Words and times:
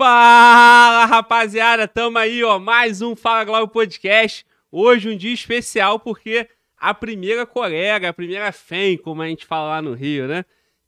Fala, 0.00 1.04
rapaziada, 1.04 1.86
tamo 1.86 2.16
aí, 2.16 2.42
ó, 2.42 2.58
mais 2.58 3.02
um 3.02 3.14
Fala 3.14 3.44
Glauber 3.44 3.70
Podcast. 3.70 4.46
Hoje 4.72 5.10
um 5.10 5.14
dia 5.14 5.34
especial 5.34 6.00
porque 6.00 6.48
a 6.74 6.94
primeira 6.94 7.44
colega, 7.44 8.08
a 8.08 8.12
primeira 8.14 8.50
FEM, 8.50 8.96
como 8.96 9.20
a 9.20 9.28
gente 9.28 9.44
fala 9.44 9.68
lá 9.68 9.82
no 9.82 9.92
Rio, 9.92 10.26
né? 10.26 10.46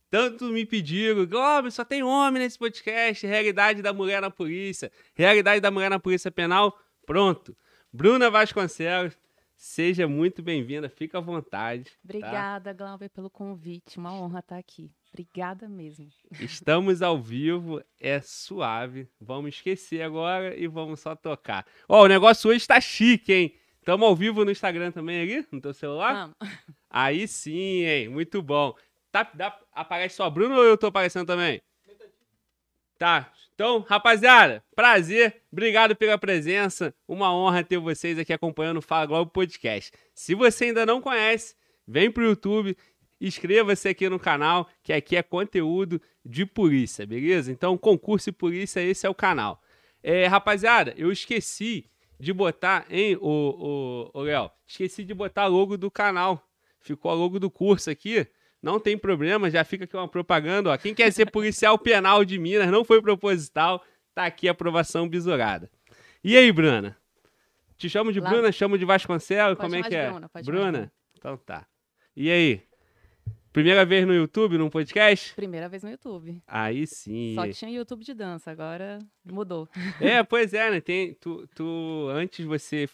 Tanto 0.09 0.47
me 0.47 0.65
pediram, 0.65 1.27
Glauber, 1.27 1.71
só 1.71 1.85
tem 1.85 2.03
homem 2.03 2.43
nesse 2.43 2.59
podcast, 2.59 3.27
realidade 3.27 3.83
da 3.83 3.93
mulher 3.93 4.23
na 4.23 4.31
polícia, 4.31 4.91
realidade 5.15 5.61
da 5.61 5.71
mulher 5.71 5.91
na 5.91 6.01
polícia 6.01 6.31
penal, 6.31 6.75
pronto. 7.05 7.55
Bruna 7.93 8.31
Vasconcelos, 8.31 9.13
seja 9.55 10.09
muito 10.09 10.43
bem-vinda, 10.43 10.89
fica 10.89 11.19
à 11.19 11.21
vontade. 11.21 11.91
tá? 11.91 11.99
Obrigada, 12.03 12.73
Glauber, 12.73 13.11
pelo 13.11 13.29
convite. 13.29 13.99
Uma 13.99 14.15
honra 14.15 14.39
estar 14.39 14.57
aqui. 14.57 14.91
Obrigada 15.13 15.69
mesmo. 15.69 16.09
Estamos 16.41 17.03
ao 17.03 17.21
vivo, 17.21 17.83
é 18.01 18.21
suave. 18.23 19.07
Vamos 19.21 19.57
esquecer 19.57 20.01
agora 20.01 20.57
e 20.57 20.67
vamos 20.67 21.01
só 21.01 21.15
tocar. 21.15 21.67
Ó, 21.87 22.05
o 22.05 22.09
negócio 22.09 22.51
hoje 22.51 22.67
tá 22.67 22.81
chique, 22.81 23.33
hein? 23.33 23.55
Estamos 23.79 24.07
ao 24.07 24.17
vivo 24.17 24.43
no 24.43 24.51
Instagram 24.51 24.91
também 24.91 25.21
ali, 25.21 25.47
no 25.53 25.61
teu 25.61 25.75
celular? 25.75 26.15
Vamos. 26.41 26.59
Aí 26.89 27.29
sim, 27.29 27.85
hein? 27.85 28.09
Muito 28.09 28.41
bom. 28.41 28.75
Tá, 29.11 29.31
dá, 29.35 29.59
aparece 29.73 30.17
só 30.17 30.31
Bruno 30.31 30.55
ou 30.55 30.65
eu 30.65 30.79
tô 30.79 30.87
aparecendo 30.87 31.27
também? 31.27 31.61
Tá. 32.99 33.31
Então, 33.55 33.81
rapaziada, 33.81 34.65
prazer. 34.75 35.43
Obrigado 35.53 35.95
pela 35.95 36.17
presença. 36.17 36.95
Uma 37.07 37.35
honra 37.35 37.63
ter 37.63 37.77
vocês 37.77 38.19
aqui 38.19 38.33
acompanhando 38.33 38.79
o 38.79 38.83
Fala 38.83 39.05
Globo 39.05 39.31
Podcast. 39.31 39.93
Se 40.15 40.35
você 40.35 40.67
ainda 40.67 40.87
não 40.87 41.03
conhece, 41.03 41.55
vem 41.87 42.11
pro 42.11 42.25
YouTube, 42.25 42.77
inscreva-se 43.27 43.89
aqui 43.89 44.09
no 44.09 44.19
canal, 44.19 44.69
que 44.83 44.93
aqui 44.93 45.17
é 45.17 45.23
conteúdo 45.23 46.01
de 46.25 46.45
polícia, 46.45 47.07
beleza? 47.07 47.51
Então, 47.53 47.79
concurso 47.79 48.29
e 48.29 48.33
polícia, 48.33 48.81
esse 48.81 49.07
é 49.07 49.11
o 49.11 49.15
canal. 49.15 49.63
É, 50.03 50.27
rapaziada, 50.27 50.93
eu 50.97 51.13
esqueci 51.13 51.87
de 52.19 52.33
botar, 52.33 52.85
hein, 52.91 53.17
o, 53.21 54.11
o, 54.15 54.21
o 54.21 54.23
Léo? 54.23 54.51
Esqueci 54.67 55.05
de 55.05 55.15
botar 55.15 55.47
logo 55.47 55.77
do 55.77 55.91
canal. 55.91 56.49
Ficou 56.81 57.11
a 57.11 57.15
logo 57.15 57.39
do 57.39 57.51
curso 57.51 57.89
aqui. 57.91 58.27
Não 58.61 58.79
tem 58.79 58.99
problema, 58.99 59.51
já 59.51 59.65
fica 59.65 59.85
aqui 59.85 59.97
uma 59.97 60.09
propaganda. 60.09 60.71
Ó. 60.71 60.77
Quem 60.77 60.95
quer 60.95 61.13
ser 61.13 61.31
policial 61.31 61.79
penal 61.79 62.25
de 62.25 62.39
Minas, 62.39 62.71
não 62.71 62.85
foi 62.85 63.01
proposital, 63.01 63.85
tá 64.15 64.25
aqui 64.25 64.49
a 64.49 64.53
aprovação 64.53 65.09
bisurada. 65.09 65.71
E 66.23 66.37
aí, 66.37 66.51
Bruna? 66.53 66.97
Te 67.77 67.89
chamo 67.89 68.13
de 68.13 68.21
Lá- 68.21 68.31
Bruna, 68.31 68.53
chamo 68.53 68.79
de 68.79 68.85
Vasconcelos, 68.85 69.57
Pode 69.59 69.71
como 69.71 69.85
é 69.85 69.89
que 69.89 69.95
é? 69.97 70.11
Bruna? 70.11 70.31
Bruna. 70.45 70.93
Então 71.19 71.37
tá. 71.37 71.67
E 72.15 72.31
aí? 72.31 72.63
Primeira 73.53 73.85
vez 73.85 74.07
no 74.07 74.15
YouTube, 74.15 74.57
num 74.57 74.71
podcast? 74.71 75.35
Primeira 75.35 75.69
vez 75.69 75.83
no 75.83 75.91
YouTube. 75.91 76.43
Aí 76.47 76.87
sim. 76.87 77.35
Só 77.35 77.47
tinha 77.51 77.71
YouTube 77.71 78.03
de 78.03 78.15
dança, 78.15 78.51
agora 78.51 78.99
mudou. 79.25 79.69
É, 80.01 80.23
pois 80.23 80.55
é, 80.55 80.71
né? 80.71 80.81
Tem, 80.81 81.13
tu, 81.15 81.47
tu, 81.49 82.09
antes 82.11 82.47
você 82.47 82.89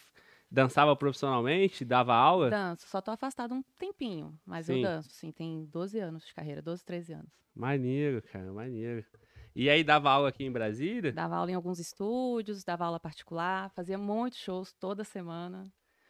dançava 0.51 0.93
profissionalmente, 0.97 1.85
dava 1.85 2.13
aula? 2.13 2.49
Danço, 2.49 2.87
só 2.89 2.99
tô 2.99 3.11
afastada 3.11 3.53
um 3.53 3.63
tempinho, 3.77 4.37
mas 4.45 4.65
Sim. 4.65 4.77
eu 4.77 4.81
danço, 4.83 5.09
sim. 5.11 5.31
Tem 5.31 5.65
12 5.71 5.97
anos 5.99 6.25
de 6.25 6.33
carreira, 6.33 6.61
12, 6.61 6.83
13 6.83 7.13
anos. 7.13 7.31
Maneiro, 7.55 8.21
cara, 8.21 8.51
maneiro. 8.51 9.05
E 9.55 9.69
aí 9.69 9.81
dava 9.83 10.09
aula 10.11 10.27
aqui 10.29 10.43
em 10.43 10.51
Brasília? 10.51 11.11
Dava 11.13 11.37
aula 11.37 11.51
em 11.51 11.55
alguns 11.55 11.79
estúdios, 11.79 12.65
dava 12.65 12.85
aula 12.85 12.99
particular, 12.99 13.69
fazia 13.71 13.97
muitos 13.97 14.39
shows 14.39 14.73
toda 14.73 15.03
semana. 15.05 15.63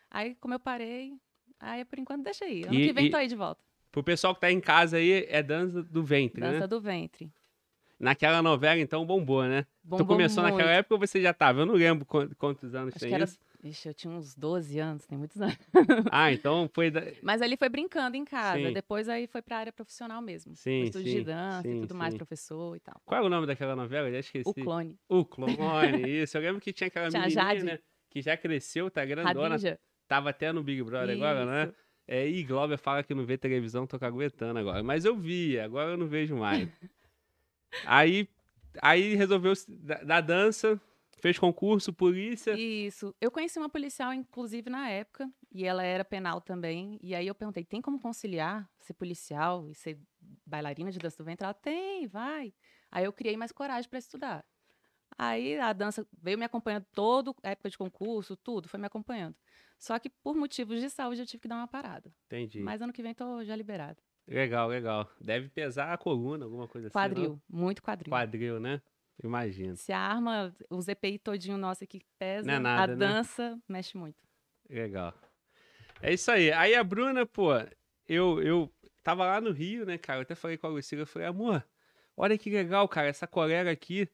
Aí, 0.09 0.33
como 0.35 0.55
eu 0.55 0.59
parei, 0.59 1.13
aí 1.59 1.85
por 1.85 1.99
enquanto 1.99 2.23
deixa 2.23 2.45
aí. 2.45 2.63
Ano 2.63 2.73
E- 2.73 2.87
que 2.87 2.93
vem 2.93 3.05
e- 3.07 3.09
tô 3.11 3.17
aí 3.17 3.27
de 3.27 3.35
volta. 3.35 3.68
Pro 3.91 4.03
pessoal 4.03 4.35
que 4.35 4.41
tá 4.41 4.51
em 4.51 4.59
casa 4.59 4.97
aí, 4.97 5.25
é 5.29 5.41
dança 5.41 5.81
do 5.83 6.03
ventre, 6.03 6.41
Dança 6.41 6.59
né? 6.61 6.67
do 6.67 6.79
ventre. 6.79 7.31
Naquela 7.99 8.41
novela, 8.41 8.79
então, 8.79 9.05
bombou, 9.05 9.43
né? 9.43 9.63
tu 9.63 9.67
Bombou 9.83 10.05
começou 10.07 10.41
naquela 10.41 10.69
muito. 10.69 10.79
época 10.79 10.95
ou 10.95 10.99
você 10.99 11.21
já 11.21 11.33
tava? 11.33 11.61
Eu 11.61 11.65
não 11.65 11.73
lembro 11.73 12.05
quant- 12.05 12.33
quantos 12.37 12.73
anos 12.73 12.95
Acho 12.95 13.03
tem 13.03 13.13
era. 13.13 13.25
isso. 13.25 13.37
Ixi, 13.61 13.89
eu 13.89 13.93
tinha 13.93 14.13
uns 14.13 14.33
12 14.35 14.79
anos, 14.79 15.05
tem 15.05 15.17
muitos 15.17 15.41
anos. 15.41 15.57
Ah, 16.09 16.31
então 16.31 16.69
foi... 16.73 16.89
Da... 16.89 17.01
Mas 17.21 17.41
ali 17.41 17.57
foi 17.57 17.67
brincando 17.67 18.15
em 18.15 18.23
casa. 18.23 18.57
Sim. 18.67 18.71
Depois 18.71 19.09
aí 19.09 19.27
foi 19.27 19.41
pra 19.41 19.57
área 19.57 19.73
profissional 19.73 20.21
mesmo. 20.21 20.55
Sim, 20.55 20.83
o 20.83 20.83
estúdio 20.85 21.11
sim, 21.11 21.17
de 21.17 21.23
dança 21.25 21.61
sim, 21.63 21.77
e 21.77 21.81
tudo 21.81 21.93
mais, 21.93 22.13
sim. 22.13 22.17
professor 22.17 22.77
e 22.77 22.79
tal. 22.79 23.01
Qual 23.05 23.21
é 23.21 23.25
o 23.25 23.27
nome 23.29 23.45
daquela 23.47 23.75
novela? 23.75 24.07
Eu 24.07 24.13
já 24.13 24.19
esqueci. 24.19 24.49
O 24.49 24.53
clone. 24.53 24.97
O 25.09 25.25
Clone, 25.25 26.09
isso. 26.23 26.37
Eu 26.37 26.41
lembro 26.41 26.61
que 26.61 26.71
tinha 26.71 26.87
aquela 26.87 27.09
Tinha 27.09 27.23
menininha, 27.23 27.43
Jade. 27.43 27.63
né? 27.65 27.79
Que 28.09 28.21
já 28.21 28.37
cresceu, 28.37 28.89
tá 28.89 29.03
grandona. 29.03 29.49
Radija. 29.49 29.77
Tava 30.07 30.29
até 30.29 30.53
no 30.53 30.63
Big 30.63 30.81
Brother 30.83 31.17
agora, 31.17 31.45
né? 31.45 31.73
É, 32.11 32.27
e 32.27 32.43
Glauber 32.43 32.79
fala 32.79 33.03
que 33.03 33.13
não 33.13 33.23
vê 33.23 33.37
televisão, 33.37 33.85
tô 33.85 33.99
caguetando 33.99 34.57
agora. 34.57 34.81
Mas 34.81 35.05
eu 35.05 35.15
via, 35.15 35.63
agora 35.63 35.91
eu 35.91 35.97
não 35.97 36.07
vejo 36.07 36.35
mais. 36.35 36.67
aí, 37.85 38.27
aí 38.81 39.13
resolveu 39.13 39.53
da, 39.67 40.03
da 40.03 40.19
dança, 40.19 40.81
fez 41.21 41.37
concurso, 41.37 41.93
polícia. 41.93 42.59
Isso. 42.59 43.13
Eu 43.21 43.29
conheci 43.29 43.59
uma 43.59 43.69
policial, 43.69 44.11
inclusive, 44.11 44.71
na 44.71 44.89
época, 44.89 45.31
e 45.51 45.63
ela 45.63 45.83
era 45.83 46.03
penal 46.03 46.41
também. 46.41 46.97
E 47.03 47.13
aí 47.13 47.27
eu 47.27 47.35
perguntei: 47.35 47.63
tem 47.63 47.79
como 47.79 48.01
conciliar 48.01 48.67
ser 48.79 48.95
policial 48.95 49.69
e 49.69 49.75
ser 49.75 49.99
bailarina 50.43 50.91
de 50.91 50.97
dança 50.97 51.17
do 51.17 51.23
ventre? 51.23 51.45
Ela 51.45 51.53
tem, 51.53 52.07
vai. 52.07 52.51
Aí 52.89 53.05
eu 53.05 53.13
criei 53.13 53.37
mais 53.37 53.51
coragem 53.51 53.87
para 53.87 53.99
estudar. 53.99 54.43
Aí 55.21 55.59
a 55.59 55.73
dança 55.73 56.07
veio 56.23 56.37
me 56.37 56.45
acompanhando 56.45 56.85
toda 56.95 57.35
a 57.43 57.49
época 57.49 57.69
de 57.69 57.77
concurso, 57.77 58.37
tudo, 58.37 58.69
foi 58.69 58.79
me 58.79 58.87
acompanhando. 58.87 59.35
Só 59.77 59.99
que 59.99 60.09
por 60.09 60.33
motivos 60.33 60.79
de 60.79 60.89
saúde 60.89 61.19
eu 61.19 61.25
tive 61.25 61.41
que 61.41 61.47
dar 61.49 61.57
uma 61.57 61.67
parada. 61.67 62.09
Entendi. 62.27 62.61
Mas 62.61 62.81
ano 62.81 62.93
que 62.93 63.03
vem 63.03 63.13
tô 63.13 63.43
já 63.43 63.53
liberada. 63.53 63.97
Legal, 64.25 64.69
legal. 64.69 65.11
Deve 65.19 65.49
pesar 65.49 65.91
a 65.91 65.97
coluna, 65.97 66.45
alguma 66.45 66.69
coisa 66.69 66.87
assim. 66.87 66.93
Quadril, 66.93 67.41
muito 67.49 67.83
quadril. 67.83 68.09
Quadril, 68.09 68.61
né? 68.61 68.81
Imagino. 69.21 69.75
Se 69.75 69.91
a 69.91 69.99
arma, 69.99 70.55
o 70.69 70.81
ZPI 70.81 71.19
todinho 71.19 71.57
nosso 71.57 71.83
aqui 71.83 72.01
pesa, 72.17 72.49
é 72.49 72.57
nada, 72.57 72.93
a 72.93 72.95
né? 72.95 72.95
dança 72.95 73.59
mexe 73.67 73.97
muito. 73.97 74.23
Legal. 74.69 75.13
É 76.01 76.13
isso 76.13 76.31
aí. 76.31 76.49
Aí 76.53 76.75
a 76.75 76.83
Bruna, 76.83 77.25
pô, 77.25 77.49
eu, 78.07 78.41
eu 78.41 78.73
tava 79.03 79.25
lá 79.25 79.41
no 79.41 79.51
Rio, 79.51 79.85
né, 79.85 79.97
cara? 79.97 80.19
Eu 80.19 80.21
até 80.21 80.33
falei 80.33 80.57
com 80.57 80.67
a 80.67 80.69
Lucila, 80.69 81.01
eu 81.01 81.07
falei, 81.07 81.27
amor, 81.27 81.61
olha 82.15 82.37
que 82.37 82.49
legal, 82.49 82.87
cara, 82.87 83.09
essa 83.09 83.27
colega 83.27 83.69
aqui, 83.69 84.07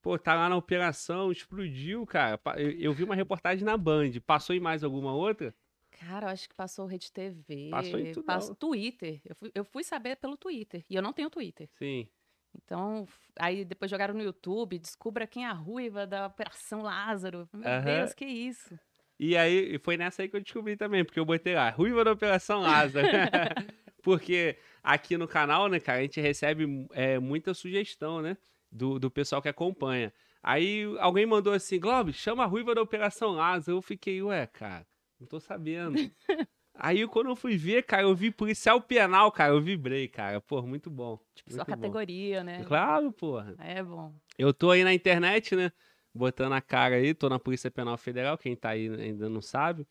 pô, 0.00 0.18
tá 0.18 0.34
lá 0.34 0.48
na 0.48 0.56
operação, 0.56 1.30
explodiu, 1.32 2.06
cara. 2.06 2.40
Eu, 2.56 2.70
eu 2.72 2.92
vi 2.92 3.04
uma 3.04 3.14
reportagem 3.14 3.64
na 3.64 3.76
Band. 3.76 4.12
Passou 4.26 4.54
em 4.54 4.60
mais 4.60 4.84
alguma 4.84 5.14
outra? 5.14 5.54
Cara, 5.90 6.26
eu 6.26 6.30
acho 6.30 6.48
que 6.48 6.54
passou 6.54 6.86
Rede 6.86 7.10
TV, 7.12 7.70
Passou 7.70 7.98
em 7.98 8.12
tudo, 8.12 8.24
passou 8.24 8.50
não. 8.50 8.56
Twitter. 8.56 9.20
Eu 9.24 9.34
fui, 9.34 9.50
eu 9.54 9.64
fui 9.64 9.82
saber 9.82 10.16
pelo 10.16 10.36
Twitter. 10.36 10.84
E 10.88 10.94
eu 10.94 11.02
não 11.02 11.12
tenho 11.12 11.28
Twitter. 11.28 11.68
Sim. 11.74 12.08
Então, 12.54 13.06
aí 13.38 13.64
depois 13.64 13.90
jogaram 13.90 14.14
no 14.14 14.22
YouTube, 14.22 14.78
descubra 14.78 15.26
quem 15.26 15.44
é 15.44 15.48
a 15.48 15.52
ruiva 15.52 16.06
da 16.06 16.26
Operação 16.26 16.82
Lázaro. 16.82 17.48
Meu. 17.52 17.82
Deus, 17.82 18.14
que 18.14 18.24
isso? 18.24 18.78
E 19.18 19.36
aí, 19.36 19.78
foi 19.80 19.96
nessa 19.96 20.22
aí 20.22 20.28
que 20.28 20.36
eu 20.36 20.40
descobri 20.40 20.76
também, 20.76 21.04
porque 21.04 21.18
eu 21.18 21.24
botei 21.24 21.54
lá, 21.54 21.70
Ruiva 21.70 22.04
da 22.04 22.12
Operação 22.12 22.60
Lázaro. 22.60 23.08
porque 24.02 24.56
aqui 24.82 25.16
no 25.16 25.26
canal, 25.26 25.68
né, 25.68 25.80
cara, 25.80 25.98
a 25.98 26.02
gente 26.02 26.20
recebe 26.20 26.86
é, 26.92 27.18
muita 27.18 27.52
sugestão, 27.52 28.22
né, 28.22 28.36
do, 28.70 28.98
do 28.98 29.10
pessoal 29.10 29.42
que 29.42 29.48
acompanha. 29.48 30.12
Aí 30.42 30.84
alguém 30.98 31.26
mandou 31.26 31.52
assim, 31.52 31.80
Globo, 31.80 32.12
chama 32.12 32.44
a 32.44 32.46
Ruiva 32.46 32.74
da 32.74 32.82
Operação 32.82 33.32
Lázaro. 33.32 33.78
Eu 33.78 33.82
fiquei, 33.82 34.22
ué, 34.22 34.46
cara, 34.46 34.86
não 35.18 35.26
tô 35.26 35.40
sabendo. 35.40 35.96
aí 36.74 37.06
quando 37.08 37.30
eu 37.30 37.36
fui 37.36 37.56
ver, 37.56 37.82
cara, 37.82 38.02
eu 38.02 38.14
vi 38.14 38.30
policial 38.30 38.80
penal, 38.80 39.30
cara, 39.32 39.52
eu 39.52 39.60
vibrei, 39.60 40.08
cara. 40.08 40.40
Pô, 40.40 40.62
muito 40.62 40.90
bom. 40.90 41.18
Tipo, 41.34 41.50
sua 41.50 41.58
muito 41.58 41.66
bom. 41.68 41.76
categoria, 41.76 42.44
né? 42.44 42.64
Claro, 42.64 43.12
porra. 43.12 43.54
É 43.58 43.82
bom. 43.82 44.14
Eu 44.38 44.54
tô 44.54 44.70
aí 44.70 44.84
na 44.84 44.94
internet, 44.94 45.56
né? 45.56 45.72
Botando 46.14 46.52
a 46.52 46.60
cara 46.60 46.96
aí, 46.96 47.14
tô 47.14 47.28
na 47.28 47.38
Polícia 47.38 47.70
Penal 47.70 47.96
Federal, 47.96 48.38
quem 48.38 48.56
tá 48.56 48.70
aí 48.70 48.88
ainda 48.88 49.28
não 49.28 49.42
sabe. 49.42 49.86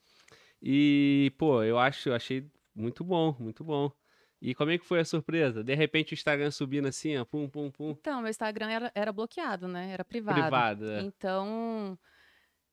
E, 0.62 1.32
pô, 1.38 1.64
eu 1.64 1.78
acho, 1.78 2.10
eu 2.10 2.16
achei 2.16 2.50
muito 2.76 3.04
bom, 3.04 3.36
muito 3.40 3.64
bom. 3.64 3.92
E 4.42 4.54
como 4.54 4.72
é 4.72 4.78
que 4.78 4.86
foi 4.86 5.00
a 5.00 5.06
surpresa? 5.06 5.64
De 5.64 5.74
repente 5.74 6.14
o 6.14 6.16
Instagram 6.16 6.52
subindo 6.52 6.88
assim, 6.88 7.18
ó, 7.18 7.26
pum, 7.26 7.50
pum, 7.50 7.72
pum, 7.72 7.90
Então, 7.90 8.22
meu 8.22 8.30
Instagram 8.30 8.70
era, 8.70 8.92
era 8.94 9.12
bloqueado, 9.12 9.68
né? 9.68 9.92
Era 9.92 10.06
privado. 10.06 10.40
privado. 10.40 10.92
é. 10.92 11.02
Então, 11.02 11.98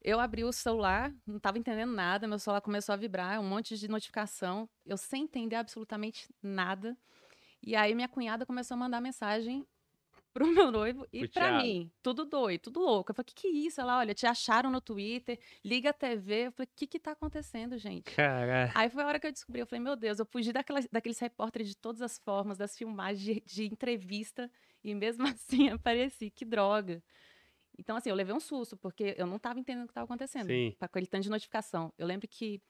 eu 0.02 0.20
abri 0.20 0.44
o 0.44 0.52
celular, 0.52 1.10
não 1.26 1.38
estava 1.38 1.58
entendendo 1.58 1.92
nada, 1.92 2.28
meu 2.28 2.38
celular 2.38 2.60
começou 2.60 2.92
a 2.92 2.96
vibrar, 2.96 3.40
um 3.40 3.48
monte 3.48 3.76
de 3.76 3.88
notificação, 3.88 4.68
eu 4.84 4.98
sem 4.98 5.24
entender 5.24 5.56
absolutamente 5.56 6.28
nada. 6.42 6.94
E 7.62 7.74
aí 7.74 7.94
minha 7.94 8.08
cunhada 8.08 8.44
começou 8.44 8.74
a 8.74 8.78
mandar 8.78 9.00
mensagem 9.00 9.66
pro 10.34 10.48
meu 10.48 10.72
noivo 10.72 11.06
e 11.12 11.28
Thiago. 11.28 11.62
mim, 11.62 11.90
tudo 12.02 12.24
doido, 12.24 12.62
tudo 12.62 12.80
louco. 12.80 13.12
Eu 13.12 13.14
falei, 13.14 13.26
que 13.26 13.34
que 13.34 13.46
é 13.46 13.50
isso? 13.50 13.80
Ela, 13.80 13.98
olha, 13.98 14.12
te 14.12 14.26
acharam 14.26 14.68
no 14.68 14.80
Twitter, 14.80 15.38
liga 15.64 15.90
a 15.90 15.92
TV. 15.92 16.48
Eu 16.48 16.52
falei, 16.52 16.66
o 16.66 16.76
que 16.76 16.88
que 16.88 16.98
tá 16.98 17.12
acontecendo, 17.12 17.78
gente? 17.78 18.10
Caralho. 18.10 18.72
Aí 18.74 18.90
foi 18.90 19.04
a 19.04 19.06
hora 19.06 19.20
que 19.20 19.28
eu 19.28 19.32
descobri, 19.32 19.60
eu 19.60 19.66
falei, 19.66 19.82
meu 19.82 19.94
Deus, 19.94 20.18
eu 20.18 20.26
fugi 20.26 20.52
daquelas, 20.52 20.88
daqueles 20.90 21.20
repórteres 21.20 21.68
de 21.68 21.76
todas 21.76 22.02
as 22.02 22.18
formas, 22.18 22.58
das 22.58 22.76
filmagens 22.76 23.22
de, 23.22 23.40
de 23.46 23.64
entrevista, 23.66 24.50
e 24.82 24.92
mesmo 24.92 25.24
assim 25.28 25.68
apareci, 25.68 26.30
que 26.30 26.44
droga. 26.44 27.00
Então, 27.78 27.96
assim, 27.96 28.10
eu 28.10 28.16
levei 28.16 28.34
um 28.34 28.40
susto, 28.40 28.76
porque 28.76 29.14
eu 29.16 29.26
não 29.26 29.36
estava 29.36 29.58
entendendo 29.58 29.84
o 29.84 29.86
que 29.86 29.92
estava 29.92 30.04
acontecendo, 30.04 30.48
Sim. 30.48 30.74
com 30.76 30.84
aquele 30.84 31.06
tanto 31.06 31.22
de 31.22 31.30
notificação. 31.30 31.92
Eu 31.96 32.08
lembro 32.08 32.26
que, 32.26 32.60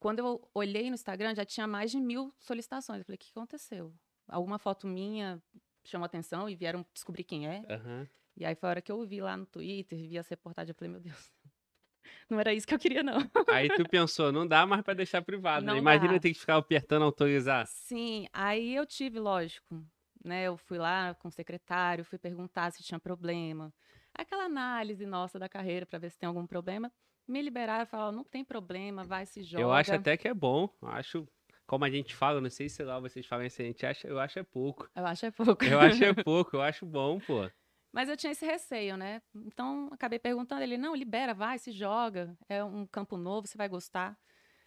quando 0.00 0.18
eu 0.18 0.48
olhei 0.52 0.88
no 0.88 0.94
Instagram, 0.94 1.36
já 1.36 1.44
tinha 1.44 1.68
mais 1.68 1.92
de 1.92 2.00
mil 2.00 2.34
solicitações. 2.40 2.98
Eu 2.98 3.04
falei, 3.04 3.16
o 3.16 3.18
que 3.18 3.30
aconteceu? 3.30 3.94
Alguma 4.28 4.58
foto 4.58 4.88
minha 4.88 5.40
chamou 5.88 6.06
atenção 6.06 6.48
e 6.48 6.54
vieram 6.56 6.84
descobrir 6.92 7.24
quem 7.24 7.48
é. 7.48 7.64
Aham. 7.70 8.06
E 8.36 8.44
aí 8.44 8.54
foi 8.54 8.68
a 8.68 8.70
hora 8.70 8.82
que 8.82 8.92
eu 8.92 9.04
vi 9.06 9.20
lá 9.20 9.36
no 9.36 9.46
Twitter, 9.46 9.98
vi 9.98 10.18
as 10.18 10.28
reportagens, 10.28 10.68
eu 10.68 10.74
falei, 10.74 10.90
meu 10.92 11.00
Deus, 11.00 11.32
não 12.28 12.38
era 12.38 12.52
isso 12.52 12.66
que 12.66 12.74
eu 12.74 12.78
queria, 12.78 13.02
não. 13.02 13.18
Aí 13.48 13.70
tu 13.70 13.88
pensou, 13.88 14.30
não 14.30 14.46
dá 14.46 14.66
mais 14.66 14.82
pra 14.82 14.92
deixar 14.92 15.22
privado, 15.22 15.64
né? 15.64 15.72
Não 15.72 15.78
Imagina 15.78 16.14
dá. 16.14 16.20
ter 16.20 16.32
que 16.32 16.38
ficar 16.38 16.56
apertando 16.56 17.02
autorizar. 17.04 17.66
Sim, 17.66 18.26
aí 18.32 18.74
eu 18.74 18.84
tive, 18.84 19.18
lógico, 19.18 19.82
né? 20.24 20.44
Eu 20.44 20.56
fui 20.56 20.76
lá 20.78 21.14
com 21.14 21.28
o 21.28 21.30
secretário, 21.30 22.04
fui 22.04 22.18
perguntar 22.18 22.70
se 22.72 22.82
tinha 22.82 22.98
problema. 22.98 23.72
Aquela 24.14 24.44
análise 24.44 25.06
nossa 25.06 25.38
da 25.38 25.48
carreira 25.48 25.86
para 25.86 25.98
ver 25.98 26.10
se 26.10 26.18
tem 26.18 26.26
algum 26.26 26.46
problema. 26.46 26.92
Me 27.28 27.42
liberaram, 27.42 27.86
falaram, 27.86 28.12
não 28.12 28.24
tem 28.24 28.44
problema, 28.44 29.04
vai, 29.04 29.26
se 29.26 29.42
joga. 29.42 29.64
Eu 29.64 29.72
acho 29.72 29.92
até 29.94 30.16
que 30.16 30.28
é 30.28 30.34
bom. 30.34 30.68
Acho, 30.82 31.26
como 31.66 31.84
a 31.84 31.90
gente 31.90 32.14
fala, 32.14 32.40
não 32.40 32.50
sei 32.50 32.68
se 32.68 32.82
lá 32.82 32.98
vocês 33.00 33.26
falam 33.26 33.44
isso, 33.46 33.60
a 33.60 33.64
gente 33.64 33.84
acha, 33.84 34.06
eu 34.08 34.18
acho 34.20 34.38
é 34.38 34.42
pouco. 34.42 34.88
Eu 34.94 35.06
acho 35.06 35.26
é 35.26 35.30
pouco. 35.30 35.64
Eu 35.64 35.80
acho 35.80 36.04
é 36.04 36.12
pouco, 36.24 36.56
eu 36.56 36.62
acho 36.62 36.86
bom, 36.86 37.18
pô. 37.20 37.50
Mas 37.92 38.08
eu 38.08 38.16
tinha 38.16 38.32
esse 38.32 38.44
receio, 38.44 38.96
né? 38.96 39.22
Então, 39.34 39.88
acabei 39.90 40.18
perguntando, 40.18 40.62
ele, 40.62 40.76
não, 40.76 40.94
libera, 40.94 41.32
vai, 41.32 41.58
se 41.58 41.72
joga. 41.72 42.36
É 42.48 42.62
um 42.62 42.86
campo 42.86 43.16
novo, 43.16 43.46
você 43.46 43.56
vai 43.56 43.68
gostar. 43.68 44.18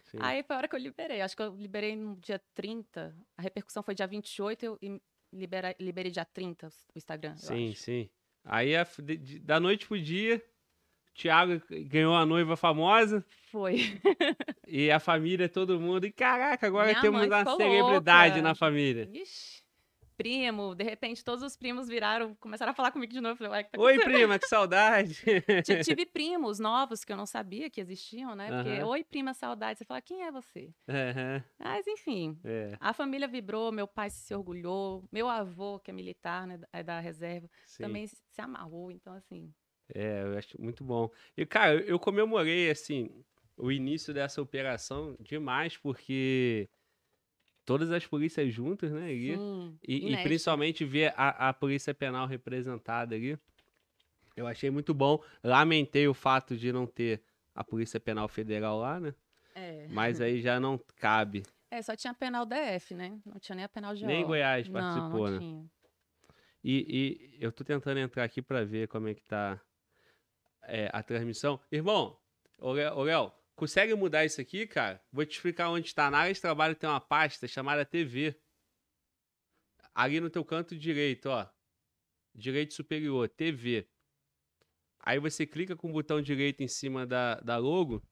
Sim. 0.06 0.18
Aí 0.20 0.42
foi 0.42 0.56
a 0.56 0.58
hora 0.58 0.68
que 0.68 0.74
eu 0.74 0.80
liberei. 0.80 1.20
Acho 1.20 1.36
que 1.36 1.42
eu 1.42 1.54
liberei 1.54 1.94
no 1.94 2.16
dia 2.16 2.40
30. 2.54 3.16
A 3.38 3.42
repercussão 3.42 3.82
foi 3.84 3.94
dia 3.94 4.06
28 4.08 4.64
eu, 4.64 4.78
e 4.82 5.00
libera, 5.32 5.76
liberei 5.78 6.10
dia 6.10 6.24
30 6.24 6.66
o 6.68 6.98
Instagram. 6.98 7.36
Sim, 7.36 7.72
sim. 7.74 8.10
Aí, 8.44 8.74
a- 8.74 8.86
de- 8.98 9.16
de- 9.16 9.38
da 9.38 9.60
noite 9.60 9.86
pro 9.86 10.00
dia, 10.00 10.42
o 11.14 11.18
Thiago 11.18 11.60
ganhou 11.88 12.14
a 12.14 12.24
noiva 12.24 12.56
famosa 12.56 13.24
Foi. 13.50 13.76
e 14.66 14.90
a 14.90 15.00
família, 15.00 15.48
todo 15.48 15.80
mundo. 15.80 16.06
E 16.06 16.12
caraca, 16.12 16.66
agora 16.66 16.88
Minha 16.88 17.00
temos 17.00 17.26
uma 17.26 17.44
celebridade 17.56 18.34
louca. 18.34 18.42
na 18.48 18.54
família. 18.54 19.08
Ixi, 19.12 19.62
primo, 20.16 20.74
de 20.74 20.84
repente 20.84 21.24
todos 21.24 21.42
os 21.42 21.56
primos 21.56 21.88
viraram, 21.88 22.34
começaram 22.36 22.72
a 22.72 22.74
falar 22.74 22.92
comigo 22.92 23.12
de 23.12 23.20
novo. 23.20 23.36
Falei, 23.36 23.52
ué, 23.52 23.62
que 23.64 23.70
tá 23.70 23.80
Oi, 23.80 23.92
acontecendo?" 23.94 24.14
prima, 24.14 24.38
que 24.38 24.46
saudade. 24.46 25.14
Ti- 25.64 25.80
Tive 25.82 26.04
primos 26.12 26.58
novos 26.58 27.04
que 27.04 27.12
eu 27.12 27.16
não 27.16 27.26
sabia 27.26 27.68
que 27.70 27.80
existiam, 27.80 28.34
né? 28.34 28.48
Porque, 28.50 28.82
oi, 28.82 29.02
prima, 29.04 29.34
saudade. 29.34 29.78
Você 29.78 29.84
fala, 29.84 30.00
quem 30.00 30.22
é 30.22 30.30
você? 30.30 30.72
Mas, 31.58 31.86
enfim, 31.86 32.38
é, 32.44 32.76
a 32.80 32.92
família 32.92 33.26
vibrou, 33.26 33.72
meu 33.72 33.88
pai 33.88 34.10
se 34.10 34.34
orgulhou, 34.34 35.04
meu 35.10 35.28
avô, 35.28 35.78
que 35.80 35.90
é 35.90 35.94
militar, 35.94 36.46
né, 36.46 36.60
é 36.72 36.82
da 36.82 37.00
reserva, 37.00 37.48
sim. 37.66 37.82
também 37.82 38.06
se 38.06 38.16
se 38.30 38.40
amarrou. 38.40 38.90
Então, 38.92 39.12
assim, 39.14 39.52
É, 39.94 40.22
eu 40.24 40.38
acho 40.38 40.60
muito 40.60 40.84
bom. 40.84 41.10
E, 41.36 41.44
cara, 41.46 41.74
eu- 41.74 41.98
comemorei, 41.98 42.70
assim, 42.70 43.10
o 43.56 43.70
início 43.70 44.12
dessa 44.14 44.40
operação 44.40 45.16
demais, 45.20 45.76
porque 45.76 46.68
todas 47.64 47.90
as 47.90 48.06
polícias 48.06 48.52
juntas, 48.52 48.90
né, 48.90 49.04
ali, 49.04 49.36
sim, 49.36 49.78
e, 49.86 50.12
e 50.12 50.22
principalmente 50.22 50.84
ver 50.84 51.12
a, 51.16 51.48
a 51.48 51.52
Polícia 51.52 51.94
Penal 51.94 52.26
representada 52.26 53.14
ali, 53.14 53.38
eu 54.36 54.46
achei 54.46 54.70
muito 54.70 54.94
bom. 54.94 55.22
Lamentei 55.42 56.08
o 56.08 56.14
fato 56.14 56.56
de 56.56 56.72
não 56.72 56.86
ter 56.86 57.22
a 57.54 57.62
Polícia 57.62 58.00
Penal 58.00 58.28
Federal 58.28 58.78
lá, 58.78 58.98
né, 58.98 59.14
É. 59.54 59.86
mas 59.88 60.20
aí 60.20 60.40
já 60.40 60.58
não 60.58 60.78
cabe. 60.96 61.42
É, 61.70 61.80
só 61.82 61.94
tinha 61.94 62.10
a 62.10 62.14
penal 62.14 62.44
DF, 62.44 62.94
né? 62.94 63.20
Não 63.24 63.38
tinha 63.38 63.54
nem 63.54 63.64
a 63.64 63.68
penal 63.68 63.94
GO. 63.94 64.04
Nem 64.06 64.26
Goiás 64.26 64.66
não, 64.68 64.72
participou, 64.72 65.30
não 65.30 65.32
né? 65.32 65.38
tinha. 65.38 65.70
E, 66.64 67.36
e 67.38 67.44
eu 67.44 67.52
tô 67.52 67.62
tentando 67.62 67.98
entrar 68.00 68.24
aqui 68.24 68.42
pra 68.42 68.64
ver 68.64 68.88
como 68.88 69.06
é 69.08 69.14
que 69.14 69.22
tá 69.22 69.60
é, 70.62 70.90
a 70.92 71.02
transmissão. 71.02 71.60
Irmão, 71.70 72.18
ô 72.58 72.72
Léo, 72.72 73.32
consegue 73.54 73.94
mudar 73.94 74.24
isso 74.24 74.40
aqui, 74.40 74.66
cara? 74.66 75.02
Vou 75.12 75.24
te 75.24 75.32
explicar 75.32 75.70
onde 75.70 75.94
tá. 75.94 76.10
Na 76.10 76.18
área 76.18 76.32
de 76.32 76.40
trabalho 76.40 76.74
tem 76.74 76.88
uma 76.88 77.00
pasta 77.00 77.46
chamada 77.46 77.84
TV. 77.84 78.34
Ali 79.94 80.20
no 80.20 80.30
teu 80.30 80.44
canto 80.44 80.76
direito, 80.76 81.26
ó. 81.26 81.46
Direito 82.34 82.74
superior, 82.74 83.28
TV. 83.28 83.88
Aí 85.00 85.18
você 85.18 85.46
clica 85.46 85.74
com 85.74 85.88
o 85.88 85.92
botão 85.92 86.20
direito 86.20 86.62
em 86.62 86.68
cima 86.68 87.06
da, 87.06 87.36
da 87.40 87.56
logo 87.56 88.02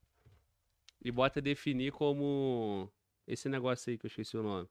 e 1.04 1.12
bota 1.12 1.40
definir 1.40 1.92
como 1.92 2.90
esse 3.26 3.48
negócio 3.48 3.90
aí 3.90 3.98
que 3.98 4.06
eu 4.06 4.08
esqueci 4.08 4.36
o 4.36 4.42
nome. 4.42 4.68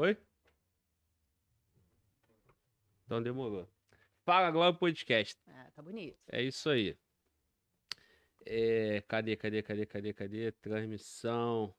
Foi? 0.00 0.16
Então 3.04 3.22
demorou. 3.22 3.68
Fala 4.24 4.48
agora 4.48 4.70
o 4.70 4.78
podcast. 4.78 5.38
Ah, 5.46 5.70
tá 5.76 5.82
bonito. 5.82 6.18
É 6.32 6.42
isso 6.42 6.70
aí. 6.70 6.96
É, 8.46 9.04
cadê, 9.06 9.36
cadê, 9.36 9.62
cadê, 9.62 9.84
cadê, 9.84 10.14
cadê? 10.14 10.52
Transmissão. 10.52 11.74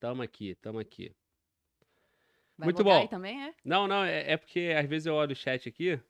Tamo 0.00 0.22
aqui, 0.22 0.56
tamo 0.56 0.80
aqui. 0.80 1.14
Vai 2.56 2.66
Muito 2.66 2.82
bom. 2.82 3.06
também, 3.06 3.44
é? 3.44 3.54
Não, 3.64 3.86
não, 3.86 4.02
é, 4.02 4.32
é 4.32 4.36
porque 4.36 4.74
às 4.76 4.88
vezes 4.88 5.06
eu 5.06 5.14
olho 5.14 5.34
o 5.34 5.36
chat 5.36 5.68
aqui. 5.68 6.00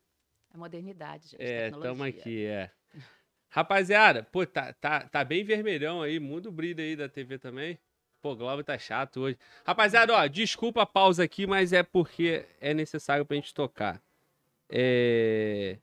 É 0.55 0.57
modernidade, 0.57 1.29
gente. 1.29 1.43
É, 1.43 1.69
tamo 1.69 1.83
tecnologia. 1.83 2.19
aqui, 2.19 2.47
é. 2.47 2.73
Rapaziada, 3.51 4.23
pô, 4.23 4.47
tá, 4.47 4.73
tá, 4.73 5.07
tá 5.07 5.23
bem 5.23 5.45
vermelhão 5.45 6.01
aí, 6.01 6.19
muda 6.19 6.49
o 6.49 6.53
brilho 6.53 6.83
aí 6.83 6.97
da 6.97 7.11
TV 7.11 7.39
também. 7.39 7.79
Pô, 8.21 8.35
Globo 8.35 8.65
tá 8.65 8.77
chato 8.79 9.21
hoje. 9.21 9.39
Rapaziada, 9.65 10.13
ó, 10.13 10.27
desculpa 10.27 10.83
a 10.83 10.87
pausa 10.87 11.23
aqui, 11.23 11.47
mas 11.47 11.73
é 11.73 11.83
porque 11.83 12.47
é 12.61 12.75
necessário 12.75 13.25
pra 13.25 13.37
gente 13.37 13.55
tocar. 13.55 14.03
É... 14.69 15.79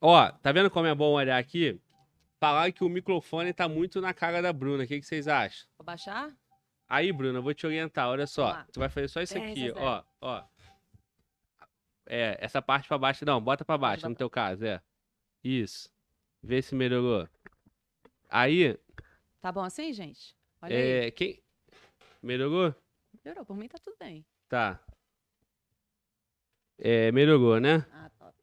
Ó, 0.00 0.30
tá 0.30 0.50
vendo 0.52 0.70
como 0.70 0.86
é 0.86 0.94
bom 0.94 1.12
olhar 1.12 1.38
aqui? 1.38 1.78
Falar 2.38 2.72
que 2.72 2.82
o 2.82 2.88
microfone 2.88 3.52
tá 3.52 3.68
muito 3.68 4.00
na 4.00 4.14
cara 4.14 4.40
da 4.40 4.52
Bruna. 4.52 4.84
O 4.84 4.86
que, 4.86 4.98
que 4.98 5.06
vocês 5.06 5.28
acham? 5.28 5.68
Vou 5.76 5.84
baixar? 5.84 6.34
Aí, 6.88 7.12
Bruna, 7.12 7.38
eu 7.38 7.42
vou 7.42 7.52
te 7.52 7.66
orientar. 7.66 8.08
Olha 8.08 8.26
só. 8.26 8.64
Tu 8.72 8.80
vai 8.80 8.88
fazer 8.88 9.08
só 9.08 9.20
isso 9.20 9.36
aqui, 9.36 9.70
ó. 9.76 10.02
Ó. 10.22 10.42
É, 12.06 12.38
essa 12.40 12.62
parte 12.62 12.88
pra 12.88 12.96
baixo. 12.96 13.26
Não, 13.26 13.40
bota 13.40 13.64
pra 13.64 13.76
baixo, 13.76 14.08
no 14.08 14.14
teu 14.14 14.30
caso, 14.30 14.64
é. 14.64 14.80
Isso. 15.44 15.90
Vê 16.42 16.62
se 16.62 16.74
melhorou. 16.74 17.28
Aí, 18.30 18.78
Tá 19.40 19.50
bom 19.50 19.62
assim, 19.62 19.92
gente? 19.92 20.36
Olha 20.62 20.76
aí. 20.76 20.82
é. 21.06 21.10
Quem. 21.10 21.42
Melhorou? 22.22 22.74
Melhorou, 23.24 23.44
por 23.44 23.56
mim 23.56 23.68
tá 23.68 23.78
tudo 23.78 23.96
bem. 23.98 24.24
Tá. 24.48 24.82
É, 26.78 27.12
melhorou, 27.12 27.60
né? 27.60 27.86
Ah, 27.92 28.10
top. 28.18 28.34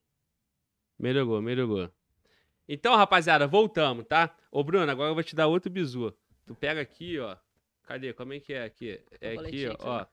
Melhorou, 0.97 1.41
melhorou. 1.41 1.91
Então, 2.67 2.95
rapaziada, 2.95 3.47
voltamos, 3.47 4.05
tá? 4.05 4.35
Ô, 4.51 4.63
Bruno, 4.63 4.91
agora 4.91 5.09
eu 5.11 5.13
vou 5.15 5.23
te 5.23 5.35
dar 5.35 5.47
outro 5.47 5.71
bizu. 5.71 6.13
Tu 6.45 6.55
pega 6.55 6.81
aqui, 6.81 7.17
ó. 7.19 7.37
Cadê? 7.83 8.13
Como 8.13 8.33
é 8.33 8.39
que 8.39 8.53
é 8.53 8.63
aqui? 8.65 9.01
É 9.21 9.33
aqui, 9.37 9.65
ó. 9.79 10.05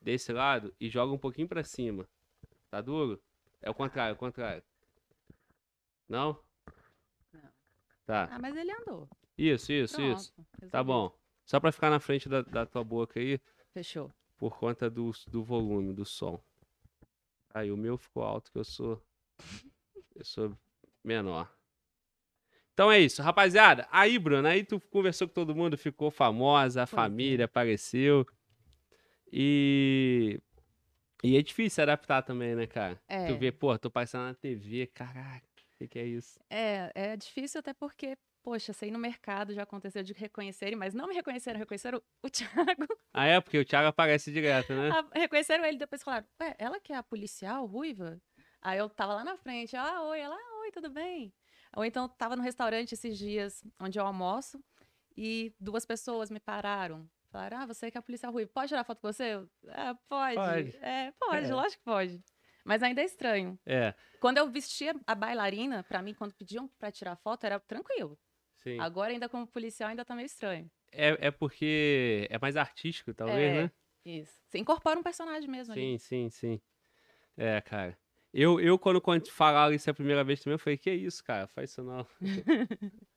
Desse 0.00 0.32
lado 0.32 0.74
e 0.78 0.88
joga 0.90 1.12
um 1.12 1.18
pouquinho 1.18 1.48
pra 1.48 1.64
cima. 1.64 2.06
Tá 2.70 2.80
duro? 2.80 3.22
É 3.62 3.70
o 3.70 3.74
contrário, 3.74 4.10
é 4.10 4.14
o 4.14 4.18
contrário. 4.18 4.62
Não? 6.08 6.38
Não. 7.32 7.40
Tá. 8.04 8.28
Ah, 8.30 8.38
mas 8.38 8.54
ele 8.54 8.70
andou. 8.70 9.08
Isso, 9.38 9.72
isso, 9.72 9.96
Pronto, 9.96 10.18
isso. 10.20 10.32
Tá 10.70 10.82
resolvido. 10.82 10.84
bom. 10.84 11.18
Só 11.44 11.60
pra 11.60 11.72
ficar 11.72 11.90
na 11.90 12.00
frente 12.00 12.28
da, 12.28 12.42
da 12.42 12.66
tua 12.66 12.82
boca 12.82 13.20
aí, 13.20 13.40
Fechou. 13.72 14.12
por 14.36 14.58
conta 14.58 14.88
do, 14.88 15.12
do 15.28 15.42
volume, 15.42 15.92
do 15.92 16.04
som. 16.04 16.42
Aí, 17.52 17.70
o 17.70 17.76
meu 17.76 17.96
ficou 17.96 18.22
alto, 18.22 18.50
que 18.50 18.58
eu 18.58 18.64
sou. 18.64 19.02
Eu 20.14 20.24
sou 20.24 20.56
menor. 21.02 21.52
Então 22.72 22.90
é 22.90 22.98
isso, 22.98 23.22
rapaziada. 23.22 23.86
Aí, 23.90 24.18
Bruno, 24.18 24.48
aí 24.48 24.64
tu 24.64 24.80
conversou 24.80 25.28
com 25.28 25.34
todo 25.34 25.54
mundo, 25.54 25.78
ficou 25.78 26.10
famosa, 26.10 26.82
a 26.82 26.86
família 26.86 27.44
apareceu. 27.44 28.26
E. 29.32 30.40
E 31.22 31.36
é 31.36 31.42
difícil 31.42 31.70
se 31.70 31.82
adaptar 31.82 32.22
também, 32.22 32.54
né, 32.54 32.66
cara? 32.66 33.00
É. 33.08 33.26
Tu 33.26 33.38
vê, 33.38 33.50
pô, 33.50 33.78
tô 33.78 33.90
passando 33.90 34.26
na 34.26 34.34
TV, 34.34 34.88
caraca, 34.88 35.46
o 35.46 35.78
que, 35.78 35.88
que 35.88 35.98
é 35.98 36.04
isso? 36.04 36.38
É, 36.50 36.90
é 36.94 37.16
difícil 37.16 37.60
até 37.60 37.72
porque, 37.72 38.16
poxa, 38.44 38.72
sei 38.74 38.90
no 38.90 38.98
mercado 38.98 39.54
já 39.54 39.62
aconteceu 39.62 40.02
de 40.02 40.12
reconhecerem, 40.12 40.76
mas 40.76 40.92
não 40.92 41.08
me 41.08 41.14
reconheceram, 41.14 41.58
reconheceram 41.58 42.00
o 42.22 42.28
Thiago. 42.30 42.86
Ah, 43.12 43.24
é, 43.26 43.40
porque 43.40 43.58
o 43.58 43.64
Thiago 43.64 43.88
aparece 43.88 44.30
direto, 44.30 44.74
né? 44.74 44.90
Ah, 44.92 45.18
reconheceram 45.18 45.64
ele, 45.64 45.78
depois 45.78 46.02
falaram, 46.02 46.26
ué, 46.40 46.54
ela 46.58 46.78
que 46.78 46.92
é 46.92 46.96
a 46.96 47.02
policial 47.02 47.64
ruiva? 47.66 48.20
Aí 48.60 48.78
eu 48.78 48.88
tava 48.88 49.14
lá 49.14 49.24
na 49.24 49.36
frente, 49.36 49.74
ah, 49.76 50.02
oi, 50.02 50.20
ela, 50.20 50.36
ah, 50.36 50.60
oi, 50.60 50.70
tudo 50.70 50.90
bem? 50.90 51.32
Ou 51.74 51.84
então 51.84 52.06
tava 52.08 52.36
no 52.36 52.42
restaurante 52.42 52.92
esses 52.92 53.16
dias 53.18 53.64
onde 53.80 53.98
eu 53.98 54.06
almoço 54.06 54.62
e 55.16 55.54
duas 55.58 55.84
pessoas 55.86 56.30
me 56.30 56.38
pararam. 56.38 57.08
Falaram, 57.32 57.58
ah, 57.60 57.66
você 57.66 57.90
que 57.90 57.96
é 57.96 58.00
a 58.00 58.02
policial 58.02 58.30
ruiva, 58.32 58.50
pode 58.54 58.68
tirar 58.68 58.84
foto 58.84 59.00
com 59.00 59.12
você? 59.12 59.42
Ah, 59.68 59.96
pode. 60.08 60.34
Pode. 60.36 60.76
É, 60.76 61.12
pode, 61.18 61.46
É. 61.50 61.54
lógico 61.54 61.78
que 61.78 61.84
pode. 61.84 62.22
Mas 62.64 62.82
ainda 62.82 63.02
é 63.02 63.04
estranho. 63.04 63.58
É, 63.66 63.92
Quando 64.20 64.38
eu 64.38 64.48
vestia 64.50 64.94
a 65.06 65.14
bailarina, 65.14 65.82
pra 65.82 66.00
mim, 66.00 66.14
quando 66.14 66.32
pediam 66.34 66.66
pra 66.78 66.90
tirar 66.90 67.16
foto, 67.16 67.44
era 67.44 67.58
tranquilo. 67.60 68.18
Sim. 68.64 68.80
Agora, 68.80 69.12
ainda 69.12 69.28
como 69.28 69.46
policial, 69.46 69.90
ainda 69.90 70.04
tá 70.04 70.14
meio 70.14 70.26
estranho. 70.26 70.70
É, 70.92 71.26
é 71.26 71.30
porque 71.30 72.26
é 72.30 72.38
mais 72.38 72.56
artístico, 72.56 73.12
talvez, 73.12 73.50
É, 73.50 73.64
né? 73.64 73.70
Isso. 74.04 74.32
Você 74.48 74.58
incorpora 74.58 74.98
um 74.98 75.02
personagem 75.02 75.48
mesmo 75.50 75.72
Sim, 75.72 75.80
ali. 75.80 75.98
sim, 75.98 76.30
sim. 76.30 76.60
É, 77.36 77.60
cara. 77.60 77.98
Eu, 78.32 78.60
eu 78.60 78.78
quando, 78.78 79.00
quando 79.00 79.28
falaram 79.30 79.74
isso 79.74 79.90
a 79.90 79.94
primeira 79.94 80.24
vez 80.24 80.40
também, 80.42 80.54
eu 80.54 80.58
falei, 80.58 80.76
que 80.78 80.92
isso, 80.92 81.22
cara? 81.24 81.46
Faz 81.48 81.70
isso 81.70 81.82
não. 81.82 82.06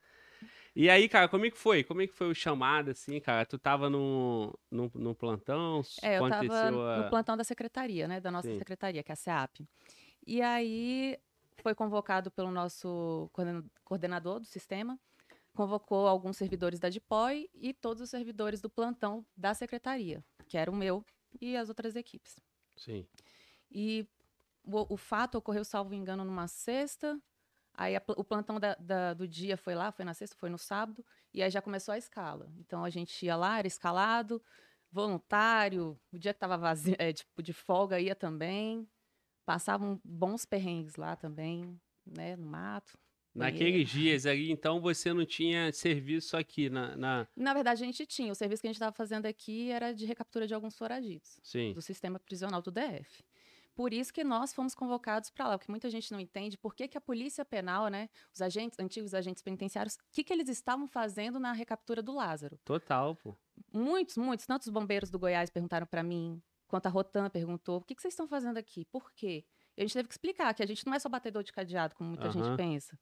E 0.75 0.89
aí, 0.89 1.09
cara, 1.09 1.27
como 1.27 1.45
é 1.45 1.49
que 1.49 1.57
foi? 1.57 1.83
Como 1.83 2.01
é 2.01 2.07
que 2.07 2.13
foi 2.13 2.29
o 2.29 2.35
chamado, 2.35 2.91
assim, 2.91 3.19
cara? 3.19 3.45
Tu 3.45 3.57
tava 3.57 3.89
no, 3.89 4.57
no, 4.69 4.91
no 4.93 5.15
plantão? 5.15 5.81
É, 6.01 6.19
eu 6.19 6.29
tava 6.29 6.53
a- 6.53 7.03
no 7.03 7.09
plantão 7.09 7.35
da 7.35 7.43
secretaria, 7.43 8.07
né? 8.07 8.19
Da 8.19 8.29
nossa 8.31 8.47
Sim. 8.47 8.59
secretaria, 8.59 9.03
que 9.03 9.11
é 9.11 9.13
a 9.13 9.15
SEAP. 9.15 9.67
E 10.25 10.41
aí 10.41 11.17
foi 11.63 11.73
convocado 11.73 12.29
pelo 12.29 12.51
nosso 12.51 13.29
coorden- 13.33 13.63
coordenador 13.83 14.39
do 14.39 14.45
sistema, 14.45 14.99
convocou 15.57 16.07
alguns 16.07 16.37
servidores 16.37 16.79
da 16.79 16.87
DIPOI 16.89 17.49
e 17.53 17.73
todos 17.73 18.01
os 18.01 18.09
servidores 18.09 18.61
do 18.61 18.69
plantão 18.69 19.25
da 19.35 19.53
secretaria, 19.53 20.23
que 20.47 20.57
era 20.57 20.69
o 20.71 20.75
meu 20.75 21.03
e 21.41 21.57
as 21.57 21.67
outras 21.67 21.95
equipes. 21.95 22.39
Sim. 22.77 23.05
E 23.71 24.07
o, 24.63 24.93
o 24.93 24.97
fato 24.97 25.35
ocorreu, 25.37 25.65
salvo 25.65 25.93
engano, 25.93 26.23
numa 26.23 26.47
sexta. 26.47 27.19
Aí 27.73 27.95
a 27.95 28.01
o 28.15 28.23
plantão 28.23 28.59
da- 28.59 28.75
da- 28.75 29.13
do 29.13 29.27
dia 29.27 29.57
foi 29.57 29.75
lá, 29.75 29.91
foi 29.91 30.05
na 30.05 30.13
sexta, 30.13 30.35
foi 30.37 30.49
no 30.49 30.57
sábado. 30.57 31.03
E 31.33 31.41
aí 31.43 31.49
já 31.49 31.61
começou 31.61 31.91
a 31.93 31.97
escala. 31.97 32.51
Então 32.59 32.83
a 32.83 32.89
gente 32.89 33.25
ia 33.25 33.35
lá, 33.35 33.57
era 33.59 33.67
escalado, 33.67 34.41
voluntário. 34.91 35.99
O 36.11 36.17
dia 36.17 36.33
que 36.33 36.39
tava 36.39 36.57
vazio, 36.57 36.95
é, 36.99 37.11
tipo, 37.13 37.41
de 37.43 37.53
folga 37.53 37.99
ia 37.99 38.15
também. 38.15 38.87
Passavam 39.45 39.99
bons 40.03 40.45
perrengues 40.45 40.95
lá 40.95 41.15
também, 41.15 41.79
né, 42.05 42.35
no 42.35 42.45
mato. 42.45 42.97
Naqueles 43.37 43.89
dias 43.89 44.25
ali, 44.25 44.51
então, 44.51 44.81
você 44.81 45.13
não 45.13 45.25
tinha 45.25 45.71
serviço 45.71 46.35
aqui 46.35 46.69
na... 46.69 46.95
na... 46.95 47.27
Na 47.35 47.53
verdade, 47.53 47.83
a 47.83 47.85
gente 47.85 48.05
tinha. 48.05 48.31
O 48.31 48.35
serviço 48.35 48.61
que 48.61 48.67
a 48.67 48.69
gente 48.69 48.77
estava 48.77 48.95
fazendo 48.95 49.25
aqui 49.25 49.71
era 49.71 49.93
de 49.93 50.05
recaptura 50.05 50.47
de 50.47 50.53
alguns 50.53 50.77
foragidos. 50.77 51.39
Sim, 51.43 51.73
do 51.73 51.81
sistema 51.81 52.19
prisional 52.19 52.61
do 52.61 52.71
DF. 52.71 53.23
Por 53.77 53.93
isso 53.93 54.11
que 54.11 54.23
nós 54.23 54.53
fomos 54.53 54.73
convocados 54.73 55.29
para 55.29 55.49
lá, 55.49 55.57
porque 55.57 55.71
muita 55.71 55.87
gente 55.87 56.11
não 56.11 56.19
entende 56.19 56.57
por 56.57 56.73
que, 56.73 56.87
que 56.87 56.97
a 56.97 57.01
polícia 57.01 57.45
penal, 57.45 57.89
né, 57.89 58.09
os 58.33 58.41
agentes, 58.41 58.79
antigos 58.79 59.13
agentes 59.13 59.43
penitenciários, 59.43 59.93
o 59.97 59.99
que, 60.11 60.23
que 60.23 60.33
eles 60.33 60.49
estavam 60.49 60.87
fazendo 60.87 61.39
na 61.39 61.53
recaptura 61.53 62.01
do 62.01 62.11
Lázaro. 62.15 62.59
total, 62.65 63.15
pô. 63.15 63.37
Muitos, 63.71 64.17
muitos, 64.17 64.47
tantos 64.47 64.67
bombeiros 64.69 65.11
do 65.11 65.19
Goiás 65.19 65.51
perguntaram 65.51 65.85
para 65.85 66.01
mim, 66.01 66.41
quanto 66.67 66.87
a 66.87 66.89
Rotan 66.89 67.29
perguntou, 67.29 67.77
o 67.77 67.81
que, 67.81 67.93
que 67.93 68.01
vocês 68.01 68.15
estão 68.15 68.27
fazendo 68.27 68.57
aqui? 68.57 68.83
Por 68.85 69.11
quê? 69.13 69.45
E 69.77 69.81
a 69.81 69.85
gente 69.85 69.93
teve 69.93 70.07
que 70.07 70.13
explicar 70.15 70.51
que 70.55 70.63
a 70.63 70.65
gente 70.65 70.83
não 70.83 70.95
é 70.95 70.99
só 70.99 71.07
batedor 71.07 71.43
de 71.43 71.53
cadeado, 71.53 71.95
como 71.95 72.09
muita 72.09 72.29
Aham. 72.29 72.31
gente 72.31 72.57
pensa. 72.57 72.97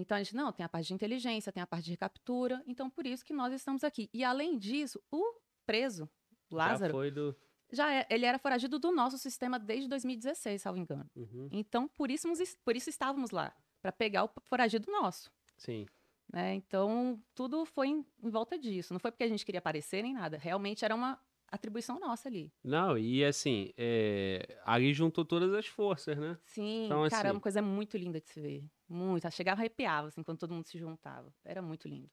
Então 0.00 0.16
a 0.16 0.22
gente, 0.22 0.36
não, 0.36 0.52
tem 0.52 0.64
a 0.64 0.68
parte 0.68 0.86
de 0.86 0.94
inteligência, 0.94 1.50
tem 1.52 1.60
a 1.62 1.66
parte 1.66 1.86
de 1.86 1.90
recaptura, 1.90 2.62
então 2.68 2.88
por 2.88 3.04
isso 3.04 3.24
que 3.24 3.32
nós 3.32 3.52
estamos 3.52 3.82
aqui. 3.82 4.08
E 4.14 4.22
além 4.22 4.56
disso, 4.56 5.02
o 5.10 5.34
preso, 5.66 6.08
Já 6.48 6.56
Lázaro, 6.56 6.92
foi 6.92 7.10
do... 7.10 7.36
já 7.72 7.92
é, 7.92 8.06
ele 8.08 8.24
era 8.24 8.38
foragido 8.38 8.78
do 8.78 8.92
nosso 8.92 9.18
sistema 9.18 9.58
desde 9.58 9.88
2016, 9.88 10.62
salvo 10.62 10.78
engano. 10.78 11.10
Uhum, 11.16 11.48
Então, 11.50 11.88
por 11.88 12.12
isso, 12.12 12.28
por 12.64 12.76
isso 12.76 12.88
estávamos 12.88 13.32
lá, 13.32 13.52
para 13.82 13.90
pegar 13.90 14.24
o 14.24 14.30
foragido 14.44 14.90
nosso. 14.90 15.32
Sim. 15.56 15.84
Né? 16.32 16.54
Então, 16.54 17.20
tudo 17.34 17.64
foi 17.64 17.88
em, 17.88 18.06
em 18.22 18.30
volta 18.30 18.56
disso. 18.56 18.92
Não 18.92 19.00
foi 19.00 19.10
porque 19.10 19.24
a 19.24 19.28
gente 19.28 19.44
queria 19.44 19.58
aparecer 19.58 20.02
nem 20.02 20.12
nada. 20.12 20.38
Realmente 20.38 20.84
era 20.84 20.94
uma 20.94 21.18
atribuição 21.50 21.98
nossa 21.98 22.28
ali. 22.28 22.52
Não, 22.62 22.96
e 22.98 23.24
assim, 23.24 23.72
é, 23.76 24.60
ali 24.64 24.92
juntou 24.92 25.24
todas 25.24 25.52
as 25.54 25.66
forças, 25.66 26.16
né? 26.18 26.38
Sim, 26.44 26.86
Então, 26.86 27.08
cara, 27.08 27.28
assim- 27.28 27.36
uma 27.36 27.40
coisa 27.40 27.60
muito 27.62 27.96
linda 27.96 28.20
de 28.20 28.28
se 28.28 28.40
ver. 28.40 28.64
Muito. 28.88 29.30
Chegava 29.30 29.60
e 29.60 29.62
arrepiava, 29.62 30.08
assim, 30.08 30.22
quando 30.22 30.38
todo 30.38 30.54
mundo 30.54 30.66
se 30.66 30.78
juntava. 30.78 31.32
Era 31.44 31.60
muito 31.62 31.86
lindo. 31.88 32.10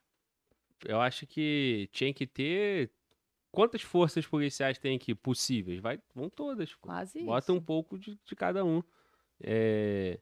Eu 0.85 0.99
acho 0.99 1.25
que 1.25 1.87
tinha 1.91 2.13
que 2.13 2.27
ter. 2.27 2.91
Quantas 3.51 3.81
forças 3.81 4.27
policiais 4.27 4.77
tem 4.77 4.97
aqui 4.97 5.15
possíveis? 5.15 5.79
Vai, 5.79 5.97
vão 6.13 6.29
todas. 6.29 6.75
Quase 6.75 7.23
Bota 7.23 7.51
isso. 7.51 7.59
um 7.59 7.63
pouco 7.63 7.97
de, 7.97 8.19
de 8.23 8.35
cada 8.35 8.65
um. 8.65 8.83
É, 9.41 10.19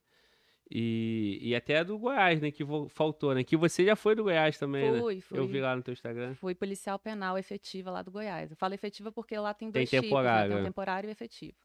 e, 0.75 1.38
e 1.39 1.56
até 1.56 1.77
a 1.77 1.84
do 1.84 2.00
Goiás, 2.00 2.42
né? 2.42 2.50
Que 2.50 2.63
faltou, 2.89 3.36
né? 3.36 3.44
Que 3.44 3.56
você 3.56 3.86
já 3.86 3.96
foi 3.96 4.15
do 4.15 4.24
Goiás 4.24 4.58
também, 4.58 4.92
né? 4.92 5.00
Fui, 5.00 5.22
fui. 5.22 5.38
Eu 5.38 5.46
vi 5.46 5.62
lá 5.62 5.75
no 5.75 5.84
teu 5.84 5.92
Instagram. 5.92 6.34
Fui 6.34 6.56
policial 6.56 6.98
penal 6.98 7.38
efetiva 7.38 7.92
lá 7.92 8.01
do 8.01 8.10
Goiás. 8.10 8.50
Eu 8.50 8.58
falo 8.58 8.74
efetiva 8.74 9.12
porque 9.12 9.38
lá 9.38 9.53
tem 9.53 9.72
Tem 9.72 9.82
dois 9.82 9.89
tipos, 9.92 10.01
né? 10.01 10.10
temporário, 10.10 10.50
Tem 10.50 10.58
um 10.58 10.62
é. 10.62 10.63
temporário 10.63 11.08
e 11.08 11.12
efetivo. 11.12 11.56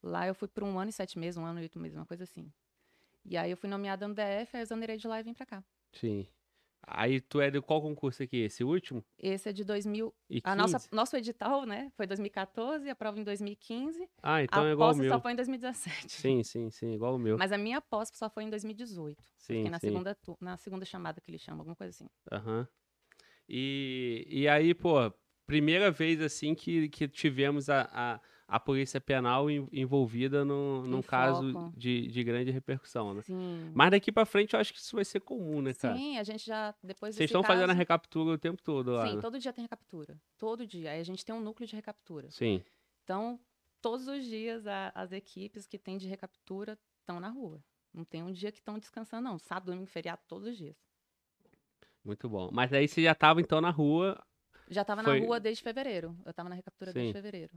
Lá 0.00 0.28
eu 0.28 0.34
fui 0.34 0.46
por 0.46 0.62
um 0.62 0.78
ano 0.78 0.90
e 0.90 0.92
sete 0.92 1.18
meses, 1.18 1.36
um 1.36 1.44
ano 1.44 1.58
e 1.58 1.62
oito 1.62 1.76
meses, 1.76 1.98
uma 1.98 2.06
coisa 2.06 2.22
assim. 2.22 2.52
E 3.24 3.36
aí 3.36 3.50
eu 3.50 3.56
fui 3.56 3.68
nomeada 3.68 4.06
no 4.06 4.14
DF, 4.14 4.22
aí 4.52 4.60
eu 4.60 4.62
exonerei 4.62 4.96
de 4.96 5.08
lá 5.08 5.18
e 5.18 5.24
vim 5.24 5.34
pra 5.34 5.44
cá. 5.44 5.64
Sim. 5.92 6.24
Aí 6.86 7.20
tu 7.20 7.40
é 7.40 7.50
de 7.50 7.60
qual 7.60 7.80
concurso 7.80 8.22
aqui? 8.22 8.38
Esse 8.38 8.64
último? 8.64 9.04
Esse 9.18 9.48
é 9.48 9.52
de 9.52 9.64
2000. 9.64 10.12
E 10.28 10.40
A 10.42 10.54
nossa, 10.54 10.88
nosso 10.90 11.16
edital, 11.16 11.64
né, 11.64 11.90
foi 11.96 12.06
2014, 12.06 12.88
a 12.90 12.94
prova 12.94 13.18
em 13.18 13.24
2015. 13.24 14.08
Ah, 14.22 14.42
então 14.42 14.64
a 14.64 14.68
é 14.68 14.72
igual 14.72 14.92
o 14.92 14.96
meu. 14.96 15.10
só 15.10 15.20
foi 15.20 15.32
em 15.32 15.36
2017. 15.36 16.10
Sim, 16.10 16.42
sim, 16.42 16.70
sim, 16.70 16.92
igual 16.94 17.14
o 17.14 17.18
meu. 17.18 17.38
Mas 17.38 17.52
a 17.52 17.58
minha 17.58 17.80
posse 17.80 18.12
só 18.16 18.28
foi 18.28 18.44
em 18.44 18.50
2018. 18.50 19.22
sim, 19.36 19.54
Fiquei 19.56 19.70
na 19.70 19.78
sim. 19.78 19.88
segunda, 19.88 20.18
na 20.40 20.56
segunda 20.56 20.84
chamada 20.84 21.20
que 21.20 21.30
eles 21.30 21.40
chamam, 21.40 21.60
alguma 21.60 21.76
coisa 21.76 21.90
assim. 21.90 22.08
Aham. 22.30 22.66
E, 23.48 24.26
e 24.28 24.48
aí, 24.48 24.74
pô, 24.74 25.12
primeira 25.46 25.90
vez 25.90 26.20
assim 26.20 26.54
que, 26.54 26.88
que 26.88 27.06
tivemos 27.06 27.68
a, 27.68 27.88
a, 27.92 28.20
a 28.54 28.60
polícia 28.60 29.00
penal 29.00 29.50
en- 29.50 29.66
envolvida 29.72 30.44
no, 30.44 30.86
num 30.86 31.00
caso 31.02 31.72
de, 31.76 32.06
de 32.08 32.22
grande 32.24 32.50
repercussão, 32.50 33.14
né? 33.14 33.22
Sim. 33.22 33.70
Mas 33.74 33.90
daqui 33.90 34.12
pra 34.12 34.24
frente 34.26 34.54
eu 34.54 34.60
acho 34.60 34.72
que 34.72 34.78
isso 34.78 34.94
vai 34.94 35.04
ser 35.04 35.20
comum, 35.20 35.62
né, 35.62 35.72
cara? 35.74 35.96
Sim, 35.96 36.18
a 36.18 36.22
gente 36.22 36.44
já, 36.46 36.74
depois 36.82 37.14
Vocês 37.16 37.28
estão 37.30 37.42
fazendo 37.42 37.64
a 37.64 37.66
caso- 37.68 37.78
recaptura 37.78 38.34
o 38.34 38.38
tempo 38.38 38.62
todo 38.62 38.92
lá, 38.92 39.08
Sim, 39.08 39.16
né? 39.16 39.20
todo 39.22 39.38
dia 39.38 39.52
tem 39.52 39.62
recaptura. 39.62 40.20
Todo 40.38 40.66
dia. 40.66 40.90
Aí 40.92 41.00
a 41.00 41.04
gente 41.04 41.24
tem 41.24 41.34
um 41.34 41.40
núcleo 41.40 41.66
de 41.66 41.74
recaptura. 41.74 42.30
Sim. 42.30 42.62
Então, 43.04 43.40
todos 43.80 44.06
os 44.06 44.24
dias 44.24 44.66
a- 44.66 44.92
as 44.94 45.12
equipes 45.12 45.66
que 45.66 45.78
têm 45.78 45.96
de 45.98 46.06
recaptura 46.06 46.78
estão 47.00 47.18
na 47.18 47.28
rua. 47.30 47.62
Não 47.92 48.04
tem 48.04 48.22
um 48.22 48.32
dia 48.32 48.52
que 48.52 48.58
estão 48.58 48.78
descansando, 48.78 49.22
não. 49.28 49.38
Sábado, 49.38 49.66
domingo, 49.72 49.86
feriado, 49.86 50.20
todos 50.28 50.46
os 50.48 50.56
dias. 50.56 50.76
Muito 52.04 52.28
bom. 52.28 52.50
Mas 52.52 52.72
aí 52.72 52.88
você 52.88 53.02
já 53.02 53.14
tava 53.14 53.40
então 53.40 53.60
na 53.60 53.70
rua. 53.70 54.22
Já 54.68 54.82
estava 54.82 55.02
Foi- 55.02 55.20
na 55.20 55.26
rua 55.26 55.38
desde 55.40 55.62
fevereiro. 55.62 56.16
Eu 56.24 56.30
estava 56.30 56.48
na 56.48 56.54
recaptura 56.54 56.90
Sim. 56.92 56.98
desde 56.98 57.12
fevereiro. 57.12 57.52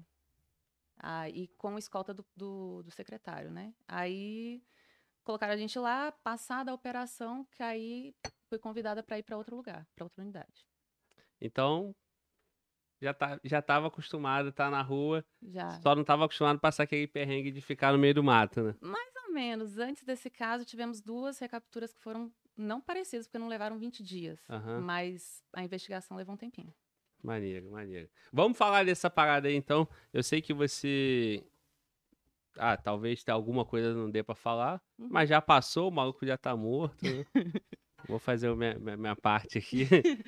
Ah, 0.97 1.29
e 1.29 1.47
com 1.57 1.77
escolta 1.77 2.13
do, 2.13 2.25
do, 2.35 2.83
do 2.83 2.91
secretário, 2.91 3.51
né? 3.51 3.73
Aí 3.87 4.63
colocaram 5.23 5.53
a 5.53 5.57
gente 5.57 5.77
lá, 5.77 6.11
passada 6.11 6.71
a 6.71 6.73
operação, 6.73 7.45
que 7.51 7.61
aí 7.61 8.15
fui 8.47 8.59
convidada 8.59 9.03
para 9.03 9.17
ir 9.17 9.23
para 9.23 9.37
outro 9.37 9.55
lugar, 9.55 9.87
para 9.95 10.05
outra 10.05 10.21
unidade. 10.21 10.65
Então, 11.41 11.93
já, 13.01 13.13
tá, 13.13 13.39
já 13.43 13.61
tava 13.61 13.87
acostumado 13.87 14.47
a 14.47 14.49
estar 14.49 14.71
na 14.71 14.81
rua, 14.81 15.25
Já. 15.41 15.79
só 15.81 15.95
não 15.95 16.03
tava 16.03 16.25
acostumado 16.25 16.57
a 16.57 16.59
passar 16.59 16.83
aquele 16.83 17.07
perrengue 17.07 17.51
de 17.51 17.61
ficar 17.61 17.91
no 17.91 17.99
meio 17.99 18.13
do 18.13 18.23
mato, 18.23 18.61
né? 18.61 18.75
Mais 18.81 19.13
ou 19.25 19.33
menos. 19.33 19.77
Antes 19.77 20.03
desse 20.03 20.29
caso, 20.29 20.65
tivemos 20.65 21.01
duas 21.01 21.39
recapturas 21.39 21.93
que 21.93 22.01
foram 22.01 22.31
não 22.55 22.79
parecidas, 22.79 23.27
porque 23.27 23.37
não 23.37 23.47
levaram 23.47 23.77
20 23.77 24.01
dias. 24.01 24.39
Aham. 24.49 24.81
Mas 24.81 25.43
a 25.53 25.63
investigação 25.63 26.15
levou 26.15 26.35
um 26.35 26.37
tempinho. 26.37 26.73
Maneiro, 27.25 27.71
maneiro. 27.71 28.07
Vamos 28.31 28.57
falar 28.57 28.85
dessa 28.85 29.09
parada 29.09 29.47
aí, 29.47 29.55
então. 29.55 29.87
Eu 30.13 30.21
sei 30.23 30.41
que 30.41 30.53
você. 30.53 31.43
Ah, 32.57 32.77
talvez 32.77 33.23
tenha 33.23 33.35
alguma 33.35 33.65
coisa 33.65 33.89
que 33.89 33.95
não 33.97 34.09
dê 34.09 34.23
pra 34.23 34.35
falar, 34.35 34.81
Uhum. 34.97 35.07
mas 35.11 35.27
já 35.27 35.41
passou, 35.41 35.89
o 35.89 35.91
maluco 35.91 36.25
já 36.25 36.37
tá 36.37 36.55
morto. 36.55 37.03
né? 37.03 37.25
Vou 38.07 38.19
fazer 38.19 38.47
a 38.49 38.55
minha, 38.55 38.75
minha, 38.79 38.95
minha 38.97 39.15
parte 39.15 39.57
aqui. 39.57 39.87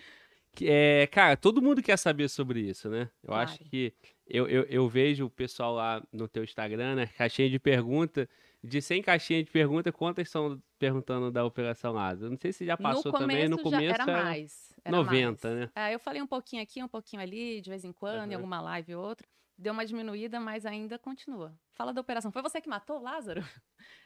É, 0.60 1.06
cara, 1.12 1.38
todo 1.38 1.62
mundo 1.62 1.84
quer 1.84 1.98
saber 2.00 2.28
sobre 2.28 2.62
isso, 2.62 2.90
né? 2.90 3.12
Eu 3.24 3.32
acho 3.36 3.58
Claro. 3.58 3.70
que 3.70 3.94
eu, 4.26 4.48
eu, 4.48 4.64
eu 4.64 4.90
vejo 4.90 5.26
o 5.28 5.30
pessoal 5.30 5.76
lá 5.76 6.02
no 6.12 6.28
teu 6.28 6.44
Instagram, 6.44 6.96
né? 6.96 7.06
Caixinha 7.16 7.48
de 7.48 7.60
pergunta. 7.60 8.28
De 8.64 8.82
100 8.82 9.02
caixinhas 9.02 9.46
de 9.46 9.52
pergunta, 9.52 9.92
quantas 9.92 10.28
estão 10.28 10.62
perguntando 10.80 11.32
da 11.32 11.46
Operação 11.46 11.94
Lázaro? 11.94 12.32
Não 12.32 12.38
sei 12.38 12.52
se 12.52 12.66
já 12.66 12.76
passou 12.76 13.12
no 13.12 13.18
também. 13.20 13.48
No 13.48 13.58
já 13.58 13.64
começo 13.64 13.94
era 13.94 14.06
mais. 14.06 14.74
Era 14.84 14.98
90, 14.98 15.50
mais. 15.50 15.60
né? 15.62 15.72
É, 15.76 15.94
eu 15.96 16.00
falei 16.00 16.22
um 16.22 16.28
pouquinho 16.28 16.62
aqui, 16.64 16.84
um 16.84 16.88
pouquinho 16.88 17.22
ali, 17.22 17.62
de 17.62 17.70
vez 17.70 17.84
em 17.86 17.94
quando, 17.94 18.18
Aham. 18.20 18.32
em 18.32 18.36
alguma 18.36 18.60
live 18.62 18.96
ou 18.96 19.06
outra. 19.06 19.28
Deu 19.60 19.74
uma 19.74 19.86
diminuída, 19.86 20.40
mas 20.40 20.66
ainda 20.68 21.00
continua. 21.00 21.58
Fala 21.74 21.92
da 21.92 22.00
operação. 22.02 22.32
Foi 22.32 22.44
você 22.44 22.62
que 22.62 22.70
matou 22.70 23.00
o 23.00 23.02
Lázaro? 23.02 23.42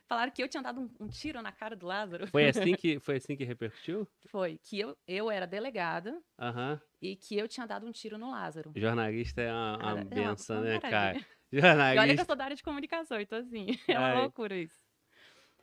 Falaram 0.08 0.32
que 0.32 0.42
eu 0.42 0.48
tinha 0.48 0.64
dado 0.64 0.80
um, 0.82 0.90
um 1.06 1.08
tiro 1.10 1.42
na 1.42 1.52
cara 1.52 1.76
do 1.76 1.86
Lázaro. 1.86 2.28
Foi 2.28 2.46
assim 2.48 2.76
que, 2.76 3.00
foi 3.00 3.18
assim 3.18 3.36
que 3.36 3.44
repercutiu? 3.44 4.08
Foi 4.28 4.58
que 4.64 4.80
eu, 4.80 4.98
eu 5.08 5.30
era 5.30 5.46
delegada 5.46 6.22
Aham. 6.40 6.80
e 7.02 7.16
que 7.18 7.38
eu 7.38 7.48
tinha 7.50 7.66
dado 7.68 7.86
um 7.86 7.92
tiro 7.92 8.18
no 8.18 8.32
Lázaro. 8.32 8.72
Jornalista 8.76 9.42
é 9.42 9.52
uma, 9.52 9.72
uma 9.72 9.78
Cara, 9.78 10.00
é 10.00 10.04
uma- 10.04 10.10
benção, 10.10 10.62
né, 10.62 10.80
maravilha. 10.82 11.26
cara? 11.60 11.96
E 11.96 12.00
olha 12.00 12.14
que 12.16 12.22
eu 12.22 12.26
Jornalista. 12.26 12.26
sou 12.26 12.36
da 12.36 12.44
área 12.46 12.56
de 12.56 12.64
comunicação, 12.64 13.20
então 13.20 13.40
assim, 13.40 13.68
é 13.88 13.98
uma 13.98 14.08
Ai. 14.10 14.22
loucura 14.22 14.56
isso. 14.56 14.76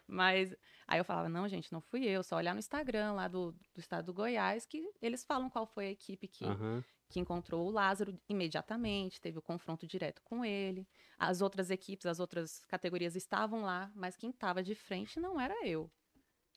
Mas 0.06 0.54
aí 0.86 0.98
eu 0.98 1.04
falava, 1.04 1.28
não, 1.28 1.46
gente, 1.48 1.70
não 1.70 1.80
fui 1.80 2.04
eu, 2.04 2.22
só 2.22 2.36
olhar 2.36 2.54
no 2.54 2.58
Instagram 2.58 3.12
lá 3.12 3.28
do, 3.28 3.52
do 3.74 3.80
estado 3.80 4.06
do 4.06 4.14
Goiás 4.14 4.64
que 4.64 4.90
eles 5.02 5.22
falam 5.24 5.50
qual 5.50 5.66
foi 5.66 5.86
a 5.88 5.90
equipe 5.90 6.26
que, 6.26 6.46
Aham. 6.46 6.82
que 7.10 7.20
encontrou 7.20 7.66
o 7.66 7.70
Lázaro 7.70 8.18
imediatamente, 8.28 9.20
teve 9.20 9.38
o 9.38 9.42
confronto 9.42 9.86
direto 9.86 10.22
com 10.22 10.44
ele. 10.44 10.88
As 11.18 11.42
outras 11.42 11.70
equipes, 11.70 12.06
as 12.06 12.20
outras 12.20 12.64
categorias 12.66 13.16
estavam 13.16 13.62
lá, 13.62 13.92
mas 13.94 14.16
quem 14.16 14.30
estava 14.30 14.62
de 14.62 14.74
frente 14.74 15.20
não 15.20 15.38
era 15.38 15.54
eu. 15.66 15.90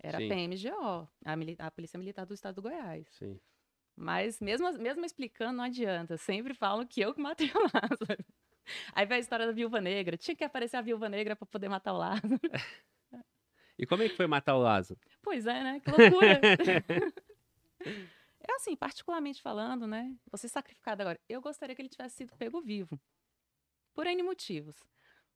Era 0.02 0.18
Sim. 0.18 0.26
a 0.26 0.30
PMGO, 0.30 1.10
a, 1.26 1.68
a 1.68 1.72
Polícia 1.72 1.98
Militar 2.00 2.26
do 2.26 2.34
Estado 2.34 2.56
do 2.56 2.62
Goiás. 2.62 3.06
Sim. 3.12 3.40
Mas 3.96 4.40
mesmo, 4.40 4.72
mesmo 4.80 5.06
explicando, 5.06 5.58
não 5.58 5.66
adianta. 5.66 6.18
Sempre 6.18 6.54
falam 6.54 6.86
que 6.88 7.02
eu 7.02 7.14
que 7.14 7.22
matei 7.22 7.52
o 7.54 7.60
Lázaro. 7.76 8.26
Aí 8.94 9.06
vem 9.06 9.18
a 9.18 9.20
história 9.20 9.46
da 9.46 9.52
viúva 9.52 9.82
negra. 9.82 10.16
Tinha 10.18 10.36
que 10.36 10.44
aparecer 10.44 10.78
a 10.78 10.82
viúva 10.82 11.10
negra 11.10 11.36
para 11.36 11.46
poder 11.46 11.70
matar 11.70 11.94
o 11.94 11.98
Lázaro. 11.98 12.40
E 13.80 13.86
como 13.88 14.04
é 14.04 14.10
que 14.10 14.16
foi 14.16 14.28
matar 14.28 14.56
o 14.56 14.60
Lázaro? 14.60 15.00
Pois 15.24 15.48
é, 15.48 15.64
né? 15.64 15.80
Que 15.80 15.90
loucura. 15.90 16.40
É 18.48 18.54
assim, 18.56 18.76
particularmente 18.76 19.42
falando, 19.42 19.88
né? 19.88 20.16
Você 20.32 20.48
sacrificado 20.48 21.02
agora. 21.02 21.20
Eu 21.30 21.42
gostaria 21.42 21.76
que 21.76 21.82
ele 21.82 21.90
tivesse 21.90 22.18
sido 22.18 22.36
pego 22.38 22.62
vivo. 22.62 23.00
Por 23.94 24.06
N 24.08 24.22
motivos. 24.24 24.76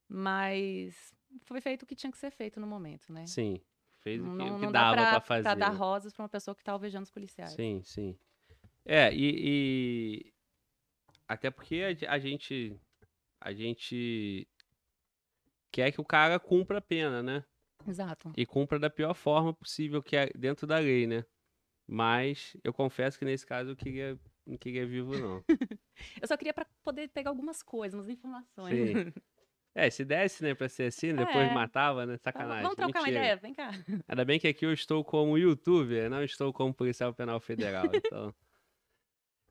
Mas 0.08 1.14
foi 1.46 1.60
feito 1.62 1.84
o 1.84 1.86
que 1.86 1.96
tinha 1.96 2.12
que 2.12 2.18
ser 2.18 2.32
feito 2.32 2.60
no 2.60 2.68
momento, 2.68 3.12
né? 3.12 3.26
Sim. 3.26 3.60
Fez 4.00 4.22
o 4.22 4.24
que, 4.26 4.30
Não, 4.30 4.56
o 4.56 4.60
que 4.60 4.66
não 4.66 4.72
dava 4.72 4.96
pra 4.96 5.22
fazer. 5.22 5.44
pra 5.44 5.56
dar 5.56 5.70
rosas 5.70 6.14
pra 6.14 6.24
uma 6.24 6.30
pessoa 6.30 6.54
que 6.56 6.64
tá 6.64 6.72
alvejando 6.72 7.04
os 7.04 7.12
policiais. 7.12 7.52
Sim, 7.54 7.82
sim. 7.84 8.18
É, 8.84 9.12
e, 9.14 9.34
e- 10.28 10.34
até 11.28 11.50
porque 11.50 11.82
a, 12.08 12.14
a 12.14 12.20
gente 12.20 12.80
a 13.40 13.54
gente 13.54 14.48
quer 15.72 15.92
que 15.92 16.02
o 16.02 16.06
cara 16.06 16.40
cumpra 16.40 16.78
a 16.78 16.82
pena, 16.82 17.22
né? 17.22 17.46
Exato. 17.88 18.32
E 18.36 18.46
cumpra 18.46 18.80
da 18.80 18.90
pior 18.90 19.14
forma 19.14 19.54
possível 19.54 20.02
que 20.02 20.16
é 20.16 20.28
dentro 20.36 20.66
da 20.66 20.80
lei, 20.80 21.06
né? 21.06 21.26
Mas 21.88 22.58
eu 22.64 22.74
confesso 22.74 23.20
que 23.20 23.26
nesse 23.26 23.46
caso 23.46 23.72
eu 23.72 23.76
queria 23.76 24.20
não 24.46 24.58
queria 24.58 24.86
vivo 24.86 25.18
não. 25.18 25.44
Eu 26.22 26.28
só 26.28 26.38
queria 26.38 26.54
pra 26.54 26.66
poder 26.84 27.10
pegar 27.10 27.30
algumas 27.32 27.64
coisas, 27.64 28.00
umas 28.00 28.10
informações. 28.10 28.76
Sim. 28.76 28.94
É, 29.78 29.90
se 29.90 30.06
desse, 30.06 30.42
né, 30.42 30.56
pra 30.56 30.70
ser 30.70 30.84
assim, 30.84 31.14
depois 31.14 31.50
É. 31.50 31.54
matava, 31.54 32.06
né? 32.06 32.16
Sacanagem. 32.16 32.62
Vamos 32.64 32.78
trocar 32.78 33.00
uma 33.02 33.08
Mentira. 33.08 33.20
ideia? 33.26 33.36
Vem 33.36 33.54
cá. 33.54 33.72
Ainda 34.08 34.24
bem 34.24 34.40
que 34.40 34.48
aqui 34.48 34.66
eu 34.66 34.72
estou 34.72 35.04
como 35.04 35.38
youtuber, 35.38 36.10
não 36.10 36.24
estou 36.24 36.54
como 36.54 36.74
policial 36.74 37.14
penal 37.14 37.42
federal, 37.42 37.92
então... 37.94 38.34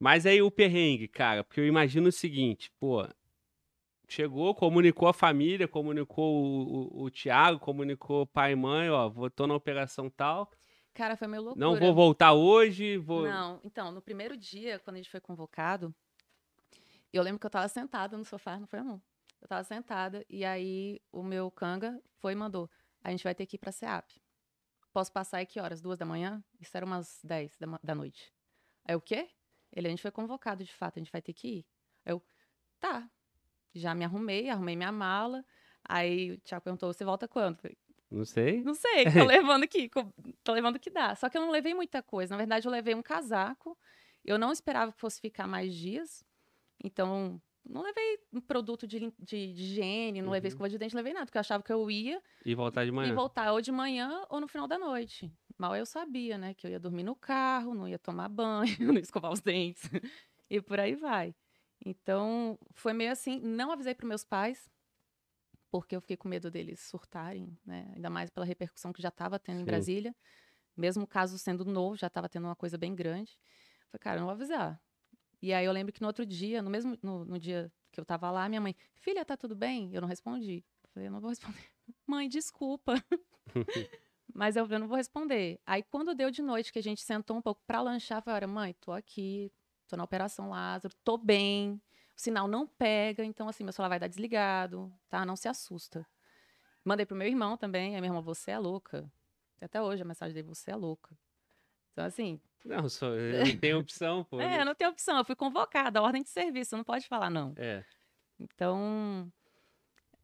Mas 0.01 0.25
aí 0.25 0.41
o 0.41 0.51
perrengue, 0.51 1.09
cara, 1.09 1.45
porque 1.45 1.61
eu 1.61 1.67
imagino 1.67 2.09
o 2.09 2.13
seguinte, 2.13 2.73
pô, 2.81 3.07
chegou, 4.09 4.55
comunicou 4.55 5.09
a 5.09 5.13
família, 5.13 5.67
comunicou 5.67 6.43
o, 6.43 7.03
o, 7.03 7.05
o 7.05 7.11
Thiago, 7.11 7.59
comunicou 7.59 8.27
pai 8.27 8.53
e 8.53 8.57
mãe, 8.57 8.91
ó, 8.91 9.09
vou, 9.09 9.31
tô 9.31 9.47
na 9.47 9.55
operação 9.55 10.11
tal, 10.11 10.51
Cara, 10.95 11.17
foi 11.17 11.27
meio 11.27 11.43
loucura. 11.43 11.67
não 11.67 11.77
vou 11.77 11.93
voltar 11.93 12.33
hoje, 12.33 12.97
vou... 12.97 13.25
Não, 13.25 13.61
então, 13.65 13.91
no 13.91 14.01
primeiro 14.01 14.37
dia, 14.37 14.79
quando 14.79 14.95
a 14.95 14.99
gente 14.99 15.11
foi 15.11 15.21
convocado, 15.21 15.93
eu 17.13 17.21
lembro 17.21 17.41
que 17.41 17.47
eu 17.47 17.51
tava 17.51 17.67
sentada 17.67 18.17
no 18.17 18.25
sofá, 18.25 18.59
não 18.59 18.67
foi, 18.67 18.79
amor? 18.79 19.03
Eu 19.43 19.49
tava 19.49 19.65
sentada, 19.65 20.25
e 20.31 20.45
aí 20.45 21.01
o 21.11 21.23
meu 21.23 21.51
canga 21.51 22.01
foi 22.21 22.33
e 22.33 22.37
mandou, 22.37 22.71
a 23.03 23.11
gente 23.11 23.25
vai 23.25 23.35
ter 23.35 23.45
que 23.45 23.57
ir 23.57 23.59
pra 23.59 23.73
SEAP. 23.73 24.09
Posso 24.93 25.13
passar 25.13 25.39
aí 25.39 25.47
que 25.47 25.59
horas? 25.59 25.81
Duas 25.81 25.99
da 25.99 26.07
manhã? 26.07 26.43
Isso 26.61 26.77
era 26.77 26.87
umas 26.87 27.19
dez 27.25 27.57
da, 27.59 27.67
da 27.83 27.95
noite. 27.95 28.33
Aí 28.85 28.95
o 28.95 29.01
quê? 29.01 29.29
Ele, 29.73 29.89
a 29.89 29.91
gente 29.91 30.01
foi 30.03 30.13
convocado, 30.13 30.63
de 30.63 30.73
fato, 30.73 30.99
a 30.99 31.03
gente 31.03 31.11
vai 31.11 31.21
ter 31.21 31.33
que 31.33 31.49
ir. 31.49 31.67
Eu, 32.07 32.23
tá. 32.79 33.11
Já 33.75 33.95
me 33.95 34.05
arrumei, 34.05 34.49
arrumei 34.51 34.77
minha 34.77 34.93
mala. 34.93 35.45
Aí 35.87 36.33
o 36.33 36.41
Thiago 36.41 36.65
perguntou, 36.65 36.93
você 36.93 37.05
volta 37.05 37.29
quando? 37.29 37.59
Não 38.11 38.25
sei. 38.25 38.63
não 38.63 38.75
sei, 38.75 39.05
tô 39.11 39.25
levando 39.25 39.65
aqui, 39.65 39.91
tô 40.43 40.53
levando 40.53 40.77
o 40.77 40.81
que 40.81 40.91
dá. 40.91 41.15
Só 41.15 41.29
que 41.29 41.37
eu 41.37 41.43
não 41.43 41.51
levei 41.51 41.75
muita 41.75 42.03
coisa. 42.03 42.33
Na 42.35 42.39
verdade, 42.39 42.67
eu 42.67 42.73
levei 42.73 42.95
um 42.95 43.03
casaco. 43.03 43.77
Eu 44.25 44.39
não 44.39 44.53
esperava 44.53 44.93
que 44.93 45.01
fosse 45.01 45.21
ficar 45.21 45.47
mais 45.47 45.75
dias. 45.75 46.25
Então, 46.85 47.41
não 47.65 47.83
levei 47.83 48.19
um 48.33 48.41
produto 48.41 48.87
de, 48.87 49.01
de, 49.01 49.13
de 49.19 49.37
higiene, 49.37 50.23
não 50.23 50.31
levei 50.31 50.49
Uhum. 50.49 50.53
escova 50.55 50.69
de 50.71 50.79
dente, 50.79 50.95
não 50.95 51.01
levei 51.01 51.15
nada, 51.15 51.27
porque 51.27 51.39
eu 51.39 51.41
achava 51.41 51.63
que 51.63 51.73
eu 51.73 51.91
ia 51.91 52.23
E 52.45 52.55
voltar 52.55 52.85
de 52.85 52.93
manhã. 52.93 53.11
e 53.11 53.15
voltar 53.15 53.53
ou 53.53 53.61
de 53.61 53.73
manhã 53.73 54.25
ou 54.31 54.41
no 54.41 54.49
final 54.49 54.69
da 54.69 54.79
noite. 54.79 55.33
Mal 55.59 55.77
eu 55.77 55.87
sabia, 55.87 56.39
né? 56.39 56.55
Que 56.55 56.67
eu 56.67 56.71
ia 56.71 56.81
dormir 56.81 57.05
no 57.05 57.17
carro, 57.17 57.75
não 57.75 57.89
ia 57.89 57.99
tomar 57.99 58.29
banho, 58.29 58.65
não 58.81 58.95
ia 58.95 59.01
escovar 59.01 59.33
os 59.33 59.41
dentes. 59.41 59.83
e 60.51 60.61
por 60.61 60.81
aí 60.81 60.95
vai. 60.95 61.35
Então, 61.85 62.59
foi 62.73 62.93
meio 62.93 63.13
assim. 63.13 63.41
Não 63.41 63.71
avisei 63.71 63.95
para 63.95 64.07
meus 64.07 64.25
pais, 64.25 64.71
porque 65.71 65.97
eu 65.97 66.01
fiquei 66.01 66.17
com 66.17 66.29
medo 66.29 66.51
deles 66.51 66.81
surtarem, 66.81 67.59
né? 67.67 67.91
Ainda 67.95 68.09
mais 68.09 68.31
pela 68.31 68.47
repercussão 68.47 68.93
que 68.93 69.03
já 69.03 69.09
estava 69.09 69.39
tendo 69.39 69.57
em 69.57 69.61
Sim. 69.61 69.67
Brasília. 69.67 70.17
Mesmo 70.77 71.05
o 71.05 71.07
caso 71.07 71.39
sendo 71.39 71.65
novo, 71.65 71.97
já 71.97 72.07
estava 72.07 72.29
tendo 72.29 72.45
uma 72.45 72.57
coisa 72.57 72.79
bem 72.79 72.95
grande. 72.95 73.39
Falei, 73.91 74.01
cara, 74.01 74.17
eu 74.17 74.21
não 74.21 74.27
vou 74.27 74.35
avisar. 74.35 74.81
E 75.43 75.53
aí 75.53 75.65
eu 75.65 75.73
lembro 75.73 75.93
que 75.93 76.01
no 76.01 76.07
outro 76.07 76.25
dia, 76.25 76.63
no 76.63 76.71
mesmo 76.71 76.97
no, 77.03 77.25
no 77.25 77.39
dia 77.39 77.73
que 77.93 78.01
eu 78.01 78.05
tava 78.05 78.31
lá, 78.31 78.49
minha 78.49 78.61
mãe, 78.61 78.75
filha, 78.95 79.25
tá 79.25 79.37
tudo 79.37 79.55
bem? 79.55 79.93
Eu 79.93 80.01
não 80.01 80.09
respondi. 80.09 80.65
Falei, 80.93 81.09
eu 81.09 81.13
não 81.13 81.21
vou 81.21 81.31
responder. 81.31 81.59
Mãe, 82.07 82.29
desculpa. 82.29 82.95
Mas 84.33 84.57
eu, 84.57 84.67
eu 84.67 84.79
não 84.79 84.89
vou 84.89 84.97
responder. 84.97 85.61
Aí 85.67 85.83
quando 85.83 86.15
deu 86.15 86.31
de 86.31 86.41
noite, 86.41 86.73
que 86.73 86.79
a 86.79 86.83
gente 86.83 87.03
sentou 87.03 87.37
um 87.37 87.43
pouco 87.43 87.63
pra 87.67 87.81
lanchar, 87.81 88.19
eu 88.19 88.23
falei, 88.23 88.37
olha, 88.39 88.49
mãe, 88.49 88.75
tô 88.81 88.91
aqui, 88.91 89.53
tô 89.89 89.97
na 89.97 90.05
Operação 90.05 90.51
Lázaro, 90.51 90.95
tô 91.05 91.17
bem, 91.17 91.81
o 92.17 92.21
sinal 92.21 92.47
não 92.47 92.67
pega, 92.67 93.25
então 93.25 93.49
assim, 93.49 93.65
meu 93.65 93.73
celular 93.73 93.89
vai 93.89 93.99
dar 94.01 94.09
desligado, 94.09 94.93
tá? 95.09 95.25
Não 95.25 95.37
se 95.37 95.49
assusta. 95.49 96.07
Mandei 96.85 97.07
pro 97.07 97.17
meu 97.17 97.27
irmão 97.27 97.57
também, 97.57 97.95
aí 97.95 98.01
meu 98.01 98.09
irmão, 98.09 98.23
você 98.23 98.51
é 98.51 98.59
louca. 98.59 99.11
Tem 99.59 99.67
Até 99.67 99.81
hoje 99.81 100.03
a 100.03 100.05
mensagem 100.05 100.35
dele, 100.35 100.49
você 100.49 100.71
é 100.71 100.77
louca. 100.77 101.17
Então 101.93 102.05
assim, 102.05 102.41
Não, 102.65 102.89
só, 102.89 103.07
eu 103.09 103.47
não 103.47 103.59
tenho 103.59 103.79
opção, 103.79 104.25
pô. 104.25 104.41
é, 104.43 104.65
não 104.65 104.75
tem 104.75 104.87
opção, 104.87 105.19
eu 105.19 105.25
fui 105.25 105.37
convocada, 105.37 106.03
ordem 106.03 106.23
de 106.23 106.31
serviço, 106.31 106.77
não 106.77 106.85
pode 106.85 107.07
falar 107.07 107.31
não. 107.31 107.55
É. 107.57 107.85
Então, 108.39 109.33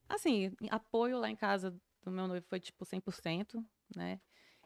assim, 0.09 0.53
apoio 0.70 1.18
lá 1.18 1.31
em 1.31 1.37
casa 1.37 1.70
do 2.03 2.11
meu 2.11 2.27
noivo 2.27 2.46
foi 2.49 2.61
tipo 2.61 2.85
100%, 2.85 3.64
né? 3.94 4.20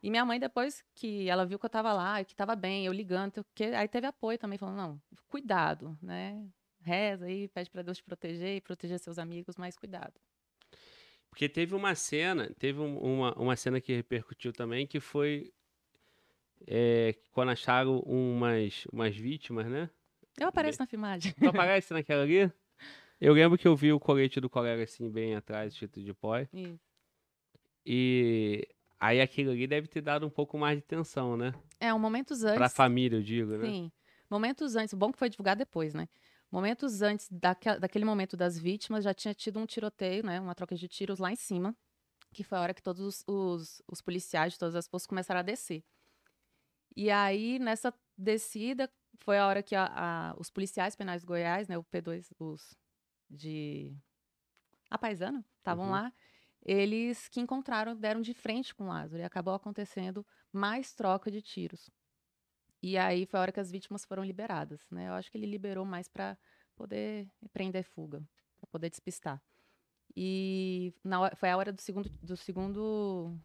E 0.05 0.11
minha 0.11 0.23
mãe, 0.23 0.39
depois 0.39 0.85
que 0.95 1.31
ela 1.31 1.47
viu 1.47 1.59
que 1.59 1.65
eu 1.65 1.71
tava 1.71 1.91
lá 1.95 2.23
que 2.23 2.37
tava 2.37 2.55
bem, 2.55 2.85
eu 2.85 2.93
ligando, 2.93 3.43
que, 3.55 3.65
aí 3.65 3.89
teve 3.89 4.07
apoio 4.07 4.37
também, 4.39 4.59
falando, 4.59 4.77
não, 4.77 5.03
cuidado, 5.29 5.97
né? 6.03 6.47
Reza 6.83 7.25
aí, 7.25 7.49
pede 7.49 7.71
pra 7.71 7.81
Deus 7.81 7.97
te 7.97 8.05
proteger 8.05 8.55
e 8.55 8.61
proteger 8.61 8.99
seus 8.99 9.19
amigos, 9.19 9.57
mas 9.57 9.79
cuidado. 9.79 10.13
Porque 11.31 11.49
teve 11.49 11.75
uma 11.75 11.95
cena, 11.95 12.51
teve 12.59 12.81
um- 12.81 12.99
uma, 12.99 13.33
uma 13.33 13.57
cena 13.57 13.81
que 13.81 13.95
repercutiu 13.95 14.53
também, 14.53 14.87
que 14.87 15.01
foi 15.01 15.51
é, 16.67 17.15
quando 17.33 17.53
acharam 17.53 18.01
umas, 18.01 18.85
umas 18.93 19.17
vítimas, 19.17 19.67
né? 19.67 19.89
Eu 20.39 20.49
apareço 20.49 20.81
na 20.81 20.87
filmagem. 20.87 21.33
Tu 21.33 21.49
aparece 21.49 21.95
naquela 21.95 22.25
ali? 22.25 22.53
Eu 23.19 23.33
lembro 23.33 23.57
que 23.57 23.67
eu 23.67 23.75
vi 23.75 23.91
o 23.91 23.99
colete 23.99 24.39
do 24.39 24.51
colega 24.51 24.83
assim, 24.83 25.11
bem 25.11 25.35
atrás, 25.35 25.73
escrito 25.73 26.03
de 26.03 26.13
pó. 26.13 26.35
E 27.87 28.69
aí 29.05 29.21
aquilo 29.21 29.51
ali 29.51 29.67
deve 29.67 29.87
ter 29.87 30.01
dado 30.01 30.27
um 30.27 30.31
pouco 30.31 30.57
mais 30.57 30.79
de 30.79 30.83
tensão, 30.83 31.37
né? 31.37 31.53
É, 31.79 31.93
um 31.93 31.99
momentos 31.99 32.43
antes. 32.43 32.57
Pra 32.57 32.69
família, 32.69 33.19
eu 33.19 33.23
digo, 33.23 33.57
né? 33.59 33.67
Sim. 33.71 33.93
Momentos 34.31 34.75
antes, 34.77 34.93
o 34.93 34.97
bom 34.97 35.13
que 35.13 35.19
foi 35.19 35.29
divulgar 35.29 35.55
depois, 35.57 35.93
né? 35.93 36.09
Momentos 36.51 37.03
antes 37.03 37.29
daque- 37.31 37.79
daquele 37.79 38.05
momento 38.05 38.37
das 38.37 38.59
vítimas, 38.59 39.05
já 39.05 39.13
tinha 39.13 39.35
tido 39.35 39.59
um 39.59 39.67
tiroteio, 39.67 40.25
né? 40.25 40.41
Uma 40.41 40.55
troca 40.55 40.75
de 40.75 40.89
tiros 40.89 41.19
lá 41.19 41.31
em 41.31 41.37
cima, 41.37 41.77
que 42.33 42.43
foi 42.43 42.57
a 42.57 42.61
hora 42.63 42.73
que 42.75 42.83
todos 42.83 43.01
os, 43.05 43.25
os- 43.27 43.83
os 43.87 44.01
policiais 44.01 44.55
de 44.55 44.59
todas 44.59 44.75
as 44.75 44.87
forças 44.89 45.07
começaram 45.07 45.41
a 45.41 45.43
descer. 45.43 45.85
E 46.97 47.11
aí, 47.11 47.59
nessa 47.59 47.93
descida, 48.17 48.91
foi 49.19 49.37
a 49.39 49.47
hora 49.47 49.63
que 49.63 49.75
a- 49.75 49.93
a- 49.95 50.35
os 50.39 50.49
policiais 50.51 50.97
penais 50.97 51.21
de 51.23 51.27
Goiás, 51.27 51.69
né? 51.69 51.77
O 51.77 51.85
P2, 51.85 52.33
os 52.39 52.75
de... 53.29 53.95
A 54.91 54.97
Paisana, 54.97 55.45
estavam 55.59 55.87
Uhum. 55.87 55.91
lá. 55.93 56.13
Eles 56.65 57.29
que 57.29 57.41
encontraram, 57.41 57.97
deram 57.97 58.21
de 58.23 58.35
frente 58.35 58.75
com 58.75 58.89
Lázaro. 58.89 59.23
E 59.23 59.25
acabou 59.25 59.55
acontecendo 59.55 60.27
mais 60.53 60.95
troca 60.95 61.31
de 61.31 61.43
tiros. 61.43 61.91
E 62.83 62.99
aí 62.99 63.27
foi 63.27 63.39
a 63.39 63.43
hora 63.43 63.53
que 63.53 63.61
as 63.61 63.71
vítimas 63.71 64.05
foram 64.05 64.25
liberadas, 64.25 64.87
né? 64.91 65.09
Eu 65.09 65.15
acho 65.15 65.31
que 65.31 65.39
ele 65.39 65.47
liberou 65.47 65.85
mais 65.85 66.09
para 66.09 66.39
poder 66.77 67.29
prender 67.53 67.85
fuga, 67.85 68.23
para 68.59 68.67
poder 68.69 68.91
despistar. 68.91 69.43
E 70.17 70.95
foi 71.37 71.51
a 71.51 71.57
hora 71.57 71.73
do 71.73 71.81
segundo 71.81 72.09
do 72.23 72.37
segundo 72.37 73.39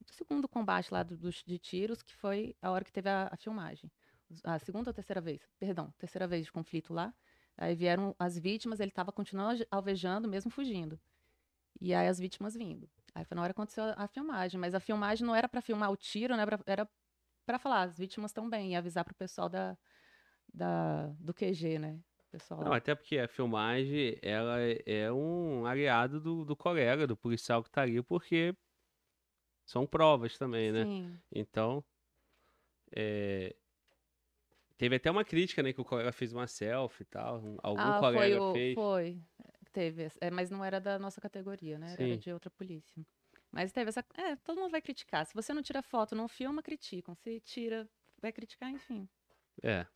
do 0.00 0.12
segundo 0.12 0.48
combate 0.48 0.92
lá 0.92 1.02
do, 1.02 1.16
dos- 1.16 1.42
de 1.44 1.58
tiros, 1.58 2.02
que 2.02 2.14
foi 2.14 2.56
a 2.62 2.70
hora 2.70 2.84
que 2.84 2.92
teve 2.92 3.08
a, 3.08 3.28
a 3.32 3.36
filmagem. 3.36 3.90
A 4.44 4.58
segunda 4.58 4.90
ou 4.90 4.94
terceira 4.94 5.20
vez? 5.20 5.42
Perdão, 5.58 5.92
terceira 5.98 6.26
vez 6.26 6.44
de 6.46 6.52
conflito 6.52 6.92
lá. 6.94 7.14
Aí 7.56 7.74
vieram 7.74 8.14
as 8.18 8.38
vítimas, 8.38 8.80
ele 8.80 8.90
estava 8.90 9.12
continuando 9.12 9.50
alve- 9.52 9.66
alvejando, 9.70 10.28
mesmo 10.28 10.50
fugindo. 10.50 10.98
E 11.80 11.94
aí 11.94 12.08
as 12.08 12.18
vítimas 12.18 12.54
vindo. 12.54 12.88
Aí 13.14 13.24
foi 13.24 13.34
na 13.34 13.42
hora 13.42 13.52
que 13.52 13.58
aconteceu 13.60 13.84
a, 13.84 13.94
a 14.04 14.06
filmagem, 14.08 14.60
mas 14.60 14.74
a 14.74 14.80
filmagem 14.80 15.26
não 15.26 15.34
era 15.34 15.48
para 15.48 15.60
filmar 15.60 15.90
o 15.90 15.96
tiro, 15.96 16.36
né? 16.36 16.44
Era- 16.66 16.88
para 17.46 17.58
falar, 17.58 17.82
as 17.82 17.98
vítimas 17.98 18.30
estão 18.30 18.48
bem, 18.48 18.72
e 18.72 18.76
avisar 18.76 19.04
pro 19.04 19.14
pessoal 19.14 19.48
da, 19.48 19.76
da, 20.52 21.06
do 21.18 21.34
QG, 21.34 21.78
né? 21.78 21.98
Pessoal 22.30 22.62
Não, 22.64 22.72
até 22.72 22.94
porque 22.94 23.18
a 23.18 23.26
filmagem, 23.26 24.16
ela 24.22 24.60
é- 24.60 24.82
é 24.86 25.12
um 25.12 25.66
aliado 25.66 26.20
do, 26.20 26.44
do 26.44 26.54
colega, 26.54 27.06
do 27.06 27.16
policial 27.16 27.62
que 27.64 27.70
tá 27.70 27.82
ali, 27.82 28.00
porque 28.02 28.54
são 29.64 29.86
provas 29.86 30.38
também, 30.38 30.70
né? 30.70 30.84
Sim, 30.84 31.18
Então, 31.32 31.82
é, 32.94 33.54
teve 34.76 34.96
até 34.96 35.10
uma 35.10 35.24
crítica, 35.24 35.62
né? 35.62 35.72
Que 35.72 35.80
o 35.80 35.84
colega 35.84 36.12
fez 36.12 36.32
uma 36.32 36.46
selfie 36.46 37.02
e 37.02 37.06
tal. 37.06 37.38
um- 37.38 37.56
Algum 37.62 37.80
ah, 37.80 37.98
colega 38.00 38.40
o, 38.40 38.52
fez. 38.52 38.74
foi, 38.74 39.18
teve, 39.70 40.10
é, 40.20 40.30
mas 40.30 40.50
não 40.50 40.64
era 40.64 40.80
da 40.80 40.98
nossa 40.98 41.20
categoria, 41.20 41.78
né? 41.78 41.94
Era 41.94 41.96
Sim. 41.96 42.18
de 42.18 42.32
outra 42.32 42.50
polícia. 42.50 43.04
Mas 43.50 43.72
teve 43.72 43.88
essa, 43.90 44.04
é, 44.14 44.36
todo 44.36 44.60
mundo 44.60 44.70
vai 44.70 44.82
criticar. 44.82 45.26
Se 45.26 45.34
você 45.34 45.52
não 45.52 45.62
tira 45.62 45.82
foto, 45.82 46.14
não 46.14 46.28
filma, 46.28 46.62
criticam. 46.62 47.14
Se 47.14 47.40
tira, 47.40 47.88
vai 48.20 48.32
criticar, 48.32 48.70
enfim. 48.70 49.08
É. 49.62 49.86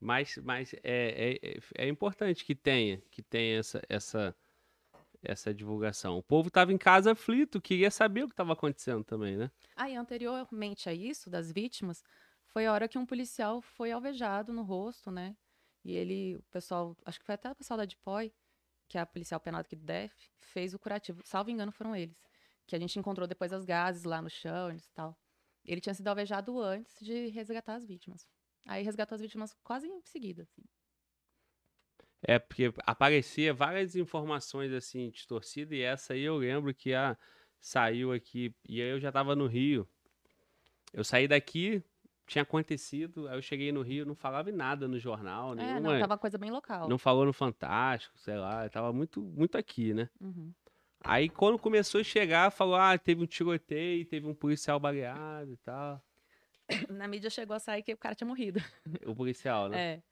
Mas, 0.00 0.38
mas 0.38 0.74
é, 0.82 1.38
é, 1.42 1.84
é- 1.84 1.88
importante 1.88 2.44
que 2.44 2.54
tenha, 2.54 3.02
que 3.10 3.22
tenha 3.22 3.58
essa, 3.60 3.82
essa, 3.88 4.36
essa 5.22 5.54
divulgação. 5.54 6.18
O 6.18 6.22
povo 6.22 6.50
tava 6.50 6.72
em 6.72 6.78
casa 6.78 7.12
aflito, 7.12 7.60
queria 7.60 7.90
saber 7.90 8.24
o 8.24 8.28
que 8.28 8.34
estava 8.34 8.52
acontecendo 8.54 9.04
também, 9.04 9.36
né? 9.36 9.50
Ah, 9.76 9.88
e 9.90 9.96
anteriormente 9.96 10.88
a 10.88 10.94
isso, 10.94 11.30
das 11.30 11.50
vítimas, 11.52 12.02
Foi 12.46 12.66
a 12.66 12.72
hora 12.72 12.88
que 12.88 12.98
um 12.98 13.06
policial 13.06 13.60
foi 13.62 13.92
alvejado 13.92 14.52
no 14.52 14.62
rosto, 14.62 15.10
né? 15.10 15.36
E 15.84 15.92
ele, 15.96 16.36
o 16.36 16.42
pessoal, 16.50 16.96
acho 17.04 17.18
que 17.20 17.26
foi 17.26 17.34
até 17.36 17.50
o 17.50 17.54
pessoal 17.56 17.78
da 17.78 17.84
DPOI, 17.86 18.32
que 18.90 18.98
é 18.98 19.00
a 19.00 19.06
policial 19.06 19.38
penal 19.38 19.60
aqui 19.60 19.76
do 19.76 19.84
DEF, 19.84 20.12
fez 20.40 20.74
o 20.74 20.78
curativo. 20.78 21.22
Salvo 21.24 21.48
engano, 21.48 21.70
foram 21.70 21.94
eles. 21.94 22.20
Que 22.66 22.74
a 22.74 22.78
gente 22.78 22.98
encontrou 22.98 23.26
depois 23.26 23.52
as 23.52 23.64
gases 23.64 24.02
lá 24.02 24.20
no 24.20 24.28
chão 24.28 24.72
e 24.72 24.80
tal. 24.92 25.16
Ele 25.64 25.80
tinha 25.80 25.94
sido 25.94 26.08
alvejado 26.08 26.60
antes 26.60 26.98
de 27.00 27.28
resgatar 27.28 27.76
as 27.76 27.86
vítimas. 27.86 28.26
Aí 28.66 28.82
resgatou 28.82 29.14
as 29.14 29.20
vítimas 29.20 29.54
quase 29.62 29.86
em 29.86 30.02
seguida. 30.02 30.42
Assim. 30.42 30.64
É, 32.20 32.40
porque 32.40 32.74
aparecia 32.84 33.54
várias 33.54 33.94
informações 33.94 34.72
assim, 34.72 35.08
distorcidas, 35.10 35.78
e 35.78 35.82
essa 35.82 36.12
aí 36.12 36.22
eu 36.22 36.36
lembro 36.36 36.74
que 36.74 36.92
a, 36.92 37.16
saiu 37.60 38.12
aqui, 38.12 38.52
e 38.68 38.82
aí 38.82 38.88
eu 38.88 38.98
já 38.98 39.12
tava 39.12 39.36
no 39.36 39.46
Rio. 39.46 39.88
Eu 40.92 41.04
saí 41.04 41.28
daqui, 41.28 41.80
tinha 42.30 42.42
acontecido, 42.42 43.26
aí 43.28 43.36
eu 43.36 43.42
cheguei 43.42 43.72
no 43.72 43.82
Rio, 43.82 44.06
não 44.06 44.14
falava 44.14 44.50
em 44.50 44.52
nada 44.52 44.86
no 44.86 44.98
jornal, 45.00 45.52
nenhuma, 45.52 45.76
É, 45.78 45.80
não, 45.80 45.98
tava 46.00 46.16
coisa 46.16 46.38
bem 46.38 46.50
local. 46.50 46.88
não 46.88 46.96
falou 46.96 47.26
no 47.26 47.32
Fantástico, 47.32 48.16
sei 48.18 48.36
lá, 48.36 48.68
tava 48.68 48.92
muito, 48.92 49.20
muito 49.20 49.58
aqui, 49.58 49.92
né? 49.92 50.08
Uhum. 50.20 50.54
Aí 51.02 51.28
quando 51.28 51.58
começou 51.58 52.00
a 52.00 52.04
chegar, 52.04 52.52
falou, 52.52 52.76
ah, 52.76 52.96
teve 52.96 53.20
um 53.22 53.26
tiroteio, 53.26 54.06
teve 54.06 54.26
um 54.28 54.34
policial 54.34 54.78
baleado 54.78 55.52
e 55.52 55.56
tal. 55.56 56.00
Na 56.88 57.08
mídia 57.08 57.28
chegou 57.30 57.56
a 57.56 57.58
sair 57.58 57.82
que 57.82 57.92
o 57.92 57.98
cara 57.98 58.14
tinha 58.14 58.28
morrido. 58.28 58.60
O 59.06 59.14
policial, 59.14 59.68
né? 59.68 59.94
É. 59.94 60.02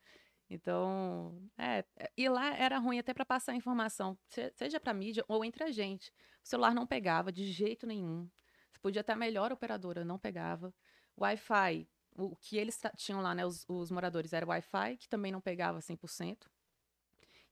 Então, 0.51 1.41
é, 1.57 1.85
é, 1.99 2.11
e 2.17 2.29
lá 2.29 2.53
era 2.57 2.79
ruim 2.79 2.99
até 2.99 3.13
para 3.15 3.25
passar 3.25 3.55
informação, 3.55 4.19
se- 4.29 4.51
seja 4.57 4.81
para 4.81 4.95
mídia 4.95 5.23
ou 5.29 5.45
entre 5.45 5.63
a 5.63 5.71
gente. 5.71 6.11
O 6.43 6.49
celular 6.49 6.75
não 6.75 6.87
pegava 6.87 7.31
de 7.31 7.45
jeito 7.53 7.87
nenhum. 7.87 8.29
Você 8.73 8.79
podia 8.81 9.05
ter 9.05 9.13
a 9.13 9.17
melhor 9.17 9.53
operadora, 9.53 10.05
não 10.05 10.19
pegava. 10.19 10.73
Wi-Fi, 11.21 11.87
o 12.19 12.37
que 12.37 12.57
eles 12.57 12.81
tinham 12.97 13.21
lá, 13.21 13.35
né, 13.35 13.47
os, 13.47 13.65
os 13.69 13.91
moradores, 13.91 14.33
era 14.33 14.45
Wi-Fi, 14.45 14.97
que 14.97 15.09
também 15.09 15.31
não 15.31 15.41
pegava 15.41 15.79
100%. 15.79 16.47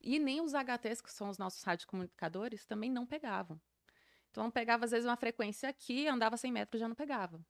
E 0.01 0.19
nem 0.19 0.41
os 0.41 0.53
HTs, 0.53 1.01
que 1.01 1.11
são 1.11 1.29
os 1.29 1.37
nossos 1.37 1.63
radiocomunicadores, 1.63 2.65
também 2.65 2.91
não 2.91 3.05
pegavam. 3.05 3.59
Então, 4.29 4.51
pegava 4.51 4.85
às 4.85 4.91
vezes 4.91 5.07
uma 5.07 5.15
frequência 5.15 5.69
aqui, 5.69 6.07
andava 6.07 6.37
100 6.37 6.51
metros 6.51 6.79
já 6.79 6.87
não 6.87 6.95
pegava. 6.95 7.41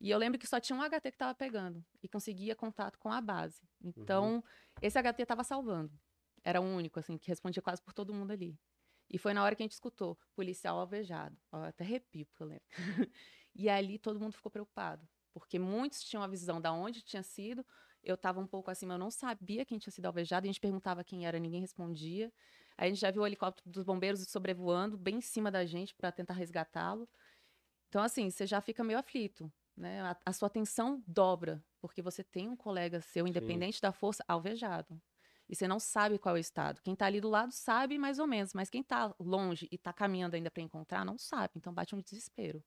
E 0.00 0.10
eu 0.10 0.18
lembro 0.18 0.38
que 0.38 0.46
só 0.46 0.58
tinha 0.58 0.76
um 0.76 0.82
HT 0.82 1.02
que 1.02 1.08
estava 1.10 1.34
pegando 1.34 1.84
e 2.02 2.08
conseguia 2.08 2.56
contato 2.56 2.98
com 2.98 3.08
a 3.08 3.20
base. 3.20 3.62
Então, 3.80 4.42
esse 4.80 4.98
HT 5.00 5.22
estava 5.22 5.44
salvando. 5.44 5.92
Era 6.42 6.60
o 6.60 6.64
único, 6.64 6.98
assim, 6.98 7.16
que 7.16 7.28
respondia 7.28 7.62
quase 7.62 7.80
por 7.80 7.92
todo 7.92 8.12
mundo 8.12 8.32
ali. 8.32 8.58
E 9.08 9.16
foi 9.16 9.32
na 9.32 9.44
hora 9.44 9.54
que 9.54 9.62
a 9.62 9.64
gente 9.64 9.72
escutou, 9.72 10.18
policial 10.34 10.78
alvejado. 10.80 11.36
Ó, 11.52 11.62
até 11.62 11.84
arrepio, 11.84 12.26
porque 12.26 12.42
eu 12.42 12.46
lembro. 12.48 12.64
e 13.54 13.68
ali 13.68 13.96
todo 13.98 14.18
mundo 14.18 14.32
ficou 14.32 14.50
preocupado, 14.50 15.06
porque 15.32 15.58
muitos 15.58 16.02
tinham 16.02 16.22
a 16.22 16.26
visão 16.26 16.60
da 16.60 16.72
onde 16.72 17.02
tinha 17.02 17.22
sido. 17.22 17.64
Eu 18.02 18.14
estava 18.14 18.40
um 18.40 18.46
pouco 18.46 18.70
acima, 18.70 18.94
eu 18.94 18.98
não 18.98 19.10
sabia 19.10 19.64
quem 19.64 19.78
tinha 19.78 19.92
sido 19.92 20.06
alvejado. 20.06 20.44
A 20.44 20.48
gente 20.48 20.60
perguntava 20.60 21.04
quem 21.04 21.26
era, 21.26 21.38
ninguém 21.38 21.60
respondia. 21.60 22.32
Aí 22.76 22.86
a 22.86 22.88
gente 22.90 23.00
já 23.00 23.10
viu 23.10 23.22
o 23.22 23.26
helicóptero 23.26 23.70
dos 23.70 23.84
bombeiros 23.84 24.24
sobrevoando 24.28 24.96
bem 24.96 25.16
em 25.16 25.20
cima 25.20 25.50
da 25.50 25.64
gente 25.64 25.94
para 25.94 26.10
tentar 26.10 26.34
resgatá-lo. 26.34 27.08
Então, 27.88 28.02
assim, 28.02 28.30
você 28.30 28.46
já 28.46 28.60
fica 28.60 28.82
meio 28.82 28.98
aflito, 28.98 29.52
né? 29.76 30.00
A, 30.02 30.16
a 30.26 30.32
sua 30.32 30.46
atenção 30.46 31.02
dobra, 31.06 31.62
porque 31.80 32.02
você 32.02 32.24
tem 32.24 32.48
um 32.48 32.56
colega 32.56 33.00
seu, 33.00 33.26
independente 33.26 33.80
da 33.80 33.92
força, 33.92 34.24
alvejado. 34.26 35.00
E 35.48 35.54
você 35.54 35.68
não 35.68 35.78
sabe 35.78 36.18
qual 36.18 36.34
é 36.34 36.38
o 36.38 36.40
estado. 36.40 36.80
Quem 36.82 36.94
está 36.94 37.06
ali 37.06 37.20
do 37.20 37.28
lado 37.28 37.52
sabe 37.52 37.98
mais 37.98 38.18
ou 38.18 38.26
menos, 38.26 38.54
mas 38.54 38.70
quem 38.70 38.80
está 38.80 39.14
longe 39.18 39.68
e 39.70 39.74
está 39.74 39.92
caminhando 39.92 40.34
ainda 40.34 40.50
para 40.50 40.62
encontrar, 40.62 41.04
não 41.04 41.18
sabe. 41.18 41.52
Então 41.56 41.72
bate 41.74 41.94
um 41.94 42.00
desespero. 42.00 42.64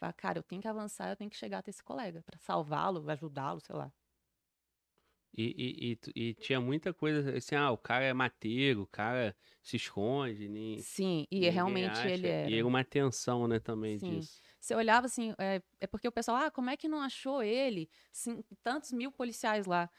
Fala, 0.00 0.12
cara, 0.12 0.38
eu 0.38 0.42
tenho 0.42 0.60
que 0.62 0.66
avançar, 0.68 1.10
eu 1.10 1.16
tenho 1.16 1.30
que 1.30 1.36
chegar 1.36 1.58
até 1.58 1.70
esse 1.70 1.82
colega 1.84 2.22
para 2.24 2.38
salvá-lo, 2.38 3.08
ajudá-lo, 3.10 3.60
sei 3.60 3.76
lá. 3.76 3.92
E, 5.32 5.92
e, 5.92 5.98
e 6.14 6.28
e 6.30 6.34
tinha 6.34 6.60
muita 6.60 6.92
coisa 6.92 7.36
assim, 7.36 7.54
ah, 7.54 7.70
o 7.70 7.78
cara 7.78 8.04
é 8.04 8.12
mateiro, 8.12 8.82
o 8.82 8.86
cara 8.86 9.36
se 9.62 9.76
esconde, 9.76 10.48
nem, 10.48 10.86
Sim, 10.86 11.26
e 11.30 11.48
realmente 11.50 11.84
acha. 11.84 12.08
ele 12.08 12.26
era. 12.28 12.52
E 12.52 12.56
era 12.56 12.66
uma 12.66 12.84
tensão, 12.84 13.46
né, 13.48 13.58
também 13.60 13.98
Sim. 13.98 14.00
disso. 14.00 14.42
Você 14.60 14.74
olhava 14.74 15.06
assim, 15.06 15.34
é, 15.38 15.62
é 15.80 15.86
porque 15.86 16.08
o 16.08 16.12
pessoal, 16.12 16.36
ah, 16.38 16.50
como 16.50 16.70
é 16.70 16.76
que 16.76 16.88
não 16.88 17.00
achou 17.02 17.42
ele? 17.42 17.90
Sim, 18.12 18.42
tantos 18.62 18.92
mil 18.92 19.12
policiais 19.12 19.66
lá. 19.66 19.90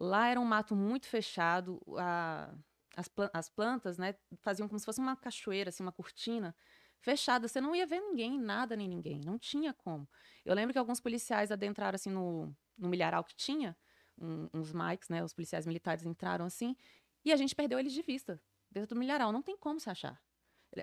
Lá 0.00 0.28
era 0.28 0.40
um 0.40 0.44
mato 0.44 0.74
muito 0.76 1.06
fechado, 1.06 1.80
a- 1.98 2.54
as, 2.96 3.08
as 3.34 3.48
plantas, 3.50 3.98
né, 3.98 4.14
faziam 4.40 4.66
como 4.68 4.78
se 4.78 4.84
fosse 4.86 5.00
uma 5.00 5.16
cachoeira, 5.16 5.68
assim, 5.70 5.82
uma 5.82 5.92
cortina 5.92 6.54
fechada. 7.00 7.48
Você 7.48 7.60
não 7.60 7.74
ia 7.74 7.86
ver 7.86 8.00
ninguém, 8.00 8.38
nada 8.38 8.76
nem 8.76 8.88
ninguém, 8.88 9.20
não 9.24 9.38
tinha 9.38 9.72
como. 9.72 10.08
Eu 10.44 10.54
lembro 10.54 10.72
que 10.72 10.78
alguns 10.78 11.00
policiais 11.00 11.50
adentraram 11.50 11.96
assim 11.96 12.10
no, 12.10 12.54
no 12.78 12.88
milharal 12.88 13.24
que 13.24 13.34
tinha, 13.34 13.76
um- 14.18 14.48
uns 14.52 14.72
mics, 14.72 15.08
né, 15.08 15.22
os 15.24 15.32
policiais 15.32 15.66
militares 15.66 16.04
entraram 16.04 16.44
assim, 16.44 16.76
e 17.24 17.32
a 17.32 17.36
gente 17.36 17.54
perdeu 17.54 17.78
eles 17.78 17.92
de 17.92 18.02
vista, 18.02 18.40
dentro 18.70 18.94
do 18.94 18.98
milharal. 18.98 19.32
Não 19.32 19.42
tem 19.42 19.56
como 19.56 19.80
se 19.80 19.88
achar. 19.90 20.20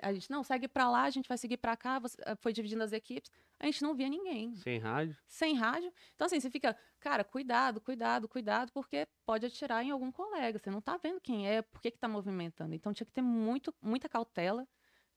A 0.02 0.12
gente, 0.12 0.30
não, 0.30 0.44
segue 0.44 0.68
pra 0.68 0.90
lá, 0.90 1.04
a 1.04 1.10
gente 1.10 1.26
vai 1.26 1.38
seguir 1.38 1.56
pra 1.56 1.74
cá, 1.74 1.98
você- 1.98 2.20
eh, 2.26 2.36
foi 2.36 2.52
dividindo 2.52 2.82
as 2.82 2.92
equipes. 2.92 3.30
A 3.58 3.64
gente 3.64 3.82
não 3.82 3.94
via 3.94 4.06
ninguém 4.08 4.54
Sem 4.56 4.78
rádio. 4.78 5.16
sem 5.26 5.54
rádio. 5.54 5.90
Então, 6.14 6.26
assim, 6.26 6.38
você 6.38 6.50
fica, 6.50 6.76
cara, 7.00 7.24
cuidado, 7.24 7.80
cuidado, 7.80 8.28
cuidado, 8.28 8.70
porque 8.72 9.08
pode 9.24 9.46
atirar 9.46 9.82
em 9.82 9.90
algum 9.90 10.12
colega. 10.12 10.58
Você 10.58 10.70
não 10.70 10.82
tá 10.82 10.98
vendo 10.98 11.18
quem 11.22 11.48
é, 11.48 11.62
por 11.62 11.80
que, 11.80 11.90
que 11.90 11.98
tá 11.98 12.06
movimentando. 12.06 12.74
Então, 12.74 12.92
tinha 12.92 13.06
que 13.06 13.12
ter 13.12 13.22
muito, 13.22 13.74
muita 13.80 14.10
cautela, 14.10 14.68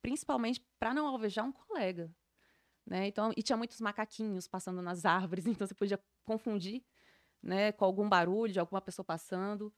principalmente 0.01 0.61
para 0.79 0.93
não 0.93 1.07
alvejar 1.07 1.45
um 1.45 1.51
colega. 1.51 2.13
Né? 2.85 3.07
Então, 3.07 3.31
e 3.37 3.43
tinha 3.43 3.57
muitos 3.57 3.79
macaquinhos 3.79 4.47
passando 4.47 4.81
nas 4.81 5.05
árvores, 5.05 5.45
então 5.47 5.67
você 5.67 5.73
podia 5.73 5.99
confundir 6.25 6.83
né, 7.41 7.71
com 7.71 7.85
algum 7.85 8.07
barulho 8.07 8.51
de 8.51 8.59
alguma 8.59 8.81
pessoa 8.81 9.05
passando. 9.05 9.73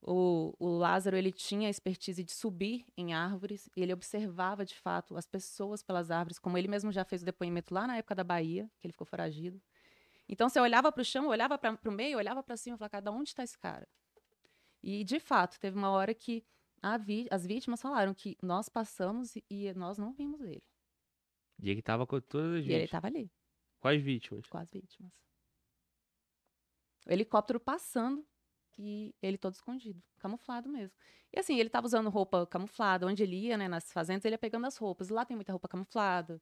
O, 0.00 0.54
o 0.58 0.68
Lázaro 0.78 1.16
ele 1.16 1.30
tinha 1.30 1.68
a 1.68 1.70
expertise 1.70 2.24
de 2.24 2.32
subir 2.32 2.84
em 2.96 3.14
árvores, 3.14 3.70
e 3.76 3.82
ele 3.82 3.92
observava 3.92 4.64
de 4.64 4.74
fato 4.74 5.16
as 5.16 5.26
pessoas 5.26 5.82
pelas 5.82 6.10
árvores, 6.10 6.38
como 6.38 6.58
ele 6.58 6.66
mesmo 6.66 6.90
já 6.90 7.04
fez 7.04 7.22
o 7.22 7.24
depoimento 7.24 7.72
lá 7.72 7.86
na 7.86 7.96
época 7.96 8.14
da 8.14 8.24
Bahia, 8.24 8.68
que 8.80 8.86
ele 8.86 8.92
ficou 8.92 9.06
foragido. 9.06 9.62
Então 10.28 10.48
você 10.48 10.58
olhava 10.58 10.90
para 10.90 11.02
o 11.02 11.04
chão, 11.04 11.28
olhava 11.28 11.56
para 11.58 11.78
o 11.84 11.92
meio, 11.92 12.18
olhava 12.18 12.42
para 12.42 12.56
cima 12.56 12.74
e 12.74 12.78
falava, 12.78 12.90
cara, 12.90 13.12
onde 13.12 13.28
está 13.28 13.44
esse 13.44 13.58
cara? 13.58 13.86
E 14.82 15.04
de 15.04 15.20
fato, 15.20 15.60
teve 15.60 15.76
uma 15.76 15.90
hora 15.90 16.12
que 16.12 16.44
vi- 16.98 17.28
as 17.30 17.46
vítimas 17.46 17.80
falaram 17.82 18.14
que 18.14 18.36
nós 18.42 18.68
passamos 18.68 19.34
e, 19.50 19.72
nós 19.74 19.98
não 19.98 20.12
vimos 20.12 20.40
ele. 20.42 20.62
E 21.58 21.70
ele 21.70 21.80
tava 21.80 22.06
com 22.06 22.20
todas 22.20 22.58
as 22.60 22.64
E 22.64 22.72
ele 22.72 22.84
vítimas. 22.84 22.84
estava 22.84 23.06
ali, 23.06 23.30
Quais 23.80 24.02
vítimas? 24.02 24.46
com 24.48 24.58
as 24.58 24.70
vítimas. 24.70 25.12
O 27.06 27.12
helicóptero 27.12 27.58
passando 27.60 28.26
e 28.78 29.14
ele 29.20 29.36
todo 29.36 29.54
escondido, 29.54 30.02
camuflado 30.18 30.68
mesmo. 30.68 30.96
E 31.32 31.38
assim, 31.38 31.58
ele 31.58 31.68
estava 31.68 31.86
usando 31.86 32.08
roupa 32.10 32.46
camuflada, 32.46 33.06
onde 33.06 33.22
ele 33.22 33.36
ia, 33.36 33.56
né, 33.56 33.68
nas 33.68 33.92
fazendas, 33.92 34.24
ele 34.24 34.34
ia 34.34 34.38
pegando 34.38 34.66
as 34.66 34.76
roupas. 34.76 35.08
Lá 35.08 35.24
tem 35.24 35.36
muita 35.36 35.52
roupa 35.52 35.68
camuflada, 35.68 36.40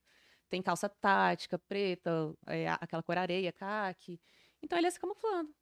tem 0.48 0.62
calça 0.62 0.88
tática, 0.88 1.58
preta, 1.58 2.34
é, 2.46 2.68
aquela 2.68 3.02
cor 3.02 3.16
areia, 3.18 3.52
caque. 3.52 4.20
Então 4.62 4.78
ele 4.78 4.86
ia 4.86 4.90
se 4.90 5.00
camuflando 5.00 5.54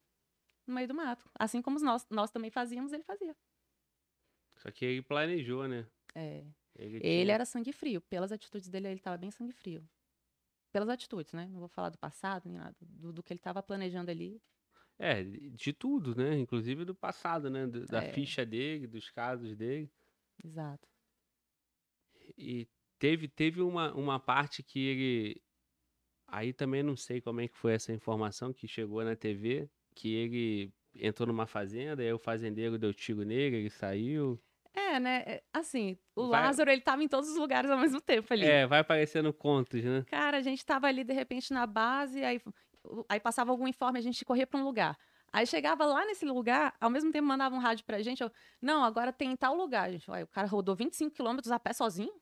no 0.67 0.75
meio 0.75 0.87
do 0.87 0.95
mato. 0.95 1.29
Assim 1.39 1.61
como 1.61 1.79
nós, 1.81 2.07
nós 2.11 2.31
também 2.31 2.51
fazíamos, 2.51 2.93
ele 2.93 3.03
fazia. 3.03 3.35
Só 4.59 4.69
que 4.71 4.85
ele 4.85 5.01
planejou, 5.01 5.67
né? 5.67 5.87
É, 6.15 6.45
Ele, 6.75 6.97
ele 6.97 6.99
tinha- 7.01 7.33
era 7.33 7.45
sangue 7.45 7.71
frio. 7.73 8.01
Pelas 8.01 8.31
atitudes 8.31 8.69
dele, 8.69 8.87
ele 8.87 8.95
estava 8.95 9.17
bem 9.17 9.31
sangue 9.31 9.53
frio. 9.53 9.87
Pelas 10.71 10.89
atitudes, 10.89 11.33
né? 11.33 11.47
Não 11.47 11.59
vou 11.59 11.67
falar 11.69 11.89
do 11.89 11.97
passado 11.97 12.43
nem 12.47 12.57
nada. 12.57 12.75
Do, 12.81 13.11
do 13.11 13.23
que 13.23 13.33
ele 13.33 13.39
estava 13.39 13.63
planejando 13.63 14.11
ali. 14.11 14.41
É, 14.97 15.23
de 15.23 15.71
tudo, 15.73 16.13
né? 16.15 16.37
Inclusive 16.37 16.83
do 16.85 16.93
passado, 16.93 17.49
né? 17.49 17.65
do- 17.65 17.85
da 17.85 18.03
É. 18.03 18.11
ficha 18.13 18.45
dele, 18.45 18.85
dos 18.85 19.09
casos 19.09 19.55
dele. 19.55 19.89
Exato. 20.43 20.87
E 22.37 22.67
teve, 22.97 23.27
teve 23.27 23.61
uma, 23.61 23.93
uma 23.93 24.19
parte 24.19 24.61
que 24.63 24.79
ele. 24.79 25.41
Aí 26.27 26.53
também 26.53 26.83
não 26.83 26.95
sei 26.95 27.21
como 27.21 27.41
é 27.41 27.47
que 27.47 27.57
foi 27.57 27.73
essa 27.73 27.91
informação 27.91 28.53
que 28.53 28.67
chegou 28.67 29.03
na 29.03 29.15
TV, 29.15 29.69
que 29.95 30.13
ele 30.13 30.73
entrou 30.93 31.27
numa 31.27 31.47
fazenda, 31.47 32.03
aí 32.03 32.13
o 32.13 32.19
fazendeiro 32.19 32.77
deu 32.77 32.93
tiro 32.93 33.23
nele, 33.23 33.55
ele 33.57 33.69
saiu. 33.69 34.39
É, 34.99 35.01
né? 35.01 35.23
é, 35.25 35.43
Assim, 35.53 35.97
o 36.15 36.27
Vai- 36.27 36.41
Lázaro, 36.43 36.69
ele 36.69 36.81
tava 36.81 37.03
em 37.03 37.07
todos 37.07 37.29
os 37.29 37.37
lugares 37.37 37.69
ao 37.71 37.77
mesmo 37.77 37.99
tempo 38.01 38.31
ali. 38.33 38.45
É, 38.45 38.67
vai 38.67 38.79
aparecendo 38.79 39.33
contos, 39.33 39.83
né? 39.83 40.03
Cara, 40.07 40.37
a 40.37 40.41
gente 40.41 40.65
tava 40.65 40.87
ali, 40.87 41.03
de 41.03 41.13
repente, 41.13 41.51
na 41.53 41.65
base, 41.65 42.23
aí, 42.23 42.41
aí 43.07 43.19
passava 43.19 43.51
algum 43.51 43.67
informe, 43.67 43.99
a 43.99 44.01
gente 44.01 44.23
corria 44.23 44.45
para 44.45 44.59
um 44.59 44.63
lugar. 44.63 44.97
Aí 45.31 45.45
chegava 45.45 45.85
lá 45.85 46.05
nesse 46.05 46.25
lugar, 46.25 46.75
ao 46.81 46.89
mesmo 46.89 47.11
tempo 47.11 47.27
mandava 47.27 47.55
um 47.55 47.59
rádio 47.59 47.85
pra 47.85 48.01
gente, 48.01 48.21
eu, 48.21 48.31
não, 48.61 48.83
agora 48.83 49.13
tem 49.13 49.35
tal 49.35 49.55
lugar, 49.55 49.91
gente. 49.91 50.09
Ué, 50.09 50.23
o 50.23 50.27
cara 50.27 50.47
rodou 50.47 50.75
25 50.75 51.15
quilômetros 51.15 51.51
a 51.51 51.59
pé 51.59 51.71
sozinho? 51.71 52.13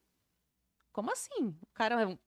Como 0.91 1.11
assim? 1.11 1.55
O 1.61 1.67
cara 1.73 2.01
é 2.11 2.17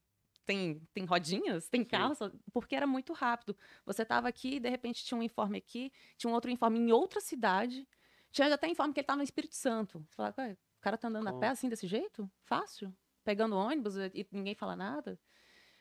tem, 0.43 0.81
tem 0.93 1.05
rodinhas, 1.05 1.69
tem 1.69 1.83
carro, 1.83 2.13
porque 2.51 2.75
era 2.75 2.87
muito 2.87 3.13
rápido. 3.13 3.55
Você 3.85 4.03
tava 4.03 4.27
aqui, 4.27 4.59
de 4.59 4.69
repente 4.69 5.05
tinha 5.05 5.17
um 5.17 5.23
informe 5.23 5.57
aqui, 5.59 5.91
tinha 6.17 6.29
um 6.31 6.33
outro 6.33 6.49
informe 6.49 6.79
em 6.79 6.91
outra 6.91 7.21
cidade, 7.21 7.87
tinha 8.31 8.53
até 8.53 8.67
informe 8.67 8.93
que 8.93 8.99
ele 9.01 9.07
tava 9.07 9.17
no 9.17 9.23
Espírito 9.23 9.55
Santo. 9.55 9.99
Você 10.09 10.15
fala, 10.15 10.33
"Ué, 10.37 10.53
o 10.53 10.81
cara 10.81 10.97
tá 10.97 11.07
andando 11.07 11.27
a 11.27 11.33
Como? 11.33 11.39
pé 11.39 11.49
assim, 11.49 11.69
desse 11.69 11.87
jeito? 11.87 12.29
Fácil? 12.43 12.95
Pegando 13.23 13.55
ônibus 13.55 13.95
e 13.97 14.11
e 14.21 14.27
ninguém 14.31 14.55
fala 14.55 14.75
nada? 14.75 15.19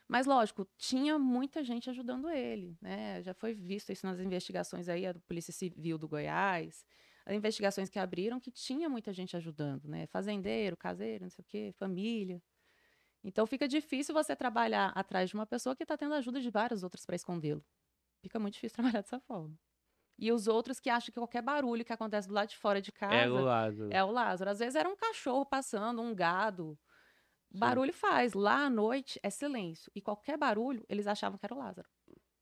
Mas, 0.08 0.26
lógico, 0.26 0.66
tinha 0.76 1.18
muita 1.18 1.62
gente 1.62 1.88
ajudando 1.88 2.28
ele, 2.30 2.76
né? 2.80 3.22
Já 3.22 3.32
foi 3.32 3.54
visto 3.54 3.92
isso 3.92 4.04
nas 4.06 4.18
investigações 4.20 4.88
aí, 4.88 5.06
a 5.06 5.14
Polícia 5.28 5.52
Civil 5.52 5.96
do 5.98 6.08
Goiás, 6.08 6.84
as 7.24 7.34
investigações 7.34 7.88
que 7.88 7.98
abriram, 7.98 8.40
que 8.40 8.50
tinha 8.50 8.88
muita 8.88 9.12
gente 9.12 9.36
ajudando, 9.36 9.86
né? 9.88 10.06
Fazendeiro, 10.08 10.76
caseiro, 10.76 11.24
não 11.24 11.30
sei 11.30 11.42
o 11.42 11.46
quê, 11.46 11.72
família. 11.78 12.42
Então 13.24 13.46
fica 13.46 13.68
difícil 13.68 14.14
você 14.14 14.36
trabalhar 14.36 14.88
atrás 14.96 15.30
de 15.30 15.34
uma 15.36 15.46
pessoa 15.46 15.76
que 15.76 15.84
está 15.84 15.96
tendo 15.96 16.14
ajuda 16.14 16.40
de 16.40 16.50
várias 16.50 16.82
outras 16.84 17.06
para 17.06 17.16
escondê-lo. 17.16 17.64
Fica 18.22 18.38
muito 18.40 18.54
difícil 18.54 18.76
trabalhar 18.98 19.02
dessa 19.02 19.20
forma. 19.20 19.58
E 20.20 20.30
os 20.30 20.46
outros 20.46 20.78
que 20.78 20.90
acham 20.90 21.06
que 21.06 21.18
qualquer 21.18 21.40
barulho 21.42 21.84
que 21.84 21.92
acontece 21.92 22.28
do 22.28 22.34
lado 22.34 22.48
de 22.50 22.56
fora 22.56 22.80
de 22.80 22.92
casa 22.92 23.14
É 23.14 23.28
o 23.30 23.40
Lázaro. 23.40 23.90
é 23.92 24.04
o 24.04 24.10
Lázaro. 24.10 24.50
Às 24.50 24.58
vezes 24.58 24.74
era 24.76 24.88
um 24.88 24.94
cachorro 24.94 25.46
passando, 25.46 26.02
um 26.02 26.14
gado. 26.14 26.78
Sim. 27.50 27.58
Barulho 27.58 27.92
faz. 27.92 28.34
Lá 28.34 28.66
à 28.66 28.70
noite 28.70 29.18
é 29.22 29.30
silêncio. 29.30 29.90
E 29.94 30.00
qualquer 30.02 30.36
barulho, 30.36 30.84
eles 30.88 31.06
achavam 31.06 31.38
que 31.38 31.46
era 31.46 31.54
o 31.54 31.58
Lázaro. 31.58 31.88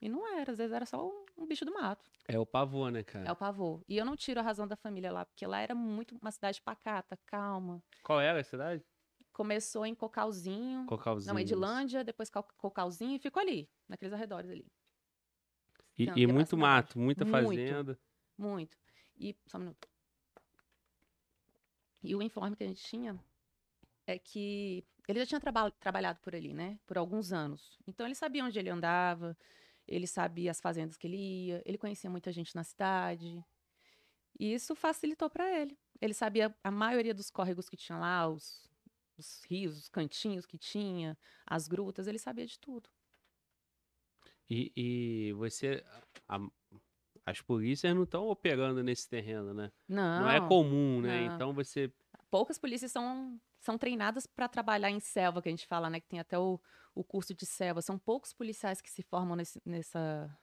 E 0.00 0.08
não 0.08 0.26
era, 0.38 0.50
às 0.52 0.58
vezes 0.58 0.72
era 0.72 0.84
só 0.84 1.08
um, 1.08 1.24
um 1.38 1.46
bicho 1.46 1.64
do 1.64 1.72
mato. 1.72 2.04
É 2.26 2.38
o 2.38 2.44
pavô, 2.44 2.88
né, 2.88 3.02
cara? 3.04 3.28
É 3.28 3.32
o 3.32 3.36
pavor. 3.36 3.82
E 3.88 3.96
eu 3.96 4.04
não 4.04 4.16
tiro 4.16 4.40
a 4.40 4.42
razão 4.42 4.66
da 4.66 4.76
família 4.76 5.10
lá, 5.12 5.24
porque 5.24 5.46
lá 5.46 5.60
era 5.60 5.74
muito 5.74 6.16
uma 6.20 6.30
cidade 6.30 6.60
pacata, 6.60 7.16
calma. 7.26 7.82
Qual 8.02 8.20
era 8.20 8.40
a 8.40 8.44
cidade? 8.44 8.84
Começou 9.32 9.86
em 9.86 9.94
Cocalzinho. 9.94 10.84
Cocalzinho. 10.86 11.32
Não, 11.32 11.40
Edilândia, 11.40 12.02
depois 12.04 12.28
Cal- 12.28 12.46
Cocalzinho 12.56 13.14
e 13.16 13.18
ficou 13.20 13.40
ali, 13.40 13.68
naqueles 13.88 14.12
arredores 14.12 14.50
ali. 14.50 14.66
E, 15.98 16.04
e 16.04 16.26
muito 16.26 16.56
bastante. 16.56 16.56
mato, 16.56 16.98
muita 16.98 17.24
Muito. 17.24 17.48
fazenda. 17.48 17.98
Muito. 18.36 18.76
E 19.18 19.36
só 19.46 19.58
um 19.58 19.62
minuto. 19.62 19.88
E 22.02 22.14
o 22.14 22.22
informe 22.22 22.54
que 22.54 22.62
a 22.62 22.68
gente 22.68 22.82
tinha 22.82 23.18
é 24.06 24.18
que 24.18 24.84
ele 25.08 25.18
já 25.20 25.26
tinha 25.26 25.40
traba- 25.40 25.70
trabalhado 25.72 26.20
por 26.20 26.34
ali, 26.34 26.54
né? 26.54 26.78
Por 26.86 26.96
alguns 26.96 27.32
anos. 27.32 27.78
Então 27.86 28.06
ele 28.06 28.14
sabia 28.14 28.44
onde 28.44 28.58
ele 28.58 28.70
andava, 28.70 29.36
ele 29.86 30.06
sabia 30.06 30.50
as 30.50 30.60
fazendas 30.60 30.96
que 30.96 31.06
ele 31.06 31.16
ia, 31.16 31.62
ele 31.66 31.76
conhecia 31.76 32.08
muita 32.08 32.30
gente 32.30 32.54
na 32.54 32.62
cidade. 32.62 33.44
E 34.38 34.54
isso 34.54 34.76
facilitou 34.76 35.28
para 35.28 35.50
ele. 35.60 35.76
Ele 36.00 36.14
sabia 36.14 36.54
a 36.62 36.70
maioria 36.70 37.12
dos 37.12 37.28
córregos 37.28 37.68
que 37.68 37.76
tinha 37.76 37.98
lá, 37.98 38.28
os, 38.28 38.70
os 39.16 39.42
rios, 39.44 39.76
os 39.76 39.88
cantinhos 39.88 40.46
que 40.46 40.56
tinha, 40.56 41.18
as 41.44 41.66
grutas, 41.66 42.06
ele 42.06 42.18
sabia 42.20 42.46
de 42.46 42.56
tudo. 42.58 42.88
E, 44.50 44.72
e 44.76 45.32
você. 45.34 45.84
a- 46.28 46.40
as 47.26 47.42
polícias 47.42 47.94
não 47.94 48.04
estão 48.04 48.26
operando 48.28 48.82
nesse 48.82 49.06
terreno, 49.08 49.52
né? 49.52 49.70
Não, 49.86 50.20
Não, 50.22 50.30
é 50.30 50.40
comum, 50.48 51.02
né? 51.02 51.26
não. 51.26 51.34
Então 51.34 51.52
você. 51.52 51.92
poucas 52.30 52.58
polícias 52.58 52.90
são, 52.90 53.38
são 53.60 53.76
treinadas 53.76 54.26
para 54.26 54.48
trabalhar 54.48 54.90
em 54.90 54.98
selva, 55.00 55.42
que 55.42 55.48
a 55.48 55.52
gente 55.52 55.66
fala, 55.66 55.90
né? 55.90 56.00
Que 56.00 56.08
tem 56.08 56.20
até 56.20 56.38
o, 56.38 56.58
o 56.94 57.04
curso 57.04 57.34
de 57.34 57.44
selva. 57.44 57.82
São 57.82 57.98
poucos 57.98 58.32
policiais 58.32 58.80
que 58.80 58.90
se 58.90 59.02
formam 59.02 59.36
nesse, 59.36 59.60
nessa, 59.66 60.34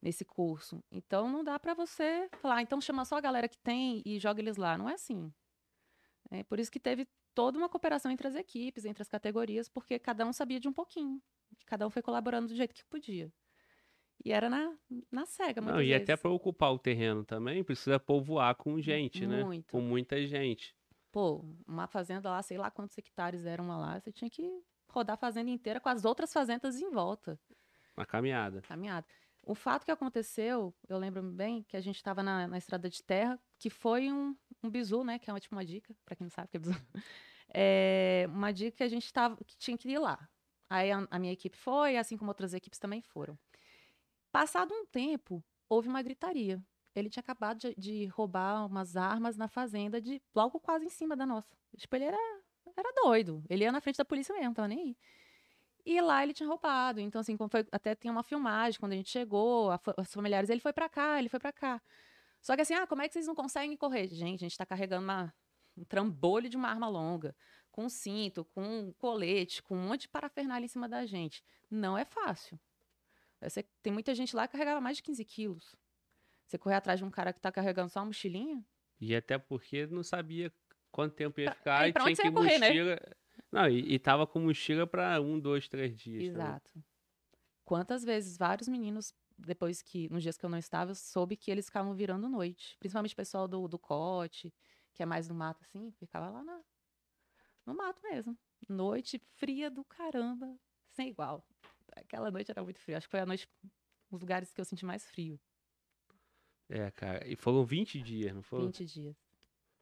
nesse 0.00 0.24
curso. 0.24 0.80
Então 0.90 1.28
não 1.28 1.42
dá 1.42 1.58
para 1.58 1.74
você 1.74 2.28
falar, 2.40 2.56
"Ah, 2.56 2.62
então 2.62 2.80
chama 2.80 3.04
só 3.04 3.16
a 3.16 3.20
galera 3.20 3.48
que 3.48 3.58
tem 3.58 4.00
e 4.06 4.20
joga 4.20 4.40
eles 4.40 4.56
lá. 4.56 4.78
Não 4.78 4.88
é 4.88 4.94
assim. 4.94 5.32
É 6.30 6.44
por 6.44 6.60
isso 6.60 6.70
que 6.70 6.78
teve 6.78 7.08
toda 7.34 7.58
uma 7.58 7.68
cooperação 7.68 8.10
entre 8.12 8.28
as 8.28 8.34
equipes, 8.36 8.84
entre 8.84 9.02
as 9.02 9.08
categorias, 9.08 9.68
porque 9.68 9.98
cada 9.98 10.24
um 10.26 10.32
sabia 10.32 10.60
de 10.60 10.68
um 10.68 10.72
pouquinho. 10.72 11.20
Cada 11.66 11.86
um 11.86 11.90
foi 11.90 12.02
colaborando 12.02 12.48
do 12.48 12.54
jeito 12.54 12.74
que 12.74 12.84
podia. 12.86 13.32
E 14.24 14.32
era 14.32 14.50
na, 14.50 14.74
na 15.12 15.24
cega, 15.26 15.60
Não, 15.60 15.80
e 15.80 15.88
vezes. 15.88 16.02
até 16.02 16.16
para 16.16 16.30
ocupar 16.30 16.72
o 16.72 16.78
terreno 16.78 17.24
também, 17.24 17.62
precisa 17.62 18.00
povoar 18.00 18.54
com 18.56 18.80
gente, 18.80 19.26
né? 19.26 19.44
Muito. 19.44 19.70
Com 19.70 19.80
muita 19.80 20.24
gente. 20.26 20.74
Pô, 21.12 21.44
uma 21.66 21.86
fazenda 21.86 22.28
lá, 22.30 22.42
sei 22.42 22.58
lá 22.58 22.70
quantos 22.70 22.98
hectares 22.98 23.46
eram 23.46 23.64
uma 23.64 23.76
lá, 23.76 24.00
você 24.00 24.10
tinha 24.10 24.28
que 24.28 24.50
rodar 24.88 25.14
a 25.14 25.16
fazenda 25.16 25.50
inteira 25.50 25.78
com 25.80 25.88
as 25.88 26.04
outras 26.04 26.32
fazendas 26.32 26.80
em 26.80 26.90
volta, 26.90 27.38
Uma 27.96 28.04
caminhada. 28.04 28.60
caminhada. 28.62 29.06
O 29.42 29.54
fato 29.54 29.84
que 29.84 29.90
aconteceu, 29.90 30.74
eu 30.88 30.98
lembro 30.98 31.22
bem 31.22 31.62
que 31.62 31.76
a 31.76 31.80
gente 31.80 31.96
estava 31.96 32.22
na, 32.22 32.46
na 32.48 32.58
estrada 32.58 32.90
de 32.90 33.02
terra, 33.02 33.40
que 33.58 33.70
foi 33.70 34.12
um, 34.12 34.36
um 34.62 34.68
bizu, 34.68 35.04
né? 35.04 35.18
Que 35.18 35.30
é 35.30 35.32
uma, 35.32 35.40
tipo 35.40 35.54
uma 35.54 35.64
dica, 35.64 35.94
para 36.04 36.16
quem 36.16 36.24
não 36.24 36.30
sabe 36.30 36.48
o 36.48 36.50
que 36.50 36.56
é 36.56 36.60
bizu. 36.60 36.72
É, 37.50 38.26
uma 38.28 38.52
dica 38.52 38.76
que 38.76 38.82
a 38.82 38.88
gente 38.88 39.10
tava, 39.10 39.34
que 39.42 39.56
tinha 39.56 39.78
que 39.78 39.88
ir 39.88 39.98
lá. 39.98 40.28
Aí 40.70 40.90
a, 40.92 41.06
a 41.10 41.18
minha 41.18 41.32
equipe 41.32 41.56
foi, 41.56 41.96
assim 41.96 42.16
como 42.16 42.30
outras 42.30 42.54
equipes 42.54 42.78
também 42.78 43.00
foram. 43.02 43.38
Passado 44.32 44.72
um 44.74 44.86
tempo, 44.86 45.42
houve 45.68 45.88
uma 45.88 46.02
gritaria. 46.02 46.62
Ele 46.94 47.08
tinha 47.10 47.20
acabado 47.20 47.58
de, 47.58 47.74
de 47.76 48.06
roubar 48.06 48.66
umas 48.66 48.96
armas 48.96 49.36
na 49.36 49.48
fazenda, 49.48 50.00
de 50.00 50.20
logo 50.34 50.60
quase 50.60 50.86
em 50.86 50.90
cima 50.90 51.16
da 51.16 51.24
nossa. 51.26 51.56
Tipo, 51.76 51.96
ele 51.96 52.04
era, 52.06 52.18
era 52.76 52.92
doido. 53.02 53.42
Ele 53.48 53.64
ia 53.64 53.72
na 53.72 53.80
frente 53.80 53.96
da 53.98 54.04
polícia 54.04 54.34
mesmo, 54.34 54.54
tava 54.54 54.68
nem 54.68 54.80
aí. 54.80 54.96
E 55.84 56.00
lá 56.00 56.22
ele 56.22 56.34
tinha 56.34 56.48
roubado. 56.48 57.00
Então, 57.00 57.20
assim, 57.20 57.36
foi- 57.50 57.66
até 57.72 57.94
tem 57.94 58.10
uma 58.10 58.22
filmagem 58.22 58.78
quando 58.78 58.92
a 58.92 58.96
gente 58.96 59.10
chegou, 59.10 59.70
a 59.70 59.80
os 59.98 60.12
familiares, 60.12 60.50
ele 60.50 60.60
foi 60.60 60.72
pra 60.72 60.88
cá, 60.88 61.18
ele 61.18 61.28
foi 61.28 61.40
pra 61.40 61.52
cá. 61.52 61.80
Só 62.42 62.54
que 62.56 62.62
assim, 62.62 62.74
ah, 62.74 62.86
como 62.86 63.02
é 63.02 63.08
que 63.08 63.14
vocês 63.14 63.26
não 63.26 63.34
conseguem 63.34 63.76
correr? 63.76 64.08
Gente, 64.08 64.44
a 64.44 64.48
gente 64.48 64.58
tá 64.58 64.66
carregando 64.66 65.04
uma, 65.04 65.34
um 65.76 65.84
trambolho 65.84 66.48
de 66.48 66.56
uma 66.56 66.68
arma 66.68 66.88
longa, 66.88 67.34
com 67.78 67.88
cinto, 67.88 68.44
com 68.44 68.60
um 68.60 68.92
colete, 68.94 69.62
com 69.62 69.76
um 69.76 69.86
monte 69.86 70.00
de 70.00 70.08
parafernália 70.08 70.64
em 70.64 70.68
cima 70.68 70.88
da 70.88 71.06
gente. 71.06 71.44
Não 71.70 71.96
é 71.96 72.04
fácil. 72.04 72.58
Você, 73.40 73.62
tem 73.80 73.92
muita 73.92 74.12
gente 74.16 74.34
lá 74.34 74.48
que 74.48 74.52
carregava 74.52 74.80
mais 74.80 74.96
de 74.96 75.04
15 75.04 75.24
quilos. 75.24 75.76
Você 76.44 76.58
correr 76.58 76.74
atrás 76.74 76.98
de 76.98 77.04
um 77.04 77.10
cara 77.10 77.32
que 77.32 77.40
tá 77.40 77.52
carregando 77.52 77.88
só 77.88 78.00
uma 78.00 78.06
mochilinha? 78.06 78.66
E 79.00 79.14
até 79.14 79.38
porque 79.38 79.86
não 79.86 80.02
sabia 80.02 80.52
quanto 80.90 81.14
tempo 81.14 81.40
ia 81.40 81.52
ficar 81.52 81.84
é, 81.84 81.90
e 81.90 81.92
pra 81.92 82.02
tinha 82.02 82.16
que 82.16 82.32
correr, 82.32 82.58
né? 82.58 82.66
mochila. 82.66 83.00
Não, 83.52 83.68
e, 83.68 83.94
e 83.94 83.98
tava 84.00 84.26
com 84.26 84.40
mochila 84.40 84.84
pra 84.84 85.20
um, 85.20 85.38
dois, 85.38 85.68
três 85.68 85.96
dias. 85.96 86.32
também. 86.32 86.46
Exato. 86.46 86.84
Quantas 87.64 88.02
vezes 88.02 88.36
vários 88.36 88.66
meninos, 88.66 89.14
depois 89.38 89.82
que, 89.82 90.08
nos 90.08 90.24
dias 90.24 90.36
que 90.36 90.44
eu 90.44 90.50
não 90.50 90.58
estava, 90.58 90.90
eu 90.90 90.96
soube 90.96 91.36
que 91.36 91.48
eles 91.48 91.66
ficavam 91.66 91.94
virando 91.94 92.28
noite. 92.28 92.76
Principalmente 92.80 93.12
o 93.12 93.16
pessoal 93.16 93.46
do, 93.46 93.68
do 93.68 93.78
Cote, 93.78 94.52
que 94.92 95.00
é 95.00 95.06
mais 95.06 95.28
no 95.28 95.34
mato 95.36 95.62
assim, 95.62 95.92
ficava 95.92 96.28
lá 96.28 96.42
na, 96.42 96.60
no 97.68 97.74
mato 97.74 98.02
mesmo. 98.02 98.36
Noite 98.68 99.20
fria 99.36 99.70
do 99.70 99.84
caramba, 99.84 100.58
sem 100.90 101.08
igual. 101.08 101.46
Aquela 101.94 102.30
noite 102.30 102.50
era 102.50 102.62
muito 102.62 102.80
fria. 102.80 102.96
Acho 102.96 103.06
que 103.06 103.10
foi 103.10 103.20
a 103.20 103.26
noite, 103.26 103.46
um 104.10 104.16
dos 104.16 104.20
lugares 104.20 104.52
que 104.52 104.60
eu 104.60 104.64
senti 104.64 104.84
mais 104.84 105.06
frio. 105.08 105.38
É, 106.68 106.90
cara. 106.90 107.26
E 107.26 107.36
foram 107.36 107.64
20 107.64 108.00
dias, 108.02 108.34
não 108.34 108.42
foi? 108.42 108.64
20 108.66 108.84
dias. 108.84 109.16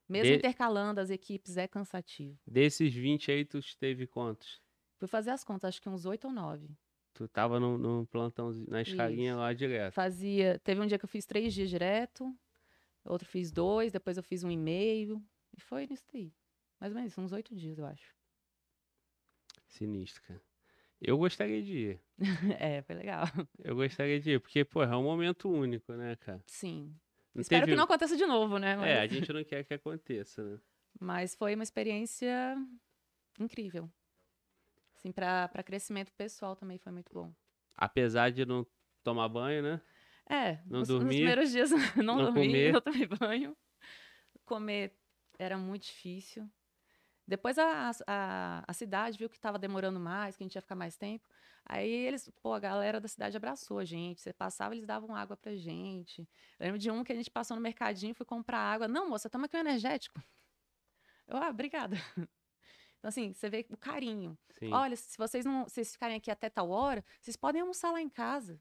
Mesmo 0.08 0.30
De- 0.32 0.38
intercalando 0.38 1.00
as 1.00 1.10
equipes, 1.10 1.56
é 1.56 1.66
cansativo. 1.66 2.38
Desses 2.46 2.92
20 2.94 3.30
aí, 3.30 3.44
tu 3.44 3.58
teve 3.76 4.06
quantos? 4.06 4.60
Fui 4.98 5.08
fazer 5.08 5.30
as 5.30 5.42
contas, 5.42 5.68
acho 5.68 5.82
que 5.82 5.88
uns 5.88 6.06
8 6.06 6.26
ou 6.28 6.32
9. 6.32 6.68
Tu 7.12 7.26
tava 7.28 7.58
no, 7.58 7.76
no 7.78 8.06
plantão, 8.06 8.52
na 8.68 8.82
escalinha 8.82 9.32
Isso. 9.32 9.38
lá 9.40 9.52
direto. 9.52 9.94
Fazia. 9.94 10.58
Teve 10.60 10.80
um 10.80 10.86
dia 10.86 10.98
que 10.98 11.04
eu 11.04 11.08
fiz 11.08 11.24
três 11.26 11.52
dias 11.54 11.68
direto, 11.70 12.32
outro 13.04 13.26
fiz 13.26 13.50
dois, 13.50 13.90
depois 13.90 14.16
eu 14.16 14.22
fiz 14.22 14.44
um 14.44 14.50
e 14.50 14.56
meio. 14.56 15.22
E 15.56 15.60
foi 15.60 15.86
nisso 15.86 16.04
daí. 16.12 16.32
Mais 16.80 16.92
ou 16.92 16.98
menos 16.98 17.16
uns 17.18 17.32
oito 17.32 17.54
dias, 17.54 17.78
eu 17.78 17.86
acho. 17.86 18.14
Sinistro, 19.66 20.22
cara. 20.22 20.42
Eu 21.00 21.18
gostaria 21.18 21.62
de 21.62 21.76
ir. 21.90 22.00
é, 22.58 22.82
foi 22.82 22.94
legal. 22.94 23.24
Eu 23.58 23.74
gostaria 23.76 24.18
de 24.20 24.32
ir, 24.32 24.40
porque, 24.40 24.64
pô, 24.64 24.82
é 24.82 24.96
um 24.96 25.02
momento 25.02 25.50
único, 25.50 25.92
né, 25.92 26.16
cara? 26.16 26.42
Sim. 26.46 26.94
Não 27.34 27.42
Espero 27.42 27.62
teve- 27.62 27.72
que 27.72 27.76
não 27.76 27.84
aconteça 27.84 28.16
de 28.16 28.24
novo, 28.24 28.58
né? 28.58 28.76
Mas, 28.76 28.86
É, 28.88 29.00
a 29.00 29.06
gente 29.06 29.30
não 29.32 29.44
quer 29.44 29.64
que 29.64 29.74
aconteça, 29.74 30.42
né? 30.42 30.58
mas 30.98 31.34
foi 31.34 31.54
uma 31.54 31.62
experiência 31.62 32.56
incrível. 33.38 33.90
Assim, 34.96 35.12
pra, 35.12 35.46
pra 35.48 35.62
crescimento 35.62 36.10
pessoal 36.14 36.56
também 36.56 36.78
foi 36.78 36.90
muito 36.90 37.12
bom. 37.12 37.30
Apesar 37.74 38.30
de 38.32 38.46
não 38.46 38.66
tomar 39.02 39.28
banho, 39.28 39.62
né? 39.62 39.82
É, 40.28 40.54
Não 40.64 40.80
nos, 40.80 40.88
nos 40.88 40.98
dormir, 40.98 41.16
primeiros 41.16 41.50
dias 41.50 41.70
não, 41.96 42.16
não 42.16 42.16
dormi, 42.32 42.46
comer. 42.46 42.72
não 42.72 42.80
tomei 42.80 43.06
banho. 43.06 43.56
Comer 44.46 44.96
era 45.38 45.58
muito 45.58 45.82
difícil. 45.84 46.48
Depois 47.26 47.58
a, 47.58 47.90
a, 48.06 48.64
a 48.66 48.72
cidade 48.72 49.18
viu 49.18 49.28
que 49.28 49.36
estava 49.36 49.58
demorando 49.58 49.98
mais, 49.98 50.36
que 50.36 50.44
a 50.44 50.46
gente 50.46 50.54
ia 50.54 50.62
ficar 50.62 50.76
mais 50.76 50.96
tempo. 50.96 51.28
Aí 51.64 51.90
eles, 51.90 52.30
pô, 52.40 52.52
a 52.52 52.60
galera 52.60 53.00
da 53.00 53.08
cidade 53.08 53.36
abraçou 53.36 53.78
a 53.78 53.84
gente. 53.84 54.20
Você 54.20 54.32
passava, 54.32 54.74
eles 54.74 54.86
davam 54.86 55.14
água 55.14 55.36
pra 55.36 55.56
gente. 55.56 56.20
Eu 56.58 56.66
lembro 56.66 56.78
de 56.78 56.90
um 56.90 57.02
que 57.02 57.12
a 57.12 57.16
gente 57.16 57.30
passou 57.30 57.56
no 57.56 57.62
mercadinho, 57.62 58.14
fui 58.14 58.24
comprar 58.24 58.58
água. 58.58 58.86
Não, 58.86 59.08
moça, 59.08 59.28
toma 59.28 59.46
aqui 59.46 59.56
um 59.56 59.60
energético. 59.60 60.22
Eu, 61.26 61.36
ah, 61.36 61.48
obrigada. 61.48 61.96
Então, 62.98 63.10
assim, 63.10 63.32
você 63.32 63.48
vê 63.48 63.64
o 63.70 63.76
carinho. 63.76 64.36
Sim. 64.50 64.72
Olha, 64.72 64.96
se 64.96 65.16
vocês 65.18 65.44
não 65.44 65.68
se 65.68 65.74
vocês 65.74 65.92
ficarem 65.92 66.16
aqui 66.16 66.30
até 66.30 66.48
tal 66.48 66.70
hora, 66.70 67.04
vocês 67.20 67.36
podem 67.36 67.60
almoçar 67.60 67.92
lá 67.92 68.00
em 68.00 68.08
casa. 68.08 68.58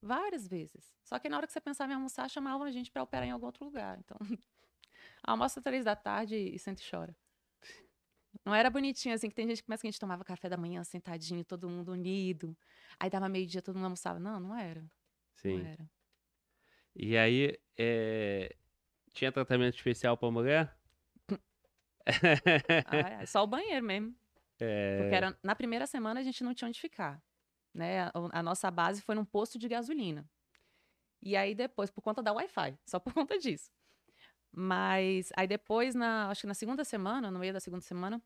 Várias 0.00 0.46
vezes. 0.46 0.94
Só 1.02 1.18
que 1.18 1.28
na 1.28 1.36
hora 1.36 1.46
que 1.46 1.52
você 1.52 1.60
pensava 1.60 1.92
em 1.92 1.94
almoçar, 1.94 2.30
chamavam 2.30 2.62
a 2.62 2.70
gente 2.70 2.90
para 2.90 3.02
operar 3.02 3.26
em 3.26 3.32
algum 3.32 3.46
outro 3.46 3.64
lugar. 3.64 3.98
Então, 3.98 4.16
almoça 5.22 5.60
três 5.60 5.84
da 5.84 5.96
tarde 5.96 6.36
e 6.36 6.58
senta 6.58 6.80
e 6.80 6.90
chora. 6.90 7.14
Não 8.44 8.54
era 8.54 8.70
bonitinho, 8.70 9.14
assim, 9.14 9.28
que 9.28 9.34
tem 9.34 9.46
gente 9.46 9.58
que 9.58 9.66
começa 9.66 9.80
que 9.82 9.86
a 9.86 9.90
gente 9.90 10.00
tomava 10.00 10.24
café 10.24 10.48
da 10.48 10.56
manhã 10.56 10.82
sentadinho, 10.84 11.44
todo 11.44 11.68
mundo 11.68 11.92
unido. 11.92 12.56
Aí 12.98 13.10
dava 13.10 13.28
meio-dia, 13.28 13.60
todo 13.62 13.74
mundo 13.76 13.84
almoçava. 13.84 14.18
Não, 14.18 14.40
não 14.40 14.56
era. 14.56 14.84
Sim. 15.34 15.58
Não 15.62 15.66
era. 15.70 15.90
E 16.96 17.16
aí, 17.16 17.58
é, 17.76 18.54
tinha 19.12 19.32
tratamento 19.32 19.74
especial 19.76 20.16
pra 20.16 20.30
mulher? 20.30 20.76
Ah, 22.86 23.22
é, 23.22 23.26
só 23.26 23.42
o 23.42 23.46
banheiro 23.46 23.84
mesmo. 23.84 24.14
É, 24.60 24.98
Porque 24.98 25.14
era, 25.14 25.38
na 25.42 25.54
primeira 25.54 25.86
semana 25.86 26.20
a 26.20 26.22
gente 26.22 26.44
não 26.44 26.54
tinha 26.54 26.68
onde 26.68 26.80
ficar. 26.80 27.22
né? 27.72 28.02
A, 28.02 28.12
a 28.32 28.42
nossa 28.42 28.70
base 28.70 29.00
foi 29.00 29.14
num 29.14 29.24
posto 29.24 29.58
de 29.58 29.68
gasolina. 29.68 30.28
E 31.22 31.34
aí 31.34 31.54
depois, 31.54 31.90
por 31.90 32.02
conta 32.02 32.22
da 32.22 32.32
Wi-Fi, 32.32 32.78
só 32.84 33.00
por 33.00 33.12
conta 33.14 33.38
disso. 33.38 33.70
Mas 34.56 35.30
aí 35.36 35.46
depois, 35.48 35.94
na, 35.94 36.30
acho 36.30 36.42
que 36.42 36.46
na 36.46 36.54
segunda 36.54 36.84
semana, 36.84 37.30
no 37.30 37.38
meio 37.38 37.52
da 37.52 37.60
segunda 37.60 37.82
semana, 37.82 38.22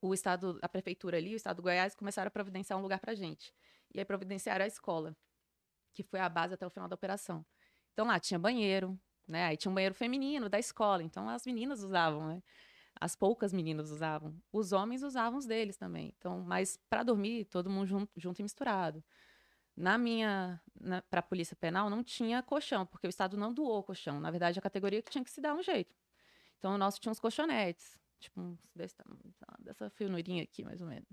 o 0.00 0.14
estado, 0.14 0.58
a 0.62 0.68
prefeitura 0.68 1.16
ali, 1.16 1.34
o 1.34 1.36
estado 1.36 1.56
do 1.56 1.62
Goiás, 1.62 1.94
começaram 1.94 2.28
a 2.28 2.30
providenciar 2.30 2.78
um 2.78 2.82
lugar 2.82 3.00
pra 3.00 3.14
gente. 3.14 3.52
E 3.92 3.98
aí 3.98 4.04
providenciaram 4.04 4.64
a 4.64 4.68
escola, 4.68 5.16
que 5.92 6.02
foi 6.02 6.20
a 6.20 6.28
base 6.28 6.54
até 6.54 6.66
o 6.66 6.70
final 6.70 6.88
da 6.88 6.94
operação. 6.94 7.44
Então 7.92 8.06
lá 8.06 8.20
tinha 8.20 8.38
banheiro, 8.38 8.98
né? 9.26 9.46
Aí 9.46 9.56
tinha 9.56 9.70
um 9.70 9.74
banheiro 9.74 9.94
feminino 9.94 10.48
da 10.48 10.58
escola, 10.58 11.02
então 11.02 11.28
as 11.28 11.44
meninas 11.44 11.82
usavam, 11.82 12.28
né? 12.28 12.42
As 13.00 13.16
poucas 13.16 13.52
meninas 13.52 13.90
usavam. 13.90 14.34
Os 14.52 14.72
homens 14.72 15.02
usavam 15.02 15.38
os 15.38 15.46
deles 15.46 15.76
também. 15.76 16.14
Então, 16.18 16.40
mas 16.40 16.78
para 16.88 17.02
dormir, 17.02 17.46
todo 17.46 17.70
mundo 17.70 17.86
junto, 17.86 18.12
junto 18.16 18.40
e 18.40 18.42
misturado. 18.42 19.02
Na 19.80 19.96
minha, 19.96 20.60
para 21.08 21.20
a 21.20 21.22
Polícia 21.22 21.56
Penal, 21.56 21.88
não 21.88 22.04
tinha 22.04 22.42
colchão, 22.42 22.84
porque 22.86 23.06
o 23.06 23.10
Estado 23.10 23.36
não 23.36 23.52
doou 23.52 23.82
colchão. 23.82 24.20
Na 24.20 24.30
verdade, 24.30 24.58
a 24.58 24.62
categoria 24.62 25.00
que 25.02 25.10
tinha 25.10 25.24
que 25.24 25.30
se 25.30 25.40
dar 25.40 25.54
um 25.54 25.62
jeito. 25.62 25.96
Então, 26.58 26.74
o 26.74 26.78
nosso 26.78 27.00
tinha 27.00 27.10
uns 27.10 27.20
colchonetes, 27.20 27.98
tipo 28.18 28.40
uns 28.40 28.58
desse, 28.74 28.96
dessa 29.60 29.88
finurinha 29.90 30.42
aqui, 30.42 30.62
mais 30.64 30.80
ou 30.80 30.86
menos. 30.86 31.06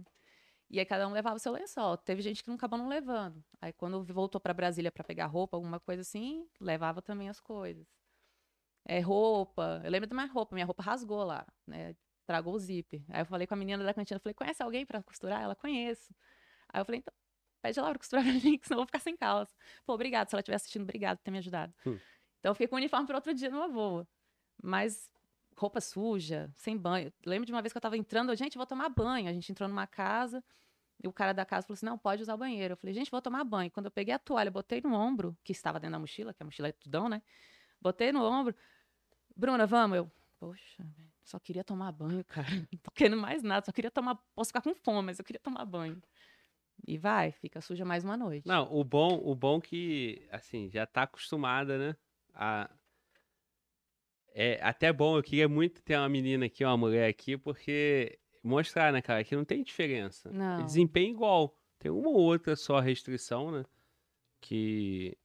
E 0.69 0.79
aí 0.79 0.85
cada 0.85 1.07
um 1.07 1.13
levava 1.13 1.37
o 1.37 1.39
seu 1.39 1.53
lençol. 1.53 1.97
Teve 1.97 2.21
gente 2.21 2.43
que 2.43 2.49
não 2.49 2.55
acabou 2.55 2.77
não 2.77 2.89
levando. 2.89 3.41
Aí 3.61 3.71
quando 3.71 4.03
voltou 4.03 4.41
para 4.41 4.53
Brasília 4.53 4.91
para 4.91 5.03
pegar 5.03 5.27
roupa, 5.27 5.55
alguma 5.55 5.79
coisa 5.79 6.01
assim, 6.01 6.45
levava 6.59 7.01
também 7.01 7.29
as 7.29 7.39
coisas 7.39 7.87
é, 8.85 8.99
roupa. 8.99 9.81
Eu 9.83 9.91
lembro 9.91 10.09
da 10.09 10.15
minha 10.15 10.27
roupa, 10.27 10.55
minha 10.55 10.65
roupa 10.65 10.81
rasgou 10.81 11.23
lá, 11.23 11.45
né? 11.65 11.95
Tragou 12.25 12.53
o 12.55 12.59
zíper. 12.59 13.03
Aí 13.09 13.21
eu 13.21 13.25
falei 13.25 13.47
com 13.47 13.53
a 13.53 13.57
menina 13.57 13.83
da 13.83 13.93
cantina, 13.93 14.19
falei, 14.19 14.33
conhece 14.33 14.63
alguém 14.63 14.85
para 14.85 15.03
costurar? 15.03 15.41
Ela, 15.41 15.55
conheço. 15.55 16.13
Aí 16.69 16.81
eu 16.81 16.85
falei, 16.85 16.99
então, 16.99 17.13
pede 17.67 17.79
lá 17.79 17.89
pra 17.89 17.99
costurar 17.99 18.23
pra 18.23 18.33
mim, 18.33 18.57
que 18.57 18.67
senão 18.67 18.77
eu 18.77 18.81
vou 18.81 18.85
ficar 18.85 18.99
sem 18.99 19.15
calça. 19.15 19.53
Pô, 19.85 19.93
obrigado, 19.93 20.29
se 20.29 20.35
ela 20.35 20.41
estiver 20.41 20.55
assistindo, 20.55 20.83
obrigado 20.83 21.17
por 21.17 21.23
ter 21.23 21.31
me 21.31 21.37
ajudado. 21.39 21.73
Hum. 21.85 21.97
Então 22.39 22.51
eu 22.51 22.55
fiquei 22.55 22.67
com 22.67 22.75
o 22.75 22.77
uniforme 22.77 23.05
para 23.05 23.17
outro 23.17 23.33
dia 23.33 23.49
numa 23.49 23.67
boa. 23.67 24.07
Mas 24.61 25.09
roupa 25.55 25.81
suja, 25.81 26.51
sem 26.55 26.77
banho. 26.77 27.11
Lembro 27.25 27.45
de 27.45 27.51
uma 27.51 27.61
vez 27.61 27.71
que 27.71 27.77
eu 27.77 27.81
tava 27.81 27.97
entrando, 27.97 28.33
gente, 28.35 28.57
vou 28.57 28.65
tomar 28.65 28.89
banho. 28.89 29.29
A 29.29 29.33
gente 29.33 29.51
entrou 29.51 29.67
numa 29.67 29.87
casa, 29.87 30.43
e 31.03 31.07
o 31.07 31.13
cara 31.13 31.33
da 31.33 31.45
casa 31.45 31.65
falou 31.67 31.75
assim: 31.75 31.85
não, 31.85 31.97
pode 31.97 32.21
usar 32.21 32.35
o 32.35 32.37
banheiro. 32.37 32.73
Eu 32.73 32.77
falei, 32.77 32.93
gente, 32.93 33.11
vou 33.11 33.21
tomar 33.21 33.43
banho. 33.43 33.69
Quando 33.71 33.85
eu 33.85 33.91
peguei 33.91 34.13
a 34.13 34.19
toalha, 34.19 34.49
botei 34.49 34.81
no 34.81 34.93
ombro, 34.93 35.37
que 35.43 35.51
estava 35.51 35.79
dentro 35.79 35.93
da 35.93 35.99
mochila, 35.99 36.33
que 36.33 36.41
a 36.41 36.45
mochila 36.45 36.69
é 36.69 36.71
tudão, 36.71 37.07
né? 37.09 37.21
Botei 37.79 38.11
no 38.11 38.23
ombro, 38.23 38.55
Bruna, 39.35 39.67
vamos? 39.67 39.97
Eu, 39.97 40.11
poxa, 40.39 40.83
só 41.23 41.37
queria 41.39 41.63
tomar 41.63 41.91
banho, 41.91 42.23
cara. 42.25 42.47
Não 42.71 42.79
tô 42.81 42.91
querendo 42.91 43.17
mais 43.17 43.43
nada, 43.43 43.65
só 43.65 43.71
queria 43.71 43.91
tomar. 43.91 44.15
Posso 44.33 44.49
ficar 44.49 44.61
com 44.61 44.73
fome, 44.73 45.07
mas 45.07 45.19
eu 45.19 45.25
queria 45.25 45.39
tomar 45.39 45.65
banho. 45.65 46.01
E 46.85 46.97
vai, 46.97 47.31
fica 47.31 47.61
suja 47.61 47.85
mais 47.85 48.03
uma 48.03 48.17
noite. 48.17 48.47
Não, 48.47 48.71
o 48.71 48.83
bom, 48.83 49.19
o 49.23 49.33
bom 49.35 49.59
que, 49.59 50.27
assim, 50.31 50.69
já 50.69 50.85
tá 50.85 51.03
acostumada, 51.03 51.77
né? 51.77 51.95
A... 52.33 52.69
É 54.33 54.59
até 54.61 54.93
bom, 54.93 55.17
eu 55.17 55.23
queria 55.23 55.49
muito 55.49 55.81
ter 55.81 55.97
uma 55.97 56.07
menina 56.07 56.45
aqui, 56.45 56.63
uma 56.63 56.77
mulher 56.77 57.09
aqui, 57.09 57.35
porque 57.35 58.19
mostrar, 58.43 58.93
né, 58.93 59.01
cara, 59.01 59.23
que 59.23 59.35
não 59.35 59.43
tem 59.43 59.63
diferença. 59.63 60.31
Não. 60.31 60.63
Desempenho 60.63 61.13
igual. 61.13 61.57
Tem 61.79 61.91
uma 61.91 62.09
ou 62.09 62.19
outra 62.19 62.55
só 62.55 62.79
restrição, 62.79 63.51
né? 63.51 63.65
Que 64.39 65.17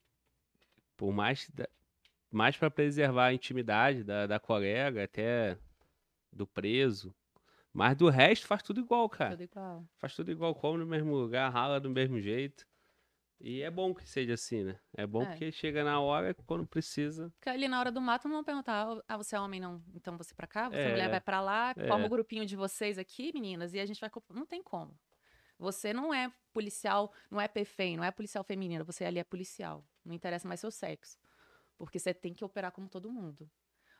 por 0.97 1.11
mais 1.11 1.49
mais 2.31 2.57
para 2.57 2.71
preservar 2.71 3.27
a 3.27 3.33
intimidade 3.33 4.03
da, 4.03 4.25
da 4.25 4.39
colega, 4.39 5.03
até 5.03 5.57
do 6.31 6.47
preso. 6.47 7.13
Mas 7.73 7.97
do 7.97 8.07
resto 8.07 8.45
faz 8.45 8.61
tudo 8.61 8.81
igual, 8.81 9.09
cara. 9.09 9.31
Tudo 9.31 9.43
igual. 9.43 9.87
Faz 9.97 10.15
tudo 10.15 10.31
igual, 10.31 10.53
come 10.53 10.77
no 10.79 10.85
mesmo 10.85 11.15
lugar, 11.15 11.51
rala 11.51 11.79
do 11.79 11.89
mesmo 11.89 12.21
jeito. 12.21 12.65
E 13.41 13.61
é 13.61 13.69
bom 13.69 13.93
que 13.93 14.07
seja 14.07 14.35
assim, 14.35 14.63
né? 14.63 14.79
É 14.95 15.05
bom 15.05 15.23
é. 15.23 15.25
porque 15.25 15.51
chega 15.51 15.83
na 15.83 15.99
hora, 15.99 16.33
quando 16.45 16.65
precisa. 16.65 17.29
Porque 17.31 17.49
ali 17.49 17.67
na 17.67 17.79
hora 17.79 17.91
do 17.91 17.99
mato 17.99 18.27
não 18.27 18.35
vão 18.35 18.43
perguntar, 18.43 19.03
ah, 19.05 19.17
você 19.17 19.35
é 19.35 19.39
homem, 19.39 19.59
não, 19.59 19.83
então 19.93 20.15
você 20.17 20.33
pra 20.33 20.47
cá, 20.47 20.69
você 20.69 20.77
é, 20.77 20.91
mulher 20.91 21.09
vai 21.09 21.19
pra 21.19 21.41
lá, 21.41 21.73
é. 21.75 21.87
forma 21.87 22.05
o 22.05 22.09
grupinho 22.09 22.45
de 22.45 22.55
vocês 22.55 22.97
aqui, 22.97 23.31
meninas, 23.33 23.73
e 23.73 23.79
a 23.79 23.85
gente 23.85 23.99
vai. 23.99 24.09
Não 24.29 24.45
tem 24.45 24.63
como. 24.63 24.97
Você 25.59 25.93
não 25.93 26.13
é 26.13 26.31
policial, 26.53 27.11
não 27.29 27.41
é 27.41 27.47
PFEM, 27.47 27.97
não 27.97 28.03
é 28.03 28.11
policial 28.11 28.43
feminina, 28.43 28.83
você 28.83 29.03
ali 29.03 29.19
é 29.19 29.23
policial. 29.23 29.85
Não 30.05 30.13
interessa 30.13 30.47
mais 30.47 30.59
seu 30.59 30.71
sexo. 30.71 31.17
Porque 31.77 31.99
você 31.99 32.13
tem 32.13 32.33
que 32.33 32.45
operar 32.45 32.71
como 32.71 32.87
todo 32.87 33.11
mundo. 33.11 33.49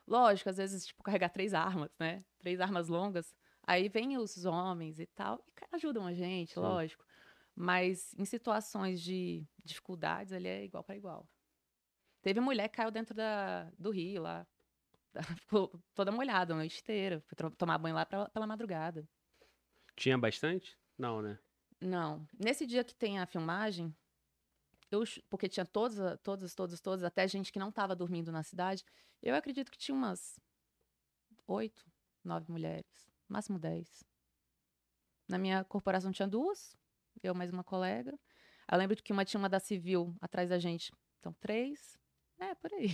Lógico, 0.06 0.50
às 0.50 0.56
vezes, 0.58 0.86
tipo, 0.86 1.02
carregar 1.02 1.30
três 1.30 1.54
armas, 1.54 1.90
né? 1.98 2.24
Três 2.38 2.60
armas 2.60 2.88
longas. 2.88 3.34
Aí 3.66 3.88
vem 3.88 4.16
os 4.18 4.44
homens 4.44 5.00
e 5.00 5.06
tal, 5.06 5.42
e 5.48 5.74
ajudam 5.74 6.06
a 6.06 6.12
gente, 6.12 6.54
Sim. 6.54 6.60
lógico. 6.60 7.04
Mas 7.54 8.14
em 8.18 8.24
situações 8.24 9.00
de 9.00 9.46
dificuldades, 9.64 10.32
ele 10.32 10.48
é 10.48 10.64
igual 10.64 10.84
para 10.84 10.96
igual. 10.96 11.28
Teve 12.20 12.40
mulher 12.40 12.68
que 12.68 12.76
caiu 12.76 12.90
dentro 12.90 13.14
da, 13.14 13.70
do 13.78 13.90
rio 13.90 14.22
lá. 14.22 14.46
Ficou 15.40 15.80
toda 15.94 16.10
molhada 16.10 16.52
a 16.52 16.56
noite 16.56 16.80
inteira. 16.80 17.22
Foi 17.26 17.50
tomar 17.52 17.78
banho 17.78 17.94
lá 17.94 18.04
pra, 18.04 18.28
pela 18.30 18.46
madrugada. 18.46 19.08
Tinha 19.94 20.18
bastante? 20.18 20.76
Não, 20.98 21.22
né? 21.22 21.38
Não. 21.80 22.26
Nesse 22.38 22.66
dia 22.66 22.82
que 22.82 22.94
tem 22.94 23.18
a 23.18 23.26
filmagem, 23.26 23.94
eu, 24.90 25.04
porque 25.28 25.48
tinha 25.48 25.64
todas, 25.64 26.18
todas, 26.22 26.54
todas, 26.54 26.80
todas, 26.80 27.04
até 27.04 27.26
gente 27.28 27.52
que 27.52 27.58
não 27.58 27.68
estava 27.68 27.94
dormindo 27.94 28.32
na 28.32 28.42
cidade. 28.42 28.84
Eu 29.22 29.34
acredito 29.34 29.70
que 29.70 29.78
tinha 29.78 29.94
umas 29.94 30.40
oito, 31.46 31.84
nove 32.24 32.50
mulheres, 32.50 33.13
máximo 33.28 33.58
dez. 33.58 34.04
Na 35.28 35.38
minha 35.38 35.64
corporação 35.64 36.12
tinha 36.12 36.28
duas, 36.28 36.76
eu 37.22 37.34
mais 37.34 37.50
uma 37.50 37.64
colega. 37.64 38.18
Eu 38.70 38.78
lembro 38.78 38.96
que 39.02 39.12
uma 39.12 39.24
tinha 39.24 39.38
uma 39.38 39.48
da 39.48 39.60
civil 39.60 40.14
atrás 40.20 40.50
da 40.50 40.58
gente, 40.58 40.92
então 41.20 41.32
três, 41.40 41.98
é 42.38 42.54
por 42.54 42.72
aí. 42.72 42.88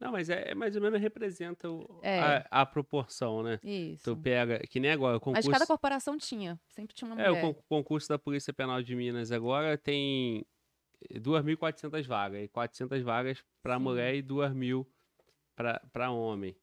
Não, 0.00 0.12
mas 0.12 0.30
é, 0.30 0.52
é 0.52 0.54
mais 0.54 0.74
ou 0.74 0.80
menos 0.80 0.98
representa 0.98 1.70
o, 1.70 2.00
é. 2.02 2.18
a, 2.18 2.62
a, 2.62 2.66
proporção, 2.66 3.42
né? 3.42 3.60
Isso. 3.62 4.04
Tu 4.04 4.16
pega, 4.16 4.58
que 4.60 4.80
nem 4.80 4.90
agora, 4.90 5.18
o 5.18 5.20
concurso... 5.20 5.46
Mas 5.46 5.58
cada 5.58 5.66
corporação 5.66 6.16
tinha, 6.16 6.58
sempre 6.68 6.94
tinha 6.94 7.06
uma 7.06 7.16
mulher. 7.16 7.28
É, 7.28 7.46
o 7.46 7.54
concurso 7.54 8.08
da 8.08 8.18
Polícia 8.18 8.50
Penal 8.50 8.82
de 8.82 8.96
Minas 8.96 9.30
agora 9.30 9.76
tem 9.76 10.46
2.400 11.12 12.06
vagas. 12.06 12.44
E 12.44 12.48
400 12.48 13.02
vagas 13.02 13.44
para 13.62 13.78
mulher 13.78 14.14
e 14.14 14.22
2.000 14.22 14.86
para 15.92 16.10
homem. 16.10 16.56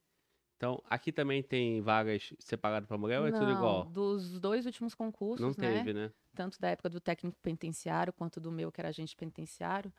Então, 0.58 0.84
aqui 0.90 1.12
também 1.12 1.44
tem 1.44 1.82
vagas 1.82 2.34
separadas 2.40 2.88
para 2.88 2.98
mulher 2.98 3.20
ou 3.20 3.28
é 3.28 3.32
tudo 3.32 3.52
igual? 3.52 3.86
Dos 3.86 4.40
dois 4.40 4.66
últimos 4.66 4.96
concursos, 4.96 5.40
Não 5.40 5.50
né? 5.50 5.78
teve, 5.78 5.94
né? 5.94 6.12
Tanto 6.34 6.60
da 6.60 6.70
época 6.70 6.90
do 6.90 7.00
técnico 7.00 7.38
penitenciário 7.44 8.12
quanto 8.12 8.40
do 8.40 8.52
meu, 8.52 8.72
que 8.72 8.82
era 8.82 8.90
agente 8.90 9.16
penitenciário, 9.16 9.94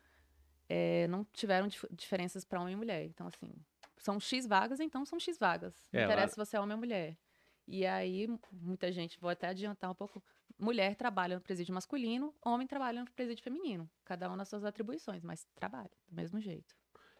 é, 0.67 1.07
não 1.07 1.23
tiveram 1.31 1.67
dif 1.67 1.87
diferenças 1.91 2.43
para 2.43 2.59
homem 2.59 2.73
e 2.73 2.75
mulher. 2.75 3.05
Então, 3.05 3.27
assim, 3.27 3.49
são 3.97 4.19
X 4.19 4.45
vagas, 4.45 4.81
então 4.81 5.05
são 5.05 5.17
X 5.17 5.37
vagas. 5.37 5.73
Não 5.93 6.01
é, 6.01 6.03
interessa 6.03 6.35
lá... 6.37 6.45
se 6.45 6.51
você 6.51 6.57
é 6.57 6.59
homem 6.59 6.73
ou 6.73 6.79
mulher. 6.79 7.17
E 7.65 7.85
aí, 7.85 8.27
muita 8.51 8.91
gente, 8.91 9.17
vou 9.17 9.29
até 9.29 9.47
adiantar 9.47 9.89
um 9.89 9.95
pouco, 9.95 10.21
mulher 10.57 10.93
trabalha 10.95 11.35
no 11.35 11.41
presídio 11.41 11.73
masculino, 11.73 12.35
homem 12.43 12.67
trabalha 12.67 12.99
no 12.99 13.11
presídio 13.11 13.43
feminino. 13.43 13.89
Cada 14.03 14.29
um 14.29 14.35
nas 14.35 14.49
suas 14.49 14.65
atribuições, 14.65 15.23
mas 15.23 15.47
trabalha 15.55 15.91
do 16.09 16.15
mesmo 16.15 16.41
jeito. 16.41 16.75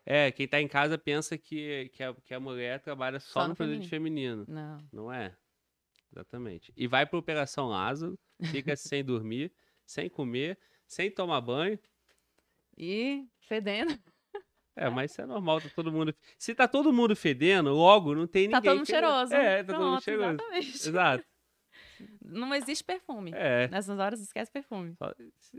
É, 0.06 0.32
quem 0.32 0.48
tá 0.48 0.60
em 0.60 0.68
casa 0.68 0.98
pensa 0.98 1.38
que, 1.38 1.90
que, 1.94 2.04
a, 2.04 2.14
que 2.14 2.34
a 2.34 2.40
mulher 2.40 2.80
trabalha 2.80 3.20
só, 3.20 3.42
só 3.42 3.44
no, 3.44 3.50
no 3.50 3.56
presídio 3.56 3.90
feminino. 3.90 4.46
Não. 4.48 4.88
Não 4.92 5.14
é. 5.14 5.36
Exatamente. 6.12 6.74
E 6.76 6.88
vai 6.88 7.06
pra 7.06 7.20
Operação 7.20 7.68
Lázaro, 7.68 8.18
fica 8.52 8.76
sem 8.76 9.04
dormir, 9.04 9.52
sem 9.86 10.10
comer, 10.10 10.58
sem 10.88 11.12
tomar 11.12 11.42
banho. 11.42 11.80
E 12.78 13.28
fedendo. 13.42 13.98
É, 14.76 14.90
mas 14.90 15.12
isso 15.12 15.22
é 15.22 15.26
normal, 15.26 15.60
tá 15.60 15.70
todo 15.76 15.92
mundo. 15.92 16.16
Se 16.38 16.56
tá 16.56 16.68
todo 16.68 16.94
mundo 16.94 17.16
fedendo, 17.16 17.70
logo 17.72 18.16
não 18.16 18.26
tem 18.26 18.50
tá 18.50 18.58
ninguém. 18.58 18.62
Tá 18.62 18.70
todo 18.70 18.78
mundo 18.78 18.88
cheiroso. 18.88 19.34
É, 19.34 19.64
tá 19.64 19.74
Pronto, 19.74 19.78
todo 19.78 19.92
mundo 19.92 20.04
cheiroso. 20.04 20.34
Exatamente. 20.34 20.88
Exato. 20.88 21.26
Não 22.22 22.56
existe 22.56 22.84
perfume. 22.84 23.32
É. 23.34 23.68
Nessas 23.68 24.00
horas 24.00 24.22
esquece 24.22 24.50
perfume. 24.52 24.96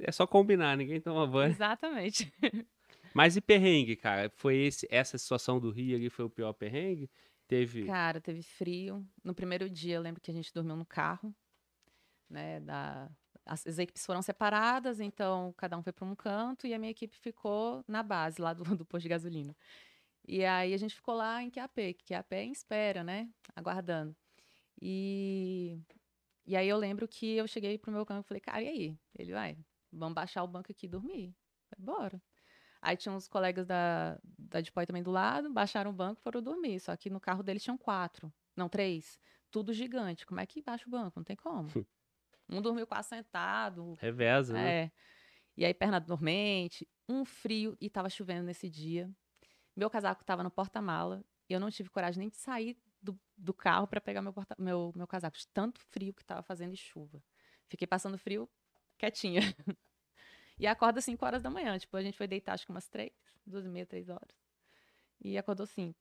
É 0.00 0.10
só 0.10 0.26
combinar, 0.26 0.76
ninguém 0.76 1.00
toma 1.00 1.26
banho. 1.26 1.50
Exatamente. 1.50 2.32
Mas 3.14 3.36
e 3.36 3.40
perrengue, 3.40 3.96
cara? 3.96 4.30
Foi 4.36 4.56
esse, 4.56 4.86
essa 4.90 5.18
situação 5.18 5.58
do 5.58 5.70
Rio 5.70 5.96
ali 5.96 6.08
foi 6.08 6.24
o 6.24 6.30
pior 6.30 6.52
perrengue? 6.52 7.10
Teve. 7.48 7.84
Cara, 7.86 8.20
teve 8.20 8.42
frio. 8.42 9.06
No 9.24 9.34
primeiro 9.34 9.68
dia, 9.68 9.96
eu 9.96 10.02
lembro 10.02 10.20
que 10.20 10.30
a 10.30 10.34
gente 10.34 10.52
dormiu 10.52 10.76
no 10.76 10.86
carro, 10.86 11.34
né? 12.28 12.60
Da... 12.60 13.10
As, 13.44 13.66
as 13.66 13.78
equipes 13.78 14.06
foram 14.06 14.22
separadas, 14.22 15.00
então 15.00 15.52
cada 15.56 15.76
um 15.76 15.82
foi 15.82 15.92
para 15.92 16.04
um 16.04 16.14
canto 16.14 16.66
e 16.66 16.74
a 16.74 16.78
minha 16.78 16.92
equipe 16.92 17.16
ficou 17.16 17.82
na 17.88 18.02
base, 18.02 18.40
lá 18.40 18.52
do, 18.52 18.62
do 18.76 18.84
posto 18.84 19.02
de 19.02 19.08
gasolina. 19.08 19.56
E 20.28 20.44
aí 20.44 20.72
a 20.72 20.76
gente 20.76 20.94
ficou 20.94 21.14
lá 21.14 21.42
em 21.42 21.50
QAP, 21.50 21.94
que 21.94 22.14
QAP 22.14 22.32
é 22.34 22.44
em 22.44 22.52
espera, 22.52 23.02
né? 23.02 23.28
Aguardando. 23.56 24.14
E 24.80 25.80
e 26.46 26.56
aí 26.56 26.68
eu 26.68 26.76
lembro 26.76 27.06
que 27.06 27.36
eu 27.36 27.46
cheguei 27.46 27.78
pro 27.78 27.92
meu 27.92 28.04
campo 28.04 28.26
e 28.26 28.28
falei, 28.28 28.40
cara, 28.40 28.62
e 28.62 28.68
aí? 28.68 28.98
Ele, 29.16 29.32
vai, 29.32 29.56
vamos 29.92 30.14
baixar 30.14 30.42
o 30.42 30.48
banco 30.48 30.72
aqui 30.72 30.86
e 30.86 30.88
dormir. 30.88 31.32
Bora. 31.78 32.20
Aí 32.82 32.96
tinha 32.96 33.14
uns 33.14 33.28
colegas 33.28 33.66
da, 33.66 34.18
da 34.38 34.60
Depoy 34.60 34.86
também 34.86 35.02
do 35.02 35.10
lado, 35.10 35.52
baixaram 35.52 35.90
o 35.90 35.94
banco 35.94 36.20
e 36.20 36.22
foram 36.22 36.42
dormir. 36.42 36.80
Só 36.80 36.96
que 36.96 37.10
no 37.10 37.20
carro 37.20 37.42
deles 37.42 37.62
tinham 37.62 37.76
quatro, 37.76 38.32
não, 38.56 38.68
três. 38.68 39.18
Tudo 39.50 39.72
gigante. 39.72 40.24
Como 40.26 40.40
é 40.40 40.46
que 40.46 40.62
baixa 40.62 40.86
o 40.86 40.90
banco? 40.90 41.18
Não 41.18 41.24
tem 41.24 41.36
como. 41.36 41.68
Um 42.52 42.60
dormiu 42.60 42.84
quase 42.84 43.08
sentado. 43.08 43.96
Reveza, 44.00 44.52
né? 44.52 44.70
É. 44.70 44.92
E 45.56 45.64
aí, 45.64 45.72
perna 45.72 46.00
dormente, 46.00 46.88
um 47.08 47.24
frio 47.24 47.76
e 47.80 47.88
tava 47.88 48.10
chovendo 48.10 48.42
nesse 48.44 48.68
dia. 48.68 49.08
Meu 49.76 49.88
casaco 49.88 50.24
tava 50.24 50.42
no 50.42 50.50
porta-mala. 50.50 51.24
Eu 51.48 51.60
não 51.60 51.70
tive 51.70 51.90
coragem 51.90 52.18
nem 52.18 52.28
de 52.28 52.36
sair 52.36 52.76
do, 53.00 53.18
do 53.36 53.54
carro 53.54 53.86
para 53.86 54.00
pegar 54.00 54.20
meu, 54.20 54.32
porta, 54.32 54.56
meu, 54.58 54.92
meu 54.96 55.06
casaco, 55.06 55.36
de 55.36 55.46
tanto 55.48 55.80
frio 55.80 56.12
que 56.12 56.24
tava 56.24 56.42
fazendo 56.42 56.74
e 56.74 56.76
chuva. 56.76 57.22
Fiquei 57.68 57.86
passando 57.86 58.18
frio 58.18 58.50
quietinha. 58.98 59.40
e 60.60 60.66
acorda 60.66 61.00
5 61.00 61.24
horas 61.24 61.42
da 61.42 61.48
manhã. 61.48 61.78
Tipo, 61.78 61.96
a 61.96 62.02
gente 62.02 62.18
foi 62.18 62.28
deitar 62.28 62.52
acho 62.52 62.66
que 62.66 62.70
umas 62.70 62.86
3, 62.86 63.10
duas 63.46 63.64
e 63.64 63.68
meia, 63.68 63.86
3 63.86 64.10
horas. 64.10 64.36
E 65.18 65.38
acordou 65.38 65.66
5. 65.66 65.98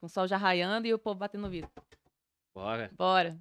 Com 0.00 0.06
o 0.06 0.08
sol 0.08 0.26
já 0.26 0.38
raiando 0.38 0.86
e 0.86 0.94
o 0.94 0.98
povo 0.98 1.18
batendo 1.18 1.42
no 1.42 1.50
vidro. 1.50 1.70
Bora. 2.54 2.90
Bora. 2.96 3.38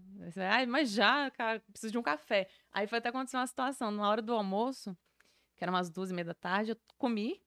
Ai, 0.52 0.66
mas 0.66 0.92
já, 0.92 1.32
cara, 1.32 1.62
preciso 1.72 1.94
de 1.94 1.98
um 1.98 2.04
café. 2.04 2.50
Aí 2.70 2.86
foi 2.86 2.98
até 2.98 3.08
acontecer 3.08 3.38
uma 3.38 3.48
situação. 3.48 3.90
Na 3.92 4.10
hora 4.10 4.22
do 4.22 4.34
almoço, 4.34 4.96
que 5.56 5.64
era 5.64 5.72
umas 5.72 5.90
duas 5.90 6.12
e 6.12 6.14
meia 6.14 6.26
da 6.26 6.34
tarde, 6.34 6.72
eu 6.72 6.78
comi. 6.98 7.42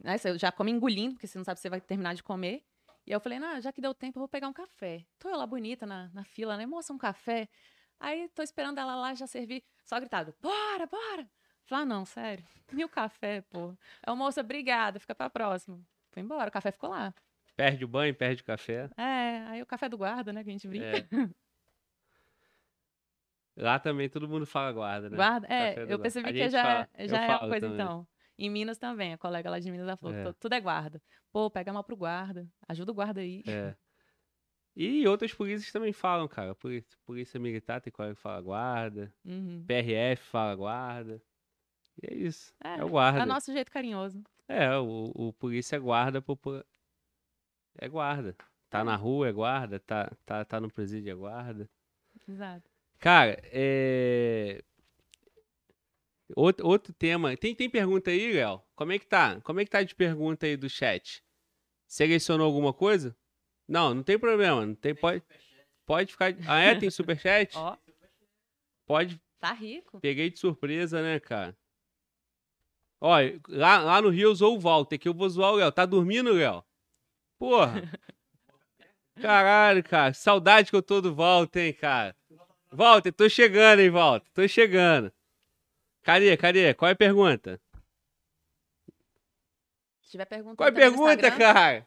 Né, 0.00 0.16
eu 0.24 0.36
já 0.36 0.50
comi 0.50 0.72
engolindo, 0.72 1.14
porque 1.14 1.28
você 1.28 1.38
não 1.38 1.44
sabe 1.44 1.58
se 1.58 1.62
você 1.62 1.70
vai 1.70 1.80
terminar 1.80 2.14
de 2.14 2.24
comer. 2.24 2.64
E 3.06 3.12
eu 3.12 3.20
falei, 3.20 3.38
não, 3.38 3.60
já 3.60 3.72
que 3.72 3.80
deu 3.80 3.94
tempo, 3.94 4.18
eu 4.18 4.20
vou 4.20 4.28
pegar 4.28 4.48
um 4.48 4.52
café. 4.52 5.06
Tô 5.16 5.28
eu 5.28 5.36
lá 5.36 5.46
bonita 5.46 5.86
na, 5.86 6.08
na 6.12 6.24
fila, 6.24 6.56
né? 6.56 6.66
Moça, 6.66 6.92
um 6.92 6.98
café. 6.98 7.48
Aí 8.00 8.28
tô 8.30 8.42
esperando 8.42 8.78
ela 8.78 8.96
lá 8.96 9.14
já 9.14 9.28
servir, 9.28 9.62
só 9.84 10.00
gritado, 10.00 10.34
bora, 10.40 10.86
bora. 10.86 11.28
Falei, 11.70 11.84
ah, 11.84 11.86
não, 11.86 12.04
sério. 12.04 12.44
E 12.82 12.84
o 12.84 12.88
café, 12.88 13.42
pô? 13.42 13.74
É, 14.04 14.12
moça, 14.12 14.40
obrigada, 14.40 15.00
fica 15.00 15.14
pra 15.14 15.30
próxima. 15.30 15.80
Foi 16.10 16.22
embora, 16.22 16.48
o 16.48 16.52
café 16.52 16.70
ficou 16.70 16.90
lá. 16.90 17.14
Perde 17.56 17.84
o 17.84 17.88
banho, 17.88 18.14
perde 18.14 18.42
o 18.42 18.44
café. 18.44 18.88
É, 18.96 19.44
aí 19.48 19.62
o 19.62 19.66
café 19.66 19.88
do 19.88 19.98
guarda, 19.98 20.32
né, 20.32 20.42
que 20.42 20.50
a 20.50 20.52
gente 20.52 20.68
brinca. 20.68 20.98
É. 20.98 21.06
Lá 23.56 23.78
também 23.78 24.08
todo 24.08 24.28
mundo 24.28 24.46
fala 24.46 24.72
guarda, 24.72 25.10
né? 25.10 25.16
Guarda, 25.16 25.46
é, 25.48 25.84
eu 25.92 25.98
percebi 25.98 26.32
que 26.32 26.48
já, 26.48 26.62
fala. 26.62 26.88
já 27.00 27.24
é 27.24 27.28
uma 27.28 27.38
coisa 27.40 27.68
também. 27.68 27.74
então. 27.74 28.08
Em 28.38 28.48
Minas 28.48 28.78
também, 28.78 29.12
a 29.12 29.18
colega 29.18 29.50
lá 29.50 29.58
de 29.58 29.70
Minas 29.70 29.98
falou, 30.00 30.16
é. 30.16 30.32
tudo 30.40 30.54
é 30.54 30.60
guarda. 30.60 31.02
Pô, 31.30 31.50
pega 31.50 31.72
mal 31.72 31.84
pro 31.84 31.96
guarda, 31.96 32.48
ajuda 32.68 32.92
o 32.92 32.94
guarda 32.94 33.20
aí. 33.20 33.42
É. 33.46 33.74
E 34.74 35.06
outras 35.06 35.34
polícias 35.34 35.70
também 35.70 35.92
falam, 35.92 36.26
cara. 36.26 36.54
Polícia, 36.54 36.96
polícia 37.04 37.38
militar 37.38 37.80
tem 37.80 37.92
colega 37.92 38.14
que 38.14 38.20
fala 38.22 38.40
guarda. 38.40 39.12
Uhum. 39.24 39.64
PRF 39.66 40.22
fala 40.22 40.54
guarda. 40.54 41.20
E 42.02 42.12
é 42.12 42.14
isso. 42.14 42.54
É, 42.62 42.78
é 42.78 42.84
o 42.84 42.88
guarda. 42.88 43.20
É 43.20 43.22
o 43.22 43.26
nosso 43.26 43.52
jeito 43.52 43.70
carinhoso. 43.70 44.22
É, 44.48 44.76
o, 44.76 45.12
o 45.14 45.32
polícia 45.34 45.76
é 45.76 45.78
guarda. 45.78 46.24
É 47.78 47.88
guarda. 47.88 48.36
Tá 48.68 48.80
é. 48.80 48.84
na 48.84 48.96
rua, 48.96 49.28
é 49.28 49.32
guarda. 49.32 49.78
Tá, 49.80 50.10
tá, 50.24 50.44
tá 50.44 50.60
no 50.60 50.70
presídio, 50.70 51.10
é 51.10 51.14
guarda. 51.14 51.68
Exato. 52.28 52.68
Cara, 52.98 53.40
é... 53.44 54.62
Outro, 56.36 56.66
outro 56.66 56.92
tema. 56.92 57.36
Tem, 57.36 57.54
tem 57.54 57.68
pergunta 57.68 58.10
aí, 58.10 58.32
Léo? 58.32 58.62
Como 58.74 58.92
é 58.92 58.98
que 58.98 59.06
tá? 59.06 59.40
Como 59.40 59.60
é 59.60 59.64
que 59.64 59.70
tá 59.70 59.82
de 59.82 59.94
pergunta 59.94 60.46
aí 60.46 60.56
do 60.56 60.68
chat? 60.68 61.22
Selecionou 61.86 62.46
alguma 62.46 62.72
coisa? 62.72 63.16
Não, 63.66 63.94
não 63.94 64.02
tem 64.02 64.18
problema. 64.18 64.64
Não 64.64 64.74
tem, 64.74 64.94
pode, 64.94 65.22
pode 65.84 66.12
ficar. 66.12 66.34
Ah, 66.46 66.60
é? 66.60 66.74
Tem 66.74 66.88
superchat? 66.90 67.56
Ó. 67.56 67.76
Pode. 68.86 69.20
Tá 69.40 69.52
rico. 69.52 70.00
Peguei 70.00 70.30
de 70.30 70.38
surpresa, 70.38 71.02
né, 71.02 71.18
cara? 71.18 71.56
Ó, 73.00 73.16
lá, 73.48 73.78
lá 73.78 74.02
no 74.02 74.10
Rio 74.10 74.28
eu 74.28 74.32
usou 74.32 74.56
o 74.56 74.60
Walter, 74.60 74.98
que 74.98 75.08
eu 75.08 75.14
vou 75.14 75.28
zoar 75.28 75.52
o 75.52 75.56
Léo. 75.56 75.72
Tá 75.72 75.86
dormindo, 75.86 76.32
Léo? 76.32 76.62
Porra. 77.38 77.82
Caralho, 79.20 79.82
cara. 79.82 80.12
Saudade 80.14 80.70
que 80.70 80.76
eu 80.76 80.82
tô 80.82 81.00
do 81.00 81.14
Walter, 81.14 81.60
hein, 81.60 81.72
cara. 81.72 82.16
Walter, 82.72 83.12
tô 83.12 83.28
chegando, 83.28 83.80
hein, 83.80 83.90
Walter. 83.90 84.28
Tô 84.32 84.46
chegando. 84.46 85.12
Cadê, 86.02 86.36
cadê? 86.36 86.74
Qual 86.74 86.88
é 86.88 86.92
a 86.92 86.96
pergunta? 86.96 87.60
Se 90.02 90.12
tiver 90.12 90.24
pergunta, 90.24 90.56
Qual 90.56 90.68
é 90.68 90.70
a 90.70 90.74
pergunta, 90.74 91.30
cara? 91.30 91.86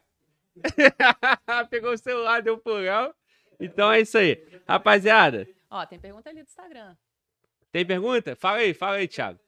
Pegou 1.70 1.92
o 1.92 1.98
celular, 1.98 2.40
deu 2.42 2.60
Léo. 2.64 3.14
Então 3.58 3.90
é 3.92 4.00
isso 4.00 4.16
aí. 4.18 4.42
Rapaziada. 4.66 5.46
Ó, 5.70 5.84
tem 5.86 5.98
pergunta 5.98 6.30
ali 6.30 6.42
do 6.42 6.46
Instagram. 6.46 6.96
Tem 7.72 7.84
pergunta? 7.84 8.36
Fala 8.36 8.58
aí, 8.58 8.72
fala 8.72 8.96
aí, 8.96 9.08
Thiago. 9.08 9.40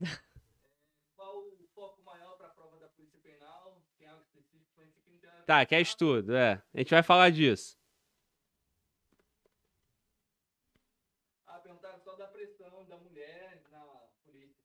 Qual 1.16 1.38
o 1.38 1.68
foco 1.74 2.02
maior 2.04 2.36
para 2.36 2.46
a 2.46 2.50
prova 2.50 2.78
da 2.78 2.88
Polícia 2.88 3.18
Penal? 3.20 3.82
Tem 3.98 4.08
algo 4.08 4.22
específico? 4.22 4.62
Tá, 5.46 5.66
que 5.66 5.74
é 5.74 5.80
estudo, 5.80 6.34
é. 6.36 6.62
A 6.72 6.78
gente 6.78 6.90
vai 6.90 7.02
falar 7.02 7.30
disso. 7.30 7.76
Ah, 11.46 11.58
perguntaram 11.58 11.98
só 12.00 12.14
da 12.14 12.26
pressão 12.26 12.84
da 12.86 12.96
mulher 12.96 13.62
na 13.70 13.84
polícia. 14.24 14.64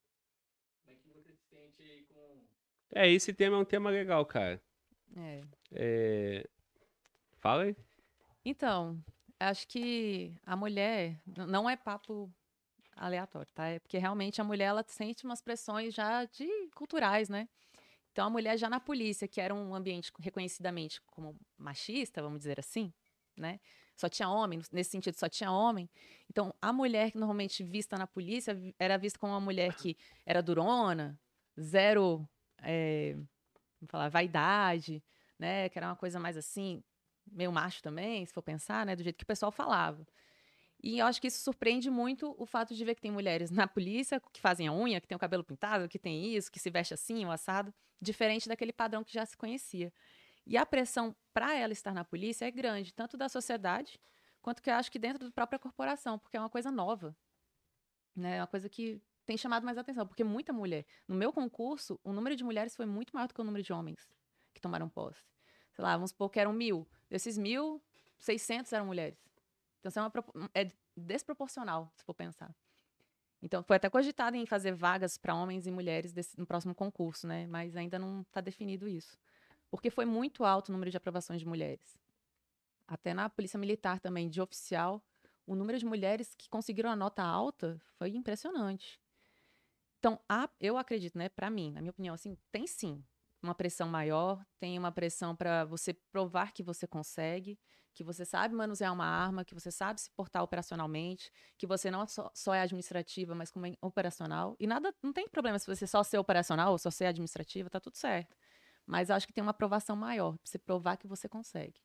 Como 0.84 0.96
é 0.96 1.00
que 1.00 1.10
você 1.10 1.34
se 1.34 1.46
sente 1.50 2.06
com. 2.10 2.46
É, 2.94 3.10
esse 3.10 3.34
tema 3.34 3.58
é 3.58 3.60
um 3.60 3.66
tema 3.66 3.90
legal, 3.90 4.26
cara. 4.26 4.62
É. 5.16 5.44
é... 5.72 6.50
Fala 7.40 7.64
aí. 7.64 7.76
Então, 8.46 9.04
acho 9.40 9.68
que 9.68 10.34
a 10.46 10.56
mulher 10.56 11.20
não 11.26 11.70
é 11.70 11.76
papo 11.76 12.32
aleatório, 12.96 13.52
tá? 13.54 13.68
É 13.68 13.80
porque 13.80 13.98
realmente 13.98 14.42
a 14.42 14.44
mulher 14.44 14.66
ela 14.66 14.84
sente 14.88 15.24
umas 15.24 15.42
pressões 15.42 15.94
já 15.94 16.26
de 16.26 16.48
culturais, 16.76 17.30
né? 17.30 17.48
Então 18.18 18.26
a 18.26 18.30
mulher 18.32 18.58
já 18.58 18.68
na 18.68 18.80
polícia, 18.80 19.28
que 19.28 19.40
era 19.40 19.54
um 19.54 19.76
ambiente 19.76 20.12
reconhecidamente 20.20 21.00
como 21.04 21.40
machista, 21.56 22.20
vamos 22.20 22.40
dizer 22.40 22.60
assim, 22.60 22.92
né? 23.38 23.60
Só 23.96 24.10
tinha 24.10 24.28
homem, 24.28 24.60
nesse 24.72 24.90
sentido 24.90 25.14
só 25.14 25.30
tinha 25.30 25.52
homem. 25.52 25.88
Então 26.28 26.52
a 26.60 26.74
mulher 26.74 27.12
que 27.12 27.18
normalmente 27.20 27.64
vista 27.64 27.96
na 27.96 28.08
polícia 28.08 28.58
era 28.80 28.98
vista 28.98 29.20
como 29.20 29.34
uma 29.34 29.40
mulher 29.40 29.72
que 29.76 29.96
era 30.26 30.42
durona, 30.42 31.16
zero 31.62 32.28
é, 32.64 33.14
vamos 33.80 33.92
falar, 33.92 34.10
vaidade, 34.10 35.04
né? 35.38 35.70
Que 35.70 35.78
era 35.78 35.86
uma 35.86 35.96
coisa 35.96 36.20
mais 36.20 36.36
assim, 36.36 36.84
meio 37.32 37.52
macho 37.52 37.84
também, 37.84 38.26
se 38.26 38.34
for 38.34 38.42
pensar, 38.42 38.84
né? 38.84 38.96
Do 38.96 39.04
jeito 39.04 39.18
que 39.18 39.26
o 39.26 39.28
pessoal 39.28 39.52
falava. 39.52 40.04
E 40.88 41.00
eu 41.00 41.06
acho 41.06 41.20
que 41.20 41.28
isso 41.28 41.42
surpreende 41.42 41.90
muito 41.90 42.34
o 42.40 42.46
fato 42.46 42.74
de 42.74 42.86
ver 42.86 42.96
que 42.96 43.02
tem 43.02 43.12
mulheres 43.12 43.52
na 43.52 43.68
polícia 43.68 44.22
que 44.32 44.40
fazem 44.40 44.70
a 44.70 44.74
unha, 44.74 45.02
que 45.02 45.08
tem 45.08 45.18
o 45.18 45.20
cabelo 45.20 45.44
pintado, 45.44 45.90
que 45.90 46.00
tem 46.00 46.34
isso, 46.34 46.50
que 46.50 46.62
se 46.62 46.70
veste 46.70 46.94
assim, 46.94 47.26
o 47.26 47.30
assado, 47.30 47.74
diferente 48.00 48.48
daquele 48.48 48.72
padrão 48.72 49.04
que 49.04 49.14
já 49.14 49.26
se 49.26 49.36
conhecia. 49.36 49.92
E 50.46 50.56
a 50.56 50.66
pressão 50.66 51.14
para 51.34 51.54
ela 51.54 51.74
estar 51.74 51.94
na 51.94 52.06
polícia 52.06 52.46
é 52.46 52.52
grande, 52.52 52.94
tanto 52.94 53.18
da 53.18 53.28
sociedade, 53.28 54.00
quanto 54.42 54.64
que 54.64 54.70
eu 54.70 54.76
acho 54.76 54.90
que 54.90 54.98
dentro 54.98 55.26
da 55.26 55.30
própria 55.30 55.60
corporação, 55.60 56.18
porque 56.18 56.38
é 56.38 56.40
uma 56.40 56.50
coisa 56.50 56.72
nova. 56.72 57.14
Né? 58.16 58.38
É 58.38 58.40
uma 58.40 58.48
coisa 58.48 58.70
que 58.70 59.02
tem 59.26 59.36
chamado 59.36 59.66
mais 59.66 59.78
atenção, 59.78 60.08
porque 60.08 60.24
muita 60.24 60.54
mulher. 60.54 60.86
No 61.06 61.16
meu 61.16 61.34
concurso, 61.34 62.00
o 62.02 62.14
número 62.14 62.34
de 62.34 62.46
mulheres 62.46 62.78
foi 62.78 62.86
muito 62.86 63.14
maior 63.14 63.28
do 63.28 63.34
que 63.34 63.42
o 63.42 63.44
número 63.44 63.62
de 63.62 63.74
homens 63.74 64.08
que 64.54 64.62
tomaram 64.62 64.88
posse. 64.88 65.22
Sei 65.74 65.84
lá, 65.84 65.96
vamos 65.96 66.12
supor 66.12 66.30
que 66.30 66.40
eram 66.40 66.54
mil. 66.54 66.88
Desses 67.10 67.38
mil, 67.38 67.84
600 68.20 68.72
eram 68.72 68.86
mulheres. 68.86 69.27
Então, 69.80 69.90
isso 69.90 70.00
é, 70.00 70.02
uma, 70.02 70.12
é 70.54 70.72
desproporcional, 70.96 71.92
se 71.96 72.04
for 72.04 72.14
pensar. 72.14 72.54
Então, 73.42 73.64
foi 73.64 73.76
até 73.76 73.90
cogitado 73.90 74.36
em 74.36 74.46
fazer 74.46 74.74
vagas 74.74 75.18
para 75.18 75.36
homens 75.36 75.68
e 75.68 75.72
mulheres 75.72 76.12
desse, 76.12 76.38
no 76.40 76.46
próximo 76.46 76.74
concurso, 76.74 77.28
né? 77.28 77.46
Mas 77.48 77.76
ainda 77.76 78.00
não 78.00 78.22
está 78.22 78.42
definido 78.42 78.88
isso. 78.88 79.18
Porque 79.70 79.90
foi 79.90 80.06
muito 80.06 80.44
alto 80.44 80.70
o 80.70 80.72
número 80.72 80.90
de 80.90 80.98
aprovações 80.98 81.40
de 81.40 81.46
mulheres. 81.46 81.98
Até 82.88 83.14
na 83.14 83.30
Polícia 83.30 83.60
Militar 83.60 84.00
também, 84.00 84.30
de 84.30 84.42
oficial, 84.42 85.04
o 85.46 85.56
número 85.56 85.78
de 85.78 85.86
mulheres 85.86 86.34
que 86.36 86.50
conseguiram 86.50 86.90
a 86.90 86.96
nota 86.96 87.24
alta 87.24 87.80
foi 87.98 88.10
impressionante. 88.10 89.00
Então, 90.00 90.20
a, 90.28 90.50
eu 90.60 90.78
acredito, 90.78 91.18
né, 91.18 91.30
para 91.30 91.50
mim, 91.50 91.72
na 91.72 91.82
minha 91.82 91.92
opinião, 91.92 92.16
assim, 92.16 92.38
tem 92.52 92.66
sim 92.66 93.04
uma 93.42 93.54
pressão 93.54 93.88
maior, 93.88 94.46
tem 94.60 94.78
uma 94.78 94.92
pressão 94.92 95.36
para 95.36 95.66
você 95.66 95.94
provar 95.94 96.52
que 96.52 96.64
você 96.64 96.88
consegue, 96.88 97.60
que 97.98 98.04
você 98.04 98.24
sabe 98.24 98.54
manusear 98.54 98.94
uma 98.94 99.06
arma, 99.06 99.44
que 99.44 99.54
você 99.54 99.72
sabe 99.72 100.00
se 100.00 100.10
portar 100.12 100.44
operacionalmente, 100.44 101.32
que 101.58 101.66
você 101.66 101.90
não 101.90 102.06
só, 102.08 102.30
só 102.34 102.54
é 102.54 102.62
administrativa, 102.62 103.34
mas 103.34 103.50
como 103.50 103.66
é 103.66 103.74
operacional. 103.82 104.56
E 104.60 104.68
nada, 104.68 104.94
não 105.02 105.12
tem 105.12 105.28
problema 105.28 105.58
se 105.58 105.66
você 105.66 105.88
só 105.88 106.04
ser 106.04 106.18
operacional 106.18 106.72
ou 106.72 106.78
só 106.78 106.92
ser 106.92 107.06
administrativa, 107.06 107.70
tá 107.70 107.80
tudo 107.80 107.96
certo. 107.96 108.38
Mas 108.86 109.10
acho 109.10 109.26
que 109.28 109.34
tem 109.34 109.42
uma 109.42 109.52
aprovação 109.52 109.96
maior, 109.96 110.38
pra 110.38 110.42
você 110.44 110.58
provar 110.58 110.98
que 110.98 111.08
você 111.08 111.28
consegue. 111.28 111.82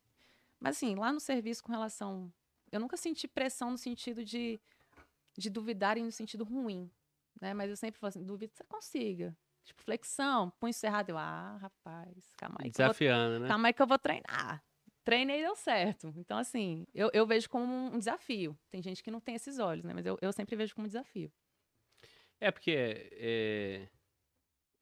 Mas 0.59 0.77
assim, 0.77 0.95
lá 0.95 1.11
no 1.11 1.19
serviço 1.19 1.63
com 1.63 1.71
relação. 1.71 2.31
Eu 2.71 2.79
nunca 2.79 2.95
senti 2.95 3.27
pressão 3.27 3.71
no 3.71 3.77
sentido 3.77 4.23
de, 4.23 4.59
de 5.37 5.49
duvidarem 5.49 6.03
no 6.03 6.11
sentido 6.11 6.43
ruim 6.43 6.89
né? 7.43 7.53
Mas 7.53 7.69
eu 7.69 7.75
sempre 7.75 7.99
falo 7.99 8.09
assim, 8.09 8.23
duvido 8.23 8.51
que 8.51 8.57
você 8.57 8.63
consiga. 8.63 9.35
Tipo, 9.65 9.81
flexão, 9.81 10.49
punho 10.59 10.73
cerrado. 10.73 11.09
Eu, 11.09 11.17
ah, 11.17 11.57
rapaz, 11.61 12.33
calma 12.37 12.57
aí. 12.61 12.69
Desafiando, 12.69 13.31
vou, 13.31 13.39
né? 13.41 13.47
Calma 13.47 13.67
aí 13.67 13.73
que 13.73 13.81
eu 13.81 13.87
vou 13.87 13.99
treinar. 13.99 14.63
Treinei 15.03 15.39
e 15.39 15.43
deu 15.43 15.55
certo. 15.55 16.13
Então, 16.15 16.37
assim, 16.37 16.85
eu, 16.93 17.09
eu 17.13 17.25
vejo 17.25 17.49
como 17.49 17.65
um 17.73 17.99
desafio. 17.99 18.57
Tem 18.69 18.81
gente 18.81 19.03
que 19.03 19.11
não 19.11 19.19
tem 19.19 19.35
esses 19.35 19.59
olhos, 19.59 19.83
né? 19.83 19.93
Mas 19.93 20.05
eu, 20.05 20.17
eu 20.21 20.31
sempre 20.31 20.55
vejo 20.55 20.73
como 20.73 20.85
um 20.85 20.87
desafio. 20.87 21.31
É, 22.39 22.51
porque 22.51 22.71
é, 22.71 23.87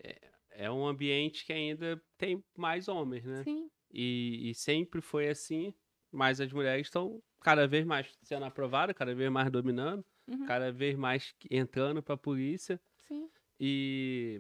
é, 0.04 0.32
é 0.52 0.72
um 0.72 0.86
ambiente 0.86 1.46
que 1.46 1.54
ainda 1.54 2.02
tem 2.18 2.44
mais 2.58 2.88
homens, 2.88 3.26
né? 3.26 3.44
Sim. 3.44 3.70
E, 3.92 4.50
e 4.50 4.56
sempre 4.56 5.02
foi 5.02 5.28
assim, 5.28 5.74
mas 6.12 6.40
as 6.40 6.52
mulheres 6.52 6.88
estão 6.88 7.22
cada 7.42 7.68
vez 7.68 7.86
mais 7.86 8.16
sendo 8.24 8.46
aprovadas, 8.46 8.96
cada 8.96 9.14
vez 9.14 9.32
mais 9.32 9.52
dominando. 9.52 10.06
Uhum. 10.28 10.46
cada 10.46 10.72
vez 10.72 10.96
mais 10.96 11.36
entrando 11.50 12.02
pra 12.02 12.16
polícia 12.16 12.80
Sim. 13.00 13.30
e 13.60 14.40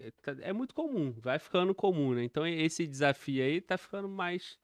é 0.00 0.10
tá- 0.10 0.36
é 0.40 0.52
muito 0.52 0.74
comum, 0.74 1.12
vai 1.20 1.38
ficando 1.38 1.74
comum, 1.74 2.14
né? 2.14 2.24
Então 2.24 2.44
esse 2.46 2.86
desafio 2.86 3.44
aí 3.44 3.60
tá 3.60 3.76
ficando 3.78 4.08
mais, 4.08 4.58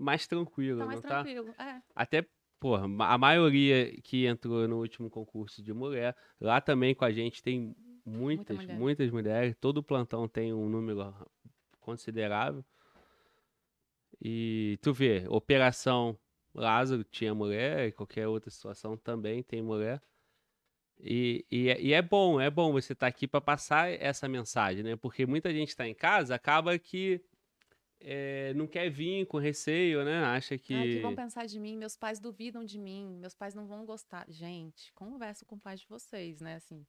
mais 0.00 0.26
tranquilo, 0.26 0.80
Tá 0.80 0.86
mais 0.86 1.02
não 1.02 1.08
tá? 1.08 1.22
tranquilo. 1.22 1.54
É. 1.58 1.82
Até, 1.94 2.26
porra, 2.58 2.84
a 3.04 3.18
maioria 3.18 3.92
que 4.02 4.26
entrou 4.26 4.66
no 4.66 4.78
último 4.78 5.10
concurso 5.10 5.62
de 5.62 5.72
mulher, 5.72 6.16
lá 6.40 6.60
também 6.60 6.94
com 6.94 7.04
a 7.04 7.12
gente 7.12 7.42
tem 7.42 7.74
muitas, 8.04 8.56
mulher. 8.56 8.76
muitas 8.78 9.10
mulheres. 9.10 9.56
Todo 9.60 9.82
plantão 9.82 10.26
tem 10.26 10.52
um 10.52 10.68
número 10.68 11.14
considerável. 11.80 12.64
E 14.22 14.78
tu 14.82 14.92
vê, 14.92 15.24
Operação 15.28 16.18
Lázaro 16.54 17.04
tinha 17.04 17.34
mulher, 17.34 17.88
e 17.88 17.92
qualquer 17.92 18.26
outra 18.28 18.50
situação 18.50 18.96
também 18.96 19.42
tem 19.42 19.62
mulher. 19.62 20.02
E, 21.02 21.46
e, 21.50 21.68
é- 21.70 21.80
e 21.80 21.92
é 21.94 22.02
bom, 22.02 22.38
é 22.38 22.50
bom 22.50 22.72
você 22.72 22.92
estar 22.92 23.06
aqui 23.06 23.26
para 23.26 23.40
passar 23.40 23.90
essa 23.90 24.28
mensagem, 24.28 24.82
né? 24.82 24.96
Porque 24.96 25.24
muita 25.24 25.50
gente 25.52 25.68
está 25.68 25.88
em 25.88 25.94
casa, 25.94 26.34
acaba 26.34 26.78
que 26.78 27.22
eh, 28.00 28.52
não 28.54 28.66
quer 28.66 28.90
vir 28.90 29.26
com 29.26 29.38
receio, 29.38 30.04
né? 30.04 30.24
Acha 30.24 30.56
que. 30.56 30.74
O 30.74 30.82
que 30.82 31.00
vão 31.00 31.14
pensar 31.14 31.46
de 31.46 31.58
mim? 31.60 31.76
Meus 31.76 31.96
pais 31.96 32.18
duvidam 32.18 32.64
de 32.64 32.78
mim, 32.78 33.18
meus 33.20 33.34
pais 33.34 33.54
não 33.54 33.66
vão 33.66 33.84
gostar. 33.84 34.24
Gente, 34.28 34.92
converso 34.94 35.44
com 35.44 35.56
o 35.56 35.60
pai 35.60 35.76
de 35.76 35.86
vocês, 35.86 36.40
né? 36.40 36.56
Assim, 36.56 36.86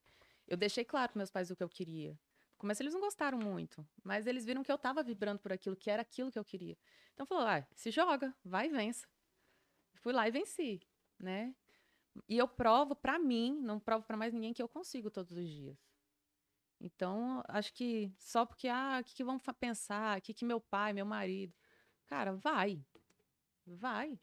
eu 0.47 0.57
deixei 0.57 0.85
claro 0.85 1.11
para 1.11 1.19
meus 1.19 1.31
pais 1.31 1.51
o 1.51 1.55
que 1.55 1.63
eu 1.63 1.69
queria. 1.69 2.17
Começo 2.57 2.83
eles 2.83 2.93
não 2.93 3.01
gostaram 3.01 3.39
muito, 3.39 3.85
mas 4.03 4.27
eles 4.27 4.45
viram 4.45 4.63
que 4.63 4.71
eu 4.71 4.77
tava 4.77 5.01
vibrando 5.01 5.39
por 5.39 5.51
aquilo, 5.51 5.75
que 5.75 5.89
era 5.89 6.03
aquilo 6.03 6.31
que 6.31 6.37
eu 6.37 6.45
queria. 6.45 6.77
Então 7.13 7.25
falou, 7.25 7.43
ah, 7.43 7.65
se 7.75 7.89
joga, 7.89 8.33
vai 8.45 8.67
e 8.67 8.69
vença. 8.69 9.07
Fui 9.95 10.13
lá 10.13 10.27
e 10.27 10.31
venci, 10.31 10.79
né? 11.19 11.55
E 12.29 12.37
eu 12.37 12.47
provo 12.47 12.95
pra 12.95 13.17
mim, 13.17 13.59
não 13.61 13.79
provo 13.79 14.05
pra 14.05 14.15
mais 14.15 14.33
ninguém 14.33 14.53
que 14.53 14.61
eu 14.61 14.67
consigo 14.67 15.09
todos 15.09 15.31
os 15.31 15.47
dias. 15.47 15.90
Então, 16.83 17.43
acho 17.47 17.71
que 17.73 18.11
só 18.17 18.43
porque, 18.43 18.67
ah, 18.67 18.99
o 19.01 19.03
que, 19.03 19.13
que 19.13 19.23
vão 19.23 19.37
pensar? 19.59 20.17
O 20.17 20.21
que, 20.21 20.33
que 20.33 20.43
meu 20.43 20.59
pai, 20.59 20.93
meu 20.93 21.05
marido. 21.05 21.53
Cara, 22.07 22.33
vai. 22.33 22.83
Vai. 23.65 24.19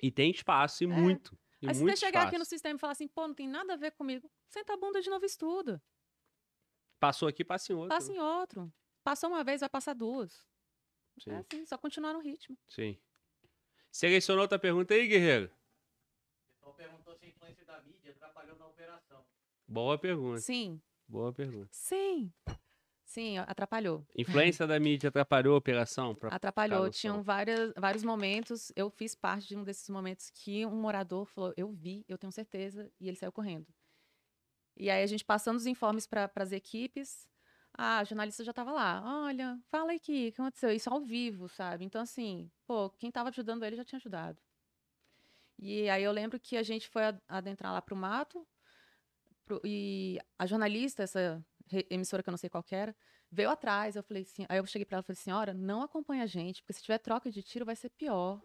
E 0.00 0.10
tem 0.10 0.30
espaço, 0.30 0.84
e 0.84 0.86
muito. 0.86 1.36
E 1.60 1.66
É. 1.66 1.70
Aí 1.70 1.74
se 1.74 1.80
muito 1.82 1.98
você 1.98 2.06
chegar 2.06 2.22
aqui 2.22 2.38
no 2.38 2.42
espaço. 2.42 2.50
sistema 2.50 2.76
e 2.76 2.78
falar 2.78 2.92
assim, 2.92 3.08
pô, 3.08 3.26
não 3.26 3.34
tem 3.34 3.48
nada 3.48 3.72
a 3.74 3.76
ver 3.76 3.90
comigo, 3.90 4.30
senta 4.48 4.74
a 4.74 4.76
bunda 4.76 5.00
de 5.00 5.10
novo 5.10 5.24
e 5.24 5.26
estuda. 5.26 5.82
Passou 7.00 7.26
aqui, 7.28 7.44
passa 7.44 7.72
em 7.72 7.76
outro. 7.76 7.88
Passa 7.88 8.12
em 8.12 8.18
outro. 8.20 8.72
Passou 9.02 9.30
uma 9.30 9.42
vez, 9.42 9.60
vai 9.60 9.68
passar 9.68 9.94
duas. 9.94 10.46
Sim, 11.18 11.30
É 11.32 11.36
assim, 11.38 11.66
só 11.66 11.76
continuar 11.76 12.12
no 12.12 12.20
ritmo. 12.20 12.56
sim. 12.68 12.96
Selecionou 13.90 14.42
outra 14.42 14.58
pergunta 14.58 14.94
aí, 14.94 15.08
Guerreiro? 15.08 15.46
O 15.46 16.50
pessoal 16.52 16.74
perguntou 16.74 17.16
se 17.16 17.24
a 17.24 17.28
influência 17.28 17.64
da 17.64 17.80
mídia 17.82 18.12
atrapalhou 18.12 18.56
na 18.58 18.66
operação. 18.68 19.24
Boa 19.66 19.98
pergunta. 19.98 20.40
Sim, 20.40 20.80
Boa 21.08 21.32
pergunta. 21.32 21.68
sim. 21.72 22.32
Sim, 23.08 23.38
atrapalhou. 23.38 24.06
Influência 24.14 24.66
da 24.66 24.78
mídia 24.78 25.08
atrapalhou 25.08 25.54
a 25.54 25.58
operação? 25.58 26.14
Atrapalhou. 26.30 26.90
Tinham 26.90 27.22
várias, 27.22 27.72
vários 27.74 28.04
momentos. 28.04 28.70
Eu 28.76 28.90
fiz 28.90 29.14
parte 29.14 29.48
de 29.48 29.56
um 29.56 29.64
desses 29.64 29.88
momentos 29.88 30.28
que 30.28 30.66
um 30.66 30.76
morador 30.78 31.24
falou: 31.24 31.54
Eu 31.56 31.72
vi, 31.72 32.04
eu 32.06 32.18
tenho 32.18 32.30
certeza, 32.30 32.92
e 33.00 33.08
ele 33.08 33.16
saiu 33.16 33.32
correndo. 33.32 33.66
E 34.76 34.90
aí 34.90 35.02
a 35.02 35.06
gente 35.06 35.24
passando 35.24 35.56
os 35.56 35.64
informes 35.64 36.06
para 36.06 36.30
as 36.36 36.52
equipes. 36.52 37.26
A 37.72 38.04
jornalista 38.04 38.44
já 38.44 38.50
estava 38.50 38.72
lá. 38.72 39.02
Olha, 39.24 39.58
fala 39.70 39.92
aqui, 39.92 40.28
o 40.28 40.32
que 40.32 40.40
aconteceu? 40.42 40.70
Isso 40.70 40.92
ao 40.92 41.00
vivo, 41.00 41.48
sabe? 41.48 41.84
Então, 41.84 42.02
assim, 42.02 42.50
pô, 42.66 42.90
quem 42.90 43.08
estava 43.08 43.30
ajudando 43.30 43.64
ele 43.64 43.76
já 43.76 43.84
tinha 43.84 43.98
ajudado. 43.98 44.38
E 45.58 45.88
aí 45.88 46.02
eu 46.02 46.12
lembro 46.12 46.38
que 46.38 46.56
a 46.56 46.62
gente 46.62 46.88
foi 46.88 47.02
adentrar 47.26 47.72
lá 47.72 47.80
pro 47.80 47.96
mato. 47.96 48.46
Pro- 49.48 49.60
e 49.64 50.18
a 50.38 50.46
jornalista, 50.46 51.02
essa 51.02 51.44
emissora 51.90 52.22
que 52.22 52.28
eu 52.28 52.32
não 52.32 52.38
sei 52.38 52.50
qual 52.50 52.64
era, 52.70 52.94
veio 53.30 53.48
atrás. 53.50 53.96
Eu 53.96 54.02
falei 54.02 54.22
assim, 54.22 54.44
aí 54.48 54.58
eu 54.58 54.66
cheguei 54.66 54.84
para 54.84 54.96
ela 54.96 55.02
e 55.02 55.06
falei, 55.06 55.16
senhora, 55.16 55.54
não 55.54 55.82
acompanha 55.82 56.24
a 56.24 56.26
gente, 56.26 56.62
porque 56.62 56.74
se 56.74 56.82
tiver 56.82 56.98
troca 56.98 57.30
de 57.30 57.42
tiro 57.42 57.64
vai 57.64 57.74
ser 57.74 57.88
pior. 57.88 58.40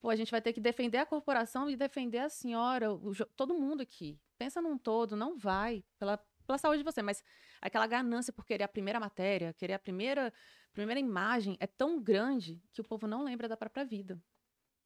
Pô, 0.00 0.08
a 0.10 0.16
gente 0.16 0.30
vai 0.30 0.40
ter 0.40 0.52
que 0.52 0.60
defender 0.60 0.98
a 0.98 1.06
corporação 1.06 1.68
e 1.68 1.76
defender 1.76 2.18
a 2.18 2.28
senhora, 2.28 2.92
o 2.92 3.12
todo 3.36 3.54
mundo 3.54 3.82
aqui. 3.82 4.18
Pensa 4.38 4.60
num 4.60 4.78
todo, 4.78 5.16
não 5.16 5.36
vai, 5.36 5.84
pela, 5.98 6.18
pela 6.46 6.58
saúde 6.58 6.78
de 6.78 6.84
você, 6.84 7.02
mas 7.02 7.22
aquela 7.60 7.86
ganância 7.86 8.32
por 8.32 8.44
querer 8.44 8.64
a 8.64 8.68
primeira 8.68 8.98
matéria, 8.98 9.52
querer 9.52 9.74
a 9.74 9.78
primeira, 9.78 10.32
primeira 10.72 10.98
imagem 10.98 11.56
é 11.60 11.66
tão 11.66 12.00
grande 12.00 12.60
que 12.72 12.80
o 12.80 12.84
povo 12.84 13.06
não 13.06 13.22
lembra 13.22 13.48
da 13.48 13.56
própria 13.56 13.84
vida. 13.84 14.20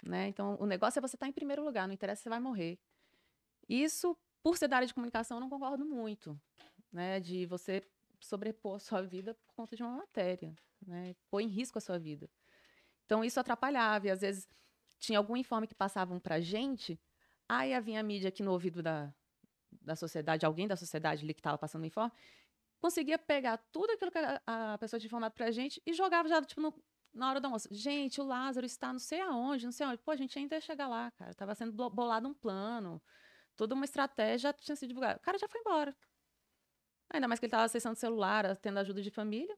Né? 0.02 0.28
Então, 0.28 0.56
o 0.60 0.66
negócio 0.66 0.98
é 0.98 1.02
você 1.02 1.16
estar 1.16 1.26
em 1.26 1.32
primeiro 1.32 1.64
lugar, 1.64 1.86
não 1.86 1.94
interessa 1.94 2.18
se 2.18 2.22
você 2.24 2.28
vai 2.28 2.40
morrer. 2.40 2.78
Isso, 3.66 4.16
por 4.46 4.56
ser 4.56 4.68
da 4.68 4.76
área 4.76 4.86
de 4.86 4.94
comunicação, 4.94 5.38
eu 5.38 5.40
não 5.40 5.50
concordo 5.50 5.84
muito, 5.84 6.40
né? 6.92 7.18
De 7.18 7.46
você 7.46 7.82
sobrepor 8.20 8.76
a 8.76 8.78
sua 8.78 9.02
vida 9.02 9.34
por 9.34 9.52
conta 9.56 9.74
de 9.74 9.82
uma 9.82 9.96
matéria, 9.96 10.54
né? 10.86 11.16
Pôr 11.28 11.40
em 11.40 11.48
risco 11.48 11.78
a 11.78 11.80
sua 11.80 11.98
vida. 11.98 12.30
Então, 13.04 13.24
isso 13.24 13.40
atrapalhava. 13.40 14.06
E, 14.06 14.10
às 14.10 14.20
vezes, 14.20 14.48
tinha 15.00 15.18
algum 15.18 15.36
informe 15.36 15.66
que 15.66 15.74
passavam 15.74 16.20
pra 16.20 16.38
gente, 16.38 16.96
aí 17.48 17.74
havia 17.74 17.98
a 17.98 18.04
mídia 18.04 18.28
aqui 18.28 18.40
no 18.40 18.52
ouvido 18.52 18.84
da, 18.84 19.12
da 19.82 19.96
sociedade, 19.96 20.46
alguém 20.46 20.68
da 20.68 20.76
sociedade 20.76 21.24
ali 21.24 21.34
que 21.34 21.40
estava 21.40 21.58
passando 21.58 21.82
o 21.82 21.86
informe, 21.86 22.12
conseguia 22.78 23.18
pegar 23.18 23.56
tudo 23.72 23.90
aquilo 23.94 24.12
que 24.12 24.18
a, 24.18 24.74
a 24.74 24.78
pessoa 24.78 25.00
tinha 25.00 25.08
informado 25.08 25.34
pra 25.34 25.50
gente 25.50 25.82
e 25.84 25.92
jogava 25.92 26.28
já, 26.28 26.40
tipo, 26.40 26.60
no- 26.60 26.84
na 27.12 27.30
hora 27.30 27.40
do 27.40 27.46
almoço. 27.46 27.66
Gente, 27.72 28.20
o 28.20 28.24
Lázaro 28.24 28.64
está 28.64 28.92
não 28.92 29.00
sei 29.00 29.20
aonde, 29.22 29.64
não 29.64 29.72
sei 29.72 29.86
aonde. 29.86 30.00
Pô, 30.04 30.12
a 30.12 30.16
gente 30.16 30.38
ainda 30.38 30.54
ia 30.54 30.60
chegar 30.60 30.86
lá, 30.86 31.10
cara. 31.10 31.34
Tava 31.34 31.52
sendo 31.56 31.72
bolado 31.90 32.28
um 32.28 32.34
plano. 32.34 33.02
Toda 33.56 33.74
uma 33.74 33.84
estratégia 33.84 34.52
tinha 34.52 34.76
sido 34.76 34.88
divulgada. 34.88 35.18
O 35.18 35.22
cara 35.22 35.38
já 35.38 35.48
foi 35.48 35.60
embora. 35.60 35.96
Ainda 37.12 37.28
mais 37.28 37.38
que 37.38 37.46
ele 37.46 37.48
estava 37.50 37.64
acessando 37.64 37.96
celular, 37.96 38.56
tendo 38.56 38.78
ajuda 38.78 39.00
de 39.00 39.10
família. 39.10 39.56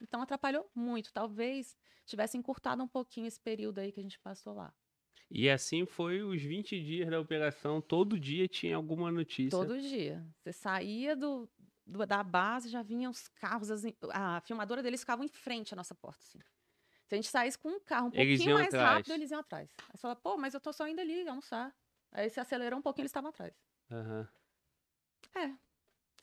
Então 0.00 0.20
atrapalhou 0.20 0.68
muito. 0.74 1.12
Talvez 1.12 1.76
tivesse 2.04 2.36
encurtado 2.36 2.82
um 2.82 2.88
pouquinho 2.88 3.26
esse 3.26 3.40
período 3.40 3.78
aí 3.78 3.92
que 3.92 4.00
a 4.00 4.02
gente 4.02 4.18
passou 4.18 4.52
lá. 4.54 4.74
E 5.30 5.48
assim 5.48 5.86
foi 5.86 6.22
os 6.22 6.42
20 6.42 6.82
dias 6.82 7.08
da 7.08 7.20
operação. 7.20 7.80
Todo 7.80 8.18
dia 8.18 8.46
tinha 8.48 8.76
alguma 8.76 9.10
notícia. 9.10 9.50
Todo 9.50 9.80
dia. 9.80 10.26
Você 10.42 10.52
saía 10.52 11.16
do, 11.16 11.48
do- 11.86 12.04
da 12.04 12.22
base, 12.22 12.68
já 12.68 12.82
vinham 12.82 13.10
os 13.12 13.28
carros, 13.28 13.70
as 13.70 13.82
a 14.12 14.40
filmadora 14.40 14.82
deles 14.82 15.00
ficava 15.00 15.24
em 15.24 15.28
frente 15.28 15.72
à 15.72 15.76
nossa 15.76 15.94
porta. 15.94 16.22
Assim. 16.26 16.38
Se 17.06 17.14
a 17.14 17.16
gente 17.16 17.28
saísse 17.28 17.58
com 17.58 17.68
um 17.70 17.80
carro 17.80 18.08
um 18.08 18.10
Eles 18.12 18.38
pouquinho 18.38 18.56
mais 18.56 18.74
atrás. 18.74 18.96
rápido, 18.96 19.12
eles 19.12 19.30
iam 19.30 19.40
atrás. 19.40 19.70
Aí 19.88 19.90
você 19.96 20.00
fala, 20.02 20.16
pô, 20.16 20.36
mas 20.36 20.52
eu 20.52 20.60
tô 20.60 20.72
só 20.72 20.86
indo 20.88 21.00
ali 21.00 21.26
almoçar. 21.28 21.74
Aí 22.12 22.28
se 22.28 22.38
acelerou 22.38 22.78
um 22.78 22.82
pouquinho, 22.82 23.02
eles 23.02 23.10
estavam 23.10 23.30
atrás. 23.30 23.54
Aham. 23.90 24.28
É, 25.34 25.50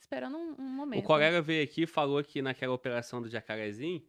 esperando 0.00 0.36
um, 0.38 0.54
um 0.58 0.68
momento. 0.68 1.02
O 1.02 1.06
colega 1.06 1.42
veio 1.42 1.64
aqui 1.64 1.82
e 1.82 1.86
falou 1.86 2.22
que 2.22 2.40
naquela 2.40 2.72
operação 2.72 3.20
do 3.20 3.28
Jacarezinho, 3.28 4.06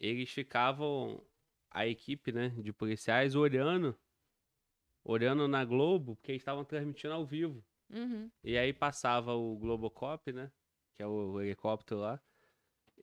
eles 0.00 0.30
ficavam, 0.30 1.22
a 1.70 1.86
equipe 1.86 2.32
né, 2.32 2.48
de 2.56 2.72
policiais, 2.72 3.34
olhando, 3.34 3.98
olhando 5.04 5.46
na 5.46 5.64
Globo, 5.64 6.16
porque 6.16 6.32
eles 6.32 6.42
estavam 6.42 6.64
transmitindo 6.64 7.12
ao 7.12 7.26
vivo. 7.26 7.62
Uhum. 7.90 8.30
E 8.42 8.56
aí 8.56 8.72
passava 8.72 9.34
o 9.34 9.56
Globocop, 9.56 10.32
né? 10.32 10.50
Que 10.96 11.02
é 11.02 11.06
o 11.06 11.40
helicóptero 11.40 12.00
lá. 12.00 12.20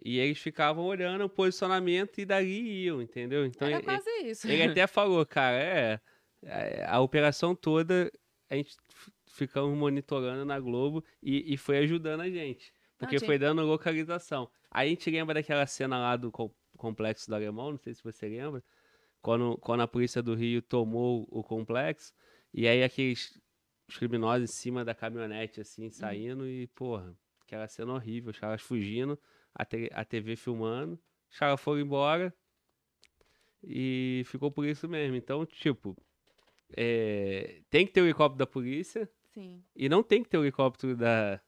E 0.03 0.19
eles 0.19 0.38
ficavam 0.38 0.86
olhando 0.86 1.23
o 1.25 1.29
posicionamento 1.29 2.19
e 2.19 2.25
dali 2.25 2.83
iam, 2.83 3.01
entendeu? 3.01 3.45
Então 3.45 3.67
Era 3.67 3.77
ele, 3.77 3.86
quase 3.86 4.09
isso. 4.23 4.47
ele 4.47 4.63
até 4.63 4.86
falou, 4.88 5.25
cara, 5.25 5.57
é, 5.57 6.01
é, 6.45 6.85
a 6.87 6.99
operação 6.99 7.55
toda 7.55 8.11
a 8.49 8.55
gente 8.55 8.75
ficamos 9.27 9.77
monitorando 9.77 10.45
na 10.45 10.59
Globo 10.59 11.03
e, 11.21 11.53
e 11.53 11.57
foi 11.57 11.79
ajudando 11.79 12.21
a 12.21 12.29
gente. 12.29 12.71
Porque 12.97 13.15
foi 13.25 13.37
dando 13.37 13.61
localização. 13.63 14.49
Aí 14.71 14.87
a 14.87 14.89
gente 14.89 15.09
lembra 15.09 15.33
daquela 15.33 15.65
cena 15.67 15.97
lá 15.99 16.15
do 16.15 16.31
com- 16.31 16.53
complexo 16.77 17.27
do 17.29 17.35
Alemão, 17.35 17.71
não 17.71 17.77
sei 17.77 17.93
se 17.93 18.03
você 18.03 18.27
lembra, 18.29 18.63
quando, 19.21 19.57
quando 19.57 19.81
a 19.81 19.87
polícia 19.87 20.21
do 20.21 20.35
Rio 20.35 20.61
tomou 20.61 21.27
o 21.29 21.43
complexo, 21.43 22.13
e 22.53 22.67
aí 22.67 22.83
aqueles 22.83 23.39
os 23.87 23.97
criminosos 23.97 24.49
em 24.49 24.53
cima 24.53 24.83
da 24.85 24.95
caminhonete, 24.95 25.61
assim, 25.61 25.89
saindo, 25.91 26.47
e, 26.47 26.67
porra, 26.67 27.15
aquela 27.41 27.67
cena 27.67 27.93
horrível, 27.93 28.31
os 28.31 28.39
caras 28.39 28.61
fugindo, 28.61 29.19
a, 29.53 29.63
te- 29.65 29.89
a 29.93 30.03
TV 30.05 30.35
filmando, 30.35 30.99
os 31.29 31.37
caras 31.37 31.59
foram 31.61 31.81
embora, 31.81 32.33
e 33.63 34.23
ficou 34.25 34.51
por 34.51 34.65
isso 34.65 34.87
mesmo. 34.87 35.15
Então, 35.15 35.45
tipo, 35.45 35.95
é, 36.76 37.61
tem 37.70 37.86
que 37.86 37.93
ter 37.93 38.01
o 38.01 38.05
helicóptero 38.05 38.38
da 38.39 38.47
polícia, 38.47 39.09
Sim, 39.34 39.63
e 39.76 39.89
não 39.89 40.01
tem 40.03 40.24
que 40.24 40.30
ter 40.30 40.38
o 40.38 40.43
helicóptero 40.43 40.95
da, 40.95 41.41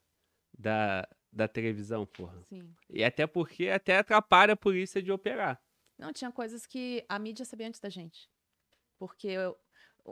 da, 0.58 1.08
da 1.32 1.48
televisão, 1.48 2.06
porra. 2.06 2.42
sim. 2.44 2.74
E 2.90 3.04
até 3.04 3.26
porque 3.28 3.70
até 3.70 3.98
atrapalha 3.98 4.54
a 4.54 4.58
polícia 4.58 5.02
de 5.02 5.12
operar. 5.12 5.62
Não, 5.98 6.14
tinha 6.14 6.32
coisas 6.32 6.66
que 6.66 7.06
a 7.10 7.18
mídia 7.18 7.46
sabia 7.46 7.68
antes 7.68 7.80
da 7.80 7.90
gente. 7.90 8.30
Porque 9.00 9.28
eu- 9.28 9.58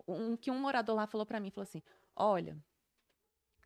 um 0.07 0.35
que 0.35 0.51
um 0.51 0.59
morador 0.59 0.95
lá 0.95 1.07
falou 1.07 1.25
pra 1.25 1.39
mim, 1.39 1.51
falou 1.51 1.63
assim, 1.63 1.81
olha, 2.15 2.57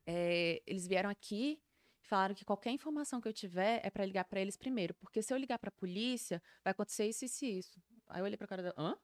é, 0.05 0.61
eles 0.65 0.87
vieram 0.87 1.09
aqui 1.09 1.61
e 2.03 2.07
falaram 2.07 2.33
que 2.35 2.45
qualquer 2.45 2.71
informação 2.71 3.21
que 3.21 3.27
eu 3.27 3.33
tiver 3.33 3.81
é 3.83 3.89
pra 3.89 4.05
ligar 4.05 4.25
pra 4.25 4.39
eles 4.41 4.57
primeiro, 4.57 4.93
porque 4.95 5.21
se 5.21 5.33
eu 5.33 5.37
ligar 5.37 5.59
pra 5.59 5.71
polícia, 5.71 6.41
vai 6.63 6.71
acontecer 6.71 7.07
isso, 7.07 7.25
isso 7.25 7.45
e 7.45 7.59
isso. 7.59 7.81
Aí 8.07 8.21
eu 8.21 8.25
olhei 8.25 8.37
pra 8.37 8.47
cara 8.47 8.63
dela, 8.63 8.75
hã? 8.77 8.97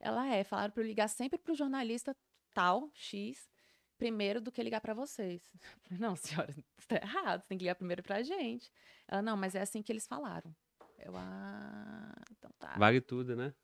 Ela 0.00 0.26
é, 0.34 0.44
falaram 0.44 0.72
pra 0.72 0.82
eu 0.82 0.86
ligar 0.86 1.08
sempre 1.08 1.38
pro 1.38 1.54
jornalista 1.54 2.16
tal, 2.54 2.90
X, 2.94 3.48
primeiro 3.96 4.40
do 4.40 4.52
que 4.52 4.62
ligar 4.62 4.80
pra 4.80 4.94
vocês. 4.94 5.42
Não, 5.90 6.14
senhora, 6.14 6.54
isso 6.78 6.88
tá 6.88 6.96
errado, 6.96 7.42
você 7.42 7.48
tem 7.48 7.58
que 7.58 7.64
ligar 7.64 7.74
primeiro 7.74 8.02
pra 8.02 8.22
gente. 8.22 8.70
Ela, 9.06 9.22
não, 9.22 9.36
mas 9.36 9.54
é 9.54 9.60
assim 9.60 9.82
que 9.82 9.90
eles 9.90 10.06
falaram. 10.06 10.54
Eu, 10.98 11.16
ah, 11.16 12.14
então 12.32 12.50
tá. 12.58 12.76
Vale 12.76 13.00
tudo, 13.00 13.34
né? 13.34 13.54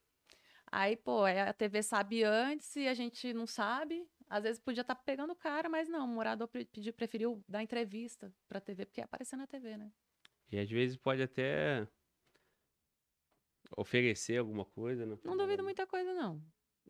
Aí, 0.70 0.96
pô, 0.96 1.24
aí 1.24 1.38
a 1.38 1.52
TV 1.52 1.82
sabe 1.82 2.24
antes 2.24 2.74
e 2.76 2.88
a 2.88 2.94
gente 2.94 3.32
não 3.32 3.46
sabe. 3.46 4.08
Às 4.28 4.42
vezes 4.42 4.58
podia 4.58 4.80
estar 4.80 4.94
pegando 4.94 5.32
o 5.32 5.36
cara, 5.36 5.68
mas 5.68 5.88
não, 5.88 6.04
o 6.04 6.08
morador 6.08 6.48
pediu, 6.48 6.92
preferiu 6.92 7.44
dar 7.48 7.62
entrevista 7.62 8.32
pra 8.48 8.60
TV, 8.60 8.86
porque 8.86 9.00
ia 9.00 9.04
aparecer 9.04 9.36
na 9.36 9.46
TV, 9.46 9.76
né? 9.76 9.92
E 10.50 10.58
às 10.58 10.68
vezes 10.70 10.96
pode 10.96 11.22
até 11.22 11.86
oferecer 13.76 14.38
alguma 14.38 14.64
coisa, 14.64 15.06
né? 15.06 15.18
Não 15.24 15.36
duvido 15.36 15.62
muita 15.62 15.86
coisa, 15.86 16.12
não. 16.14 16.42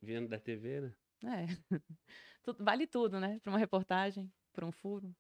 Vindo 0.03 0.29
da 0.29 0.39
TV, 0.39 0.81
né? 0.81 0.95
É. 1.25 1.47
Tudo- 2.43 2.63
vale 2.63 2.87
tudo, 2.87 3.19
né? 3.19 3.41
Pra 3.41 3.51
uma 3.53 3.59
reportagem, 3.59 4.31
pra 4.53 4.67
um 4.67 4.73
furo. 4.73 5.15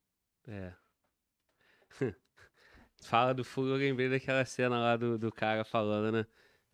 É. 0.47 0.75
Fala 3.03 3.35
do 3.35 3.45
furo, 3.45 3.71
eu 3.71 3.77
lembrei 3.77 4.09
daquela 4.09 4.45
cena 4.45 4.79
lá 4.79 4.97
do, 4.97 5.19
do 5.19 5.33
cara 5.33 5.65
falando, 5.65 6.13
né? 6.13 6.27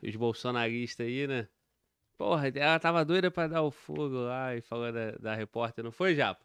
Os 0.03 0.17
bolsonaristas 0.17 1.07
aí, 1.07 1.27
né? 1.27 1.49
Porra, 2.17 2.49
ela 2.49 2.79
tava 2.79 3.05
doida 3.05 3.31
pra 3.31 3.47
dar 3.47 3.63
o 3.63 3.71
furo 3.71 4.25
lá 4.27 4.55
e 4.55 4.61
falou 4.61 4.93
da, 4.93 5.13
da 5.13 5.35
repórter, 5.35 5.83
não 5.85 5.93
foi, 5.93 6.15
Japa? 6.15 6.45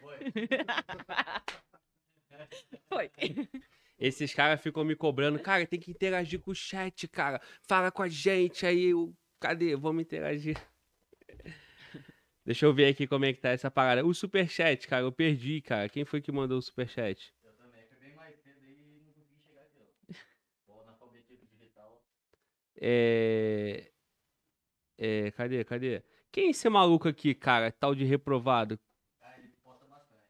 Foi. 0.00 0.18
Foi. 2.88 3.10
Esses 4.02 4.34
caras 4.34 4.60
ficam 4.60 4.84
me 4.84 4.96
cobrando, 4.96 5.38
cara, 5.38 5.64
tem 5.66 5.78
que 5.78 5.90
interagir 5.90 6.40
com 6.40 6.50
o 6.50 6.54
chat, 6.54 7.06
cara. 7.06 7.40
Fala 7.68 7.90
com 7.92 8.02
a 8.02 8.08
gente 8.08 8.66
aí. 8.66 8.92
o- 8.92 9.14
Cadê? 9.40 9.76
Vamos 9.76 10.02
interagir. 10.02 10.56
Deixa 12.44 12.66
eu 12.66 12.74
ver 12.74 12.86
aqui 12.86 13.06
como 13.06 13.24
é 13.24 13.32
que 13.32 13.40
tá 13.40 13.50
essa 13.50 13.70
parada. 13.70 14.04
O 14.04 14.12
superchat, 14.12 14.88
cara, 14.88 15.04
eu 15.04 15.12
perdi, 15.12 15.60
cara. 15.60 15.88
Quem 15.88 16.04
foi 16.04 16.20
que 16.20 16.32
mandou 16.32 16.58
o 16.58 16.62
superchat? 16.62 17.32
Eu 17.44 17.52
também. 17.52 17.86
Foi 17.88 17.98
bem 17.98 18.16
mais 18.16 18.34
cedo 18.42 18.64
e 18.66 19.00
não 19.04 19.12
consegui 19.12 19.40
chegar 19.46 19.62
aqui, 19.62 19.78
ó. 19.80 20.14
Vou 20.72 20.82
analfabetismo 20.82 21.46
digital. 21.46 22.04
É. 22.80 23.88
É, 24.98 25.30
cadê, 25.32 25.64
cadê? 25.64 26.02
Quem 26.30 26.46
é 26.48 26.50
esse 26.50 26.68
maluco 26.68 27.08
aqui, 27.08 27.34
cara? 27.34 27.70
Tal 27.72 27.94
de 27.94 28.04
reprovado? 28.04 28.78
Ah, 29.20 29.34
ele 29.38 29.52
posta 29.62 29.86
bastante. 29.86 30.22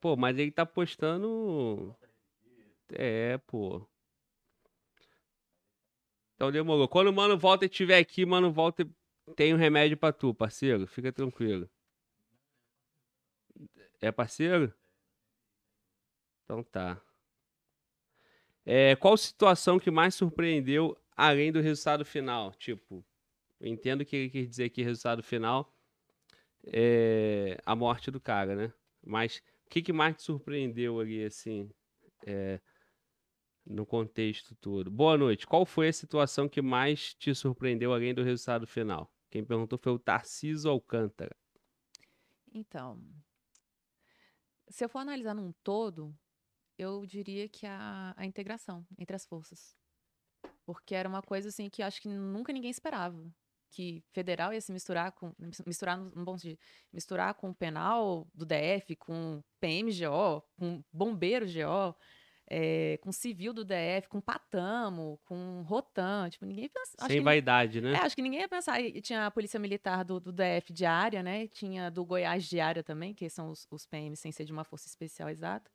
Pô, 0.00 0.16
mas 0.16 0.38
ele 0.38 0.50
tá 0.50 0.64
postando. 0.66 1.94
É, 2.94 3.38
pô. 3.38 3.86
Então 6.34 6.50
demorou. 6.50 6.88
Quando 6.88 7.08
o 7.08 7.12
Mano 7.12 7.38
Walter 7.38 7.66
estiver 7.66 7.98
aqui, 7.98 8.26
Mano 8.26 8.52
Walter 8.52 8.88
tem 9.36 9.54
um 9.54 9.56
remédio 9.56 9.96
pra 9.96 10.12
tu, 10.12 10.34
parceiro. 10.34 10.86
Fica 10.86 11.12
tranquilo. 11.12 11.70
É 14.00 14.10
parceiro? 14.10 14.72
Então 16.44 16.62
tá. 16.64 17.00
É, 18.64 18.94
qual 18.96 19.16
situação 19.16 19.78
que 19.78 19.90
mais 19.90 20.14
surpreendeu 20.14 20.96
além 21.16 21.52
do 21.52 21.60
resultado 21.60 22.04
final? 22.04 22.52
Tipo, 22.54 23.04
eu 23.60 23.68
entendo 23.68 24.04
que 24.04 24.16
ele 24.16 24.30
quer 24.30 24.46
dizer 24.46 24.70
que 24.70 24.82
resultado 24.82 25.22
final 25.22 25.72
é 26.66 27.58
a 27.64 27.74
morte 27.74 28.10
do 28.10 28.20
cara, 28.20 28.54
né? 28.54 28.72
Mas 29.04 29.42
o 29.66 29.70
que, 29.70 29.82
que 29.82 29.92
mais 29.92 30.16
te 30.16 30.22
surpreendeu 30.22 31.00
ali, 31.00 31.24
assim, 31.24 31.70
é, 32.26 32.60
no 33.64 33.86
contexto 33.86 34.54
todo? 34.56 34.90
Boa 34.90 35.16
noite. 35.16 35.46
Qual 35.46 35.64
foi 35.64 35.88
a 35.88 35.92
situação 35.92 36.48
que 36.48 36.60
mais 36.62 37.14
te 37.14 37.34
surpreendeu 37.34 37.92
além 37.92 38.14
do 38.14 38.22
resultado 38.22 38.66
final? 38.66 39.12
Quem 39.30 39.44
perguntou 39.44 39.78
foi 39.78 39.92
o 39.92 39.98
Tarciso 39.98 40.68
Alcântara. 40.68 41.34
Então, 42.52 43.00
se 44.68 44.84
eu 44.84 44.88
for 44.88 44.98
analisar 44.98 45.34
num 45.34 45.52
todo, 45.64 46.14
eu 46.76 47.06
diria 47.06 47.48
que 47.48 47.66
a, 47.66 48.14
a 48.16 48.26
integração 48.26 48.86
entre 48.98 49.16
as 49.16 49.24
forças. 49.24 49.76
Porque 50.64 50.94
era 50.94 51.08
uma 51.08 51.22
coisa 51.22 51.48
assim 51.48 51.68
que 51.70 51.82
acho 51.82 52.00
que 52.00 52.08
nunca 52.08 52.52
ninguém 52.52 52.70
esperava. 52.70 53.24
Que 53.70 54.04
federal 54.12 54.52
ia 54.52 54.60
se 54.60 54.70
misturar 54.70 55.12
com. 55.12 55.32
mis- 55.38 55.62
Misturar 55.66 55.96
no 55.96 56.24
bom 56.24 56.36
sentido. 56.36 56.60
Misturar 56.92 57.32
com 57.34 57.50
o 57.50 57.54
penal 57.54 58.28
do 58.34 58.44
DF, 58.44 58.94
com 58.96 59.42
PMGO, 59.58 60.42
com 60.58 60.84
bombeiro 60.92 61.46
GO, 61.46 61.96
eh, 62.48 62.98
com 63.02 63.12
civil 63.12 63.52
do 63.52 63.64
DF, 63.64 64.08
com 64.08 64.20
Patamo, 64.20 65.20
com 65.24 65.62
Rotan. 65.62 66.28
Tipo, 66.30 66.44
ninguém 66.44 66.68
pensa. 66.68 67.06
Sem 67.06 67.20
vaidade, 67.20 67.80
né? 67.80 67.92
é, 67.92 67.98
acho 67.98 68.14
que 68.14 68.22
ninguém 68.22 68.40
ia 68.40 68.48
pensar. 68.48 68.80
E 68.80 69.00
tinha 69.00 69.26
a 69.26 69.30
Polícia 69.30 69.58
Militar 69.58 70.04
do, 70.04 70.20
do 70.20 70.32
DF 70.32 70.72
de 70.72 70.84
área, 70.84 71.22
né? 71.22 71.46
Tinha 71.48 71.90
do 71.90 72.04
Goiás 72.04 72.44
de 72.44 72.60
área 72.60 72.82
também, 72.82 73.14
que 73.14 73.28
são 73.28 73.50
os, 73.50 73.66
os 73.70 73.86
PMs 73.86 74.20
sem 74.20 74.32
ser 74.32 74.44
de 74.44 74.52
uma 74.52 74.64
força 74.64 74.88
especial 74.88 75.28
exata. 75.28 75.70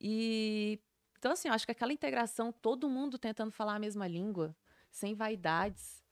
E 0.00 0.80
então, 1.18 1.32
assim, 1.32 1.48
eu 1.48 1.54
acho 1.54 1.64
que 1.64 1.72
aquela 1.72 1.92
integração, 1.92 2.52
todo 2.52 2.88
mundo 2.88 3.18
tentando 3.18 3.50
falar 3.50 3.74
a 3.74 3.78
mesma 3.78 4.06
língua, 4.06 4.54
sem 4.90 5.14
vaidades, 5.14 6.04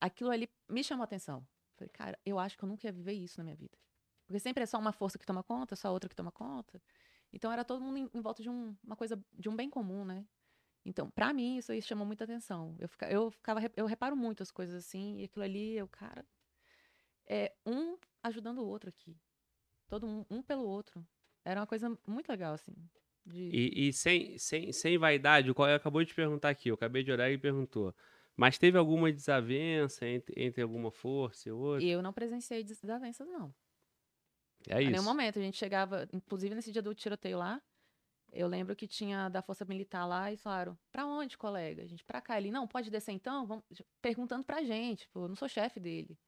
aquilo 0.00 0.30
ali 0.30 0.48
me 0.68 0.82
chamou 0.82 1.02
a 1.02 1.04
atenção. 1.04 1.46
Falei, 1.76 1.90
cara, 1.92 2.18
eu 2.24 2.38
acho 2.38 2.56
que 2.56 2.64
eu 2.64 2.68
nunca 2.68 2.86
ia 2.86 2.92
viver 2.92 3.12
isso 3.12 3.38
na 3.38 3.44
minha 3.44 3.56
vida. 3.56 3.76
Porque 4.26 4.40
sempre 4.40 4.62
é 4.62 4.66
só 4.66 4.78
uma 4.78 4.92
força 4.92 5.18
que 5.18 5.26
toma 5.26 5.42
conta, 5.42 5.76
só 5.76 5.92
outra 5.92 6.08
que 6.08 6.16
toma 6.16 6.32
conta. 6.32 6.80
Então 7.32 7.52
era 7.52 7.64
todo 7.64 7.82
mundo 7.82 7.98
em, 7.98 8.10
em 8.14 8.20
volta 8.22 8.42
de 8.42 8.50
um- 8.50 8.76
uma 8.84 8.96
coisa, 8.96 9.22
de 9.34 9.48
um 9.48 9.56
bem 9.56 9.70
comum, 9.70 10.04
né? 10.04 10.26
Então, 10.84 11.10
pra 11.10 11.32
mim, 11.34 11.58
isso 11.58 11.72
aí 11.72 11.82
chamou 11.82 12.06
muita 12.06 12.24
atenção. 12.24 12.76
Eu, 12.80 12.88
fica, 12.88 13.10
eu 13.10 13.30
ficava, 13.30 13.60
eu 13.76 13.86
reparo 13.86 14.16
muito 14.16 14.42
as 14.42 14.50
coisas 14.52 14.76
assim, 14.76 15.20
e 15.20 15.24
aquilo 15.24 15.44
ali, 15.44 15.74
eu, 15.76 15.88
cara, 15.88 16.26
é 17.28 17.54
um 17.66 17.96
ajudando 18.22 18.58
o 18.58 18.66
outro 18.66 18.88
aqui. 18.90 19.16
Todo 19.88 20.06
um, 20.06 20.24
um 20.30 20.42
pelo 20.42 20.64
outro. 20.64 21.06
Era 21.44 21.60
uma 21.60 21.66
coisa 21.66 21.98
muito 22.06 22.28
legal, 22.30 22.54
assim. 22.54 22.74
De... 23.26 23.50
E, 23.52 23.88
e 23.88 23.92
sem, 23.92 24.38
sem, 24.38 24.72
sem 24.72 24.98
vaidade, 24.98 25.50
o 25.50 25.54
qual 25.54 25.68
acabou 25.74 26.02
de 26.02 26.08
te 26.10 26.14
perguntar 26.14 26.50
aqui, 26.50 26.70
eu 26.70 26.74
acabei 26.74 27.02
de 27.04 27.12
olhar 27.12 27.30
e 27.30 27.38
perguntou. 27.38 27.94
Mas 28.36 28.58
teve 28.58 28.76
alguma 28.76 29.12
desavença 29.12 30.06
entre, 30.06 30.34
entre 30.42 30.62
alguma 30.62 30.90
força 30.90 31.48
e 31.48 31.52
outra? 31.52 31.84
E 31.84 31.88
eu 31.90 32.02
não 32.02 32.12
presenciei 32.12 32.62
des- 32.62 32.80
desavenças, 32.80 33.26
não. 33.28 33.54
É 34.68 34.82
Em 34.82 34.86
nenhum 34.86 34.96
isso. 34.96 35.04
momento. 35.04 35.38
A 35.38 35.42
gente 35.42 35.56
chegava, 35.56 36.08
inclusive 36.12 36.54
nesse 36.54 36.72
dia 36.72 36.82
do 36.82 36.94
tiroteio 36.94 37.38
lá, 37.38 37.62
eu 38.32 38.48
lembro 38.48 38.74
que 38.76 38.86
tinha 38.86 39.28
da 39.28 39.40
Força 39.42 39.64
Militar 39.64 40.04
lá 40.06 40.32
e 40.32 40.36
falaram: 40.36 40.78
pra 40.90 41.06
onde, 41.06 41.38
colega? 41.38 41.82
A 41.82 41.86
gente, 41.86 42.04
pra 42.04 42.20
cá. 42.20 42.36
Ele, 42.36 42.50
não, 42.50 42.66
pode 42.66 42.90
descer 42.90 43.12
então? 43.12 43.46
Vamos... 43.46 43.64
Perguntando 44.02 44.44
pra 44.44 44.62
gente. 44.62 45.00
Tipo, 45.04 45.20
eu 45.20 45.28
não 45.28 45.36
sou 45.36 45.48
chefe 45.48 45.80
dele. 45.80 46.18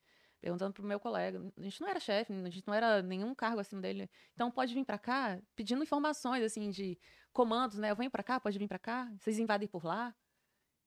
Perguntando 0.40 0.72
pro 0.72 0.84
meu 0.84 1.00
colega. 1.00 1.52
A 1.56 1.62
gente 1.62 1.80
não 1.80 1.88
era 1.88 1.98
chefe, 1.98 2.32
a 2.32 2.50
gente 2.50 2.66
não 2.66 2.72
era 2.72 3.02
nenhum 3.02 3.34
cargo 3.34 3.60
acima 3.60 3.82
dele. 3.82 4.08
Então 4.34 4.50
pode 4.50 4.72
vir 4.72 4.84
pra 4.84 4.96
cá, 4.98 5.42
pedindo 5.56 5.82
informações, 5.82 6.44
assim, 6.44 6.70
de 6.70 6.96
comandos, 7.32 7.78
né? 7.78 7.90
Eu 7.90 7.96
venho 7.96 8.10
pra 8.10 8.22
cá, 8.22 8.38
pode 8.38 8.56
vir 8.56 8.68
pra 8.68 8.78
cá, 8.78 9.12
vocês 9.18 9.38
invadem 9.38 9.66
por 9.68 9.84
lá. 9.84 10.14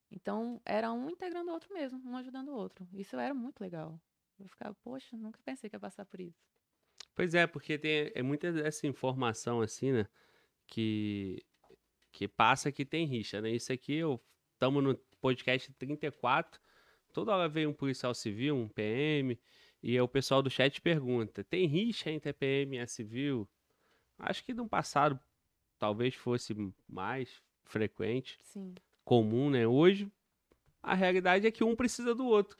Então 0.10 0.62
era 0.66 0.92
um 0.92 1.10
integrando 1.10 1.50
o 1.52 1.54
outro 1.54 1.74
mesmo, 1.74 2.02
um 2.10 2.16
ajudando 2.18 2.50
o 2.50 2.56
outro. 2.56 2.88
Isso 2.94 3.18
era 3.18 3.34
muito 3.34 3.60
legal. 3.60 4.00
Eu 4.40 4.48
ficava, 4.48 4.74
poxa, 4.84 5.18
nunca 5.18 5.40
pensei 5.44 5.70
que 5.70 5.76
ia 5.76 5.80
passar 5.80 6.06
por 6.06 6.20
isso. 6.22 6.51
Pois 7.16 7.34
é, 7.36 7.46
porque 7.46 7.78
tem 7.78 8.12
é 8.14 8.22
muita 8.22 8.52
dessa 8.52 8.88
informação 8.88 9.62
assim, 9.62 9.92
né? 9.92 10.08
Que, 10.68 11.44
que 12.12 12.28
passa 12.28 12.72
que 12.72 12.86
tem 12.86 13.06
rixa, 13.06 13.42
né? 13.42 13.52
Isso 13.52 13.72
aqui, 13.74 13.96
eu 13.96 14.22
estamos 14.54 14.84
no 14.84 14.96
podcast 15.20 15.72
34, 15.74 16.60
toda 17.12 17.36
hora 17.36 17.50
vem 17.50 17.68
um 17.68 17.74
policial 17.74 18.14
civil, 18.14 18.56
um 18.56 18.68
PM, 18.68 19.40
e 19.84 20.00
o 20.00 20.08
pessoal 20.08 20.42
do 20.42 20.50
chat 20.50 20.80
pergunta: 20.82 21.44
tem 21.44 21.68
rixa 21.68 22.12
entre 22.12 22.32
PM 22.32 22.78
e 22.78 22.80
a 22.80 22.88
civil? 22.88 23.48
Acho 24.18 24.44
que 24.44 24.54
no 24.54 24.70
passado 24.70 25.20
talvez 25.80 26.14
fosse 26.14 26.56
mais 26.88 27.42
frequente, 27.66 28.38
Sim. 28.44 28.76
comum, 29.04 29.50
né? 29.50 29.68
Hoje 29.68 30.12
a 30.82 30.94
realidade 30.94 31.48
é 31.48 31.52
que 31.52 31.64
um 31.64 31.76
precisa 31.76 32.14
do 32.14 32.26
outro. 32.26 32.58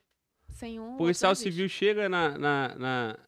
Sem 0.50 0.80
um. 0.80 0.96
O 0.96 0.98
policial 0.98 1.32
existe. 1.32 1.52
civil 1.52 1.70
chega 1.70 2.10
na. 2.10 2.38
na, 2.38 2.76
na- 2.76 3.20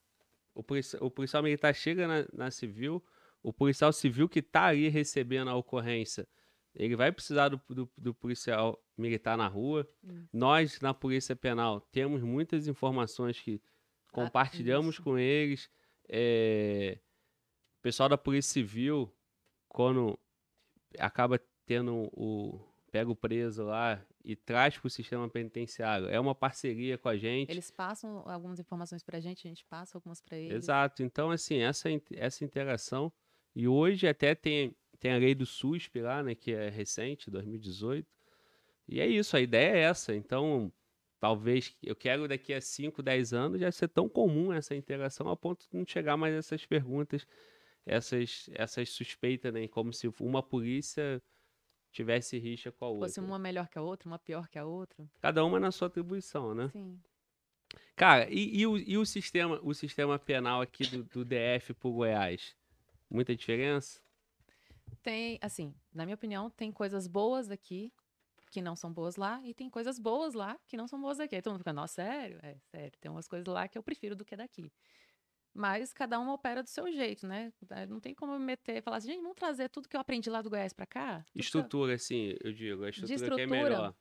o, 0.53 0.63
policial, 0.63 1.03
o 1.03 1.11
policial 1.11 1.43
militar 1.43 1.73
chega 1.73 2.07
na, 2.07 2.25
na 2.33 2.51
civil, 2.51 3.03
o 3.41 3.51
policial 3.51 3.91
civil 3.91 4.29
que 4.29 4.41
tá 4.41 4.65
ali 4.65 4.87
recebendo 4.89 5.49
a 5.49 5.55
ocorrência, 5.55 6.27
ele 6.75 6.95
vai 6.95 7.11
precisar 7.11 7.49
do, 7.49 7.61
do, 7.69 7.91
do 7.97 8.13
policial 8.13 8.81
militar 8.97 9.37
na 9.37 9.47
rua. 9.47 9.87
Hum. 10.03 10.25
Nós, 10.33 10.81
na 10.81 10.93
Polícia 10.93 11.35
Penal, 11.35 11.81
temos 11.91 12.21
muitas 12.21 12.67
informações 12.67 13.39
que 13.39 13.61
compartilhamos 14.11 14.99
Ah, 14.99 15.03
com 15.03 15.17
eles. 15.17 15.69
É, 16.09 16.97
o 17.79 17.81
pessoal 17.81 18.09
da 18.09 18.17
Polícia 18.17 18.53
Civil, 18.53 19.13
quando 19.67 20.17
acaba 20.97 21.39
tendo 21.65 22.09
o. 22.13 22.59
pega 22.93 23.09
o 23.09 23.15
preso 23.15 23.63
lá 23.63 23.99
e 24.23 24.35
traz 24.35 24.77
para 24.77 24.85
o 24.85 24.89
sistema 24.89 25.27
penitenciário. 25.27 26.07
É 26.09 26.19
uma 26.19 26.35
parceria 26.35 26.95
com 26.95 27.09
a 27.09 27.17
gente. 27.17 27.49
Eles 27.49 27.71
passam 27.71 28.23
algumas 28.29 28.59
informações 28.59 29.01
pra 29.01 29.19
gente, 29.19 29.47
a 29.47 29.49
gente 29.49 29.65
passa 29.65 29.97
algumas 29.97 30.21
pra 30.21 30.37
eles. 30.37 30.53
Exato. 30.53 31.01
Então, 31.01 31.31
assim, 31.31 31.57
essa, 31.57 31.89
essa 32.11 32.45
interação. 32.45 33.11
E 33.55 33.67
hoje 33.67 34.07
até 34.07 34.35
tem, 34.35 34.75
tem 34.99 35.11
a 35.11 35.17
lei 35.17 35.33
do 35.33 35.43
SUSP 35.43 36.01
lá, 36.01 36.21
né? 36.21 36.35
Que 36.35 36.51
é 36.51 36.69
recente, 36.69 37.31
2018. 37.31 38.07
E 38.87 39.01
é 39.01 39.07
isso, 39.07 39.35
a 39.35 39.41
ideia 39.41 39.75
é 39.75 39.79
essa. 39.79 40.13
Então, 40.13 40.71
talvez 41.19 41.75
eu 41.81 41.95
quero 41.95 42.27
daqui 42.27 42.53
a 42.53 42.61
5, 42.61 43.01
10 43.01 43.33
anos 43.33 43.59
já 43.59 43.71
ser 43.71 43.87
tão 43.87 44.07
comum 44.07 44.53
essa 44.53 44.75
interação 44.75 45.29
a 45.29 45.35
ponto 45.35 45.67
de 45.67 45.75
não 45.75 45.83
chegar 45.83 46.15
mais 46.15 46.35
essas 46.35 46.63
perguntas, 46.63 47.25
essas, 47.87 48.51
essas 48.53 48.89
suspeitas, 48.91 49.51
né? 49.51 49.67
Como 49.67 49.91
se 49.91 50.07
uma 50.19 50.43
polícia 50.43 51.19
tivesse 51.93 52.37
rixa 52.37 52.71
com 52.71 52.85
a 52.85 52.89
outra. 52.89 53.07
Fosse 53.07 53.19
uma 53.19 53.39
melhor 53.39 53.69
que 53.69 53.77
a 53.77 53.81
outra, 53.81 54.09
uma 54.09 54.19
pior 54.19 54.49
que 54.49 54.57
a 54.57 54.65
outra. 54.65 55.07
Cada 55.21 55.45
uma 55.45 55.59
na 55.59 55.71
sua 55.71 55.87
atribuição, 55.87 56.53
né? 56.53 56.69
Sim. 56.69 56.99
Cara, 57.95 58.27
e, 58.29 58.59
e 58.59 58.67
o, 58.67 58.77
e 58.77 58.97
o 58.97 59.05
sistema, 59.05 59.59
o 59.63 59.73
sistema 59.73 60.17
penal 60.17 60.61
aqui 60.61 60.85
do, 60.87 61.03
do 61.03 61.23
DF 61.23 61.73
pro 61.75 61.91
Goiás? 61.91 62.55
Muita 63.09 63.35
diferença? 63.35 64.01
Tem, 65.01 65.37
assim, 65.41 65.73
na 65.93 66.05
minha 66.05 66.15
opinião, 66.15 66.49
tem 66.49 66.71
coisas 66.71 67.07
boas 67.07 67.51
aqui 67.51 67.93
que 68.49 68.61
não 68.61 68.75
são 68.75 68.91
boas 68.91 69.15
lá 69.15 69.41
e 69.43 69.53
tem 69.53 69.69
coisas 69.69 69.97
boas 69.97 70.33
lá 70.33 70.59
que 70.67 70.77
não 70.77 70.87
são 70.87 70.99
boas 70.99 71.19
aqui. 71.19 71.35
Aí 71.35 71.41
todo 71.41 71.53
mundo 71.53 71.61
fica, 71.61 71.73
nossa, 71.73 71.95
sério? 71.95 72.39
É, 72.41 72.55
sério. 72.71 72.93
Tem 72.99 73.11
umas 73.11 73.27
coisas 73.27 73.47
lá 73.47 73.67
que 73.67 73.77
eu 73.77 73.83
prefiro 73.83 74.15
do 74.15 74.25
que 74.25 74.35
daqui. 74.35 74.71
Mas 75.53 75.93
cada 75.93 76.19
um 76.19 76.29
opera 76.29 76.63
do 76.63 76.69
seu 76.69 76.91
jeito, 76.91 77.27
né? 77.27 77.53
Não 77.87 77.99
tem 77.99 78.15
como 78.15 78.37
me 78.39 78.43
meter 78.43 78.77
e 78.77 78.81
falar 78.81 78.97
assim, 78.97 79.09
gente, 79.09 79.21
vamos 79.21 79.35
trazer 79.35 79.69
tudo 79.69 79.87
que 79.87 79.95
eu 79.95 80.01
aprendi 80.01 80.29
lá 80.29 80.41
do 80.41 80.49
Goiás 80.49 80.73
pra 80.73 80.85
cá? 80.85 81.23
Estrutura, 81.35 81.93
assim, 81.93 82.35
eu 82.43 82.51
digo, 82.51 82.83
a 82.83 82.89
estrutura, 82.89 83.07
que 83.07 83.11
é 83.11 83.15
estrutura, 83.15 83.47
melhor. 83.47 83.95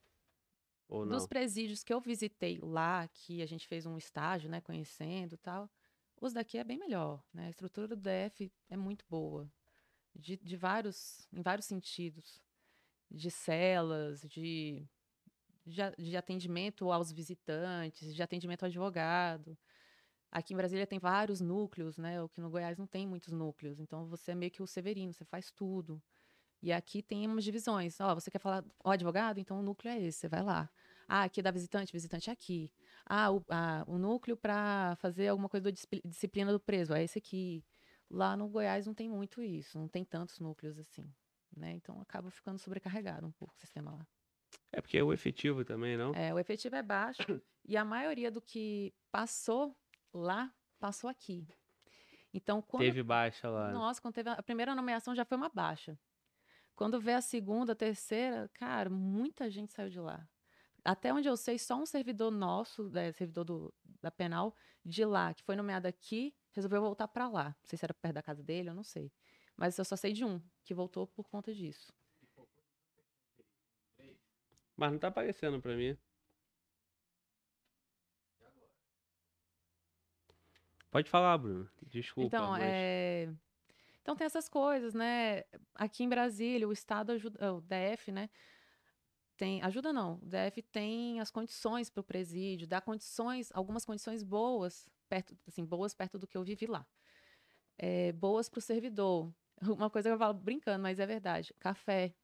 Ou 0.89 1.05
não? 1.05 1.13
Dos 1.17 1.27
presídios 1.27 1.85
que 1.85 1.93
eu 1.93 2.01
visitei 2.01 2.59
lá, 2.63 3.07
que 3.09 3.43
a 3.43 3.47
gente 3.47 3.69
fez 3.69 3.85
um 3.85 3.99
estágio, 3.99 4.51
né, 4.51 4.63
conhecendo 4.63 5.35
e 5.35 5.39
tal, 5.39 5.71
os 6.21 6.33
daqui 6.33 6.57
é 6.57 6.65
bem 6.65 6.79
melhor, 6.79 7.23
né? 7.35 7.47
A 7.47 7.51
estrutura 7.51 7.87
do 7.87 7.97
DF 7.97 8.51
é 8.71 8.77
muito 8.77 9.05
boa, 9.09 9.51
de, 10.15 10.39
de 10.39 10.57
vários, 10.57 11.27
em 11.33 11.43
vários 11.43 11.67
sentidos, 11.67 12.43
de 13.11 13.31
celas, 13.31 14.23
de, 14.23 14.87
de, 15.67 15.77
de 15.99 16.17
atendimento 16.17 16.91
aos 16.91 17.13
visitantes, 17.13 18.15
de 18.15 18.23
atendimento 18.23 18.63
ao 18.63 18.69
advogado. 18.69 19.59
Aqui 20.33 20.55
em 20.55 20.57
Brasília 20.57 20.87
tem 20.87 20.99
vários 20.99 21.43
núcleos, 21.43 21.99
né? 21.99 22.23
O 22.23 22.29
que 22.29 22.41
no 22.41 22.49
Goiás 22.49 22.79
não 22.79 22.87
tem 22.87 23.07
muitos 23.07 23.31
núcleos. 23.33 23.79
Então 23.79 24.07
você 24.07 24.33
é 24.33 24.35
meio 24.35 24.51
que 24.51 24.63
o 24.63 24.67
Severino, 24.67 25.13
você 25.13 25.27
faz 25.27 25.51
tudo. 25.51 26.03
E 26.63 26.73
aqui 26.73 27.03
tem 27.03 27.27
umas 27.27 27.45
divisões. 27.45 28.01
Ó, 28.01 28.15
você 28.15 28.31
quer 28.31 28.39
falar 28.39 28.65
o 28.83 28.91
advogado? 28.91 29.39
Então 29.39 29.61
o 29.61 29.63
núcleo 29.63 29.93
é 29.93 30.01
esse, 30.01 30.21
você 30.21 30.29
vai 30.29 30.43
lá. 30.43 30.71
Ah, 31.07 31.25
aqui 31.25 31.41
é 31.41 31.43
da 31.43 31.51
visitante, 31.51 31.93
visitante 31.93 32.31
é 32.31 32.33
aqui. 32.33 32.73
Ah, 33.05 33.31
o, 33.31 33.45
ah, 33.51 33.85
o 33.87 33.99
núcleo 33.99 34.35
para 34.35 34.97
fazer 34.97 35.29
alguma 35.29 35.51
coisa 35.51 35.65
da 35.65 35.71
disci- 35.71 36.01
disciplina 36.03 36.51
do 36.51 36.59
preso, 36.59 36.95
é 36.95 37.05
esse 37.05 37.19
aqui. 37.19 37.63
Lá 38.09 38.35
no 38.35 38.49
Goiás 38.49 38.87
não 38.87 38.95
tem 38.95 39.11
muito 39.11 39.43
isso, 39.43 39.79
não 39.79 39.89
tem 39.89 40.05
tantos 40.05 40.39
núcleos 40.39 40.79
assim, 40.79 41.13
né? 41.55 41.73
Então 41.73 42.01
acaba 42.01 42.31
ficando 42.31 42.59
sobrecarregado 42.59 43.27
um 43.27 43.33
pouco 43.33 43.55
o 43.55 43.59
sistema 43.59 43.91
lá. 43.91 44.07
É 44.71 44.81
porque 44.81 44.97
é 44.97 45.03
o 45.03 45.13
efetivo 45.13 45.65
também, 45.65 45.97
não? 45.97 46.15
É, 46.15 46.33
o 46.33 46.39
efetivo 46.39 46.77
é 46.77 46.83
baixo 46.83 47.43
e 47.65 47.77
a 47.77 47.85
maioria 47.85 48.31
do 48.31 48.41
que 48.41 48.95
passou 49.11 49.77
lá, 50.13 50.55
passou 50.79 51.09
aqui. 51.09 51.47
Então, 52.33 52.63
quando 52.63 52.83
Teve 52.83 53.03
baixa 53.03 53.49
lá. 53.49 53.71
nossa, 53.71 54.01
quando 54.01 54.15
teve 54.15 54.31
a 54.31 54.43
primeira 54.43 54.75
nomeação 54.75 55.15
já 55.15 55.25
foi 55.25 55.37
uma 55.37 55.49
baixa. 55.49 55.99
Quando 56.75 57.01
vê 57.01 57.13
a 57.13 57.21
segunda, 57.21 57.73
a 57.73 57.77
terceira, 57.77 58.51
cara, 58.55 58.89
muita 58.89 59.51
gente 59.51 59.73
saiu 59.73 59.91
de 59.91 60.01
lá. 60.01 60.27
Até 60.85 61.13
onde 61.13 61.29
eu 61.29 61.37
sei, 61.37 61.59
só 61.59 61.77
um 61.77 61.87
servidor 61.87 62.31
nosso, 62.31 62.89
né, 62.91 63.13
servidor 63.13 63.45
do, 63.45 63.75
da 64.01 64.11
penal, 64.11 64.57
de 64.85 65.05
lá, 65.05 65.33
que 65.33 65.45
foi 65.45 65.55
nomeado 65.55 65.87
aqui, 65.87 66.35
resolveu 66.51 66.81
voltar 66.81 67.07
pra 67.07 67.29
lá. 67.29 67.51
Não 67.51 67.69
sei 67.69 67.79
se 67.79 67.85
era 67.85 67.95
perto 67.95 68.15
da 68.15 68.23
casa 68.23 68.43
dele, 68.43 68.71
eu 68.71 68.75
não 68.75 68.83
sei. 68.83 69.13
Mas 69.57 69.79
eu 69.79 69.85
só 69.85 69.95
sei 69.95 70.13
de 70.13 70.25
um, 70.25 70.41
que 70.65 70.75
voltou 70.75 71.07
por 71.07 71.29
conta 71.29 71.55
disso. 71.55 71.93
Mas 74.77 74.91
não 74.91 74.99
tá 74.99 75.09
aparecendo 75.09 75.61
pra 75.61 75.77
mim. 75.77 75.97
Pode 80.93 81.09
falar, 81.09 81.39
Bruno. 81.39 81.67
Desculpa. 81.89 82.27
Então, 82.27 82.51
mas... 82.51 82.63
é... 82.63 83.29
então 84.03 84.15
tem 84.15 84.27
essas 84.27 84.47
coisas, 84.47 84.93
né? 84.93 85.43
Aqui 85.75 86.05
em 86.05 86.09
Brasília, 86.09 86.69
o 86.69 86.73
Estado 86.73 87.13
ajuda, 87.13 87.55
o 87.55 87.63
DF, 87.63 88.13
né? 88.13 88.29
Tem, 89.39 89.63
ajuda 89.63 89.91
não, 89.91 90.21
o 90.23 90.27
DF 90.27 90.61
tem 90.71 91.19
as 91.19 91.31
condições 91.31 91.89
para 91.89 92.03
o 92.03 92.05
presídio, 92.05 92.69
dá 92.69 92.79
condições, 92.79 93.51
algumas 93.55 93.87
condições 93.87 94.23
boas, 94.23 94.87
perto, 95.09 95.35
assim, 95.49 95.65
boas 95.65 95.95
perto 95.95 96.19
do 96.19 96.27
que 96.27 96.37
eu 96.37 96.45
vivi 96.45 96.67
lá. 96.67 96.87
É, 97.79 98.13
boas 98.13 98.51
para 98.51 98.59
o 98.59 98.63
servidor. 98.63 99.33
Uma 99.63 99.89
coisa 99.89 100.11
que 100.11 100.15
eu 100.15 100.19
falo 100.19 100.35
brincando, 100.35 100.83
mas 100.83 101.01
é 101.01 101.07
verdade. 101.07 101.55
Café, 101.59 102.15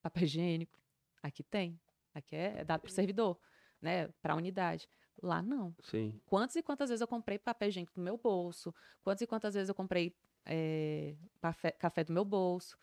papel 0.00 0.24
higiênico, 0.24 0.80
aqui 1.22 1.42
tem. 1.42 1.78
Aqui 2.14 2.34
é, 2.34 2.60
é 2.60 2.64
dado 2.64 2.80
para 2.80 2.88
o 2.88 2.92
servidor, 2.92 3.38
né? 3.78 4.08
Para 4.22 4.32
a 4.32 4.36
unidade. 4.36 4.88
Lá 5.22 5.42
não. 5.42 5.74
Sim. 5.82 6.20
Quantas 6.26 6.56
e 6.56 6.62
quantas 6.62 6.90
vezes 6.90 7.00
eu 7.00 7.08
comprei 7.08 7.38
papel 7.38 7.68
higiênico 7.68 7.94
do 7.94 8.00
meu 8.00 8.18
bolso? 8.18 8.74
Quantas 9.02 9.22
e 9.22 9.26
quantas 9.26 9.54
vezes 9.54 9.68
eu 9.68 9.74
comprei 9.74 10.14
eh, 10.46 11.16
café, 11.40 11.70
café 11.72 12.04
do 12.04 12.12
meu 12.12 12.24
bolso? 12.24 12.76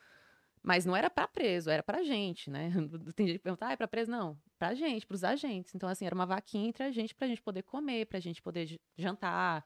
Mas 0.64 0.86
não 0.86 0.96
era 0.96 1.10
para 1.10 1.28
preso, 1.28 1.70
era 1.70 1.82
para 1.82 2.04
gente, 2.04 2.50
né? 2.50 2.72
Tem 3.16 3.28
gente 3.28 3.38
que 3.38 3.44
pergunta, 3.44 3.68
ah, 3.68 3.72
é 3.72 3.76
para 3.76 3.88
preso? 3.88 4.12
Não, 4.12 4.38
para 4.60 4.76
gente, 4.76 5.08
para 5.08 5.16
os 5.16 5.24
agentes. 5.24 5.74
Então, 5.74 5.90
assim, 5.90 6.06
era 6.06 6.14
uma 6.14 6.26
vaquinha 6.26 6.68
entre 6.68 6.84
a 6.84 6.92
gente, 6.92 7.16
para 7.16 7.26
a 7.26 7.30
gente 7.30 7.42
poder 7.42 7.64
comer, 7.64 8.06
para 8.06 8.18
a 8.18 8.22
gente 8.22 8.42
poder 8.42 8.80
jantar, 8.96 9.66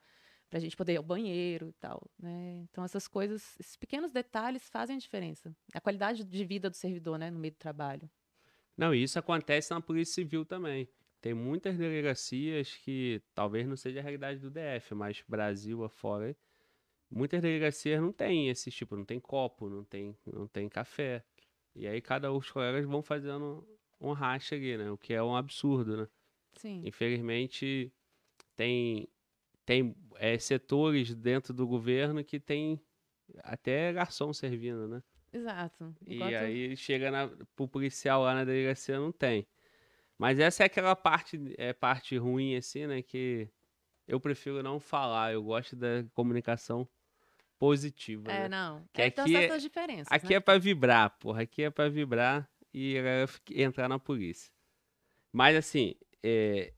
para 0.50 0.58
a 0.58 0.62
gente 0.62 0.76
poder 0.78 0.94
ir 0.94 0.98
ao 0.98 1.04
banheiro 1.04 1.70
e 1.70 1.74
tal, 1.74 2.10
né? 2.18 2.66
Então, 2.70 2.84
essas 2.84 3.08
coisas, 3.10 3.60
esses 3.60 3.76
pequenos 3.76 4.12
detalhes 4.12 4.70
fazem 4.70 4.96
a 4.96 5.00
diferença. 5.00 5.54
A 5.74 5.82
qualidade 5.82 6.24
de 6.24 6.46
vida 6.46 6.70
do 6.70 6.76
servidor, 6.76 7.20
né, 7.20 7.30
no 7.30 7.40
meio 7.40 7.54
do 7.54 7.58
trabalho. 7.58 8.10
Não, 8.78 8.94
e 8.94 9.04
isso 9.04 9.20
acontece 9.20 9.72
na 9.72 9.82
Polícia 9.82 10.16
Civil 10.16 10.46
também. 10.46 10.88
Tem 11.26 11.34
muitas 11.34 11.76
delegacias 11.76 12.76
que 12.76 13.20
talvez 13.34 13.68
não 13.68 13.76
seja 13.76 13.98
a 13.98 14.04
realidade 14.04 14.40
do 14.40 14.52
DF, 14.52 14.94
mas 14.94 15.24
Brasil 15.28 15.84
afora, 15.84 16.38
muitas 17.10 17.42
delegacias 17.42 18.00
não 18.00 18.14
tem 18.14 18.48
esse 18.48 18.70
tipo, 18.70 18.96
não 18.96 19.04
tem 19.04 19.20
copo, 19.20 19.68
não 19.68 19.84
tem, 19.84 20.16
não 20.24 20.48
tem 20.48 20.70
café. 20.70 21.26
E 21.74 21.88
aí 21.88 22.00
cada 22.00 22.32
um, 22.32 22.38
os 22.38 22.52
colegas 22.52 22.86
vão 22.86 23.02
fazendo 23.02 23.68
um 24.00 24.12
racha 24.12 24.54
ali, 24.54 24.78
né? 24.78 24.92
O 24.92 25.00
que 25.00 25.16
é 25.16 25.24
um 25.24 25.36
absurdo, 25.36 25.98
né? 25.98 26.08
Sim. 26.58 26.84
Infelizmente, 26.86 27.92
tem, 28.56 29.08
tem 29.66 29.96
é, 30.18 30.38
setores 30.38 31.16
dentro 31.16 31.56
do 31.56 31.66
governo 31.66 32.24
que 32.24 32.40
tem 32.40 32.80
até 33.40 33.92
garçom 33.92 34.32
servindo, 34.32 34.88
né? 34.88 35.02
Exato. 35.34 35.92
E 36.06 36.18
Enquanto- 36.18 36.36
aí 36.36 36.78
chega 36.78 37.10
na, 37.10 37.28
pro 37.56 37.68
policial 37.68 38.22
lá 38.22 38.36
na 38.36 38.44
delegacia, 38.46 39.00
não 39.00 39.12
tem. 39.12 39.48
Mas 40.18 40.40
essa 40.40 40.64
é 40.64 40.66
aquela 40.66 40.96
parte, 40.96 41.40
é, 41.58 41.74
parte 41.74 42.18
ruim, 42.18 42.56
assim, 42.56 42.88
né? 42.88 43.02
Que 43.02 43.50
eu 44.08 44.20
prefiro 44.20 44.64
não 44.64 44.80
falar. 44.80 45.34
Eu 45.34 45.44
gosto 45.44 45.76
da 45.76 46.04
comunicação 46.14 46.88
positiva. 47.60 48.32
É, 48.32 48.44
né? 48.44 48.50
não. 48.50 48.88
Que 48.94 49.02
É, 49.02 49.06
aqui 49.08 49.36
é- 49.36 49.58
diferenças. 49.58 50.08
Aqui 50.12 50.30
né? 50.34 50.36
é 50.36 50.40
pra 50.40 50.58
vibrar, 50.58 51.18
porra. 51.20 51.42
Aqui 51.42 51.64
é 51.64 51.70
pra 51.70 51.90
vibrar 51.90 52.50
e 52.74 52.96
entrar 53.54 53.88
na 53.90 54.00
polícia. 54.00 54.52
Mas 55.32 55.56
assim, 55.56 55.96
é, 56.24 56.74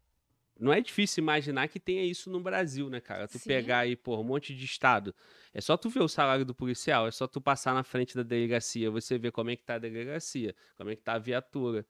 não 0.59 0.73
é 0.73 0.81
difícil 0.81 1.21
imaginar 1.21 1.67
que 1.67 1.79
tenha 1.79 2.03
isso 2.03 2.29
no 2.29 2.39
Brasil, 2.41 2.89
né, 2.89 2.99
cara? 2.99 3.27
Tu 3.27 3.38
Sim. 3.38 3.47
pegar 3.47 3.79
aí, 3.79 3.95
pô, 3.95 4.19
um 4.19 4.23
monte 4.23 4.55
de 4.55 4.65
estado. 4.65 5.13
É 5.53 5.61
só 5.61 5.77
tu 5.77 5.89
ver 5.89 6.01
o 6.01 6.07
salário 6.07 6.43
do 6.43 6.55
policial, 6.55 7.07
é 7.07 7.11
só 7.11 7.27
tu 7.27 7.39
passar 7.39 7.73
na 7.73 7.83
frente 7.83 8.15
da 8.15 8.23
delegacia, 8.23 8.89
você 8.89 9.17
ver 9.17 9.31
como 9.31 9.51
é 9.51 9.55
que 9.55 9.63
tá 9.63 9.75
a 9.75 9.79
delegacia, 9.79 10.55
como 10.75 10.89
é 10.89 10.95
que 10.95 11.01
tá 11.03 11.13
a 11.13 11.19
viatura. 11.19 11.85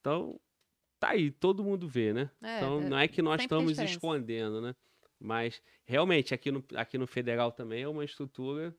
Então, 0.00 0.40
tá 0.98 1.10
aí, 1.10 1.30
todo 1.30 1.62
mundo 1.64 1.88
vê, 1.88 2.12
né? 2.12 2.30
É, 2.42 2.56
então, 2.58 2.80
é, 2.80 2.84
não 2.88 2.98
é 2.98 3.08
que 3.08 3.22
nós 3.22 3.40
estamos 3.42 3.78
escondendo, 3.78 4.60
né? 4.60 4.74
Mas, 5.20 5.60
realmente, 5.84 6.32
aqui 6.34 6.50
no, 6.50 6.64
aqui 6.76 6.96
no 6.98 7.06
federal 7.06 7.50
também 7.50 7.82
é 7.82 7.88
uma 7.88 8.04
estrutura 8.04 8.74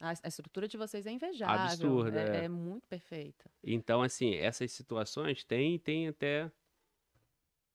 A, 0.00 0.10
a 0.22 0.28
estrutura 0.28 0.66
de 0.66 0.76
vocês 0.76 1.06
é 1.06 1.10
invejável. 1.10 1.66
Absurda, 1.66 2.20
é, 2.20 2.36
é. 2.40 2.44
é 2.44 2.48
muito 2.48 2.86
perfeita. 2.88 3.50
Então, 3.62 4.02
assim, 4.02 4.34
essas 4.34 4.72
situações 4.72 5.44
tem, 5.44 5.78
tem 5.78 6.08
até. 6.08 6.50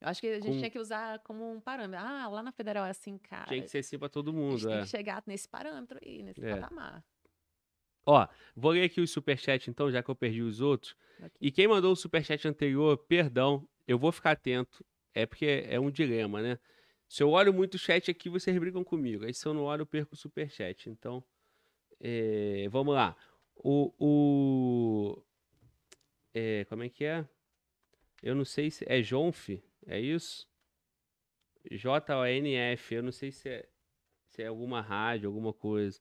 Eu 0.02 0.08
acho 0.08 0.22
que 0.22 0.28
a 0.28 0.36
gente 0.40 0.48
Com- 0.48 0.58
tinha 0.58 0.70
que 0.70 0.80
usar 0.80 1.20
como 1.20 1.52
um 1.52 1.60
parâmetro. 1.60 2.06
Ah, 2.06 2.28
lá 2.30 2.42
na 2.42 2.52
federal 2.54 2.86
é 2.86 2.90
assim, 2.90 3.18
cara. 3.18 3.46
Tinha 3.48 3.62
que 3.62 3.68
ser 3.70 3.80
assim 3.80 4.00
pra 4.00 4.08
todo 4.10 4.30
a 4.32 4.34
gente 4.34 4.42
mundo. 4.42 4.66
tem 4.68 4.78
É. 4.78 4.82
que 4.82 4.88
chegar 4.88 5.24
nesse 5.28 5.48
parâmetro 5.48 6.00
aí, 6.04 6.24
nesse 6.24 6.44
É. 6.44 6.56
patamar. 6.56 7.04
Ó, 8.06 8.28
vou 8.56 8.72
ler 8.72 8.84
aqui 8.86 9.02
o 9.02 9.08
superchat 9.08 9.70
então, 9.70 9.92
já 9.92 10.02
que 10.02 10.10
eu 10.10 10.16
perdi 10.16 10.42
os 10.42 10.62
outros. 10.62 10.96
Aqui. 11.22 11.36
E 11.42 11.52
quem 11.52 11.68
mandou 11.68 11.92
o 11.92 11.96
superchat 11.96 12.48
anterior, 12.48 12.98
perdão, 12.98 13.68
eu 13.90 13.98
vou 13.98 14.12
ficar 14.12 14.32
atento. 14.32 14.86
É 15.16 15.26
porque 15.26 15.66
é 15.68 15.80
um 15.80 15.90
dilema, 15.90 16.44
né? 16.44 16.60
Se 17.08 17.24
eu 17.24 17.32
olho 17.32 17.52
muito 17.52 17.74
o 17.74 17.80
chat 17.80 18.12
aqui, 18.12 18.30
vocês 18.30 18.56
brigam 18.60 18.84
comigo. 18.84 19.26
Aí 19.26 19.34
se 19.34 19.48
eu 19.48 19.54
não 19.54 19.64
olho, 19.64 19.82
eu 19.82 19.86
perco 19.88 20.14
o 20.14 20.18
superchat. 20.18 20.92
Então, 20.92 21.24
é, 22.00 22.68
vamos 22.70 22.94
lá. 22.94 23.18
O. 23.56 23.92
o 23.98 25.24
é, 26.32 26.66
como 26.66 26.84
é 26.84 26.90
que 26.90 27.04
é? 27.04 27.28
Eu 28.22 28.36
não 28.36 28.46
sei 28.46 28.70
se. 28.70 28.86
É 28.88 29.02
Jonf? 29.02 29.50
É 29.88 30.00
isso? 30.00 30.48
J-O-N-F. 31.72 32.94
Eu 32.94 33.02
não 33.02 33.12
sei 33.12 33.32
se 33.32 33.50
é, 33.50 33.68
se 34.28 34.44
é 34.44 34.48
alguma 34.48 34.82
rádio, 34.82 35.30
alguma 35.30 35.52
coisa. 35.52 36.00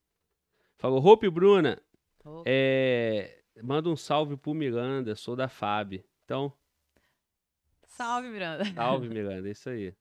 Falou, 0.77 1.03
Hope 1.03 1.31
Bruna. 1.31 1.81
Ô, 2.23 2.43
É, 2.45 3.43
manda 3.63 3.89
um 3.89 3.97
salve 3.97 4.37
pro 4.37 4.53
Miranda, 4.53 5.17
sou 5.17 5.35
da 5.35 5.49
FAB. 5.49 6.05
Então, 6.27 6.53
Salve, 7.99 8.29
Miranda. 8.29 8.65
Salve, 8.77 9.09
Miranda, 9.09 9.51
isso 9.51 9.69
aí. 9.69 9.93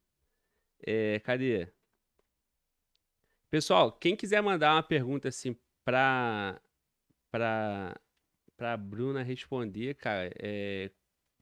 É, 0.85 1.19
cadê? 1.21 1.67
Pessoal, 3.49 3.91
quem 3.91 4.15
quiser 4.15 4.39
mandar 4.39 4.75
uma 4.75 4.83
pergunta 4.83 5.29
assim 5.29 5.57
pra, 5.83 6.61
pra, 7.31 7.99
pra 8.55 8.77
Bruna 8.77 9.23
responder, 9.23 9.95
cara, 9.95 10.31
é, 10.37 10.91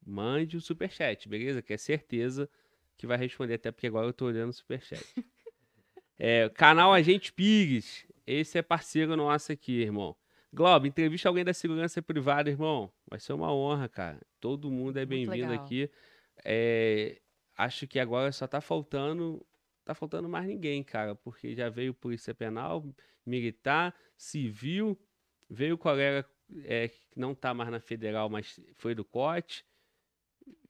mande 0.06 0.56
o 0.56 0.62
superchat, 0.62 1.28
beleza? 1.28 1.62
Que 1.62 1.74
é 1.74 1.78
certeza 1.78 2.50
que 2.96 3.06
vai 3.06 3.18
responder, 3.18 3.56
até 3.56 3.70
porque 3.70 3.88
agora 3.88 4.08
eu 4.08 4.14
tô 4.14 4.28
olhando 4.28 4.52
o 4.52 4.54
superchat. 4.54 5.04
é, 6.18 6.48
canal 6.48 6.94
Agente 6.94 7.34
Pires, 7.34 8.06
esse 8.26 8.58
é 8.58 8.62
parceiro 8.62 9.18
nosso 9.18 9.52
aqui, 9.52 9.82
irmão. 9.82 10.16
Globo, 10.54 10.88
entrevista 10.88 11.28
alguém 11.28 11.44
da 11.44 11.54
segurança 11.54 12.02
privada, 12.02 12.50
irmão. 12.50 12.90
Vai 13.10 13.20
ser 13.20 13.34
uma 13.34 13.54
honra, 13.54 13.90
cara. 13.90 14.22
Todo 14.40 14.72
mundo 14.72 14.98
é 14.98 15.06
bem-vindo 15.06 15.52
aqui. 15.52 15.92
É, 16.44 17.22
acho 17.58 17.88
que 17.88 18.00
agora 18.00 18.32
só 18.32 18.48
tá 18.48 18.62
faltando. 18.62 19.46
Tá 19.84 19.94
faltando 19.94 20.28
mais 20.28 20.48
ninguém, 20.48 20.84
cara, 20.84 21.14
porque 21.16 21.56
já 21.56 21.70
veio 21.70 21.94
Polícia 21.94 22.34
Penal, 22.34 22.84
Militar, 23.24 23.94
Civil, 24.18 25.00
veio 25.48 25.78
colega 25.78 26.28
é, 26.64 26.88
que 26.88 27.00
não 27.16 27.36
tá 27.36 27.54
mais 27.54 27.70
na 27.70 27.80
Federal, 27.80 28.28
mas 28.28 28.60
foi 28.74 28.96
do 28.96 29.06
COT, 29.06 29.64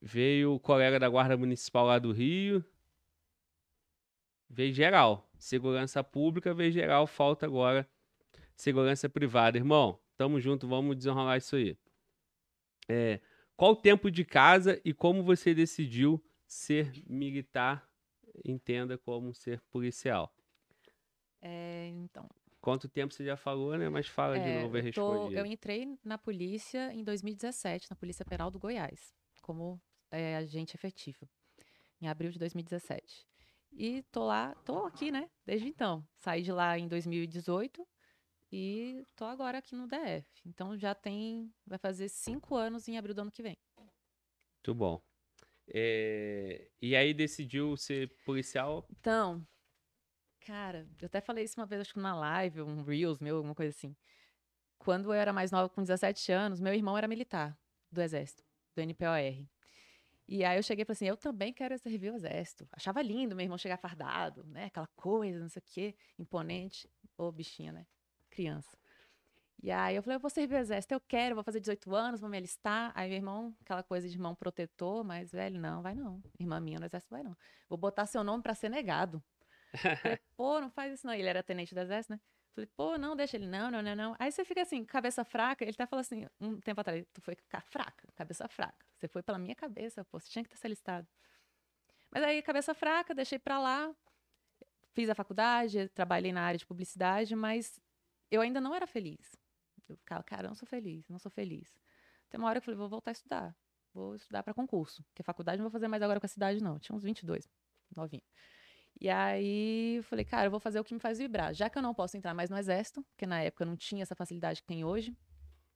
veio 0.01 0.55
o 0.55 0.59
colega 0.59 0.99
da 0.99 1.07
Guarda 1.07 1.38
Municipal 1.38 1.86
lá 1.86 1.97
do 1.97 2.11
Rio, 2.11 2.61
veio 4.49 4.74
geral. 4.74 5.30
Segurança 5.39 6.03
Pública, 6.03 6.53
veio 6.53 6.72
geral, 6.72 7.07
falta 7.07 7.45
agora 7.45 7.88
segurança 8.55 9.09
privada. 9.09 9.57
Irmão, 9.57 9.99
tamo 10.18 10.39
junto, 10.39 10.68
vamos 10.68 10.95
desenrolar 10.95 11.38
isso 11.38 11.55
aí. 11.55 11.78
É, 12.88 13.20
qual 13.56 13.72
o 13.72 13.76
tempo 13.76 14.12
de 14.12 14.24
casa 14.26 14.82
e 14.84 14.93
como 14.93 15.24
você 15.24 15.53
decidiu 15.53 16.24
ser 16.45 16.91
militar? 17.08 17.89
Entenda 18.43 18.97
como 18.97 19.34
ser 19.34 19.62
policial. 19.72 20.34
É, 21.41 21.88
então, 21.88 22.28
Quanto 22.60 22.89
tempo 22.89 23.14
você 23.14 23.24
já 23.24 23.38
falou, 23.38 23.78
né? 23.78 23.88
Mas 23.89 24.08
fala 24.08 24.39
de 24.39 24.49
é, 24.49 24.64
novo 24.64 24.76
e 24.76 24.80
eu, 24.80 24.84
tô- 24.84 24.88
responde. 24.88 25.36
eu 25.38 25.45
entrei 25.45 25.88
na 26.03 26.18
polícia 26.18 26.91
em 26.91 27.03
2017, 27.03 27.88
na 27.91 27.95
Polícia 27.95 28.26
Penal 28.26 28.49
do 28.49 28.58
Goiás, 28.58 29.14
como 29.43 29.80
é, 30.10 30.36
agente 30.36 30.76
efetivo, 30.76 31.30
em 32.01 32.08
abril 32.08 32.32
de 32.32 32.39
2017. 32.39 33.28
E 33.72 34.01
tô 34.12 34.26
lá, 34.26 34.56
tô 34.66 34.86
aqui, 34.86 35.12
né? 35.12 35.30
Desde 35.45 35.68
então. 35.68 36.03
Saí 36.16 36.41
de 36.41 36.51
lá 36.51 36.80
em 36.80 36.88
2018 36.88 37.88
e 38.58 39.06
tô 39.18 39.26
agora 39.26 39.58
aqui 39.58 39.76
no 39.76 39.86
DF. 39.86 40.26
Então 40.45 40.78
já 40.78 40.95
tem, 40.95 41.53
vai 41.68 41.78
fazer 41.78 42.08
cinco 42.08 42.56
anos 42.56 42.88
em 42.88 42.97
abril 42.97 43.14
do 43.14 43.20
ano 43.20 43.32
que 43.32 43.43
vem. 43.43 43.58
Muito 43.78 44.74
bom. 44.74 45.01
É, 45.68 46.70
E 46.82 46.95
aí 46.95 47.14
decidiu 47.14 47.76
ser 47.76 48.16
policial? 48.24 48.88
Então, 48.97 49.45
cara, 50.39 50.88
eu 51.01 51.08
até 51.08 51.20
falei 51.20 51.43
isso 51.43 51.60
uma 51.60 51.66
vez, 51.66 51.82
acho 51.82 51.91
que 51.91 51.99
numa 51.99 52.16
live, 52.16 52.62
um 52.62 52.82
Reels 52.84 53.20
meu, 53.20 53.36
alguma 53.36 53.53
coisa 53.53 53.76
assim. 53.76 53.93
Quando 54.78 55.10
eu 55.10 55.14
era 55.14 55.34
mais 55.34 55.51
nova, 55.51 55.68
com 55.68 55.82
17 55.82 56.32
anos, 56.32 56.62
meu 56.62 56.74
irmão 56.74 56.97
era 56.97 57.10
militar 57.10 57.58
do 57.91 58.01
Exército, 58.01 58.41
do 58.74 58.82
NPOR. 58.82 59.45
E 60.30 60.45
aí 60.45 60.58
eu 60.58 60.64
cheguei 60.64 60.84
e 60.84 60.86
falei 60.86 60.95
assim, 60.95 61.08
eu 61.08 61.18
também 61.18 61.51
quero 61.51 61.78
servir 61.78 62.14
o 62.14 62.16
Exército. 62.16 62.66
Achava 62.72 63.01
lindo 63.01 63.36
meu 63.36 63.43
irmão 63.43 63.58
chegar 63.58 63.78
fardado, 63.78 64.45
né? 64.45 64.66
Aquela 64.66 64.88
coisa, 64.95 65.39
não 65.39 65.49
sei 65.49 65.60
o 65.60 65.66
quê, 65.66 65.95
imponente. 66.18 66.89
Ô, 67.18 67.32
bichinha, 67.34 67.74
né? 67.74 67.86
Criança. 68.36 68.77
E 69.63 69.71
aí 69.71 69.95
eu 69.95 70.03
falei, 70.03 70.17
eu 70.17 70.19
vou 70.19 70.29
servir 70.29 70.55
o 70.55 70.57
Exército, 70.59 70.93
eu 70.93 70.99
quero, 70.99 71.33
vou 71.36 71.43
fazer 71.43 71.59
18 71.59 71.95
anos, 71.95 72.19
vou 72.21 72.29
me 72.29 72.38
alistar. 72.38 72.91
Aí 72.93 73.07
meu 73.09 73.17
irmão, 73.17 73.55
aquela 73.61 73.81
coisa 73.81 74.07
de 74.07 74.15
irmão 74.15 74.36
protetor, 74.36 75.03
mas, 75.03 75.31
velho, 75.31 75.59
não, 75.59 75.81
vai 75.81 75.95
não. 75.95 76.21
Irmã 76.39 76.59
minha 76.59 76.79
no 76.79 76.86
Exército 76.86 77.11
vai 77.11 77.23
não. 77.23 77.36
Vou 77.67 77.77
botar 77.77 78.05
seu 78.05 78.23
nome 78.23 78.43
pra 78.43 78.53
ser 78.53 78.69
negado. 78.69 79.23
Falei, 80.01 80.19
pô, 80.38 80.59
não 80.61 80.69
faz 80.69 80.93
isso 80.93 81.07
não. 81.07 81.13
Ele 81.13 81.27
era 81.27 81.41
tenente 81.41 81.73
do 81.73 81.81
exército, 81.81 82.13
né? 82.13 82.19
Falei, 82.53 82.69
pô, 82.75 82.97
não, 82.97 83.15
deixa 83.15 83.38
ele. 83.38 83.47
Não, 83.47 83.71
não, 83.71 83.81
não, 83.81 83.95
não. 83.95 84.15
Aí 84.19 84.31
você 84.31 84.45
fica 84.45 84.61
assim, 84.61 84.86
cabeça 84.86 85.25
fraca. 85.25 85.63
Ele 85.63 85.71
até 85.71 85.86
falou 85.86 86.01
assim, 86.01 86.27
um 86.39 86.59
tempo 86.59 86.81
atrás, 86.81 87.03
tu 87.13 87.21
foi 87.21 87.36
ca- 87.36 87.61
fraca, 87.61 88.07
cabeça 88.15 88.47
fraca. 88.47 88.86
Você 88.97 89.07
foi 89.07 89.23
pela 89.23 89.38
minha 89.39 89.55
cabeça, 89.55 90.05
pô, 90.05 90.19
você 90.19 90.29
tinha 90.29 90.43
que 90.43 90.49
ter 90.49 90.57
se 90.57 90.67
alistado. 90.67 91.07
Mas 92.11 92.23
aí, 92.23 92.41
cabeça 92.41 92.73
fraca, 92.73 93.13
deixei 93.15 93.39
pra 93.39 93.59
lá. 93.59 93.93
Fiz 94.93 95.09
a 95.09 95.15
faculdade, 95.15 95.89
trabalhei 95.89 96.31
na 96.31 96.43
área 96.43 96.57
de 96.57 96.65
publicidade, 96.65 97.36
mas 97.36 97.81
eu 98.32 98.41
ainda 98.41 98.61
não 98.61 98.73
era 98.73 98.88
feliz. 98.88 99.36
Eu 99.88 99.95
ficava, 99.97 100.23
cara, 100.23 100.45
eu 100.45 100.49
não 100.49 100.55
sou 100.55 100.67
feliz, 100.67 101.07
não 101.09 101.19
sou 101.19 101.32
feliz. 101.32 101.78
Tem 102.30 102.39
uma 102.39 102.49
hora 102.49 102.59
que 102.59 102.63
eu 102.63 102.65
falei, 102.65 102.78
vou 102.78 102.89
voltar 102.89 103.11
a 103.11 103.13
estudar. 103.13 103.55
Vou 103.93 104.15
estudar 104.15 104.43
pra 104.43 104.53
concurso. 104.53 105.03
Porque 105.05 105.23
faculdade 105.23 105.57
não 105.57 105.65
vou 105.65 105.71
fazer 105.71 105.88
mais 105.88 106.01
agora 106.03 106.19
com 106.19 106.26
a 106.26 106.30
cidade, 106.30 106.61
não. 106.61 106.80
Tinha 106.80 106.95
uns 106.95 107.03
22, 107.03 107.49
novinho. 107.95 108.23
E 108.99 109.09
aí 109.09 109.97
eu 109.97 110.03
falei, 110.03 110.26
cara, 110.26 110.47
eu 110.47 110.51
vou 110.51 110.59
fazer 110.59 110.80
o 110.80 110.84
que 110.84 110.93
me 110.93 110.99
faz 110.99 111.17
vibrar. 111.17 111.53
Já 111.53 111.69
que 111.69 111.78
eu 111.78 111.82
não 111.82 111.93
posso 111.93 112.17
entrar 112.17 112.34
mais 112.34 112.49
no 112.49 112.57
exército, 112.57 113.03
porque 113.03 113.26
na 113.26 113.41
época 113.41 113.65
não 113.65 113.76
tinha 113.76 114.03
essa 114.03 114.15
facilidade 114.15 114.61
que 114.61 114.67
tem 114.67 114.86
hoje, 114.86 115.15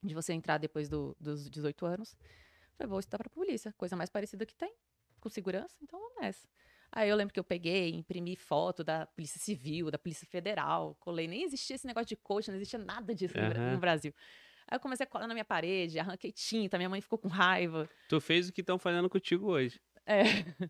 de 0.03 0.13
você 0.15 0.33
entrar 0.33 0.57
depois 0.57 0.87
do- 0.89 1.15
dos 1.19 1.49
18 1.49 1.85
anos, 1.85 2.15
falei, 2.77 2.89
vou 2.89 2.99
estudar 2.99 3.17
pra 3.17 3.29
polícia, 3.29 3.73
coisa 3.73 3.95
mais 3.95 4.09
parecida 4.09 4.45
que 4.45 4.55
tem, 4.55 4.73
com 5.19 5.29
segurança, 5.29 5.75
então 5.81 5.99
vamos 5.99 6.15
nessa. 6.21 6.47
Aí 6.91 7.09
eu 7.09 7.15
lembro 7.15 7.33
que 7.33 7.39
eu 7.39 7.43
peguei, 7.43 7.91
imprimi 7.93 8.35
foto 8.35 8.83
da 8.83 9.05
Polícia 9.05 9.39
Civil, 9.39 9.91
da 9.91 9.97
Polícia 9.99 10.27
Federal, 10.27 10.95
colei, 10.99 11.27
nem 11.27 11.43
existia 11.43 11.75
esse 11.75 11.85
negócio 11.85 12.07
de 12.07 12.15
coach, 12.15 12.47
não 12.49 12.55
existia 12.55 12.79
nada 12.79 13.13
disso 13.13 13.37
Aham. 13.37 13.73
no 13.73 13.79
Brasil. 13.79 14.13
Aí 14.67 14.75
eu 14.75 14.79
comecei 14.79 15.03
a 15.03 15.07
colar 15.07 15.27
na 15.27 15.33
minha 15.33 15.45
parede, 15.45 15.99
arranquei 15.99 16.31
tinta, 16.31 16.77
minha 16.77 16.89
mãe 16.89 17.01
ficou 17.01 17.17
com 17.19 17.27
raiva. 17.27 17.87
Tu 18.07 18.19
fez 18.19 18.49
o 18.49 18.53
que 18.53 18.61
estão 18.61 18.77
fazendo 18.79 19.09
contigo 19.09 19.47
hoje. 19.47 19.79
É. 20.05 20.23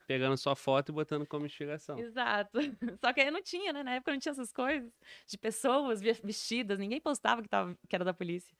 Pegando 0.05 0.35
sua 0.35 0.53
foto 0.55 0.89
e 0.89 0.91
botando 0.91 1.25
como 1.25 1.45
inspiração. 1.45 1.97
Exato. 1.97 2.59
Só 2.99 3.13
que 3.13 3.21
aí 3.21 3.31
não 3.31 3.41
tinha, 3.41 3.71
né? 3.71 3.83
Na 3.83 3.93
época 3.95 4.11
não 4.11 4.19
tinha 4.19 4.31
essas 4.33 4.51
coisas 4.51 4.91
de 5.25 5.37
pessoas 5.37 6.01
ve- 6.01 6.19
vestidas, 6.21 6.77
ninguém 6.77 6.99
postava 6.99 7.41
que, 7.41 7.47
tava, 7.47 7.73
que 7.87 7.95
era 7.95 8.03
da 8.03 8.13
polícia. 8.13 8.53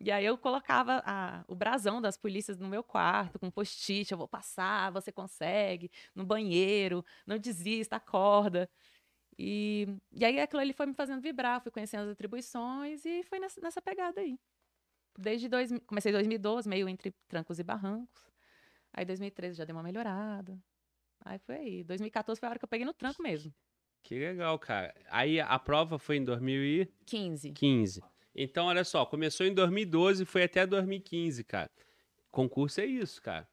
E 0.00 0.10
aí 0.12 0.24
eu 0.24 0.38
colocava 0.38 1.02
a- 1.04 1.44
o 1.48 1.54
brasão 1.54 2.00
das 2.00 2.16
polícias 2.16 2.56
no 2.56 2.68
meu 2.68 2.84
quarto, 2.84 3.38
com 3.38 3.50
post-it, 3.50 4.12
eu 4.12 4.18
vou 4.18 4.28
passar, 4.28 4.92
você 4.92 5.10
consegue, 5.10 5.90
no 6.14 6.24
banheiro, 6.24 7.04
não 7.26 7.36
desista, 7.38 7.96
acorda. 7.96 8.70
E, 9.38 9.86
e 10.12 10.24
aí 10.24 10.40
aquilo 10.40 10.60
ali 10.60 10.72
foi 10.72 10.86
me 10.86 10.94
fazendo 10.94 11.20
vibrar, 11.20 11.60
fui 11.60 11.70
conhecendo 11.70 12.04
as 12.04 12.10
atribuições 12.10 13.04
e 13.04 13.22
foi 13.24 13.38
nessa, 13.38 13.60
nessa 13.60 13.82
pegada 13.82 14.20
aí. 14.20 14.38
Desde 15.18 15.48
dois, 15.48 15.70
comecei 15.86 16.10
em 16.10 16.14
2012, 16.14 16.68
meio 16.68 16.88
entre 16.88 17.12
trancos 17.26 17.58
e 17.58 17.64
barrancos. 17.64 18.22
Aí 18.92 19.04
2013 19.04 19.56
já 19.56 19.64
deu 19.64 19.74
uma 19.76 19.82
melhorada. 19.82 20.58
Aí 21.24 21.38
foi 21.40 21.56
aí. 21.56 21.84
2014 21.84 22.38
foi 22.38 22.46
a 22.48 22.50
hora 22.50 22.58
que 22.58 22.64
eu 22.64 22.68
peguei 22.68 22.86
no 22.86 22.94
tranco 22.94 23.22
mesmo. 23.22 23.52
Que 24.02 24.18
legal, 24.18 24.58
cara. 24.58 24.94
Aí 25.08 25.40
a 25.40 25.58
prova 25.58 25.98
foi 25.98 26.16
em 26.16 26.24
2015. 26.24 27.52
15. 27.52 28.02
Então, 28.34 28.66
olha 28.66 28.84
só, 28.84 29.04
começou 29.06 29.46
em 29.46 29.54
2012 29.54 30.22
e 30.22 30.26
foi 30.26 30.44
até 30.44 30.66
2015, 30.66 31.44
cara. 31.44 31.70
Concurso 32.30 32.80
é 32.80 32.86
isso, 32.86 33.20
cara. 33.22 33.48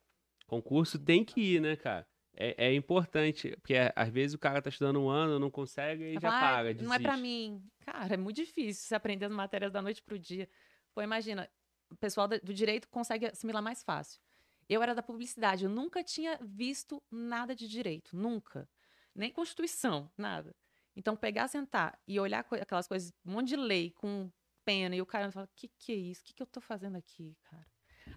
Concurso 0.47 0.99
tem 0.99 1.23
que 1.23 1.41
ir, 1.55 1.61
né, 1.61 1.76
cara? 1.76 2.05
É, 2.38 2.67
é 2.67 2.73
importante, 2.76 3.55
porque 3.61 3.76
às 3.95 4.09
vezes 4.09 4.34
o 4.36 4.39
cara 4.39 4.61
tá 4.61 4.69
estudando 4.69 5.01
um 5.01 5.09
ano, 5.09 5.39
não 5.39 5.49
consegue 5.49 6.03
e 6.03 6.19
já 6.19 6.28
"Ah, 6.38 6.39
para, 6.39 6.73
Não 6.76 6.93
é 6.93 6.99
pra 6.99 7.11
desiste. 7.13 7.21
mim. 7.21 7.63
Cara, 7.80 8.13
é 8.13 8.17
muito 8.17 8.36
difícil 8.36 8.88
você 8.88 8.95
aprender 8.95 9.26
as 9.26 9.32
matérias 9.32 9.71
da 9.71 9.82
noite 9.82 10.03
pro 10.03 10.19
dia. 10.19 10.49
Pô, 10.93 11.01
imagina, 11.01 11.49
o 11.89 11.95
pessoal 11.95 12.28
do 12.28 12.53
direito 12.53 12.89
consegue 12.89 13.26
assimilar 13.28 13.63
mais 13.63 13.82
fácil. 13.84 14.19
Eu 14.67 14.84
era 14.84 14.93
da 14.93 15.01
publicidade, 15.01 15.63
eu 15.63 15.69
nunca 15.69 16.03
tinha 16.03 16.38
visto 16.41 17.01
nada 17.09 17.55
de 17.55 17.67
direito, 17.67 18.15
nunca. 18.17 18.67
Nem 19.15 19.32
Constituição, 19.32 20.11
nada. 20.17 20.53
Então, 20.95 21.15
pegar, 21.15 21.47
sentar 21.47 21.97
e 22.07 22.19
olhar 22.19 22.45
aquelas 22.61 22.88
coisas, 22.88 23.13
um 23.26 23.32
monte 23.34 23.49
de 23.49 23.55
lei 23.55 23.91
com 23.91 24.30
pena, 24.66 24.95
e 24.95 25.01
o 25.01 25.05
cara 25.05 25.32
fala, 25.32 25.47
que 25.55 25.68
que 25.80 25.91
é 25.91 25.95
isso? 25.95 26.22
O 26.22 26.26
que 26.26 26.34
que 26.34 26.41
eu 26.43 26.47
tô 26.47 26.59
fazendo 26.59 26.97
aqui, 26.97 27.38
cara? 27.43 27.66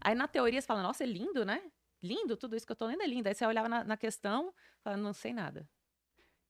Aí, 0.01 0.15
na 0.15 0.27
teoria, 0.27 0.61
você 0.61 0.67
fala, 0.67 0.83
nossa, 0.83 1.05
é 1.05 1.07
lindo, 1.07 1.45
né? 1.45 1.71
Lindo, 2.03 2.37
tudo 2.37 2.57
isso 2.57 2.67
que 2.67 2.73
eu 2.73 2.77
tô 2.77 2.87
lendo 2.87 3.03
é 3.03 3.07
lindo. 3.07 3.29
Aí 3.29 3.35
você 3.35 3.45
olhava 3.47 3.69
na, 3.69 3.85
na 3.85 3.97
questão, 3.97 4.53
fala, 4.83 4.97
não 4.97 5.13
sei 5.13 5.33
nada. 5.33 5.69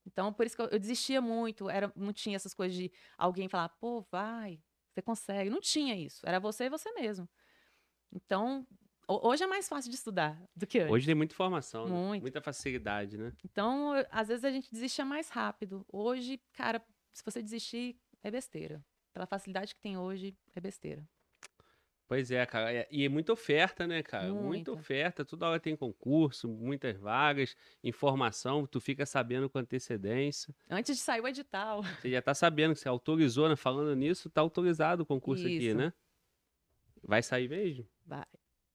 Então, 0.07 0.33
por 0.33 0.47
isso 0.47 0.57
que 0.57 0.63
eu, 0.63 0.67
eu 0.69 0.79
desistia 0.79 1.21
muito. 1.21 1.69
Era, 1.69 1.93
não 1.97 2.13
tinha 2.13 2.37
essas 2.37 2.55
coisas 2.55 2.77
de 2.77 2.91
alguém 3.17 3.49
falar, 3.49 3.69
pô, 3.71 4.01
vai, 4.11 4.63
você 4.93 5.03
consegue. 5.03 5.51
Não 5.51 5.61
tinha 5.61 5.95
isso. 5.97 6.27
Era 6.27 6.39
você 6.41 6.65
e 6.65 6.71
você 6.71 6.91
mesmo. 6.93 7.29
Então, 8.13 8.67
ho- 9.09 9.29
hoje 9.29 9.45
é 9.45 9.47
mais 9.47 9.69
fácil 9.69 9.91
de 9.91 9.97
estudar 9.97 10.43
do 10.57 10.67
que 10.67 10.79
antes. 10.79 10.93
Hoje 10.93 11.07
tem 11.07 11.15
muita 11.15 11.35
informação, 11.35 11.87
né? 11.89 11.95
Muita 12.23 12.41
facilidade, 12.41 13.17
né? 13.19 13.33
Então, 13.45 13.93
às 14.11 14.29
vezes 14.29 14.45
a 14.45 14.51
gente 14.51 14.71
desistia 14.71 15.05
mais 15.05 15.29
rápido. 15.29 15.85
Hoje, 15.93 16.41
cara, 16.53 16.83
se 17.13 17.23
você 17.25 17.43
desistir, 17.43 17.99
é 18.23 18.31
besteira. 18.31 18.85
Pela 19.19 19.27
facilidade 19.27 19.75
que 19.75 19.81
tem 19.81 19.99
hoje, 19.99 20.33
é 20.55 20.61
besteira. 20.61 21.05
Pois 22.07 22.31
é, 22.31 22.47
cara. 22.47 22.73
é- 22.73 22.87
E 22.89 23.05
é 23.05 23.09
muita 23.09 23.33
oferta, 23.33 23.85
né, 23.85 24.01
cara? 24.01 24.29
Muita 24.29 24.47
Muita. 24.47 24.73
oferta. 24.73 25.25
Toda 25.25 25.49
hora 25.49 25.59
tem 25.59 25.75
concurso, 25.75 26.49
muitas 26.49 26.97
vagas, 26.97 27.57
informação, 27.83 28.65
tu 28.65 28.81
fica 28.81 29.05
sabendo 29.05 29.51
com 29.51 29.59
antecedência. 29.59 30.55
Antes 30.71 30.97
de 30.99 31.03
sair 31.03 31.21
o 31.21 31.27
edital. 31.27 31.83
Você 32.07 32.13
já 32.13 32.23
tá 32.23 32.33
sabendo 32.33 32.75
que 32.75 32.81
você 32.81 32.89
autorizou, 32.89 33.49
né? 33.49 33.57
Falando 33.57 33.93
nisso, 33.97 34.31
tá 34.31 34.41
autorizado 34.41 35.03
o 35.03 35.07
concurso 35.07 35.45
aqui, 35.45 35.67
Isso. 35.67 35.77
né? 35.77 35.93
Vai 37.03 37.21
sair 37.21 37.49
mesmo? 37.49 37.85
Vai. 38.07 38.25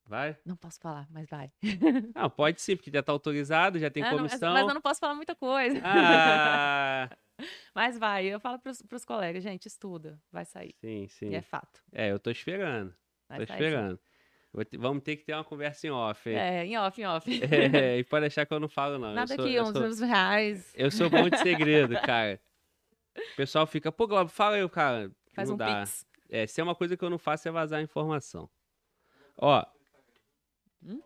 Vai? 0.06 0.38
Não 0.46 0.56
posso 0.58 0.80
falar, 0.82 1.08
mas 1.10 1.28
vai. 1.30 1.52
Não, 2.16 2.30
pode 2.30 2.62
sim, 2.62 2.76
porque 2.76 2.92
já 2.92 3.02
tá 3.02 3.12
autorizado, 3.12 3.80
já 3.80 3.90
tem 3.90 4.04
Ah, 4.04 4.12
não, 4.12 4.20
mas- 4.20 4.32
comissão. 4.32 4.54
mas 4.54 4.68
eu 4.68 4.74
não 4.74 4.82
posso 4.82 5.00
falar 5.00 5.16
muita 5.16 5.34
coisa. 5.36 5.80
Ah, 5.84 7.10
Mas 7.74 7.98
vai, 7.98 8.26
eu 8.28 8.40
falo 8.40 8.60
pros, 8.60 8.82
pros 8.84 9.04
colegas, 9.04 9.42
gente, 9.44 9.66
estuda, 9.66 10.22
vai 10.32 10.46
sair. 10.46 10.76
sim, 10.80 11.08
sim. 11.08 11.30
E 11.30 11.36
é 11.36 11.42
fato. 11.42 11.82
É, 11.92 12.12
eu 12.12 12.20
tô 12.20 12.30
esperando. 12.30 12.94
Vai 13.28 13.40
tô 13.40 13.48
sair 13.48 13.56
esperando. 13.64 14.00
Vamos 14.78 15.02
ter 15.04 15.16
que 15.18 15.24
ter 15.26 15.34
uma 15.34 15.44
conversa 15.44 15.88
em 15.88 15.90
off. 15.90 16.30
hein? 16.30 16.36
É, 16.38 16.64
em 16.66 16.78
off, 16.78 17.02
em 17.02 17.06
off. 17.06 17.28
É, 17.44 17.98
e 17.98 18.04
pode 18.04 18.22
deixar 18.22 18.46
que 18.46 18.54
eu 18.54 18.60
não 18.60 18.70
falo, 18.70 19.00
não. 19.00 19.14
Nada 19.14 19.34
aqui, 19.34 19.60
uns, 19.60 19.98
sou- 19.98 20.08
reais. 20.08 20.72
Eu 20.76 20.92
sou 20.92 21.10
bom 21.10 21.28
de 21.28 21.38
segredo, 21.40 22.00
cara. 22.02 22.40
O 23.18 23.36
pessoal 23.36 23.66
fica, 23.66 23.92
pô, 23.92 24.06
Globo, 24.06 24.30
fala 24.30 24.58
aí, 24.58 24.70
cara. 24.70 25.10
Faz 25.34 25.50
não 25.50 25.56
um 25.56 25.58
dá. 25.58 25.80
pix. 25.80 26.06
É, 26.30 26.46
se 26.46 26.62
é 26.62 26.64
uma 26.64 26.76
coisa 26.76 26.96
que 26.96 27.04
eu 27.04 27.10
não 27.10 27.18
faço 27.18 27.48
é 27.48 27.52
vazar 27.52 27.82
informação. 27.82 28.48
Ó. 29.38 29.66
Hum? 30.86 31.02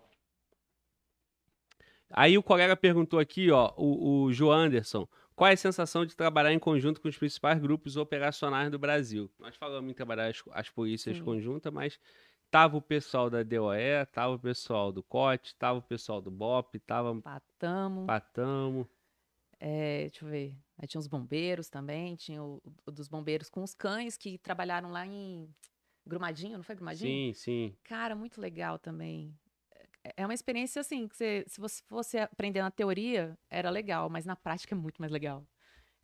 Aí 2.10 2.38
o 2.38 2.44
colega 2.44 2.76
perguntou 2.76 3.20
aqui, 3.20 3.52
ó, 3.52 3.74
o, 3.76 4.24
o 4.24 4.34
João 4.34 4.58
Anderson, 4.58 5.08
qual 5.36 5.50
é 5.50 5.54
a 5.54 5.58
sensação 5.58 6.06
de 6.06 6.16
trabalhar 6.16 6.54
em 6.54 6.60
conjunto 6.60 7.02
com 7.02 7.08
os 7.08 7.18
principais 7.18 7.60
grupos 7.60 7.98
operacionais 7.98 8.72
do 8.72 8.80
Brasil? 8.80 9.30
Nós 9.38 9.56
falamos 9.56 9.92
em 9.92 9.94
trabalhar 9.94 10.28
as, 10.28 10.42
as 10.52 10.70
polícias 10.70 11.18
Sim. 11.18 11.24
conjuntas, 11.24 11.72
mas 11.72 12.00
tava 12.50 12.78
o 12.78 12.82
pessoal 12.82 13.30
da 13.30 13.44
DOE, 13.44 14.06
tava 14.12 14.34
o 14.34 14.40
pessoal 14.40 14.92
do 14.92 15.04
COT, 15.04 15.56
tava 15.56 15.80
o 15.80 15.82
pessoal 15.82 16.22
do 16.22 16.32
BOP, 16.32 16.80
tava 16.80 17.22
Patamo. 17.22 18.06
Patamo. 18.06 18.90
É, 19.60 20.08
deixa 20.10 20.26
eu 20.26 20.30
ver. 20.30 20.56
Aí 20.78 20.88
tinha 20.88 21.00
os 21.00 21.08
bombeiros 21.08 21.70
também, 21.70 22.16
tinha 22.16 22.42
o, 22.42 22.62
o 22.86 22.92
dos 22.92 23.08
bombeiros 23.08 23.50
com 23.50 23.64
os 23.64 23.74
cães 23.74 24.16
que 24.16 24.38
trabalharam 24.38 24.90
lá 24.90 25.06
em 25.06 25.50
Grumadinho, 26.06 26.58
não 26.58 26.64
foi 26.64 26.76
Grumadinho? 26.76 27.12
Sim, 27.12 27.34
sim. 27.34 27.78
Cara, 27.84 28.16
muito 28.16 28.40
legal 28.40 28.80
também. 28.80 29.38
É- 30.08 30.14
É 30.24 30.26
uma 30.26 30.34
experiência 30.34 30.80
assim, 30.80 31.08
que 31.08 31.16
você- 31.16 31.44
se 31.48 31.60
você 31.60 31.84
fosse 31.84 32.18
aprender 32.20 32.62
na 32.62 32.72
teoria, 32.72 33.38
era 33.50 33.70
legal, 33.70 34.10
mas 34.10 34.26
na 34.26 34.36
prática 34.36 34.74
é 34.76 34.78
muito 34.78 35.00
mais 35.02 35.12
legal. 35.12 35.46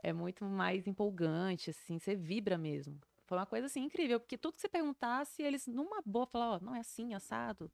É 0.03 0.13
muito 0.13 0.45
mais 0.45 0.87
empolgante, 0.87 1.69
assim, 1.71 1.99
você 1.99 2.15
vibra 2.15 2.57
mesmo. 2.57 2.99
Foi 3.25 3.37
uma 3.37 3.45
coisa 3.45 3.67
assim 3.67 3.83
incrível, 3.83 4.19
porque 4.19 4.37
tudo 4.37 4.55
que 4.55 4.61
você 4.61 4.69
perguntasse, 4.69 5.41
eles 5.43 5.67
numa 5.67 6.01
boa 6.05 6.27
falavam, 6.27 6.57
ó, 6.57 6.71
não 6.71 6.75
é 6.75 6.79
assim, 6.81 7.13
assado. 7.13 7.71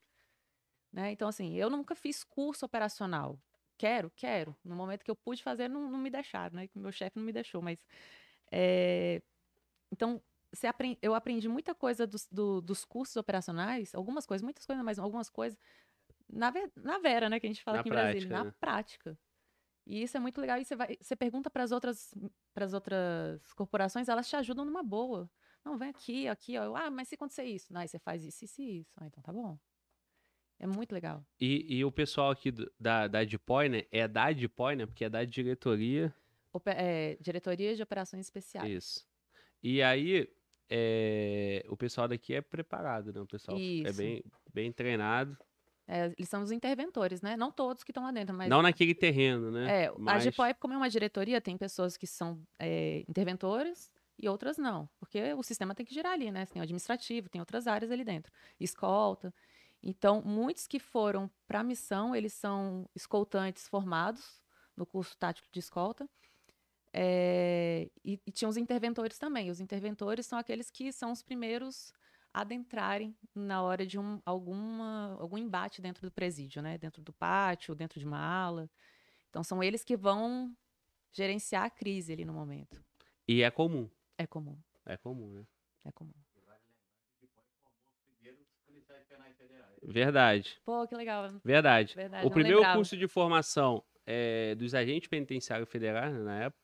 Né? 0.92 1.12
Então, 1.12 1.28
assim, 1.30 1.56
eu 1.56 1.70
nunca 1.70 1.96
fiz 1.96 2.24
curso 2.24 2.66
operacional. 2.66 3.40
Quero, 3.78 4.12
quero. 4.16 4.56
No 4.64 4.76
momento 4.76 5.04
que 5.04 5.12
eu 5.12 5.16
pude 5.16 5.44
fazer, 5.44 5.70
não, 5.70 5.90
não 5.90 6.00
me 6.00 6.10
deixaram, 6.10 6.56
né? 6.56 6.70
Meu 6.76 6.92
chefe 6.92 7.18
não 7.18 7.26
me 7.26 7.32
deixou, 7.34 7.62
mas. 7.62 7.86
é, 8.52 9.22
Então, 9.92 10.22
você 10.54 10.68
apren- 10.68 10.98
eu 11.02 11.14
aprendi 11.16 11.48
muita 11.50 11.76
coisa 11.76 12.08
dos, 12.08 12.28
do- 12.32 12.62
dos 12.62 12.86
cursos 12.86 13.16
operacionais, 13.16 13.94
algumas 13.96 14.26
coisas, 14.26 14.44
muitas 14.44 14.66
coisas, 14.66 14.84
mas 14.84 15.00
algumas 15.00 15.30
coisas, 15.30 15.58
na, 16.32 16.52
na 16.76 17.00
Vera, 17.00 17.30
né? 17.30 17.40
Que 17.40 17.48
a 17.48 17.50
gente 17.50 17.64
fala 17.64 17.78
Na 17.78 17.82
aqui 17.82 17.90
em 17.90 17.92
Brasília, 17.92 18.28
prática, 18.28 18.38
na 18.38 18.44
né? 18.46 18.54
prática. 18.60 19.20
E 19.86 20.04
isso 20.04 20.16
é 20.18 20.20
muito 20.20 20.40
legal. 20.40 20.60
E 20.60 20.66
você, 20.66 20.76
vai, 20.76 20.98
você 21.02 21.16
pergunta 21.16 21.50
para 21.50 21.64
as 21.64 21.72
outras, 21.72 22.14
pras 22.54 22.74
outras 22.74 23.54
corporações, 23.54 24.08
elas 24.08 24.30
te 24.30 24.36
ajudam 24.36 24.64
numa 24.66 24.84
boa. 24.84 25.30
Não, 25.66 25.78
vem 25.78 25.90
aqui, 25.90 26.28
aqui, 26.28 26.58
ó. 26.58 26.64
Eu, 26.66 26.76
Ah, 26.76 26.92
mas 26.92 27.08
se 27.08 27.16
acontecer 27.16 27.44
isso? 27.44 27.74
Não, 27.74 27.82
aí 27.82 27.88
você 27.88 27.98
faz 28.00 28.24
isso, 28.24 28.46
isso 28.46 28.62
e 28.62 28.80
isso. 28.82 28.94
Ah, 29.02 29.08
então 29.08 29.22
tá 29.24 29.34
bom. 29.34 29.58
É 30.60 30.68
muito 30.68 30.92
legal. 30.94 31.26
E, 31.40 31.78
e 31.78 31.86
o 31.86 31.92
pessoal 31.92 32.32
aqui 32.32 32.52
do- 32.52 32.72
da, 32.80 33.08
da 33.08 33.24
DPOI, 33.24 33.70
né? 33.70 33.84
É 33.92 34.08
da 34.08 34.32
DPOI, 34.32 34.76
né? 34.76 34.86
Porque 34.86 35.06
é 35.06 35.10
da 35.10 35.24
diretoria. 35.24 36.14
É, 36.66 37.16
Diretoria 37.22 37.76
de 37.76 37.82
Operações 37.82 38.26
Especiais. 38.26 38.70
Isso. 38.70 39.08
E 39.64 39.82
aí, 39.82 40.28
é, 40.70 41.66
o 41.70 41.78
pessoal 41.78 42.08
daqui 42.08 42.34
é 42.34 42.42
preparado, 42.42 43.14
né? 43.14 43.20
O 43.22 43.26
pessoal 43.26 43.58
é 43.58 43.62
Isso. 43.62 43.98
bem, 43.98 44.24
bem 44.54 44.72
treinado. 44.72 45.38
É, 45.92 46.14
eles 46.16 46.30
são 46.30 46.44
os 46.44 46.52
interventores, 46.52 47.20
né? 47.20 47.36
Não 47.36 47.52
todos 47.52 47.84
que 47.84 47.90
estão 47.90 48.04
lá 48.04 48.12
dentro, 48.12 48.36
mas. 48.36 48.48
Não 48.48 48.62
naquele 48.62 48.94
terreno, 48.94 49.50
né? 49.50 49.86
É, 49.86 49.92
Mas- 49.98 50.28
a 50.28 50.30
GPOE, 50.30 50.54
como 50.60 50.76
é 50.76 50.78
uma 50.78 50.88
diretoria, 50.90 51.42
tem 51.42 51.58
pessoas 51.58 51.98
que 51.98 52.06
são 52.06 52.40
é, 52.60 53.04
interventores 53.10 53.92
e 54.16 54.30
outras 54.30 54.60
não. 54.60 54.88
Porque 55.00 55.34
o 55.34 55.42
sistema 55.42 55.74
tem 55.74 55.84
que 55.84 55.92
girar 55.92 56.14
ali, 56.14 56.30
né? 56.30 56.46
Tem 56.46 56.60
o 56.60 56.64
administrativo, 56.64 57.28
tem 57.28 57.42
outras 57.42 57.66
áreas 57.66 57.90
ali 57.90 58.04
dentro. 58.04 58.32
Escolta. 58.60 59.34
Então, 59.82 60.22
muitos 60.24 60.68
que 60.68 60.78
foram 60.78 61.28
para 61.48 61.62
a 61.62 61.64
missão, 61.64 62.16
eles 62.16 62.34
são 62.34 62.88
escoltantes 62.96 63.68
formados 63.68 64.44
no 64.78 64.86
curso 64.86 65.18
tático 65.18 65.48
de 65.52 65.60
escolta. 65.60 66.08
É, 66.94 67.90
e, 68.06 68.20
e 68.28 68.32
tinha 68.32 68.48
os 68.48 68.58
interventores 68.58 69.18
também. 69.18 69.50
Os 69.50 69.60
interventores 69.60 70.28
são 70.28 70.38
aqueles 70.38 70.70
que 70.70 70.92
são 70.92 71.12
os 71.12 71.24
primeiros 71.24 71.92
adentrarem 72.34 73.16
na 73.34 73.62
hora 73.62 73.86
de 73.86 73.98
um, 74.00 74.22
alguma, 74.26 75.18
algum 75.20 75.38
embate 75.38 75.82
dentro 75.82 76.08
do 76.08 76.12
presídio, 76.12 76.62
né? 76.62 76.78
Dentro 76.78 77.02
do 77.02 77.14
pátio, 77.14 77.76
dentro 77.76 78.00
de 78.00 78.06
uma 78.06 78.20
ala. 78.20 78.70
Então, 79.30 79.44
são 79.44 79.64
eles 79.64 79.84
que 79.84 79.96
vão 79.98 80.56
gerenciar 81.12 81.64
a 81.66 81.70
crise 81.70 82.14
ali 82.14 82.26
no 82.26 82.34
momento. 82.34 82.84
E 83.28 83.44
é 83.44 83.52
comum. 83.52 83.90
É 84.18 84.26
comum, 84.28 84.58
É 84.86 84.98
comum, 84.98 85.32
né? 85.34 85.46
é 85.86 85.92
comum. 85.92 86.14
Verdade. 89.82 90.60
Pô, 90.66 90.86
que 90.88 90.96
legal. 90.96 91.30
Verdade. 91.44 91.96
Verdade, 91.96 92.28
o 92.28 92.30
primeiro 92.30 92.58
lembrava. 92.58 92.78
curso 92.78 92.98
de 92.98 93.08
formação 93.08 93.84
é, 94.06 94.56
dos 94.56 94.74
agentes 94.76 95.08
penitenciários 95.08 95.70
federais, 95.70 96.14
né, 96.14 96.20
na 96.20 96.44
época, 96.44 96.62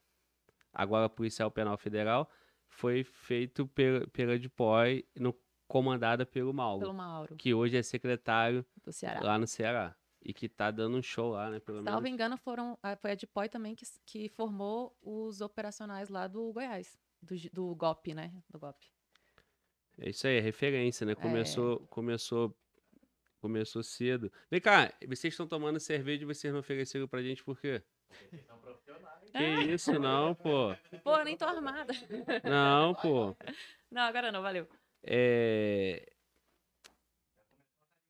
agora 0.74 1.10
Policial 1.10 1.50
Penal 1.50 1.78
Federal, 1.78 2.30
foi 2.68 3.04
feito 3.04 3.68
pela, 3.68 4.06
pela 4.08 4.38
DPOI, 4.38 5.06
no, 5.16 5.34
comandada 5.68 6.26
pelo 6.26 6.54
Mauro, 6.54 6.80
Pelo 6.82 6.94
Mauro, 6.94 7.36
que 7.36 7.54
hoje 7.54 7.78
é 7.78 7.82
secretário 7.84 8.66
do 8.84 8.92
Ceará. 8.92 9.20
lá 9.22 9.38
no 9.40 9.48
Ceará. 9.48 9.96
E 10.22 10.34
que 10.34 10.50
tá 10.50 10.72
dando 10.72 10.98
um 10.98 11.04
show 11.04 11.32
lá, 11.34 11.52
né? 11.52 11.60
Pelo 11.60 11.84
Salvo 11.84 12.02
menos. 12.02 12.14
engano, 12.16 12.38
foram, 12.38 12.78
ah, 12.82 12.96
foi 12.96 13.12
a 13.12 13.16
DPOI 13.16 13.48
também 13.48 13.76
que, 13.76 13.86
que 14.06 14.28
formou 14.30 14.98
os 15.02 15.40
operacionais 15.40 16.10
lá 16.10 16.28
do 16.28 16.52
Goiás, 16.52 16.98
do, 17.22 17.36
do 17.54 17.76
GOP, 17.76 18.16
né? 18.16 18.34
Do 18.50 18.58
GOP. 18.58 18.88
É 20.00 20.10
isso 20.10 20.26
aí, 20.26 20.38
é 20.38 20.40
referência, 20.40 21.06
né? 21.06 21.12
É. 21.12 21.16
Começou, 21.16 21.80
começou, 21.92 22.58
começou 23.40 23.84
cedo. 23.84 24.32
Vem 24.50 24.60
cá, 24.60 24.92
vocês 25.08 25.32
estão 25.34 25.46
tomando 25.48 25.80
cerveja 25.80 26.24
e 26.24 26.26
vocês 26.26 26.52
não 26.52 26.60
ofereceram 26.60 27.08
pra 27.08 27.22
gente 27.22 27.44
por 27.44 27.60
quê? 27.62 27.84
Que 29.32 29.74
isso, 29.74 30.00
não, 30.00 30.34
pô. 30.34 30.76
Pô, 31.04 31.22
nem 31.24 31.38
tô 31.38 31.46
armada. 31.46 31.94
Não, 32.44 32.96
pô. 32.96 33.36
Não, 33.92 34.02
agora 34.04 34.32
não, 34.32 34.42
valeu. 34.42 34.68
É... 35.06 36.06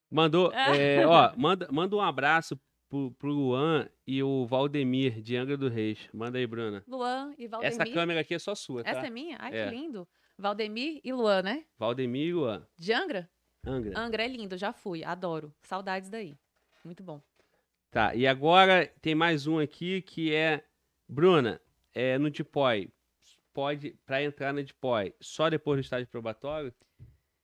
Mandou, 0.10 0.52
é, 0.54 1.06
ó, 1.06 1.34
manda, 1.36 1.68
manda 1.72 1.96
um 1.96 2.02
abraço 2.02 2.60
pro, 2.90 3.12
pro 3.12 3.30
Luan 3.30 3.90
e 4.08 4.24
o 4.24 4.46
Valdemir 4.46 5.22
de 5.22 5.36
Angra 5.36 5.58
do 5.58 5.68
Reis. 5.68 6.08
Manda 6.14 6.38
aí, 6.38 6.48
Bruna. 6.48 6.84
Luan 6.88 7.34
e 7.38 7.48
Valdemir. 7.48 7.82
Essa 7.82 7.92
câmera 7.92 8.22
aqui 8.22 8.34
é 8.34 8.40
só 8.40 8.56
sua, 8.56 8.84
tá? 8.84 8.92
Essa 8.92 9.08
é 9.08 9.10
minha? 9.10 9.38
Ai, 9.40 9.58
É. 9.58 9.66
que 9.66 9.76
lindo. 9.76 10.08
Valdemir 10.38 11.02
e 11.04 11.14
Luan, 11.14 11.42
né? 11.42 11.66
Valdemir 11.78 12.28
e 12.30 12.34
Luan. 12.34 12.68
De 12.78 12.94
Angra? 12.94 13.30
Angra. 13.66 14.00
Angra 14.00 14.24
é 14.24 14.28
lindo, 14.28 14.58
já 14.58 14.72
fui, 14.72 15.04
adoro. 15.04 15.54
Saudades 15.64 16.10
daí. 16.10 16.38
Muito 16.84 17.04
bom. 17.04 17.22
Tá, 17.90 18.14
e 18.14 18.28
agora 18.28 18.92
tem 19.02 19.16
mais 19.16 19.48
um 19.48 19.58
aqui 19.60 20.02
que 20.02 20.34
é. 20.34 20.64
Bruna, 21.08 21.62
é 21.94 22.18
no 22.18 22.30
DPOI. 22.30 22.90
Pode, 23.56 23.98
pra 24.06 24.22
entrar 24.22 24.52
na 24.52 24.62
DPOI, 24.62 25.16
só 25.22 25.50
depois 25.50 25.80
do 25.80 25.82
estágio 25.82 26.10
probatório? 26.10 26.74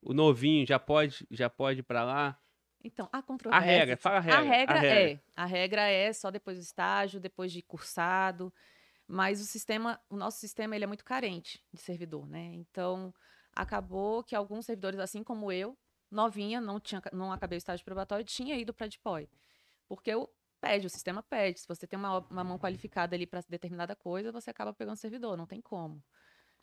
O 0.01 0.13
novinho 0.13 0.67
já 0.67 0.77
pode, 0.77 1.25
já 1.31 1.49
pode 1.49 1.79
ir 1.79 1.83
pra 1.83 2.03
lá? 2.03 2.38
Então, 2.83 3.07
a 3.13 3.19
A 3.19 3.21
controvérsia. 3.21 3.61
regra, 3.61 3.95
fala 3.95 4.17
a 4.17 4.19
regra. 4.19 4.41
A 4.41 4.43
regra, 4.43 4.79
a 4.79 4.83
é. 4.83 5.19
A 5.38 5.45
regra 5.45 5.81
é 5.83 6.11
só 6.11 6.29
depois 6.29 6.57
do 6.57 6.61
estágio, 6.63 7.17
depois 7.17 7.49
de 7.53 7.61
cursado. 7.61 8.53
Mas 9.07 9.39
o 9.39 9.45
sistema, 9.45 10.01
o 10.09 10.17
nosso 10.17 10.38
sistema, 10.39 10.75
ele 10.75 10.83
é 10.83 10.88
muito 10.88 11.05
carente 11.05 11.63
de 11.71 11.79
servidor, 11.79 12.27
né? 12.27 12.51
Então, 12.55 13.13
acabou 13.55 14.21
que 14.21 14.35
alguns 14.35 14.65
servidores, 14.65 14.99
assim 14.99 15.23
como 15.23 15.49
eu, 15.49 15.77
novinha, 16.09 16.59
não, 16.59 16.77
tinha, 16.77 17.01
não 17.13 17.31
acabei 17.31 17.55
o 17.55 17.59
estágio 17.59 17.85
probatório, 17.85 18.25
tinha 18.25 18.57
ido 18.57 18.73
para 18.73 18.85
a 18.85 18.89
DPOI. 18.89 19.29
Porque 19.88 20.11
pede, 20.61 20.88
o 20.88 20.89
sistema 20.89 21.23
pede. 21.23 21.59
Se 21.59 21.67
você 21.67 21.88
tem 21.88 21.97
uma, 21.97 22.19
uma 22.19 22.43
mão 22.43 22.59
qualificada 22.59 23.15
ali 23.15 23.25
para 23.25 23.41
determinada 23.49 23.95
coisa, 23.95 24.31
você 24.31 24.51
acaba 24.51 24.73
pegando 24.73 24.95
servidor, 24.95 25.35
não 25.35 25.47
tem 25.47 25.59
como. 25.59 26.01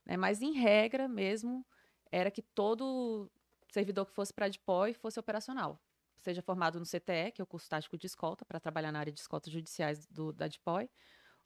Né? 0.06 0.16
Mas, 0.16 0.40
em 0.40 0.52
regra 0.52 1.08
mesmo, 1.08 1.66
era 2.10 2.30
que 2.30 2.40
todo 2.40 3.30
servidor 3.70 4.06
que 4.06 4.12
fosse 4.12 4.32
para 4.32 4.46
a 4.46 4.48
DPOI 4.48 4.94
fosse 4.94 5.20
operacional 5.20 5.82
seja 6.20 6.42
formado 6.42 6.78
no 6.78 6.86
CTE, 6.86 7.32
que 7.32 7.40
é 7.40 7.44
o 7.44 7.46
curso 7.46 7.68
tático 7.68 7.96
de 7.96 8.06
escolta, 8.06 8.44
para 8.44 8.60
trabalhar 8.60 8.92
na 8.92 8.98
área 8.98 9.12
de 9.12 9.20
escoltas 9.20 9.52
judiciais 9.52 10.06
do, 10.06 10.32
da 10.32 10.48
DPOI, 10.48 10.90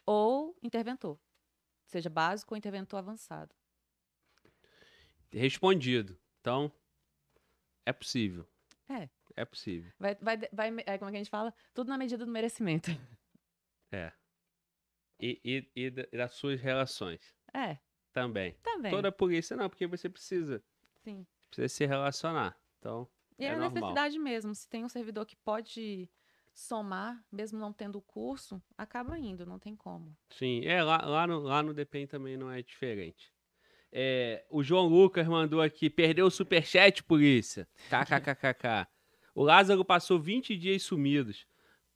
ou 0.04 0.56
interventor, 0.62 1.18
seja 1.86 2.10
básico 2.10 2.54
ou 2.54 2.58
interventor 2.58 2.98
avançado. 2.98 3.54
Respondido. 5.30 6.18
Então, 6.40 6.72
é 7.86 7.92
possível. 7.92 8.46
É. 8.88 9.08
É 9.36 9.44
possível. 9.44 9.90
Vai, 9.98 10.14
vai, 10.16 10.38
vai, 10.52 10.68
é, 10.86 10.98
como 10.98 11.08
é 11.08 11.12
que 11.12 11.16
a 11.16 11.20
gente 11.20 11.30
fala? 11.30 11.54
Tudo 11.74 11.88
na 11.88 11.98
medida 11.98 12.24
do 12.24 12.30
merecimento. 12.30 12.90
É. 13.90 14.12
E, 15.20 15.40
e, 15.44 15.70
e 15.84 15.90
da- 15.90 16.06
das 16.12 16.34
suas 16.34 16.60
relações 16.60 17.34
É, 17.54 17.78
também. 18.12 18.52
também. 18.62 18.90
Toda 18.90 19.12
polícia 19.12 19.56
não, 19.56 19.68
porque 19.68 19.86
você 19.86 20.08
precisa. 20.08 20.62
Sim. 21.04 21.26
Precisa 21.48 21.68
se 21.68 21.86
relacionar. 21.86 22.58
Então, 22.78 23.08
E 23.38 23.44
É 23.44 23.48
é, 23.48 23.50
a 23.54 23.58
necessidade 23.58 24.18
mesmo. 24.18 24.54
Se 24.54 24.68
tem 24.68 24.84
um 24.84 24.88
servidor 24.88 25.24
que 25.26 25.36
pode 25.36 26.10
somar, 26.52 27.22
mesmo 27.30 27.58
não 27.58 27.72
tendo 27.72 27.96
o 27.98 28.02
curso, 28.02 28.62
acaba 28.76 29.18
indo, 29.18 29.46
não 29.46 29.58
tem 29.58 29.74
como. 29.76 30.16
Sim, 30.30 30.64
é, 30.66 30.82
lá, 30.82 30.98
lá, 31.04 31.26
no, 31.26 31.40
lá 31.40 31.62
no 31.62 31.72
DPEM 31.72 32.06
também 32.06 32.36
não 32.36 32.50
é 32.50 32.62
diferente. 32.62 33.32
É, 33.90 34.44
o 34.50 34.62
João 34.62 34.86
Lucas 34.86 35.26
mandou 35.28 35.60
aqui, 35.60 35.88
perdeu 35.90 36.26
o 36.26 36.30
superchat, 36.30 37.02
polícia. 37.04 37.68
KKKKK. 37.90 38.86
O 39.34 39.42
Lázaro 39.42 39.84
passou 39.84 40.18
20 40.18 40.56
dias 40.56 40.82
sumidos. 40.82 41.46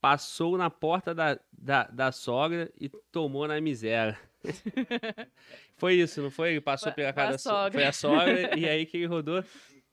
Passou 0.00 0.56
na 0.56 0.70
porta 0.70 1.14
da, 1.14 1.38
da, 1.52 1.84
da 1.84 2.12
sogra 2.12 2.72
e 2.78 2.88
tomou 3.10 3.48
na 3.48 3.60
miséria. 3.60 4.18
foi 5.76 5.94
isso, 5.94 6.22
não 6.22 6.30
foi? 6.30 6.50
Ele 6.50 6.60
passou 6.60 6.92
pela 6.92 7.12
casa 7.12 7.32
da 7.32 7.38
so- 7.38 7.48
sogra. 7.48 7.72
Foi 7.72 7.84
a 7.84 7.92
sogra 7.92 8.56
e 8.58 8.68
aí 8.68 8.86
que 8.86 8.98
ele 8.98 9.06
rodou. 9.06 9.42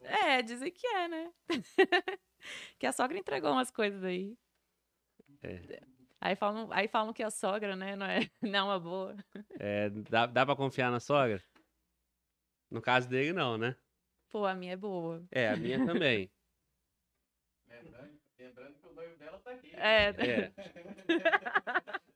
É, 0.01 0.41
dizem 0.41 0.71
que 0.71 0.85
é, 0.85 1.07
né? 1.07 1.31
que 2.77 2.85
a 2.85 2.91
sogra 2.91 3.17
entregou 3.17 3.51
umas 3.51 3.71
coisas 3.71 4.03
aí. 4.03 4.37
É. 5.41 5.81
Aí 6.21 6.35
falam, 6.35 6.69
aí 6.71 6.87
falam 6.87 7.13
que 7.13 7.23
a 7.23 7.29
sogra, 7.31 7.75
né, 7.75 7.95
não 7.95 8.05
é, 8.05 8.29
não 8.41 8.59
é 8.59 8.63
uma 8.63 8.79
boa. 8.79 9.15
É, 9.59 9.89
dá, 9.89 10.25
dá 10.25 10.45
pra 10.45 10.55
confiar 10.55 10.91
na 10.91 10.99
sogra? 10.99 11.41
No 12.69 12.81
caso 12.81 13.09
dele, 13.09 13.33
não, 13.33 13.57
né? 13.57 13.75
Pô, 14.29 14.45
a 14.45 14.55
minha 14.55 14.73
é 14.73 14.77
boa. 14.77 15.23
É, 15.31 15.49
a 15.49 15.55
minha 15.57 15.85
também. 15.85 16.31
Lembrando, 18.43 18.73
que 18.79 18.87
o 18.87 18.93
noivo 18.93 19.15
dela 19.17 19.39
tá 19.39 19.51
aqui. 19.51 19.71
É, 19.75 20.09
É. 20.17 20.51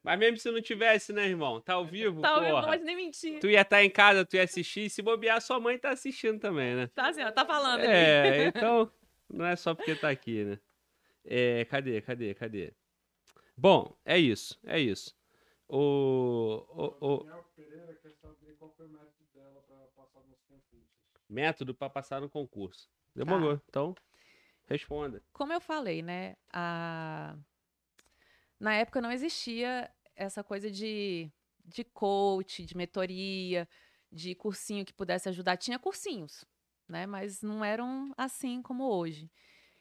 Mas 0.04 0.20
mesmo 0.20 0.38
se 0.38 0.50
não 0.52 0.62
tivesse, 0.62 1.12
né, 1.12 1.26
irmão? 1.28 1.60
Tá 1.60 1.74
ao 1.74 1.86
vivo, 1.86 2.22
tá 2.22 2.34
ouvindo, 2.36 2.50
não 2.50 2.56
porra. 2.62 2.68
pode 2.68 2.84
nem 2.84 2.96
mentir. 2.96 3.40
Tu 3.40 3.50
ia 3.50 3.62
estar 3.62 3.84
em 3.84 3.90
casa, 3.90 4.26
tu 4.26 4.36
ia 4.36 4.44
assistir. 4.44 4.90
Se 4.90 5.02
bobear, 5.02 5.42
sua 5.42 5.60
mãe 5.60 5.78
tá 5.78 5.90
assistindo 5.90 6.40
também, 6.40 6.76
né? 6.76 6.88
Tá 6.96 7.10
assim, 7.10 7.24
ó, 7.24 7.32
tá 7.32 7.46
falando 7.46 7.82
ali. 7.82 7.88
É, 7.92 8.46
então 8.48 8.90
não 9.30 9.46
é 9.46 9.56
só 9.56 9.74
porque 9.76 9.96
tá 9.96 10.10
aqui, 10.10 10.46
né? 10.46 10.60
É, 11.26 11.66
cadê, 11.66 12.02
cadê, 12.02 12.34
cadê? 12.34 12.74
Bom, 13.58 13.98
é 14.06 14.18
isso, 14.18 14.58
é 14.66 14.80
isso. 14.80 15.14
O, 15.68 16.64
o, 16.70 17.06
o 17.16 17.18
Daniel 17.24 17.44
Pereira 17.56 17.94
quer 18.02 18.14
saber 18.14 18.56
qual 18.58 18.72
foi 18.78 18.86
o 18.86 18.90
método 18.90 19.26
dela 19.34 19.62
para 19.68 19.78
passar 19.96 20.22
nos 20.22 20.40
concursos. 20.48 20.88
método 21.30 21.76
pra 21.76 21.90
passar 21.90 22.22
no 22.22 22.30
concurso. 22.30 22.90
Demorou, 23.14 23.58
Tá. 23.58 23.64
então 23.68 23.96
responda. 24.68 25.24
Como 25.34 25.54
eu 25.54 25.62
falei, 25.62 26.02
né? 26.02 26.36
A... 26.52 27.36
Na 28.60 28.74
época 28.74 29.02
não 29.02 29.12
existia 29.12 29.90
essa 30.16 30.44
coisa 30.44 30.70
de, 30.70 31.32
de 31.64 31.84
coach, 31.84 32.66
de 32.66 32.76
mentoria, 32.76 33.68
de 34.12 34.36
cursinho 34.36 34.86
que 34.86 34.94
pudesse 34.94 35.30
ajudar. 35.30 35.58
Tinha 35.58 35.80
cursinhos, 35.80 36.44
né? 36.88 37.06
Mas 37.06 37.42
não 37.42 37.64
eram 37.64 38.14
assim 38.18 38.62
como 38.62 38.84
hoje. 38.84 39.32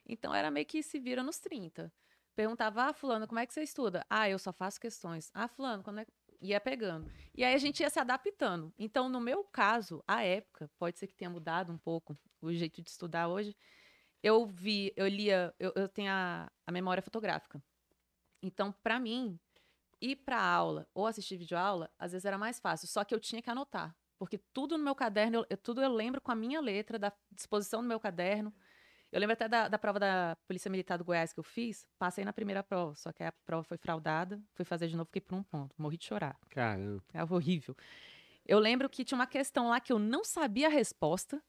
Então 0.04 0.34
era 0.34 0.50
meio 0.50 0.66
que 0.66 0.82
se 0.82 0.98
vira 0.98 1.22
nos 1.22 1.38
30. 1.38 1.92
Perguntava, 2.34 2.84
ah, 2.84 2.92
fulano, 2.92 3.26
como 3.26 3.38
é 3.38 3.46
que 3.46 3.54
você 3.54 3.62
estuda? 3.62 4.04
Ah, 4.10 4.28
eu 4.28 4.38
só 4.38 4.52
faço 4.52 4.78
questões. 4.78 5.30
Ah, 5.32 5.48
fulano, 5.48 5.82
quando 5.82 6.00
é. 6.00 6.06
Ia 6.42 6.60
pegando. 6.60 7.10
E 7.34 7.42
aí 7.42 7.54
a 7.54 7.58
gente 7.58 7.80
ia 7.80 7.88
se 7.88 7.98
adaptando. 7.98 8.70
Então, 8.78 9.08
no 9.08 9.18
meu 9.18 9.42
caso, 9.42 10.04
a 10.06 10.22
época, 10.22 10.70
pode 10.78 10.98
ser 10.98 11.06
que 11.06 11.14
tenha 11.14 11.30
mudado 11.30 11.72
um 11.72 11.78
pouco 11.78 12.14
o 12.42 12.52
jeito 12.52 12.82
de 12.82 12.90
estudar 12.90 13.28
hoje, 13.28 13.56
eu 14.22 14.46
vi, 14.46 14.92
eu 14.96 15.06
lia, 15.08 15.54
eu, 15.58 15.72
eu 15.76 15.88
tenho 15.88 16.10
a, 16.10 16.50
a 16.66 16.72
memória 16.72 17.02
fotográfica. 17.02 17.62
Então, 18.42 18.72
para 18.82 18.98
mim, 19.00 19.38
ir 20.00 20.16
para 20.16 20.40
aula 20.40 20.86
ou 20.94 21.06
assistir 21.06 21.36
videoaula, 21.36 21.90
às 21.98 22.12
vezes 22.12 22.24
era 22.24 22.38
mais 22.38 22.60
fácil, 22.60 22.86
só 22.88 23.04
que 23.04 23.14
eu 23.14 23.20
tinha 23.20 23.40
que 23.42 23.50
anotar, 23.50 23.96
porque 24.18 24.38
tudo 24.52 24.76
no 24.76 24.84
meu 24.84 24.94
caderno, 24.94 25.38
eu- 25.38 25.46
eu, 25.50 25.56
tudo 25.56 25.82
eu 25.82 25.92
lembro 25.92 26.20
com 26.20 26.30
a 26.30 26.34
minha 26.36 26.60
letra, 26.60 26.98
da 26.98 27.12
disposição 27.32 27.82
do 27.82 27.88
meu 27.88 27.98
caderno. 28.00 28.54
Eu 29.12 29.20
lembro 29.20 29.34
até 29.34 29.48
da, 29.48 29.68
da 29.68 29.78
prova 29.78 30.00
da 30.00 30.36
Polícia 30.48 30.70
Militar 30.70 30.98
do 30.98 31.04
Goiás 31.04 31.32
que 31.32 31.38
eu 31.40 31.44
fiz, 31.44 31.86
passei 31.98 32.24
na 32.24 32.32
primeira 32.32 32.62
prova, 32.62 32.94
só 32.96 33.12
que 33.12 33.22
a 33.22 33.32
prova 33.44 33.62
foi 33.62 33.78
fraudada, 33.78 34.42
fui 34.52 34.64
fazer 34.64 34.88
de 34.88 34.96
novo, 34.96 35.06
fiquei 35.06 35.22
por 35.22 35.36
um 35.36 35.42
ponto, 35.42 35.74
morri 35.80 35.96
de 35.96 36.04
chorar. 36.06 36.36
Caramba. 36.50 37.02
É 37.14 37.22
horrível. 37.24 37.74
Eu 38.44 38.58
lembro 38.58 38.88
que 38.90 39.04
tinha 39.04 39.16
uma 39.16 39.26
questão 39.26 39.68
lá 39.68 39.80
que 39.80 39.92
eu 39.92 39.98
não 39.98 40.24
sabia 40.24 40.66
a 40.66 40.70
resposta, 40.70 41.42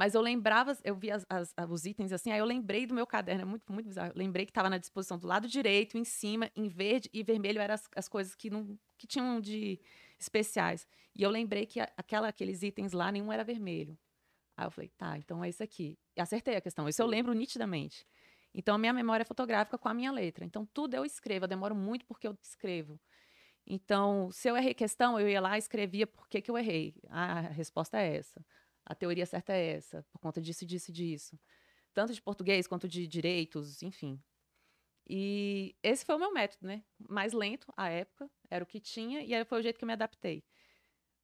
mas 0.00 0.14
eu 0.14 0.22
lembrava, 0.22 0.74
eu 0.82 0.96
via 0.96 1.16
as- 1.16 1.26
as- 1.28 1.54
os 1.68 1.84
itens 1.84 2.10
assim, 2.10 2.32
aí 2.32 2.38
eu 2.38 2.46
lembrei 2.46 2.86
do 2.86 2.94
meu 2.94 3.06
caderno, 3.06 3.42
é 3.42 3.44
muito, 3.44 3.70
muito 3.70 3.86
bizarro. 3.86 4.12
Eu 4.12 4.18
lembrei 4.18 4.46
que 4.46 4.50
estava 4.50 4.70
na 4.70 4.78
disposição 4.78 5.18
do 5.18 5.26
lado 5.26 5.46
direito, 5.46 5.98
em 5.98 6.04
cima, 6.04 6.50
em 6.56 6.68
verde 6.68 7.10
e 7.12 7.22
vermelho 7.22 7.60
eram 7.60 7.74
as, 7.74 7.86
as 7.94 8.08
coisas 8.08 8.34
que, 8.34 8.48
não, 8.48 8.78
que 8.96 9.06
tinham 9.06 9.38
de 9.38 9.78
especiais. 10.18 10.88
E 11.14 11.22
eu 11.22 11.28
lembrei 11.28 11.66
que 11.66 11.80
aquela, 11.98 12.28
aqueles 12.28 12.62
itens 12.62 12.92
lá, 12.94 13.12
nenhum 13.12 13.30
era 13.30 13.44
vermelho. 13.44 13.98
Aí 14.56 14.66
eu 14.66 14.70
falei, 14.70 14.88
tá, 14.96 15.18
então 15.18 15.44
é 15.44 15.50
isso 15.50 15.62
aqui. 15.62 15.98
E 16.16 16.20
acertei 16.22 16.56
a 16.56 16.62
questão. 16.62 16.88
Isso 16.88 17.02
eu 17.02 17.06
lembro 17.06 17.34
nitidamente. 17.34 18.06
Então, 18.54 18.76
a 18.76 18.78
minha 18.78 18.94
memória 18.94 19.22
é 19.22 19.26
fotográfica 19.26 19.76
com 19.78 19.88
a 19.88 19.94
minha 19.94 20.10
letra. 20.12 20.46
Então, 20.46 20.66
tudo 20.72 20.94
eu 20.94 21.04
escrevo. 21.04 21.44
Eu 21.44 21.48
demoro 21.48 21.74
muito 21.74 22.06
porque 22.06 22.26
eu 22.26 22.36
escrevo. 22.42 22.98
Então, 23.66 24.30
se 24.32 24.48
eu 24.48 24.56
errei 24.56 24.74
questão, 24.74 25.20
eu 25.20 25.28
ia 25.28 25.40
lá 25.40 25.56
e 25.56 25.58
escrevia 25.60 26.06
por 26.06 26.28
que, 26.28 26.40
que 26.42 26.50
eu 26.50 26.58
errei. 26.58 26.94
Ah, 27.08 27.38
a 27.40 27.42
resposta 27.42 27.98
é 28.00 28.16
essa. 28.16 28.44
A 28.90 28.94
teoria 28.96 29.26
certa 29.26 29.52
é 29.54 29.74
essa, 29.76 30.04
por 30.12 30.18
conta 30.20 30.40
disso, 30.42 30.66
disso 30.66 30.90
e 30.90 30.94
disso. 30.94 31.40
Tanto 31.94 32.14
de 32.14 32.22
português 32.22 32.66
quanto 32.66 32.88
de 32.88 33.06
direitos, 33.08 33.82
enfim. 33.82 34.22
E 35.08 35.76
esse 35.82 36.04
foi 36.04 36.14
o 36.16 36.18
meu 36.18 36.32
método, 36.32 36.66
né? 36.66 36.84
Mais 37.08 37.32
lento, 37.32 37.72
à 37.76 37.88
época, 37.90 38.30
era 38.50 38.64
o 38.64 38.66
que 38.66 38.80
tinha, 38.80 39.22
e 39.22 39.34
aí 39.34 39.44
foi 39.44 39.60
o 39.60 39.62
jeito 39.62 39.78
que 39.78 39.84
eu 39.84 39.88
me 39.88 39.94
adaptei. 39.94 40.44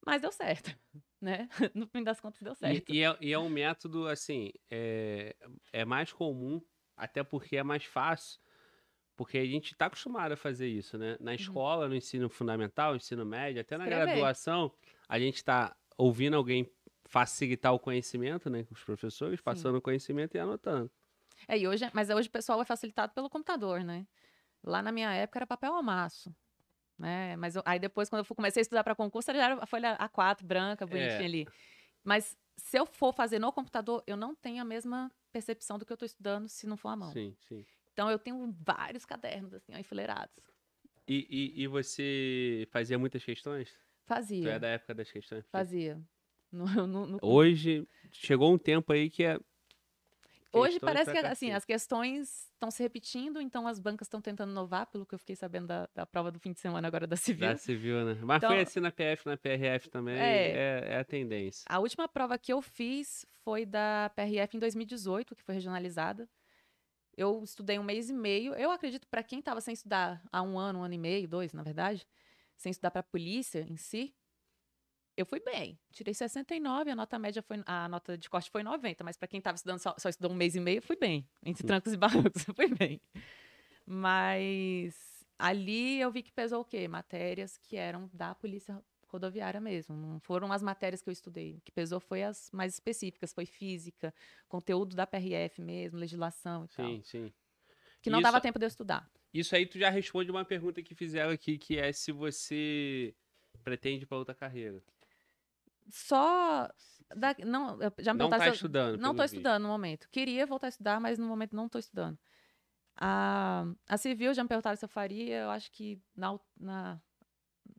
Mas 0.05 0.21
deu 0.21 0.31
certo, 0.31 0.77
né? 1.21 1.49
No 1.75 1.87
fim 1.87 2.03
das 2.03 2.21
contas, 2.21 2.41
deu 2.41 2.55
E, 2.63 2.83
certo. 2.83 2.85
e 2.87 3.03
é, 3.03 3.17
e 3.21 3.33
é 3.33 3.39
um 3.39 3.49
método, 3.49 4.07
assim, 4.07 4.51
é, 4.69 5.35
é 5.71 5.85
mais 5.85 6.11
comum, 6.11 6.61
até 6.95 7.23
porque 7.23 7.55
é 7.57 7.63
mais 7.63 7.85
fácil, 7.85 8.39
porque 9.15 9.37
a 9.37 9.45
gente 9.45 9.73
está 9.73 9.87
acostumado 9.87 10.33
a 10.33 10.37
fazer 10.37 10.67
isso, 10.67 10.97
né? 10.97 11.17
Na 11.19 11.35
escola, 11.35 11.87
no 11.89 11.95
ensino 11.95 12.29
fundamental, 12.29 12.95
ensino 12.95 13.25
médio, 13.25 13.61
até 13.61 13.77
na 13.77 13.85
Escrever. 13.85 13.89
graduação, 13.89 14.73
a 15.09 15.19
gente 15.19 15.35
está 15.37 15.75
ouvindo 15.97 16.35
alguém 16.37 16.71
facilitar 17.07 17.73
o 17.73 17.79
conhecimento, 17.79 18.49
né? 18.49 18.65
Os 18.71 18.83
professores 18.83 19.41
passando 19.41 19.77
o 19.77 19.81
conhecimento 19.81 20.35
e 20.35 20.39
anotando. 20.39 20.91
É, 21.47 21.57
e 21.57 21.67
hoje, 21.67 21.85
mas 21.93 22.09
hoje 22.09 22.27
o 22.27 22.31
pessoal 22.31 22.61
é 22.61 22.65
facilitado 22.65 23.13
pelo 23.13 23.29
computador, 23.29 23.83
né? 23.83 24.07
Lá 24.63 24.81
na 24.81 24.91
minha 24.91 25.13
época 25.13 25.39
era 25.39 25.47
papel 25.47 25.73
ao 25.73 25.83
maço. 25.83 26.35
Né? 26.97 27.35
Mas 27.37 27.55
eu- 27.55 27.63
aí 27.65 27.79
depois, 27.79 28.09
quando 28.09 28.25
eu 28.27 28.35
comecei 28.35 28.61
a 28.61 28.63
estudar 28.63 28.83
para 28.83 28.95
concurso, 28.95 29.31
já 29.31 29.43
era 29.45 29.63
a 29.63 29.65
folha 29.67 29.95
A4, 29.99 30.45
branca, 30.45 30.85
bonitinha 30.85 31.21
É. 31.21 31.25
ali. 31.25 31.47
Mas 32.03 32.35
se 32.57 32.77
eu 32.77 32.85
for 32.85 33.13
fazer 33.13 33.39
no 33.39 33.51
computador, 33.51 34.03
eu 34.07 34.17
não 34.17 34.33
tenho 34.35 34.61
a 34.61 34.65
mesma 34.65 35.11
percepção 35.31 35.77
do 35.77 35.85
que 35.85 35.91
eu 35.91 35.95
estou 35.95 36.05
estudando 36.05 36.47
se 36.49 36.65
não 36.65 36.75
for 36.75 36.89
à 36.89 36.95
mão. 36.95 37.11
Sim, 37.11 37.35
sim. 37.47 37.65
Então 37.93 38.09
eu 38.09 38.17
tenho 38.19 38.55
vários 38.65 39.05
cadernos, 39.05 39.53
assim, 39.53 39.73
ó, 39.73 39.77
enfileirados. 39.77 40.35
E, 41.07 41.27
e, 41.29 41.63
e 41.63 41.67
você 41.67 42.67
fazia 42.71 42.97
muitas 42.99 43.23
questões? 43.23 43.69
Tu 43.69 43.73
é 43.73 44.05
Fazia, 44.07 44.59
da 44.59 44.67
época 44.69 44.93
das 44.95 45.11
questões? 45.11 45.45
fazia. 45.51 46.01
Hoje, 47.21 47.87
chegou 48.11 48.53
um 48.53 48.57
tempo 48.57 48.91
aí 48.93 49.09
que 49.09 49.23
é. 49.23 49.39
Hoje 50.53 50.79
parece 50.79 51.11
que 51.11 51.17
assim, 51.19 51.51
as 51.51 51.65
questões 51.65 52.47
estão 52.53 52.71
se 52.71 52.81
repetindo, 52.81 53.39
então 53.39 53.67
as 53.67 53.79
bancas 53.79 54.07
estão 54.07 54.21
tentando 54.21 54.51
inovar, 54.51 54.87
pelo 54.87 55.05
que 55.05 55.13
eu 55.13 55.19
fiquei 55.19 55.35
sabendo 55.35 55.67
da, 55.67 55.89
da 55.93 56.05
prova 56.05 56.31
do 56.31 56.39
fim 56.39 56.51
de 56.53 56.59
semana 56.59 56.87
agora 56.87 57.05
da 57.05 57.15
Civil. 57.15 57.47
Da 57.47 57.57
civil, 57.57 58.05
né? 58.05 58.19
Mas 58.23 58.37
Então- 58.37 58.49
foi 58.49 58.61
assim 58.61 58.79
na 58.79 58.91
PF, 58.91 59.25
na 59.27 59.37
PRF 59.37 59.89
também. 59.89 60.15
É. 60.17 60.51
É, 60.51 60.83
é 60.93 60.97
a 60.99 61.03
tendência. 61.03 61.63
A 61.69 61.79
última 61.79 62.07
prova 62.07 62.37
que 62.37 62.51
eu 62.51 62.61
fiz 62.61 63.25
foi 63.43 63.65
da 63.65 64.09
PRF 64.15 64.55
em 64.57 64.59
2018, 64.59 65.35
que 65.35 65.43
foi 65.43 65.53
regionalizada. 65.55 66.27
Eu 67.15 67.43
estudei 67.43 67.77
um 67.77 67.83
mês 67.83 68.09
e 68.09 68.13
meio. 68.13 68.53
Eu 68.53 68.71
acredito 68.71 69.05
para 69.07 69.21
quem 69.23 69.39
estava 69.39 69.59
sem 69.59 69.73
estudar 69.73 70.23
há 70.31 70.41
um 70.41 70.57
ano, 70.57 70.79
um 70.79 70.83
ano 70.83 70.93
e 70.93 70.97
meio, 70.99 71.27
dois, 71.27 71.51
na 71.51 71.61
verdade, 71.63 72.07
sem 72.55 72.69
estudar 72.71 72.91
para 72.91 73.01
a 73.01 73.03
polícia 73.03 73.65
em 73.69 73.75
si, 73.75 74.15
eu 75.17 75.25
fui 75.25 75.39
bem. 75.41 75.77
Tirei 75.91 76.13
69, 76.13 76.91
a 76.91 76.95
nota 76.95 77.17
média 77.19 77.41
foi, 77.41 77.61
a 77.65 77.89
nota 77.89 78.17
de 78.17 78.29
corte 78.29 78.49
foi 78.51 78.61
90, 78.63 79.03
mas 79.03 79.17
para 79.17 79.27
quem 79.27 79.39
estava 79.39 79.55
estudando 79.55 79.79
só, 79.79 79.95
só 79.97 80.07
estudou 80.07 80.31
um 80.31 80.35
mês 80.35 80.55
e 80.55 80.59
meio, 80.59 80.81
fui 80.81 80.95
bem. 80.95 81.27
Entre 81.43 81.65
trancos 81.65 81.91
e 81.91 81.97
barrancos, 81.97 82.43
fui 82.55 82.67
bem. 82.67 83.01
Mas 83.85 85.25
ali 85.39 85.99
eu 85.99 86.11
vi 86.11 86.21
que 86.21 86.31
pesou 86.31 86.61
o 86.61 86.65
quê? 86.65 86.87
Matérias 86.87 87.57
que 87.57 87.75
eram 87.75 88.09
da 88.13 88.35
polícia 88.35 88.79
rodoviária 89.07 89.59
mesmo. 89.59 89.95
Não 89.95 90.19
foram 90.19 90.51
as 90.51 90.61
matérias 90.61 91.01
que 91.01 91.09
eu 91.09 91.13
estudei. 91.13 91.55
O 91.55 91.61
que 91.61 91.71
pesou 91.71 91.99
foi 91.99 92.23
as 92.23 92.51
mais 92.51 92.73
específicas, 92.73 93.33
foi 93.33 93.45
física, 93.45 94.13
conteúdo 94.47 94.95
da 94.95 95.07
PRF 95.07 95.61
mesmo, 95.61 95.97
legislação 95.97 96.65
e 96.65 96.67
tal. 96.75 96.85
Sim, 96.85 97.01
sim. 97.03 97.33
Que 98.01 98.09
não 98.09 98.19
Isso- 98.19 98.23
dava 98.23 98.41
tempo 98.41 98.59
de 98.59 98.65
eu 98.65 98.67
estudar. 98.67 99.09
Isso 99.33 99.55
aí 99.55 99.65
tu 99.65 99.77
já 99.79 99.89
responde 99.89 100.29
uma 100.31 100.45
pergunta 100.45 100.81
que 100.81 100.93
fizeram 100.95 101.31
aqui, 101.31 101.57
que 101.57 101.77
é 101.77 101.91
se 101.91 102.11
você 102.11 103.13
pretende 103.63 104.05
para 104.05 104.17
outra 104.17 104.33
carreira. 104.35 104.81
Só. 105.89 106.69
da- 107.15 107.35
não, 107.45 107.77
já 107.99 108.13
me 108.13 108.19
Não 108.19 108.27
perguntaram 108.29 108.29
tá 108.29 108.43
se 108.43 108.47
eu- 108.49 108.53
estudando. 108.53 108.97
Não 108.99 109.11
estou 109.11 109.25
estudando 109.25 109.61
no 109.63 109.69
momento. 109.69 110.07
Queria 110.11 110.45
voltar 110.45 110.67
a 110.67 110.69
estudar, 110.69 110.99
mas 110.99 111.17
no 111.17 111.25
momento 111.27 111.55
não 111.55 111.67
estou 111.67 111.79
estudando. 111.79 112.17
A, 112.99 113.65
a 113.87 113.97
civil 113.97 114.33
já 114.33 114.43
me 114.43 114.49
perguntaram 114.49 114.75
se 114.75 114.83
eu 114.83 114.89
faria. 114.89 115.41
Eu 115.43 115.49
acho 115.51 115.71
que 115.71 116.01
na, 116.15 116.37
na- 116.59 116.99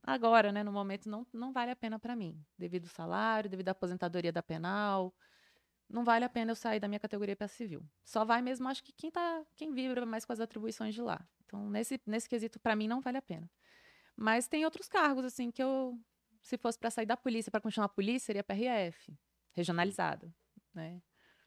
agora, 0.04 0.52
né, 0.52 0.62
no 0.62 0.72
momento, 0.72 1.08
não, 1.10 1.26
não 1.32 1.52
vale 1.52 1.70
a 1.70 1.76
pena 1.76 1.98
para 1.98 2.14
mim. 2.16 2.40
Devido 2.56 2.84
ao 2.84 2.90
salário, 2.90 3.50
devido 3.50 3.68
à 3.68 3.72
aposentadoria 3.72 4.32
da 4.32 4.42
penal. 4.42 5.14
não 5.90 6.04
vale 6.04 6.24
a 6.24 6.28
pena 6.28 6.52
eu 6.52 6.56
sair 6.56 6.78
da 6.80 6.86
minha 6.88 7.00
categoria 7.00 7.34
para 7.36 7.48
civil. 7.48 7.82
Só 8.04 8.24
vai 8.24 8.40
mesmo, 8.42 8.68
acho 8.68 8.84
que 8.84 8.92
quem 8.92 9.10
tá, 9.10 9.42
quem 9.56 9.72
vibra 9.72 10.04
mais 10.06 10.24
com 10.24 10.32
as 10.32 10.40
atribuições 10.40 10.94
de 10.94 11.00
lá. 11.02 11.18
Então, 11.46 11.68
nesse, 11.70 11.98
nesse 12.06 12.28
quesito, 12.28 12.60
para 12.60 12.76
mim, 12.76 12.86
não 12.86 13.00
vale 13.00 13.16
a 13.18 13.22
pena. 13.22 13.50
Mas 14.14 14.46
tem 14.48 14.64
outros 14.66 14.86
cargos, 14.88 15.24
assim, 15.24 15.50
que 15.50 15.62
eu, 15.62 15.98
se 16.42 16.56
fosse 16.56 16.78
para 16.78 16.90
sair 16.90 17.06
da 17.06 17.16
polícia, 17.16 17.50
para 17.50 17.60
continuar 17.60 17.86
a 17.86 17.88
polícia, 17.88 18.26
seria 18.26 18.44
PRF, 18.44 19.12
regionalizada, 19.52 20.32
né? 20.74 21.00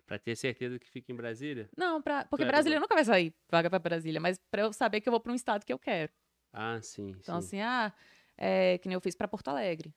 Pra 0.06 0.20
ter 0.20 0.36
certeza 0.36 0.78
que 0.78 0.90
fica 0.90 1.12
em 1.12 1.16
Brasília? 1.16 1.70
Não, 1.78 2.02
pra, 2.02 2.26
porque 2.26 2.44
Claro. 2.44 2.52
Brasília 2.52 2.80
nunca 2.80 2.94
vai 2.94 3.06
sair 3.06 3.34
vaga 3.50 3.70
para 3.70 3.80
Brasília, 3.80 4.20
mas 4.20 4.38
para 4.52 4.64
eu 4.64 4.74
saber 4.74 5.00
que 5.00 5.08
eu 5.08 5.12
vou 5.12 5.20
para 5.22 5.32
um 5.32 5.36
estado 5.36 5.66
que 5.66 5.72
eu 5.72 5.80
quero. 5.80 6.12
Ah, 6.52 6.80
sim. 6.82 7.12
Então, 7.12 7.40
sim. 7.42 7.48
assim, 7.48 7.62
ah, 7.62 7.94
é, 8.38 8.78
que 8.80 8.90
nem 8.90 8.96
eu 8.96 9.02
fiz 9.02 9.16
para 9.16 9.28
Porto 9.28 9.48
Alegre. 9.48 9.94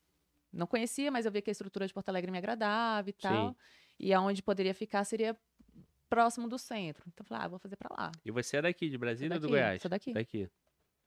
Não 0.53 0.69
conhecia, 0.69 1.11
mas 1.11 1.27
eu 1.27 1.33
vi 1.33 1.43
que 1.43 1.51
a 1.51 1.53
estrutura 1.53 1.85
de 1.85 1.93
Porto 1.93 2.09
Alegre 2.11 2.31
me 2.31 2.39
agradava 2.39 3.11
e 3.11 3.13
tal. 3.13 3.49
Sim. 3.51 3.57
E 3.99 4.15
aonde 4.15 4.41
poderia 4.41 4.73
ficar 4.73 5.03
seria 5.05 5.37
próximo 6.09 6.49
do 6.49 6.59
centro. 6.59 7.03
Então, 7.09 7.25
eu 7.25 7.27
falei, 7.27 7.45
ah, 7.45 7.49
vou 7.49 7.59
fazer 7.59 7.75
para 7.75 7.89
lá. 7.99 8.13
E 8.25 8.31
você 8.31 8.59
é 8.59 8.63
daqui, 8.63 8.89
de 8.89 8.97
Brasília 8.97 9.35
ou 9.35 9.41
do 9.41 9.49
daqui, 9.49 9.53
Goiás? 9.53 9.83
sou 9.83 9.89
daqui. 9.89 10.13
Daqui. 10.13 10.49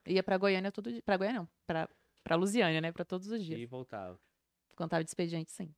Ia 0.06 0.22
para 0.22 0.38
Goiânia 0.38 0.70
todo 0.70 0.92
dia. 0.92 1.02
Para 1.02 1.16
Goiânia 1.16 1.40
não, 1.40 1.50
para 1.66 1.90
para 2.28 2.36
Lusiânia, 2.36 2.82
né, 2.82 2.92
para 2.92 3.06
todos 3.06 3.28
os 3.28 3.44
dias. 3.44 3.60
E 3.60 3.66
voltava. 3.66 4.20
Quando 4.76 4.90
tava 4.90 5.04
de 5.04 5.10
expediente, 5.10 5.52
sim. 5.52 5.74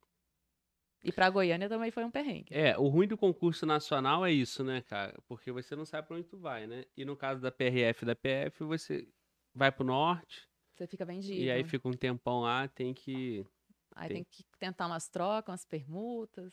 E 1.02 1.10
para 1.10 1.30
Goiânia 1.30 1.68
também 1.68 1.90
foi 1.90 2.04
um 2.04 2.10
perrengue. 2.10 2.52
É, 2.52 2.76
o 2.76 2.88
ruim 2.88 3.06
do 3.08 3.16
concurso 3.16 3.64
nacional 3.64 4.26
é 4.26 4.32
isso, 4.32 4.62
né, 4.62 4.82
cara? 4.82 5.18
Porque 5.26 5.50
você 5.50 5.74
não 5.74 5.86
sabe 5.86 6.06
pra 6.08 6.16
onde 6.16 6.26
tu 6.28 6.36
vai, 6.36 6.66
né? 6.66 6.84
E 6.96 7.04
no 7.06 7.16
caso 7.16 7.40
da 7.40 7.50
PRF 7.50 8.02
e 8.02 8.06
da 8.06 8.14
PF, 8.14 8.64
você 8.64 9.08
vai 9.54 9.72
pro 9.72 9.84
norte 9.84 10.46
Você 10.74 10.86
fica 10.86 11.04
vendido. 11.06 11.40
e 11.40 11.50
aí 11.50 11.64
fica 11.64 11.88
um 11.88 11.92
tempão 11.92 12.40
lá, 12.40 12.68
tem 12.68 12.92
que. 12.92 13.46
Aí 13.94 14.08
tem- 14.08 14.16
tem 14.16 14.24
que 14.24 14.44
tentar 14.58 14.86
umas 14.88 15.08
trocas, 15.08 15.52
umas 15.52 15.64
permutas. 15.64 16.52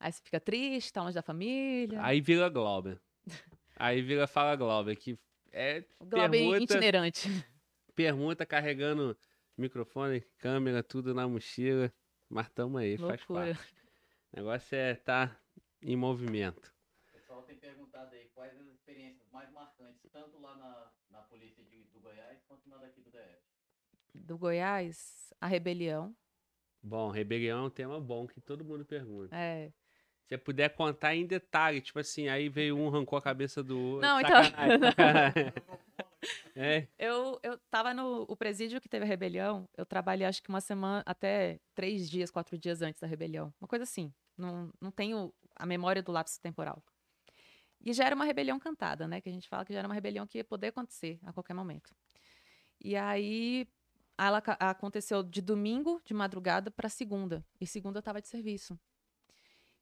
Aí 0.00 0.10
você 0.10 0.22
fica 0.22 0.40
triste, 0.40 0.92
tá 0.92 1.02
longe 1.02 1.14
da 1.14 1.22
família. 1.22 2.02
Aí 2.02 2.20
vira 2.22 2.48
Glauber. 2.48 2.98
Aí 3.76 4.00
vira 4.00 4.26
Fala 4.26 4.56
Glauber, 4.56 4.96
que 4.96 5.18
é 5.52 5.84
o 5.98 6.06
Globo 6.06 6.24
é 6.24 6.28
permuta- 6.30 6.62
itinerante. 6.62 7.28
Permuta 7.94 8.44
carregando 8.46 9.16
microfone, 9.56 10.20
câmera, 10.38 10.82
tudo 10.82 11.14
na 11.14 11.26
mochila. 11.28 11.92
Mas 12.28 12.48
tamo 12.50 12.78
aí, 12.78 12.96
faz 12.96 13.20
Loucura. 13.28 13.54
parte. 13.54 13.74
O 14.32 14.36
negócio 14.36 14.76
é 14.76 14.92
estar 14.92 15.40
em 15.82 15.94
movimento. 15.96 16.72
O 17.08 17.12
pessoal 17.12 17.42
tem 17.42 17.56
perguntado 17.56 18.14
aí 18.14 18.28
quais 18.34 18.58
as 18.60 18.66
experiências 18.68 19.28
mais 19.30 19.50
marcantes, 19.52 20.00
tanto 20.10 20.40
lá 20.40 20.56
na, 20.56 20.90
na 21.10 21.22
polícia 21.22 21.62
de- 21.64 21.84
do 21.92 22.00
Goiás 22.00 22.42
quanto 22.48 22.68
na 22.68 22.78
daqui 22.78 23.00
do 23.00 23.10
DF. 23.10 23.42
Do 24.14 24.38
Goiás, 24.38 25.32
a 25.40 25.46
rebelião. 25.46 26.14
Bom, 26.82 27.10
rebelião 27.10 27.64
é 27.64 27.66
um 27.66 27.70
tema 27.70 28.00
bom 28.00 28.26
que 28.26 28.40
todo 28.40 28.64
mundo 28.64 28.84
pergunta. 28.84 29.34
É. 29.36 29.68
Se 30.22 30.28
você 30.28 30.38
puder 30.38 30.70
contar 30.74 31.14
em 31.14 31.26
detalhe, 31.26 31.80
tipo 31.80 31.98
assim, 31.98 32.28
aí 32.28 32.48
veio 32.48 32.76
um, 32.76 32.88
arrancou 32.88 33.18
a 33.18 33.22
cabeça 33.22 33.62
do 33.62 33.78
outro. 33.78 34.08
Não, 34.08 34.20
então- 34.20 34.44
sacanagem, 34.44 34.80
sacanagem. 34.80 35.52
é, 36.56 36.86
Eu, 36.98 37.38
eu 37.42 37.58
tava 37.70 37.92
no 37.94 38.22
o 38.28 38.36
presídio 38.36 38.80
que 38.80 38.88
teve 38.88 39.04
a 39.04 39.08
rebelião. 39.08 39.68
Eu 39.76 39.84
trabalhei 39.84 40.26
acho 40.26 40.42
que 40.42 40.48
uma 40.48 40.60
semana, 40.60 41.02
até 41.06 41.60
três 41.74 42.08
dias, 42.10 42.30
quatro 42.30 42.58
dias 42.58 42.82
antes 42.82 43.00
da 43.00 43.06
rebelião. 43.06 43.52
Uma 43.60 43.68
coisa 43.68 43.84
assim. 43.84 44.12
Não, 44.36 44.70
não 44.80 44.90
tenho 44.90 45.32
a 45.54 45.66
memória 45.66 46.02
do 46.02 46.12
lapso 46.12 46.40
temporal. 46.40 46.82
E 47.80 47.92
já 47.92 48.04
era 48.04 48.14
uma 48.14 48.24
rebelião 48.24 48.58
cantada, 48.58 49.06
né? 49.06 49.20
Que 49.20 49.28
a 49.28 49.32
gente 49.32 49.48
fala 49.48 49.64
que 49.64 49.72
já 49.72 49.80
era 49.80 49.88
uma 49.88 49.94
rebelião 49.94 50.26
que 50.26 50.38
ia 50.38 50.44
poder 50.44 50.68
acontecer 50.68 51.18
a 51.22 51.32
qualquer 51.32 51.54
momento. 51.54 51.94
E 52.80 52.96
aí 52.96 53.68
ela 54.16 54.42
aconteceu 54.60 55.22
de 55.22 55.42
domingo, 55.42 56.00
de 56.04 56.14
madrugada, 56.14 56.70
para 56.70 56.88
segunda. 56.88 57.44
E 57.60 57.66
segunda 57.66 57.98
eu 57.98 58.02
tava 58.02 58.22
de 58.22 58.28
serviço. 58.28 58.78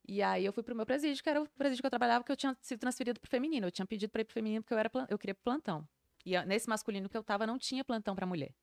E 0.06 0.20
aí 0.20 0.44
eu 0.44 0.52
fui 0.52 0.62
pro 0.62 0.74
meu 0.74 0.84
presídio, 0.84 1.22
que 1.22 1.30
era 1.30 1.40
o 1.40 1.48
presídio 1.50 1.82
que 1.82 1.86
eu 1.86 1.90
trabalhava, 1.90 2.24
que 2.24 2.32
eu 2.32 2.36
tinha 2.36 2.56
sido 2.60 2.80
transferido 2.80 3.20
pro 3.20 3.30
feminino. 3.30 3.68
Eu 3.68 3.70
tinha 3.70 3.86
pedido 3.86 4.10
para 4.10 4.22
ir 4.22 4.24
pro 4.24 4.34
feminino 4.34 4.62
porque 4.62 4.74
eu, 4.74 4.78
era, 4.78 4.90
eu 5.08 5.18
queria 5.18 5.34
plantão. 5.34 5.86
E 6.24 6.40
nesse 6.44 6.68
masculino 6.68 7.08
que 7.08 7.16
eu 7.16 7.22
tava, 7.24 7.46
não 7.46 7.58
tinha 7.58 7.84
plantão 7.84 8.14
para 8.14 8.26
mulher. 8.26 8.54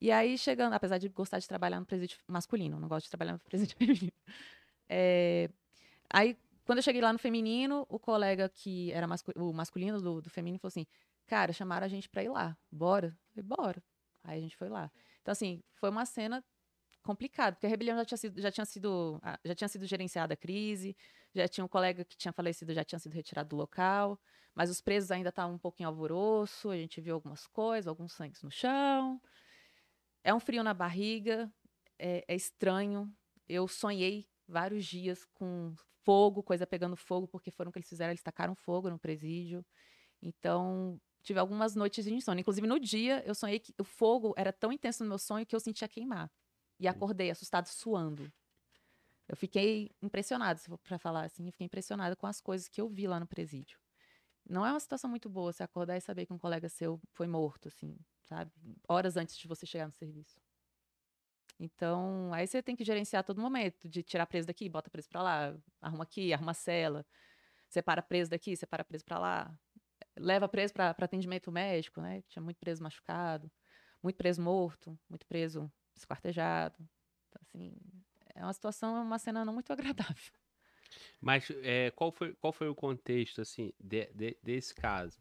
E 0.00 0.10
aí, 0.10 0.36
chegando, 0.36 0.72
apesar 0.72 0.98
de 0.98 1.08
gostar 1.08 1.38
de 1.38 1.46
trabalhar 1.46 1.78
no 1.78 1.86
presídio 1.86 2.18
masculino, 2.26 2.80
não 2.80 2.88
gosto 2.88 3.04
de 3.04 3.10
trabalhar 3.10 3.34
no 3.34 3.38
presídio 3.38 3.76
feminino. 3.78 4.12
É, 4.88 5.48
aí, 6.12 6.36
quando 6.64 6.78
eu 6.78 6.82
cheguei 6.82 7.00
lá 7.00 7.12
no 7.12 7.18
feminino, 7.18 7.86
o 7.88 7.98
colega 7.98 8.48
que 8.48 8.90
era 8.92 9.06
mascu- 9.06 9.32
o 9.36 9.52
masculino 9.52 10.00
do, 10.00 10.20
do 10.20 10.30
feminino 10.30 10.58
falou 10.58 10.70
assim: 10.70 10.86
Cara, 11.26 11.52
chamaram 11.52 11.84
a 11.84 11.88
gente 11.88 12.08
pra 12.08 12.22
ir 12.22 12.28
lá, 12.28 12.56
bora? 12.70 13.08
Eu 13.08 13.44
falei, 13.44 13.48
bora. 13.48 13.84
Aí 14.24 14.38
a 14.38 14.42
gente 14.42 14.56
foi 14.56 14.68
lá. 14.68 14.90
Então, 15.20 15.32
assim, 15.32 15.62
foi 15.74 15.90
uma 15.90 16.04
cena 16.04 16.44
complicada, 17.02 17.56
porque 17.56 17.66
a 17.66 17.68
rebelião 17.70 17.96
já 17.96 18.04
tinha 18.04 18.18
sido, 18.18 18.40
já 18.40 18.50
tinha 18.50 18.64
sido, 18.64 19.20
já 19.44 19.54
tinha 19.54 19.68
sido 19.68 19.86
gerenciada 19.86 20.34
a 20.34 20.36
crise, 20.36 20.96
já 21.34 21.48
tinha 21.48 21.64
um 21.64 21.68
colega 21.68 22.04
que 22.04 22.16
tinha 22.16 22.32
falecido, 22.32 22.72
já 22.72 22.84
tinha 22.84 22.98
sido 22.98 23.12
retirado 23.12 23.50
do 23.50 23.56
local. 23.56 24.18
Mas 24.54 24.70
os 24.70 24.80
presos 24.80 25.10
ainda 25.10 25.30
estavam 25.30 25.54
um 25.54 25.58
pouco 25.58 25.80
em 25.80 25.84
alvoroço, 25.84 26.70
a 26.70 26.76
gente 26.76 27.00
viu 27.00 27.14
algumas 27.14 27.46
coisas, 27.46 27.88
alguns 27.88 28.12
sangues 28.12 28.42
no 28.42 28.50
chão. 28.50 29.20
É 30.22 30.32
um 30.34 30.40
frio 30.40 30.62
na 30.62 30.74
barriga, 30.74 31.52
é, 31.98 32.24
é 32.28 32.34
estranho. 32.34 33.10
Eu 33.48 33.66
sonhei 33.66 34.26
vários 34.46 34.84
dias 34.84 35.24
com 35.34 35.74
fogo, 36.04 36.42
coisa 36.42 36.66
pegando 36.66 36.96
fogo, 36.96 37.26
porque 37.26 37.50
foram 37.50 37.70
o 37.70 37.72
que 37.72 37.78
eles 37.78 37.88
fizeram, 37.88 38.10
eles 38.10 38.22
tacaram 38.22 38.54
fogo 38.54 38.90
no 38.90 38.98
presídio. 38.98 39.64
Então, 40.20 41.00
tive 41.22 41.40
algumas 41.40 41.74
noites 41.74 42.04
de 42.04 42.14
insônia. 42.14 42.42
Inclusive, 42.42 42.66
no 42.66 42.78
dia, 42.78 43.22
eu 43.26 43.34
sonhei 43.34 43.58
que 43.58 43.72
o 43.78 43.84
fogo 43.84 44.34
era 44.36 44.52
tão 44.52 44.72
intenso 44.72 45.02
no 45.02 45.08
meu 45.08 45.18
sonho 45.18 45.46
que 45.46 45.54
eu 45.54 45.60
sentia 45.60 45.88
queimar. 45.88 46.30
E 46.82 46.88
acordei 46.88 47.30
assustado, 47.30 47.68
suando. 47.68 48.32
Eu 49.28 49.36
fiquei 49.36 49.94
impressionada, 50.02 50.60
pra 50.82 50.98
falar 50.98 51.22
assim, 51.26 51.46
eu 51.46 51.52
fiquei 51.52 51.64
impressionada 51.64 52.16
com 52.16 52.26
as 52.26 52.40
coisas 52.40 52.68
que 52.68 52.80
eu 52.80 52.88
vi 52.88 53.06
lá 53.06 53.20
no 53.20 53.26
presídio. 53.26 53.78
Não 54.44 54.66
é 54.66 54.72
uma 54.72 54.80
situação 54.80 55.08
muito 55.08 55.30
boa 55.30 55.52
você 55.52 55.62
acordar 55.62 55.96
e 55.96 56.00
saber 56.00 56.26
que 56.26 56.32
um 56.32 56.38
colega 56.38 56.68
seu 56.68 57.00
foi 57.12 57.28
morto, 57.28 57.68
assim, 57.68 57.96
sabe? 58.24 58.50
Horas 58.88 59.16
antes 59.16 59.38
de 59.38 59.46
você 59.46 59.64
chegar 59.64 59.86
no 59.86 59.92
serviço. 59.92 60.40
Então, 61.56 62.34
aí 62.34 62.48
você 62.48 62.60
tem 62.60 62.74
que 62.74 62.82
gerenciar 62.82 63.22
todo 63.22 63.40
momento, 63.40 63.88
de 63.88 64.02
tirar 64.02 64.26
preso 64.26 64.48
daqui, 64.48 64.68
bota 64.68 64.90
preso 64.90 65.08
pra 65.08 65.22
lá, 65.22 65.56
arruma 65.80 66.02
aqui, 66.02 66.32
arruma 66.32 66.52
cela, 66.52 67.06
separa 67.68 68.02
preso 68.02 68.28
daqui, 68.28 68.56
separa 68.56 68.82
preso 68.82 69.04
pra 69.04 69.20
lá, 69.20 69.56
leva 70.18 70.48
preso 70.48 70.74
pra 70.74 70.90
atendimento 70.98 71.52
médico, 71.52 72.00
né? 72.00 72.22
Tinha 72.22 72.42
muito 72.42 72.58
preso 72.58 72.82
machucado, 72.82 73.48
muito 74.02 74.16
preso 74.16 74.42
morto, 74.42 74.98
muito 75.08 75.24
preso 75.28 75.72
esquartejado. 75.96 76.76
Então, 77.28 77.40
assim, 77.42 77.74
é 78.34 78.42
uma 78.42 78.52
situação, 78.52 78.96
é 78.96 79.00
uma 79.00 79.18
cena 79.18 79.44
não 79.44 79.52
muito 79.52 79.72
agradável. 79.72 80.32
Mas 81.20 81.50
é, 81.62 81.90
qual, 81.92 82.10
foi, 82.12 82.34
qual 82.34 82.52
foi 82.52 82.68
o 82.68 82.74
contexto, 82.74 83.40
assim, 83.40 83.72
de- 83.80 84.10
de- 84.14 84.36
desse 84.42 84.74
caso? 84.74 85.20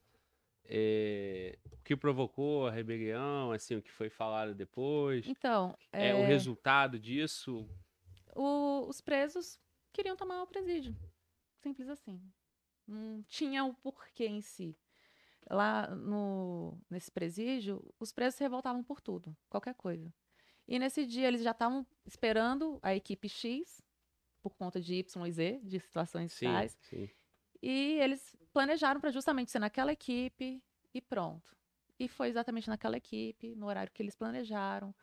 É, 0.65 1.57
o 1.71 1.77
que 1.83 1.95
provocou 1.95 2.67
a 2.67 2.71
rebelião, 2.71 3.51
assim, 3.51 3.75
o 3.75 3.81
que 3.81 3.91
foi 3.91 4.09
falado 4.09 4.53
depois? 4.55 5.27
Então, 5.27 5.77
É, 5.91 6.15
o 6.15 6.23
resultado 6.23 6.97
disso? 6.99 7.67
o- 8.35 8.87
os 8.87 9.01
presos 9.01 9.59
queriam 9.91 10.15
tomar 10.15 10.41
o 10.43 10.47
presídio. 10.47 10.95
Simples 11.61 11.89
assim. 11.89 12.21
Não 12.87 13.21
tinha 13.23 13.63
o 13.65 13.73
porquê 13.73 14.25
em 14.27 14.41
si. 14.41 14.75
Lá 15.49 15.87
no, 15.95 16.79
nesse 16.89 17.11
presídio, 17.11 17.83
os 17.99 18.11
presos 18.11 18.35
se 18.37 18.43
revoltavam 18.43 18.83
por 18.83 19.01
tudo, 19.01 19.35
qualquer 19.49 19.73
coisa. 19.75 20.13
E 20.71 20.79
nesse 20.79 21.05
dia 21.05 21.27
eles 21.27 21.43
já 21.43 21.51
estavam 21.51 21.85
esperando 22.05 22.79
a 22.81 22.95
equipe 22.95 23.27
X, 23.27 23.83
por 24.41 24.55
conta 24.55 24.79
de 24.79 24.93
Y 24.93 25.27
e 25.27 25.31
Z, 25.33 25.59
de 25.65 25.81
situações 25.81 26.31
Sim, 26.31 26.45
tais. 26.45 26.77
sim. 26.79 27.09
E 27.61 27.99
eles 27.99 28.37
planejaram 28.53 29.01
para 29.01 29.11
justamente 29.11 29.51
ser 29.51 29.59
naquela 29.59 29.91
equipe 29.91 30.63
e 30.93 31.01
pronto. 31.01 31.57
E 31.99 32.07
foi 32.07 32.29
exatamente 32.29 32.69
naquela 32.69 32.95
equipe, 32.95 33.53
no 33.53 33.65
horário 33.65 33.91
que 33.91 34.01
eles 34.01 34.15
planejaram. 34.15 34.95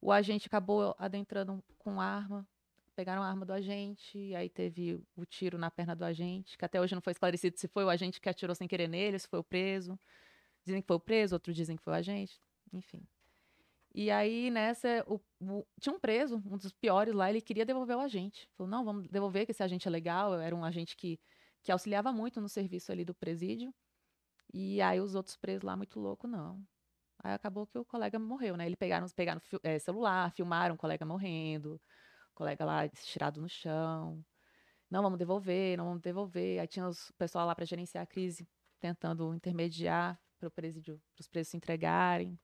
O 0.00 0.12
agente 0.12 0.46
acabou 0.46 0.94
adentrando 0.96 1.60
com 1.76 2.00
arma, 2.00 2.46
pegaram 2.94 3.20
a 3.20 3.28
arma 3.28 3.44
do 3.44 3.52
agente, 3.52 4.16
e 4.16 4.36
aí 4.36 4.48
teve 4.48 5.02
o 5.16 5.26
tiro 5.26 5.58
na 5.58 5.72
perna 5.72 5.96
do 5.96 6.04
agente, 6.04 6.56
que 6.56 6.64
até 6.64 6.80
hoje 6.80 6.94
não 6.94 7.02
foi 7.02 7.10
esclarecido 7.10 7.58
se 7.58 7.66
foi 7.66 7.82
o 7.82 7.90
agente 7.90 8.20
que 8.20 8.28
atirou 8.28 8.54
sem 8.54 8.68
querer 8.68 8.86
nele, 8.86 9.18
se 9.18 9.26
foi 9.26 9.40
o 9.40 9.44
preso. 9.44 9.98
Dizem 10.64 10.80
que 10.80 10.86
foi 10.86 10.96
o 10.96 11.00
preso, 11.00 11.34
outros 11.34 11.56
dizem 11.56 11.76
que 11.76 11.82
foi 11.82 11.94
o 11.94 11.96
agente, 11.96 12.40
enfim. 12.72 13.04
E 13.96 14.10
aí, 14.10 14.50
nessa, 14.50 15.02
o- 15.08 15.20
o- 15.40 15.66
tinha 15.80 15.94
um 15.94 15.98
preso, 16.00 16.36
um 16.36 16.58
dos 16.58 16.72
piores 16.74 17.14
lá, 17.14 17.30
ele 17.30 17.40
queria 17.40 17.64
devolver 17.64 17.96
o 17.96 18.00
agente. 18.00 18.46
Falou, 18.56 18.70
não, 18.70 18.84
vamos 18.84 19.08
devolver, 19.08 19.46
que 19.46 19.52
esse 19.52 19.62
agente 19.62 19.88
é 19.88 19.90
legal. 19.90 20.34
Era 20.38 20.54
um 20.54 20.64
agente 20.64 20.94
que, 20.96 21.18
que 21.62 21.72
auxiliava 21.72 22.12
muito 22.12 22.38
no 22.40 22.48
serviço 22.48 22.92
ali 22.92 23.06
do 23.06 23.14
presídio. 23.14 23.74
E 24.54 24.82
aí 24.82 25.00
os 25.00 25.14
outros 25.14 25.36
presos 25.36 25.62
lá, 25.64 25.76
muito 25.76 26.00
louco, 26.00 26.26
não. 26.28 26.62
Aí 27.24 27.34
acabou 27.34 27.66
que 27.66 27.78
o 27.78 27.84
colega 27.86 28.18
morreu, 28.18 28.56
né? 28.56 28.66
Eles 28.66 28.76
pegaram, 28.78 29.06
pegaram 29.16 29.40
eh, 29.64 29.78
celular, 29.80 30.32
filmaram 30.32 30.74
o 30.76 30.78
colega 30.78 31.06
morrendo, 31.06 31.76
o 31.76 32.34
colega 32.34 32.64
lá 32.64 32.86
estirado 32.86 33.40
no 33.40 33.48
chão. 33.48 34.24
Não, 34.90 35.02
vamos 35.02 35.18
devolver, 35.18 35.76
não 35.78 35.86
vamos 35.86 36.02
devolver. 36.02 36.60
Aí 36.60 36.68
tinha 36.68 36.88
os- 36.88 37.10
o 37.10 37.14
pessoal 37.14 37.46
lá 37.46 37.54
para 37.54 37.64
gerenciar 37.66 38.04
a 38.04 38.06
crise, 38.06 38.48
tentando 38.80 39.34
intermediar 39.34 40.20
para 40.38 40.50
presídio, 40.50 41.00
os 41.20 41.28
presos 41.28 41.50
se 41.52 41.56
entregarem. 41.58 42.38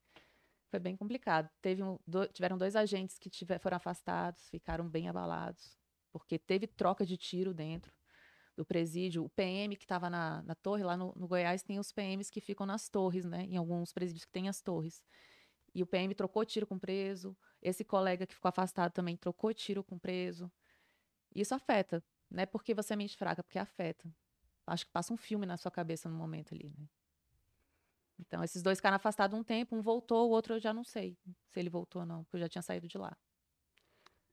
Foi 0.73 0.81
bem 0.81 0.97
complicado. 0.97 1.51
Teve 1.61 1.83
um, 1.83 1.99
do- 2.07 2.27
tiveram 2.29 2.57
dois 2.57 2.75
agentes 2.75 3.19
que 3.19 3.29
tiver, 3.29 3.59
foram 3.59 3.77
afastados, 3.77 4.49
ficaram 4.49 4.89
bem 4.89 5.07
abalados. 5.07 5.77
porque 6.11 6.39
teve 6.39 6.67
troca 6.67 7.05
de 7.07 7.17
tiro 7.19 7.53
dentro 7.55 7.93
do 8.57 8.65
presídio. 8.65 9.25
O 9.25 9.31
PM 9.31 9.77
que 9.77 9.85
estava 9.85 10.09
na, 10.11 10.43
na 10.45 10.55
torre, 10.55 10.83
lá 10.85 10.97
no, 10.97 11.13
no 11.17 11.29
Goiás, 11.29 11.63
tem 11.63 11.79
os 11.79 11.93
PMs 11.93 12.31
que 12.31 12.41
ficam 12.41 12.67
nas 12.67 12.89
torres, 12.89 13.25
né? 13.27 13.45
Em 13.45 13.57
alguns 13.59 13.93
presídios 13.93 14.25
que 14.25 14.33
tem 14.33 14.49
as 14.49 14.63
torres. 14.63 15.03
E 15.75 15.83
o 15.83 15.87
PM 15.87 16.15
trocou 16.15 16.45
tiro 16.47 16.67
com 16.67 16.77
o 16.77 16.81
preso. 16.81 17.37
Esse 17.63 17.85
colega 17.85 18.27
que 18.27 18.35
ficou 18.35 18.49
afastado 18.49 18.93
também 18.93 19.17
trocou 19.17 19.55
tiro 19.55 19.85
com 19.85 19.97
o 19.97 20.01
preso. 20.01 20.51
Isso 21.35 21.55
afeta. 21.55 22.03
Não 22.31 22.43
é 22.43 22.47
porque 22.47 22.75
você 22.75 22.95
é 22.95 22.97
mente 22.97 23.17
fraca, 23.17 23.43
porque 23.45 23.59
afeta. 23.59 24.11
Acho 24.67 24.87
que 24.87 24.93
passa 24.93 25.13
um 25.15 25.19
filme 25.19 25.47
na 25.47 25.57
sua 25.59 25.71
cabeça 25.73 26.09
no 26.09 26.17
momento 26.17 26.55
ali, 26.55 26.75
né? 26.79 26.89
Então, 28.19 28.43
esses 28.43 28.63
dois 28.63 28.79
ficaram 28.79 28.97
afastados 28.97 29.39
um 29.39 29.43
tempo, 29.43 29.75
um 29.75 29.83
voltou, 29.83 30.29
o 30.29 30.33
outro 30.33 30.55
eu 30.55 30.61
já 30.61 30.73
não 30.73 30.85
sei 30.85 31.17
se 31.49 31.59
ele 31.59 31.71
voltou 31.71 32.03
ou 32.03 32.07
não, 32.07 32.25
porque 32.25 32.37
eu 32.37 32.41
já 32.41 32.49
tinha 32.49 32.63
saído 32.63 32.87
de 32.87 32.99
lá. 32.99 33.17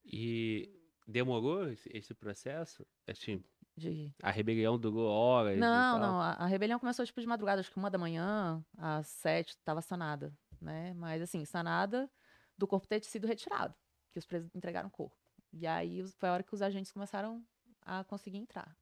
E 0.05 0.69
demorou 1.07 1.69
esse, 1.69 2.13
processo? 2.13 2.85
Assim, 3.07 3.43
De... 3.75 4.13
a 4.21 4.31
rebelião 4.31 4.77
durou 4.77 5.07
horas? 5.07 5.57
Não, 5.57 5.99
não, 5.99 6.19
a, 6.19 6.33
a 6.33 6.45
rebelião 6.45 6.79
começou 6.79 7.05
tipo 7.05 7.21
de 7.21 7.27
madrugada, 7.27 7.61
acho 7.61 7.71
que 7.71 7.77
uma 7.77 7.89
da 7.89 7.97
manhã, 7.97 8.63
às 8.77 9.07
sete, 9.07 9.49
estava 9.49 9.81
sanada, 9.81 10.33
né? 10.61 10.93
Mas 10.93 11.21
assim, 11.21 11.43
sanada 11.45 12.09
do 12.57 12.67
corpo 12.67 12.87
ter 12.87 13.03
sido 13.03 13.27
retirado, 13.27 13.73
que 14.11 14.19
os 14.19 14.25
presos 14.25 14.53
entregaram 14.53 14.89
o 14.89 14.91
corpo. 14.91 15.15
E 15.51 15.65
aí 15.65 16.03
foi 16.17 16.29
a 16.29 16.33
hora 16.33 16.43
que 16.43 16.53
os 16.53 16.61
agentes 16.61 16.91
começaram 16.91 17.43
a 17.81 18.03
conseguir 18.03 18.37
entrar. 18.37 18.75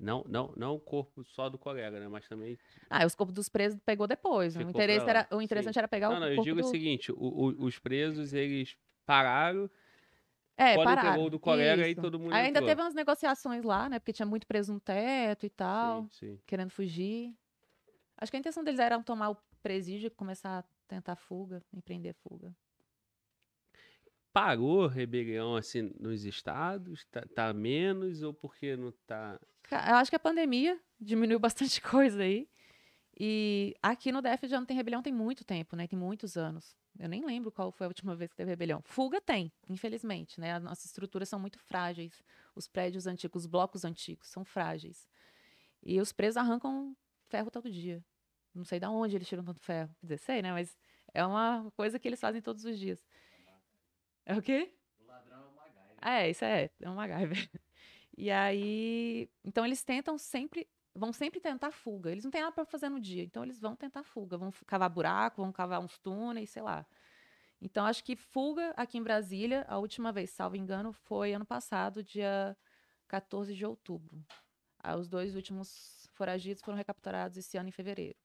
Não, 0.00 0.24
não, 0.28 0.52
não 0.56 0.74
o 0.76 0.80
corpo 0.80 1.22
só 1.24 1.48
do 1.48 1.58
colega, 1.58 2.00
né? 2.00 2.08
Mas 2.08 2.26
também. 2.28 2.58
Ah, 2.88 3.06
os 3.06 3.14
corpos 3.14 3.34
dos 3.34 3.48
presos 3.48 3.78
pegou 3.84 4.06
depois. 4.06 4.54
né? 4.54 4.64
O, 4.64 4.70
interesse 4.70 5.08
era, 5.08 5.26
o 5.32 5.40
sim. 5.42 5.42
interessante 5.42 5.78
era 5.78 5.88
pegar 5.88 6.10
Não, 6.10 6.18
o 6.18 6.18
não, 6.20 6.28
eu 6.32 6.38
corpo 6.38 6.54
digo 6.54 6.60
do... 6.60 6.60
o 6.60 6.64
seguinte: 6.64 7.12
o- 7.12 7.16
o- 7.16 7.64
os 7.64 7.78
presos, 7.78 8.32
eles 8.32 8.76
pararam, 9.06 9.70
É, 10.56 10.76
quando 10.78 10.96
pararam. 10.96 11.30
do 11.30 11.38
colega, 11.40 11.84
aí 11.84 11.94
todo 11.94 12.18
mundo 12.18 12.36
Aí 12.36 12.46
ainda 12.46 12.62
entrou. 12.62 12.62
teve 12.62 12.80
umas 12.82 12.94
negociações 12.94 13.64
lá, 13.64 13.88
né? 13.88 13.98
Porque 13.98 14.12
tinha 14.12 14.26
muito 14.26 14.46
preso 14.46 14.72
no 14.72 14.80
teto 14.80 15.46
e 15.46 15.50
tal, 15.50 16.06
Sim, 16.06 16.10
sim. 16.10 16.40
querendo 16.46 16.70
fugir. 16.70 17.36
Acho 18.18 18.30
que 18.32 18.36
a 18.36 18.40
intenção 18.40 18.64
deles 18.64 18.80
era 18.80 19.02
tomar 19.02 19.30
o 19.30 19.38
presídio 19.62 20.08
e 20.08 20.10
começar 20.10 20.60
a 20.60 20.64
tentar 20.88 21.16
fuga, 21.16 21.64
empreender 21.72 22.14
fuga. 22.14 22.54
Parou 24.32 24.84
a 24.84 24.88
rebelião 24.90 25.56
assim 25.56 25.92
nos 25.98 26.24
estados? 26.24 27.04
Tá, 27.06 27.22
tá 27.34 27.52
menos 27.52 28.22
ou 28.22 28.32
porque 28.32 28.76
não 28.76 28.92
tá. 29.06 29.40
Eu 29.70 29.96
acho 29.96 30.10
que 30.10 30.16
a 30.16 30.20
pandemia 30.20 30.78
diminuiu 31.00 31.38
bastante 31.40 31.80
coisa 31.80 32.22
aí. 32.22 32.48
E 33.18 33.74
aqui 33.82 34.10
no 34.10 34.22
DF 34.22 34.48
já 34.48 34.58
não 34.58 34.66
tem 34.66 34.76
rebelião 34.76 35.02
tem 35.02 35.12
muito 35.12 35.44
tempo, 35.44 35.76
né? 35.76 35.86
Tem 35.86 35.98
muitos 35.98 36.36
anos. 36.36 36.74
Eu 36.98 37.08
nem 37.08 37.24
lembro 37.24 37.52
qual 37.52 37.70
foi 37.70 37.86
a 37.86 37.88
última 37.88 38.16
vez 38.16 38.30
que 38.30 38.36
teve 38.36 38.50
rebelião. 38.50 38.80
Fuga 38.82 39.20
tem, 39.20 39.52
infelizmente, 39.68 40.40
né? 40.40 40.54
As 40.54 40.62
nossas 40.62 40.86
estruturas 40.86 41.28
são 41.28 41.38
muito 41.38 41.58
frágeis. 41.58 42.22
Os 42.54 42.66
prédios 42.66 43.06
antigos, 43.06 43.42
os 43.42 43.46
blocos 43.46 43.84
antigos 43.84 44.28
são 44.28 44.44
frágeis. 44.44 45.06
E 45.82 46.00
os 46.00 46.12
presos 46.12 46.36
arrancam 46.38 46.96
ferro 47.28 47.50
todo 47.50 47.70
dia. 47.70 48.02
Não 48.54 48.64
sei 48.64 48.80
de 48.80 48.86
onde 48.86 49.16
eles 49.16 49.28
tiram 49.28 49.44
tanto 49.44 49.60
ferro. 49.60 49.94
Quer 50.00 50.06
dizer, 50.06 50.18
sei, 50.18 50.42
né? 50.42 50.52
Mas 50.52 50.76
é 51.14 51.24
uma 51.24 51.70
coisa 51.76 51.98
que 51.98 52.08
eles 52.08 52.20
fazem 52.20 52.40
todos 52.40 52.64
os 52.64 52.78
dias. 52.78 53.04
É 54.26 54.34
o 54.36 54.42
quê? 54.42 54.72
O 54.98 55.06
ladrão 55.06 55.42
é 55.42 55.46
o 55.46 55.56
MacGyver. 55.56 55.96
É, 56.00 56.30
isso 56.30 56.44
é, 56.44 56.70
é 56.80 56.90
um 56.90 56.94
MacGyver. 56.94 57.50
E 58.20 58.30
aí, 58.30 59.30
então 59.42 59.64
eles 59.64 59.82
tentam 59.82 60.18
sempre, 60.18 60.68
vão 60.94 61.10
sempre 61.10 61.40
tentar 61.40 61.70
fuga. 61.70 62.10
Eles 62.12 62.22
não 62.22 62.30
têm 62.30 62.42
nada 62.42 62.52
para 62.52 62.66
fazer 62.66 62.90
no 62.90 63.00
dia, 63.00 63.24
então 63.24 63.42
eles 63.42 63.58
vão 63.58 63.74
tentar 63.74 64.02
fuga, 64.04 64.36
vão 64.36 64.52
cavar 64.66 64.90
buraco, 64.90 65.40
vão 65.40 65.50
cavar 65.50 65.80
uns 65.80 65.96
túneis, 65.96 66.50
sei 66.50 66.60
lá. 66.60 66.84
Então 67.62 67.86
acho 67.86 68.04
que 68.04 68.14
fuga 68.16 68.74
aqui 68.76 68.98
em 68.98 69.02
Brasília, 69.02 69.64
a 69.66 69.78
última 69.78 70.12
vez, 70.12 70.28
salvo 70.28 70.54
engano, 70.54 70.92
foi 70.92 71.32
ano 71.32 71.46
passado, 71.46 72.04
dia 72.04 72.54
14 73.08 73.54
de 73.54 73.64
outubro. 73.64 74.22
Ah, 74.78 74.96
Os 74.96 75.08
dois 75.08 75.34
últimos 75.34 76.06
foragidos 76.12 76.62
foram 76.62 76.76
recapturados 76.76 77.38
esse 77.38 77.56
ano 77.56 77.70
em 77.70 77.72
fevereiro. 77.72 78.18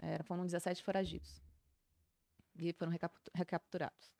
Era, 0.00 0.24
foram 0.24 0.46
17 0.46 0.82
foragidos. 0.82 1.42
E 2.58 2.72
foram 2.72 2.92
recapt- 2.92 3.30
recapturados. 3.34 4.10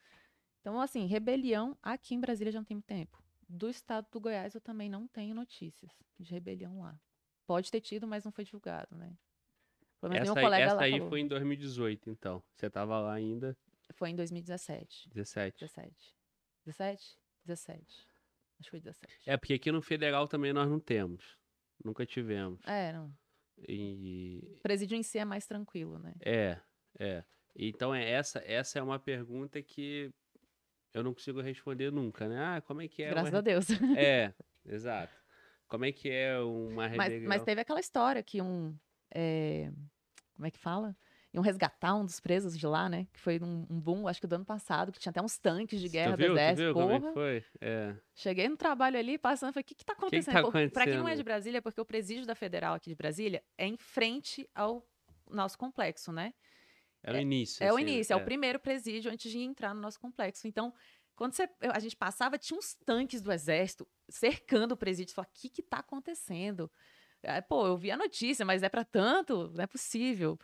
Então, 0.60 0.78
assim, 0.78 1.06
rebelião 1.06 1.78
aqui 1.82 2.14
em 2.14 2.20
Brasília 2.20 2.52
já 2.52 2.58
não 2.58 2.66
tem 2.66 2.76
muito 2.76 2.86
tempo. 2.86 3.23
Do 3.54 3.68
estado 3.70 4.06
do 4.10 4.20
Goiás 4.20 4.54
eu 4.54 4.60
também 4.60 4.88
não 4.88 5.06
tenho 5.06 5.34
notícias 5.34 5.90
de 6.18 6.32
rebelião 6.32 6.80
lá. 6.80 6.98
Pode 7.46 7.70
ter 7.70 7.80
tido, 7.80 8.06
mas 8.06 8.24
não 8.24 8.32
foi 8.32 8.44
divulgado, 8.44 8.96
né? 8.96 9.16
Pelo 10.00 10.12
menos 10.12 10.28
Essa, 10.28 10.40
colega 10.40 10.64
essa 10.64 10.74
lá 10.74 10.82
aí 10.82 10.92
falou. 10.92 11.08
foi 11.08 11.20
em 11.20 11.28
2018, 11.28 12.10
então. 12.10 12.42
Você 12.56 12.68
tava 12.68 12.98
lá 13.00 13.14
ainda, 13.14 13.56
Foi 13.92 14.10
em 14.10 14.16
2017. 14.16 15.08
17. 15.10 15.58
17. 15.60 16.14
17? 16.66 17.18
17. 17.44 18.08
Acho 18.58 18.64
que 18.64 18.70
foi 18.70 18.80
17. 18.80 19.14
É, 19.26 19.36
porque 19.36 19.54
aqui 19.54 19.70
no 19.70 19.80
federal 19.82 20.26
também 20.26 20.52
nós 20.52 20.68
não 20.68 20.80
temos. 20.80 21.38
Nunca 21.84 22.04
tivemos. 22.04 22.60
É, 22.66 22.92
não. 22.92 23.14
E 23.68 24.40
O 24.56 24.60
presídio 24.62 24.96
em 24.96 25.02
si 25.02 25.18
é 25.18 25.24
mais 25.24 25.46
tranquilo, 25.46 25.98
né? 25.98 26.14
É, 26.20 26.60
é. 26.98 27.24
Então 27.54 27.94
é 27.94 28.10
essa, 28.10 28.40
essa 28.44 28.78
é 28.78 28.82
uma 28.82 28.98
pergunta 28.98 29.62
que 29.62 30.12
eu 30.94 31.02
não 31.02 31.12
consigo 31.12 31.40
responder 31.42 31.90
nunca, 31.92 32.26
né? 32.28 32.38
Ah, 32.40 32.60
como 32.62 32.80
é 32.80 32.88
que 32.88 33.02
é 33.02 33.10
Graças 33.10 33.32
uma... 33.32 33.38
a 33.38 33.42
Deus. 33.42 33.66
É, 33.96 34.32
exato. 34.64 35.12
Como 35.68 35.84
é 35.84 35.92
que 35.92 36.08
é 36.10 36.38
uma 36.38 36.88
Mas, 36.90 37.22
mas 37.24 37.42
teve 37.42 37.60
aquela 37.60 37.80
história 37.80 38.22
que 38.22 38.40
um. 38.40 38.74
é, 39.14 39.70
como 40.36 40.46
é 40.46 40.50
que 40.50 40.58
fala? 40.58 40.96
Iam 41.32 41.42
resgatar 41.42 41.96
um 41.96 42.04
dos 42.04 42.20
presos 42.20 42.56
de 42.56 42.64
lá, 42.64 42.88
né? 42.88 43.08
Que 43.12 43.18
foi 43.18 43.40
um, 43.42 43.66
um 43.68 43.80
boom, 43.80 44.06
acho 44.06 44.20
que 44.20 44.26
do 44.28 44.36
ano 44.36 44.44
passado, 44.44 44.92
que 44.92 45.00
tinha 45.00 45.10
até 45.10 45.20
uns 45.20 45.36
tanques 45.36 45.80
de 45.80 45.88
guerra 45.88 46.12
tu 46.12 46.18
viu, 46.18 46.28
do 46.28 46.34
tu 46.34 46.38
exército. 46.38 46.62
viu 46.62 46.74
como 46.74 46.90
é 46.92 47.00
Porra. 47.00 47.08
que 47.08 47.14
foi? 47.14 47.44
É. 47.60 47.96
Cheguei 48.14 48.48
no 48.48 48.56
trabalho 48.56 48.96
ali, 48.96 49.18
passando, 49.18 49.52
falei, 49.52 49.62
o 49.62 49.66
que 49.66 49.74
que 49.74 49.84
tá 49.84 49.94
que 49.94 49.98
acontecendo? 50.00 50.32
tá 50.34 50.42
Por- 50.42 50.52
Pra 50.70 50.84
quem 50.84 50.92
não 50.94 51.00
é 51.00 51.00
acontecendo? 51.00 51.16
de 51.16 51.22
Brasília, 51.24 51.58
é 51.58 51.60
porque 51.60 51.80
o 51.80 51.84
presídio 51.84 52.24
da 52.24 52.36
Federal 52.36 52.74
aqui 52.74 52.88
de 52.88 52.94
Brasília 52.94 53.42
é 53.58 53.66
em 53.66 53.76
frente 53.76 54.48
ao 54.54 54.86
nosso 55.28 55.58
complexo, 55.58 56.12
né? 56.12 56.32
É 57.04 57.12
o 57.12 57.16
início. 57.20 57.62
É 57.62 57.70
o 57.72 57.76
assim, 57.76 57.82
início, 57.82 58.12
é. 58.12 58.16
o 58.16 58.24
primeiro 58.24 58.58
presídio 58.58 59.10
antes 59.12 59.30
de 59.30 59.38
entrar 59.38 59.74
no 59.74 59.80
nosso 59.80 60.00
complexo. 60.00 60.46
Então, 60.48 60.72
quando 61.14 61.32
você- 61.34 61.48
a 61.60 61.78
gente 61.78 61.94
passava, 61.96 62.38
tinha 62.38 62.58
uns 62.58 62.74
tanques 62.74 63.20
do 63.22 63.30
exército 63.32 63.86
cercando 64.08 64.72
o 64.72 64.76
presídio. 64.76 65.14
Falava, 65.14 65.30
o 65.30 65.38
que 65.38 65.48
que 65.48 65.62
tá 65.62 65.78
acontecendo? 65.78 66.70
É, 67.22 67.40
pô, 67.40 67.66
eu 67.66 67.76
vi 67.76 67.90
a 67.90 67.96
notícia, 67.96 68.44
mas 68.44 68.62
é 68.62 68.68
pra 68.68 68.84
tanto? 68.84 69.50
Não 69.54 69.62
é 69.64 69.66
possível. 69.66 70.38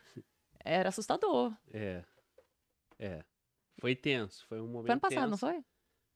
Era 0.64 0.90
assustador. 0.90 1.54
É. 1.72 2.04
É. 2.98 3.24
Foi 3.78 3.96
tenso, 3.96 4.46
foi 4.46 4.60
um 4.60 4.66
momento 4.66 4.86
Foi 4.86 4.92
ano 4.92 5.00
passado, 5.00 5.30
não 5.30 5.38
tenso. 5.38 5.46
foi? 5.46 5.64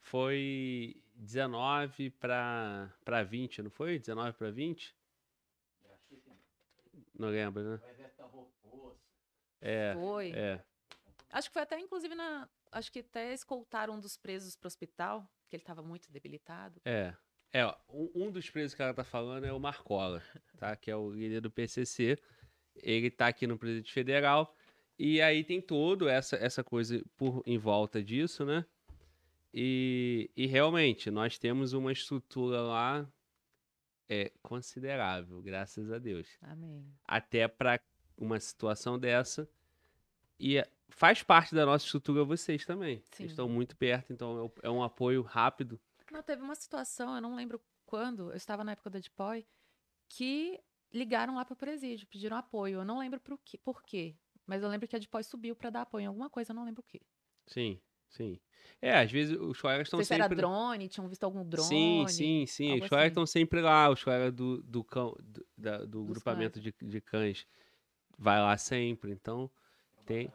Foi 0.02 1.02
19 1.14 2.10
pra, 2.10 2.92
pra 3.04 3.22
20, 3.22 3.62
não 3.62 3.70
foi? 3.70 3.98
19 3.98 4.36
pra 4.36 4.50
20? 4.50 4.94
Acho 5.90 6.06
que 6.08 6.16
sim. 6.16 6.36
Não 7.18 7.28
lembro, 7.28 7.62
né? 7.62 7.80
O 7.82 7.88
exército 7.90 8.16
tá 8.18 8.24
roposo. 8.24 8.98
É, 9.64 9.94
Foi. 9.94 10.30
é. 10.32 10.62
Acho 11.32 11.48
que 11.48 11.54
foi 11.54 11.62
até, 11.62 11.80
inclusive, 11.80 12.14
na. 12.14 12.46
Acho 12.70 12.92
que 12.92 12.98
até 12.98 13.32
escoltaram 13.32 13.94
um 13.94 14.00
dos 14.00 14.16
presos 14.16 14.54
pro 14.54 14.66
hospital, 14.66 15.26
que 15.48 15.56
ele 15.56 15.64
tava 15.64 15.82
muito 15.82 16.12
debilitado. 16.12 16.80
É. 16.84 17.14
É, 17.50 17.64
ó, 17.64 17.74
um, 17.88 18.10
um 18.26 18.30
dos 18.30 18.50
presos 18.50 18.74
que 18.74 18.82
ela 18.82 18.92
tá 18.92 19.04
falando 19.04 19.44
é 19.44 19.52
o 19.52 19.58
Marcola, 19.58 20.22
tá? 20.58 20.76
Que 20.76 20.90
é 20.90 20.96
o 20.96 21.10
líder 21.10 21.40
do 21.40 21.50
PCC. 21.50 22.18
Ele 22.76 23.10
tá 23.10 23.28
aqui 23.28 23.46
no 23.46 23.56
Presídio 23.56 23.92
Federal. 23.92 24.54
E 24.98 25.22
aí 25.22 25.42
tem 25.42 25.60
todo 25.60 26.08
essa, 26.08 26.36
essa 26.36 26.62
coisa 26.62 27.02
por 27.16 27.42
em 27.46 27.56
volta 27.56 28.02
disso, 28.02 28.44
né? 28.44 28.64
E, 29.52 30.30
e 30.36 30.46
realmente, 30.46 31.10
nós 31.10 31.38
temos 31.38 31.72
uma 31.72 31.92
estrutura 31.92 32.60
lá 32.60 33.08
é, 34.08 34.30
considerável, 34.42 35.40
graças 35.40 35.90
a 35.90 35.98
Deus. 35.98 36.28
Amém. 36.42 36.84
Até 37.06 37.48
para 37.48 37.80
uma 38.16 38.38
situação 38.40 38.98
dessa. 38.98 39.48
E 40.38 40.58
é- 40.58 40.68
faz 40.88 41.22
parte 41.22 41.54
da 41.54 41.64
nossa 41.66 41.84
estrutura 41.84 42.24
vocês 42.24 42.64
também. 42.64 43.02
Vocês 43.10 43.30
estão 43.30 43.48
muito 43.48 43.76
perto, 43.76 44.12
então 44.12 44.38
é 44.38 44.42
um- 44.42 44.50
é 44.62 44.70
um 44.70 44.82
apoio 44.82 45.22
rápido. 45.22 45.80
Não, 46.10 46.22
teve 46.22 46.42
uma 46.42 46.54
situação, 46.54 47.14
eu 47.16 47.20
não 47.22 47.34
lembro 47.34 47.60
quando, 47.86 48.30
eu 48.30 48.36
estava 48.36 48.62
na 48.64 48.72
época 48.72 48.90
da 48.90 48.98
Deploy, 48.98 49.46
que 50.08 50.60
ligaram 50.92 51.34
lá 51.36 51.44
pro 51.44 51.56
presídio, 51.56 52.06
pediram 52.06 52.36
apoio. 52.36 52.78
Eu 52.80 52.84
não 52.84 52.98
lembro 52.98 53.18
pro 53.20 53.38
quê, 53.38 53.58
por 53.58 53.82
quê, 53.82 54.14
mas 54.46 54.62
eu 54.62 54.68
lembro 54.68 54.86
que 54.86 54.94
a 54.94 54.98
Deploy 54.98 55.22
subiu 55.24 55.56
para 55.56 55.70
dar 55.70 55.82
apoio 55.82 56.04
em 56.04 56.06
alguma 56.06 56.30
coisa, 56.30 56.52
eu 56.52 56.54
não 56.54 56.64
lembro 56.64 56.80
o 56.82 56.84
quê. 56.84 57.00
Sim, 57.46 57.80
sim. 58.08 58.38
É, 58.80 58.98
às 59.00 59.10
vezes 59.10 59.36
os 59.38 59.60
colegas 59.60 59.86
estão 59.88 59.98
sei 59.98 60.04
se 60.04 60.14
era 60.14 60.24
sempre. 60.24 60.36
drone, 60.36 60.88
tinham 60.88 61.08
visto 61.08 61.24
algum 61.24 61.44
drone. 61.44 61.68
Sim, 61.68 62.06
sim, 62.08 62.46
sim. 62.46 62.72
Os 62.74 62.88
colegas 62.88 62.92
assim. 62.98 63.06
estão 63.08 63.26
sempre 63.26 63.60
lá. 63.60 63.90
Os 63.90 64.02
colegas 64.04 64.32
do, 64.32 64.62
do, 64.62 64.84
cão, 64.84 65.16
do, 65.20 65.46
da- 65.56 65.84
do 65.84 66.04
grupamento 66.04 66.60
de, 66.60 66.74
de 66.80 67.00
cães 67.00 67.46
vai 68.18 68.40
lá 68.40 68.56
sempre. 68.56 69.12
Então, 69.12 69.50
tem, 70.06 70.30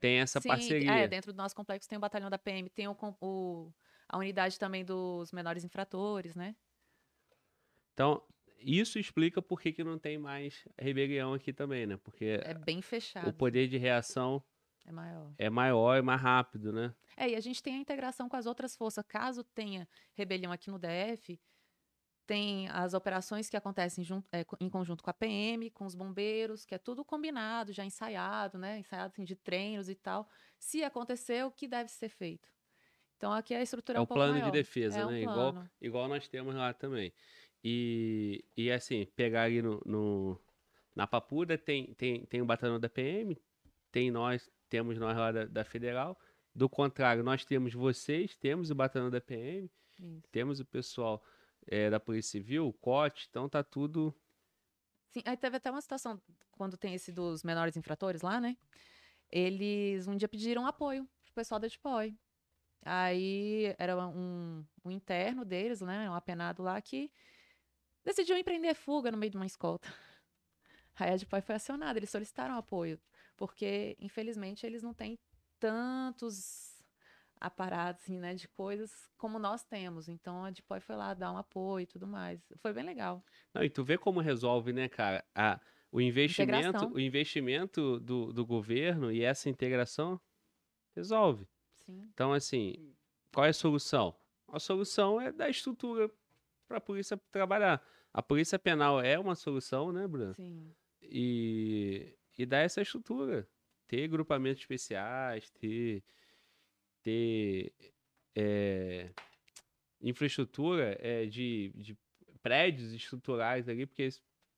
tem 0.00 0.18
essa 0.20 0.40
Sim, 0.40 0.48
parceria. 0.48 0.90
É, 0.92 1.08
dentro 1.08 1.32
do 1.32 1.36
nosso 1.36 1.54
complexo 1.54 1.88
tem 1.88 1.98
o 1.98 2.00
batalhão 2.00 2.30
da 2.30 2.38
PM, 2.38 2.68
tem 2.70 2.88
o, 2.88 2.96
o- 3.20 3.72
a 4.08 4.18
unidade 4.18 4.58
também 4.58 4.84
dos 4.84 5.32
menores 5.32 5.64
infratores, 5.64 6.34
né? 6.34 6.54
Então, 7.92 8.22
isso 8.58 8.98
explica 8.98 9.42
por 9.42 9.60
que, 9.60 9.72
que 9.72 9.84
não 9.84 9.98
tem 9.98 10.18
mais 10.18 10.64
rebelião 10.78 11.34
aqui 11.34 11.52
também, 11.52 11.86
né? 11.86 11.96
Porque 11.96 12.40
É 12.44 12.54
bem 12.54 12.80
fechado. 12.82 13.28
o 13.28 13.32
poder 13.32 13.68
de 13.68 13.76
reação 13.76 14.42
É 14.86 14.92
maior. 14.92 15.32
é 15.38 15.50
maior 15.50 15.96
e 15.98 16.02
mais 16.02 16.20
rápido, 16.20 16.72
né? 16.72 16.94
É, 17.16 17.28
e 17.30 17.36
a 17.36 17.40
gente 17.40 17.62
tem 17.62 17.74
a 17.74 17.78
integração 17.78 18.28
com 18.28 18.36
as 18.36 18.46
outras 18.46 18.74
forças. 18.74 19.04
Caso 19.06 19.44
tenha 19.44 19.88
rebelião 20.14 20.52
aqui 20.52 20.70
no 20.70 20.78
DF, 20.78 21.40
tem 22.26 22.68
as 22.68 22.94
operações 22.94 23.48
que 23.50 23.56
acontecem 23.56 24.04
jun- 24.04 24.22
é, 24.32 24.44
em 24.60 24.68
conjunto 24.68 25.02
com 25.02 25.10
a 25.10 25.14
PM, 25.14 25.70
com 25.70 25.84
os 25.84 25.94
bombeiros, 25.94 26.64
que 26.64 26.74
é 26.74 26.78
tudo 26.78 27.04
combinado, 27.04 27.72
já 27.72 27.84
ensaiado, 27.84 28.58
né? 28.58 28.78
Ensaiado 28.78 29.12
assim, 29.12 29.24
de 29.24 29.34
treinos 29.36 29.88
e 29.88 29.94
tal. 29.94 30.28
Se 30.58 30.82
acontecer, 30.84 31.44
o 31.44 31.50
que 31.50 31.66
deve 31.66 31.90
ser 31.90 32.08
feito? 32.08 32.48
Então 33.16 33.32
aqui 33.32 33.54
a 33.54 33.62
estrutura 33.62 33.98
É 33.98 33.98
é, 33.98 34.00
o 34.00 34.04
um 34.04 34.06
pouco 34.06 34.18
plano 34.18 34.34
de 34.34 34.40
maior. 34.40 34.52
defesa, 34.52 35.00
É 35.00 35.06
um 35.06 35.10
né? 35.10 35.20
Igual, 35.22 35.52
plano. 35.52 35.70
igual 35.80 36.08
nós 36.08 36.28
temos 36.28 36.54
lá 36.54 36.72
também. 36.72 37.12
E, 37.64 38.44
e 38.56 38.70
assim, 38.70 39.06
pegar 39.16 39.42
ali 39.44 39.62
no, 39.62 39.80
no- 39.86 40.40
na 40.94 41.06
Papuda 41.06 41.56
tem, 41.56 41.94
tem, 41.94 42.24
tem 42.26 42.42
o 42.42 42.46
batalhão 42.46 42.78
da 42.80 42.88
PM, 42.88 43.36
tem 43.90 44.10
nós, 44.10 44.50
temos 44.68 44.98
nós 44.98 45.16
lá 45.16 45.30
da, 45.32 45.44
da 45.46 45.64
Federal. 45.64 46.18
Do 46.54 46.68
contrário, 46.68 47.22
nós 47.22 47.44
temos 47.44 47.72
vocês, 47.72 48.36
temos 48.36 48.70
o 48.70 48.74
batalhão 48.74 49.08
da 49.10 49.20
PM, 49.20 49.70
Isso. 49.98 50.22
temos 50.30 50.60
o 50.60 50.64
pessoal 50.64 51.22
eh, 51.66 51.90
da 51.90 52.00
Polícia 52.00 52.32
Civil, 52.32 52.68
o 52.68 52.72
COT, 52.72 53.26
então 53.30 53.48
tá 53.48 53.62
tudo. 53.62 54.14
Sim, 55.10 55.22
aí 55.24 55.36
teve 55.36 55.56
até 55.56 55.70
uma 55.70 55.80
situação, 55.80 56.20
quando 56.52 56.76
tem 56.76 56.94
esse 56.94 57.12
dos 57.12 57.42
menores 57.42 57.76
infratores 57.76 58.22
lá, 58.22 58.40
né? 58.40 58.56
Eles 59.30 60.06
um 60.06 60.16
dia 60.16 60.28
pediram 60.28 60.66
apoio 60.66 61.08
pro 61.24 61.34
pessoal 61.34 61.60
da 61.60 61.68
Deploy. 61.68 62.16
Aí 62.84 63.74
era 63.78 63.96
um, 64.08 64.64
um 64.84 64.90
interno 64.90 65.44
deles, 65.44 65.80
né? 65.80 66.10
Um 66.10 66.14
apenado 66.14 66.62
lá 66.62 66.80
que 66.80 67.10
decidiu 68.04 68.36
empreender 68.36 68.74
fuga 68.74 69.10
no 69.10 69.18
meio 69.18 69.30
de 69.30 69.36
uma 69.36 69.46
escolta. 69.46 69.88
Aí 70.96 71.12
a 71.12 71.16
Deploy 71.16 71.40
foi 71.40 71.54
acionada, 71.54 71.98
eles 71.98 72.10
solicitaram 72.10 72.56
apoio, 72.56 73.00
porque 73.36 73.96
infelizmente 73.98 74.66
eles 74.66 74.82
não 74.82 74.92
têm 74.92 75.18
tantos 75.58 76.71
aparatos, 77.42 78.04
assim, 78.04 78.18
né, 78.18 78.34
de 78.34 78.46
coisas 78.48 79.10
como 79.16 79.38
nós 79.38 79.64
temos. 79.64 80.08
Então 80.08 80.44
a 80.44 80.50
Deploy 80.50 80.80
foi 80.80 80.94
lá 80.94 81.12
dar 81.12 81.32
um 81.32 81.36
apoio 81.36 81.82
e 81.82 81.86
tudo 81.86 82.06
mais. 82.06 82.40
Foi 82.58 82.72
bem 82.72 82.84
legal. 82.84 83.24
Não, 83.52 83.64
e 83.64 83.68
tu 83.68 83.82
vê 83.82 83.98
como 83.98 84.20
resolve, 84.20 84.72
né, 84.72 84.88
cara? 84.88 85.24
A, 85.34 85.60
o 85.90 86.00
investimento, 86.00 86.68
Integração. 86.68 86.92
o 86.92 87.00
investimento 87.00 88.00
do, 88.00 88.32
do 88.32 88.46
governo 88.46 89.10
e 89.10 89.22
essa 89.22 89.50
integração 89.50 90.20
resolve. 90.94 91.46
Sim. 91.74 92.08
Então, 92.14 92.32
assim, 92.32 92.94
qual 93.32 93.44
é 93.44 93.48
a 93.48 93.52
solução? 93.54 94.14
A 94.48 94.60
solução 94.60 95.20
é 95.20 95.32
dar 95.32 95.50
estrutura 95.50 96.10
para 96.68 96.78
a 96.78 96.80
polícia 96.80 97.20
trabalhar. 97.30 97.84
A 98.12 98.22
polícia 98.22 98.58
penal 98.58 99.00
é 99.00 99.18
uma 99.18 99.34
solução, 99.34 99.90
né, 99.90 100.06
Bruno? 100.06 100.34
Sim. 100.34 100.72
E, 101.02 102.16
e 102.38 102.46
dar 102.46 102.58
essa 102.58 102.80
estrutura. 102.80 103.48
Ter 103.88 104.06
grupamentos 104.08 104.62
especiais, 104.62 105.50
ter, 105.50 106.02
ter 107.02 107.72
é, 108.34 109.10
infraestrutura 110.00 110.96
é, 111.00 111.26
de, 111.26 111.72
de 111.76 111.96
prédios 112.42 112.92
estruturais 112.92 113.68
ali, 113.68 113.86
porque 113.86 114.08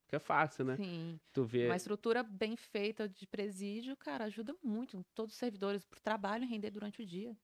fica 0.07 0.19
fácil, 0.21 0.65
né? 0.65 0.77
Sim. 0.77 1.21
Tu 1.33 1.45
vê. 1.45 1.67
Uma 1.67 1.77
estrutura 1.77 2.23
bem 2.23 2.57
feita 2.57 3.09
de 3.09 3.27
presídio, 3.27 3.97
cara, 3.97 4.25
ajuda 4.25 4.55
muito 4.63 5.05
todos 5.15 5.35
os 5.35 5.39
servidores 5.39 5.85
para 5.85 5.99
o 5.99 6.03
trabalho 6.03 6.47
render 6.47 6.71
durante 6.71 7.03
o 7.03 7.07
dia. 7.07 7.37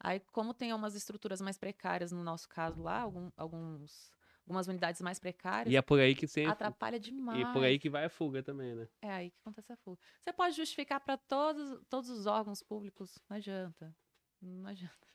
Aí, 0.00 0.20
como 0.32 0.52
tem 0.52 0.72
umas 0.72 0.94
estruturas 0.94 1.40
mais 1.40 1.56
precárias, 1.56 2.12
no 2.12 2.22
nosso 2.22 2.48
caso 2.48 2.82
lá, 2.82 3.00
algum- 3.00 3.30
alguns, 3.36 4.12
algumas 4.44 4.68
unidades 4.68 5.00
mais 5.00 5.18
precárias, 5.18 5.72
E 5.72 5.76
é 5.76 5.82
por 5.82 5.98
aí 5.98 6.14
que 6.14 6.26
sempre. 6.26 6.52
atrapalha 6.52 7.00
demais. 7.00 7.40
E 7.40 7.52
por 7.52 7.64
aí 7.64 7.78
que 7.78 7.88
vai 7.88 8.04
a 8.04 8.08
fuga 8.08 8.42
também, 8.42 8.74
né? 8.74 8.86
É 9.00 9.10
aí 9.10 9.30
que 9.30 9.38
acontece 9.40 9.72
a 9.72 9.76
fuga. 9.76 9.98
Você 10.22 10.32
pode 10.32 10.54
justificar 10.56 11.00
para 11.00 11.16
todos, 11.16 11.80
todos 11.88 12.10
os 12.10 12.26
órgãos 12.26 12.62
públicos, 12.62 13.18
não 13.28 13.36
adianta. 13.36 13.94
Não 14.40 14.68
adianta. 14.68 15.08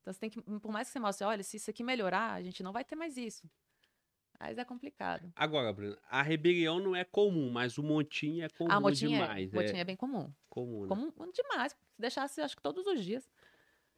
Então, 0.00 0.12
você 0.12 0.18
tem 0.18 0.30
que, 0.30 0.40
por 0.42 0.72
mais 0.72 0.88
que 0.88 0.92
você 0.92 0.98
mostre, 0.98 1.26
olha, 1.26 1.42
se 1.42 1.56
isso 1.56 1.70
aqui 1.70 1.84
melhorar, 1.84 2.32
a 2.32 2.42
gente 2.42 2.62
não 2.62 2.72
vai 2.72 2.84
ter 2.84 2.96
mais 2.96 3.16
isso. 3.16 3.48
Mas 4.40 4.56
é 4.56 4.64
complicado. 4.64 5.30
Agora, 5.36 5.70
Bruno, 5.70 5.98
a 6.08 6.22
rebelião 6.22 6.80
não 6.80 6.96
é 6.96 7.04
comum, 7.04 7.50
mas 7.50 7.76
o 7.76 7.82
montinho 7.82 8.42
é 8.42 8.48
comum 8.48 8.72
ah, 8.72 8.80
motim 8.80 9.08
demais. 9.08 9.52
é, 9.52 9.54
motim 9.54 9.76
é 9.76 9.84
bem 9.84 9.96
comum. 9.96 10.32
comum, 10.48 10.82
né? 10.82 10.88
Comum 10.88 11.30
demais. 11.30 11.72
Se 11.72 12.00
deixasse, 12.00 12.40
acho 12.40 12.56
que 12.56 12.62
todos 12.62 12.86
os 12.86 13.04
dias. 13.04 13.30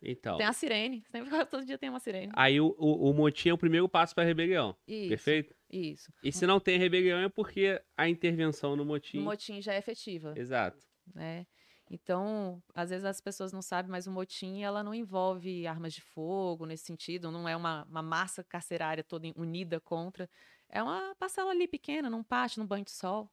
Então, 0.02 0.36
Tem 0.36 0.46
a 0.46 0.52
sirene. 0.52 1.04
Sempre 1.10 1.30
todo 1.46 1.64
dia 1.64 1.78
tem 1.78 1.88
uma 1.88 2.00
sirene. 2.00 2.32
aí 2.34 2.60
o, 2.60 2.74
o, 2.78 3.10
o 3.10 3.14
motim 3.14 3.50
é 3.50 3.54
o 3.54 3.58
primeiro 3.58 3.88
passo 3.88 4.14
para 4.14 4.24
a 4.24 4.26
rebelião, 4.26 4.76
Isso. 4.86 5.08
perfeito? 5.08 5.54
Isso. 5.70 6.12
E 6.22 6.32
se 6.32 6.46
não 6.46 6.58
tem 6.58 6.78
rebelião 6.78 7.20
é 7.20 7.28
porque 7.28 7.80
a 7.96 8.08
intervenção 8.08 8.74
no 8.76 8.84
motim... 8.84 9.18
O 9.18 9.22
motim 9.22 9.62
já 9.62 9.74
é 9.74 9.78
efetiva, 9.78 10.34
Exato. 10.36 10.84
né? 11.14 11.46
Então, 11.90 12.62
às 12.74 12.88
vezes 12.90 13.04
as 13.04 13.20
pessoas 13.20 13.52
não 13.52 13.60
sabem, 13.60 13.90
mas 13.90 14.06
o 14.06 14.10
motim, 14.10 14.62
ela 14.62 14.82
não 14.82 14.94
envolve 14.94 15.66
armas 15.66 15.92
de 15.92 16.00
fogo 16.00 16.64
nesse 16.64 16.84
sentido, 16.84 17.30
não 17.30 17.46
é 17.48 17.54
uma, 17.54 17.84
uma 17.84 18.02
massa 18.02 18.42
carcerária 18.42 19.04
toda 19.04 19.30
unida 19.36 19.78
contra. 19.78 20.28
É 20.70 20.82
uma 20.82 21.14
parcela 21.16 21.50
ali 21.50 21.68
pequena, 21.68 22.08
num 22.08 22.22
pátio, 22.22 22.60
num 22.60 22.66
banho 22.66 22.84
de 22.84 22.90
sol. 22.92 23.30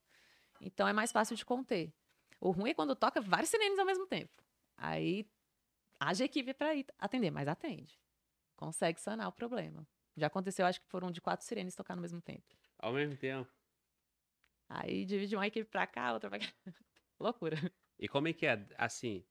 Então, 0.59 0.85
é 0.87 0.91
mais 0.91 1.09
fácil 1.11 1.37
de 1.37 1.45
conter. 1.45 1.93
O 2.41 2.51
ruim 2.51 2.71
é 2.71 2.73
quando 2.73 2.95
toca 2.95 3.21
várias 3.21 3.49
sirenes 3.49 3.79
ao 3.79 3.85
mesmo 3.85 4.05
tempo. 4.05 4.43
Aí, 4.77 5.25
haja 5.99 6.25
equipe 6.25 6.53
para 6.53 6.73
ir 6.75 6.85
atender, 6.97 7.31
mas 7.31 7.47
atende. 7.47 7.99
Consegue 8.55 8.99
sanar 8.99 9.27
o 9.27 9.31
problema. 9.31 9.87
Já 10.15 10.27
aconteceu, 10.27 10.65
acho 10.65 10.81
que 10.81 10.87
foram 10.87 11.11
de 11.11 11.21
quatro 11.21 11.45
sirenes 11.45 11.75
tocar 11.75 11.95
no 11.95 12.01
mesmo 12.01 12.21
tempo. 12.21 12.45
Ao 12.77 12.91
mesmo 12.93 13.15
tempo. 13.17 13.49
Aí 14.67 15.05
divide 15.05 15.35
uma 15.35 15.47
equipe 15.47 15.69
pra 15.69 15.87
cá, 15.87 16.13
outra 16.13 16.29
pra 16.29 16.39
cá. 16.39 16.47
Loucura. 17.19 17.57
E 17.97 18.07
como 18.07 18.27
é 18.27 18.33
que 18.33 18.45
é, 18.45 18.65
assim... 18.77 19.25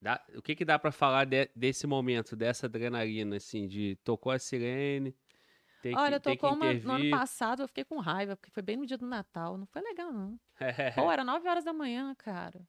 dá- 0.00 0.24
o 0.34 0.42
que 0.42 0.54
que 0.54 0.64
dá 0.64 0.78
para 0.78 0.92
falar 0.92 1.24
de- 1.24 1.50
desse 1.54 1.86
momento, 1.86 2.36
dessa 2.36 2.66
adrenalina, 2.66 3.36
assim, 3.36 3.66
de 3.66 3.96
tocou 4.04 4.30
a 4.32 4.38
sirene, 4.38 5.16
tem 5.82 5.94
que, 5.94 5.98
Olha, 6.00 6.20
que 6.20 6.24
tocou 6.30 6.52
uma 6.54 6.72
no 6.74 6.92
ano 6.92 7.10
passado, 7.10 7.62
eu 7.62 7.68
fiquei 7.68 7.84
com 7.84 7.98
raiva, 7.98 8.36
porque 8.36 8.50
foi 8.50 8.62
bem 8.62 8.76
no 8.76 8.86
dia 8.86 8.98
do 8.98 9.06
Natal. 9.06 9.56
Não 9.56 9.66
foi 9.66 9.80
legal, 9.82 10.12
não. 10.12 10.38
Pô, 10.94 11.10
era 11.10 11.24
9 11.24 11.48
horas 11.48 11.64
da 11.64 11.72
manhã, 11.72 12.14
cara. 12.16 12.66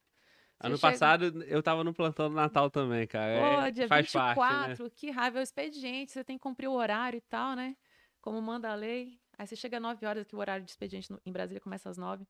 Ano 0.62 0.76
chega- 0.78 0.92
passado 0.92 1.26
eu 1.46 1.64
tava 1.64 1.84
no 1.84 1.94
plantão 1.94 2.30
do 2.30 2.36
Natal 2.36 2.70
também, 2.70 3.08
cara. 3.08 3.40
Pô, 3.40 3.62
É, 3.68 3.72
dia 3.72 3.88
faz 3.88 4.06
24, 4.06 4.36
parte, 4.42 4.84
né? 4.84 4.90
que 4.96 5.10
raiva. 5.12 5.38
É 5.40 5.42
o 5.42 5.44
expediente, 5.44 6.12
você 6.12 6.24
tem 6.24 6.38
que 6.38 6.42
cumprir 6.44 6.68
o 6.68 6.74
horário 6.74 7.18
e 7.18 7.22
tal, 7.22 7.56
né? 7.56 7.78
Como 8.22 8.42
manda 8.42 8.70
a 8.70 8.76
lei. 8.76 9.20
Aí 9.38 9.48
você 9.48 9.56
chega 9.56 9.78
às 9.78 9.82
9 9.82 10.06
horas, 10.06 10.28
que 10.28 10.36
o 10.36 10.40
horário 10.40 10.66
de 10.66 10.72
expediente 10.72 11.10
no- 11.12 11.22
em 11.26 11.32
Brasília 11.32 11.62
começa 11.62 11.90
às 11.90 11.98
9. 11.98 12.28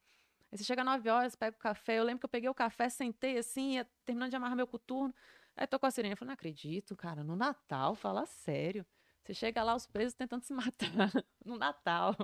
Aí 0.51 0.57
você 0.57 0.63
chega 0.63 0.81
às 0.83 0.85
9 0.85 1.09
horas, 1.09 1.35
pega 1.35 1.55
o 1.55 1.59
café. 1.59 1.97
Eu 1.97 2.03
lembro 2.03 2.19
que 2.19 2.25
eu 2.25 2.29
peguei 2.29 2.49
o 2.49 2.53
café, 2.53 2.87
sentei 2.89 3.37
assim, 3.37 3.75
ia 3.75 3.87
terminando 4.05 4.29
de 4.29 4.35
amarrar 4.35 4.55
meu 4.55 4.67
coturno. 4.67 5.13
Aí 5.55 5.65
tocou 5.65 5.87
a 5.87 5.91
sirene. 5.91 6.13
Eu 6.13 6.17
falei, 6.17 6.27
não 6.29 6.33
acredito, 6.35 6.95
cara. 6.95 7.23
No 7.23 7.35
Natal, 7.35 7.95
fala 7.95 8.25
sério. 8.27 8.85
Você 9.23 9.33
chega 9.33 9.63
lá, 9.63 9.75
os 9.75 9.85
presos 9.87 10.13
tentando 10.13 10.43
se 10.43 10.53
matar. 11.03 11.11
no 11.43 11.57
Natal. 11.57 12.15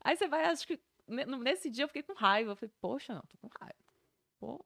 Aí 0.00 0.16
você 0.16 0.26
vai, 0.26 0.46
acho 0.46 0.66
que 0.66 0.80
nesse 1.06 1.70
dia 1.70 1.84
eu 1.84 1.88
fiquei 1.88 2.02
com 2.02 2.12
raiva. 2.14 2.50
Eu 2.52 2.56
falei, 2.56 2.72
poxa, 2.80 3.14
não, 3.14 3.22
tô 3.22 3.38
com 3.38 3.48
raiva. 3.60 3.74
Pô. 4.40 4.64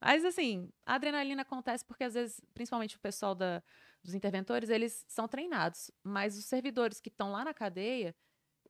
Mas 0.00 0.24
assim, 0.24 0.70
a 0.86 0.94
adrenalina 0.94 1.42
acontece 1.42 1.84
porque 1.84 2.04
às 2.04 2.14
vezes, 2.14 2.40
principalmente 2.54 2.96
o 2.96 3.00
pessoal 3.00 3.34
da, 3.34 3.62
dos 4.02 4.14
interventores, 4.14 4.70
eles 4.70 5.04
são 5.08 5.28
treinados, 5.28 5.90
mas 6.02 6.38
os 6.38 6.44
servidores 6.46 7.00
que 7.00 7.08
estão 7.08 7.32
lá 7.32 7.44
na 7.44 7.52
cadeia, 7.54 8.14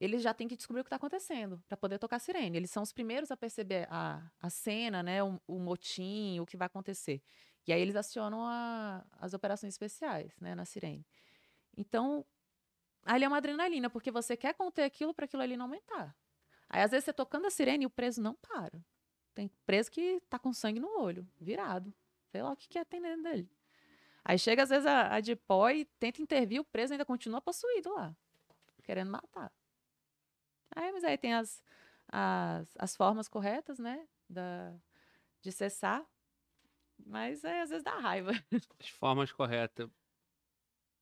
eles 0.01 0.23
já 0.23 0.35
têm 0.35 0.49
que 0.49 0.57
descobrir 0.57 0.81
o 0.81 0.85
que 0.85 0.89
está 0.89 0.97
acontecendo 0.97 1.63
para 1.69 1.77
poder 1.77 1.99
tocar 1.99 2.19
sirene. 2.19 2.57
Eles 2.57 2.71
são 2.71 2.83
os 2.83 2.93
primeiros 2.93 3.31
a 3.31 3.37
perceber 3.37 3.87
a, 3.91 4.23
a 4.41 4.51
cena, 4.51 5.03
né, 5.03 5.23
o, 5.23 5.41
o 5.47 5.59
motim, 5.61 6.41
o 6.41 6.47
que 6.47 6.57
vai 6.57 6.67
acontecer. 6.67 7.23
E 7.67 7.73
aí 7.73 7.81
eles 7.81 7.97
acionam 7.97 8.45
a- 8.47 9.05
as 9.21 9.35
operações 9.35 9.75
especiais, 9.75 10.35
né, 10.41 10.55
na 10.55 10.65
sirene. 10.65 11.07
Então, 11.77 12.27
ali 13.05 13.25
é 13.25 13.29
uma 13.29 13.39
adrenalina, 13.39 13.91
porque 13.91 14.11
você 14.11 14.37
quer 14.37 14.55
conter 14.55 14.85
aquilo 14.85 15.15
para 15.15 15.25
aquilo 15.27 15.43
ali 15.43 15.57
não 15.57 15.67
aumentar. 15.67 16.17
Aí 16.69 16.83
às 16.83 16.91
vezes 16.93 17.05
você 17.07 17.13
tocando 17.13 17.47
a 17.47 17.51
sirene 17.51 17.85
e 17.85 17.87
o 17.87 17.91
preso 17.91 18.23
não 18.23 18.35
para. 18.37 18.85
Tem 19.41 19.51
preso 19.65 19.91
que 19.91 20.21
tá 20.29 20.39
com 20.39 20.53
sangue 20.53 20.79
no 20.79 21.01
olho, 21.01 21.27
virado. 21.41 21.95
Sei 22.27 22.43
lá 22.43 22.53
o 22.53 22.57
que, 22.57 22.69
que 22.69 22.79
é 22.79 22.85
tem 22.85 23.01
dentro 23.01 23.23
dele. 23.23 23.51
Aí 24.23 24.39
chega, 24.39 24.65
às 24.65 24.69
vezes, 24.69 24.85
a, 24.85 25.15
a 25.17 25.19
DPOI 25.19 25.81
e 25.81 25.85
tenta 25.99 26.21
intervir, 26.21 26.61
o 26.61 26.65
preso 26.65 26.93
ainda 26.93 27.07
continua 27.07 27.41
possuído 27.41 27.91
lá, 27.95 28.15
querendo 28.83 29.11
matar. 29.11 29.51
Aí, 30.77 30.93
mas 30.93 31.05
aí 31.05 31.17
tem 31.17 31.33
as, 31.33 31.65
as, 32.07 32.77
as 32.79 32.95
formas 32.95 33.29
corretas, 33.29 33.79
né, 33.79 34.07
da, 34.29 34.75
de 35.41 35.51
cessar. 35.51 36.05
Mas 36.99 37.43
é, 37.43 37.63
às 37.63 37.71
vezes 37.71 37.83
dá 37.83 37.99
raiva. 37.99 38.33
As 38.79 38.89
formas 38.91 39.33
corretas. 39.33 39.89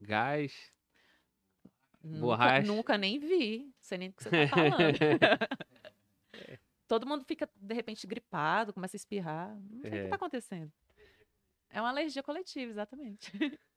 Gás. 0.01 0.73
Nunca, 2.05 2.21
Borracha. 2.21 2.67
nunca 2.69 2.97
nem 2.97 3.19
vi. 3.19 3.65
Não 3.65 3.75
sei 3.81 3.99
nem 3.99 4.09
o 4.11 4.13
que 4.13 4.23
você 4.23 4.31
tá 4.31 4.47
falando. 4.47 4.79
Todo 6.89 7.07
mundo 7.07 7.25
fica, 7.25 7.49
de 7.55 7.75
repente, 7.75 8.07
gripado, 8.07 8.73
começa 8.73 8.97
a 8.97 8.99
espirrar. 8.99 9.55
Não 9.71 9.79
sei 9.81 9.91
o 9.91 9.93
que 9.93 9.99
É. 9.99 10.09
tá 10.09 10.17
acontecendo. 10.17 10.73
É 11.71 11.81
uma 11.81 11.91
alergia 11.91 12.23
coletiva, 12.23 12.71
exatamente. 12.71 13.31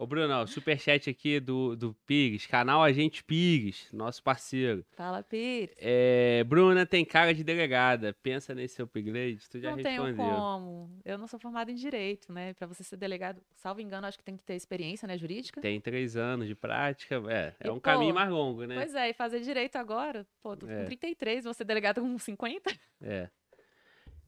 Ô, 0.00 0.06
Bruno, 0.06 0.46
superchat 0.46 1.10
aqui 1.10 1.38
do, 1.38 1.76
do 1.76 1.92
Pires, 2.06 2.46
canal 2.46 2.82
Agente 2.82 3.22
Pires, 3.22 3.86
nosso 3.92 4.22
parceiro. 4.22 4.82
Fala, 4.92 5.22
Pires. 5.22 5.74
É, 5.76 6.42
Bruna 6.44 6.86
tem 6.86 7.04
cara 7.04 7.34
de 7.34 7.44
delegada, 7.44 8.16
pensa 8.22 8.54
nesse 8.54 8.80
upgrade, 8.80 9.46
tu 9.50 9.60
já 9.60 9.76
não 9.76 9.82
tenho 9.82 10.02
respondeu. 10.04 10.34
como. 10.36 10.90
Eu 11.04 11.18
não 11.18 11.26
sou 11.26 11.38
formada 11.38 11.70
em 11.70 11.74
direito, 11.74 12.32
né? 12.32 12.54
Pra 12.54 12.66
você 12.66 12.82
ser 12.82 12.96
delegado, 12.96 13.42
salvo 13.56 13.82
engano, 13.82 14.06
acho 14.06 14.16
que 14.16 14.24
tem 14.24 14.38
que 14.38 14.42
ter 14.42 14.54
experiência, 14.54 15.06
né, 15.06 15.18
jurídica. 15.18 15.60
Tem 15.60 15.78
três 15.78 16.16
anos 16.16 16.48
de 16.48 16.54
prática, 16.54 17.16
é, 17.28 17.52
é 17.60 17.66
E, 17.68 17.70
um 17.70 17.74
pô, 17.74 17.80
caminho 17.82 18.14
mais 18.14 18.30
longo, 18.30 18.64
né? 18.64 18.76
Pois 18.76 18.94
é, 18.94 19.10
e 19.10 19.12
fazer 19.12 19.40
direito 19.40 19.76
agora, 19.76 20.26
pô, 20.42 20.56
tô 20.56 20.66
É. 20.66 20.78
com 20.78 20.84
33, 20.86 21.44
você 21.44 21.62
delegado 21.62 22.00
com 22.00 22.18
50? 22.18 22.74
É. 23.02 23.28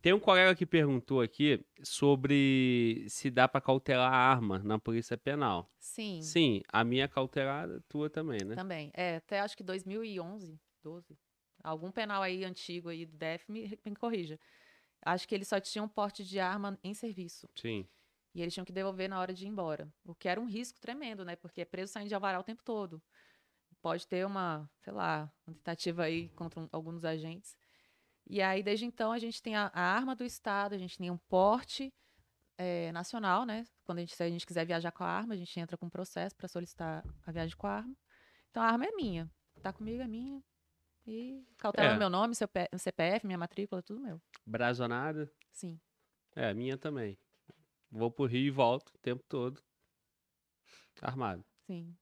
Tem 0.02 0.12
um 0.12 0.18
colega 0.18 0.52
que 0.56 0.66
perguntou 0.66 1.20
aqui 1.20 1.64
sobre 1.84 3.06
se 3.08 3.30
dá 3.30 3.46
pra 3.46 3.60
cautelar 3.60 4.12
a 4.12 4.16
arma 4.16 4.58
na 4.58 4.76
polícia 4.76 5.16
penal. 5.16 5.70
Sim, 5.78 6.20
Sim, 6.20 6.62
a 6.68 6.82
minha 6.82 7.04
é 7.04 7.08
cautelada, 7.08 7.80
tua 7.88 8.10
também, 8.10 8.40
né? 8.44 8.56
também. 8.56 8.90
É, 8.94 9.16
até 9.16 9.38
acho 9.38 9.56
que 9.56 9.62
2011, 9.62 10.60
12. 10.82 11.16
Algum 11.62 11.92
penal 11.92 12.20
aí 12.20 12.44
antigo 12.44 12.88
aí 12.88 13.06
do 13.06 13.16
DF 13.16 13.50
me, 13.50 13.78
me 13.86 13.94
corrija. 13.94 14.40
Acho 15.04 15.26
que 15.28 15.34
eles 15.36 15.46
só 15.46 15.60
tinham 15.60 15.88
porte 15.88 16.24
de 16.24 16.40
arma 16.40 16.76
em 16.82 16.94
serviço. 16.94 17.48
Sim. 17.54 17.86
E 18.34 18.42
eles 18.42 18.52
tinham 18.52 18.64
que 18.64 18.72
devolver 18.72 19.08
na 19.08 19.20
hora 19.20 19.32
de 19.32 19.44
ir 19.44 19.48
embora. 19.48 19.92
O 20.04 20.14
que 20.16 20.28
era 20.28 20.40
um 20.40 20.46
risco 20.46 20.80
tremendo, 20.80 21.24
né? 21.24 21.36
Porque 21.36 21.60
é 21.60 21.64
preso 21.64 21.92
saindo 21.92 22.08
de 22.08 22.14
alvará 22.14 22.40
o 22.40 22.44
tempo 22.44 22.62
todo. 22.64 23.00
Pode 23.80 24.06
ter 24.06 24.26
uma, 24.26 24.68
sei 24.80 24.92
lá, 24.92 25.30
uma 25.46 25.54
tentativa 25.54 26.02
aí 26.04 26.28
contra 26.30 26.60
um- 26.60 26.68
alguns 26.72 27.04
agentes. 27.04 27.56
E 28.28 28.40
aí, 28.40 28.62
desde 28.62 28.84
então, 28.84 29.12
a 29.12 29.18
gente 29.18 29.42
tem 29.42 29.56
a, 29.56 29.70
a 29.74 29.80
arma 29.80 30.14
do 30.16 30.24
Estado, 30.24 30.74
a 30.74 30.78
gente 30.78 30.96
tem 30.96 31.10
um 31.10 31.18
porte 31.28 31.92
eh, 32.56 32.90
nacional, 32.92 33.44
né? 33.44 33.66
Quando 33.84 33.98
a 33.98 34.00
gente, 34.00 34.14
se 34.14 34.22
a 34.22 34.28
gente 34.30 34.46
quiser 34.46 34.64
viajar 34.64 34.92
com 34.92 35.04
a 35.04 35.08
arma, 35.08 35.34
a 35.34 35.36
gente 35.36 35.58
entra 35.58 35.76
com 35.76 35.86
um 35.86 35.90
processo 35.90 36.34
para 36.36 36.48
solicitar 36.48 37.04
a 37.26 37.32
viagem 37.32 37.56
com 37.56 37.66
a 37.66 37.72
arma. 37.78 37.96
Então, 38.50 38.62
a 38.62 38.66
arma 38.66 38.86
é 38.86 38.92
minha. 38.92 39.30
Tá 39.62 39.72
comigo, 39.72 40.02
é 40.02 40.06
minha. 40.06 40.42
E 41.06 41.44
cautelando 41.58 41.96
É. 41.96 41.98
meu 41.98 42.08
nome, 42.10 42.34
seu 42.34 42.48
CPF, 42.78 43.26
minha 43.26 43.38
matrícula, 43.38 43.82
tudo 43.82 44.00
meu. 44.00 44.20
Brazonada, 44.46 45.30
Sim. 45.50 45.80
é, 46.34 46.54
minha 46.54 46.78
também. 46.78 47.18
Vou 47.90 48.10
pro 48.10 48.24
Rio 48.24 48.46
e 48.46 48.50
volto 48.50 48.90
o 48.90 48.98
tempo 48.98 49.22
todo. 49.28 49.60
Armado. 51.00 51.44
Sim. 51.66 51.96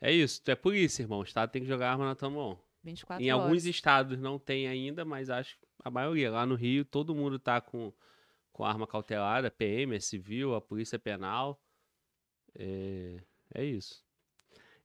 É 0.00 0.12
isso, 0.12 0.42
tu 0.42 0.50
é 0.50 0.54
polícia, 0.54 1.02
irmão. 1.02 1.20
O 1.20 1.24
Estado 1.24 1.50
tem 1.50 1.62
que 1.62 1.68
jogar 1.68 1.90
arma 1.90 2.04
na 2.04 2.14
tua 2.14 2.30
mão. 2.30 2.62
24 2.84 3.24
Em 3.24 3.32
horas. 3.32 3.44
alguns 3.44 3.64
estados 3.66 4.18
não 4.18 4.38
tem 4.38 4.68
ainda, 4.68 5.04
mas 5.04 5.30
acho 5.30 5.58
que 5.58 5.66
a 5.84 5.90
maioria. 5.90 6.30
Lá 6.30 6.46
no 6.46 6.54
Rio, 6.54 6.84
todo 6.84 7.14
mundo 7.14 7.38
tá 7.38 7.60
com, 7.60 7.92
com 8.52 8.64
arma 8.64 8.86
cautelada, 8.86 9.50
PM, 9.50 9.96
é 9.96 10.00
civil, 10.00 10.54
a 10.54 10.60
polícia 10.60 10.98
penal. 10.98 11.60
É, 12.58 13.16
é 13.54 13.64
isso. 13.64 14.04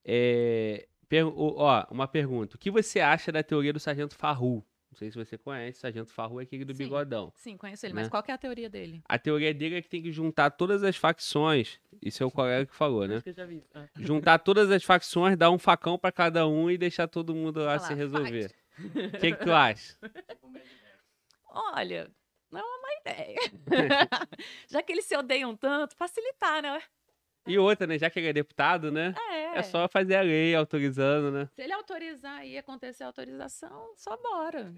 É, 0.05 0.87
per- 1.07 1.25
ó, 1.27 1.85
uma 1.91 2.07
pergunta. 2.07 2.55
O 2.55 2.59
que 2.59 2.71
você 2.71 2.99
acha 2.99 3.31
da 3.31 3.43
teoria 3.43 3.73
do 3.73 3.79
Sargento 3.79 4.15
Farru? 4.15 4.65
Não 4.91 4.97
sei 4.97 5.11
se 5.11 5.17
você 5.17 5.37
conhece, 5.37 5.77
o 5.77 5.81
Sargento 5.81 6.11
Farru 6.11 6.39
é 6.39 6.43
aquele 6.43 6.65
do 6.65 6.73
Sim. 6.73 6.83
bigodão. 6.83 7.31
Sim, 7.35 7.55
conheço 7.57 7.85
ele. 7.85 7.93
né? 7.93 8.01
Mas 8.01 8.09
qual 8.09 8.23
que 8.23 8.31
é 8.31 8.33
a 8.33 8.37
teoria 8.37 8.69
dele? 8.69 9.01
A 9.07 9.19
teoria 9.19 9.53
dele 9.53 9.75
é 9.75 9.81
que 9.81 9.87
tem 9.89 10.01
que 10.01 10.11
juntar 10.11 10.49
todas 10.51 10.83
as 10.83 10.95
facções. 10.95 11.79
Isso 12.01 12.23
é 12.23 12.25
o 12.25 12.31
colega 12.31 12.65
que 12.65 12.75
falou, 12.75 13.07
né? 13.07 13.15
Acho 13.15 13.23
que 13.23 13.29
eu 13.29 13.33
já 13.33 13.45
vi. 13.45 13.63
Ah. 13.73 13.87
Juntar 13.97 14.39
todas 14.39 14.71
as 14.71 14.83
facções, 14.83 15.37
dar 15.37 15.51
um 15.51 15.59
facão 15.59 15.97
pra 15.97 16.11
cada 16.11 16.47
um 16.47 16.71
e 16.71 16.77
deixar 16.77 17.07
todo 17.07 17.35
mundo 17.35 17.59
lá 17.63 17.77
se 17.77 17.91
lá, 17.91 17.95
resolver. 17.95 18.51
O 18.79 19.19
que, 19.19 19.31
que 19.33 19.43
tu 19.43 19.51
acha? 19.51 19.95
Olha, 21.51 22.09
não 22.51 22.59
é 22.59 22.63
uma 22.63 22.81
má 22.81 22.87
ideia. 23.01 23.37
Já 24.67 24.81
que 24.81 24.91
eles 24.91 25.05
se 25.05 25.15
odeiam 25.15 25.55
tanto, 25.55 25.95
facilitar, 25.95 26.61
né? 26.61 26.81
E 27.49 27.57
outra, 27.57 27.87
né? 27.87 27.97
Já 27.97 28.09
que 28.09 28.19
ele 28.19 28.27
é 28.29 28.33
deputado, 28.33 28.91
né? 28.91 29.13
É. 29.31 29.57
É 29.59 29.63
só 29.63 29.87
fazer 29.87 30.15
a 30.15 30.21
lei 30.21 30.53
autorizando, 30.55 31.31
né? 31.31 31.49
Se 31.55 31.61
ele 31.61 31.73
autorizar 31.73 32.45
e 32.45 32.57
acontecer 32.57 33.03
a 33.03 33.07
autorização, 33.07 33.93
só 33.97 34.15
bora. 34.15 34.73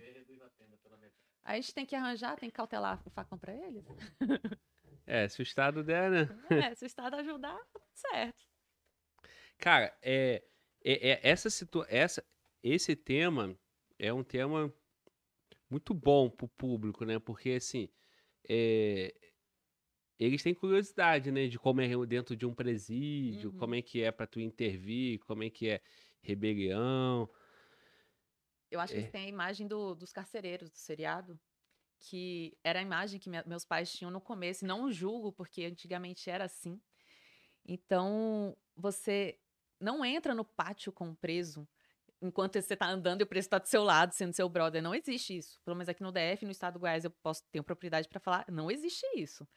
A 1.44 1.56
gente 1.56 1.74
tem 1.74 1.86
que 1.86 1.96
arranjar, 1.96 2.38
tem 2.38 2.50
que 2.50 2.56
cautelar 2.56 3.02
o 3.06 3.10
facão 3.10 3.38
pra 3.38 3.54
eles. 3.54 3.84
É, 5.06 5.28
se 5.28 5.42
o 5.42 5.44
Estado 5.44 5.84
der, 5.84 6.10
né? 6.10 6.30
É, 6.50 6.76
se 6.76 6.86
o 6.86 6.88
Estado 6.88 7.16
ajudar, 7.16 7.58
tá 7.58 7.80
tudo 7.80 7.92
certo. 7.94 8.46
Cara, 9.58 9.96
é, 10.02 10.44
é, 10.84 11.10
é- 11.12 11.20
essa 11.24 11.50
essa, 11.90 12.24
esse 12.64 12.96
tema 12.96 13.58
é 14.00 14.14
um 14.14 14.24
tema 14.24 14.74
muito 15.70 15.94
bom 15.94 16.30
pro 16.30 16.48
público, 16.48 17.04
né? 17.04 17.20
Porque, 17.20 17.52
assim, 17.52 17.90
é, 18.48 19.14
eles 20.26 20.44
têm 20.44 20.54
curiosidade, 20.54 21.32
né? 21.32 21.48
De 21.48 21.58
como 21.58 21.82
é 21.82 21.88
dentro 22.06 22.36
de 22.36 22.46
um 22.46 22.54
presídio, 22.54 23.52
Uhum. 23.52 23.58
como 23.58 23.76
é 23.76 23.82
que 23.82 24.02
é 24.04 24.12
pra 24.12 24.28
tu 24.28 24.40
intervir, 24.40 25.20
como 25.20 25.44
é 25.44 25.50
que 25.50 25.68
é 25.70 25.82
rebelião. 26.22 27.30
Eu 28.70 28.80
acho 28.80 28.94
que 28.94 29.00
É. 29.00 29.02
eles 29.02 29.12
têm 29.12 29.26
a 29.26 29.30
imagem 29.30 29.68
do- 29.68 29.96
dos 29.96 30.14
carcereiros 30.14 30.70
do 30.70 30.78
seriado, 30.78 31.40
que 32.00 32.58
era 32.64 32.80
a 32.80 32.82
imagem 32.82 33.20
que 33.20 33.30
minha- 33.30 33.44
meus 33.46 33.66
pais 33.66 33.92
tinham 33.92 34.10
no 34.12 34.22
começo, 34.22 34.66
não 34.66 34.92
julgo, 34.92 35.32
porque 35.32 35.66
antigamente 35.66 36.30
era 36.30 36.46
assim. 36.46 36.80
Então, 37.66 38.56
você 38.76 39.40
não 39.80 40.04
entra 40.06 40.34
no 40.34 40.46
pátio 40.46 40.92
com 40.92 41.10
o 41.10 41.16
preso 41.16 41.68
enquanto 42.22 42.54
você 42.62 42.74
está 42.74 42.88
andando 42.88 43.22
e 43.22 43.24
o 43.24 43.28
preso 43.28 43.48
está 43.48 43.58
do 43.58 43.68
seu 43.68 43.84
lado, 43.84 44.14
sendo 44.14 44.34
seu 44.34 44.48
brother. 44.48 44.82
Não 44.82 44.94
existe 44.94 45.36
isso. 45.36 45.60
Pelo 45.66 45.76
menos 45.76 45.90
aqui 45.90 46.04
no 46.04 46.12
DF, 46.12 46.46
no 46.46 46.52
estado 46.52 46.74
do 46.74 46.80
Goiás, 46.80 47.04
eu 47.04 47.12
posso 47.12 47.44
ter 47.52 47.62
propriedade 47.64 48.08
para 48.08 48.20
falar, 48.20 48.46
não 48.50 48.70
existe 48.70 49.06
isso. 49.16 49.48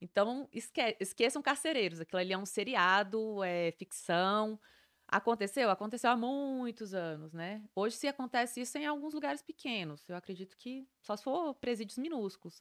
Então, 0.00 0.48
esque 0.52 0.96
esqueçam 1.00 1.42
carcereiros. 1.42 2.00
Aquilo 2.00 2.20
ali 2.20 2.32
é 2.32 2.38
um 2.38 2.46
seriado, 2.46 3.42
é 3.42 3.72
ficção. 3.72 4.60
Aconteceu? 5.08 5.70
Aconteceu 5.70 6.10
há 6.10 6.16
muitos 6.16 6.92
anos, 6.92 7.32
né? 7.32 7.62
Hoje 7.74 7.96
se 7.96 8.08
acontece 8.08 8.60
isso 8.60 8.76
em 8.76 8.86
alguns 8.86 9.14
lugares 9.14 9.42
pequenos. 9.42 10.08
Eu 10.08 10.16
acredito 10.16 10.56
que 10.56 10.86
só 11.00 11.16
se 11.16 11.22
for 11.22 11.54
presídios 11.54 11.98
minúsculos. 11.98 12.60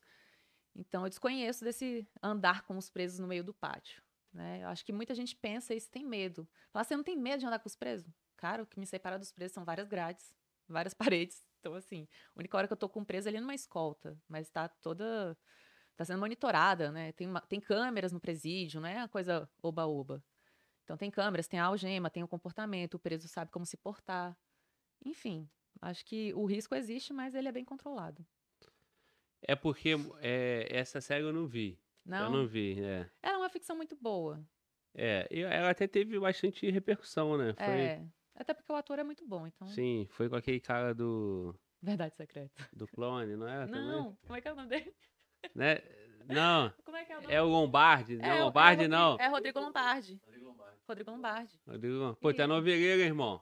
Então 0.76 1.04
eu 1.04 1.10
desconheço 1.10 1.64
desse 1.64 2.08
andar 2.22 2.64
com 2.64 2.78
os 2.78 2.90
presos 2.90 3.20
no 3.20 3.28
meio 3.28 3.44
do 3.44 3.54
pátio. 3.54 4.04
Né? 4.34 4.62
Eu 4.64 4.68
acho 4.68 4.86
que 4.86 4.92
muita 4.92 5.16
gente 5.16 5.36
pensa 5.36 5.74
isso 5.74 5.90
tem 5.90 6.06
medo. 6.06 6.48
Fala, 6.72 6.84
você 6.84 6.96
não 6.96 7.04
tem 7.04 7.18
medo 7.18 7.40
de 7.40 7.46
andar 7.46 7.60
com 7.60 7.68
os 7.68 7.76
presos? 7.76 8.14
Cara, 8.36 8.64
o 8.64 8.68
que 8.68 8.80
me 8.80 8.86
separa 8.86 9.18
dos 9.18 9.32
presos 9.32 9.54
são 9.54 9.64
várias 9.64 9.88
grades, 9.88 10.36
várias 10.68 10.94
paredes. 11.16 11.48
Então, 11.60 11.74
assim, 11.74 12.08
a 12.36 12.40
única 12.40 12.56
hora 12.58 12.68
que 12.68 12.74
eu 12.74 12.78
tô 12.78 12.90
com 12.90 13.00
um 13.00 13.06
preso 13.06 13.28
ali 13.28 13.38
é 13.38 13.42
numa 13.42 13.56
escolta, 13.56 14.20
mas 14.28 14.50
tá 14.50 14.68
toda. 14.68 15.36
Tá 15.96 16.06
sendo 16.06 16.20
monitorada, 16.20 16.92
né? 16.92 17.12
Tem, 17.14 17.28
uma- 17.28 17.42
tem 17.42 17.60
câmeras 17.60 18.12
no 18.12 18.20
presídio, 18.20 18.80
não 18.82 18.88
é 18.88 18.98
uma 18.98 19.10
coisa 19.10 19.50
oba-oba. 19.62 20.24
Então 20.84 20.96
tem 20.98 21.10
câmeras, 21.10 21.48
tem 21.48 21.60
a 21.60 21.66
algema, 21.66 22.10
tem 22.10 22.24
o 22.24 22.28
comportamento, 22.28 22.96
o 22.96 23.00
preso 23.00 23.28
sabe 23.28 23.50
como 23.52 23.66
se 23.66 23.76
portar. 23.78 24.38
Enfim, 25.04 25.50
acho 25.82 26.06
que 26.06 26.34
o 26.34 26.46
risco 26.46 26.76
existe, 26.76 27.12
mas 27.14 27.34
ele 27.34 27.48
é 27.48 27.52
bem 27.52 27.66
controlado. 27.66 28.26
É 29.42 29.56
porque 29.56 29.92
é, 30.22 30.68
essa 30.70 31.00
série 31.02 31.24
eu 31.24 31.34
não 31.34 31.48
vi. 31.48 31.80
Não, 32.06 32.26
Eu 32.26 32.30
não 32.30 32.48
vi, 32.48 32.80
é. 32.84 33.10
era 33.22 33.38
uma 33.38 33.50
ficção 33.50 33.76
muito 33.76 33.96
boa. 33.96 34.44
É, 34.94 35.28
e 35.32 35.42
ela 35.42 35.72
até 35.72 35.88
teve 35.88 36.20
bastante 36.20 36.70
repercussão, 36.70 37.36
né? 37.38 37.54
Foi, 37.56 37.66
É, 37.66 38.06
até 38.36 38.54
porque 38.54 38.72
o 38.72 38.76
ator 38.76 39.00
é 39.00 39.04
muito 39.04 39.26
bom, 39.28 39.48
então. 39.48 39.68
Sim, 39.68 40.08
foi 40.12 40.30
com 40.30 40.36
aquele 40.36 40.60
cara 40.60 40.94
do, 40.94 41.54
Verdade 41.82 42.16
secreta. 42.16 42.70
do 42.72 42.88
clone, 42.88 43.36
não 43.36 43.48
é? 43.48 43.66
Também? 43.66 43.82
Não, 43.82 44.16
como 44.18 44.36
é 44.38 44.42
que 44.42 44.48
é 44.48 44.54
o 44.54 44.56
nome 44.56 44.70
dele? 44.70 44.96
Né? 45.54 45.80
Não, 46.28 46.74
Como 46.84 46.98
é 46.98 47.06
que 47.06 47.12
é 47.14 47.18
o 47.18 47.22
nome? 47.22 47.34
é 47.36 47.42
o 47.42 47.46
Lombardi. 47.46 48.14
É, 48.16 48.18
não, 48.18 48.28
o- 48.30 48.32
é 48.34 48.42
o 48.42 48.46
Lombardi 48.46 48.82
Rodrigo- 48.84 48.92
não. 48.96 49.18
É 49.20 49.28
Rodrigo 49.28 49.60
Lombardi. 49.60 50.22
Rodrigo 50.88 51.12
Lombardi. 51.12 51.60
Rodrigo, 51.68 52.18
pô, 52.20 52.34
tu 52.34 52.40
é 52.42 52.44
Isso. 52.46 52.48
noveleiro, 52.54 53.02
irmão. 53.02 53.42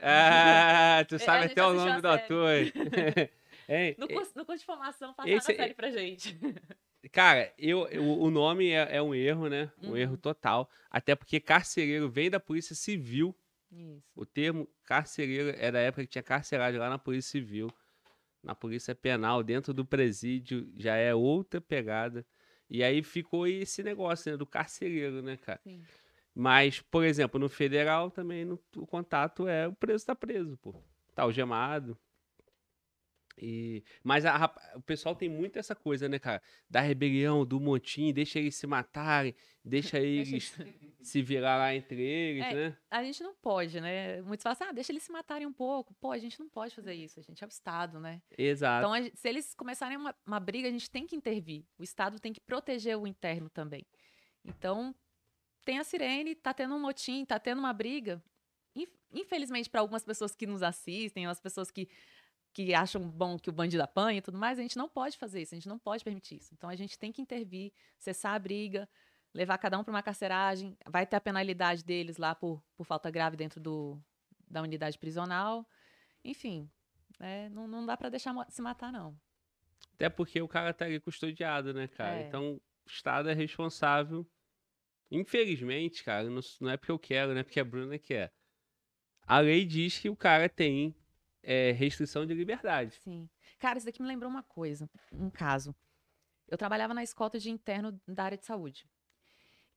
Ah, 0.00 1.04
tu 1.08 1.14
É, 1.16 1.18
sabe 1.18 1.46
até 1.46 1.64
o 1.64 1.72
nome 1.72 2.00
do 2.00 2.08
ator. 2.08 2.50
hein? 3.68 3.94
No 3.98 4.08
curso, 4.08 4.32
no 4.36 4.44
curso 4.44 4.60
de 4.60 4.66
formação, 4.66 5.12
passaram 5.14 5.36
esse- 5.36 5.52
a 5.52 5.56
série 5.56 5.74
pra 5.74 5.90
gente. 5.90 6.38
Cara, 7.12 7.52
eu, 7.58 7.86
eu- 7.88 8.02
o 8.20 8.30
nome 8.30 8.70
é, 8.70 8.96
é 8.96 9.02
um 9.02 9.14
erro, 9.14 9.48
né? 9.48 9.70
Um 9.82 9.90
Uhum. 9.90 9.96
erro 9.96 10.16
total. 10.16 10.68
Até 10.90 11.14
porque 11.14 11.40
carcereiro 11.40 12.08
vem 12.08 12.28
da 12.30 12.40
Polícia 12.40 12.74
Civil. 12.74 13.34
Isso. 13.70 14.02
O 14.16 14.26
termo 14.26 14.68
carcereiro 14.84 15.50
é 15.58 15.70
da 15.70 15.78
época 15.78 16.02
que 16.02 16.08
tinha 16.10 16.22
carceragem 16.22 16.78
lá 16.80 16.88
na 16.90 16.98
Polícia 16.98 17.30
Civil. 17.30 17.70
Na 18.42 18.54
Polícia 18.54 18.94
Penal, 18.94 19.42
dentro 19.42 19.74
do 19.74 19.84
presídio, 19.84 20.70
já 20.76 20.96
é 20.96 21.14
outra 21.14 21.60
pegada. 21.60 22.24
E 22.70 22.82
aí 22.84 23.02
ficou 23.02 23.46
esse 23.46 23.82
negócio, 23.82 24.30
né? 24.30 24.36
Do 24.36 24.46
carcereiro, 24.46 25.22
né, 25.22 25.36
cara? 25.36 25.60
Sim. 25.62 25.82
Mas, 26.34 26.80
por 26.80 27.04
exemplo, 27.04 27.40
no 27.40 27.48
federal 27.48 28.10
também 28.10 28.44
no- 28.44 28.60
o 28.76 28.86
contato 28.86 29.48
é 29.48 29.66
o 29.66 29.72
preso 29.72 30.06
tá 30.06 30.14
preso, 30.14 30.56
pô. 30.58 30.74
Tá 31.14 31.24
algemado. 31.24 31.98
E, 33.40 33.82
mas 34.02 34.24
a 34.24 34.36
rapa- 34.36 34.60
o 34.74 34.80
pessoal 34.82 35.14
tem 35.14 35.28
muito 35.28 35.58
essa 35.58 35.74
coisa, 35.74 36.08
né, 36.08 36.18
cara? 36.18 36.42
Da 36.68 36.80
rebelião, 36.80 37.44
do 37.46 37.60
motim, 37.60 38.12
deixa 38.12 38.38
eles 38.38 38.56
se 38.56 38.66
matarem, 38.66 39.34
deixa 39.64 39.98
eles 40.02 40.52
se 41.02 41.22
virar 41.22 41.56
lá 41.56 41.74
entre 41.74 42.00
eles, 42.02 42.44
É, 42.44 42.54
né? 42.54 42.76
A 42.90 43.02
gente 43.04 43.22
não 43.22 43.34
pode, 43.34 43.80
né? 43.80 44.20
Muitos 44.22 44.42
falam 44.42 44.52
assim, 44.54 44.64
ah, 44.64 44.72
deixa 44.72 44.92
eles 44.92 45.02
se 45.02 45.12
matarem 45.12 45.46
um 45.46 45.52
pouco. 45.52 45.94
Pô, 46.00 46.10
a 46.10 46.18
gente 46.18 46.38
não 46.40 46.48
pode 46.48 46.74
fazer 46.74 46.94
isso, 46.94 47.18
a 47.20 47.22
gente 47.22 47.42
é 47.42 47.46
o 47.46 47.48
Estado, 47.48 48.00
né? 48.00 48.20
Exato. 48.36 48.82
Então, 48.84 48.92
a 48.92 49.00
gente- 49.02 49.16
se 49.16 49.28
eles 49.28 49.54
começarem 49.54 49.96
uma, 49.96 50.14
uma 50.26 50.40
briga, 50.40 50.68
a 50.68 50.72
gente 50.72 50.90
tem 50.90 51.06
que 51.06 51.14
intervir. 51.16 51.64
O 51.78 51.82
Estado 51.82 52.18
tem 52.18 52.32
que 52.32 52.40
proteger 52.40 52.96
o 52.98 53.06
interno 53.06 53.48
também. 53.48 53.86
Então, 54.44 54.94
tem 55.64 55.78
a 55.78 55.84
sirene, 55.84 56.34
tá 56.34 56.54
tendo 56.54 56.74
um 56.74 56.80
motim, 56.80 57.24
tá 57.24 57.38
tendo 57.38 57.58
uma 57.58 57.72
briga. 57.72 58.22
Inf- 58.74 58.96
Infelizmente, 59.12 59.68
para 59.70 59.80
algumas 59.80 60.04
pessoas 60.04 60.34
que 60.34 60.46
nos 60.46 60.62
assistem, 60.62 61.26
as 61.26 61.40
pessoas 61.40 61.70
que, 61.70 61.88
que 62.66 62.74
acham 62.74 63.08
bom 63.08 63.38
que 63.38 63.48
o 63.48 63.52
bandido 63.52 63.84
apanha 63.84 64.18
e 64.18 64.20
tudo 64.20 64.36
mais, 64.36 64.58
a 64.58 64.62
gente 64.62 64.76
não 64.76 64.88
pode 64.88 65.16
fazer 65.16 65.42
isso, 65.42 65.54
a 65.54 65.56
gente 65.56 65.68
não 65.68 65.78
pode 65.78 66.02
permitir 66.02 66.38
isso. 66.38 66.52
Então, 66.54 66.68
a 66.68 66.74
gente 66.74 66.98
tem 66.98 67.12
que 67.12 67.22
intervir, 67.22 67.72
cessar 67.96 68.34
a 68.34 68.38
briga, 68.38 68.88
levar 69.32 69.58
cada 69.58 69.78
um 69.78 69.84
para 69.84 69.92
uma 69.92 70.02
carceragem. 70.02 70.76
Vai 70.84 71.06
ter 71.06 71.14
a 71.14 71.20
penalidade 71.20 71.84
deles 71.84 72.16
lá 72.16 72.34
por, 72.34 72.60
por 72.76 72.84
falta 72.84 73.12
grave 73.12 73.36
dentro 73.36 73.60
do, 73.60 73.96
da 74.48 74.60
unidade 74.60 74.98
prisional. 74.98 75.64
Enfim, 76.24 76.68
né, 77.20 77.48
não, 77.50 77.68
não 77.68 77.86
dá 77.86 77.96
para 77.96 78.08
deixar 78.08 78.34
se 78.50 78.60
matar, 78.60 78.90
não. 78.90 79.16
Até 79.94 80.08
porque 80.08 80.42
o 80.42 80.48
cara 80.48 80.74
tá 80.74 80.84
ali 80.84 80.98
custodiado, 80.98 81.72
né, 81.72 81.86
cara? 81.86 82.16
É. 82.16 82.26
Então, 82.26 82.54
o 82.54 82.60
Estado 82.88 83.30
é 83.30 83.34
responsável. 83.34 84.28
Infelizmente, 85.12 86.02
cara, 86.02 86.28
não, 86.28 86.40
não 86.60 86.70
é 86.70 86.76
porque 86.76 86.90
eu 86.90 86.98
quero, 86.98 87.34
não 87.34 87.38
é 87.38 87.44
porque 87.44 87.60
a 87.60 87.64
Bruna 87.64 88.00
quer. 88.00 88.32
A 89.22 89.38
lei 89.38 89.64
diz 89.64 89.96
que 89.96 90.10
o 90.10 90.16
cara 90.16 90.48
tem 90.48 90.97
é, 91.48 91.72
restrição 91.72 92.26
de 92.26 92.34
liberdade. 92.34 92.96
Sim. 93.02 93.26
Cara, 93.58 93.78
isso 93.78 93.86
daqui 93.86 94.02
me 94.02 94.06
lembrou 94.06 94.30
uma 94.30 94.42
coisa, 94.42 94.88
um 95.10 95.30
caso. 95.30 95.74
Eu 96.46 96.58
trabalhava 96.58 96.92
na 96.92 97.02
escolta 97.02 97.38
de 97.38 97.50
interno 97.50 97.98
da 98.06 98.24
área 98.24 98.36
de 98.36 98.44
saúde. 98.44 98.86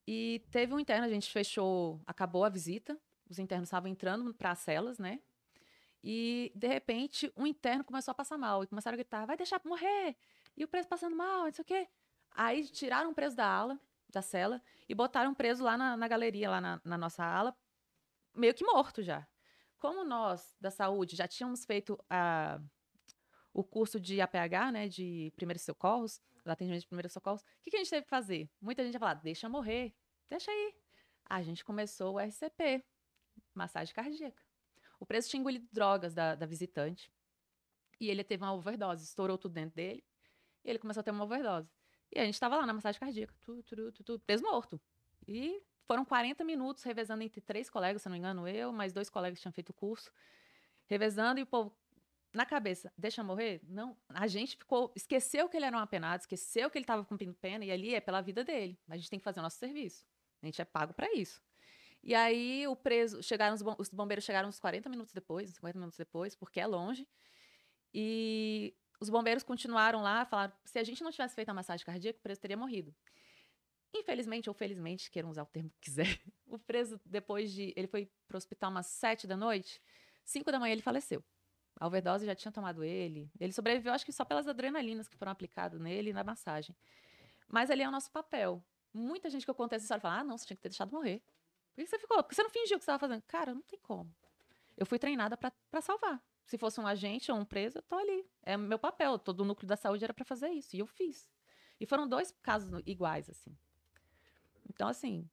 E 0.06 0.46
teve 0.52 0.74
um 0.74 0.80
interno, 0.80 1.06
a 1.06 1.10
gente 1.10 1.32
fechou, 1.32 2.02
acabou 2.06 2.44
a 2.44 2.50
visita, 2.50 3.00
os 3.30 3.40
internos 3.40 3.68
estavam 3.68 3.90
entrando 3.90 4.34
para 4.34 4.52
as 4.52 4.60
celas, 4.60 5.00
né? 5.00 5.22
E, 6.04 6.52
de 6.54 6.68
repente, 6.68 7.32
um 7.38 7.48
interno 7.48 7.86
começou 7.86 8.12
a 8.12 8.16
passar 8.16 8.38
mal. 8.38 8.64
E 8.64 8.68
começaram 8.68 8.96
a 8.96 8.98
gritar, 8.98 9.26
vai 9.26 9.38
deixar 9.38 9.62
morrer! 9.64 10.18
E 10.58 10.66
o 10.66 10.68
preso 10.68 10.90
passando 10.90 11.16
mal, 11.16 11.46
não 11.46 11.54
sei 11.54 11.62
o 11.62 11.66
quê. 11.66 11.88
Aí 12.32 12.68
tiraram 12.68 13.12
o 13.12 13.16
preso 13.16 13.38
da 13.38 13.48
ala, 13.48 13.80
da 14.10 14.22
cela, 14.22 14.62
e 14.90 14.94
botaram 14.94 15.32
o 15.32 15.36
preso 15.36 15.64
lá 15.64 15.78
na, 15.78 15.96
na 15.96 16.08
galeria, 16.08 16.50
lá 16.50 16.60
na, 16.60 16.82
na 16.84 16.98
nossa 16.98 17.24
ala, 17.24 17.56
meio 18.36 18.54
que 18.54 18.66
morto 18.66 19.02
já. 19.02 19.26
Como 19.82 20.06
nós, 20.06 20.56
da 20.62 20.70
saúde, 20.70 21.16
já 21.16 21.28
tínhamos 21.28 21.66
feito 21.66 21.98
a, 22.08 22.62
o 23.52 23.64
curso 23.64 24.00
de 24.00 24.22
APH, 24.22 24.72
né, 24.72 24.88
de 24.88 25.34
primeiros 25.36 25.64
socorros, 25.64 26.22
do 26.46 26.52
atendimento 26.52 26.82
de 26.82 26.88
primeiros 26.88 27.12
socorros, 27.12 27.42
o 27.42 27.46
que, 27.64 27.72
que 27.72 27.78
a 27.78 27.80
gente 27.80 27.90
teve 27.90 28.04
que 28.04 28.10
fazer? 28.10 28.48
Muita 28.62 28.84
gente 28.84 28.94
ia 28.94 29.00
falar, 29.00 29.16
deixa 29.16 29.50
morrer, 29.50 29.92
deixa 30.30 30.52
aí. 30.52 30.76
A 31.26 31.42
gente 31.42 31.66
começou 31.66 32.14
o 32.14 32.20
RCP, 32.20 32.86
massagem 33.56 33.92
cardíaca. 33.92 34.44
O 35.00 35.06
preso 35.06 35.28
tinha 35.28 35.40
engolido 35.40 35.68
drogas 35.72 36.14
da, 36.14 36.36
da 36.36 36.46
visitante 36.46 37.12
e 38.00 38.08
ele 38.08 38.24
teve 38.24 38.44
uma 38.44 38.54
overdose, 38.54 39.04
estourou 39.04 39.36
tudo 39.36 39.54
dentro 39.54 39.76
dele 39.76 40.06
e 40.64 40.70
ele 40.70 40.78
começou 40.78 41.02
a 41.02 41.04
ter 41.04 41.10
uma 41.10 41.24
overdose. 41.24 41.74
E 42.12 42.20
a 42.20 42.24
gente 42.24 42.36
estava 42.36 42.56
lá 42.56 42.68
na 42.68 42.74
massagem 42.74 43.00
cardíaca, 43.00 43.34
tu, 43.42 43.64
tu, 43.64 43.92
tu, 43.94 44.04
tu, 44.04 44.20
preso 44.20 44.44
morto. 44.44 44.80
E 45.28 45.60
foram 45.92 46.06
40 46.06 46.46
minutos 46.46 46.84
revezando 46.84 47.22
entre 47.22 47.42
três 47.42 47.70
colegas, 47.70 48.02
se 48.02 48.08
não 48.08 48.14
me 48.14 48.20
engano, 48.20 48.48
eu, 48.48 48.72
mais 48.72 48.94
dois 48.94 49.10
colegas 49.10 49.42
tinham 49.42 49.52
feito 49.52 49.72
o 49.72 49.74
curso, 49.74 50.10
revezando 50.86 51.42
e 51.42 51.44
o 51.44 51.46
povo 51.46 51.76
na 52.32 52.46
cabeça, 52.46 52.94
deixa 52.98 53.22
morrer? 53.22 53.60
Não, 53.68 53.98
a 54.08 54.26
gente 54.26 54.56
ficou, 54.56 54.94
esqueceu 54.96 55.50
que 55.50 55.58
ele 55.58 55.66
era 55.66 55.76
um 55.76 55.82
apenado, 55.82 56.22
esqueceu 56.22 56.70
que 56.70 56.78
ele 56.78 56.84
estava 56.84 57.04
cumprindo 57.04 57.34
pena 57.34 57.66
e 57.66 57.72
ali 57.72 57.94
é 57.94 58.00
pela 58.00 58.22
vida 58.22 58.42
dele. 58.42 58.80
A 58.88 58.96
gente 58.96 59.10
tem 59.10 59.20
que 59.20 59.24
fazer 59.26 59.42
o 59.42 59.44
nosso 59.44 59.58
serviço. 59.58 60.06
A 60.42 60.46
gente 60.46 60.62
é 60.62 60.64
pago 60.64 60.94
para 60.94 61.14
isso. 61.14 61.42
E 62.02 62.16
aí 62.16 62.66
o 62.70 62.74
preso, 62.74 63.22
chegaram 63.22 63.54
os, 63.54 63.62
bom- 63.62 63.76
os 63.78 63.90
bombeiros 63.90 64.24
chegaram 64.24 64.48
uns 64.48 64.62
40 64.62 64.88
minutos 64.88 65.12
depois, 65.12 65.50
50 65.50 65.78
minutos 65.78 65.98
depois, 65.98 66.36
porque 66.36 66.62
é 66.62 66.66
longe. 66.68 67.06
E 67.94 68.74
os 68.98 69.10
bombeiros 69.10 69.44
continuaram 69.44 70.02
lá, 70.02 70.24
falaram, 70.24 70.54
se 70.64 70.80
a 70.80 70.86
gente 70.86 71.04
não 71.04 71.12
tivesse 71.12 71.36
feito 71.36 71.50
a 71.50 71.54
massagem 71.54 71.86
cardíaca, 71.86 72.18
o 72.18 72.22
preso 72.22 72.40
teria 72.40 72.56
morrido. 72.56 72.96
Infelizmente 73.94 74.50
ou 74.50 74.54
felizmente, 74.54 75.12
queiram 75.12 75.30
usar 75.30 75.44
o 75.44 75.48
termo 75.48 75.70
que 75.70 75.80
quiser, 75.82 76.22
o 76.48 76.58
preso 76.58 77.00
depois 77.06 77.52
de, 77.52 77.74
ele 77.76 77.88
foi 77.88 78.10
para 78.28 78.36
o 78.36 78.38
hospital 78.38 78.72
umas 78.72 78.88
7 78.88 79.28
da 79.28 79.36
noite, 79.36 79.82
5 80.24 80.52
da 80.52 80.60
manhã 80.60 80.72
ele 80.72 80.82
faleceu. 80.82 81.24
A 81.80 81.88
overdose 81.88 82.26
já 82.26 82.36
tinha 82.36 82.52
tomado 82.52 82.84
ele. 82.84 83.32
Ele 83.40 83.52
sobreviveu, 83.52 83.92
acho 83.92 84.06
que 84.06 84.12
só 84.12 84.24
pelas 84.24 84.48
adrenalinas 84.48 85.08
que 85.08 85.18
foram 85.18 85.32
aplicadas 85.32 85.80
nele 85.80 86.14
na 86.14 86.24
massagem. 86.24 86.76
Mas 87.48 87.72
ali 87.72 87.82
é 87.82 87.88
o 87.88 87.92
nosso 87.92 88.12
papel. 88.12 88.64
Muita 88.94 89.30
gente 89.30 89.46
que 89.46 89.50
eu 89.50 89.56
conto 89.56 89.74
essa 89.74 89.86
história 89.86 90.02
fala: 90.02 90.20
ah, 90.20 90.24
não, 90.24 90.38
você 90.38 90.46
tinha 90.46 90.56
que 90.56 90.62
ter 90.62 90.70
deixado 90.70 90.92
morrer. 90.92 91.24
Por 91.74 91.82
que 91.82 91.88
você 91.88 91.98
ficou? 91.98 92.22
Porque 92.22 92.36
você 92.36 92.44
não 92.44 92.50
fingiu 92.50 92.78
que 92.78 92.86
você 92.86 92.92
estava 92.92 93.00
fazendo. 93.00 93.22
Cara, 93.24 93.54
não 93.54 93.62
tem 93.62 93.80
como. 93.80 94.14
Eu 94.78 94.86
fui 94.86 95.00
treinada 95.00 95.38
para 95.38 95.82
salvar. 95.82 96.22
Se 96.46 96.58
fosse 96.58 96.80
um 96.80 96.86
agente 96.86 97.32
ou 97.32 97.38
um 97.38 97.46
preso, 97.46 97.78
eu 97.78 97.82
tô 97.82 97.96
ali. 97.96 98.30
É 98.44 98.58
meu 98.58 98.78
papel. 98.78 99.18
Todo 99.18 99.42
o 99.42 99.46
núcleo 99.46 99.68
da 99.68 99.76
saúde 99.76 100.04
era 100.04 100.14
para 100.14 100.26
fazer 100.26 100.50
isso. 100.50 100.76
E 100.76 100.80
eu 100.80 100.86
fiz. 100.86 101.30
E 101.80 101.86
foram 101.86 102.08
dois 102.08 102.32
casos 102.44 102.82
iguais, 102.86 103.30
assim. 103.30 103.58
Então, 104.74 104.88
assim, 104.88 105.30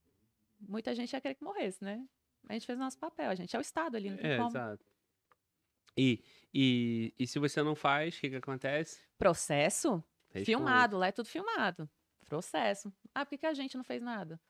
muita 0.61 0.95
gente 0.95 1.13
ia 1.13 1.21
querer 1.21 1.35
que 1.35 1.45
morresse, 1.45 1.83
né? 1.83 2.05
A 2.49 2.53
gente 2.55 2.67
fez 2.67 2.79
o 2.79 2.83
nosso 2.83 2.99
papel. 2.99 3.31
A 3.31 3.35
gente 3.35 3.55
é 3.55 3.59
o 3.59 3.63
Estado 3.63 3.97
ali, 3.97 4.11
não 4.11 4.17
tem 4.19 4.33
É, 4.33 4.37
como. 4.37 4.49
exato. 4.51 4.85
E, 5.97 6.23
e, 6.55 7.15
e 7.19 7.27
se 7.27 7.39
você 7.39 7.63
não 7.63 7.75
faz, 7.75 8.17
o 8.17 8.21
que, 8.21 8.31
que 8.31 8.37
acontece? 8.37 9.01
Processo 9.17 10.03
Responde. 10.29 10.45
filmado, 10.45 10.97
lá 10.99 11.09
é 11.09 11.13
tudo 11.13 11.27
filmado. 11.29 11.89
Processo. 12.29 12.93
Ah, 13.15 13.25
por 13.25 13.31
que, 13.31 13.39
que 13.39 13.47
a 13.47 13.55
gente 13.55 13.77
não 13.77 13.85
fez 13.85 14.03
nada? 14.03 14.41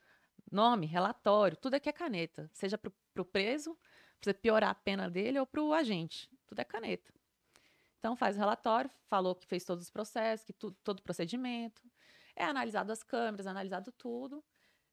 Nome, 0.50 0.86
relatório, 0.86 1.56
tudo 1.56 1.74
aqui 1.74 1.88
é 1.88 1.92
caneta. 1.92 2.50
Seja 2.52 2.76
pro, 2.76 2.92
pro 3.14 3.24
preso, 3.24 3.74
pra 4.20 4.32
você 4.32 4.34
piorar 4.34 4.70
a 4.70 4.74
pena 4.74 5.08
dele, 5.10 5.38
ou 5.38 5.46
pro 5.46 5.72
agente. 5.72 6.28
Tudo 6.46 6.60
é 6.60 6.64
caneta. 6.64 7.12
Então 7.98 8.14
faz 8.16 8.36
o 8.36 8.38
relatório, 8.38 8.90
falou 9.06 9.34
que 9.34 9.46
fez 9.46 9.64
todos 9.64 9.84
os 9.84 9.90
processos, 9.90 10.44
que 10.44 10.52
tu, 10.52 10.70
todo 10.84 10.98
o 11.00 11.02
procedimento. 11.02 11.82
É 12.36 12.44
analisado 12.44 12.92
as 12.92 13.02
câmeras, 13.02 13.46
analisado 13.46 13.90
tudo. 13.92 14.44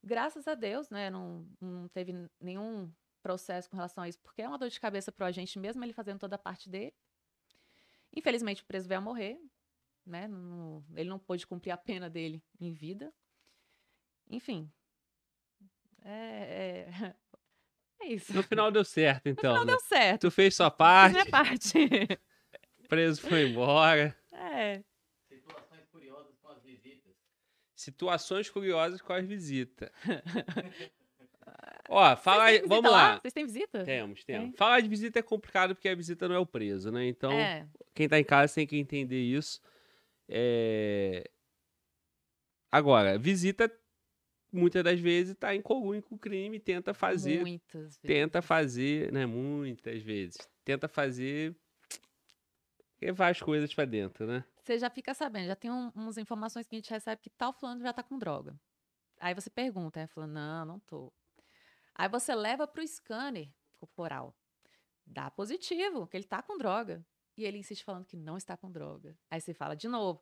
Graças 0.06 0.48
a 0.48 0.54
Deus, 0.54 0.90
né? 0.90 1.10
Não, 1.10 1.46
não 1.60 1.88
teve 1.90 2.14
nenhum 2.40 2.92
processo 3.24 3.68
com 3.70 3.76
relação 3.76 4.04
a 4.04 4.08
isso, 4.08 4.20
porque 4.20 4.44
é 4.44 4.48
uma 4.48 4.58
dor 4.60 4.70
de 4.70 4.80
cabeça 4.80 5.12
pro 5.12 5.26
agente 5.26 5.58
mesmo, 5.58 5.84
ele 5.84 5.94
fazendo 5.94 6.20
toda 6.20 6.36
a 6.36 6.40
parte 6.40 6.70
dele. 6.70 6.94
Infelizmente, 8.16 8.62
o 8.62 8.66
preso 8.66 8.88
veio 8.88 9.00
a 9.00 9.04
morrer, 9.04 9.40
né? 10.06 10.28
não- 10.28 10.86
ele 10.96 11.10
não 11.10 11.18
pôde 11.18 11.48
cumprir 11.48 11.72
a 11.72 11.78
pena 11.78 12.08
dele 12.10 12.44
em 12.62 12.72
vida. 12.72 13.12
Enfim. 14.30 14.72
É, 16.04 16.88
é, 16.92 17.16
é 18.02 18.08
isso. 18.08 18.32
No 18.34 18.44
final 18.44 18.72
deu 18.72 18.86
certo, 18.86 19.28
então. 19.28 19.56
Não 19.56 19.66
né? 19.66 19.72
deu 19.72 19.80
certo. 19.80 20.22
Tu 20.22 20.32
fez 20.32 20.56
sua 20.56 20.70
Fiz 20.70 20.78
parte, 20.78 21.14
minha 21.14 21.26
parte. 21.26 21.78
o 22.80 22.88
preso 22.88 23.22
foi 23.22 23.50
embora. 23.50 24.16
é. 24.34 24.84
Situações 25.28 25.86
curiosas 25.92 26.38
com 26.38 26.50
as 26.50 26.62
visitas. 26.62 27.16
Situações 27.86 28.50
curiosas 28.50 29.00
com 29.00 29.14
as 29.14 29.24
visitas. 29.26 29.90
Ó, 31.88 32.16
fala 32.18 32.46
aí, 32.46 32.60
vamos 32.62 32.78
visita 32.78 32.90
lá. 32.90 33.20
Vocês 33.20 33.34
têm 33.34 33.46
visita? 33.46 33.84
Temos, 33.84 34.24
temos. 34.24 34.50
Tem. 34.50 34.58
Falar 34.58 34.80
de 34.82 34.90
visita 34.90 35.20
é 35.20 35.22
complicado 35.22 35.76
porque 35.76 35.88
a 35.88 35.94
visita 35.94 36.28
não 36.28 36.34
é 36.36 36.40
o 36.40 36.46
preso, 36.46 36.92
né? 36.92 37.06
Então, 37.08 37.32
É. 37.32 37.68
quem 37.94 38.10
tá 38.10 38.20
em 38.20 38.24
casa 38.24 38.56
tem 38.56 38.66
que 38.66 38.76
entender 38.76 39.22
isso. 39.22 39.62
É... 40.28 41.30
Agora, 42.72 43.20
visita 43.20 43.72
muitas 44.52 44.84
das 44.84 45.00
vezes 45.00 45.36
tá 45.36 45.54
em 45.54 45.62
colunho 45.62 46.02
com 46.02 46.16
o 46.16 46.20
crime, 46.20 46.60
tenta 46.60 46.92
fazer, 46.92 47.42
Muitas 47.42 47.82
vezes. 47.82 48.00
tenta 48.00 48.42
fazer, 48.42 49.12
né? 49.12 49.28
Muitas 49.28 50.02
vezes, 50.02 50.38
tenta 50.64 50.88
fazer 50.88 51.56
levar 53.00 53.30
as 53.30 53.40
coisas 53.40 53.72
pra 53.72 53.86
dentro, 53.86 54.26
né? 54.26 54.44
Você 54.66 54.80
já 54.80 54.90
fica 54.90 55.14
sabendo, 55.14 55.46
já 55.46 55.56
tem 55.56 55.70
um, 55.70 55.90
umas 55.90 56.18
informações 56.18 56.66
que 56.66 56.76
a 56.76 56.80
gente 56.80 56.90
recebe 56.90 57.22
que 57.22 57.30
tal 57.30 57.54
fulano 57.54 57.84
já 57.84 57.94
tá 57.94 58.02
com 58.02 58.18
droga. 58.18 58.60
Aí 59.20 59.32
você 59.36 59.48
pergunta, 59.48 60.00
aí 60.00 60.08
fala, 60.08 60.26
não, 60.26 60.66
não 60.66 60.80
tô. 60.80 61.14
Aí 61.94 62.10
você 62.10 62.34
leva 62.34 62.66
pro 62.66 62.86
scanner 62.86 63.54
corporal. 63.74 64.36
Dá 65.06 65.30
positivo, 65.30 66.08
que 66.08 66.18
ele 66.18 66.24
tá 66.24 66.42
com 66.42 66.58
droga. 66.58 67.06
E 67.38 67.44
ele 67.44 67.60
insiste 67.60 67.84
falando 67.84 68.06
que 68.06 68.18
não 68.18 68.38
está 68.38 68.58
com 68.58 68.72
droga. 68.72 69.16
Aí 69.30 69.40
você 69.40 69.54
fala 69.54 69.76
de 69.76 69.88
novo. 69.88 70.20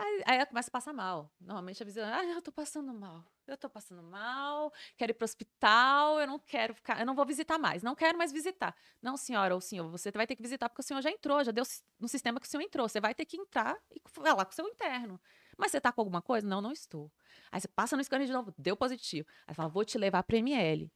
Aí, 0.00 0.22
aí 0.24 0.36
ela 0.36 0.46
começa 0.46 0.70
a 0.70 0.72
passar 0.72 0.94
mal. 0.94 1.30
Normalmente 1.38 1.82
a 1.82 1.86
visão, 1.86 2.02
ah, 2.10 2.24
eu 2.24 2.40
tô 2.40 2.50
passando 2.50 2.92
mal. 2.94 3.22
Eu 3.46 3.56
tô 3.56 3.68
passando 3.68 4.02
mal, 4.02 4.72
quero 4.96 5.10
ir 5.10 5.14
pro 5.14 5.24
hospital, 5.24 6.20
eu 6.20 6.26
não 6.26 6.38
quero 6.38 6.72
ficar, 6.72 7.00
eu 7.00 7.04
não 7.04 7.14
vou 7.14 7.26
visitar 7.26 7.58
mais, 7.58 7.82
não 7.82 7.94
quero 7.96 8.16
mais 8.16 8.32
visitar. 8.32 8.74
Não, 9.02 9.16
senhora 9.16 9.54
ou 9.54 9.60
senhor, 9.60 9.90
você 9.90 10.10
vai 10.12 10.26
ter 10.26 10.36
que 10.36 10.42
visitar 10.42 10.68
porque 10.68 10.80
o 10.80 10.84
senhor 10.84 11.02
já 11.02 11.10
entrou, 11.10 11.42
já 11.44 11.50
deu 11.50 11.64
no 11.98 12.08
sistema 12.08 12.40
que 12.40 12.46
o 12.46 12.48
senhor 12.48 12.62
entrou. 12.62 12.88
Você 12.88 13.00
vai 13.00 13.14
ter 13.14 13.26
que 13.26 13.36
entrar 13.36 13.76
e 13.90 14.00
falar 14.08 14.44
com 14.46 14.52
o 14.52 14.54
seu 14.54 14.66
interno. 14.66 15.20
Mas 15.58 15.72
você 15.72 15.80
tá 15.80 15.92
com 15.92 16.00
alguma 16.00 16.22
coisa? 16.22 16.46
Não, 16.46 16.62
não 16.62 16.72
estou. 16.72 17.12
Aí 17.52 17.60
você 17.60 17.68
passa 17.68 17.94
no 17.94 18.02
scanner 18.02 18.26
de 18.26 18.32
novo, 18.32 18.54
deu 18.56 18.76
positivo. 18.76 19.28
Aí 19.46 19.54
fala, 19.54 19.68
vou 19.68 19.84
te 19.84 19.98
levar 19.98 20.22
para 20.22 20.38
ML. 20.38 20.90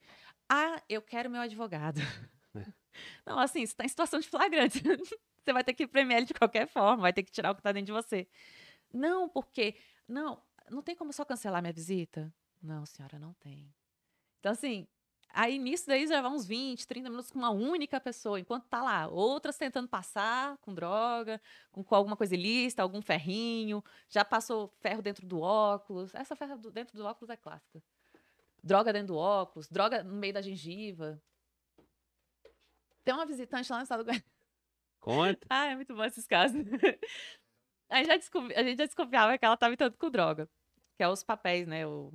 Ah, 0.49 0.81
eu 0.89 1.03
quero 1.03 1.29
meu 1.29 1.43
advogado. 1.43 2.01
Não, 3.27 3.39
assim, 3.39 3.67
você 3.67 3.75
tá 3.75 3.85
em 3.85 3.89
situação 3.89 4.21
de 4.21 4.29
flagrante. 4.29 4.81
você 5.45 5.53
vai 5.53 5.63
ter 5.65 5.75
que 5.75 5.83
ir 5.83 5.89
para 5.89 6.01
ML 6.01 6.25
de 6.25 6.33
qualquer 6.33 6.67
forma, 6.69 7.03
vai 7.03 7.13
ter 7.13 7.23
que 7.23 7.33
tirar 7.33 7.51
o 7.51 7.55
que 7.55 7.63
tá 7.63 7.73
dentro 7.73 7.87
de 7.87 7.93
você. 7.93 8.29
Não, 8.95 9.29
porque. 9.29 9.77
Não, 10.09 10.43
não 10.71 10.83
tem 10.83 10.95
como 10.97 11.13
só 11.13 11.25
cancelar 11.25 11.61
minha 11.63 11.73
visita? 11.73 12.33
Não, 12.63 12.87
senhora, 12.87 13.19
não 13.19 13.35
tem. 13.35 13.75
Então, 14.41 14.53
assim, 14.53 14.87
aí 15.31 15.59
nisso 15.59 15.87
daí 15.87 16.07
já 16.07 16.23
vai 16.23 16.31
uns 16.31 16.47
20, 16.47 16.87
30 16.87 17.11
minutos 17.11 17.31
com 17.31 17.39
uma 17.39 17.51
única 17.51 18.01
pessoa, 18.01 18.41
enquanto 18.41 18.67
tá 18.69 18.83
lá, 18.83 19.09
outras 19.09 19.59
tentando 19.59 19.89
passar 19.89 20.59
com 20.59 20.75
droga, 20.75 21.41
com, 21.73 21.85
com 21.85 21.95
alguma 21.95 22.17
coisa 22.17 22.35
ilícita, 22.35 22.83
algum 22.83 23.03
ferrinho, 23.03 23.83
já 24.09 24.25
passou 24.25 24.69
ferro 24.81 25.03
dentro 25.03 25.27
do 25.27 25.41
óculos. 25.41 26.15
Essa 26.15 26.37
ferro 26.37 26.59
do- 26.59 26.71
dentro 26.73 26.97
do 26.97 27.05
óculos 27.05 27.31
é 27.31 27.37
clássica. 27.37 27.83
droga 28.63 28.93
dentro 28.93 29.09
do 29.09 29.17
óculos, 29.17 29.69
droga 29.69 30.03
no 30.05 30.15
meio 30.15 30.35
da 30.35 30.43
gengiva. 30.43 31.23
Tem 33.05 33.15
uma 33.15 33.27
visitante 33.27 33.71
lá 33.71 33.79
no 33.79 33.83
estado 33.83 34.05
do. 34.05 34.13
Conta. 35.01 35.47
Ah, 35.51 35.67
é 35.67 35.77
muito 35.77 35.95
bom 35.95 36.05
esses 36.05 36.27
casos. 36.27 36.63
A, 37.89 37.97
gente 37.99 38.07
já 38.07 38.17
desconfi- 38.17 38.55
a 38.55 38.63
gente 38.63 38.79
já 38.79 38.87
desconfiava 38.87 39.39
que 39.39 39.45
ela 39.45 39.55
estava 39.55 39.73
entrando 39.75 39.97
com 39.97 40.11
droga. 40.11 40.49
Que 40.97 41.03
é 41.03 41.09
os 41.09 41.23
papéis, 41.25 41.67
né? 41.67 41.87
o- 41.87 42.13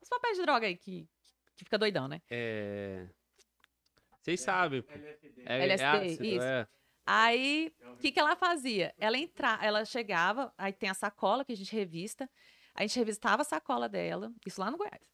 Os 0.00 0.08
papéis 0.08 0.36
de 0.36 0.42
droga 0.42 0.66
aí 0.66 0.76
que, 0.76 1.08
que 1.56 1.64
fica 1.64 1.78
doidão, 1.78 2.06
né? 2.08 2.20
É. 2.30 3.06
Vocês 4.20 4.40
sabem. 4.40 4.84
LSD. 4.88 5.42
É, 5.46 5.62
LSD, 5.64 5.82
é 5.82 5.86
ácido, 5.88 6.24
isso. 6.24 6.42
é. 6.44 6.68
Aí, 7.04 7.74
o 7.92 7.96
que, 7.96 8.12
que 8.12 8.20
ela 8.20 8.36
fazia? 8.36 8.94
Ela 8.96 9.18
entra, 9.18 9.58
ela 9.60 9.84
chegava, 9.84 10.54
aí 10.56 10.72
tem 10.72 10.88
a 10.88 10.94
sacola 10.94 11.44
que 11.44 11.52
a 11.52 11.56
gente 11.56 11.74
revista, 11.74 12.30
a 12.74 12.82
gente 12.82 12.96
revistava 12.96 13.42
a 13.42 13.44
sacola 13.44 13.88
dela, 13.88 14.32
isso 14.46 14.60
lá 14.60 14.70
no 14.70 14.78
Goiás. 14.78 15.11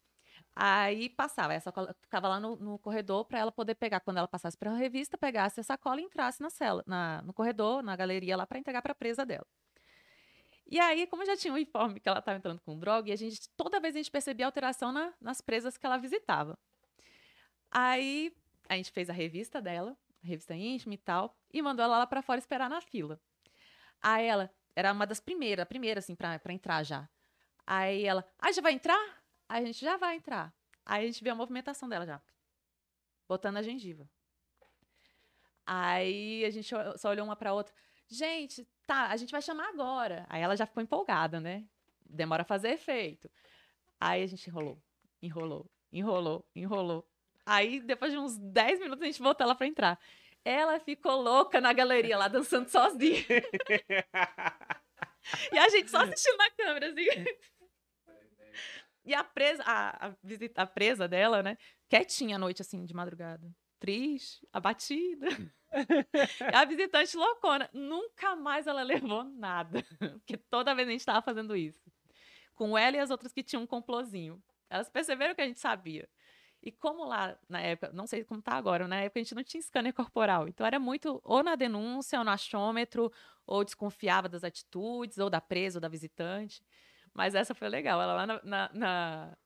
Aí 0.61 1.07
passava, 1.07 1.53
aí 1.53 1.57
a 1.57 1.61
sacola 1.61 1.95
ficava 2.01 2.27
lá 2.27 2.37
no, 2.37 2.57
no 2.57 2.77
corredor 2.79 3.23
para 3.23 3.39
ela 3.39 3.49
poder 3.49 3.75
pegar, 3.75 4.01
quando 4.01 4.17
ela 4.17 4.27
passasse 4.27 4.57
para 4.57 4.69
a 4.71 4.75
revista, 4.75 5.17
pegasse 5.17 5.61
a 5.61 5.63
sacola 5.63 6.01
e 6.01 6.03
entrasse 6.03 6.41
na 6.41 6.49
cela, 6.49 6.83
na, 6.85 7.21
no 7.21 7.31
corredor, 7.31 7.81
na 7.81 7.95
galeria 7.95 8.35
lá 8.35 8.45
para 8.45 8.59
entregar 8.59 8.81
para 8.81 8.91
a 8.91 8.95
presa 8.95 9.25
dela. 9.25 9.47
E 10.67 10.77
aí, 10.77 11.07
como 11.07 11.25
já 11.25 11.37
tinha 11.37 11.53
um 11.53 11.57
informe 11.57 12.01
que 12.01 12.09
ela 12.09 12.19
estava 12.19 12.37
entrando 12.37 12.59
com 12.59 12.77
droga, 12.77 13.09
e 13.09 13.13
a 13.13 13.15
gente, 13.15 13.49
toda 13.55 13.79
vez 13.79 13.95
a 13.95 13.99
gente 13.99 14.11
percebia 14.11 14.45
alteração 14.45 14.91
na- 14.91 15.13
nas 15.21 15.39
presas 15.39 15.77
que 15.77 15.85
ela 15.85 15.97
visitava. 15.97 16.59
Aí, 17.71 18.35
a 18.67 18.75
gente 18.75 18.91
fez 18.91 19.09
a 19.09 19.13
revista 19.13 19.61
dela, 19.61 19.95
a 20.21 20.27
revista 20.27 20.53
íntima 20.53 20.93
e 20.93 20.97
tal, 20.97 21.37
e 21.53 21.61
mandou 21.61 21.85
ela 21.85 21.99
lá 21.99 22.05
pra 22.05 22.21
fora 22.21 22.37
esperar 22.37 22.69
na 22.69 22.81
fila. 22.81 23.17
Aí 24.01 24.25
ela, 24.25 24.51
era 24.75 24.91
uma 24.91 25.07
das 25.07 25.21
primeiras, 25.21 25.63
a 25.63 25.65
primeira, 25.65 25.99
assim, 25.99 26.15
pra 26.15 26.37
entrar 26.49 26.83
já. 26.83 27.07
Aí 27.65 28.03
ela, 28.03 28.25
ah, 28.39 28.51
já 28.51 28.61
vai 28.61 28.73
entrar? 28.73 29.18
Aí 29.49 29.63
a 29.63 29.65
gente, 29.65 29.83
já 29.83 29.97
vai 29.97 30.15
entrar. 30.15 30.53
Aí 30.85 31.03
a 31.03 31.07
gente 31.07 31.23
vê 31.23 31.31
a 31.31 31.35
movimentação 31.35 31.89
dela 31.89 32.05
já, 32.05 32.21
botando 33.27 33.57
a 33.57 33.63
gengiva. 33.63 34.07
Aí 35.65 36.45
a 36.45 36.51
gente 36.51 36.69
só 36.97 37.09
olhou 37.09 37.25
uma 37.25 37.35
pra 37.35 37.53
outra. 37.53 37.73
Gente, 38.07 38.67
tá, 38.85 39.07
a 39.07 39.17
gente 39.17 39.31
vai 39.31 39.41
chamar 39.41 39.69
agora. 39.69 40.25
Aí 40.29 40.41
ela 40.41 40.55
já 40.55 40.65
ficou 40.65 40.81
empolgada, 40.81 41.39
né? 41.39 41.65
Demora 42.05 42.43
a 42.43 42.45
fazer 42.45 42.69
efeito. 42.69 43.29
Aí 43.99 44.23
a 44.23 44.27
gente 44.27 44.49
enrolou, 44.49 44.81
enrolou, 45.21 45.69
enrolou, 45.91 46.45
enrolou. 46.55 47.07
Aí, 47.45 47.79
depois 47.79 48.11
de 48.11 48.17
uns 48.17 48.37
10 48.37 48.79
minutos, 48.79 49.03
a 49.03 49.07
gente 49.07 49.21
botou 49.21 49.43
ela 49.43 49.55
pra 49.55 49.67
entrar. 49.67 49.99
Ela 50.45 50.79
ficou 50.79 51.21
louca 51.21 51.59
na 51.59 51.73
galeria 51.73 52.17
lá, 52.17 52.27
dançando 52.27 52.69
sozinha. 52.69 53.25
e 55.51 55.57
a 55.57 55.69
gente 55.69 55.89
só 55.89 55.99
assistindo 55.99 56.37
na 56.37 56.49
câmera, 56.51 56.89
assim. 56.89 57.05
E 59.09 59.13
a 59.15 59.23
presa, 59.23 59.63
a, 59.65 60.09
a, 60.09 60.15
visita, 60.23 60.61
a 60.61 60.67
presa 60.67 61.07
dela, 61.07 61.41
né? 61.41 61.57
Quietinha 61.89 62.35
à 62.35 62.39
noite, 62.39 62.61
assim, 62.61 62.85
de 62.85 62.93
madrugada. 62.93 63.51
Triste, 63.79 64.47
abatida. 64.53 65.25
A 66.53 66.63
visitante 66.65 67.17
loucona. 67.17 67.67
Nunca 67.73 68.35
mais 68.35 68.67
ela 68.67 68.83
levou 68.83 69.23
nada. 69.23 69.83
Porque 70.19 70.37
toda 70.37 70.75
vez 70.75 70.87
a 70.87 70.91
gente 70.91 71.05
tava 71.05 71.23
fazendo 71.23 71.55
isso. 71.55 71.91
Com 72.53 72.77
ela 72.77 72.97
e 72.97 72.99
as 72.99 73.09
outras 73.09 73.33
que 73.33 73.41
tinham 73.41 73.63
um 73.63 73.65
complozinho. 73.67 74.39
Elas 74.69 74.89
perceberam 74.89 75.33
que 75.33 75.41
a 75.41 75.47
gente 75.47 75.59
sabia. 75.59 76.07
E 76.61 76.71
como 76.71 77.03
lá, 77.03 77.35
na 77.47 77.61
época, 77.61 77.91
não 77.91 78.05
sei 78.05 78.23
como 78.23 78.43
tá 78.43 78.53
agora, 78.53 78.87
na 78.87 78.97
época 78.97 79.19
a 79.19 79.23
gente 79.23 79.33
não 79.33 79.43
tinha 79.43 79.63
scanner 79.63 79.93
corporal. 79.93 80.47
Então 80.47 80.67
era 80.67 80.79
muito 80.79 81.19
ou 81.23 81.41
na 81.41 81.55
denúncia, 81.55 82.19
ou 82.19 82.25
no 82.25 82.29
achômetro, 82.29 83.11
ou 83.47 83.63
desconfiava 83.63 84.29
das 84.29 84.43
atitudes, 84.43 85.17
ou 85.17 85.31
da 85.31 85.41
presa, 85.41 85.77
ou 85.77 85.81
da 85.81 85.87
visitante. 85.87 86.63
Mas 87.13 87.35
essa 87.35 87.53
foi 87.55 87.67
legal. 87.69 88.01
Ela 88.01 88.13
lá 88.13 88.25
na. 88.27 88.41
na- 88.43 88.69
na- 88.73 89.37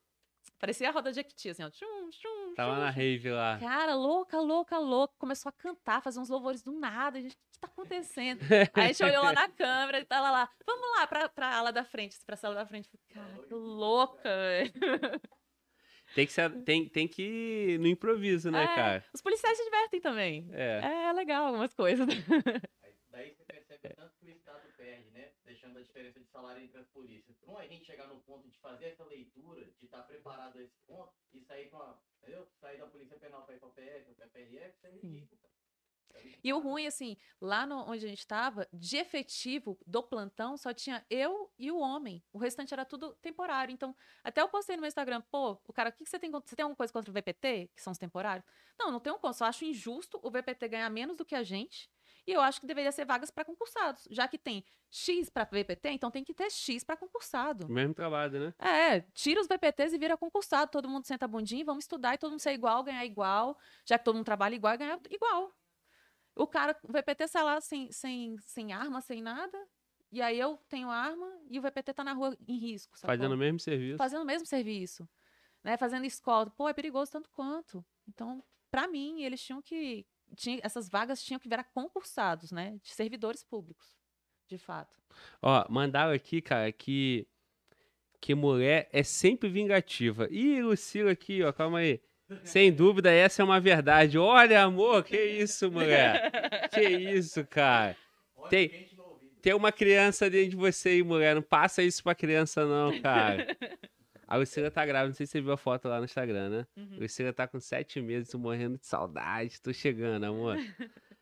Parecia 0.60 0.88
a 0.88 0.92
roda 0.94 1.12
de 1.12 1.20
Equiti, 1.20 1.50
assim, 1.50 1.62
ó. 1.64 1.70
Tchum, 1.70 2.10
tchum, 2.10 2.54
Tava 2.56 2.74
tchum, 2.76 2.80
na 2.80 2.90
rave 2.90 3.30
lá. 3.32 3.58
Cara, 3.60 3.96
louca, 3.96 4.40
louca, 4.40 4.78
louca. 4.78 5.14
Começou 5.18 5.50
a 5.50 5.52
cantar, 5.52 6.02
fazer 6.02 6.20
uns 6.22 6.30
louvores 6.30 6.62
do 6.64 6.72
nada. 6.72 7.18
A 7.18 7.22
gente, 7.22 7.34
o 7.34 7.38
que 7.52 7.60
tá 7.60 7.68
acontecendo? 7.68 8.40
Aí 8.74 8.84
a 8.86 8.88
gente 8.88 9.04
olhou 9.04 9.24
lá 9.24 9.34
na 9.34 9.50
câmera 9.50 10.00
e 10.00 10.06
tava 10.06 10.32
lá. 10.32 10.50
Vamos 10.66 10.88
lá 10.98 11.06
pra, 11.08 11.28
pra 11.28 11.54
ala 11.58 11.72
da 11.74 11.84
frente, 11.84 12.18
pra 12.26 12.38
sala 12.38 12.56
da 12.56 12.66
frente. 12.66 12.90
Falei, 12.90 13.28
Cara, 13.30 13.44
que 13.46 13.54
louca, 13.54 14.24
velho. 14.24 14.72
Tem 16.16 16.26
que, 16.28 16.32
ser, 16.32 16.50
tem, 16.64 16.88
tem 16.88 17.08
que 17.08 17.24
ir 17.24 17.80
no 17.80 17.88
improviso, 17.88 18.50
né, 18.52 18.64
É. 18.64 18.68
cara? 18.76 19.06
Os 19.14 19.22
policiais 19.22 19.58
se 19.58 19.64
divertem 19.66 20.00
também. 20.00 20.48
É. 20.54 21.08
É 21.10 21.12
legal 21.14 21.48
algumas 21.48 21.74
coisas. 21.74 22.08
Aí, 22.08 22.94
daí 23.10 23.34
você 23.36 23.44
percebe 23.44 23.96
tanto 23.96 24.14
que 24.20 24.28
o 24.28 24.30
Estado 24.30 24.62
perde, 24.84 25.10
né? 25.12 25.32
Deixando 25.46 25.80
a 25.80 25.82
diferença 25.82 26.20
de 26.20 26.28
salário 26.30 26.62
entre 26.62 26.78
as 26.78 26.88
polícias. 26.90 27.38
Para 27.38 27.60
a 27.60 27.68
gente 27.68 27.86
chegar 27.86 28.08
no 28.08 28.20
ponto 28.22 28.50
de 28.50 28.58
fazer 28.60 28.88
essa 28.88 29.06
leitura, 29.06 29.64
de 29.80 29.86
estar 29.86 30.04
preparado 30.04 30.58
a 30.58 30.62
esse 30.62 30.78
ponto 30.86 31.14
e 31.32 31.40
sair 31.40 31.70
com 31.70 31.78
a. 31.78 31.98
Entendeu? 32.22 32.48
Sair 32.60 32.78
da 32.78 32.88
Polícia 32.88 33.18
Penal 33.18 33.44
para 33.46 33.56
ir 33.56 33.60
para 33.60 33.70
a 33.70 33.72
PF, 33.72 34.14
para 34.16 34.26
a 34.26 34.30
PRF, 34.30 34.76
isso 34.78 34.88
é 34.88 34.92
ridículo, 34.92 35.40
cara. 35.42 35.54
E 36.44 36.54
o 36.54 36.60
ruim, 36.60 36.86
assim, 36.86 37.18
lá 37.42 37.66
no, 37.66 37.90
onde 37.90 38.06
a 38.06 38.10
gente 38.10 38.20
estava, 38.20 38.68
de 38.72 38.98
efetivo 38.98 39.80
do 39.88 40.04
plantão, 40.04 40.56
só 40.58 40.74
tinha 40.74 41.04
eu 41.10 41.52
e 41.58 41.72
o 41.72 41.80
homem. 41.80 42.24
O 42.32 42.38
restante 42.38 42.74
era 42.74 42.86
tudo 42.86 43.16
temporário. 43.16 43.74
Então, 43.74 43.96
até 44.24 44.42
eu 44.42 44.48
postei 44.50 44.76
no 44.76 44.82
meu 44.82 44.88
Instagram, 44.88 45.22
pô, 45.32 45.60
o 45.68 45.74
cara, 45.74 45.90
o 45.90 45.94
que, 45.94 46.04
que 46.04 46.10
você 46.10 46.20
tem 46.20 46.30
contra- 46.32 46.48
Você 46.50 46.56
tem 46.56 46.64
alguma 46.64 46.76
coisa 46.76 46.94
contra 46.94 47.10
o 47.10 47.14
VPT, 47.14 47.70
que 47.76 47.82
são 47.82 47.92
os 47.92 47.98
temporários? 47.98 48.46
Não, 48.78 48.92
não 48.92 49.00
tenho 49.00 49.16
contra. 49.18 49.34
Só 49.34 49.46
acho 49.46 49.66
injusto 49.66 50.20
o 50.22 50.30
VPT 50.30 50.68
ganhar 50.68 50.90
menos 50.90 51.16
do 51.18 51.26
que 51.26 51.36
a 51.36 51.44
gente. 51.44 51.90
E 52.26 52.32
eu 52.32 52.42
acho 52.42 52.62
que 52.62 52.68
deveria 52.68 52.92
ser 52.92 53.06
vagas 53.06 53.30
para 53.30 53.44
concursados. 53.44 54.08
Já 54.10 54.28
que 54.28 54.38
tem 54.38 54.64
X 54.90 55.30
para 55.30 55.44
VPT, 55.44 55.90
então 55.90 56.10
tem 56.10 56.24
que 56.24 56.34
ter 56.34 56.50
X 56.50 56.84
para 56.84 56.96
concursado. 56.96 57.68
Mesmo 57.68 57.94
trabalho, 57.94 58.40
né? 58.40 58.54
É, 58.58 59.02
tira 59.14 59.42
os 59.42 59.48
VPTs 59.48 59.94
e 59.94 59.98
vira 59.98 60.16
concursado. 60.18 60.72
Todo 60.72 60.88
mundo 60.88 61.06
senta 61.06 61.26
a 61.26 61.28
bundinha, 61.28 61.66
vamos 61.66 61.84
estudar 61.84 62.14
e 62.14 62.18
todo 62.18 62.32
mundo 62.32 62.40
ser 62.40 62.54
igual, 62.54 62.84
ganhar 62.84 63.06
igual. 63.06 63.58
Já 63.86 64.00
que 64.00 64.06
todo 64.06 64.16
mundo 64.16 64.26
trabalha 64.26 64.56
igual, 64.56 64.78
ganhar 64.78 65.00
igual. 65.10 65.52
O 66.36 66.48
cara, 66.48 66.78
o 66.84 66.92
VPT 66.92 67.28
sai 67.28 67.44
lá 67.44 67.60
sem, 67.62 67.92
sem, 67.92 68.38
sem 68.40 68.72
arma, 68.72 69.02
sem 69.02 69.22
nada. 69.22 69.58
E 70.12 70.22
aí 70.22 70.40
eu 70.40 70.58
tenho 70.70 70.90
arma 70.90 71.28
e 71.50 71.60
o 71.60 71.62
VPT 71.62 71.94
tá 71.94 72.04
na 72.04 72.14
rua 72.14 72.38
em 72.48 72.58
risco. 72.58 72.98
sacou? 72.98 73.16
Fazendo 73.16 73.34
o 73.34 73.38
mesmo 73.38 73.60
serviço. 73.60 73.98
Fazendo 73.98 74.22
o 74.22 74.26
mesmo 74.26 74.46
serviço. 74.46 75.10
Né? 75.64 75.76
Fazendo 75.76 76.06
escolta. 76.06 76.52
Pô, 76.52 76.70
é 76.70 76.74
perigoso 76.74 77.12
tanto 77.12 77.30
quanto. 77.32 77.84
Então, 78.08 78.44
pra 78.70 78.88
mim, 78.88 79.24
eles 79.24 79.42
tinham 79.42 79.62
que. 79.62 80.06
Tinha, 80.36 80.60
essas 80.64 80.90
vagas 80.90 81.24
tinham 81.24 81.40
que 81.40 81.50
virar 81.50 81.64
concursados, 81.66 82.52
né? 82.52 82.78
De 82.82 82.90
servidores 82.90 83.44
públicos. 83.44 83.98
De 84.48 84.58
fato. 84.58 84.98
Ó, 85.42 85.66
mandaram 85.70 86.14
aqui, 86.14 86.42
cara, 86.42 86.72
que 86.72 87.28
que 88.20 88.34
mulher 88.34 88.88
é 88.94 89.04
sempre 89.04 89.50
vingativa. 89.50 90.30
Ih, 90.32 90.62
Lucila 90.62 91.12
aqui, 91.12 91.44
ó, 91.44 91.52
calma 91.52 91.80
aí. 91.80 92.00
Sem 92.46 92.72
dúvida, 92.72 93.12
essa 93.12 93.42
é 93.42 93.46
uma 93.46 93.60
verdade. 93.60 94.18
Olha, 94.18 94.64
amor, 94.64 95.04
que 95.04 95.18
isso, 95.18 95.70
mulher? 95.70 96.32
Que 96.74 96.82
isso, 96.82 97.46
cara? 97.46 97.98
Tem-. 98.50 98.88
Tem 99.42 99.54
uma 99.54 99.74
criança 99.74 100.30
dentro 100.30 100.52
de 100.52 100.56
você 100.56 100.90
aí, 100.90 101.04
mulher. 101.04 101.36
Não 101.36 101.42
passa 101.42 101.84
isso 101.84 102.02
pra 102.02 102.16
criança, 102.16 102.66
não, 102.66 103.00
cara. 103.02 103.46
A 104.34 104.38
Lucila 104.38 104.72
tá 104.72 104.84
grávida, 104.84 105.10
não 105.10 105.14
sei 105.14 105.28
se 105.28 105.34
você 105.34 105.42
viu 105.42 105.52
a 105.52 105.58
foto 105.58 105.88
lá 105.88 106.00
no 106.00 106.06
Instagram, 106.06 106.50
né? 106.50 106.68
Uhum. 106.76 106.96
A 106.98 107.02
Lucila 107.02 107.32
tá 107.32 107.48
com 107.48 107.60
sete 107.60 108.02
meses, 108.02 108.32
tô 108.32 108.40
morrendo 108.40 108.80
de 108.80 108.88
saudade, 108.88 109.62
tô 109.62 109.72
chegando, 109.72 110.24
amor. 110.24 110.58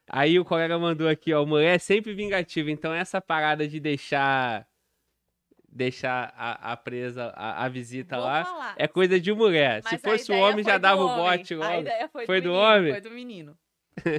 Aí 0.09 0.39
o 0.39 0.45
colega 0.45 0.79
mandou 0.79 1.09
aqui, 1.09 1.33
ó, 1.33 1.45
mulher 1.45 1.75
é 1.75 1.77
sempre 1.77 2.13
vingativa, 2.13 2.71
então 2.71 2.93
essa 2.93 3.19
parada 3.19 3.67
de 3.67 3.81
deixar 3.81 4.65
deixar 5.67 6.33
a, 6.37 6.71
a 6.71 6.77
presa, 6.77 7.33
a, 7.35 7.65
a 7.65 7.67
visita 7.67 8.15
Vou 8.15 8.25
lá, 8.25 8.45
falar. 8.45 8.75
é 8.77 8.87
coisa 8.87 9.19
de 9.19 9.33
mulher. 9.33 9.83
Se 9.83 9.91
Mas 9.91 10.05
a 10.05 10.09
fosse 10.09 10.31
o 10.31 10.35
homem, 10.37 10.63
já 10.63 10.77
dava 10.77 11.01
o 11.01 11.07
homem. 11.07 11.37
bote 11.39 11.53
A 11.53 11.57
logo. 11.57 11.81
ideia 11.81 12.07
foi, 12.07 12.25
Foi 12.25 12.39
do, 12.39 12.49
do 12.49 12.49
menino, 12.53 12.65
homem? 12.65 12.91
Foi 12.93 13.01
do 13.01 13.11
menino. 13.11 13.57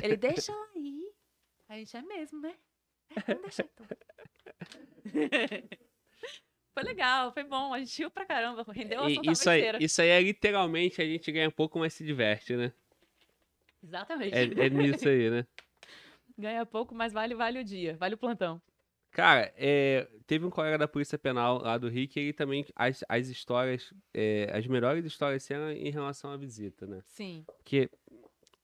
Ele 0.03 0.17
deixa 0.19 0.53
ela 0.53 0.67
aí. 0.77 1.11
A 1.71 1.75
gente 1.77 1.97
é 1.97 2.03
mesmo, 2.03 2.41
né? 2.43 2.55
É, 3.17 3.21
vamos 3.35 3.43
deixar 3.43 3.65
então. 3.73 3.87
foi 6.75 6.83
legal, 6.83 7.33
foi 7.33 7.45
bom. 7.45 7.73
A 7.75 7.79
gente 7.79 7.99
riu 7.99 8.11
pra 8.11 8.25
caramba. 8.27 8.65
Rendeu 8.73 9.03
a 9.05 9.11
isso, 9.11 9.49
aí, 9.51 9.59
inteira. 9.61 9.79
isso 9.83 10.03
aí 10.03 10.09
é 10.09 10.21
literalmente 10.21 11.01
a 11.01 11.05
gente 11.05 11.31
ganha 11.33 11.51
pouco, 11.51 11.79
mas 11.79 11.93
se 11.93 12.05
diverte, 12.05 12.57
né? 12.57 12.73
Exatamente. 13.83 14.35
É, 14.35 14.43
é 14.67 14.71
nisso 14.71 15.09
aí, 15.09 15.31
né? 15.31 15.47
Ganha 16.39 16.65
pouco, 16.65 16.95
mas 16.95 17.13
vale, 17.13 17.35
vale 17.35 17.59
o 17.61 17.65
dia. 17.65 17.97
Vale 17.99 18.15
o 18.15 18.19
plantão. 18.19 18.61
Cara, 19.11 19.53
é, 19.57 20.09
teve 20.27 20.47
um 20.47 20.51
colega 20.51 20.79
da 20.79 20.89
Polícia 20.89 21.19
Penal 21.19 21.59
lá 21.59 21.77
do 21.77 21.89
Rio 21.91 22.09
que 22.09 22.19
ele 22.19 22.33
também, 22.33 22.65
as, 22.75 23.05
as 23.07 23.29
histórias, 23.29 23.93
é, 24.15 24.51
as 24.55 24.67
melhores 24.67 25.05
histórias 25.05 25.49
eram 25.51 25.71
em 25.71 25.91
relação 25.91 26.31
à 26.31 26.37
visita, 26.37 26.87
né? 26.87 27.03
Sim. 27.05 27.45
Porque 27.59 27.91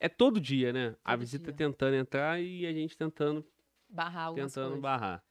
é 0.01 0.09
todo 0.09 0.41
dia, 0.41 0.73
né? 0.73 0.97
a 1.05 1.11
Todo 1.13 1.21
visita 1.21 1.53
dia. 1.53 1.67
tentando 1.69 1.97
entrar 1.97 2.41
e 2.41 2.65
a 2.65 2.73
gente 2.73 2.97
tentando, 2.97 3.45
Barrar 3.91 4.33
tentando 4.33 4.65
coisas. 4.69 4.81
barrar. 4.81 5.23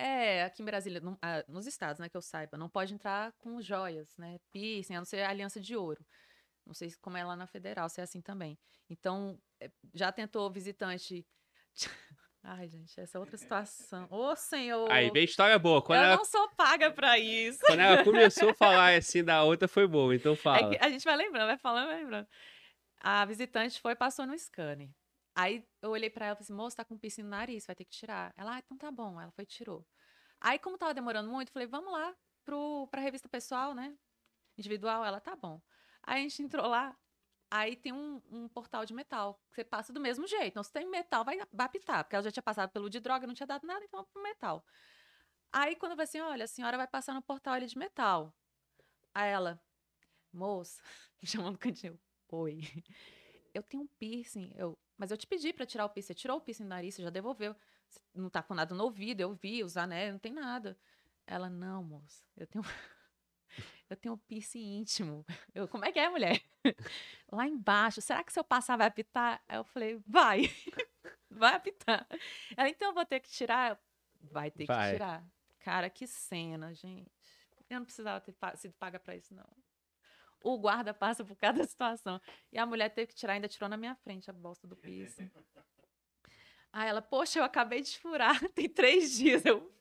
É, 0.00 0.44
aqui 0.44 0.62
em 0.62 0.64
Brasília, 0.64 1.00
não- 1.00 1.18
ah, 1.20 1.44
nos 1.48 1.66
estados, 1.66 1.98
né, 1.98 2.08
que 2.08 2.16
eu 2.16 2.22
saiba, 2.22 2.56
não 2.56 2.68
pode 2.68 2.94
entrar 2.94 3.32
com 3.38 3.60
joias, 3.60 4.16
né? 4.16 4.38
Piercing, 4.52 4.94
a 4.94 4.98
não 4.98 5.04
ser 5.04 5.22
aliança 5.24 5.60
de 5.60 5.74
ouro. 5.76 6.04
Não 6.64 6.72
sei 6.74 6.90
se 6.90 6.98
como 6.98 7.16
é 7.16 7.24
lá 7.24 7.34
na 7.34 7.46
federal, 7.46 7.88
se 7.88 8.00
é 8.00 8.04
assim 8.04 8.20
também. 8.20 8.58
Então, 8.88 9.40
é, 9.60 9.70
já 9.94 10.12
tentou 10.12 10.50
visitante. 10.50 11.26
Ai, 12.44 12.68
gente, 12.68 12.98
essa 13.00 13.18
é 13.18 13.20
outra 13.20 13.36
situação. 13.36 14.06
Ô, 14.10 14.36
senhor! 14.36 14.90
Aí 14.90 15.10
vem 15.10 15.24
história 15.24 15.58
boa. 15.58 15.82
Quando 15.82 15.98
eu 15.98 16.04
ela, 16.04 16.16
não 16.16 16.24
sou 16.24 16.48
paga 16.50 16.90
pra 16.90 17.18
isso. 17.18 17.58
quando 17.66 17.80
ela 17.80 18.04
começou 18.04 18.50
a 18.50 18.54
falar 18.54 18.94
assim 18.96 19.24
da 19.24 19.42
outra, 19.42 19.66
foi 19.66 19.86
boa. 19.86 20.14
Então 20.14 20.32
É 20.32 20.36
fala. 20.36 20.70
que 20.70 20.76
a 20.84 20.88
gente 20.88 21.04
vai 21.04 21.16
lembrando, 21.16 21.46
vai 21.48 21.58
falando, 21.58 21.86
vai 21.88 21.96
lembrando. 22.00 22.28
A 23.00 23.24
visitante 23.24 23.80
foi, 23.80 23.96
passou 23.96 24.26
no 24.26 24.38
scanner. 24.38 24.88
Aí 25.38 25.64
eu 25.80 25.90
olhei 25.90 26.10
pra 26.10 26.26
ela 26.26 26.32
e 26.32 26.36
falei 26.36 26.46
assim, 26.46 26.52
moça, 26.52 26.78
tá 26.78 26.84
com 26.84 26.98
piercing 26.98 27.22
no 27.22 27.28
nariz, 27.28 27.64
vai 27.64 27.76
ter 27.76 27.84
que 27.84 27.92
tirar. 27.92 28.34
Ela, 28.36 28.56
ah, 28.56 28.58
então 28.58 28.76
tá 28.76 28.90
bom. 28.90 29.20
Ela 29.20 29.30
foi 29.30 29.44
e 29.44 29.46
tirou. 29.46 29.86
Aí, 30.40 30.58
como 30.58 30.76
tava 30.76 30.92
demorando 30.92 31.30
muito, 31.30 31.52
falei, 31.52 31.68
vamos 31.68 31.92
lá 31.92 32.12
pro, 32.44 32.88
pra 32.88 33.00
revista 33.00 33.28
pessoal, 33.28 33.72
né? 33.72 33.96
Individual. 34.56 35.04
Ela, 35.04 35.20
tá 35.20 35.36
bom. 35.36 35.62
Aí 36.02 36.18
a 36.18 36.22
gente 36.28 36.42
entrou 36.42 36.66
lá, 36.66 36.96
aí 37.48 37.76
tem 37.76 37.92
um, 37.92 38.20
um 38.28 38.48
portal 38.48 38.84
de 38.84 38.92
metal, 38.92 39.40
que 39.50 39.54
você 39.54 39.64
passa 39.64 39.92
do 39.92 40.00
mesmo 40.00 40.26
jeito. 40.26 40.48
Então, 40.48 40.62
se 40.64 40.72
tem 40.72 40.90
metal, 40.90 41.24
vai, 41.24 41.38
apitar, 41.58 42.02
porque 42.02 42.16
ela 42.16 42.24
já 42.24 42.32
tinha 42.32 42.42
passado 42.42 42.70
pelo 42.70 42.90
de 42.90 42.98
droga, 42.98 43.24
não 43.24 43.34
tinha 43.34 43.46
dado 43.46 43.64
nada, 43.64 43.84
então 43.84 44.04
pro 44.12 44.20
metal. 44.20 44.64
Aí, 45.52 45.76
quando 45.76 45.92
eu 45.92 45.96
falei 45.96 46.04
assim, 46.04 46.20
olha, 46.20 46.44
a 46.46 46.48
senhora 46.48 46.76
vai 46.76 46.88
passar 46.88 47.14
no 47.14 47.22
portal 47.22 47.60
de 47.60 47.78
metal. 47.78 48.34
Aí 49.14 49.30
ela, 49.30 49.62
moça, 50.32 50.82
me 51.22 51.28
chamando 51.28 51.52
no 51.52 51.58
cantinho, 51.58 51.96
oi, 52.28 52.60
eu 53.54 53.62
tenho 53.62 53.84
um 53.84 53.88
piercing, 53.98 54.52
eu, 54.56 54.76
mas 54.98 55.10
eu 55.10 55.16
te 55.16 55.26
pedi 55.26 55.52
pra 55.52 55.64
tirar 55.64 55.84
o 55.86 55.88
piercing, 55.88 56.08
você 56.08 56.14
tirou 56.14 56.36
o 56.36 56.40
piercing 56.40 56.64
do 56.64 56.68
nariz, 56.68 56.94
você 56.94 57.02
já 57.02 57.10
devolveu, 57.10 57.54
Você 57.88 58.00
não 58.14 58.28
tá 58.28 58.42
com 58.42 58.52
nada 58.52 58.74
no 58.74 58.84
ouvido, 58.84 59.20
eu 59.20 59.32
vi, 59.32 59.62
os 59.62 59.76
anéis, 59.76 60.12
não 60.12 60.18
tem 60.18 60.32
nada. 60.32 60.76
Ela, 61.26 61.48
não, 61.48 61.84
moça, 61.84 62.24
eu 62.36 62.46
tenho, 62.46 62.64
eu 63.88 63.96
tenho 63.96 64.14
um 64.14 64.18
piercing 64.18 64.80
íntimo. 64.80 65.24
Eu, 65.54 65.68
como 65.68 65.84
é 65.84 65.92
que 65.92 65.98
é, 65.98 66.08
mulher? 66.10 66.42
Lá 67.30 67.46
embaixo, 67.46 68.00
será 68.00 68.24
que 68.24 68.32
se 68.32 68.40
eu 68.40 68.44
passar 68.44 68.76
vai 68.76 68.88
apitar? 68.88 69.42
Aí 69.48 69.56
eu 69.56 69.64
falei, 69.64 70.02
vai, 70.06 70.42
vai 71.30 71.54
apitar. 71.54 72.06
Ela, 72.56 72.68
então 72.68 72.88
eu 72.88 72.94
vou 72.94 73.06
ter 73.06 73.20
que 73.20 73.30
tirar? 73.30 73.80
Vai 74.20 74.50
ter 74.50 74.66
Vai. 74.66 74.88
que 74.88 74.92
tirar. 74.94 75.24
Cara, 75.60 75.88
que 75.88 76.06
cena, 76.06 76.74
gente. 76.74 77.10
Eu 77.70 77.78
não 77.78 77.84
precisava 77.84 78.20
ter 78.20 78.34
sido 78.56 78.74
paga 78.74 78.98
pra 78.98 79.14
isso, 79.14 79.34
não. 79.34 79.46
O 80.42 80.58
guarda 80.58 80.94
passa 80.94 81.24
por 81.24 81.36
cada 81.36 81.62
situação. 81.66 82.20
E 82.52 82.58
a 82.58 82.64
mulher 82.66 82.90
teve 82.90 83.08
que 83.08 83.14
tirar, 83.14 83.34
ainda 83.34 83.48
tirou 83.48 83.68
na 83.68 83.76
minha 83.76 83.94
frente 83.96 84.30
a 84.30 84.32
bosta 84.32 84.66
do 84.66 84.76
piercing. 84.76 85.30
Aí 86.72 86.88
ela, 86.88 87.00
poxa, 87.02 87.38
eu 87.38 87.44
acabei 87.44 87.80
de 87.80 87.98
furar, 87.98 88.38
tem 88.54 88.68
três 88.68 89.12
dias. 89.16 89.44
Eu 89.44 89.72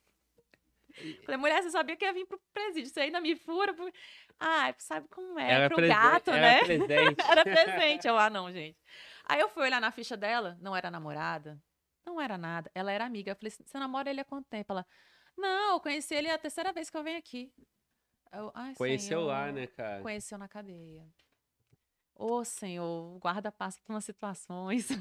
falei, 1.25 1.37
mulher, 1.37 1.61
você 1.61 1.69
sabia 1.69 1.95
que 1.95 2.05
ia 2.05 2.13
vir 2.13 2.25
pro 2.25 2.41
presídio, 2.53 2.89
você 2.91 3.01
ainda 3.01 3.19
me 3.21 3.35
fura? 3.35 3.75
Ah, 4.39 4.73
sabe 4.79 5.07
como 5.09 5.37
é, 5.37 5.51
Era 5.51 5.67
pro 5.67 5.75
presen- 5.77 5.95
gato, 5.95 6.31
era 6.31 6.41
né? 6.41 6.59
presente. 6.65 7.21
Era 7.29 7.43
presente. 7.43 8.07
Eu, 8.07 8.17
ah, 8.17 8.29
não, 8.29 8.51
gente. 8.51 8.77
Aí 9.25 9.39
eu 9.39 9.49
fui 9.49 9.63
olhar 9.63 9.81
na 9.81 9.91
ficha 9.91 10.15
dela, 10.15 10.57
não 10.61 10.75
era 10.75 10.89
namorada, 10.89 11.61
não 12.05 12.19
era 12.21 12.37
nada, 12.37 12.71
ela 12.73 12.91
era 12.91 13.05
amiga. 13.05 13.31
Eu 13.31 13.35
falei, 13.35 13.51
você 13.51 13.77
namora 13.77 14.09
ele 14.09 14.21
há 14.21 14.25
quanto 14.25 14.47
tempo? 14.47 14.71
Ela, 14.71 14.85
não, 15.35 15.73
eu 15.73 15.79
conheci 15.81 16.15
ele 16.15 16.29
a 16.29 16.37
terceira 16.37 16.71
vez 16.71 16.89
que 16.89 16.97
eu 16.97 17.03
venho 17.03 17.17
aqui. 17.19 17.51
Eu, 18.31 18.51
Ai, 18.53 18.73
Conheceu 18.75 19.21
lá, 19.21 19.43
senhor, 19.45 19.55
né, 19.55 19.67
cara? 19.67 20.01
Conheceu 20.01 20.37
na 20.37 20.47
cadeia. 20.47 21.07
Ô, 22.15 22.43
senhor, 22.43 23.15
o 23.15 23.19
guarda 23.19 23.51
passa 23.51 23.79
por 23.83 23.93
umas 23.93 24.05
situações. 24.05 24.89
Isso 24.89 24.93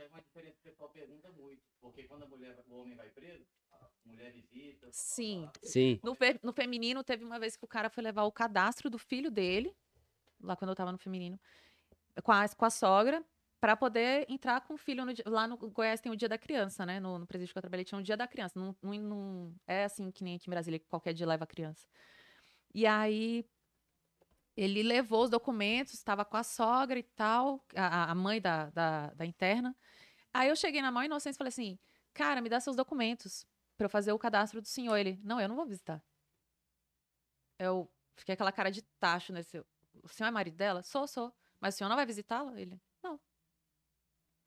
é 0.00 0.06
uma 0.08 0.20
diferença 0.20 0.56
que 0.62 0.68
o 0.68 0.70
pessoal 0.70 0.88
pergunta 0.90 1.30
muito. 1.32 1.62
Porque 1.80 2.04
quando 2.04 2.22
a 2.22 2.26
mulher, 2.26 2.62
o 2.66 2.74
homem 2.76 2.96
vai 2.96 3.10
preso, 3.10 3.44
a 3.72 3.88
mulher 4.04 4.32
visita. 4.32 4.88
Sim. 4.90 5.48
Sim. 5.62 6.00
No, 6.02 6.14
fe- 6.14 6.40
no 6.42 6.52
feminino, 6.52 7.04
teve 7.04 7.24
uma 7.24 7.38
vez 7.38 7.56
que 7.56 7.64
o 7.64 7.68
cara 7.68 7.90
foi 7.90 8.02
levar 8.02 8.22
o 8.24 8.32
cadastro 8.32 8.88
do 8.88 8.98
filho 8.98 9.30
dele, 9.30 9.74
lá 10.40 10.56
quando 10.56 10.70
eu 10.70 10.74
tava 10.76 10.92
no 10.92 10.98
feminino, 10.98 11.38
com 12.22 12.32
a, 12.32 12.48
com 12.48 12.64
a 12.64 12.70
sogra, 12.70 13.22
pra 13.60 13.76
poder 13.76 14.24
entrar 14.28 14.60
com 14.62 14.74
o 14.74 14.78
filho 14.78 15.04
no 15.04 15.12
dia- 15.12 15.24
lá 15.26 15.46
no 15.46 15.56
Goiás 15.58 16.00
tem 16.00 16.10
o 16.10 16.16
dia 16.16 16.28
da 16.28 16.38
criança, 16.38 16.86
né? 16.86 16.98
No, 16.98 17.18
no 17.18 17.26
presídio 17.26 17.52
que 17.52 17.58
eu 17.58 17.62
trabalhei 17.62 17.84
tinha 17.84 17.98
um 17.98 18.02
dia 18.02 18.16
da 18.16 18.26
criança. 18.26 18.58
Não, 18.58 18.74
não, 18.82 18.92
não 18.94 19.54
é 19.66 19.84
assim 19.84 20.10
que 20.10 20.24
nem 20.24 20.36
aqui 20.36 20.48
em 20.48 20.50
Brasília, 20.50 20.78
que 20.78 20.86
qualquer 20.88 21.12
dia 21.12 21.26
leva 21.26 21.44
a 21.44 21.46
criança. 21.46 21.86
E 22.74 22.86
aí 22.86 23.44
ele 24.56 24.82
levou 24.82 25.24
os 25.24 25.30
documentos, 25.30 25.94
estava 25.94 26.24
com 26.24 26.36
a 26.36 26.42
sogra 26.42 26.98
e 26.98 27.02
tal, 27.02 27.64
a, 27.74 28.10
a- 28.12 28.14
mãe 28.14 28.40
da, 28.40 28.70
da, 28.70 29.08
da 29.14 29.26
interna. 29.26 29.76
Aí 30.34 30.48
eu 30.50 30.56
cheguei 30.56 30.82
na 30.82 30.92
mão 30.92 31.04
inocente 31.04 31.34
e 31.36 31.38
falei 31.38 31.50
assim: 31.50 31.78
cara, 32.14 32.40
me 32.42 32.48
dá 32.50 32.60
seus 32.60 32.76
documentos 32.76 33.46
pra 33.76 33.86
eu 33.86 33.90
fazer 33.90 34.12
o 34.12 34.18
cadastro 34.20 34.60
do 34.62 34.68
senhor. 34.68 34.96
Ele, 34.96 35.20
não, 35.24 35.40
eu 35.40 35.48
não 35.48 35.56
vou 35.56 35.66
visitar. 35.66 36.04
Eu 37.58 37.90
fiquei 38.16 38.34
aquela 38.34 38.52
cara 38.52 38.70
de 38.70 38.82
tacho 38.82 39.32
nesse. 39.32 39.58
O 40.02 40.08
senhor 40.08 40.28
é 40.28 40.30
marido 40.30 40.56
dela? 40.56 40.82
Sou, 40.82 41.06
sou. 41.06 41.32
Mas 41.60 41.74
o 41.74 41.78
senhor 41.78 41.88
não 41.88 41.96
vai 41.96 42.06
visitá-la? 42.06 42.60
Ele, 42.60 42.80
não. 43.02 43.20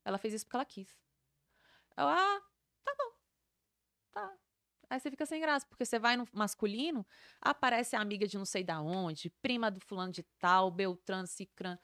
Ela 0.05 0.17
fez 0.17 0.33
isso 0.33 0.45
porque 0.45 0.55
ela 0.55 0.65
quis. 0.65 0.97
Eu, 1.97 2.07
ah, 2.07 2.41
tá 2.83 2.95
bom. 2.97 3.15
Tá. 4.11 4.37
Aí 4.89 4.99
você 4.99 5.09
fica 5.09 5.25
sem 5.25 5.41
graça, 5.41 5.65
porque 5.67 5.85
você 5.85 5.99
vai 5.99 6.17
no 6.17 6.27
masculino, 6.33 7.05
aparece 7.41 7.95
a 7.95 8.01
amiga 8.01 8.27
de 8.27 8.37
não 8.37 8.45
sei 8.45 8.63
da 8.63 8.81
onde, 8.81 9.29
prima 9.41 9.69
do 9.71 9.79
fulano 9.79 10.11
de 10.11 10.23
tal, 10.39 10.71
Beltrano, 10.71 11.27
Cicrano, 11.27 11.79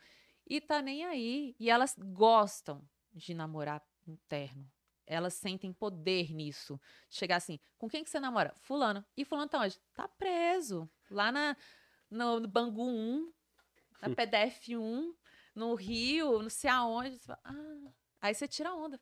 e 0.47 0.59
tá 0.59 0.81
nem 0.81 1.05
aí. 1.05 1.55
E 1.59 1.69
elas 1.69 1.95
gostam 1.97 2.81
de 3.13 3.33
namorar 3.33 3.81
interno. 4.07 4.69
Elas 5.05 5.33
sentem 5.33 5.73
poder 5.73 6.31
nisso. 6.33 6.79
Chegar 7.09 7.37
assim, 7.37 7.59
com 7.77 7.89
quem 7.89 8.03
que 8.03 8.09
você 8.09 8.19
namora? 8.19 8.53
Fulano. 8.61 9.05
E 9.15 9.25
fulano 9.25 9.49
tá 9.49 9.59
onde? 9.59 9.79
Tá 9.93 10.07
preso. 10.07 10.89
Lá 11.09 11.31
na, 11.31 11.55
no, 12.09 12.39
no 12.39 12.47
Bangu 12.47 12.85
1, 12.85 13.33
na 14.01 14.09
PDF 14.15 14.69
1, 14.69 15.13
no 15.55 15.75
Rio, 15.75 16.41
não 16.41 16.49
sei 16.49 16.69
aonde. 16.69 17.19
Você 17.19 17.25
fala, 17.25 17.39
ah. 17.43 17.91
Aí 18.21 18.33
você 18.33 18.47
tira 18.47 18.69
a 18.69 18.75
onda. 18.75 18.99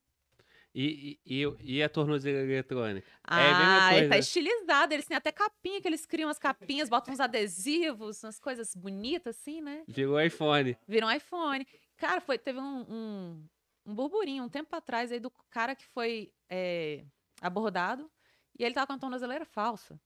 E, 0.74 1.20
e, 1.26 1.44
e, 1.62 1.84
a 1.84 1.90
tornozeleira 1.90 2.46
eletrônica? 2.52 3.08
É 3.28 3.34
a 3.34 3.58
mesma 3.58 3.88
Ah, 3.88 3.94
ele 3.98 4.08
tá 4.08 4.16
coisa. 4.16 4.20
estilizado. 4.28 4.94
Eles 4.94 5.06
têm 5.08 5.18
até 5.18 5.32
capinha, 5.32 5.82
que 5.82 5.88
eles 5.88 6.06
criam 6.06 6.30
as 6.30 6.38
capinhas, 6.38 6.88
botam 6.90 7.12
uns 7.14 7.20
adesivos, 7.20 8.24
umas 8.24 8.40
coisas 8.40 8.76
bonitas 8.76 9.36
assim, 9.36 9.62
né? 9.62 9.84
Virou 9.88 10.22
iPhone. 10.22 10.78
Viram 10.88 11.12
iPhone. 11.12 11.66
Cara, 11.98 12.22
foi, 12.22 12.38
teve 12.38 12.60
um, 12.60 12.82
um, 12.88 13.46
um 13.88 13.96
burburinho 13.96 14.44
um 14.44 14.50
tempo 14.50 14.74
atrás 14.76 15.12
aí 15.12 15.20
do 15.20 15.32
cara 15.50 15.76
que 15.76 15.86
foi 15.88 16.32
é, 16.50 17.04
abordado 17.42 18.10
e 18.58 18.64
ele 18.64 18.76
tava 18.76 18.86
com 18.88 18.94
a 18.94 19.00
tornozeleira 19.00 19.46
falsa. 19.46 20.00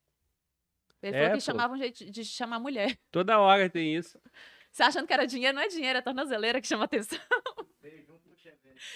Ele 1.02 1.14
É, 1.18 1.20
falou 1.20 1.32
que 1.38 1.44
pô. 1.44 1.52
chamava 1.52 1.74
um 1.74 1.78
jeito 1.78 2.10
de 2.10 2.24
chamar 2.24 2.60
mulher. 2.60 2.98
Toda 3.12 3.38
hora 3.38 3.70
tem 3.70 3.94
isso. 3.96 4.18
Você 4.72 4.82
achando 4.82 5.06
que 5.06 5.14
era 5.14 5.28
dinheiro? 5.28 5.54
Não 5.56 5.62
é 5.62 5.68
dinheiro, 5.68 5.98
é 5.98 6.00
a 6.00 6.04
tornozeleira 6.04 6.62
que 6.62 6.68
chama 6.68 6.86
atenção. 6.86 7.20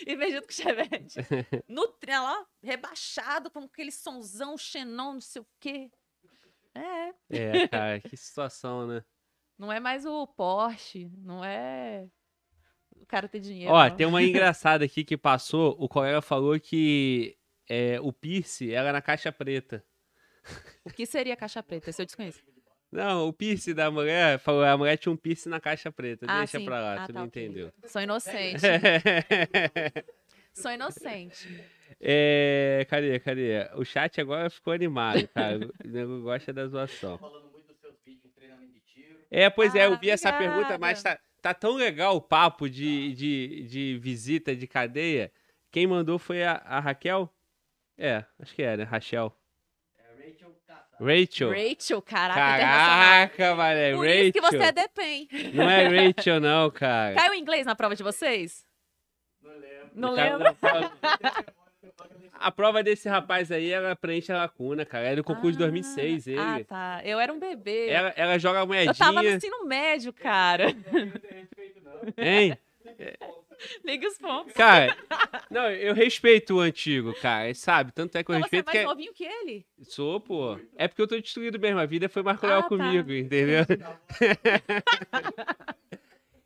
E 0.06 0.32
junto 0.32 0.48
com 0.48 0.52
o 0.52 0.54
Chevette. 0.54 1.16
No 1.68 1.88
trem, 1.88 2.18
ó, 2.18 2.46
rebaixado, 2.62 3.50
com 3.50 3.60
aquele 3.60 3.92
sonzão, 3.92 4.58
xenon, 4.58 5.14
não 5.14 5.22
sei 5.22 5.42
o 5.42 5.48
quê. 5.60 5.92
É, 6.76 7.14
É, 7.30 7.68
cara, 7.68 8.00
que 8.00 8.16
situação, 8.16 8.88
né? 8.88 9.04
não 9.58 9.72
é 9.72 9.80
mais 9.80 10.06
o 10.06 10.28
Porsche, 10.28 11.10
não 11.18 11.44
é 11.44 12.08
o 12.96 13.06
cara 13.06 13.28
ter 13.28 13.40
dinheiro. 13.40 13.74
Ó, 13.74 13.88
não. 13.90 13.96
tem 13.96 14.06
uma 14.06 14.22
engraçada 14.22 14.86
aqui 14.86 15.04
que 15.04 15.18
passou. 15.18 15.76
O 15.80 15.90
colega 15.90 16.22
falou 16.22 16.60
que 16.60 17.38
é, 17.68 18.00
o 18.00 18.14
Pierce 18.14 18.72
era 18.72 18.92
na 18.94 19.02
caixa 19.02 19.32
preta. 19.32 19.84
O 20.86 20.90
que 20.90 21.06
seria 21.06 21.36
caixa 21.36 21.62
preta? 21.64 21.90
Esse 21.90 22.02
eu 22.02 22.06
desconheço. 22.06 22.42
Não, 22.92 23.28
o 23.28 23.34
piercing 23.34 23.74
da 23.74 23.92
mulher, 23.92 24.40
falou, 24.40 24.64
a 24.64 24.78
mulher 24.78 24.98
tinha 24.98 25.12
um 25.12 25.18
piercing 25.18 25.50
na 25.50 25.60
caixa 25.60 25.92
preta. 25.92 26.26
Ah, 26.28 26.40
Deixa 26.40 26.58
sim. 26.58 26.66
pra 26.66 26.80
lá, 26.80 27.04
Ah, 27.04 27.06
tu 27.08 27.14
tá, 27.14 27.20
não 27.20 27.28
ok. 27.28 27.44
entendeu. 27.46 27.72
Sou 27.86 28.02
inocente. 28.02 28.62
Sou 30.54 30.72
inocente. 30.72 31.48
É, 32.00 32.86
cadê, 32.90 33.20
cadê? 33.20 33.68
O 33.76 33.84
chat 33.84 34.22
agora 34.22 34.50
ficou 34.52 34.72
animado, 34.72 35.28
cara. 35.30 35.58
O 35.66 35.72
nego 35.88 36.22
gosta 36.22 36.54
da 36.54 36.68
zoação. 36.68 37.18
Falando 37.18 37.50
muito 37.52 37.68
dos 37.70 37.80
seus 37.80 37.96
vídeos 38.06 38.24
de 38.24 38.30
treinamento 38.30 38.72
de 38.74 38.80
tiro. 38.82 39.18
É, 39.32 39.50
pois 39.50 39.74
é, 39.74 39.86
eu 39.88 39.94
Ah, 39.94 39.96
vi 39.96 40.10
essa 40.12 40.32
pergunta, 40.32 40.78
mas 40.78 41.02
tá, 41.02 41.18
tá 41.42 41.54
tão 41.56 41.76
legal 41.76 42.16
o 42.18 42.22
papo 42.22 42.70
de, 42.70 43.14
de, 43.14 43.64
de 43.68 43.98
visita 44.00 44.56
de 44.56 44.68
cadeia. 44.68 45.32
Quem 45.72 45.88
mandou 45.88 46.20
foi 46.20 46.44
a, 46.44 46.54
a 46.58 46.80
Raquel? 46.80 47.34
É, 47.98 48.24
acho 48.38 48.54
que 48.54 48.62
é, 48.62 48.78
né? 48.78 48.84
Rachel. 48.84 49.36
É 51.00 51.04
Rachel. 51.04 51.50
Rachel. 51.50 51.70
Rachel, 51.70 52.02
caraca, 52.02 52.40
internacional. 52.40 52.98
Caraca, 53.30 53.56
mané, 53.56 53.92
Por 53.94 54.06
Rachel. 54.06 54.22
isso 54.24 54.34
que 54.34 54.42
você 54.42 54.58
é 54.58 54.72
DPEM. 54.72 55.28
Não 55.54 55.70
é 55.70 55.88
Rachel, 55.88 56.40
não, 56.40 56.70
cara. 56.72 57.16
Caiu 57.16 57.34
em 57.34 57.40
inglês 57.40 57.66
na 57.66 57.76
prova 57.76 57.96
de 57.96 58.04
vocês? 58.04 58.66
Não 59.42 59.52
lembro. 59.52 59.90
Não 59.96 60.16
Cara, 60.16 60.38
lembro. 60.38 60.58
A 62.40 62.52
prova 62.52 62.84
desse 62.84 63.10
rapaz 63.10 63.52
aí, 63.52 63.72
ela 63.72 63.96
preenche 63.96 64.32
a 64.32 64.38
lacuna, 64.38 64.86
cara. 64.86 65.08
É 65.08 65.16
do 65.16 65.24
concurso 65.24 65.54
de 65.54 65.58
2006, 65.58 66.28
ele. 66.28 66.40
Ah, 66.40 66.64
tá. 66.68 67.02
Eu 67.04 67.20
era 67.20 67.34
um 67.34 67.40
bebê. 67.40 67.90
Ela, 67.90 68.14
ela 68.16 68.38
joga 68.38 68.60
a 68.62 68.84
Eu 68.84 68.94
tava 68.94 69.12
no 69.12 69.14
moedinha, 69.16 69.38
ensino 69.38 69.66
médio, 69.66 70.14
cara. 70.14 70.66
hein? 72.18 72.56
Liga 73.84 74.08
os 74.08 74.18
pontos. 74.18 74.54
Cara, 74.54 74.96
não, 75.50 75.70
eu 75.72 75.94
respeito 75.94 76.56
o 76.56 76.60
antigo, 76.60 77.14
cara, 77.22 77.54
sabe? 77.56 77.92
Tanto 77.92 78.18
é 78.18 78.24
que 78.24 78.32
eu 78.32 78.36
Então 78.36 78.48
você 78.50 78.56
é 78.56 78.60
respeito 78.60 78.66
mais 78.66 78.78
que... 78.78 78.84
é- 78.84 78.88
novinho 78.88 79.14
que 79.14 79.24
ele. 79.24 79.66
Sou, 79.84 80.20
pô. 80.20 80.60
É 80.76 80.88
porque 80.88 81.02
eu 81.02 81.08
tô 81.08 81.20
destruído 81.20 81.60
mesmo. 81.60 81.80
A 81.80 81.86
vida 81.86 82.10
foi 82.10 82.24
mais 82.24 82.40
cruel 82.40 82.60
Ah, 82.60 82.64
tá. 82.64 82.68
comigo, 82.70 83.12
entendeu? 83.12 83.64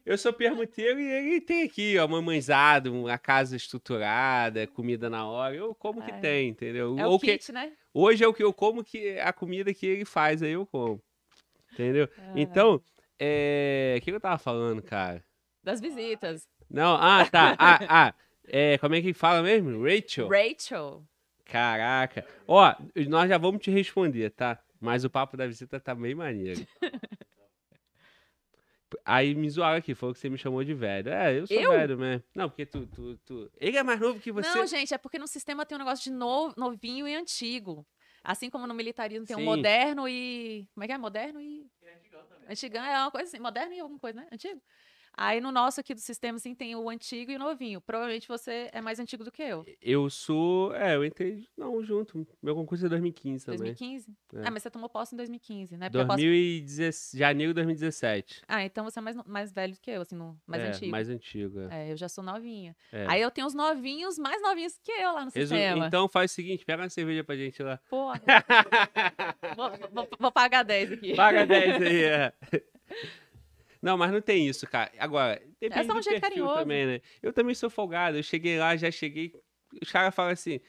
Eu 0.04 0.18
sou 0.18 0.34
permuteiro 0.34 1.00
e 1.00 1.06
ele 1.06 1.40
tem 1.42 1.62
aqui, 1.64 1.98
ó, 2.00 2.08
mamãezado, 2.08 2.92
uma 2.92 3.18
casa 3.20 3.56
estruturada, 3.56 4.66
comida 4.68 5.10
na 5.10 5.28
hora. 5.28 5.56
Eu 5.56 5.76
como 5.76 6.02
que 6.04 6.12
É. 6.12 6.20
tem, 6.20 6.50
entendeu? 6.50 6.98
É 6.98 7.06
Ou 7.06 7.16
o 7.16 7.20
que, 7.20 7.38
kit, 7.38 7.52
né? 7.52 7.72
hoje 7.94 8.24
é 8.24 8.28
o 8.28 8.34
que 8.34 8.44
eu 8.44 8.52
como, 8.52 8.84
que 8.84 9.20
a 9.20 9.32
comida 9.32 9.72
que 9.74 9.86
ele 9.86 10.04
faz, 10.04 10.42
aí 10.42 10.54
eu 10.54 10.66
como. 10.66 11.02
Entendeu? 11.72 12.10
Ah, 12.18 12.34
Então, 12.36 12.82
é... 13.20 13.96
o 14.00 14.04
que 14.04 14.12
eu 14.12 14.20
tava 14.20 14.40
falando, 14.40 14.82
cara? 14.82 15.24
Das 15.64 15.80
visitas. 15.80 16.50
Não, 16.72 16.96
ah, 16.96 17.28
tá. 17.30 17.56
Ah, 17.60 17.80
ah. 17.90 18.14
É, 18.48 18.78
como 18.78 18.96
é 18.96 19.02
que 19.02 19.14
fala 19.14 19.42
mesmo? 19.42 19.84
Rachel? 19.84 20.28
Rachel. 20.28 21.04
Caraca. 21.46 22.26
Ó, 22.48 22.74
nós 23.08 23.30
já 23.30 23.38
vamos 23.38 23.62
te 23.62 23.70
responder, 23.70 24.30
tá? 24.32 24.58
Mas 24.80 25.04
o 25.04 25.10
papo 25.10 25.38
da 25.38 25.46
visita 25.46 25.80
tá 25.80 25.94
bem 25.94 26.16
maneiro. 26.16 26.66
Aí 29.06 29.34
me 29.36 29.50
zoaram 29.50 29.78
aqui, 29.78 29.96
falou 29.96 30.14
que 30.14 30.20
você 30.20 30.30
me 30.30 30.38
chamou 30.38 30.64
de 30.64 30.74
velho. 30.74 31.10
É, 31.10 31.40
eu 31.40 31.48
sou 31.48 31.56
Eu? 31.58 31.72
velho 31.72 31.98
mesmo. 31.98 32.24
Não, 32.36 32.50
porque 32.50 32.66
tu, 32.66 32.86
tu, 32.88 33.18
tu... 33.26 33.50
Ele 33.58 33.78
é 33.78 33.84
mais 33.84 34.00
novo 34.00 34.20
que 34.20 34.32
você. 34.32 34.50
Não, 34.50 34.68
gente, 34.68 34.94
é 34.94 34.98
porque 34.98 35.18
no 35.18 35.28
sistema 35.28 35.66
tem 35.66 35.78
um 35.78 35.80
negócio 35.80 36.04
de 36.04 36.12
no- 36.12 36.54
novinho 36.58 37.08
e 37.08 37.16
antigo. 37.16 37.86
Assim 38.24 38.50
como 38.50 38.68
no 38.68 38.74
militarismo 38.74 39.26
tem 39.26 39.36
Sim. 39.36 39.42
um 39.42 39.46
moderno 39.46 40.08
e. 40.10 40.68
Como 40.74 40.84
é 40.84 40.88
que 40.88 40.94
é? 40.94 40.98
Moderno 40.98 41.40
e. 41.42 41.66
Antigão 42.50 42.84
é 42.84 42.98
uma 43.00 43.12
coisa 43.12 43.28
assim, 43.28 43.40
moderno 43.40 43.74
e 43.74 43.80
alguma 43.80 44.00
coisa, 44.00 44.20
né? 44.20 44.28
Antigo. 44.32 44.62
Aí 45.14 45.42
no 45.42 45.52
nosso 45.52 45.80
aqui 45.80 45.94
do 45.94 46.00
sistema, 46.00 46.38
assim, 46.38 46.56
tem 46.56 46.76
o 46.76 46.90
antigo 46.90 47.32
e 47.32 47.36
o 47.36 47.40
novinho. 47.40 47.82
Provavelmente 47.82 48.28
você 48.28 48.70
é 48.72 48.82
mais 48.82 49.00
antigo 49.00 49.24
do 49.24 49.32
que 49.32 49.42
eu. 49.44 49.66
Eu 49.82 50.10
sou. 50.10 50.74
É, 50.74 50.96
eu 50.96 51.06
entrei. 51.06 51.46
Não, 51.58 51.84
junto. 51.84 52.26
Meu 52.42 52.56
concurso 52.56 52.86
é 52.86 52.90
2015 52.90 53.46
também. 53.46 53.58
2015? 53.60 54.10
É. 54.36 54.42
Ah, 54.48 54.52
mas 54.52 54.64
você 54.64 54.72
tomou 54.72 54.90
posse 54.90 55.14
em 55.14 55.18
2015, 55.18 55.76
né? 55.78 55.90
Porque 55.90 56.02
a 56.02 56.06
posse- 56.08 56.22
2017, 56.24 57.18
janeiro 57.20 57.52
de 57.52 57.56
2017. 57.56 58.42
Ah, 58.48 58.64
então 58.64 58.84
você 58.84 59.00
é 59.00 59.02
mais, 59.02 59.16
mais 59.26 59.52
velho 59.52 59.74
do 59.74 59.80
que 59.82 59.92
eu, 59.92 60.02
assim, 60.02 60.16
no, 60.16 60.40
mais 60.48 60.64
é, 60.64 60.68
antigo. 60.70 60.92
Mais 60.92 61.10
antigo. 61.10 61.60
É. 61.70 61.90
É, 61.90 61.92
eu 61.92 61.98
já 61.98 62.08
sou 62.10 62.24
novinha. 62.24 62.76
É. 62.92 63.06
Aí 63.08 63.22
eu 63.22 63.30
tenho 63.30 63.46
os 63.48 63.54
novinhos 63.54 64.18
mais 64.18 64.42
novinhos 64.42 64.80
que 64.84 64.92
eu 64.92 65.14
lá 65.14 65.26
no 65.26 65.32
Resu- 65.32 65.54
sistema. 65.54 65.88
Então 65.88 66.08
faz 66.08 66.32
o 66.32 66.34
seguinte, 66.34 66.66
pega 66.66 66.84
uma 66.84 66.90
cerveja 66.90 67.24
pra 67.24 67.36
gente 67.36 67.62
lá. 67.62 67.80
Porra. 67.90 68.22
vou, 69.56 69.72
vou- 69.92 70.08
vou 70.20 70.32
pagar 70.32 70.64
10 70.64 70.94
aqui. 70.94 71.16
Paga 71.16 71.46
10 71.46 71.82
aí, 71.82 72.04
é. 72.06 72.34
Não, 73.82 73.98
mas 73.98 74.12
não 74.12 74.22
tem 74.22 74.48
isso, 74.48 74.68
cara. 74.68 74.92
Agora, 75.00 75.42
depende 75.60 75.86
só 75.86 75.92
um 75.94 75.96
do 75.96 76.02
jeito 76.04 76.22
perfil 76.22 76.46
carinhoso. 76.46 76.60
também, 76.60 76.86
né? 76.86 77.02
Eu 77.22 77.34
também 77.34 77.56
sou 77.56 77.70
folgado. 77.70 78.18
Eu 78.18 78.24
cheguei 78.24 78.58
lá, 78.60 78.76
já 78.76 78.92
cheguei... 78.92 79.34
Os 79.82 79.92
caras 79.92 80.14
falam 80.14 80.32
assim... 80.34 80.60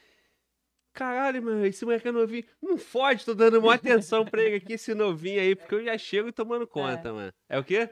Caralho, 0.93 1.41
mano, 1.41 1.65
esse 1.65 1.83
moleque 1.85 2.07
é 2.07 2.11
novinho. 2.11 2.43
Não 2.61 2.77
fode, 2.77 3.25
tô 3.25 3.33
dando 3.33 3.59
maior 3.59 3.73
atenção 3.73 4.23
pra 4.25 4.41
ele 4.43 4.57
aqui, 4.57 4.73
esse 4.73 4.93
novinho 4.93 5.41
aí, 5.41 5.55
porque 5.55 5.73
eu 5.73 5.83
já 5.83 5.97
chego 5.97 6.31
tomando 6.31 6.67
conta, 6.67 7.11
mano. 7.11 7.33
É 7.49 7.57
o 7.57 7.63
quê? 7.63 7.89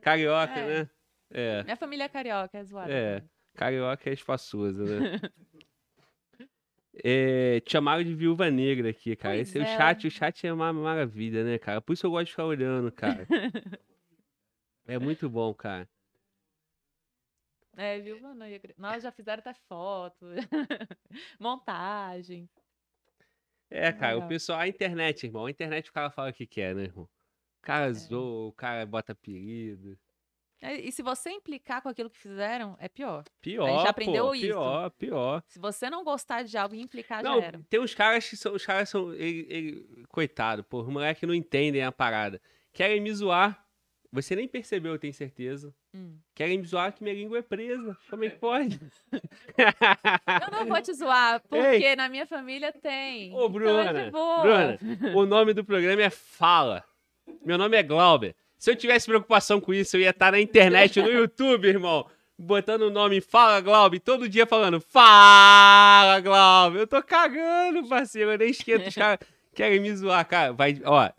Carioca, 0.00 0.58
É. 0.58 0.66
né? 0.82 0.90
É. 1.30 1.62
Minha 1.64 1.76
família 1.76 2.04
é 2.04 2.08
carioca, 2.08 2.56
é 2.56 2.64
zoada. 2.64 2.90
É. 2.90 3.22
Carioca 3.54 4.08
é 4.08 4.12
espaçoso, 4.12 4.84
né? 4.84 5.20
É, 7.04 7.60
te 7.60 7.72
chamaram 7.72 8.02
de 8.02 8.14
viúva 8.14 8.50
negra 8.50 8.88
aqui, 8.88 9.14
cara. 9.14 9.34
Pois 9.34 9.48
Esse, 9.50 9.58
O 9.58 9.62
é. 9.62 9.76
chat, 9.76 10.06
o 10.06 10.10
chat 10.10 10.46
é 10.46 10.52
uma 10.52 10.72
maravilha, 10.72 11.44
né, 11.44 11.58
cara? 11.58 11.78
Por 11.82 11.92
isso 11.92 12.06
eu 12.06 12.10
gosto 12.10 12.24
de 12.24 12.30
ficar 12.30 12.46
olhando, 12.46 12.90
cara. 12.90 13.26
É 14.86 14.98
muito 14.98 15.28
bom, 15.28 15.52
cara. 15.54 15.88
É, 17.76 17.98
viu, 18.00 18.20
mano? 18.20 18.42
Nós 18.78 19.02
já 19.02 19.12
fizeram 19.12 19.40
até 19.40 19.52
foto, 19.68 20.26
montagem. 21.38 22.48
É, 23.68 23.92
cara, 23.92 24.16
o 24.18 24.28
pessoal, 24.28 24.60
a 24.60 24.68
internet, 24.68 25.24
irmão. 25.26 25.46
A 25.46 25.50
internet 25.50 25.90
o 25.90 25.92
cara 25.92 26.10
fala 26.10 26.30
o 26.30 26.32
que 26.32 26.46
quer, 26.46 26.74
né, 26.74 26.84
irmão? 26.84 27.04
O 27.04 27.62
cara 27.62 27.86
É. 27.88 27.92
zoa, 27.92 28.48
o 28.48 28.52
cara 28.52 28.86
bota 28.86 29.12
apelido. 29.12 29.98
É, 30.62 30.74
E 30.76 30.90
se 30.90 31.02
você 31.02 31.30
implicar 31.30 31.82
com 31.82 31.88
aquilo 31.90 32.08
que 32.08 32.16
fizeram, 32.16 32.76
é 32.80 32.88
pior. 32.88 33.24
Pior, 33.42 33.82
já 33.82 33.90
aprendeu 33.90 34.28
pô, 34.28 34.34
isso. 34.34 34.46
pior, 34.46 34.90
pior. 34.92 35.42
Se 35.46 35.58
você 35.58 35.90
não 35.90 36.02
gostar 36.02 36.44
de 36.44 36.56
algo 36.56 36.74
e 36.74 36.80
implicar, 36.80 37.22
Não, 37.22 37.40
já 37.40 37.46
era. 37.46 37.60
tem 37.68 37.78
uns 37.80 37.94
caras 37.94 38.26
que 38.26 38.36
são. 38.38 38.54
Os 38.54 38.64
caras 38.64 38.88
são. 38.88 39.12
Ele, 39.12 39.46
ele- 39.50 40.06
coitado, 40.08 40.64
pô, 40.64 40.80
os 40.80 40.88
moleques 40.88 41.28
não 41.28 41.34
entendem 41.34 41.82
a 41.82 41.92
parada. 41.92 42.40
Querem 42.72 43.00
me 43.02 43.12
zoar. 43.12 43.65
Você 44.12 44.36
nem 44.36 44.46
percebeu, 44.48 44.92
eu 44.92 44.98
tenho 44.98 45.12
certeza. 45.12 45.74
Hum. 45.94 46.16
Querem 46.34 46.58
me 46.58 46.64
zoar 46.66 46.92
que 46.92 47.02
minha 47.02 47.14
língua 47.14 47.38
é 47.38 47.42
presa. 47.42 47.96
Como 48.08 48.24
é 48.24 48.30
que 48.30 48.36
pode? 48.38 48.80
Eu 49.58 50.50
não 50.52 50.66
vou 50.66 50.80
te 50.80 50.92
zoar, 50.94 51.40
porque 51.48 51.96
na 51.96 52.08
minha 52.08 52.26
família 52.26 52.72
tem. 52.72 53.32
Ô, 53.34 53.46
Então 53.46 53.46
é 53.46 53.48
Bruna, 53.48 54.04
de 54.04 54.10
boa. 54.10 54.42
Bruna, 54.42 54.78
o 55.16 55.26
nome 55.26 55.52
do 55.52 55.64
programa 55.64 56.02
é 56.02 56.10
Fala. 56.10 56.84
Meu 57.44 57.58
nome 57.58 57.76
é 57.76 57.82
Glauber. 57.82 58.34
Se 58.58 58.70
eu 58.70 58.76
tivesse 58.76 59.06
preocupação 59.06 59.60
com 59.60 59.74
isso, 59.74 59.96
eu 59.96 60.00
ia 60.00 60.10
estar 60.10 60.32
na 60.32 60.40
internet, 60.40 61.00
no 61.00 61.10
YouTube, 61.10 61.66
irmão. 61.68 62.06
Botando 62.38 62.82
o 62.82 62.90
nome 62.90 63.20
Fala 63.20 63.60
Glauber, 63.60 63.98
todo 64.00 64.28
dia 64.28 64.46
falando 64.46 64.80
Fala 64.80 66.20
Glauber. 66.20 66.80
Eu 66.80 66.86
tô 66.86 67.02
cagando, 67.02 67.88
parceiro. 67.88 68.32
Eu 68.32 68.38
nem 68.38 68.50
esquento. 68.50 68.88
Os 68.88 68.94
caras 68.94 69.18
querem 69.56 69.80
me 69.80 69.94
zoar, 69.96 70.26
cara. 70.28 70.52
Vai, 70.52 70.80
ó, 70.84 71.10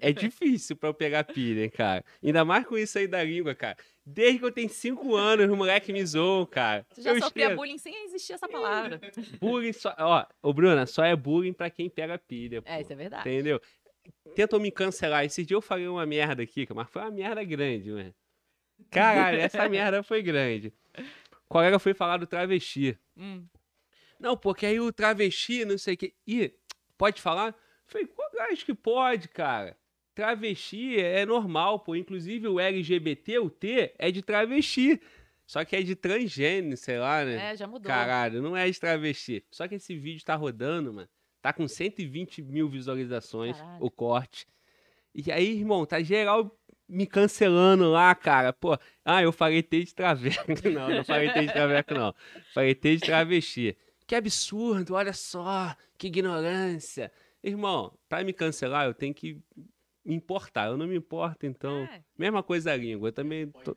é 0.00 0.12
difícil 0.12 0.74
pra 0.76 0.88
eu 0.88 0.94
pegar 0.94 1.22
pilha, 1.24 1.62
hein, 1.64 1.70
cara. 1.70 2.04
Ainda 2.22 2.44
mais 2.44 2.66
com 2.66 2.76
isso 2.76 2.98
aí 2.98 3.06
da 3.06 3.22
língua, 3.22 3.54
cara. 3.54 3.76
Desde 4.04 4.38
que 4.38 4.44
eu 4.44 4.52
tenho 4.52 4.68
5 4.68 5.14
anos, 5.14 5.50
os 5.50 5.56
moleques 5.56 5.92
me 5.92 6.04
zoam, 6.04 6.46
cara. 6.46 6.86
Você 6.90 7.02
já 7.02 7.10
eu 7.10 7.20
sofria 7.20 7.44
esqueço. 7.44 7.56
bullying 7.56 7.78
sem 7.78 8.04
existir 8.04 8.32
essa 8.32 8.48
palavra. 8.48 9.00
Bullying 9.40 9.72
só. 9.72 9.94
Ó, 9.98 10.24
ô 10.42 10.52
Bruna, 10.52 10.86
só 10.86 11.04
é 11.04 11.14
bullying 11.14 11.52
pra 11.52 11.68
quem 11.68 11.90
pega 11.90 12.18
pilha. 12.18 12.62
É, 12.64 12.76
pô. 12.76 12.82
isso 12.82 12.92
é 12.92 12.96
verdade. 12.96 13.28
Entendeu? 13.28 13.60
Tentam 14.34 14.58
me 14.60 14.70
cancelar. 14.70 15.24
Esse 15.24 15.44
dia 15.44 15.56
eu 15.56 15.60
falei 15.60 15.86
uma 15.88 16.06
merda 16.06 16.42
aqui, 16.42 16.66
mas 16.74 16.88
foi 16.88 17.02
uma 17.02 17.10
merda 17.10 17.42
grande, 17.44 17.90
mano. 17.90 18.14
Caralho, 18.90 19.40
essa 19.40 19.68
merda 19.68 20.02
foi 20.02 20.22
grande. 20.22 20.72
O 21.44 21.48
colega 21.48 21.78
foi 21.78 21.92
falar 21.92 22.16
do 22.18 22.26
travesti. 22.26 22.96
Hum. 23.16 23.44
Não, 24.18 24.36
porque 24.36 24.66
aí 24.66 24.80
o 24.80 24.92
travesti, 24.92 25.64
não 25.64 25.76
sei 25.76 25.94
o 25.94 25.96
que. 25.96 26.14
Ih, 26.26 26.54
pode 26.96 27.20
falar? 27.20 27.54
Falei, 27.86 28.06
"Pô, 28.06 28.22
eu 28.32 28.42
acho 28.42 28.64
que 28.64 28.74
pode, 28.74 29.28
cara. 29.28 29.76
Travesti 30.14 30.98
é 30.98 31.26
normal, 31.26 31.80
pô. 31.80 31.94
Inclusive 31.94 32.48
o 32.48 32.58
LGBT, 32.58 33.38
o 33.38 33.50
T, 33.50 33.92
é 33.98 34.10
de 34.10 34.22
travesti. 34.22 35.00
Só 35.46 35.64
que 35.64 35.76
é 35.76 35.82
de 35.82 35.94
transgênero, 35.94 36.76
sei 36.76 36.98
lá, 36.98 37.24
né? 37.24 37.52
É, 37.52 37.56
já 37.56 37.66
mudou. 37.66 37.86
Caralho, 37.86 38.42
não 38.42 38.56
é 38.56 38.68
de 38.68 38.80
travesti. 38.80 39.44
Só 39.50 39.68
que 39.68 39.76
esse 39.76 39.96
vídeo 39.96 40.24
tá 40.24 40.34
rodando, 40.34 40.92
mano. 40.92 41.08
Tá 41.40 41.52
com 41.52 41.68
120 41.68 42.42
mil 42.42 42.68
visualizações, 42.68 43.56
Caralho. 43.56 43.84
o 43.84 43.90
corte. 43.90 44.48
E 45.14 45.30
aí, 45.30 45.58
irmão, 45.58 45.86
tá 45.86 46.02
geral 46.02 46.50
me 46.88 47.06
cancelando 47.06 47.90
lá, 47.90 48.14
cara. 48.14 48.52
Pô, 48.52 48.76
ah, 49.04 49.22
eu 49.22 49.30
falei 49.32 49.62
T 49.62 49.84
de 49.84 49.94
traveco. 49.94 50.44
Não, 50.72 50.88
não 50.88 51.04
falei 51.04 51.32
T 51.32 51.46
de 51.46 51.52
traveco, 51.52 51.94
não. 51.94 52.14
Falei 52.52 52.74
T 52.74 52.96
de 52.96 53.02
travesti. 53.02 53.76
Que 54.06 54.14
absurdo, 54.14 54.94
olha 54.94 55.12
só, 55.12 55.76
que 55.98 56.06
ignorância. 56.08 57.12
Irmão, 57.48 57.96
pra 58.08 58.24
me 58.24 58.32
cancelar, 58.32 58.86
eu 58.86 58.94
tenho 58.94 59.14
que 59.14 59.40
me 60.04 60.14
importar. 60.16 60.66
Eu 60.66 60.76
não 60.76 60.86
me 60.86 60.96
importo, 60.96 61.46
então. 61.46 61.84
É. 61.84 62.02
Mesma 62.18 62.42
coisa 62.42 62.72
a 62.72 62.76
língua, 62.76 63.08
eu 63.08 63.12
também. 63.12 63.48
tô- 63.50 63.76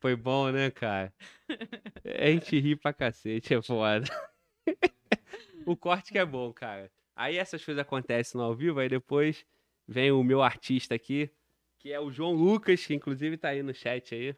Foi 0.00 0.14
bom, 0.14 0.50
né, 0.52 0.70
cara? 0.70 1.12
A 2.04 2.26
gente 2.26 2.58
ri 2.60 2.76
pra 2.76 2.92
cacete, 2.92 3.54
é 3.54 3.60
foda. 3.60 4.04
o 5.66 5.76
corte 5.76 6.12
que 6.12 6.18
é 6.18 6.24
bom, 6.24 6.52
cara. 6.52 6.90
Aí 7.16 7.36
essas 7.36 7.64
coisas 7.64 7.80
acontecem 7.82 8.38
no 8.38 8.44
ao 8.44 8.54
vivo, 8.54 8.78
aí 8.78 8.88
depois 8.88 9.44
vem 9.86 10.12
o 10.12 10.22
meu 10.22 10.40
artista 10.40 10.94
aqui, 10.94 11.28
que 11.78 11.92
é 11.92 11.98
o 11.98 12.10
João 12.12 12.32
Lucas, 12.32 12.86
que 12.86 12.94
inclusive 12.94 13.36
tá 13.36 13.48
aí 13.48 13.62
no 13.64 13.74
chat 13.74 14.14
aí. 14.14 14.36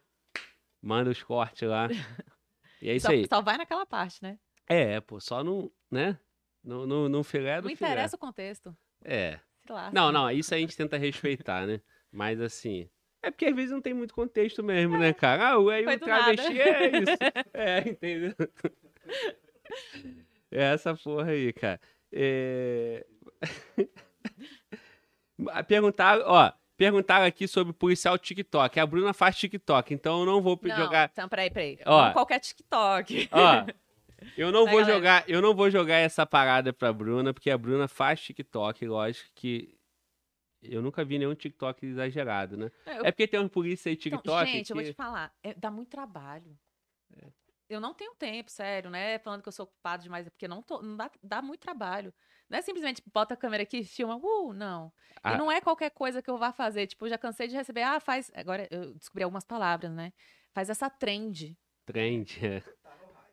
Manda 0.80 1.10
os 1.10 1.22
cortes 1.22 1.68
lá. 1.68 1.88
E 2.82 2.88
é 2.88 2.96
isso 2.96 3.04
só, 3.04 3.12
aí. 3.12 3.26
só 3.28 3.42
vai 3.42 3.58
naquela 3.58 3.84
parte, 3.84 4.22
né? 4.22 4.38
É, 4.66 4.98
pô, 5.02 5.20
só 5.20 5.44
não, 5.44 5.70
né? 5.90 6.18
No, 6.62 6.86
no, 6.86 7.08
no 7.08 7.24
filé 7.24 7.60
do 7.60 7.68
Não 7.68 7.76
filé. 7.76 7.90
interessa 7.90 8.16
o 8.16 8.18
contexto. 8.18 8.76
É. 9.04 9.38
Lá. 9.68 9.90
Não, 9.92 10.10
não, 10.12 10.30
isso 10.30 10.54
a 10.54 10.58
gente 10.58 10.76
tenta 10.76 10.96
respeitar, 10.96 11.66
né? 11.66 11.80
Mas 12.12 12.40
assim. 12.40 12.88
É 13.22 13.30
porque 13.30 13.46
às 13.46 13.54
vezes 13.54 13.70
não 13.70 13.80
tem 13.82 13.92
muito 13.94 14.12
contexto 14.14 14.62
mesmo, 14.64 14.96
né, 14.98 15.12
cara? 15.12 15.50
Ah, 15.50 15.58
o- 15.58 15.68
aí 15.70 15.84
Foi 15.84 15.96
o 15.96 16.00
do 16.00 16.06
nada. 16.06 16.34
travesti 16.34 16.60
é 16.60 16.86
isso. 16.98 17.16
É, 17.54 17.78
entendeu? 17.88 18.34
É 20.50 20.64
essa 20.72 20.94
porra 20.96 21.30
aí, 21.30 21.52
cara. 21.52 21.80
É... 22.12 23.06
Perguntaram, 25.68 26.22
ó, 26.26 26.52
perguntaram 26.76 27.24
aqui 27.24 27.48
sobre 27.48 27.72
policial 27.72 28.18
TikTok. 28.18 28.78
A 28.78 28.86
Bruna 28.86 29.12
faz 29.14 29.36
TikTok, 29.36 29.94
então 29.94 30.20
eu 30.20 30.26
não 30.26 30.42
vou 30.42 30.58
Não, 30.62 30.76
jogar. 30.76 31.08
Então, 31.12 31.28
peraí, 31.28 31.50
peraí. 31.50 31.78
Ó. 31.86 32.06
Não 32.06 32.12
qualquer 32.12 32.40
TikTok. 32.40 33.28
Ó, 33.32 33.66
eu 34.36 34.50
não 34.52 34.66
vou 34.66 34.80
galera? 34.80 34.94
jogar, 34.94 35.24
eu 35.28 35.40
não 35.42 35.54
vou 35.54 35.70
jogar 35.70 35.96
essa 35.96 36.26
parada 36.26 36.72
pra 36.72 36.92
Bruna, 36.92 37.32
porque 37.32 37.50
a 37.50 37.58
Bruna 37.58 37.88
faz 37.88 38.20
TikTok, 38.20 38.86
lógico 38.86 39.28
que 39.34 39.78
eu 40.62 40.82
nunca 40.82 41.04
vi 41.04 41.18
nenhum 41.18 41.34
TikTok 41.34 41.84
exagerado, 41.86 42.56
né? 42.56 42.70
Eu- 42.86 43.06
É 43.06 43.10
porque 43.10 43.26
tem 43.26 43.40
uma 43.40 43.48
polícia 43.48 43.88
aí 43.88 43.94
Então, 43.94 44.18
TikTok 44.18 44.46
gente, 44.50 44.70
eu 44.70 44.76
vou 44.76 44.84
que... 44.84 44.90
te 44.90 44.96
falar, 44.96 45.34
é- 45.42 45.54
dá 45.54 45.70
muito 45.70 45.88
trabalho. 45.88 46.58
É. 47.16 47.28
Eu 47.68 47.80
não 47.80 47.94
tenho 47.94 48.14
tempo, 48.16 48.50
sério, 48.50 48.90
né? 48.90 49.18
Falando 49.20 49.42
que 49.42 49.48
eu 49.48 49.52
sou 49.52 49.64
ocupado 49.64 50.02
demais, 50.02 50.26
é 50.26 50.30
porque 50.30 50.48
não, 50.48 50.60
tô, 50.60 50.82
não 50.82 50.96
dá, 50.96 51.10
dá 51.22 51.40
muito 51.40 51.60
trabalho. 51.60 52.12
Não 52.48 52.58
é 52.58 52.62
simplesmente 52.62 53.00
bota 53.14 53.34
a 53.34 53.36
câmera 53.36 53.62
aqui, 53.62 53.84
filma, 53.84 54.16
uh, 54.16 54.52
não. 54.52 54.92
Ah. 55.22 55.34
E 55.34 55.38
não 55.38 55.50
é 55.50 55.60
qualquer 55.60 55.90
coisa 55.90 56.20
que 56.20 56.28
eu 56.28 56.36
vá 56.36 56.52
fazer. 56.52 56.88
Tipo, 56.88 57.06
eu 57.06 57.10
já 57.10 57.16
cansei 57.16 57.46
de 57.46 57.54
receber, 57.54 57.82
ah, 57.82 58.00
faz. 58.00 58.30
Agora 58.34 58.66
eu 58.72 58.92
descobri 58.94 59.22
algumas 59.22 59.44
palavras, 59.44 59.92
né? 59.92 60.12
Faz 60.52 60.68
essa 60.68 60.90
trend. 60.90 61.56
Trend. 61.86 62.26
é. 62.44 62.62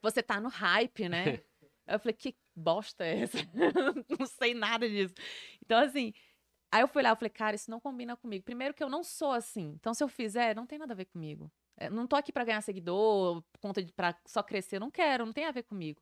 Você 0.02 0.22
tá 0.24 0.40
no 0.40 0.50
hype, 0.50 1.10
né? 1.10 1.42
eu 1.88 2.00
falei, 2.00 2.14
que 2.14 2.36
bosta 2.56 3.06
é 3.06 3.22
essa? 3.22 3.38
não 4.20 4.26
sei 4.26 4.54
nada 4.54 4.88
disso. 4.88 5.14
Então, 5.64 5.80
assim. 5.80 6.14
Aí 6.70 6.82
eu 6.82 6.88
fui 6.88 7.02
lá, 7.02 7.10
eu 7.10 7.16
falei, 7.16 7.30
cara, 7.30 7.56
isso 7.56 7.72
não 7.72 7.80
combina 7.80 8.18
comigo. 8.18 8.44
Primeiro 8.44 8.74
que 8.74 8.84
eu 8.84 8.90
não 8.90 9.02
sou 9.04 9.32
assim. 9.32 9.74
Então, 9.80 9.94
se 9.94 10.04
eu 10.04 10.08
fizer, 10.10 10.54
não 10.54 10.66
tem 10.68 10.78
nada 10.78 10.94
a 10.94 10.98
ver 10.98 11.06
comigo. 11.06 11.50
É, 11.78 11.90
não 11.90 12.08
tô 12.08 12.16
aqui 12.16 12.32
pra 12.32 12.44
ganhar 12.44 12.62
seguidor, 12.62 13.44
conta 13.62 13.82
de 13.82 13.94
pra 13.94 14.16
só 14.26 14.44
crescer. 14.44 14.78
Eu 14.78 14.82
não 14.82 14.92
quero, 14.92 15.26
não 15.26 15.32
tem 15.32 15.46
a 15.46 15.52
ver 15.52 15.64
comigo. 15.64 16.02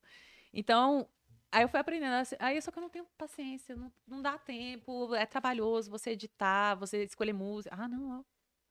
Então, 0.53 1.07
aí 1.51 1.63
eu 1.63 1.69
fui 1.69 1.80
aprendendo. 1.80 2.13
assim, 2.13 2.35
Aí 2.39 2.59
só 2.61 2.72
que 2.72 2.80
eu 2.80 2.81
não 2.81 2.89
tenho 2.89 3.05
paciência, 3.17 3.76
não, 3.76 3.91
não 4.07 4.22
dá 4.22 4.38
tempo, 4.38 5.13
é 5.13 5.26
trabalhoso 5.26 5.91
você 5.91 6.11
editar, 6.11 6.76
você 6.76 7.03
escolher 7.03 7.34
música. 7.34 7.76
Ah, 7.77 7.88
não, 7.88 8.19
ó. 8.19 8.23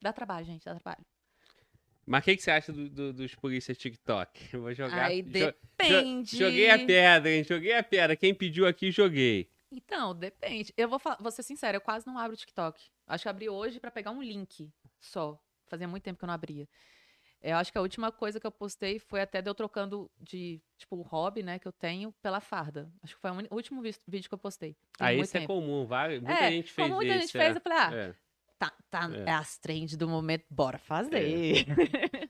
Dá 0.03 0.13
trabalho, 0.13 0.47
gente, 0.47 0.65
dá 0.65 0.75
trabalho. 0.75 1.05
Mas 2.07 2.23
o 2.23 2.25
que, 2.25 2.37
que 2.37 2.43
você 2.43 2.51
acha 2.51 2.73
do- 2.73 2.89
do- 2.89 3.13
dos 3.13 3.35
polícias 3.35 3.79
TikTok? 3.79 4.51
Eu 4.53 4.63
vou 4.63 4.75
jogar. 4.75 5.07
Aí 5.07 5.23
jo- 5.23 5.31
depende. 5.33 6.37
joguei 6.37 6.71
a 6.71 6.79
pedra, 6.79 7.31
hein? 7.31 7.45
Joguei 7.45 7.73
a 7.75 7.83
pedra. 7.83 8.15
Quem 8.17 8.35
pediu 8.35 8.67
aqui, 8.67 8.91
joguei. 8.91 9.49
Então, 9.73 10.15
depende. 10.15 10.73
Eu 10.77 10.89
vou, 10.89 11.01
vou 11.19 11.31
ser 11.33 11.43
sincera, 11.43 11.77
eu 11.77 11.81
quase 11.81 12.07
não 12.07 12.19
abro 12.19 12.35
o 12.35 12.37
TikTok. 12.37 12.81
Acho 13.07 13.23
que 13.25 13.29
abri 13.29 13.49
hoje 13.49 13.81
pra 13.81 13.91
pegar 13.91 14.11
um 14.11 14.23
link 14.23 14.71
só. 15.01 15.39
Fazia 15.67 15.89
muito 15.89 16.03
tempo 16.05 16.19
que 16.19 16.25
eu 16.25 16.29
não 16.29 16.35
abria. 16.35 16.69
Eu 17.43 17.57
acho 17.57 17.71
que 17.71 17.77
a 17.77 17.81
última 17.83 18.11
coisa 18.11 18.41
que 18.41 18.47
eu 18.47 18.51
postei 18.53 18.99
foi 18.99 19.21
até 19.21 19.43
de 19.43 19.51
eu 19.51 19.55
trocando 19.55 20.11
de, 20.19 20.63
tipo, 20.79 20.97
o 20.97 21.03
hobby, 21.03 21.43
né, 21.43 21.59
que 21.59 21.69
eu 21.69 21.73
tenho 21.73 22.11
pela 22.23 22.41
farda. 22.41 22.91
Acho 23.03 23.15
que 23.17 23.21
foi 23.21 23.31
o 23.31 23.55
último 23.55 23.83
vídeo 23.83 24.29
que 24.29 24.35
eu 24.35 24.39
postei. 24.39 24.75
Ah, 24.99 25.13
esse 25.13 25.37
é 25.37 25.47
comum. 25.47 25.85
Várias, 25.85 26.23
muita 26.23 26.39
É, 26.45 26.51
gente 26.53 26.73
fez 26.73 26.89
muita 26.91 27.13
esse. 27.13 27.21
gente 27.21 27.33
fez, 27.33 27.55
é. 27.55 27.59
eu 27.59 27.61
falei, 27.61 27.79
ah, 27.79 27.91
É. 27.95 28.15
tá, 28.59 28.73
tá, 28.91 29.11
É. 29.13 29.31
é. 29.31 29.33
as 29.33 29.59
trends 29.59 29.97
do 29.97 30.09
momento, 30.09 30.45
bora 30.51 30.79
fazer. 30.79 31.65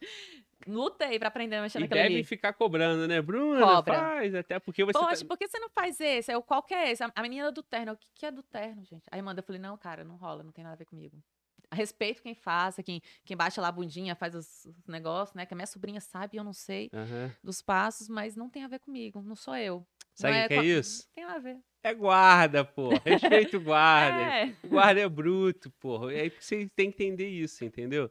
Lutei 0.67 1.19
pra 1.19 1.29
aprender 1.29 1.57
a 1.57 1.63
mexer 1.63 1.79
E 1.81 1.99
ali. 1.99 2.25
ficar 2.25 2.55
cobrando, 2.55 3.07
né? 3.07 3.21
Bruna, 3.21 3.61
Cobra. 3.61 3.95
faz. 3.95 4.35
Até 4.35 4.59
porque 4.59 4.83
você 4.83 4.99
Poxa, 4.99 5.21
tá... 5.21 5.27
por 5.29 5.37
que 5.37 5.47
você 5.47 5.59
não 5.59 5.69
faz 5.69 6.01
esse? 6.01 6.33
Eu, 6.33 6.43
qual 6.43 6.63
que 6.63 6.73
é 6.73 6.91
esse? 6.91 7.03
A 7.03 7.23
menina 7.23 7.53
do 7.53 7.63
terno. 7.63 7.93
O 7.93 7.97
que, 7.97 8.09
que 8.15 8.25
é 8.27 8.31
do 8.31 8.43
terno, 8.43 8.83
gente? 8.83 9.05
Aí 9.11 9.21
manda, 9.21 9.41
eu 9.41 9.45
falei, 9.45 9.61
não, 9.61 9.77
cara, 9.77 10.05
não 10.05 10.17
rola, 10.17 10.43
não 10.43 10.53
tem 10.53 10.65
nada 10.65 10.75
a 10.75 10.79
ver 10.79 10.87
comigo. 10.87 11.23
Respeito 11.71 12.23
quem 12.23 12.35
faça, 12.35 12.83
quem, 12.83 13.03
quem 13.27 13.37
baixa 13.37 13.61
lá 13.61 13.69
a 13.69 13.73
bundinha, 13.73 14.15
faz 14.15 14.35
os, 14.35 14.65
os 14.65 14.87
negócios, 14.87 15.35
né? 15.35 15.45
Que 15.45 15.53
a 15.53 15.57
minha 15.57 15.67
sobrinha 15.67 16.01
sabe 16.01 16.39
eu 16.39 16.45
não 16.45 16.53
sei 16.53 16.89
Aham. 16.95 17.31
dos 17.43 17.61
passos, 17.61 18.09
mas 18.09 18.35
não 18.37 18.49
tem 18.49 18.65
a 18.65 18.69
ver 18.69 18.79
comigo, 18.79 19.21
não 19.23 19.35
sou 19.37 19.57
eu. 19.57 19.87
Sabe 20.15 20.33
o 20.45 20.49
que 20.49 20.55
é 20.55 20.57
com 20.57 20.63
a- 20.63 20.65
isso? 20.65 21.05
Não 21.09 21.15
tem 21.15 21.25
nada 21.25 21.37
a 21.37 21.41
ver. 21.43 21.59
É 21.85 21.93
guarda, 21.94 22.65
pô. 22.65 22.89
Respeito 23.05 23.59
o 23.59 23.61
guarda. 23.61 24.20
É. 24.23 24.52
O 24.65 24.69
guarda 24.69 25.01
é 25.02 25.09
bruto, 25.09 25.70
porra. 25.78 26.15
E 26.15 26.20
aí 26.20 26.31
você 26.40 26.69
tem 26.74 26.90
que 26.90 27.05
entender 27.05 27.28
isso, 27.28 27.62
entendeu? 27.65 28.11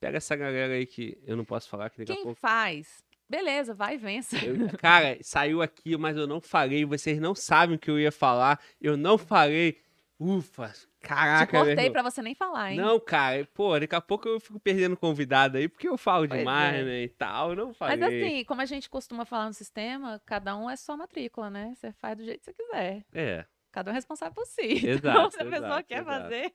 Pega 0.00 0.18
essa 0.18 0.36
galera 0.36 0.74
aí 0.74 0.86
que 0.86 1.18
eu 1.26 1.36
não 1.36 1.44
posso 1.44 1.68
falar, 1.68 1.90
que 1.90 1.98
daqui 1.98 2.12
a 2.12 2.14
Quem 2.14 2.24
pouco. 2.24 2.38
faz, 2.40 3.02
beleza, 3.28 3.74
vai 3.74 3.94
e 3.96 3.98
vença. 3.98 4.36
Eu- 4.46 4.78
cara, 4.78 5.18
saiu 5.20 5.60
aqui, 5.60 5.96
mas 5.96 6.16
eu 6.16 6.28
não 6.28 6.40
falei. 6.40 6.84
Vocês 6.84 7.18
não 7.18 7.34
sabem 7.34 7.74
o 7.74 7.78
que 7.78 7.90
eu 7.90 7.98
ia 7.98 8.12
falar. 8.12 8.60
Eu 8.80 8.96
não 8.96 9.18
falei. 9.18 9.78
Ufa, 10.20 10.72
caraca, 11.00 11.52
meu 11.52 11.64
cortei 11.64 11.84
irmão. 11.86 11.92
pra 11.92 12.02
você 12.02 12.22
nem 12.22 12.34
falar, 12.34 12.72
hein? 12.72 12.78
Não, 12.78 12.98
cara, 13.00 13.46
pô, 13.54 13.78
daqui 13.78 13.94
a 13.94 14.00
pouco 14.00 14.28
eu 14.28 14.40
fico 14.40 14.58
perdendo 14.60 14.96
convidado 14.96 15.56
aí, 15.58 15.68
porque 15.68 15.88
eu 15.88 15.96
falo 15.96 16.26
Pois 16.28 16.38
demais, 16.40 16.76
é. 16.76 16.84
né, 16.84 17.02
e 17.02 17.08
tal, 17.08 17.54
não 17.54 17.72
falei. 17.72 17.96
Mas 17.96 18.08
assim, 18.08 18.44
como 18.44 18.60
a 18.60 18.64
gente 18.66 18.88
costuma 18.90 19.24
falar 19.24 19.46
no 19.46 19.52
sistema, 19.54 20.20
cada 20.26 20.56
um 20.56 20.68
é 20.68 20.76
só 20.76 20.96
matrícula, 20.96 21.48
né? 21.50 21.72
Você 21.76 21.92
faz 21.92 22.16
do 22.16 22.24
jeito 22.24 22.40
que 22.40 22.44
você 22.46 22.52
quiser. 22.54 23.04
É, 23.12 23.46
Cada 23.70 23.90
um 23.90 23.92
é 23.92 23.96
responsável 23.96 24.34
por 24.34 24.46
si. 24.46 24.60
então, 24.86 24.90
Exato, 24.90 25.30
se 25.32 25.42
a 25.42 25.44
pessoa 25.44 25.56
exato, 25.68 25.86
quer 25.86 26.00
exato. 26.00 26.22
fazer. 26.22 26.52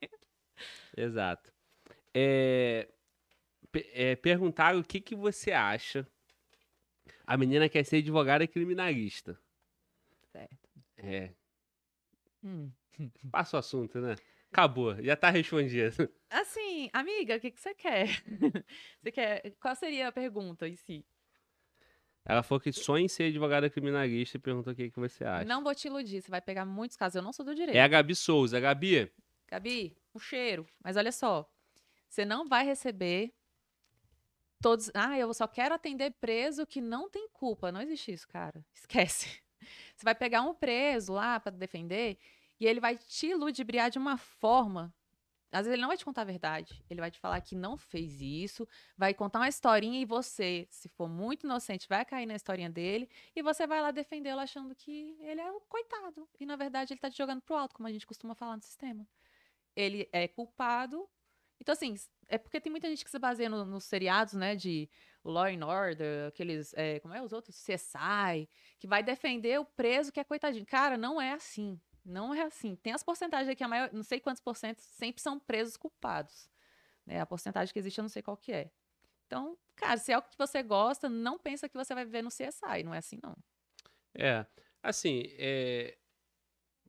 exato. 0.98 1.53
É, 2.14 2.88
é, 3.94 4.15
perguntaram 4.15 4.80
o 4.80 4.84
que, 4.84 4.99
que 4.99 5.15
você 5.15 5.52
acha. 5.52 6.06
A 7.26 7.38
menina 7.38 7.70
quer 7.70 7.84
ser 7.86 7.98
advogada 7.98 8.45
criminalista. 8.48 9.40
Certo. 10.32 10.70
É, 10.98 11.32
Hum. 12.44 12.70
passa 13.32 13.56
o 13.56 13.60
assunto, 13.60 13.99
né? 13.99 14.15
Acabou, 14.54 14.96
já 15.04 15.16
tá 15.16 15.32
respondido. 15.32 16.08
Assim, 16.30 16.88
amiga, 16.94 17.38
o 17.38 17.40
que, 17.40 17.50
que 17.50 17.60
você 17.60 17.74
quer? 17.74 18.08
você 19.02 19.12
quer? 19.12 19.56
Qual 19.60 19.76
seria 19.76 20.10
a 20.10 20.12
pergunta 20.12 20.68
em 20.68 20.76
si? 20.76 21.04
Ela 22.24 22.44
falou 22.44 22.62
que 22.62 22.72
sonha 22.72 23.04
em 23.04 23.08
ser 23.08 23.26
advogada 23.26 23.68
criminalista 23.70 24.38
e 24.38 24.40
perguntou 24.40 24.72
o 24.72 24.76
que, 24.76 24.92
que 24.92 25.00
você 25.00 25.26
acha. 25.26 25.44
Não 25.46 25.64
vou 25.64 25.74
te 25.74 25.88
iludir, 25.88 26.22
você 26.22 26.30
vai 26.30 26.40
pegar 26.40 26.66
muitos 26.66 26.96
casos. 26.96 27.16
Eu 27.16 27.24
não 27.24 27.34
sou 27.34 27.44
do 27.44 27.56
direito. 27.56 27.76
É 27.76 27.82
a 27.82 27.88
Gabi 27.88 28.16
Souza. 28.16 28.60
Gabi, 28.60 29.12
Gabi, 29.50 29.98
um 30.16 30.20
cheiro. 30.20 30.66
Mas 30.84 30.98
olha 30.98 31.12
só, 31.12 31.50
você 32.08 32.24
não 32.24 32.48
vai 32.48 32.64
receber 32.64 33.34
todos. 34.62 34.90
Ah, 34.94 35.18
eu 35.18 35.34
só 35.34 35.48
quero 35.48 35.76
atender 35.76 36.12
preso 36.22 36.66
que 36.66 36.80
não 36.80 37.10
tem 37.10 37.28
culpa. 37.34 37.72
Não 37.72 37.82
existe 37.82 38.14
isso, 38.14 38.28
cara. 38.28 38.64
Esquece. 38.74 39.42
Você 39.96 40.04
vai 40.04 40.14
pegar 40.14 40.42
um 40.42 40.54
preso 40.54 41.14
lá 41.14 41.40
pra 41.40 41.52
defender 41.52 42.18
e 42.64 42.68
ele 42.68 42.80
vai 42.80 42.98
te 42.98 43.34
ludibriar 43.34 43.90
de 43.90 43.98
uma 43.98 44.18
forma. 44.18 44.94
Às 45.52 45.65
vezes 45.65 45.73
ele 45.73 45.81
não 45.81 45.90
vai 45.90 45.98
te 45.98 46.06
contar 46.06 46.22
a 46.22 46.26
verdade. 46.26 46.84
Ele 46.90 46.99
vai 46.99 47.11
te 47.11 47.19
falar 47.19 47.40
que 47.41 47.56
não 47.56 47.77
fez 47.77 48.22
isso, 48.22 48.68
vai 48.98 49.14
contar 49.14 49.40
uma 49.40 49.48
historinha 49.48 50.02
e 50.02 50.06
você, 50.06 50.68
se 50.72 50.90
for 50.90 51.07
muito 51.07 51.45
inocente, 51.45 51.88
vai 51.88 52.03
cair 52.03 52.26
na 52.26 52.35
historinha 52.35 52.69
dele 52.69 53.07
e 53.35 53.44
você 53.44 53.68
vai 53.68 53.81
lá 53.81 53.91
defendê-lo 53.91 54.40
achando 54.40 54.73
que 54.73 55.15
ele 55.19 55.41
é 55.41 55.52
o 55.52 55.61
coitado. 55.61 56.27
E 56.40 56.45
na 56.45 56.56
verdade 56.56 56.94
ele 56.94 56.99
tá 56.99 57.10
te 57.10 57.18
jogando 57.18 57.41
pro 57.41 57.56
alto, 57.56 57.76
como 57.76 57.88
a 57.88 57.91
gente 57.91 58.07
costuma 58.07 58.34
falar 58.34 58.56
no 58.56 58.64
sistema 58.64 59.07
ele 59.76 60.07
é 60.11 60.27
culpado. 60.27 61.07
Então, 61.60 61.73
assim, 61.73 61.95
é 62.27 62.38
porque 62.38 62.60
tem 62.60 62.72
muita 62.72 62.90
gente 62.90 63.03
que 63.03 63.11
se 63.11 63.19
baseia 63.19 63.49
no- 63.49 63.65
nos 63.65 63.84
seriados, 63.85 64.34
né, 64.34 64.56
de 64.56 64.90
Law 65.23 65.45
and 65.45 65.65
Order, 65.65 66.27
aqueles, 66.27 66.73
é, 66.73 66.99
como 66.99 67.14
é 67.14 67.22
os 67.22 67.31
outros? 67.31 67.56
CSI, 67.56 68.49
que 68.80 68.88
vai 68.88 69.02
defender 69.02 69.60
o 69.60 69.65
preso 69.65 70.11
que 70.11 70.19
é 70.19 70.23
coitadinho. 70.23 70.65
Cara, 70.65 70.98
não 70.98 71.22
é 71.22 71.31
assim. 71.34 71.80
Não 72.06 72.34
é 72.34 72.42
assim. 72.42 72.76
Tem 72.76 72.94
as 72.94 73.04
porcentagens 73.04 73.50
aqui, 73.50 73.64
a 73.64 73.68
maior, 73.68 73.90
não 73.94 74.04
sei 74.04 74.20
quantos 74.20 74.42
por 74.42 74.56
cento, 74.56 74.80
sempre 74.80 75.22
são 75.22 75.40
presos 75.40 75.78
culpados. 75.78 76.50
Né? 77.06 77.20
A 77.20 77.26
porcentagem 77.26 77.74
que 77.74 77.80
existe 77.80 77.98
eu 77.98 78.04
não 78.04 78.10
sei 78.10 78.22
qual 78.22 78.38
que 78.38 78.52
é. 78.52 78.72
Então, 79.26 79.58
cara, 79.76 79.98
se 79.98 80.12
é 80.12 80.18
o 80.18 80.22
que 80.22 80.38
você 80.38 80.62
gosta, 80.62 81.10
não 81.10 81.40
pensa 81.40 81.70
que 81.70 81.78
você 81.78 81.96
vai 81.96 82.06
viver 82.06 82.22
no 82.22 82.30
CSI. 82.30 82.84
Não 82.84 82.94
é 82.94 82.98
assim, 82.98 83.20
não. 83.24 83.36
É, 84.14 84.46
assim, 84.82 85.24
é, 85.38 85.98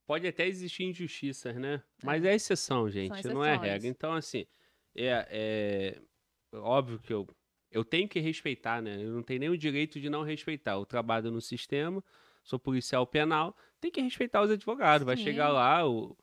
pode 0.07 0.27
até 0.27 0.47
existir 0.47 0.85
injustiças, 0.85 1.57
né? 1.57 1.82
Mas 2.03 2.24
é 2.24 2.35
exceção, 2.35 2.89
gente, 2.91 3.27
não 3.28 3.45
é 3.45 3.57
regra. 3.57 3.89
Então, 3.89 4.12
assim, 4.12 4.47
é, 4.95 5.27
é 5.31 6.59
óbvio 6.59 6.99
que 6.99 7.12
eu, 7.12 7.27
eu 7.70 7.85
tenho 7.85 8.09
que 8.09 8.20
respeitar, 8.20 8.82
né? 8.82 9.03
Eu 9.03 9.11
não 9.12 9.23
tenho 9.23 9.41
nem 9.41 9.49
o 9.49 9.59
direito 9.59 10.01
de 10.01 10.11
não 10.11 10.23
respeitar. 10.23 10.73
Eu 10.73 10.85
trabalho 10.85 11.31
no 11.31 11.41
sistema, 11.41 12.05
sou 12.43 12.59
policial 12.59 13.07
penal, 13.07 13.57
tem 13.85 13.90
que 13.90 14.01
respeitar 14.01 14.43
os 14.43 14.51
advogados. 14.51 15.05
Vai 15.05 15.16
Sim. 15.16 15.24
chegar 15.24 15.48
lá, 15.51 15.86
o 15.86 16.16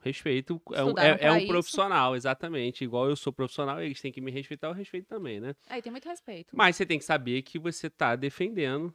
respeito 0.00 0.60
é 0.72 0.84
um, 0.84 0.98
é, 0.98 1.18
é 1.20 1.32
um 1.32 1.46
profissional, 1.46 2.14
exatamente. 2.14 2.84
Igual 2.84 3.08
eu 3.08 3.16
sou 3.16 3.32
profissional, 3.32 3.82
eles 3.82 4.00
têm 4.00 4.12
que 4.12 4.20
me 4.20 4.30
respeitar, 4.30 4.68
eu 4.68 4.72
respeito 4.72 5.06
também, 5.06 5.40
né? 5.40 5.54
Aí 5.68 5.82
tem 5.82 5.90
muito 5.90 6.08
respeito. 6.08 6.56
Mas 6.56 6.76
você 6.76 6.86
tem 6.86 6.98
que 6.98 7.04
saber 7.04 7.42
que 7.42 7.58
você 7.58 7.90
tá 7.90 8.14
defendendo, 8.14 8.94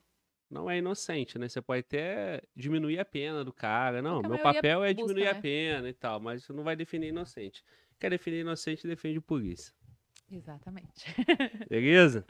não 0.49 0.69
é 0.69 0.77
inocente, 0.77 1.37
né? 1.37 1.49
Você 1.49 1.61
pode 1.61 1.81
até 1.81 2.41
diminuir 2.55 2.99
a 2.99 3.05
pena 3.05 3.43
do 3.43 3.51
cara. 3.51 4.01
Não, 4.01 4.19
a 4.19 4.27
meu 4.27 4.39
papel 4.39 4.83
é 4.83 4.93
busca, 4.93 5.07
diminuir 5.07 5.29
a 5.29 5.33
né? 5.33 5.41
pena 5.41 5.89
e 5.89 5.93
tal, 5.93 6.19
mas 6.19 6.43
você 6.43 6.53
não 6.53 6.63
vai 6.63 6.75
defender 6.75 7.07
inocente. 7.07 7.63
Quer 7.99 8.11
defender 8.11 8.41
inocente, 8.41 8.87
defende 8.87 9.19
polícia. 9.19 9.73
Exatamente. 10.31 11.05
Beleza? 11.69 12.25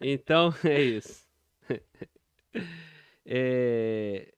Então, 0.00 0.52
é 0.64 0.82
isso. 0.82 1.26
É, 3.30 4.32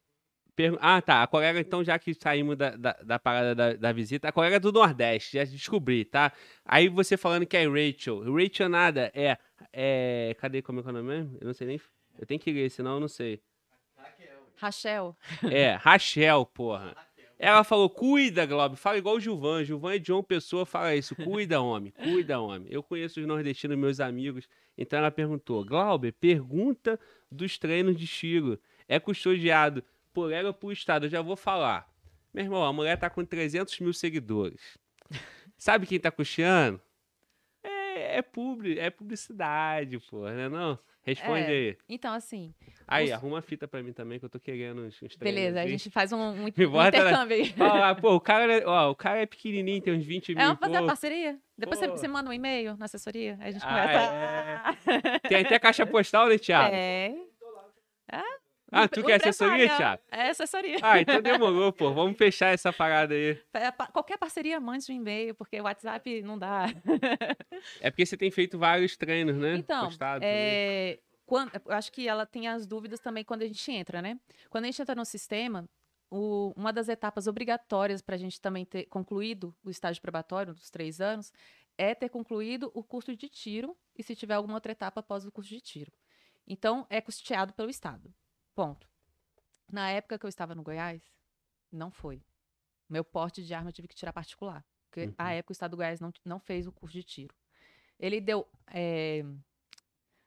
Ah, 0.80 1.00
tá. 1.00 1.22
A 1.22 1.26
colega, 1.26 1.60
então, 1.60 1.82
já 1.82 1.98
que 1.98 2.12
saímos 2.14 2.56
da, 2.56 2.76
da, 2.76 2.92
da 3.02 3.18
parada 3.18 3.54
da, 3.54 3.72
da 3.74 3.92
visita, 3.92 4.28
a 4.28 4.32
colega 4.32 4.56
é 4.56 4.60
do 4.60 4.72
Nordeste, 4.72 5.36
já 5.36 5.44
descobri, 5.44 6.04
tá? 6.04 6.32
Aí 6.64 6.88
você 6.88 7.16
falando 7.16 7.46
que 7.46 7.56
é 7.56 7.66
Rachel. 7.66 8.22
Rachel 8.32 8.68
nada, 8.68 9.10
é. 9.14 9.36
é... 9.72 10.36
Cadê 10.38 10.62
como 10.62 10.80
é 10.80 10.82
que 10.82 10.88
é 10.88 10.90
o 10.90 10.94
nome 10.94 11.08
mesmo? 11.08 11.38
Eu 11.40 11.46
não 11.46 11.54
sei 11.54 11.66
nem. 11.66 11.80
Eu 12.18 12.26
tenho 12.26 12.40
que 12.40 12.52
ler, 12.52 12.70
senão 12.70 12.94
eu 12.94 13.00
não 13.00 13.08
sei. 13.08 13.40
Rachel. 14.56 15.16
É, 15.50 15.72
Rachel, 15.74 16.44
porra. 16.46 16.94
Ela 17.38 17.64
falou, 17.64 17.88
cuida, 17.88 18.44
Globo. 18.44 18.76
Fala 18.76 18.98
igual 18.98 19.16
o 19.16 19.20
Gilvan. 19.20 19.64
Gilvan 19.64 19.94
é 19.94 19.98
de 19.98 20.08
João 20.08 20.22
Pessoa, 20.22 20.66
fala 20.66 20.94
isso. 20.94 21.16
Cuida, 21.16 21.58
homem. 21.62 21.90
Cuida, 21.92 22.38
homem. 22.38 22.68
Eu 22.70 22.82
conheço 22.82 23.18
os 23.18 23.26
nordestinos, 23.26 23.78
meus 23.78 23.98
amigos. 23.98 24.46
Então 24.76 24.98
ela 24.98 25.10
perguntou, 25.10 25.64
Glauber, 25.64 26.12
pergunta 26.12 27.00
dos 27.32 27.56
treinos 27.56 27.96
de 27.96 28.04
estilo. 28.04 28.58
É 28.86 29.00
custodiado 29.00 29.82
por 30.12 30.32
ela 30.32 30.48
ou 30.48 30.54
por 30.54 30.72
Estado? 30.72 31.06
Eu 31.06 31.10
já 31.10 31.22
vou 31.22 31.36
falar. 31.36 31.88
Meu 32.32 32.44
irmão, 32.44 32.64
a 32.64 32.72
mulher 32.72 32.96
tá 32.96 33.10
com 33.10 33.24
300 33.24 33.78
mil 33.80 33.92
seguidores. 33.92 34.78
Sabe 35.58 35.86
quem 35.86 35.98
tá 36.00 36.10
custeando? 36.10 36.80
É, 37.62 37.68
é, 37.68 38.16
é, 38.18 38.22
publi, 38.22 38.78
é 38.78 38.88
publicidade, 38.90 39.98
pô, 39.98 40.28
né 40.28 40.48
não? 40.48 40.78
Responde 41.02 41.44
É, 41.44 41.46
aí. 41.48 41.78
Então, 41.88 42.12
assim. 42.12 42.54
Aí, 42.86 43.06
os- 43.06 43.12
arruma 43.12 43.38
a 43.38 43.42
fita 43.42 43.66
pra 43.66 43.82
mim 43.82 43.92
também, 43.92 44.18
que 44.18 44.24
eu 44.24 44.28
tô 44.28 44.38
querendo 44.38 44.82
uns, 44.82 45.02
uns 45.02 45.16
Beleza, 45.16 45.58
a 45.58 45.62
aqui. 45.62 45.70
gente 45.72 45.90
faz 45.90 46.12
um, 46.12 46.18
um, 46.18 46.32
um 46.44 46.70
na- 46.72 46.88
intercâmbio 46.88 47.36
aí. 47.36 47.54
Ó, 47.58 47.94
pô, 47.94 48.14
o 48.16 48.20
cara, 48.20 48.52
é- 48.58 48.66
ó, 48.66 48.90
o 48.90 48.94
cara 48.94 49.20
é 49.22 49.26
pequenininho, 49.26 49.80
tem 49.82 49.94
uns 49.94 50.04
20 50.04 50.34
mil 50.34 50.42
É, 50.42 50.44
vamos 50.46 50.60
fazer 50.60 50.74
a 50.74 50.78
pouco. 50.78 50.86
parceria? 50.88 51.38
Depois 51.56 51.78
você, 51.78 51.88
Pô. 51.88 51.96
você 51.96 52.06
manda 52.06 52.28
um 52.28 52.32
e-mail 52.34 52.76
na 52.76 52.84
assessoria, 52.84 53.36
aí 53.40 53.48
a 53.48 53.50
gente 53.52 53.64
Ah, 53.64 54.74
começa. 54.84 55.20
Tem 55.28 55.40
até 55.40 55.58
caixa 55.58 55.86
postal, 55.86 56.28
né, 56.28 56.36
Thiago? 56.38 56.74
É. 56.74 57.14
Ah, 58.72 58.88
tu 58.88 59.02
quer 59.02 59.14
assessoria, 59.14 59.56
prepare, 59.56 59.76
Thiago? 59.76 60.02
É 60.10 60.28
assessoria. 60.30 60.76
Ah, 60.82 61.00
então 61.00 61.20
demorou, 61.20 61.72
pô. 61.72 61.92
Vamos 61.92 62.16
fechar 62.16 62.52
essa 62.54 62.72
parada 62.72 63.14
aí. 63.14 63.38
É, 63.54 63.70
Qualquer 63.92 64.16
parceria, 64.18 64.60
mande 64.60 64.90
um 64.90 64.94
e-mail, 64.94 65.34
porque 65.34 65.60
o 65.60 65.64
WhatsApp 65.64 66.22
não 66.22 66.38
dá. 66.38 66.66
É 67.80 67.90
porque 67.90 68.06
você 68.06 68.16
tem 68.16 68.30
feito 68.30 68.58
vários 68.58 68.96
treinos, 68.96 69.36
né? 69.36 69.56
Então, 69.56 69.86
Postado 69.86 70.24
é, 70.24 71.00
quando, 71.26 71.50
eu 71.54 71.72
acho 71.72 71.90
que 71.92 72.06
ela 72.08 72.24
tem 72.26 72.48
as 72.48 72.66
dúvidas 72.66 73.00
também 73.00 73.24
quando 73.24 73.42
a 73.42 73.46
gente 73.46 73.70
entra, 73.72 74.00
né? 74.00 74.18
Quando 74.48 74.64
a 74.64 74.66
gente 74.68 74.80
entra 74.80 74.94
no 74.94 75.04
sistema, 75.04 75.68
o- 76.10 76.52
uma 76.56 76.72
das 76.72 76.88
etapas 76.88 77.26
obrigatórias 77.26 78.00
para 78.02 78.14
a 78.14 78.18
gente 78.18 78.40
também 78.40 78.64
ter 78.64 78.86
concluído 78.86 79.54
o 79.64 79.70
estágio 79.70 80.00
probatório 80.02 80.52
dos 80.54 80.70
três 80.70 81.00
anos 81.00 81.32
é 81.78 81.94
ter 81.94 82.08
concluído 82.08 82.70
o 82.74 82.82
curso 82.82 83.16
de 83.16 83.28
tiro 83.28 83.76
e 83.96 84.02
se 84.02 84.14
tiver 84.14 84.34
alguma 84.34 84.54
outra 84.54 84.72
etapa 84.72 85.00
após 85.00 85.24
o 85.24 85.32
curso 85.32 85.50
de 85.50 85.60
tiro. 85.60 85.92
Então, 86.46 86.86
é 86.90 87.00
custeado 87.00 87.52
pelo 87.54 87.70
Estado. 87.70 88.12
Ponto. 88.54 88.88
Na 89.70 89.90
época 89.90 90.18
que 90.18 90.24
eu 90.26 90.28
estava 90.28 90.54
no 90.54 90.62
Goiás, 90.62 91.02
não 91.70 91.90
foi. 91.90 92.22
Meu 92.88 93.04
porte 93.04 93.42
de 93.44 93.54
arma 93.54 93.68
eu 93.70 93.72
tive 93.72 93.88
que 93.88 93.94
tirar 93.94 94.12
particular. 94.12 94.64
Porque, 94.88 95.06
Uhum. 95.06 95.14
à 95.16 95.32
época, 95.32 95.52
o 95.52 95.54
Estado 95.54 95.70
do 95.72 95.76
Goiás 95.76 96.00
não, 96.00 96.12
não 96.24 96.40
fez 96.40 96.66
o 96.66 96.72
curso 96.72 96.94
de 96.94 97.04
tiro. 97.04 97.34
Ele 97.98 98.20
deu 98.20 98.48
é, 98.66 99.24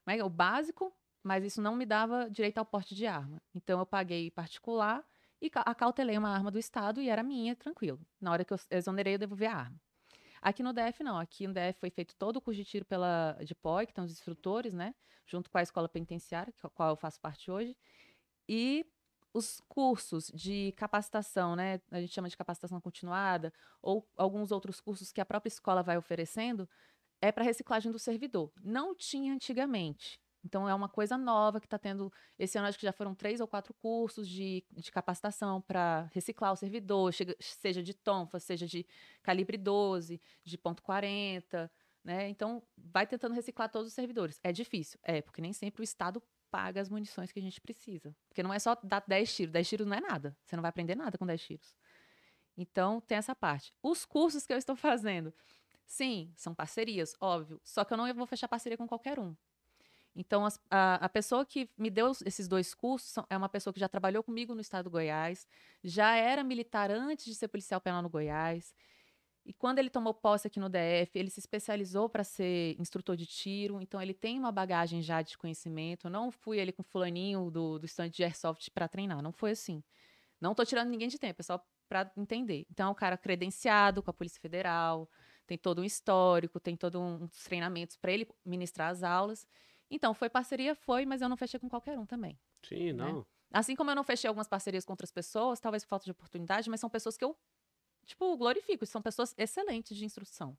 é 0.07 0.17
é? 0.17 0.23
o 0.23 0.29
básico, 0.29 0.95
mas 1.21 1.43
isso 1.43 1.61
não 1.61 1.75
me 1.75 1.85
dava 1.85 2.29
direito 2.29 2.57
ao 2.59 2.65
porte 2.65 2.95
de 2.95 3.05
arma. 3.05 3.41
Então, 3.53 3.79
eu 3.79 3.85
paguei 3.85 4.31
particular 4.31 5.05
e 5.41 5.49
ca- 5.49 5.63
acautelei 5.65 6.17
uma 6.17 6.29
arma 6.29 6.49
do 6.49 6.57
Estado 6.57 7.01
e 7.01 7.09
era 7.09 7.21
minha, 7.21 7.55
tranquilo. 7.55 7.99
Na 8.21 8.31
hora 8.31 8.45
que 8.45 8.53
eu 8.53 8.59
exonerei, 8.71 9.15
eu 9.15 9.19
devolvi 9.19 9.45
a 9.45 9.55
arma. 9.55 9.81
Aqui 10.41 10.61
no 10.63 10.73
DF, 10.73 11.03
não. 11.03 11.17
Aqui 11.17 11.47
no 11.47 11.53
DF 11.53 11.79
foi 11.79 11.89
feito 11.89 12.15
todo 12.15 12.37
o 12.37 12.41
curso 12.41 12.57
de 12.61 12.65
tiro 12.65 12.85
pela 12.85 13.33
DPOI, 13.41 13.85
que 13.85 13.91
estão 13.91 14.03
os 14.05 14.11
instrutores, 14.11 14.73
né? 14.73 14.93
Junto 15.25 15.49
com 15.49 15.57
a 15.57 15.61
escola 15.61 15.87
penitenciária, 15.89 16.51
que, 16.53 16.69
qual 16.69 16.89
eu 16.89 16.95
faço 16.97 17.19
parte 17.19 17.49
hoje. 17.49 17.75
E 18.47 18.85
os 19.33 19.59
cursos 19.67 20.31
de 20.33 20.71
capacitação, 20.73 21.55
né? 21.55 21.81
A 21.89 21.99
gente 21.99 22.13
chama 22.13 22.29
de 22.29 22.37
capacitação 22.37 22.79
continuada, 22.79 23.51
ou 23.81 24.07
alguns 24.15 24.51
outros 24.51 24.79
cursos 24.79 25.11
que 25.11 25.19
a 25.19 25.25
própria 25.25 25.47
escola 25.49 25.81
vai 25.81 25.97
oferecendo, 25.97 26.69
é 27.21 27.31
para 27.31 27.43
reciclagem 27.43 27.91
do 27.91 27.97
servidor. 27.97 28.51
Não 28.61 28.93
tinha 28.93 29.33
antigamente. 29.33 30.19
Então, 30.45 30.67
é 30.67 30.73
uma 30.73 30.89
coisa 30.89 31.17
nova 31.17 31.59
que 31.59 31.65
está 31.65 31.79
tendo. 31.79 32.11
Esse 32.37 32.57
ano, 32.57 32.67
acho 32.67 32.77
que 32.77 32.85
já 32.85 32.91
foram 32.91 33.15
três 33.15 33.39
ou 33.39 33.47
quatro 33.47 33.73
cursos 33.73 34.27
de, 34.27 34.63
de 34.71 34.91
capacitação 34.91 35.61
para 35.61 36.09
reciclar 36.13 36.51
o 36.51 36.55
servidor, 36.55 37.13
chega- 37.13 37.35
seja 37.39 37.81
de 37.81 37.93
tonfa, 37.93 38.39
seja 38.39 38.67
de 38.67 38.85
calibre 39.23 39.57
12, 39.57 40.21
de 40.43 40.57
ponto 40.57 40.83
.40, 40.83 41.71
né? 42.03 42.27
Então, 42.27 42.61
vai 42.77 43.07
tentando 43.07 43.33
reciclar 43.33 43.69
todos 43.71 43.87
os 43.87 43.93
servidores. 43.93 44.39
É 44.43 44.51
difícil, 44.51 44.99
é, 45.01 45.21
porque 45.21 45.41
nem 45.41 45.53
sempre 45.53 45.81
o 45.81 45.83
Estado 45.85 46.21
paga 46.53 46.79
as 46.79 46.87
munições 46.87 47.31
que 47.31 47.39
a 47.39 47.41
gente 47.41 47.59
precisa. 47.59 48.15
Porque 48.29 48.43
não 48.43 48.53
é 48.53 48.59
só 48.59 48.77
dar 48.83 49.03
10 49.07 49.35
tiros. 49.35 49.51
10 49.51 49.67
tiros 49.67 49.87
não 49.87 49.97
é 49.97 50.01
nada. 50.01 50.37
Você 50.45 50.55
não 50.55 50.61
vai 50.61 50.69
aprender 50.69 50.93
nada 50.95 51.17
com 51.17 51.25
10 51.25 51.41
tiros. 51.41 51.75
Então, 52.55 53.01
tem 53.01 53.17
essa 53.17 53.33
parte. 53.35 53.73
Os 53.81 54.05
cursos 54.05 54.45
que 54.45 54.53
eu 54.53 54.57
estou 54.57 54.75
fazendo, 54.87 55.33
sim, 55.83 56.31
são 56.35 56.53
parcerias, 56.53 57.15
óbvio. 57.19 57.59
Só 57.63 57.83
que 57.83 57.91
eu 57.93 57.97
não 57.97 58.13
vou 58.13 58.27
fechar 58.27 58.47
parceria 58.47 58.77
com 58.77 58.87
qualquer 58.87 59.19
um. 59.19 59.35
Então, 60.15 60.47
a, 60.69 61.05
a 61.05 61.09
pessoa 61.09 61.43
que 61.43 61.67
me 61.75 61.89
deu 61.89 62.11
esses 62.23 62.47
dois 62.47 62.75
cursos 62.75 63.09
são- 63.09 63.25
é 63.29 63.35
uma 63.35 63.49
pessoa 63.49 63.73
que 63.73 63.79
já 63.79 63.89
trabalhou 63.89 64.23
comigo 64.23 64.53
no 64.53 64.61
estado 64.61 64.85
do 64.85 64.91
Goiás, 64.91 65.47
já 65.83 66.15
era 66.15 66.43
militar 66.43 66.91
antes 66.91 67.25
de 67.25 67.33
ser 67.33 67.47
policial 67.47 67.81
penal 67.81 68.03
no 68.03 68.09
Goiás. 68.09 68.75
E 69.45 69.51
quando 69.53 69.79
ele 69.79 69.89
tomou 69.89 70.13
posse 70.13 70.47
aqui 70.47 70.59
no 70.59 70.69
DF, 70.69 71.19
ele 71.19 71.29
se 71.29 71.39
especializou 71.39 72.07
para 72.07 72.23
ser 72.23 72.79
instrutor 72.79 73.17
de 73.17 73.25
tiro, 73.25 73.81
então 73.81 74.01
ele 74.01 74.13
tem 74.13 74.39
uma 74.39 74.51
bagagem 74.51 75.01
já 75.01 75.21
de 75.21 75.37
conhecimento. 75.37 76.07
Eu 76.07 76.11
não 76.11 76.31
fui 76.31 76.59
ele 76.59 76.71
com 76.71 76.81
fulaninho 76.81 77.51
do, 77.51 77.77
do 77.77 77.85
stand 77.85 78.09
de 78.09 78.23
airsoft 78.23 78.69
para 78.71 78.87
treinar, 78.87 79.21
não 79.21 79.33
foi 79.33 79.51
assim. 79.51 79.83
Não 80.39 80.55
tô 80.55 80.63
tirando 80.63 80.89
ninguém 80.89 81.09
de 81.09 81.19
tempo, 81.19 81.41
é 81.41 81.43
só 81.43 81.61
para 81.89 82.09
entender. 82.15 82.65
Então 82.71 82.87
é 82.87 82.91
um 82.91 82.95
cara 82.95 83.17
credenciado 83.17 84.01
com 84.01 84.09
a 84.09 84.13
Polícia 84.13 84.39
Federal, 84.39 85.09
tem 85.45 85.57
todo 85.57 85.81
um 85.81 85.83
histórico, 85.83 86.59
tem 86.59 86.75
todos 86.75 86.99
uns 86.99 87.43
treinamentos 87.43 87.97
para 87.97 88.11
ele 88.11 88.27
ministrar 88.45 88.89
as 88.89 89.03
aulas. 89.03 89.45
Então, 89.89 90.13
foi 90.13 90.29
parceria, 90.29 90.73
foi, 90.73 91.05
mas 91.05 91.21
eu 91.21 91.29
não 91.29 91.37
fechei 91.37 91.59
com 91.59 91.69
qualquer 91.69 91.99
um 91.99 92.05
também. 92.05 92.39
Sim, 92.63 92.93
não. 92.93 93.25
Assim 93.51 93.75
como 93.75 93.91
eu 93.91 93.95
não 93.95 94.03
fechei 94.03 94.27
algumas 94.27 94.47
parcerias 94.47 94.83
com 94.83 94.93
outras 94.93 95.11
pessoas, 95.11 95.59
talvez 95.59 95.83
por 95.83 95.89
falta 95.89 96.05
de 96.05 96.11
oportunidade, 96.11 96.69
mas 96.69 96.79
são 96.79 96.89
pessoas 96.89 97.15
que 97.15 97.23
eu, 97.23 97.37
tipo, 98.05 98.35
glorifico. 98.37 98.85
São 98.85 99.01
pessoas 99.01 99.33
excelentes 99.37 99.97
de 99.97 100.05
instrução. 100.05 100.57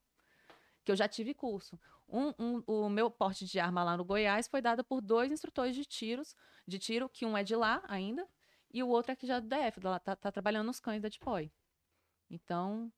Que 0.84 0.92
eu 0.92 0.96
já 0.96 1.08
tive 1.08 1.32
curso. 1.34 1.78
Um, 2.08 2.32
um- 2.38 2.62
o 2.66 2.88
meu 2.90 3.10
porte 3.10 3.44
de 3.46 3.58
arma 3.58 3.82
lá 3.82 3.96
no 3.96 4.04
Goiás 4.04 4.46
foi 4.46 4.60
dado 4.60 4.84
por 4.84 5.00
dois 5.00 5.32
instrutores 5.32 5.74
de 5.74 5.84
tiros, 5.84 6.36
de 6.66 6.78
tiro, 6.78 7.08
que 7.08 7.24
um 7.24 7.36
é 7.36 7.42
de 7.42 7.56
lá 7.56 7.82
ainda, 7.88 8.28
e 8.72 8.82
o 8.82 8.88
outro 8.88 9.12
é 9.12 9.16
que 9.16 9.26
já 9.26 9.36
é 9.36 9.40
do 9.40 9.48
DF, 9.48 9.80
lá, 9.82 9.98
tá, 9.98 10.14
tá 10.14 10.30
trabalhando 10.30 10.66
nos 10.66 10.80
cães 10.80 11.00
da 11.00 11.08
DPOI. 11.08 11.50
Então, 12.30 12.92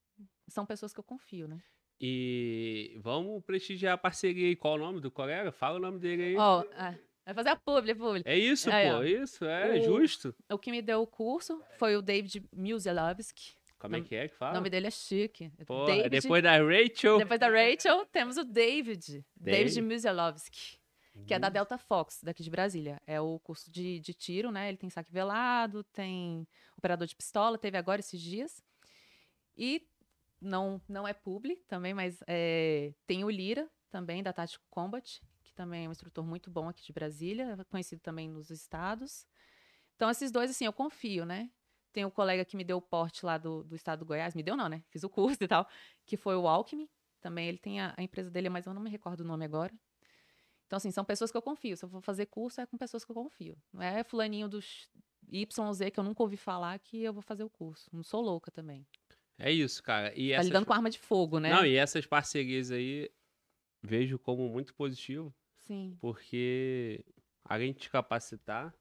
são 0.49 0.67
pessoas 0.67 0.93
que 0.93 0.99
eu 1.01 1.05
confio, 1.05 1.47
né? 1.47 1.63
E 2.01 2.97
vamos 3.01 3.43
prestigiar 3.45 3.95
a 3.95 3.99
parceria 3.99 4.49
aí. 4.49 4.57
Qual 4.57 4.75
o 4.75 4.79
nome 4.79 5.01
do 5.01 5.11
colega? 5.11 5.51
Fala 5.53 5.77
o 5.77 5.81
nome 5.81 5.99
dele 5.99 6.23
aí. 6.25 6.37
Ó, 6.37 6.63
ah, 6.77 6.95
vai 7.25 7.35
fazer 7.35 7.49
a 7.51 7.57
publi, 7.57 7.93
a 7.93 7.97
publi. 7.97 8.23
É 8.25 8.37
isso, 8.39 8.71
Aí, 8.71 8.89
pô. 8.91 8.97
ó. 8.97 9.03
Isso, 9.03 9.45
é 9.45 9.79
O- 9.79 9.83
justo. 9.85 10.35
O 10.51 10.59
que 10.59 10.71
me 10.71 10.83
deu 10.83 11.01
o 11.03 11.07
curso 11.07 11.63
foi 11.79 11.97
o 11.97 12.03
David 12.03 12.45
Musilowski. 12.53 13.55
Como 13.87 13.97
é 13.97 14.01
que 14.03 14.15
é 14.15 14.29
que 14.29 14.35
O 14.35 14.39
fala? 14.39 14.55
nome 14.55 14.71
dele 14.71 14.87
é 14.87 14.91
chique. 14.91 15.51
Pô, 15.67 15.85
David, 15.85 16.09
depois 16.11 16.43
da 16.43 16.57
Rachel. 16.59 17.19
depois 17.19 17.41
da 17.41 17.49
Rachel, 17.49 18.07
temos 18.07 18.37
o 18.37 18.45
David. 18.45 19.25
David. 19.37 19.81
Musilowski, 19.83 20.79
que 21.27 21.35
é 21.35 21.39
da 21.39 21.49
Delta 21.49 21.79
Fox, 21.79 22.21
daqui 22.23 22.43
de 22.43 22.51
Brasília. 22.51 23.01
É 23.07 23.21
o 23.21 23.39
curso 23.39 23.71
de, 23.71 24.01
de 24.01 24.13
tiro, 24.15 24.51
né? 24.51 24.69
Ele 24.69 24.77
tem 24.77 24.91
saque 24.91 25.13
velado, 25.13 25.83
tem 25.85 26.47
operador 26.77 27.07
de 27.07 27.17
pistola, 27.17 27.57
teve 27.59 27.77
agora 27.79 28.01
esses 28.01 28.21
dias. 28.21 28.63
E 29.57 29.87
não, 30.41 30.81
não 30.89 31.09
é 31.09 31.15
publi 31.15 31.57
também, 31.67 31.95
mas 31.95 32.23
é, 32.27 32.93
tem 33.07 33.25
o 33.25 33.31
Lira, 33.31 33.69
também, 33.91 34.23
da 34.23 34.33
Tático 34.33 34.65
Combat, 34.69 35.23
que 35.43 35.55
também 35.55 35.87
é 35.87 35.89
um 35.89 35.93
instrutor 35.93 36.25
muito 36.25 36.51
bom 36.51 36.69
aqui 36.69 36.85
de 36.85 36.93
Brasília, 36.93 37.57
conhecido 37.71 38.01
também 38.01 38.29
nos 38.29 38.51
estados. 38.51 39.27
Então, 39.95 40.11
esses 40.11 40.31
dois, 40.31 40.51
assim, 40.51 40.67
eu 40.67 40.73
confio, 40.73 41.25
né? 41.25 41.51
Tem 41.97 42.05
o 42.05 42.11
colega 42.11 42.45
que 42.45 42.59
me 42.59 42.63
deu 42.63 42.77
o 42.77 42.83
porte 42.83 43.25
lá 43.25 43.39
do, 43.39 43.65
do 43.65 43.75
estado 43.75 44.01
do 44.01 44.05
Goiás, 44.05 44.35
me 44.35 44.43
deu 44.43 44.55
não, 44.55 44.69
né? 44.69 44.85
Fiz 44.91 45.03
o 45.03 45.09
curso 45.09 45.39
e 45.41 45.49
tal, 45.49 45.67
que 46.05 46.15
foi 46.15 46.37
o 46.37 46.47
Alckmin. 46.47 46.87
Também 47.23 47.49
ele 47.49 47.57
tem 47.57 47.81
a, 47.81 47.95
a 47.97 48.03
empresa 48.03 48.31
dele, 48.31 48.51
mas 48.51 48.67
eu 48.67 48.75
não 48.75 48.83
me 48.83 48.91
recordo 48.91 49.23
o 49.23 49.25
nome 49.25 49.47
agora. 49.47 49.73
Então, 50.67 50.77
assim, 50.77 50.91
são 50.91 51.07
pessoas 51.07 51.31
que 51.31 51.39
eu 51.39 51.41
confio. 51.41 51.75
Se 51.75 51.87
eu 51.87 51.89
for 51.89 52.03
fazer 52.03 52.27
curso, 52.27 52.61
é 52.61 52.67
com 52.67 52.77
pessoas 52.77 53.03
que 53.03 53.11
eu 53.11 53.15
confio. 53.15 53.57
Não 53.73 53.81
é 53.81 54.05
fulaninho 54.05 54.47
dos 54.47 54.91
YZ 55.27 55.91
que 55.91 55.99
eu 55.99 56.05
nunca 56.05 56.23
ouvi 56.23 56.37
falar 56.37 56.79
que 56.81 57.03
eu 57.03 57.15
vou 57.15 57.23
fazer 57.23 57.45
o 57.45 57.49
curso. 57.49 57.89
Não 57.91 58.03
sou 58.03 58.21
louca 58.21 58.51
também. 58.51 58.87
É 59.39 59.51
isso, 59.51 59.83
cara. 59.83 60.13
E 60.15 60.29
Tá 60.29 60.35
essas... 60.35 60.49
lidando 60.49 60.67
com 60.67 60.75
arma 60.75 60.91
de 60.91 60.99
fogo, 60.99 61.39
né? 61.41 61.49
Não, 61.49 61.65
e 61.65 61.77
essas 61.77 62.05
parcerias 62.05 62.71
aí 62.71 63.11
vejo 63.83 64.19
como 64.19 64.47
muito 64.51 64.75
positivo, 64.75 65.35
Sim. 65.57 65.97
porque 65.99 67.03
além 67.43 67.73
de 67.73 67.79
te 67.79 67.89
capacitar, 67.89 68.75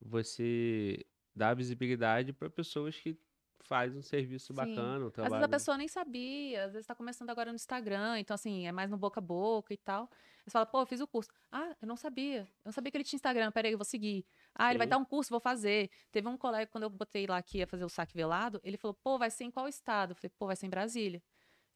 você 0.00 1.04
dá 1.36 1.52
visibilidade 1.54 2.32
para 2.32 2.48
pessoas 2.48 2.96
que 2.96 3.16
fazem 3.60 3.98
um 3.98 4.02
serviço 4.02 4.48
Sim. 4.48 4.54
bacana, 4.54 5.04
um 5.04 5.08
Às 5.08 5.12
trabalho. 5.12 5.34
vezes 5.34 5.44
a 5.44 5.48
pessoa 5.48 5.76
nem 5.76 5.88
sabia, 5.88 6.64
às 6.64 6.72
vezes 6.72 6.86
tá 6.86 6.94
começando 6.94 7.30
agora 7.30 7.50
no 7.50 7.56
Instagram, 7.56 8.18
então 8.20 8.34
assim, 8.34 8.66
é 8.66 8.70
mais 8.72 8.88
no 8.90 8.96
boca 8.96 9.18
a 9.18 9.22
boca 9.22 9.74
e 9.74 9.76
tal. 9.76 10.08
Você 10.44 10.52
fala, 10.52 10.64
pô, 10.64 10.80
eu 10.80 10.86
fiz 10.86 11.00
o 11.00 11.06
curso. 11.06 11.28
Ah, 11.50 11.74
eu 11.82 11.88
não 11.88 11.96
sabia. 11.96 12.42
Eu 12.42 12.66
não 12.66 12.72
sabia 12.72 12.90
que 12.92 12.96
ele 12.96 13.04
tinha 13.04 13.16
Instagram, 13.16 13.50
peraí, 13.50 13.72
eu 13.72 13.78
vou 13.78 13.84
seguir. 13.84 14.24
Ah, 14.54 14.70
ele 14.70 14.78
vai 14.78 14.86
Sim. 14.86 14.90
dar 14.90 14.98
um 14.98 15.04
curso, 15.04 15.30
vou 15.30 15.40
fazer. 15.40 15.90
Teve 16.12 16.28
um 16.28 16.36
colega, 16.38 16.70
quando 16.70 16.84
eu 16.84 16.90
botei 16.90 17.26
lá 17.26 17.42
que 17.42 17.58
ia 17.58 17.66
fazer 17.66 17.84
o 17.84 17.88
saque 17.88 18.14
velado, 18.16 18.60
ele 18.62 18.76
falou, 18.76 18.94
pô, 18.94 19.18
vai 19.18 19.28
ser 19.30 19.44
em 19.44 19.50
qual 19.50 19.66
estado? 19.66 20.12
Eu 20.12 20.14
falei, 20.14 20.30
pô, 20.38 20.46
vai 20.46 20.54
ser 20.54 20.66
em 20.66 20.70
Brasília. 20.70 21.20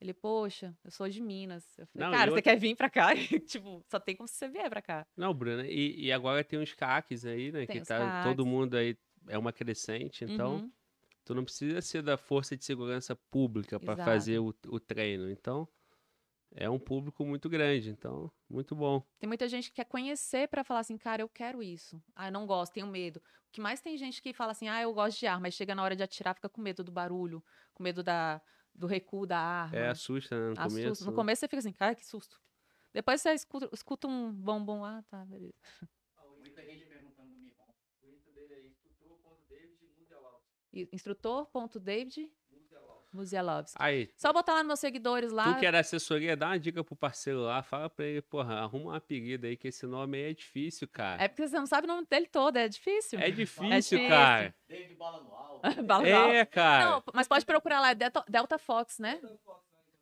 Ele, 0.00 0.14
poxa, 0.14 0.74
eu 0.84 0.90
sou 0.92 1.08
de 1.08 1.20
Minas. 1.20 1.76
Eu 1.76 1.86
falei, 1.88 2.06
Não, 2.06 2.12
cara, 2.12 2.30
você 2.30 2.36
outra- 2.36 2.42
quer 2.52 2.56
vir 2.56 2.76
pra 2.76 2.88
cá? 2.88 3.08
tipo, 3.46 3.82
só 3.90 3.98
tem 3.98 4.14
como 4.16 4.28
se 4.28 4.34
você 4.36 4.48
vier 4.48 4.70
pra 4.70 4.80
cá. 4.80 5.04
Não, 5.16 5.34
Bruna, 5.34 5.66
e, 5.66 6.04
e 6.06 6.12
agora 6.12 6.44
tem 6.44 6.58
uns 6.58 6.72
CACs 6.72 7.26
aí, 7.26 7.50
né? 7.50 7.66
Tem 7.66 7.80
que 7.82 7.86
tá 7.88 8.22
todo 8.22 8.44
CACs. 8.44 8.50
mundo 8.50 8.76
aí 8.76 8.96
é 9.30 9.38
uma 9.38 9.52
crescente, 9.52 10.24
então 10.24 10.56
Uhum. 10.56 10.72
tu 11.24 11.34
não 11.34 11.44
precisa 11.44 11.80
ser 11.80 12.02
da 12.02 12.16
força 12.16 12.56
de 12.56 12.64
segurança 12.64 13.14
pública 13.14 13.78
para 13.78 13.96
fazer 14.04 14.38
o, 14.40 14.54
o 14.68 14.80
treino. 14.80 15.30
Então 15.30 15.68
é 16.52 16.68
um 16.68 16.78
público 16.78 17.24
muito 17.24 17.48
grande, 17.48 17.90
então 17.90 18.30
muito 18.48 18.74
bom. 18.74 19.00
Tem 19.18 19.28
muita 19.28 19.48
gente 19.48 19.68
que 19.70 19.76
quer 19.76 19.84
conhecer 19.84 20.48
pra 20.48 20.64
falar 20.64 20.80
assim, 20.80 20.98
cara, 20.98 21.22
eu 21.22 21.28
quero 21.28 21.62
isso. 21.62 22.02
Ah, 22.14 22.28
eu 22.28 22.32
não 22.32 22.46
gosto, 22.46 22.72
tenho 22.72 22.86
medo. 22.88 23.18
O 23.18 23.52
que 23.52 23.60
mais 23.60 23.80
tem 23.80 23.96
gente 23.96 24.20
que 24.20 24.32
fala 24.32 24.52
assim, 24.52 24.68
ah, 24.68 24.82
eu 24.82 24.92
gosto 24.92 25.18
de 25.18 25.26
arma, 25.26 25.42
mas 25.42 25.54
chega 25.54 25.74
na 25.74 25.82
hora 25.82 25.94
de 25.94 26.02
atirar, 26.02 26.34
fica 26.34 26.48
com 26.48 26.60
medo 26.60 26.82
do 26.82 26.90
barulho, 26.90 27.42
com 27.72 27.82
medo 27.82 28.02
da, 28.02 28.40
do 28.74 28.86
recuo 28.86 29.26
da 29.26 29.38
arma. 29.38 29.76
É 29.76 29.88
assusta 29.88 30.34
né, 30.36 30.46
no 30.46 30.52
Assusta. 30.52 30.68
começo. 30.82 31.04
No 31.04 31.10
né? 31.10 31.16
começo 31.16 31.40
você 31.40 31.48
fica 31.48 31.58
assim, 31.58 31.72
cara, 31.72 31.94
que 31.94 32.04
susto. 32.04 32.40
Depois 32.92 33.22
você 33.22 33.32
escuta, 33.32 33.68
escuta 33.72 34.08
um 34.08 34.32
bom 34.32 34.64
bom 34.64 34.80
lá, 34.80 35.02
tá, 35.08 35.24
beleza. 35.24 35.54
Muita 36.38 36.64
gente 36.64 36.84
perguntando 36.86 37.30
do 37.30 37.38
Miron. 37.38 37.74
O 38.02 38.10
Insta 38.10 38.32
dele 38.32 38.54
é 38.54 38.66
instrutor.david 38.66 39.78
E- 39.82 40.59
Instrutor.david 40.72 42.30
Muzialovski. 43.12 43.76
Aí, 43.80 44.08
Só 44.16 44.32
botar 44.32 44.52
lá 44.54 44.58
nos 44.60 44.68
meus 44.68 44.80
seguidores 44.80 45.32
lá. 45.32 45.52
tu 45.52 45.58
que 45.58 45.66
era 45.66 45.80
assessoria, 45.80 46.36
dá 46.36 46.46
uma 46.48 46.58
dica 46.58 46.84
pro 46.84 46.94
parceiro 46.94 47.40
lá, 47.40 47.62
fala 47.62 47.90
pra 47.90 48.04
ele, 48.04 48.22
porra, 48.22 48.54
arruma 48.54 48.92
um 48.92 48.94
apelido 48.94 49.46
aí, 49.46 49.56
que 49.56 49.68
esse 49.68 49.84
nome 49.84 50.16
aí 50.16 50.30
é 50.30 50.34
difícil, 50.34 50.86
cara. 50.86 51.22
É 51.22 51.28
porque 51.28 51.48
você 51.48 51.56
não 51.56 51.66
sabe 51.66 51.86
o 51.86 51.88
nome 51.88 52.06
dele 52.08 52.26
todo, 52.26 52.56
é 52.56 52.68
difícil. 52.68 53.18
É 53.18 53.30
difícil, 53.30 53.68
difícil. 53.68 54.08
cara. 54.08 54.54
David 54.68 54.94
Bala 54.94 55.22
no 55.22 55.34
alto. 55.34 55.60
Bala 55.82 56.08
no 56.08 56.16
alto. 56.16 56.34
É, 56.34 56.44
cara. 56.44 56.84
Não, 56.90 57.02
mas 57.12 57.26
pode 57.26 57.44
procurar 57.44 57.80
lá, 57.80 57.90
é 57.90 57.94
Delta, 57.94 58.24
Delta 58.28 58.58
Fox, 58.58 58.98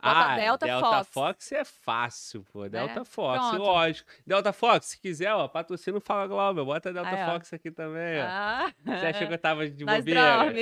né? 0.02 0.08
ah, 0.10 0.36
Delta 0.36 0.66
Delta 0.66 0.86
Fox. 1.04 1.08
Fox 1.12 1.52
é 1.52 1.64
fácil, 1.64 2.44
pô. 2.52 2.68
Delta 2.68 3.04
Fox, 3.04 3.48
pronto. 3.48 3.62
lógico. 3.62 4.10
Delta 4.26 4.52
Fox, 4.52 4.86
se 4.86 5.00
quiser, 5.00 5.32
ó, 5.34 5.48
patrocina 5.48 5.98
o 5.98 6.00
Fala 6.00 6.26
Global. 6.26 6.64
Bota 6.64 6.92
Delta 6.92 7.10
Aí. 7.10 7.24
Fox 7.26 7.52
aqui 7.52 7.70
também, 7.70 8.20
ó. 8.20 8.24
Ah, 8.26 8.72
Você 8.84 9.06
achou 9.06 9.26
que 9.28 9.34
eu 9.34 9.38
tava 9.38 9.68
de 9.68 9.84
bobeira? 9.84 10.52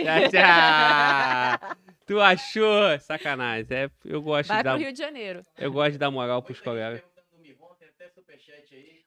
Ah, 0.48 1.76
tu 2.06 2.20
achou? 2.20 2.98
Sacanagem. 3.00 3.66
É, 3.70 3.90
eu 4.04 4.22
gosto 4.22 4.48
vai 4.48 4.58
de 4.58 4.62
dar, 4.64 4.74
pro 4.74 4.82
Rio 4.82 4.92
de 4.92 4.98
Janeiro. 4.98 5.42
eu 5.58 5.72
gosto 5.72 5.92
de 5.92 5.98
dar 5.98 6.10
moral 6.10 6.42
pros 6.42 6.60
colegas. 6.60 7.02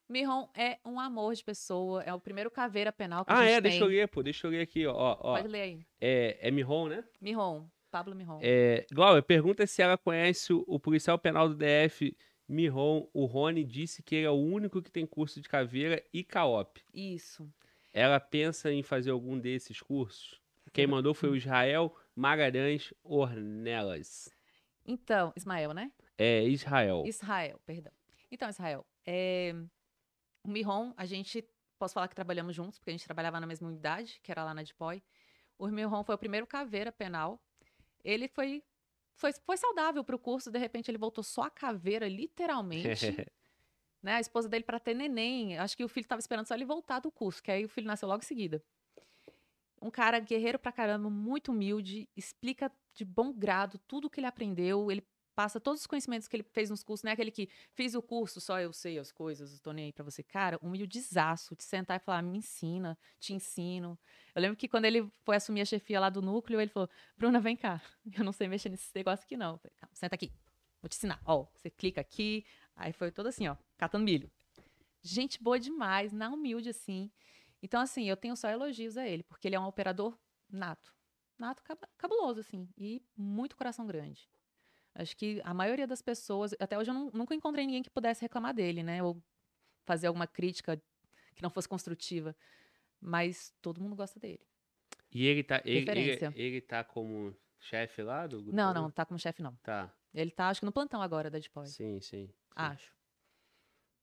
Miron 0.07 0.49
é 0.56 0.80
um 0.84 0.99
amor 0.99 1.35
de 1.35 1.43
pessoa, 1.43 2.01
é 2.01 2.11
o 2.11 2.19
primeiro 2.19 2.49
caveira 2.49 2.91
penal 2.91 3.23
que 3.23 3.31
a 3.31 3.35
Ah, 3.35 3.41
gente 3.43 3.49
é, 3.51 3.61
tem. 3.61 3.69
deixa 3.69 3.84
eu 3.84 3.88
ler, 3.89 4.07
pô. 4.07 4.23
Deixa 4.23 4.47
eu 4.47 4.51
ler 4.51 4.61
aqui, 4.61 4.88
ó. 4.88 4.93
ó. 4.95 5.35
Pode 5.35 5.47
ler 5.47 5.61
aí. 5.61 5.80
É, 6.01 6.47
é 6.47 6.49
Mihon, 6.49 6.88
né? 6.88 7.03
Miron, 7.22 7.68
Pablo 7.89 8.15
Miron. 8.15 8.39
É, 8.41 8.85
Glauber, 8.91 9.21
pergunta 9.23 9.65
se 9.67 9.81
ela 9.81 9.97
conhece 9.97 10.53
o, 10.53 10.63
o 10.67 10.79
policial 10.79 11.17
penal 11.17 11.49
do 11.49 11.55
DF, 11.55 12.15
Mihon. 12.47 13.07
O 13.13 13.25
Rony 13.25 13.63
disse 13.63 14.01
que 14.01 14.15
ele 14.15 14.25
é 14.25 14.29
o 14.29 14.33
único 14.33 14.81
que 14.81 14.91
tem 14.91 15.05
curso 15.05 15.39
de 15.39 15.47
caveira 15.47 16.03
e 16.13 16.23
caop. 16.23 16.81
Isso. 16.93 17.51
Ela 17.93 18.19
pensa 18.19 18.71
em 18.71 18.83
fazer 18.83 19.11
algum 19.11 19.39
desses 19.39 19.81
cursos? 19.81 20.39
Quem 20.71 20.85
mandou 20.85 21.13
foi 21.13 21.29
o 21.29 21.35
Israel 21.35 21.95
Magalhães 22.15 22.93
Ornelas. 23.03 24.29
Então, 24.85 25.33
Ismael, 25.35 25.73
né? 25.73 25.91
É, 26.17 26.43
Israel. 26.43 27.03
Israel, 27.05 27.59
perdão. 27.65 27.91
Então, 28.31 28.49
Israel, 28.49 28.85
é... 29.05 29.55
o 30.43 30.49
Miron, 30.49 30.93
a 30.97 31.05
gente, 31.05 31.43
posso 31.77 31.93
falar 31.93 32.07
que 32.07 32.15
trabalhamos 32.15 32.55
juntos, 32.55 32.77
porque 32.77 32.91
a 32.91 32.93
gente 32.93 33.05
trabalhava 33.05 33.39
na 33.39 33.47
mesma 33.47 33.67
unidade, 33.67 34.19
que 34.21 34.31
era 34.31 34.43
lá 34.43 34.53
na 34.53 34.63
Dipoi. 34.63 35.01
O 35.57 35.67
Miron 35.67 36.03
foi 36.03 36.15
o 36.15 36.17
primeiro 36.17 36.45
caveira 36.45 36.91
penal. 36.91 37.41
Ele 38.03 38.27
foi, 38.27 38.63
foi, 39.15 39.31
foi 39.34 39.57
saudável 39.57 40.03
pro 40.03 40.19
curso, 40.19 40.51
de 40.51 40.59
repente 40.59 40.89
ele 40.89 40.97
voltou 40.97 41.23
só 41.23 41.43
a 41.43 41.49
caveira, 41.49 42.07
literalmente. 42.07 43.05
né? 44.01 44.15
A 44.15 44.19
esposa 44.19 44.47
dele 44.47 44.63
para 44.63 44.80
ter 44.80 44.93
neném, 44.93 45.57
acho 45.57 45.76
que 45.76 45.84
o 45.84 45.89
filho 45.89 46.05
estava 46.05 46.19
esperando 46.19 46.47
só 46.47 46.55
ele 46.55 46.65
voltar 46.65 46.99
do 46.99 47.11
curso, 47.11 47.43
que 47.43 47.51
aí 47.51 47.65
o 47.65 47.69
filho 47.69 47.88
nasceu 47.88 48.07
logo 48.07 48.23
em 48.23 48.27
seguida. 48.27 48.63
Um 49.81 49.89
cara 49.89 50.19
guerreiro 50.19 50.59
pra 50.59 50.71
caramba, 50.71 51.09
muito 51.09 51.51
humilde, 51.51 52.09
explica 52.15 52.71
de 52.93 53.05
bom 53.05 53.31
grado 53.31 53.80
tudo 53.88 54.05
o 54.05 54.09
que 54.09 54.19
ele 54.19 54.27
aprendeu, 54.27 54.91
ele 54.91 55.05
passa 55.39 55.57
todos 55.57 55.79
os 55.79 55.87
conhecimentos 55.87 56.27
que 56.27 56.35
ele 56.35 56.43
fez 56.43 56.69
nos 56.69 56.83
cursos, 56.83 57.01
não 57.01 57.11
é 57.11 57.13
aquele 57.13 57.31
que 57.31 57.47
fiz 57.71 57.95
o 57.95 58.01
curso, 58.01 58.41
só 58.41 58.59
eu 58.59 58.73
sei 58.73 58.99
as 58.99 59.09
coisas, 59.09 59.57
tô 59.61 59.71
nem 59.71 59.85
aí 59.85 59.93
pra 59.93 60.03
você. 60.03 60.21
Cara, 60.21 60.59
humildezaço, 60.61 61.55
de 61.55 61.63
sentar 61.63 61.95
e 61.95 61.99
falar, 62.03 62.21
me 62.21 62.39
ensina, 62.39 62.97
te 63.21 63.33
ensino. 63.33 63.97
Eu 64.35 64.41
lembro 64.41 64.57
que 64.57 64.67
quando 64.67 64.83
ele 64.83 65.09
foi 65.23 65.37
assumir 65.37 65.61
a 65.61 65.65
chefia 65.65 65.97
lá 65.97 66.09
do 66.09 66.21
núcleo, 66.21 66.59
ele 66.59 66.69
falou, 66.69 66.89
Bruna, 67.15 67.39
vem 67.39 67.55
cá, 67.55 67.81
eu 68.19 68.25
não 68.25 68.33
sei 68.33 68.49
mexer 68.49 68.67
nesse 68.67 68.91
negócio 68.93 69.23
aqui 69.23 69.37
não. 69.37 69.53
Eu 69.53 69.57
falei, 69.59 69.73
senta 69.93 70.13
aqui, 70.13 70.29
vou 70.81 70.89
te 70.89 70.97
ensinar. 70.97 71.21
Ó, 71.23 71.45
você 71.55 71.69
clica 71.69 72.01
aqui, 72.01 72.45
aí 72.75 72.91
foi 72.91 73.09
todo 73.09 73.27
assim, 73.27 73.47
ó, 73.47 73.55
catando 73.77 74.03
milho. 74.03 74.29
Gente 75.01 75.41
boa 75.41 75.57
demais, 75.57 76.11
na 76.11 76.27
humilde 76.29 76.67
assim. 76.67 77.09
Então, 77.63 77.79
assim, 77.79 78.09
eu 78.09 78.17
tenho 78.17 78.35
só 78.35 78.49
elogios 78.49 78.97
a 78.97 79.07
ele, 79.07 79.23
porque 79.23 79.47
ele 79.47 79.55
é 79.55 79.59
um 79.59 79.67
operador 79.67 80.19
nato. 80.49 80.93
Nato 81.37 81.63
cab- 81.63 81.87
cabuloso, 81.97 82.41
assim, 82.41 82.67
e 82.77 83.01
muito 83.15 83.55
coração 83.55 83.87
grande. 83.87 84.29
Acho 84.95 85.15
que 85.15 85.41
a 85.43 85.53
maioria 85.53 85.87
das 85.87 86.01
pessoas, 86.01 86.53
até 86.59 86.77
hoje 86.77 86.89
eu 86.89 86.93
não- 86.93 87.11
nunca 87.13 87.33
encontrei 87.35 87.65
ninguém 87.65 87.83
que 87.83 87.89
pudesse 87.89 88.21
reclamar 88.21 88.53
dele, 88.53 88.83
né? 88.83 89.01
Ou 89.03 89.21
fazer 89.85 90.07
alguma 90.07 90.27
crítica 90.27 90.81
que 91.35 91.41
não 91.43 91.49
fosse 91.49 91.69
construtiva. 91.69 92.35
Mas 92.99 93.53
todo 93.61 93.79
mundo 93.81 93.95
gosta 93.95 94.19
dele. 94.19 94.45
E 95.11 95.25
ele 95.25 95.43
tá, 95.43 95.61
ele, 95.63 95.89
ele, 95.89 96.19
ele 96.35 96.61
tá 96.61 96.83
como 96.83 97.35
chefe 97.59 98.01
lá 98.03 98.27
do 98.27 98.41
grupo? 98.41 98.55
Não, 98.55 98.73
não, 98.73 98.91
tá 98.91 99.05
como 99.05 99.17
chefe, 99.17 99.41
não. 99.41 99.55
Tá, 99.57 99.91
Ele 100.13 100.31
tá, 100.31 100.49
acho 100.49 100.59
que 100.59 100.65
no 100.65 100.71
plantão 100.71 101.01
agora 101.01 101.29
da 101.29 101.39
Depois. 101.39 101.69
sim, 101.69 101.99
sim. 102.01 102.27
sim. 102.27 102.33
Acho. 102.55 102.93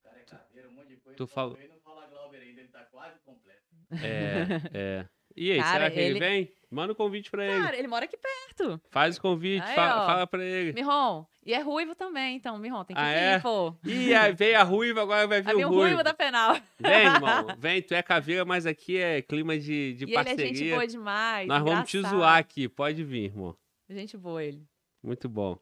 O 0.01 0.03
cara 0.05 0.19
é 0.21 0.25
caveira, 0.25 0.69
um 0.69 0.73
monte 0.73 0.89
de 0.89 0.97
coisa. 0.97 1.17
Tu 1.17 1.27
falou- 1.27 1.59
Ele 1.59 1.69
não 1.69 1.81
fala 1.81 2.07
Glauber 2.07 2.39
ainda, 2.41 2.61
ele 2.61 2.69
tá 2.71 2.85
quase 2.87 3.19
completo. 3.21 3.63
É, 3.93 4.47
é. 4.73 5.09
E 5.37 5.53
aí, 5.53 5.59
Cara, 5.59 5.73
será 5.73 5.91
que 5.91 5.99
ele... 5.99 6.07
ele- 6.11 6.19
vem? 6.21 6.53
Manda 6.69 6.93
um 6.93 6.97
convite 6.97 7.31
pra 7.31 7.47
ele. 7.47 7.63
Cara, 7.63 7.77
ele 7.79 7.87
mora 7.87 8.07
aqui 8.07 8.17
perto. 8.17 8.81
Faz 8.91 9.17
o 9.17 9.21
convite, 9.21 9.63
Aí, 9.65 9.75
fala, 9.77 10.03
ó. 10.03 10.07
fala 10.07 10.27
pra 10.27 10.45
ele. 10.45 10.73
Miron. 10.73 11.25
E 11.45 11.55
é 11.55 11.61
ruivo 11.61 11.95
também, 11.95 12.35
então, 12.37 12.59
Miron, 12.59 12.83
tem 12.85 12.97
que 12.97 13.01
Ah, 13.01 13.05
vir, 13.07 13.19
é? 13.21 13.39
pô. 13.39 13.73
Ih, 13.85 14.13
aí 14.15 14.33
veio 14.33 14.59
a 14.59 14.65
ruiva, 14.65 15.03
agora 15.03 15.29
vai 15.29 15.41
vir 15.43 15.51
Aí 15.51 15.55
o 15.55 15.59
o 15.59 15.69
ruivo. 15.69 15.83
ruivo 15.83 16.03
da 16.03 16.13
penal. 16.13 16.57
Vem, 16.81 17.07
irmão. 17.07 17.47
Vem, 17.57 17.81
tu 17.83 17.95
é 17.95 18.03
caveira, 18.03 18.45
mas 18.45 18.67
aqui 18.67 18.99
é 18.99 19.23
clima 19.23 19.57
de, 19.57 19.95
de 19.95 20.05
e 20.05 20.09
ele 20.09 20.13
parceria. 20.15 20.45
é 20.45 20.55
gente 20.55 20.71
boa 20.71 20.87
demais. 20.89 21.47
Nós 21.47 21.63
vamos 21.63 21.89
te 21.89 21.99
engraçado. 21.99 22.19
zoar 22.19 22.37
aqui. 22.39 22.69
Pode 22.69 23.05
vir, 23.05 23.25
irmão. 23.27 23.57
Gente 23.89 24.17
boa 24.17 24.43
ele. 24.43 24.61
Muito 25.05 25.29
bom. 25.29 25.57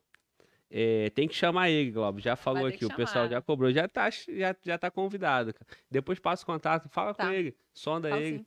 É, 0.70 1.10
tem 1.10 1.28
que 1.28 1.34
chamar 1.34 1.68
ele, 1.68 1.90
Globo. 1.90 2.18
Já 2.18 2.34
falou 2.34 2.66
aqui, 2.66 2.84
o 2.84 2.96
pessoal 2.96 3.28
já 3.28 3.40
cobrou. 3.42 3.70
Já 3.70 3.86
tá, 3.86 4.08
já, 4.10 4.56
já 4.64 4.78
tá 4.78 4.90
convidado. 4.90 5.54
Depois 5.90 6.18
passa 6.18 6.42
o 6.42 6.46
contato, 6.46 6.88
fala 6.88 7.14
com 7.14 7.22
Tá. 7.22 7.34
ele, 7.34 7.54
sonda 7.74 8.08
Fala 8.08 8.20
ele. 8.22 8.36
assim. 8.36 8.46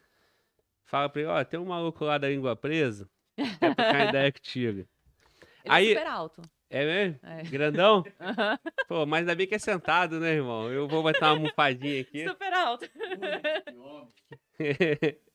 Fala 0.87 1.09
pra 1.09 1.21
ele, 1.21 1.29
ó, 1.29 1.43
tem 1.43 1.59
um 1.59 1.65
maluco 1.65 2.03
lá 2.05 2.17
da 2.17 2.29
língua 2.29 2.55
presa. 2.55 3.09
Quer 3.37 3.75
trocar 3.75 4.09
ideia 4.09 4.31
contigo. 4.31 4.79
Ele 4.79 4.87
Aí- 5.67 5.91
é 5.91 5.95
super 5.99 6.07
alto. 6.07 6.41
É 6.69 6.85
mesmo? 6.85 7.19
É. 7.23 7.43
Grandão? 7.43 8.03
Pô, 8.89 9.05
mas 9.05 9.21
ainda 9.21 9.35
bem 9.35 9.47
que 9.47 9.55
é 9.55 9.59
sentado, 9.59 10.19
né, 10.19 10.33
irmão? 10.33 10.69
Eu 10.71 10.87
vou 10.87 11.01
botar 11.01 11.27
uma 11.27 11.37
almofadinha 11.37 12.01
aqui. 12.01 12.27
Super 12.27 12.53
alto. 12.53 12.89
Que. 14.57 15.19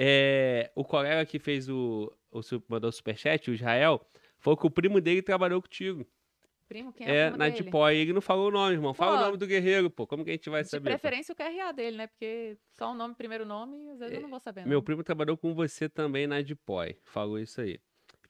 É, 0.00 0.70
o 0.76 0.84
colega 0.84 1.26
que 1.26 1.40
fez 1.40 1.68
o, 1.68 2.12
o 2.30 2.40
mandou 2.68 2.88
o 2.88 2.92
superchat, 2.92 3.50
o 3.50 3.54
Israel, 3.54 4.06
foi 4.38 4.56
que 4.56 4.64
o 4.64 4.70
primo 4.70 5.00
dele 5.00 5.22
trabalhou 5.22 5.60
contigo. 5.60 6.06
Primo, 6.68 6.92
quem 6.92 7.06
é, 7.08 7.10
É, 7.10 7.22
o 7.24 7.30
primo 7.30 7.38
na 7.38 7.48
dele? 7.48 7.62
Dipó. 7.64 7.88
E 7.90 7.96
ele 7.96 8.12
não 8.12 8.20
falou 8.20 8.48
o 8.48 8.50
nome, 8.50 8.74
irmão. 8.74 8.92
Fala 8.92 9.14
o 9.14 9.18
Pô. 9.18 9.24
nome 9.24 9.36
do 9.38 9.46
guerreiro, 9.46 9.90
pô. 9.90 10.06
Como 10.06 10.22
que 10.22 10.30
a 10.30 10.34
gente 10.34 10.50
vai 10.50 10.62
De 10.62 10.68
saber? 10.68 10.90
pô? 10.90 10.98
preferência 10.98 11.32
o 11.32 11.36
QRA 11.36 11.72
dele, 11.72 11.96
né? 11.96 12.06
Porque 12.06 12.58
só 12.74 12.92
o 12.92 12.94
nome, 12.94 13.14
primeiro 13.14 13.46
nome, 13.46 13.88
às 13.90 13.98
vezes 14.00 14.14
eu 14.16 14.20
não 14.20 14.28
vou 14.28 14.38
saber. 14.38 14.60
É, 14.60 14.64
Meu 14.66 14.78
não. 14.78 14.84
primo 14.84 15.02
trabalhou 15.02 15.36
com 15.38 15.54
você 15.54 15.88
também 15.88 16.26
na 16.26 16.42
Dipói. 16.42 16.98
Falou 17.04 17.38
isso 17.38 17.60
aí. 17.62 17.80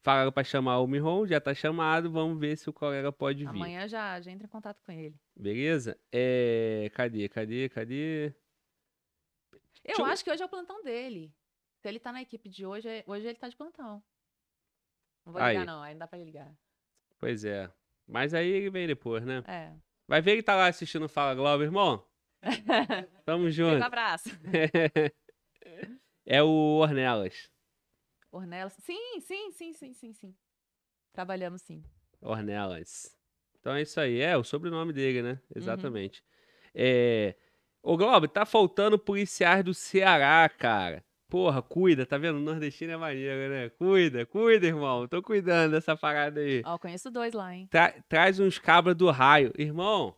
Falaram 0.01 0.31
pra 0.31 0.45
chamar 0.45 0.79
o 0.79 0.87
Miron, 0.87 1.27
já 1.27 1.41
tá 1.41 1.53
chamado. 1.53 2.11
Vamos 2.13 2.39
ver 2.39 2.57
se 2.57 2.71
o 2.71 2.73
colega 2.73 3.11
pode 3.11 3.41
vir. 3.45 3.49
Amanhã 3.49 3.89
já, 3.89 4.21
já 4.21 4.31
entra 4.31 4.47
em 4.47 4.51
contato 4.51 4.81
com 4.87 4.93
ele. 4.93 5.17
Beleza? 5.37 5.99
É... 6.13 6.89
Cadê, 6.95 7.29
cadê, 7.29 7.69
cadê? 7.69 8.27
Eu 8.29 9.61
Deixa 9.85 10.03
eu- 10.03 10.07
acho 10.07 10.23
que 10.23 10.31
hoje 10.31 10.43
é 10.43 10.47
o 10.47 10.49
plantão 10.49 10.83
dele. 10.85 11.35
Se 11.81 11.89
ele 11.89 11.99
tá 11.99 12.13
na 12.13 12.23
equipe 12.23 12.49
de 12.49 12.65
hoje, 12.65 12.89
é- 12.89 13.05
hoje 13.07 13.27
ele 13.27 13.39
tá 13.39 13.49
de 13.49 13.57
plantão. 13.57 14.03
Não 15.27 15.33
vou 15.33 15.43
Aí. 15.43 15.59
ligar, 15.59 15.67
não. 15.67 15.83
Aí 15.83 15.95
não 15.95 15.99
dá 15.99 16.07
pra 16.07 16.19
ligar. 16.19 16.55
Pois 17.19 17.45
é. 17.45 17.69
Mas 18.09 18.33
aí 18.33 18.49
ele 18.49 18.71
vem 18.71 18.87
depois, 18.87 19.25
né? 19.25 19.45
É. 19.47 19.73
Vai 20.09 20.23
ver 20.23 20.37
que 20.37 20.43
tá 20.43 20.57
lá 20.57 20.67
assistindo 20.67 21.09
Fala 21.09 21.35
Globo, 21.35 21.63
irmão. 21.63 22.03
Tamo 23.27 23.45
Um 23.45 23.51
junto. 23.51 23.83
abraço. 23.83 24.31
é 26.25 26.43
o 26.43 26.79
Ornelas. 26.81 27.51
Ornelas. 28.33 28.73
Sim, 28.81 29.21
sim, 29.21 29.51
sim, 29.53 29.73
sim, 29.75 29.93
sim, 29.93 30.13
sim. 30.15 30.35
Trabalhamos 31.13 31.61
sim. 31.63 31.85
Ornelas. 32.23 33.15
Então 33.61 33.75
é 33.75 33.83
isso 33.83 34.01
aí. 34.01 34.21
É 34.21 34.37
o 34.37 34.45
sobrenome 34.45 34.93
dele, 34.95 35.21
né? 35.23 35.33
Uhum. 35.33 35.39
Exatamente. 35.57 36.25
É... 36.75 37.35
Ô, 37.83 37.97
Globo, 37.97 38.27
tá 38.27 38.47
faltando 38.47 38.99
policiais 38.99 39.63
do 39.63 39.75
Ceará, 39.75 40.49
cara. 40.49 41.05
Porra, 41.29 41.61
cuida, 41.61 42.07
tá 42.07 42.17
vendo? 42.17 42.37
O 42.37 42.41
nordestino 42.41 42.93
é 42.93 42.97
maneiro, 42.97 43.51
né? 43.53 43.69
Cuida, 43.71 44.25
cuida, 44.25 44.67
irmão. 44.67 45.07
Tô 45.07 45.23
cuidando 45.23 45.73
dessa 45.73 45.95
parada 45.97 46.41
aí. 46.41 46.63
Ó, 46.65 46.75
eu 46.75 46.79
conheço 46.79 47.11
dois 47.11 47.35
lá, 47.35 47.55
hein? 47.55 47.69
Tra- 47.71 47.95
traz 48.09 48.41
uns 48.41 48.59
cabras 48.59 48.97
do 48.97 49.11
raio. 49.11 49.53
Irmão, 49.59 50.15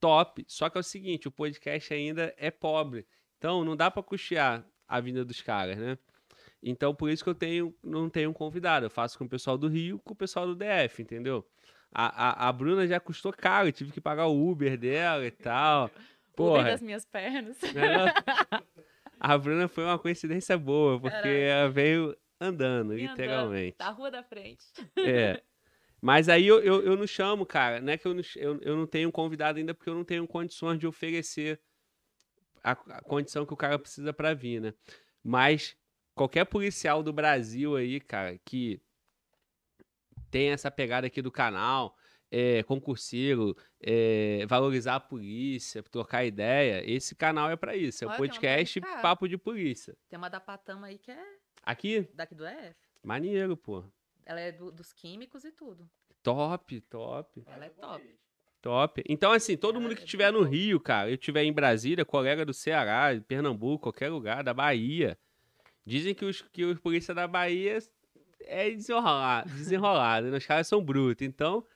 top. 0.00 0.42
Só 0.48 0.70
que 0.70 0.78
é 0.78 0.80
o 0.80 0.84
seguinte, 0.84 1.28
o 1.28 1.30
podcast 1.30 1.92
ainda 1.92 2.34
é 2.38 2.50
pobre. 2.50 3.06
Então 3.36 3.62
não 3.64 3.76
dá 3.76 3.90
pra 3.90 4.02
custear 4.02 4.64
a 4.88 5.00
vinda 5.00 5.22
dos 5.24 5.42
caras, 5.42 5.76
né? 5.76 5.98
Então 6.62 6.94
por 6.94 7.10
isso 7.10 7.22
que 7.22 7.28
eu 7.30 7.34
tenho, 7.34 7.74
não 7.82 8.08
tenho 8.08 8.30
um 8.30 8.34
convidado. 8.34 8.86
Eu 8.86 8.90
faço 8.90 9.18
com 9.18 9.24
o 9.24 9.28
pessoal 9.28 9.58
do 9.58 9.68
Rio, 9.68 9.98
com 9.98 10.14
o 10.14 10.16
pessoal 10.16 10.46
do 10.46 10.54
DF, 10.56 11.02
entendeu? 11.02 11.44
A, 11.92 12.46
a, 12.46 12.48
a 12.48 12.52
Bruna 12.52 12.86
já 12.86 12.98
custou 12.98 13.34
caro, 13.34 13.68
eu 13.68 13.72
tive 13.72 13.92
que 13.92 14.00
pagar 14.00 14.26
o 14.28 14.50
Uber 14.50 14.78
dela 14.78 15.26
e 15.26 15.30
tal. 15.30 15.84
Uber 15.86 15.96
Porra, 16.34 16.64
das 16.64 16.80
minhas 16.80 17.04
pernas. 17.04 17.58
né? 17.60 18.14
a 19.24 19.38
Bruna 19.38 19.68
foi 19.68 19.84
uma 19.84 20.00
coincidência 20.00 20.58
boa, 20.58 21.00
porque 21.00 21.16
Caraca. 21.16 21.28
ela 21.28 21.70
veio 21.70 22.16
andando, 22.40 22.92
Vim 22.96 23.04
andando, 23.04 23.10
literalmente. 23.10 23.78
Da 23.78 23.90
rua 23.90 24.10
da 24.10 24.20
frente. 24.24 24.64
É. 24.98 25.40
Mas 26.02 26.28
aí 26.28 26.44
eu, 26.44 26.58
eu, 26.58 26.82
eu 26.82 26.96
não 26.96 27.06
chamo, 27.06 27.46
cara. 27.46 27.80
Não 27.80 27.92
é 27.92 27.96
que 27.96 28.04
eu 28.04 28.14
não, 28.14 28.22
eu, 28.34 28.60
eu 28.62 28.76
não 28.76 28.84
tenho 28.84 29.12
convidado 29.12 29.60
ainda 29.60 29.72
porque 29.72 29.88
eu 29.88 29.94
não 29.94 30.02
tenho 30.02 30.26
condições 30.26 30.76
de 30.76 30.88
oferecer 30.88 31.60
a, 32.64 32.72
a 32.72 33.00
condição 33.02 33.46
que 33.46 33.54
o 33.54 33.56
cara 33.56 33.78
precisa 33.78 34.12
pra 34.12 34.34
vir, 34.34 34.60
né? 34.60 34.74
Mas 35.22 35.76
qualquer 36.16 36.44
policial 36.44 37.00
do 37.00 37.12
Brasil 37.12 37.76
aí, 37.76 38.00
cara, 38.00 38.36
que 38.44 38.82
tem 40.32 40.50
essa 40.50 40.68
pegada 40.68 41.06
aqui 41.06 41.22
do 41.22 41.30
canal, 41.30 41.96
é, 42.34 42.62
concurseiro, 42.62 43.54
é, 43.78 44.46
valorizar 44.48 44.94
a 44.96 45.00
polícia, 45.00 45.82
trocar 45.82 46.24
ideia, 46.24 46.82
esse 46.90 47.14
canal 47.14 47.50
é 47.50 47.56
pra 47.56 47.76
isso. 47.76 48.02
É 48.02 48.06
o 48.06 48.10
Olha, 48.10 48.18
uma 48.18 48.26
podcast 48.26 48.80
Papo 48.80 49.28
de 49.28 49.36
Polícia. 49.36 49.94
Tem 50.08 50.18
uma 50.18 50.30
da 50.30 50.40
Patama 50.40 50.86
aí 50.86 50.96
que 50.98 51.10
é 51.10 51.22
Aqui, 51.62 52.08
daqui 52.14 52.34
do 52.34 52.46
EF. 52.46 52.74
maneiro, 53.04 53.54
pô. 53.56 53.84
Ela 54.24 54.40
é 54.40 54.50
do- 54.50 54.72
dos 54.72 54.92
químicos 54.92 55.44
e 55.44 55.52
tudo. 55.52 55.88
Top, 56.22 56.80
top. 56.82 57.42
Ela 57.46 57.66
é 57.66 57.68
top. 57.68 58.18
Top. 58.62 59.02
Então, 59.08 59.32
assim, 59.32 59.56
todo 59.56 59.80
mundo 59.80 59.94
que 59.94 60.02
é 60.02 60.04
estiver 60.04 60.32
muito 60.32 60.44
no. 60.44 60.50
Rio, 60.50 60.80
cara, 60.80 61.10
eu 61.10 61.14
estiver 61.14 61.42
em 61.42 61.52
Brasília, 61.52 62.04
colega 62.04 62.46
do 62.46 62.54
Ceará, 62.54 63.08
Pernambuco, 63.26 63.82
qualquer 63.82 64.08
lugar, 64.08 64.42
da 64.44 64.54
Bahia, 64.54 65.18
dizem 65.84 66.14
que 66.14 66.24
os, 66.24 66.40
que 66.42 66.64
os 66.64 66.78
polícia 66.78 67.12
da 67.12 67.26
Bahia 67.26 67.78
é 68.40 68.70
desenrolado, 68.70 69.50
desenrolado 69.50 70.30
né? 70.30 70.38
Os 70.38 70.46
caras 70.46 70.68
são 70.68 70.82
brutos. 70.82 71.26
Então, 71.26 71.66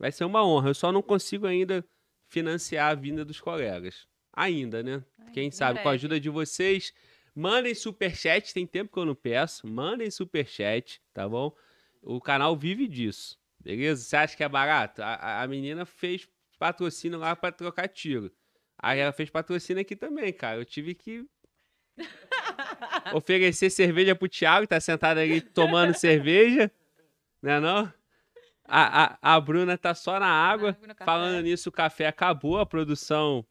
vai 0.00 0.10
ser 0.10 0.24
uma 0.24 0.44
honra. 0.44 0.70
Eu 0.70 0.74
só 0.74 0.90
não 0.90 1.00
consigo 1.02 1.46
ainda 1.46 1.84
financiar 2.28 2.90
a 2.90 2.94
vinda 2.94 3.24
dos 3.24 3.40
colegas. 3.40 4.08
Ainda, 4.32 4.82
né? 4.82 5.04
Ai, 5.18 5.32
Quem 5.32 5.46
em 5.48 5.50
sabe, 5.50 5.74
com 5.74 5.80
a 5.88 5.90
breve. 5.92 5.94
ajuda 5.96 6.18
de 6.18 6.28
vocês, 6.30 6.92
mandem 7.34 7.74
superchat. 7.74 8.52
Tem 8.54 8.66
tempo 8.66 8.92
que 8.92 8.98
eu 8.98 9.04
não 9.04 9.14
peço. 9.14 9.66
Mandem 9.68 10.10
superchat, 10.10 11.00
tá 11.12 11.28
bom? 11.28 11.54
O 12.02 12.20
canal 12.20 12.56
vive 12.56 12.88
disso. 12.88 13.38
Beleza? 13.60 14.02
Você 14.02 14.16
acha 14.16 14.36
que 14.36 14.42
é 14.42 14.48
barato? 14.48 15.02
A, 15.02 15.42
a- 15.42 15.46
menina 15.46 15.84
fez 15.84 16.26
patrocínio 16.58 17.18
lá 17.18 17.36
pra 17.36 17.52
trocar 17.52 17.86
tiro. 17.88 18.32
Aí 18.78 18.98
ela 18.98 19.12
fez 19.12 19.28
patrocínio 19.28 19.82
aqui 19.82 19.94
também, 19.94 20.32
cara. 20.32 20.56
Eu 20.58 20.64
tive 20.64 20.94
que 20.94 21.26
oferecer 23.12 23.70
cerveja 23.70 24.14
pro 24.14 24.28
Thiago, 24.28 24.66
tá 24.66 24.80
sentado 24.80 25.18
ali 25.18 25.40
tomando 25.40 25.94
cerveja. 25.94 26.70
Né 27.42 27.60
não? 27.60 27.92
A, 28.70 29.18
a, 29.20 29.34
a 29.36 29.40
Bruna 29.40 29.76
tá 29.76 29.94
só 29.94 30.18
na 30.20 30.28
água. 30.28 30.76
Falando 31.04 31.42
nisso, 31.42 31.68
o 31.68 31.72
café 31.72 32.06
acabou, 32.06 32.58
a 32.58 32.66
produção. 32.66 33.44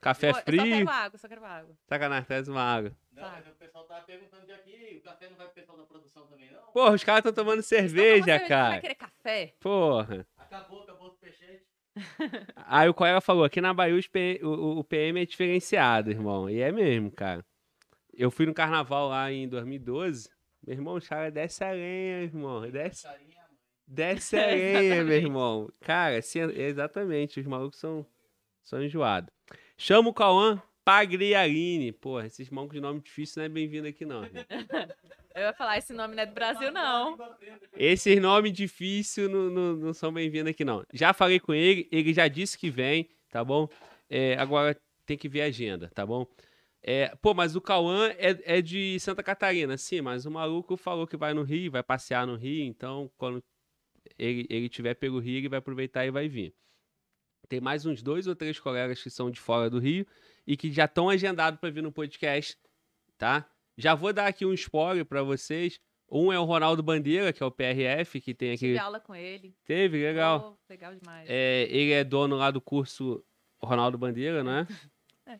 Café 0.00 0.30
Pô, 0.32 0.38
Eu 0.38 0.40
só 0.40 0.44
frio. 0.44 0.62
quero 0.62 0.90
água, 0.90 1.18
só 1.18 1.28
quero 1.28 1.44
água. 1.44 1.76
Sacanagem, 1.88 2.24
traz 2.26 2.46
uma 2.48 2.62
água. 2.62 2.92
Não, 3.12 3.22
Tá. 3.22 3.30
mas 3.32 3.46
o 3.46 3.56
pessoal 3.56 3.84
tava 3.84 4.02
perguntando 4.02 4.44
de 4.46 4.52
aqui, 4.52 4.98
o 4.98 5.02
café 5.02 5.28
não 5.30 5.36
vai 5.36 5.46
pro 5.46 5.54
pessoal 5.54 5.78
da 5.78 5.84
produção 5.84 6.26
também, 6.26 6.50
não? 6.52 6.60
Porra, 6.72 6.92
os 6.94 7.02
caras 7.04 7.20
estão 7.24 7.32
tomando 7.32 7.62
cerveja, 7.62 8.24
você 8.24 8.38
Vai 8.38 8.48
cara. 8.48 8.80
querer 8.80 8.94
café? 8.96 9.54
Porra. 9.60 10.26
Acabou, 10.36 10.82
acabou 10.82 11.08
o 11.08 11.10
superchat. 11.10 11.62
Aí 12.66 12.88
o 12.88 12.94
colega 12.94 13.20
falou, 13.20 13.44
aqui 13.44 13.60
na 13.60 13.72
Bahia 13.72 13.94
os 13.96 14.06
o, 14.42 14.78
o- 14.80 14.84
PM 14.84 15.20
é 15.22 15.24
diferenciado, 15.26 16.10
irmão. 16.10 16.50
E 16.50 16.60
é 16.60 16.70
mesmo, 16.70 17.10
cara. 17.10 17.44
Eu 18.12 18.30
fui 18.30 18.44
no 18.46 18.52
carnaval 18.54 19.08
lá 19.08 19.30
em 19.32 19.48
2012. 19.48 20.28
Meu 20.66 20.76
irmão, 20.76 20.94
os 20.94 21.06
caras 21.08 21.32
desce 21.32 21.64
a 21.64 21.70
lenha, 21.72 22.22
irmão. 22.22 22.60
Desce. 22.70 23.06
Desce 23.86 24.36
a 24.38 24.46
lenha, 24.46 24.80
meu 25.04 25.14
Exatamente. 25.14 25.24
irmão. 25.24 25.70
Cara, 25.80 26.22
se- 26.22 26.38
exatamente, 26.38 27.40
os 27.40 27.46
malucos 27.46 27.78
são, 27.78 28.06
são 28.62 28.82
enjoados. 28.82 29.30
Chama 29.76 30.08
o 30.10 30.14
Cauã 30.14 30.62
Pagliarini. 30.84 31.92
Porra, 31.92 32.26
esses 32.26 32.48
malucos 32.50 32.74
de 32.76 32.80
nome 32.80 33.00
difícil 33.00 33.40
não 33.40 33.46
é 33.46 33.48
bem-vindo 33.48 33.88
aqui, 33.88 34.04
não. 34.04 34.24
irmão. 34.24 34.44
Eu 35.34 35.42
ia 35.42 35.52
falar, 35.52 35.78
esse 35.78 35.92
nome 35.92 36.14
não 36.14 36.22
é 36.22 36.26
do 36.26 36.32
Brasil, 36.32 36.70
não. 36.70 37.18
Esses 37.72 38.20
nomes 38.22 38.52
difíceis 38.52 39.28
não, 39.28 39.50
não, 39.50 39.74
não 39.74 39.92
são 39.92 40.12
bem-vindos 40.12 40.50
aqui, 40.50 40.64
não. 40.64 40.84
Já 40.92 41.12
falei 41.12 41.40
com 41.40 41.52
ele, 41.52 41.88
ele 41.90 42.14
já 42.14 42.28
disse 42.28 42.56
que 42.56 42.70
vem, 42.70 43.08
tá 43.30 43.44
bom? 43.44 43.68
É, 44.08 44.36
agora 44.38 44.80
tem 45.04 45.18
que 45.18 45.28
ver 45.28 45.42
a 45.42 45.46
agenda, 45.46 45.90
tá 45.92 46.06
bom? 46.06 46.24
É, 46.84 47.12
pô, 47.20 47.34
mas 47.34 47.56
o 47.56 47.60
Cauã 47.60 48.10
é, 48.10 48.58
é 48.58 48.62
de 48.62 48.96
Santa 49.00 49.24
Catarina, 49.24 49.76
sim, 49.76 50.00
mas 50.00 50.24
o 50.24 50.30
maluco 50.30 50.76
falou 50.76 51.04
que 51.04 51.16
vai 51.16 51.34
no 51.34 51.42
Rio, 51.42 51.72
vai 51.72 51.82
passear 51.82 52.24
no 52.28 52.36
Rio, 52.36 52.64
então 52.66 53.10
quando 53.16 53.42
ele, 54.18 54.46
ele 54.50 54.68
tiver 54.68 54.94
pelo 54.94 55.18
Rio, 55.18 55.38
ele 55.38 55.48
vai 55.48 55.58
aproveitar 55.58 56.04
e 56.06 56.10
vai 56.10 56.28
vir. 56.28 56.54
Tem 57.48 57.60
mais 57.60 57.84
uns 57.84 58.02
dois 58.02 58.26
ou 58.26 58.34
três 58.34 58.58
colegas 58.58 59.02
que 59.02 59.10
são 59.10 59.30
de 59.30 59.38
fora 59.38 59.68
do 59.68 59.78
Rio 59.78 60.06
e 60.46 60.56
que 60.56 60.72
já 60.72 60.86
estão 60.86 61.08
agendados 61.08 61.60
para 61.60 61.70
vir 61.70 61.82
no 61.82 61.92
podcast, 61.92 62.58
tá? 63.18 63.48
Já 63.76 63.94
vou 63.94 64.12
dar 64.12 64.26
aqui 64.26 64.46
um 64.46 64.52
spoiler 64.54 65.04
para 65.04 65.22
vocês. 65.22 65.80
Um 66.10 66.32
é 66.32 66.38
o 66.38 66.44
Ronaldo 66.44 66.82
Bandeira, 66.82 67.32
que 67.32 67.42
é 67.42 67.46
o 67.46 67.50
PRF, 67.50 68.20
que 68.20 68.34
tem 68.34 68.52
aquele. 68.52 68.72
Tive 68.72 68.84
aula 68.84 69.00
com 69.00 69.14
ele. 69.14 69.56
Teve, 69.64 70.02
legal. 70.02 70.52
Pô, 70.52 70.58
legal 70.70 70.94
demais. 70.94 71.28
É, 71.28 71.66
ele 71.70 71.92
é 71.92 72.04
dono 72.04 72.36
lá 72.36 72.50
do 72.50 72.60
curso 72.60 73.24
Ronaldo 73.60 73.98
Bandeira, 73.98 74.44
né? 74.44 74.66
É. 75.26 75.38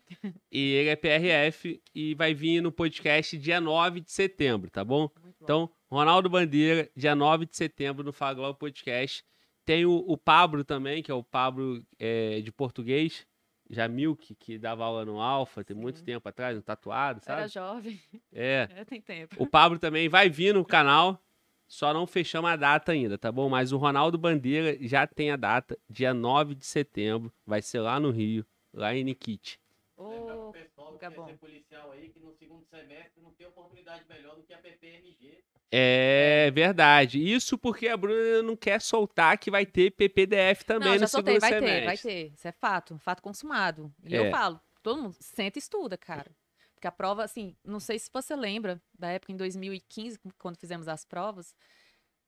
E 0.51 0.73
ele 0.73 0.89
é 0.89 0.95
PRF 0.95 1.81
e 1.93 2.15
vai 2.15 2.33
vir 2.33 2.61
no 2.61 2.71
podcast 2.71 3.37
dia 3.37 3.61
9 3.61 4.01
de 4.01 4.11
setembro, 4.11 4.69
tá 4.69 4.83
bom? 4.83 5.09
Muito 5.21 5.21
bom. 5.21 5.43
Então, 5.43 5.71
Ronaldo 5.89 6.29
Bandeira, 6.29 6.89
dia 6.95 7.15
9 7.15 7.45
de 7.45 7.55
setembro 7.55 8.03
no 8.03 8.11
Globo 8.11 8.55
Podcast. 8.55 9.23
Tem 9.63 9.85
o, 9.85 9.97
o 10.07 10.17
Pablo 10.17 10.63
também, 10.63 11.01
que 11.01 11.11
é 11.11 11.13
o 11.13 11.23
Pablo 11.23 11.83
é, 11.99 12.41
de 12.41 12.51
português, 12.51 13.25
Jamilk, 13.69 14.35
que 14.35 14.57
dava 14.57 14.85
aula 14.85 15.05
no 15.05 15.19
Alfa, 15.19 15.63
tem 15.63 15.75
muito 15.75 15.99
Sim. 15.99 16.05
tempo 16.05 16.29
atrás, 16.29 16.57
um 16.57 16.61
tatuado, 16.61 17.21
Era 17.25 17.47
sabe? 17.47 17.53
jovem. 17.53 18.01
É. 18.31 18.67
É, 18.75 18.85
tem 18.85 19.01
tempo. 19.01 19.35
O 19.39 19.47
Pablo 19.47 19.79
também 19.79 20.07
vai 20.07 20.29
vir 20.29 20.53
no 20.53 20.63
canal, 20.63 21.19
só 21.67 21.93
não 21.93 22.05
fechamos 22.05 22.49
a 22.49 22.55
data 22.55 22.91
ainda, 22.91 23.17
tá 23.17 23.31
bom? 23.31 23.49
Mas 23.49 23.71
o 23.71 23.77
Ronaldo 23.77 24.17
Bandeira 24.17 24.77
já 24.81 25.07
tem 25.07 25.31
a 25.31 25.35
data, 25.35 25.77
dia 25.89 26.13
9 26.13 26.55
de 26.55 26.65
setembro, 26.65 27.33
vai 27.45 27.61
ser 27.61 27.79
lá 27.79 27.99
no 27.99 28.11
Rio, 28.11 28.45
lá 28.73 28.93
em 28.95 29.03
Nikit. 29.03 29.59
Ô, 29.97 30.51
pessoal 30.51 30.97
que 30.97 31.09
bom. 31.09 31.25
ser 31.27 31.37
policial 31.37 31.91
aí, 31.91 32.09
que 32.09 32.19
no 32.19 32.33
segundo 32.33 32.65
semestre 32.65 33.21
não 33.21 33.31
tem 33.31 33.47
oportunidade 33.47 34.03
melhor 34.09 34.35
do 34.35 34.43
que 34.43 34.53
a 34.53 34.57
PPMG. 34.57 35.43
É 35.71 36.51
verdade. 36.51 37.19
Isso 37.19 37.57
porque 37.57 37.87
a 37.87 37.97
Bruna 37.97 38.41
não 38.43 38.55
quer 38.55 38.81
soltar 38.81 39.37
que 39.37 39.49
vai 39.49 39.65
ter 39.65 39.91
PPDF 39.91 40.65
também 40.65 40.87
não, 40.89 40.93
no 40.95 40.99
já 40.99 41.07
soltei, 41.07 41.39
segundo 41.39 41.41
vai 41.41 41.59
semestre. 41.59 41.79
ter, 41.79 41.85
vai 41.85 41.97
ter. 41.97 42.33
Isso 42.33 42.47
é 42.47 42.51
fato, 42.51 42.97
fato 42.99 43.21
consumado. 43.21 43.93
E 44.03 44.15
É. 44.15 44.19
eu 44.27 44.31
falo, 44.31 44.59
todo 44.83 45.01
mundo 45.01 45.15
senta 45.19 45.57
e 45.57 45.61
estuda, 45.61 45.97
cara. 45.97 46.29
Porque 46.73 46.87
a 46.87 46.91
prova, 46.91 47.23
assim, 47.23 47.55
não 47.63 47.79
sei 47.79 47.97
se 47.97 48.09
você 48.13 48.35
lembra 48.35 48.81
da 48.97 49.09
época 49.09 49.31
em 49.31 49.37
2015, 49.37 50.19
quando 50.37 50.57
fizemos 50.57 50.87
as 50.87 51.05
provas, 51.05 51.55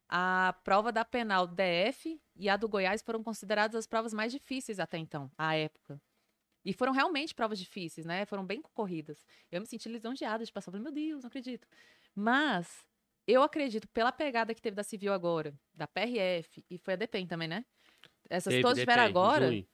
a 0.10 0.56
prova 0.64 0.92
da 0.92 1.04
penal 1.04 1.46
DF 1.46 2.20
e 2.36 2.50
a 2.50 2.56
do 2.56 2.68
Goiás 2.70 3.02
foram 3.02 3.22
consideradas 3.22 3.76
as 3.76 3.86
provas 3.86 4.14
mais 4.14 4.32
difíceis 4.32 4.80
até 4.80 4.98
então, 4.98 5.30
à 5.38 5.56
época. 5.56 6.02
E 6.68 6.74
foram 6.74 6.92
realmente 6.92 7.34
provas 7.34 7.58
difíceis, 7.58 8.06
né? 8.06 8.26
Foram 8.26 8.46
bem 8.46 8.62
concorridas. 8.62 9.26
Eu 9.50 9.62
me 9.62 9.66
senti 9.66 9.88
lisonjeada 9.88 10.44
de 10.44 10.52
passar, 10.52 10.70
falei, 10.70 10.84
meu 10.84 10.92
Deus, 10.92 11.24
não 11.24 11.30
acredito. 11.30 11.66
Mas 12.14 12.86
eu 13.26 13.42
acredito, 13.42 13.88
pela 13.88 14.12
pegada 14.12 14.54
que 14.54 14.62
teve 14.62 14.76
da 14.76 14.84
Civil 14.84 15.14
agora, 15.14 15.58
da 15.74 15.88
PRF, 15.88 16.66
e 16.70 16.78
foi 16.78 16.96
a 16.96 16.98
DPEM 16.98 17.26
também, 17.26 17.48
né? 17.48 17.64
Essas 18.30 18.52
Teve, 18.52 18.64
todas 18.64 18.80
tiveram 18.80 19.04
agora, 19.04 19.48
junho. 19.48 19.66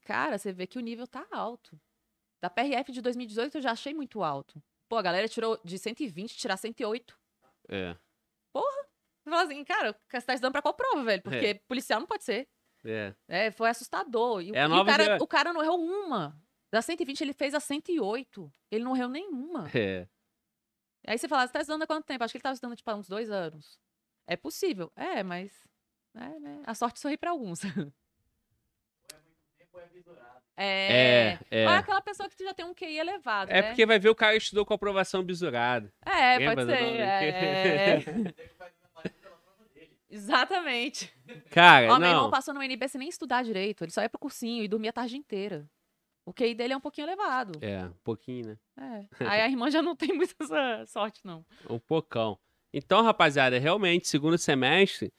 cara, 0.00 0.38
você 0.38 0.50
vê 0.50 0.66
que 0.66 0.78
o 0.78 0.80
nível 0.80 1.06
tá 1.06 1.26
alto. 1.30 1.78
Da 2.40 2.48
PRF 2.48 2.90
de 2.90 3.02
2018 3.02 3.58
eu 3.58 3.62
já 3.62 3.72
achei 3.72 3.92
muito 3.92 4.22
alto. 4.22 4.62
Pô, 4.88 4.96
a 4.96 5.02
galera 5.02 5.28
tirou 5.28 5.60
de 5.62 5.78
120, 5.78 6.38
tirar 6.38 6.56
108. 6.56 7.18
É, 7.68 7.94
Você 9.22 9.28
fala 9.28 9.42
assim, 9.42 9.62
cara, 9.62 9.94
você 10.10 10.22
tá 10.22 10.32
estudando 10.32 10.52
pra 10.52 10.62
qual 10.62 10.72
prova, 10.72 11.04
velho? 11.04 11.22
Porque 11.22 11.60
policial 11.68 12.00
não 12.00 12.06
pode 12.06 12.24
ser. 12.24 12.48
É. 12.84 13.14
É, 13.28 13.50
foi 13.50 13.68
assustador. 13.68 14.40
E, 14.42 14.50
o- 14.52 14.54
É 14.56 14.64
a 14.64 14.68
e 14.68 14.72
o, 14.72 14.84
cara, 14.84 15.18
o 15.22 15.26
cara 15.26 15.52
não 15.52 15.62
errou 15.62 15.80
uma. 15.80 16.36
Da 16.72 16.80
120 16.80 17.20
ele 17.22 17.32
fez 17.32 17.54
a 17.54 17.60
108. 17.60 18.52
Ele 18.70 18.84
não 18.84 18.96
errou 18.96 19.08
nenhuma. 19.10 19.68
É. 19.74 20.06
Aí 21.06 21.18
você 21.18 21.26
fala, 21.26 21.46
você 21.46 21.52
tá 21.52 21.60
estudando 21.60 21.82
há 21.82 21.86
quanto 21.86 22.04
tempo? 22.04 22.22
Acho 22.22 22.32
que 22.32 22.36
ele 22.38 22.42
tava 22.42 22.54
estudando, 22.54 22.76
tipo, 22.76 22.90
há 22.90 22.94
uns 22.94 23.08
dois 23.08 23.30
anos. 23.30 23.78
É 24.26 24.36
possível. 24.36 24.92
É, 24.94 25.22
mas... 25.22 25.66
É, 26.14 26.38
né? 26.40 26.62
A 26.66 26.74
sorte 26.74 27.00
sorri 27.00 27.16
pra 27.16 27.30
alguns. 27.30 27.60
É. 30.56 30.64
É... 30.66 31.38
É, 31.50 31.62
é. 31.62 31.66
Olha 31.66 31.78
aquela 31.78 32.02
pessoa 32.02 32.28
que 32.28 32.44
já 32.44 32.52
tem 32.52 32.66
um 32.66 32.74
QI 32.74 32.98
elevado, 32.98 33.50
É 33.50 33.62
né? 33.62 33.68
porque 33.68 33.86
vai 33.86 33.98
ver 33.98 34.10
o 34.10 34.14
cara 34.14 34.36
estudou 34.36 34.66
com 34.66 34.74
aprovação 34.74 35.22
bisurada. 35.22 35.90
É, 36.04 36.36
Lembra 36.36 36.66
pode 36.66 36.70
ser. 36.78 36.82
é, 37.00 37.28
é. 37.96 38.00
Tem 38.32 38.48
que 38.48 38.54
fazer 38.54 38.74
uma 38.82 38.88
palestra 38.92 39.20
pela 39.22 39.36
prova 39.38 39.64
dele. 39.72 39.98
Exatamente. 40.10 41.12
Cara, 41.50 41.92
Ó, 41.94 41.98
meu 41.98 42.08
irmão 42.08 42.24
não. 42.24 42.30
passou 42.30 42.52
no 42.52 42.62
NB 42.62 42.88
sem 42.88 42.98
nem 42.98 43.08
estudar 43.08 43.44
direito. 43.44 43.84
Ele 43.84 43.92
só 43.92 44.02
ia 44.02 44.08
pro 44.08 44.18
cursinho 44.18 44.62
e 44.64 44.68
dormia 44.68 44.90
a 44.90 44.92
tarde 44.92 45.16
inteira. 45.16 45.68
O 46.26 46.32
QI 46.32 46.54
dele 46.54 46.72
é 46.74 46.76
um 46.76 46.80
pouquinho 46.80 47.06
elevado. 47.06 47.58
É, 47.62 47.84
um 47.84 47.94
pouquinho, 48.04 48.46
né? 48.76 49.06
É. 49.20 49.24
Aí 49.26 49.40
a 49.40 49.48
irmã 49.48 49.70
já 49.70 49.80
não 49.82 49.96
tem 49.96 50.10
muita 50.14 50.34
sorte, 50.86 51.20
não. 51.24 51.44
Um 51.68 51.78
pocão. 51.78 52.38
Então, 52.72 53.02
rapaziada, 53.02 53.58
realmente, 53.58 54.06
segundo 54.06 54.36
semestre, 54.38 55.12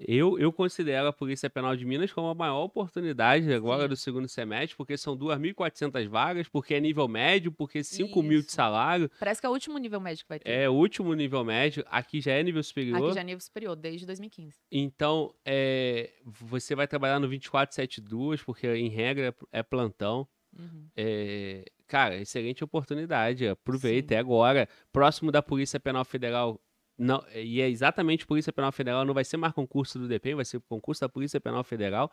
Eu, 0.00 0.38
eu 0.38 0.52
considero 0.52 1.08
a 1.08 1.12
Polícia 1.12 1.48
Penal 1.48 1.76
de 1.76 1.84
Minas 1.84 2.12
como 2.12 2.28
a 2.28 2.34
maior 2.34 2.64
oportunidade 2.64 3.52
agora 3.52 3.82
Sim. 3.82 3.88
do 3.88 3.96
segundo 3.96 4.28
semestre, 4.28 4.76
porque 4.76 4.96
são 4.96 5.16
2.400 5.16 6.08
vagas, 6.08 6.48
porque 6.48 6.74
é 6.74 6.80
nível 6.80 7.06
médio, 7.06 7.52
porque 7.52 7.84
5 7.84 8.22
mil 8.22 8.42
de 8.42 8.50
salário, 8.50 9.10
Parece 9.18 9.40
que 9.40 9.46
é 9.46 9.50
o 9.50 9.52
último 9.52 9.78
nível 9.78 10.00
médio 10.00 10.24
que 10.24 10.28
vai 10.28 10.38
ter. 10.38 10.50
é 10.50 10.68
o 10.68 10.72
último 10.72 11.14
nível 11.14 11.44
médio, 11.44 11.84
aqui 11.88 12.20
já 12.20 12.32
é 12.32 12.42
nível 12.42 12.62
superior. 12.62 12.96
Aqui 12.96 13.14
já 13.14 13.20
é 13.20 13.24
nível 13.24 13.40
superior, 13.40 13.76
desde 13.76 14.06
2015. 14.06 14.58
Então, 14.70 15.34
é, 15.44 16.10
você 16.24 16.74
vai 16.74 16.88
trabalhar 16.88 17.20
no 17.20 17.28
2472, 17.28 18.42
porque 18.42 18.66
em 18.66 18.88
regra 18.88 19.34
é 19.52 19.62
plantão. 19.62 20.26
Uhum. 20.58 20.88
É, 20.96 21.64
cara, 21.86 22.16
excelente 22.16 22.62
oportunidade. 22.62 23.46
Aproveita, 23.48 24.14
Sim. 24.14 24.16
é 24.16 24.18
agora. 24.18 24.68
Próximo 24.92 25.32
da 25.32 25.42
Polícia 25.42 25.80
Penal 25.80 26.04
Federal. 26.04 26.60
Não, 26.96 27.24
e 27.34 27.60
é 27.60 27.68
exatamente 27.68 28.26
Polícia 28.26 28.52
Penal 28.52 28.70
Federal, 28.70 29.04
não 29.04 29.14
vai 29.14 29.24
ser 29.24 29.36
mais 29.36 29.52
concurso 29.52 29.98
do 29.98 30.06
DPEM, 30.06 30.36
vai 30.36 30.44
ser 30.44 30.60
concurso 30.60 31.00
da 31.00 31.08
Polícia 31.08 31.40
Penal 31.40 31.64
Federal. 31.64 32.10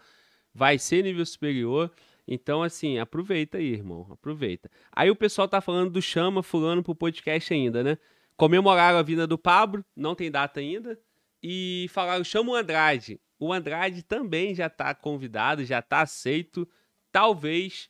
Vai 0.54 0.78
ser 0.78 1.04
nível 1.04 1.26
superior. 1.26 1.92
Então, 2.28 2.64
assim, 2.64 2.98
aproveita 2.98 3.58
aí, 3.58 3.72
irmão. 3.72 4.08
Aproveita. 4.12 4.70
Aí 4.92 5.10
o 5.10 5.16
pessoal 5.16 5.48
tá 5.48 5.62
falando 5.62 5.92
do 5.92 6.02
Chama 6.02 6.44
Fulano 6.44 6.84
pro 6.84 6.96
podcast 6.96 7.54
ainda, 7.54 7.84
né? 7.84 7.98
Comemoraram 8.36 8.98
a 8.98 9.02
vinda 9.04 9.28
do 9.28 9.38
Pablo, 9.38 9.86
não 9.96 10.16
tem 10.16 10.32
data 10.32 10.60
ainda. 10.60 11.00
E 11.44 11.88
falaram, 11.90 12.24
chama 12.24 12.52
o 12.52 12.56
Andrade. 12.56 13.20
O 13.40 13.52
Andrade 13.54 14.04
também 14.04 14.54
já 14.54 14.70
tá 14.70 14.94
convidado, 14.94 15.64
já 15.64 15.82
tá 15.82 16.02
aceito. 16.02 16.68
Talvez 17.12 17.90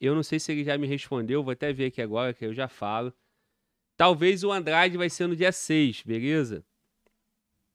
eu 0.00 0.14
não 0.14 0.22
sei 0.22 0.38
se 0.38 0.52
ele 0.52 0.64
já 0.64 0.78
me 0.78 0.86
respondeu, 0.86 1.42
vou 1.42 1.52
até 1.52 1.72
ver 1.72 1.86
aqui 1.86 2.00
agora 2.00 2.32
que 2.32 2.44
eu 2.44 2.54
já 2.54 2.68
falo. 2.68 3.12
Talvez 3.98 4.44
o 4.44 4.52
Andrade 4.52 4.96
vai 4.96 5.10
ser 5.10 5.26
no 5.26 5.34
dia 5.34 5.50
6, 5.50 6.04
beleza? 6.04 6.64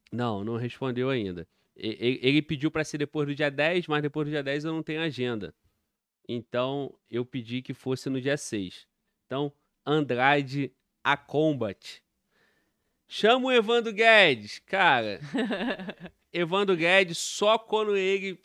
Não, 0.10 0.42
não 0.42 0.56
respondeu 0.56 1.10
ainda. 1.10 1.46
Ele 1.76 2.42
pediu 2.42 2.72
para 2.72 2.86
ser 2.86 2.98
depois 2.98 3.28
do 3.28 3.36
dia 3.36 3.52
10, 3.52 3.88
mas 3.88 4.02
depois 4.02 4.26
do 4.26 4.32
dia 4.32 4.42
10 4.42 4.64
eu 4.64 4.72
não 4.72 4.82
tenho 4.82 5.02
agenda. 5.02 5.54
Então 6.26 6.98
eu 7.12 7.26
pedi 7.26 7.62
que 7.62 7.74
fosse 7.74 8.10
no 8.10 8.22
dia 8.22 8.38
6. 8.38 8.88
Então, 9.26 9.52
Andrade 9.86 10.72
a 11.04 11.18
Combat. 11.18 12.02
Chama 13.06 13.48
o 13.48 13.52
Evandro 13.52 13.92
Guedes. 13.92 14.60
Cara, 14.60 15.20
Evandro 16.32 16.78
Guedes 16.78 17.18
só 17.18 17.58
quando 17.58 17.98
ele 17.98 18.40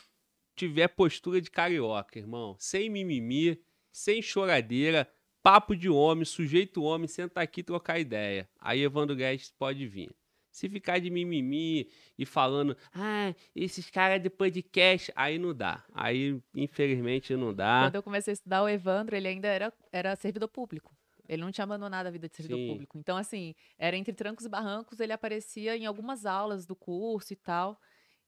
tiver 0.57 0.89
postura 0.89 1.41
de 1.41 1.49
carioca, 1.49 2.19
irmão. 2.19 2.57
Sem 2.59 2.91
mimimi, 2.91 3.63
sem 3.93 4.21
choradeira, 4.21 5.09
papo 5.43 5.77
de 5.77 5.89
homem, 5.89 6.25
sujeito 6.25 6.83
homem, 6.83 7.09
senta 7.09 7.41
aqui 7.41 7.61
e 7.61 7.65
trocar 7.65 7.99
ideia. 7.99 8.49
Aí 8.61 8.83
Evandro 8.83 9.17
Guedes 9.17 9.51
pode 9.59 9.87
vir. 9.87 10.15
Se 10.51 10.69
ficar 10.69 10.99
de 10.99 11.09
mimimi 11.09 11.89
e 12.19 12.27
falando, 12.27 12.77
ah, 12.93 13.33
esses 13.55 13.89
caras 13.91 14.21
de 14.21 14.29
podcast, 14.29 15.13
aí 15.15 15.39
não 15.39 15.55
dá. 15.55 15.85
Aí, 15.93 16.41
infelizmente, 16.55 17.37
não 17.37 17.55
dá. 17.55 17.83
Quando 17.85 17.95
eu 17.95 18.03
comecei 18.03 18.33
a 18.33 18.35
estudar 18.35 18.63
o 18.63 18.69
Evandro, 18.69 19.15
ele 19.15 19.29
ainda 19.29 19.47
era, 19.47 19.73
era 19.93 20.17
servidor 20.17 20.49
público. 20.49 20.97
Ele 21.29 21.43
não 21.43 21.53
tinha 21.53 21.65
abandonado 21.65 22.07
a 22.07 22.11
vida 22.11 22.29
de 22.29 22.35
servidor 22.35 22.59
Sim. 22.59 22.69
público. 22.69 22.99
Então, 22.99 23.17
assim, 23.17 23.55
era 23.79 23.97
entre 23.97 24.15
trancos 24.15 24.47
e 24.47 24.49
barrancos, 24.49 24.99
ele 24.99 25.13
aparecia 25.13 25.77
em 25.77 25.85
algumas 25.85 26.25
aulas 26.25 26.67
do 26.67 26.75
curso 26.75 27.33
e 27.33 27.37
tal. 27.37 27.79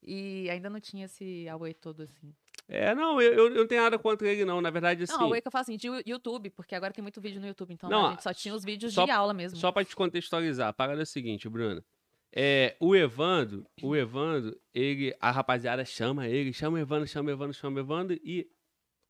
E 0.03 0.49
ainda 0.51 0.70
não 0.70 0.81
tinha 0.81 1.07
esse 1.07 1.49
Away 1.49 1.74
todo 1.74 2.03
assim. 2.03 2.35
É, 2.72 2.94
não, 2.94 3.20
eu, 3.20 3.32
eu 3.32 3.51
não 3.51 3.66
tenho 3.66 3.82
nada 3.82 3.98
contra 3.98 4.28
ele, 4.28 4.44
não. 4.44 4.60
Na 4.60 4.70
verdade, 4.70 5.02
assim. 5.02 5.12
Não, 5.14 5.24
Away 5.24 5.40
que 5.42 5.48
eu 5.48 5.52
falo 5.52 5.62
assim, 5.62 5.76
de 5.76 5.88
YouTube, 6.06 6.51
porque 6.51 6.72
agora 6.72 6.92
tem 6.92 7.02
muito 7.02 7.20
vídeo 7.20 7.40
no 7.40 7.47
YouTube. 7.48 7.74
Então 7.74 7.90
Não, 7.90 8.06
a 8.06 8.10
gente 8.10 8.22
só 8.22 8.32
tinha 8.32 8.55
os 8.55 8.64
vídeos 8.64 8.94
só- 8.94 9.05
de 9.05 9.10
aula 9.10 9.34
mesmo. 9.34 9.59
Só 9.59 9.72
pra 9.72 9.84
te 9.84 9.97
contextualizar, 9.97 10.68
a 10.68 10.72
parada 10.72 11.01
é 11.01 11.02
a 11.02 11.06
seguinte, 11.06 11.48
Bruno. 11.48 11.82
É, 12.32 12.76
o 12.78 12.94
Evandro, 12.94 13.66
o 13.82 13.97
Evandro, 13.97 14.56
ele, 14.72 15.12
a 15.20 15.32
rapaziada 15.32 15.84
chama 15.84 16.28
ele, 16.28 16.52
chama 16.52 16.76
o 16.76 16.80
Evandro, 16.80 17.09
chama 17.09 17.28
o 17.28 17.32
Evandro, 17.32 17.55
chama 17.55 17.76
o 17.76 17.80
Evandro, 17.80 18.20
e 18.22 18.48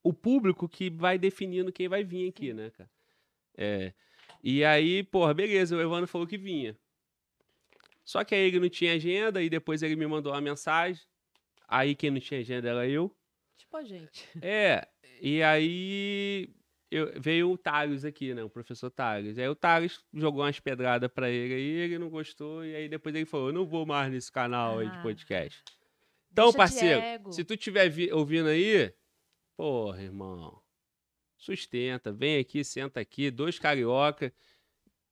o 0.02 0.14
público 0.14 0.66
que 0.66 0.88
vai 0.88 1.18
definindo 1.18 1.70
quem 1.70 1.86
vai 1.86 2.02
vir 2.02 2.30
aqui, 2.30 2.54
né, 2.54 2.70
cara? 2.70 2.90
É, 3.58 3.92
e 4.42 4.64
aí, 4.64 5.02
porra, 5.02 5.34
beleza, 5.34 5.76
o 5.76 5.80
Evandro 5.82 6.08
falou 6.08 6.26
que 6.26 6.38
vinha. 6.38 6.74
Só 8.02 8.24
que 8.24 8.34
aí 8.34 8.40
ele 8.40 8.58
não 8.58 8.70
tinha 8.70 8.94
agenda, 8.94 9.42
e 9.42 9.50
depois 9.50 9.82
ele 9.82 9.96
me 9.96 10.06
mandou 10.06 10.32
uma 10.32 10.40
mensagem. 10.40 11.02
Aí 11.68 11.94
quem 11.94 12.10
não 12.10 12.20
tinha 12.20 12.40
agenda 12.40 12.70
era 12.70 12.88
eu. 12.88 13.14
Tipo 13.60 13.76
a 13.76 13.84
gente. 13.84 14.26
É, 14.42 14.88
e 15.20 15.42
aí 15.42 16.48
eu- 16.90 17.12
veio 17.20 17.50
o 17.50 17.58
Thales 17.58 18.04
aqui, 18.04 18.32
né? 18.34 18.42
O 18.42 18.48
professor 18.50 18.90
Thales. 18.90 19.38
Aí 19.38 19.48
o 19.48 19.54
Thales 19.54 20.02
jogou 20.14 20.42
umas 20.42 20.58
pedradas 20.58 21.10
pra 21.12 21.28
ele 21.30 21.54
aí, 21.54 21.60
ele 21.84 21.98
não 21.98 22.08
gostou, 22.08 22.64
e 22.64 22.74
aí 22.74 22.88
depois 22.88 23.14
ele 23.14 23.26
falou: 23.26 23.48
eu 23.48 23.52
não 23.52 23.66
vou 23.66 23.84
mais 23.86 24.10
nesse 24.10 24.32
canal 24.32 24.78
aí 24.78 24.88
de 24.90 24.96
Ah. 24.96 25.02
podcast. 25.02 25.62
Então, 26.32 26.44
Deixa 26.46 26.52
de 26.52 26.56
parceiro, 26.58 27.32
se 27.32 27.44
tu 27.44 27.54
estiver 27.54 27.92
ouvindo 28.14 28.48
aí, 28.48 28.92
porra, 29.56 30.00
irmão, 30.02 30.62
sustenta, 31.36 32.12
vem 32.12 32.38
aqui, 32.38 32.62
senta 32.64 33.00
aqui, 33.00 33.30
dois 33.30 33.58
carioca, 33.58 34.32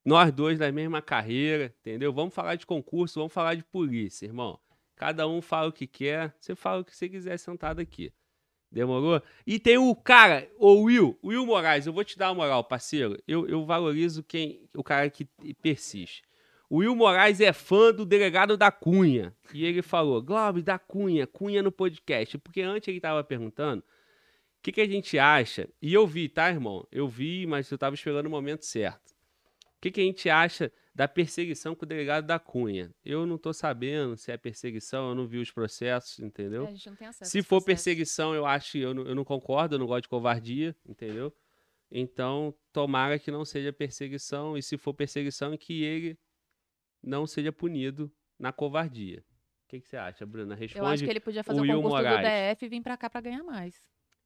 nós 0.05 0.33
dois 0.33 0.59
da 0.59 0.71
mesma 0.73 1.03
carreira, 1.03 1.75
entendeu? 1.81 2.13
Vamos 2.13 2.33
falar 2.35 2.55
de 2.55 2.65
concurso, 2.65 3.19
vamos 3.21 3.33
falar 3.33 3.57
de 3.57 3.65
polícia, 3.65 4.27
irmão. 4.27 4.59
Cada 4.97 5.27
um 5.29 5.43
fala 5.43 5.69
o 5.69 5.73
que 5.73 5.87
quer, 5.87 6.35
você 6.41 6.55
fala 6.55 6.81
o 6.81 6.85
que 6.85 6.97
você 6.97 7.09
quiser 7.09 7.37
sentado 7.37 7.81
aqui. 7.81 8.13
Demorou? 8.71 9.23
E 9.47 9.59
tem 9.59 9.79
o 9.79 9.95
cara, 9.95 10.49
o 10.59 10.83
Will, 10.83 11.19
Will 11.25 11.47
Moraes, 11.47 11.87
eu 11.87 11.93
vou 11.93 12.05
te 12.05 12.19
dar 12.19 12.31
uma 12.31 12.45
moral, 12.45 12.63
parceiro. 12.63 13.17
Eu, 13.27 13.49
eu 13.49 13.65
valorizo 13.65 14.23
quem, 14.23 14.69
o 14.77 14.85
cara 14.85 15.09
que 15.09 15.27
persiste. 15.63 16.23
O 16.71 16.79
Will 16.79 16.95
Moraes 16.95 17.41
é 17.41 17.53
fã 17.53 17.93
do 17.93 18.05
delegado 18.05 18.57
da 18.57 18.71
Cunha. 18.71 19.35
E 19.55 19.65
ele 19.65 19.81
falou: 19.81 20.21
Glóbis, 20.21 20.63
da 20.63 20.79
Cunha, 20.79 21.27
Cunha 21.27 21.63
no 21.63 21.73
podcast. 21.73 22.37
Porque 22.37 22.61
antes 22.61 22.89
ele 22.89 23.01
tava 23.01 23.25
perguntando 23.25 23.81
o 23.81 24.63
que, 24.63 24.73
que 24.73 24.81
a 24.83 24.87
gente 24.87 25.19
acha. 25.19 25.67
E 25.81 25.95
eu 25.95 26.07
vi, 26.07 26.29
tá, 26.29 26.51
irmão? 26.51 26.87
Eu 26.93 27.09
vi, 27.09 27.47
mas 27.47 27.71
eu 27.71 27.79
tava 27.79 27.95
esperando 27.95 28.27
o 28.27 28.31
momento 28.31 28.67
certo. 28.67 29.13
O 29.79 29.81
que, 29.81 29.91
que 29.91 30.01
a 30.01 30.05
gente 30.05 30.29
acha 30.29 30.71
da 30.99 31.07
perseguição 31.07 31.77
com 31.77 31.85
o 31.85 31.89
delegado 31.89 32.27
da 32.27 32.41
Cunha? 32.41 32.93
Eu 33.05 33.25
não 33.25 33.39
tô 33.39 33.53
sabendo 33.53 34.17
se 34.17 34.33
é 34.33 34.37
perseguição, 34.37 35.11
eu 35.11 35.15
não 35.15 35.29
vi 35.29 35.39
os 35.39 35.49
processos, 35.49 36.19
entendeu? 36.19 36.65
É, 36.65 36.67
a 36.67 36.71
gente 36.73 36.91
não 36.91 36.97
tem 36.97 37.07
acesso 37.07 37.31
Se 37.31 37.41
for 37.41 37.63
perseguição, 37.63 38.35
eu 38.35 38.45
acho, 38.45 38.79
eu 38.79 38.93
não, 38.93 39.07
eu 39.07 39.15
não 39.15 39.25
concordo, 39.25 39.77
eu 39.77 39.79
não 39.79 39.87
gosto 39.87 40.03
de 40.03 40.09
covardia, 40.09 40.75
entendeu? 40.85 41.33
Então, 41.89 42.53
tomara 42.73 43.17
que 43.17 43.31
não 43.31 43.45
seja 43.45 43.73
perseguição, 43.73 44.59
e 44.59 44.63
se 44.63 44.77
for 44.77 44.93
perseguição, 44.93 45.57
que 45.57 45.85
ele 45.85 46.19
não 47.01 47.29
seja 47.29 47.53
punido 47.53 48.13
na 48.37 48.53
covardia. 48.53 49.21
O 49.21 49.69
que, 49.69 49.81
que 49.81 49.87
você 49.87 49.97
acha, 49.97 50.27
Bruna? 50.27 50.57
Responde. 50.57 50.85
Eu 50.85 50.87
acho 50.91 51.05
que 51.05 51.11
ele 51.11 51.21
podia 51.21 51.45
fazer 51.45 51.61
o 51.61 51.63
um 51.63 51.83
concurso 51.83 51.97
do. 51.97 52.17
DF 52.17 52.67
e 52.67 52.69
vir 52.69 52.83
pra 52.83 52.97
cá 52.97 53.09
pra 53.09 53.21
ganhar 53.21 53.45
mais. 53.45 53.81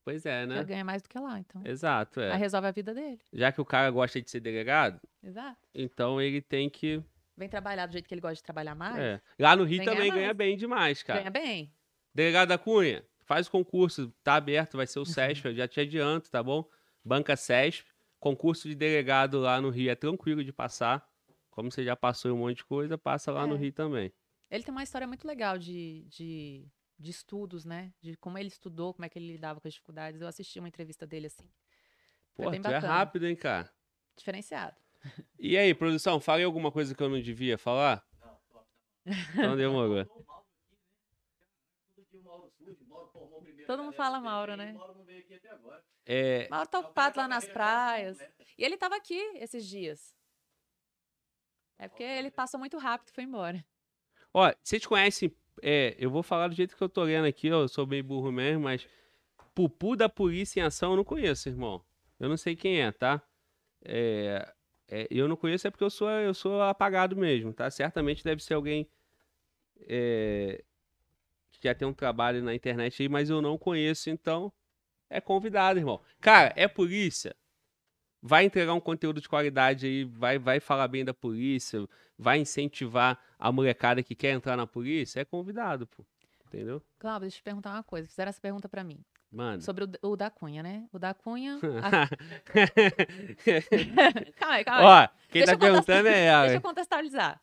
Pois 0.05 0.27
é, 0.27 0.45
Né? 0.47 0.57
né? 0.57 0.65
ganha 0.65 0.85
mais 0.85 1.01
do 1.03 1.09
que 1.09 1.19
lá, 1.19 1.39
então. 1.39 1.63
Exato, 1.65 2.21
Aí 2.21 2.31
é. 2.31 2.37
resolve 2.37 2.67
a 2.67 2.71
vida 2.73 2.93
dele. 2.93 3.21
Já 3.33 3.53
que 3.53 3.61
o 3.61 3.65
cara 3.65 3.91
gosta 3.91 4.21
de 4.21 4.29
ser 4.31 4.41
delegado, 4.41 5.01
Exato. 5.23 5.59
então 5.75 6.21
ele 6.21 6.41
tem 6.41 6.69
que. 6.69 7.03
Vem 7.37 7.49
trabalhar 7.49 7.87
do 7.87 7.93
jeito 7.93 8.07
que 8.09 8.15
ele 8.15 8.21
gosta 8.21 8.35
de 8.37 8.43
trabalhar 8.43 8.75
mais. 8.75 8.99
é. 8.99 9.21
Lá 9.39 9.55
no 9.57 9.65
Rio 9.65 9.79
Vem 9.79 9.87
também 9.87 10.11
ganha 10.11 10.27
mais. 10.27 10.37
bem 10.37 10.57
demais, 10.57 11.03
cara. 11.03 11.21
Ganha 11.21 11.31
bem. 11.31 11.73
Delegado 12.15 12.49
da 12.49 12.59
Cunha, 12.59 13.05
faz 13.25 13.47
o 13.47 13.51
concurso, 13.51 14.13
tá 14.23 14.35
aberto, 14.35 14.77
vai 14.77 14.87
ser 14.87 14.99
Uhum. 14.99 15.05
o 15.05 15.07
SESP, 15.07 15.47
eu 15.47 15.55
já 15.55 15.67
te 15.69 15.81
adianto, 15.81 16.31
tá 16.31 16.43
bom? 16.43 16.69
Banca 17.05 17.35
SESP, 17.37 17.91
concurso 18.21 18.69
de 18.69 18.75
delegado 18.75 19.39
lá 19.41 19.61
no 19.61 19.71
Rio 19.71 19.91
é 19.91 19.95
tranquilo 19.95 20.45
de 20.45 20.53
passar. 20.53 21.09
Como 21.51 21.71
você 21.71 21.85
já 21.85 21.95
passou 21.97 22.31
em 22.31 22.35
um 22.35 22.39
monte 22.39 22.59
de 22.59 22.65
coisa, 22.65 22.97
passa 22.99 23.31
lá 23.33 23.47
no 23.47 23.55
É. 23.55 23.59
Rio 23.59 23.73
também. 23.73 24.13
Ele 24.51 24.63
tem 24.65 24.73
uma 24.73 24.83
história 24.83 25.07
muito 25.07 25.27
legal 25.27 25.57
de, 25.59 26.05
de, 26.09 26.67
de 27.03 27.11
estudos, 27.11 27.65
né? 27.65 27.93
De 28.01 28.17
como 28.17 28.39
ele 28.39 28.49
estudou, 28.49 28.95
como 28.95 29.05
é 29.05 29.09
que 29.09 29.19
ele 29.19 29.33
lidava 29.33 29.61
com 29.61 29.69
as 29.69 29.75
dificuldades. 29.75 30.21
Eu 30.21 30.29
assisti 30.29 30.59
uma 30.59 30.69
entrevista 30.69 31.07
dele 31.07 31.27
assim. 31.27 31.51
Pô, 32.35 32.51
tu 32.51 32.69
é 32.69 32.79
rápido, 32.79 33.27
hein, 33.27 33.37
cara? 33.37 33.71
Diferenciado. 34.17 34.77
E 35.39 35.59
aí, 35.59 35.75
produção, 35.75 36.21
falei 36.21 36.45
alguma 36.45 36.71
coisa 36.71 36.95
que 36.95 37.03
eu 37.03 37.09
não 37.09 37.21
devia 37.21 37.59
falar? 37.59 38.07
Então 39.05 39.57
demorou. 39.57 40.05
Todo 40.07 42.07
dia 42.09 42.21
o 42.21 42.23
Mauro 42.23 42.49
surge, 42.57 42.85
Mauro 42.85 43.09
formou 43.09 43.41
o 43.41 43.43
primeiro 43.43 43.67
Todo 43.67 43.83
mundo 43.83 43.97
galera 43.97 44.21
fala 44.21 44.21
Mauro, 44.21 44.57
né? 44.57 44.73
Mauro 44.73 44.95
não 44.95 45.05
veio 45.05 45.21
aqui 45.21 45.35
até 45.35 45.51
agora. 45.51 45.85
É, 46.07 46.49
Mauro 46.49 46.69
tá 46.69 46.79
ocupado 46.79 47.19
lá 47.19 47.27
nas 47.27 47.45
carreira 47.45 47.53
praias. 47.53 48.19
completa. 48.19 48.45
E 48.57 48.65
ele 48.65 48.77
tava 48.77 48.97
aqui 48.97 49.19
esses 49.35 49.67
dias. 49.67 50.15
É 51.79 51.89
porque 51.89 52.05
ele 52.05 52.31
passou 52.31 52.61
muito 52.61 52.79
rápido 52.79 53.09
e 53.09 53.13
foi 53.13 53.25
embora. 53.25 53.65
Ó, 54.33 54.53
vocês 54.63 54.87
conhecem. 54.87 55.37
É, 55.63 55.95
eu 55.97 56.11
vou 56.11 56.25
falar 56.25 56.49
do 56.49 56.55
jeito 56.55 56.77
que 56.77 56.83
eu 56.83 56.89
tô 56.89 57.05
lendo 57.05 57.25
aqui, 57.25 57.51
ó, 57.53 57.63
eu 57.63 57.69
sou 57.69 57.87
bem 57.87 58.03
burro 58.03 58.33
mesmo, 58.33 58.65
mas. 58.65 58.87
Pupu 59.55 59.95
da 59.95 60.09
Polícia 60.09 60.61
em 60.61 60.63
Ação 60.63 60.93
eu 60.93 60.97
não 60.97 61.05
conheço, 61.05 61.49
irmão. 61.49 61.85
Eu 62.19 62.29
não 62.29 62.39
sei 62.39 62.57
quem 62.57 62.81
é, 62.81 62.91
tá? 62.91 63.23
É, 63.85 64.51
é, 64.89 65.07
eu 65.11 65.29
não 65.29 65.37
conheço 65.37 65.67
é 65.67 65.71
porque 65.71 65.85
eu 65.85 65.91
sou, 65.91 66.09
eu 66.09 66.33
sou 66.35 66.63
apagado 66.63 67.17
mesmo, 67.17 67.53
tá? 67.53 67.71
Certamente 67.71 68.25
deve 68.25 68.43
ser 68.43 68.55
alguém 68.55 68.89
é, 69.89 70.63
que 71.51 71.69
já 71.69 71.75
tem 71.75 71.87
um 71.87 71.93
trabalho 71.93 72.43
na 72.43 72.55
internet 72.55 73.03
aí, 73.03 73.09
mas 73.09 73.31
eu 73.31 73.43
não 73.43 73.59
conheço, 73.59 74.11
então 74.11 74.53
é 75.11 75.21
convidado, 75.21 75.79
irmão. 75.79 76.01
Cara, 76.21 76.53
é 76.57 76.67
polícia. 76.67 77.37
Vai 78.23 78.45
entregar 78.45 78.73
um 78.73 78.81
conteúdo 78.81 79.21
de 79.21 79.29
qualidade 79.29 79.87
aí, 79.87 80.05
vai, 80.05 80.39
vai 80.39 80.61
falar 80.61 80.87
bem 80.89 81.05
da 81.05 81.13
polícia, 81.13 81.87
vai 82.17 82.39
incentivar 82.39 83.19
a 83.39 83.51
molecada 83.51 84.03
que 84.03 84.15
quer 84.15 84.31
entrar 84.31 84.57
na 84.57 84.67
polícia, 84.67 85.21
é 85.21 85.25
convidado, 85.25 85.87
pô. 85.89 86.05
Entendeu? 86.47 86.83
Cláudio, 86.99 87.23
deixa 87.23 87.37
eu 87.37 87.41
te 87.41 87.45
perguntar 87.45 87.73
uma 87.73 87.83
coisa. 87.83 88.07
Fizeram 88.07 88.29
essa 88.29 88.41
pergunta 88.41 88.69
pra 88.69 88.85
mim. 88.85 89.03
Mano. 89.31 89.63
Sobre 89.63 89.85
o, 89.85 90.11
o 90.11 90.17
da 90.17 90.29
Cunha, 90.31 90.63
né? 90.63 90.87
O 90.93 90.99
da 90.99 91.15
Cunha. 91.15 91.59
a- 91.83 92.09
calma 94.37 94.55
aí, 94.57 94.65
calma 94.65 94.81
aí. 94.81 95.07
Ó, 95.07 95.09
quem 95.31 95.41
Deixa 95.41 95.53
tá 95.53 95.59
perguntando 95.59 96.09
é 96.09 96.25
ela. 96.27 96.43
Deixa 96.43 96.59
eu 96.59 96.61
contextualizar. 96.61 97.41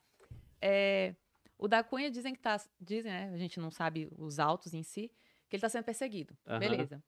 É, 0.61 1.15
o 1.57 1.67
da 1.67 1.83
Cunha 1.83 2.11
dizem 2.11 2.35
que 2.35 2.39
tá. 2.39 2.61
Dizem, 2.79 3.11
né? 3.11 3.31
A 3.33 3.37
gente 3.37 3.59
não 3.59 3.71
sabe 3.71 4.07
os 4.17 4.37
autos 4.39 4.73
em 4.75 4.83
si, 4.83 5.11
que 5.49 5.55
ele 5.55 5.61
tá 5.61 5.69
sendo 5.69 5.83
perseguido. 5.83 6.37
Aham. 6.47 6.59
Beleza. 6.59 7.03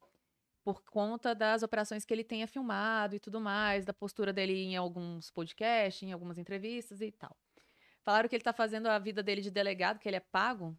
Por 0.64 0.82
conta 0.84 1.34
das 1.34 1.62
operações 1.62 2.04
que 2.04 2.14
ele 2.14 2.22
tenha 2.22 2.46
filmado 2.46 3.16
e 3.16 3.20
tudo 3.20 3.40
mais, 3.40 3.84
da 3.84 3.92
postura 3.92 4.32
dele 4.32 4.52
em 4.52 4.76
alguns 4.76 5.30
podcasts, 5.30 6.02
em 6.02 6.12
algumas 6.12 6.38
entrevistas 6.38 7.00
e 7.00 7.10
tal. 7.10 7.36
Falaram 8.04 8.28
que 8.28 8.36
ele 8.36 8.44
tá 8.44 8.52
fazendo 8.52 8.86
a 8.88 8.98
vida 8.98 9.22
dele 9.22 9.40
de 9.40 9.50
delegado, 9.50 9.98
que 9.98 10.08
ele 10.08 10.16
é 10.16 10.20
pago. 10.20 10.78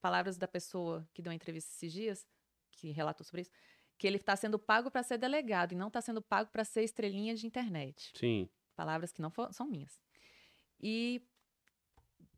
Palavras 0.00 0.36
da 0.36 0.46
pessoa 0.46 1.08
que 1.14 1.22
deu 1.22 1.30
uma 1.30 1.34
entrevista 1.34 1.70
esses 1.72 1.92
dias, 1.92 2.26
que 2.70 2.90
relatou 2.90 3.24
sobre 3.24 3.42
isso, 3.42 3.50
que 3.96 4.06
ele 4.06 4.16
está 4.16 4.36
sendo 4.36 4.58
pago 4.58 4.90
para 4.90 5.02
ser 5.02 5.16
delegado 5.16 5.72
e 5.72 5.76
não 5.76 5.88
está 5.88 6.00
sendo 6.02 6.20
pago 6.20 6.50
para 6.50 6.64
ser 6.64 6.82
estrelinha 6.82 7.34
de 7.34 7.46
internet. 7.46 8.12
Sim. 8.14 8.48
Palavras 8.76 9.12
que 9.12 9.22
não 9.22 9.30
fo- 9.30 9.50
são 9.52 9.66
minhas. 9.66 9.98
E 10.80 11.22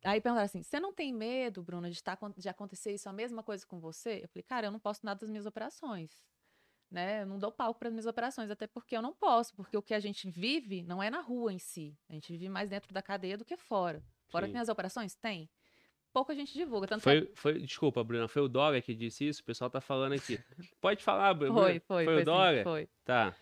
aí 0.04 0.20
perguntaram 0.20 0.44
assim: 0.44 0.62
você 0.62 0.78
não 0.78 0.92
tem 0.92 1.12
medo, 1.12 1.62
Bruna, 1.62 1.90
de, 1.90 1.96
estar, 1.96 2.16
de 2.36 2.48
acontecer 2.48 2.94
isso 2.94 3.08
a 3.08 3.12
mesma 3.12 3.42
coisa 3.42 3.66
com 3.66 3.80
você? 3.80 4.20
Eu 4.22 4.28
falei, 4.28 4.42
cara, 4.44 4.66
eu 4.68 4.70
não 4.70 4.78
posso 4.78 5.04
nada 5.04 5.18
das 5.20 5.30
minhas 5.30 5.46
operações. 5.46 6.22
Né? 6.90 7.22
Eu 7.22 7.26
não 7.26 7.38
dou 7.38 7.50
palco 7.50 7.78
para 7.78 7.88
as 7.88 7.92
minhas 7.92 8.06
operações, 8.06 8.50
até 8.50 8.66
porque 8.66 8.96
eu 8.96 9.02
não 9.02 9.12
posso, 9.12 9.54
porque 9.56 9.76
o 9.76 9.82
que 9.82 9.92
a 9.92 9.98
gente 10.00 10.30
vive 10.30 10.82
não 10.84 11.02
é 11.02 11.10
na 11.10 11.20
rua 11.20 11.52
em 11.52 11.58
si. 11.58 11.96
A 12.08 12.12
gente 12.14 12.30
vive 12.32 12.48
mais 12.48 12.68
dentro 12.70 12.94
da 12.94 13.02
cadeia 13.02 13.36
do 13.36 13.44
que 13.44 13.56
fora. 13.56 14.02
Fora 14.28 14.46
Sim. 14.46 14.52
tem 14.52 14.60
as 14.60 14.68
operações? 14.68 15.14
Tem. 15.16 15.50
Pouca 16.12 16.34
gente 16.34 16.54
divulga. 16.54 16.86
Tanto 16.86 17.00
que 17.00 17.04
Foi, 17.04 17.30
foi, 17.34 17.60
desculpa, 17.60 18.02
Bruna, 18.02 18.26
foi 18.28 18.40
o 18.42 18.48
Dória 18.48 18.80
que 18.80 18.94
disse 18.94 19.26
isso? 19.28 19.42
O 19.42 19.44
pessoal 19.44 19.68
tá 19.68 19.80
falando 19.80 20.12
aqui. 20.14 20.38
Pode 20.80 21.02
falar, 21.02 21.34
Bruna. 21.34 21.52
foi, 21.60 21.80
foi, 21.80 22.04
Foi 22.04 22.14
o 22.14 22.18
sim, 22.18 22.24
Dória? 22.24 22.62
foi. 22.62 22.88
Tá. 23.04 23.34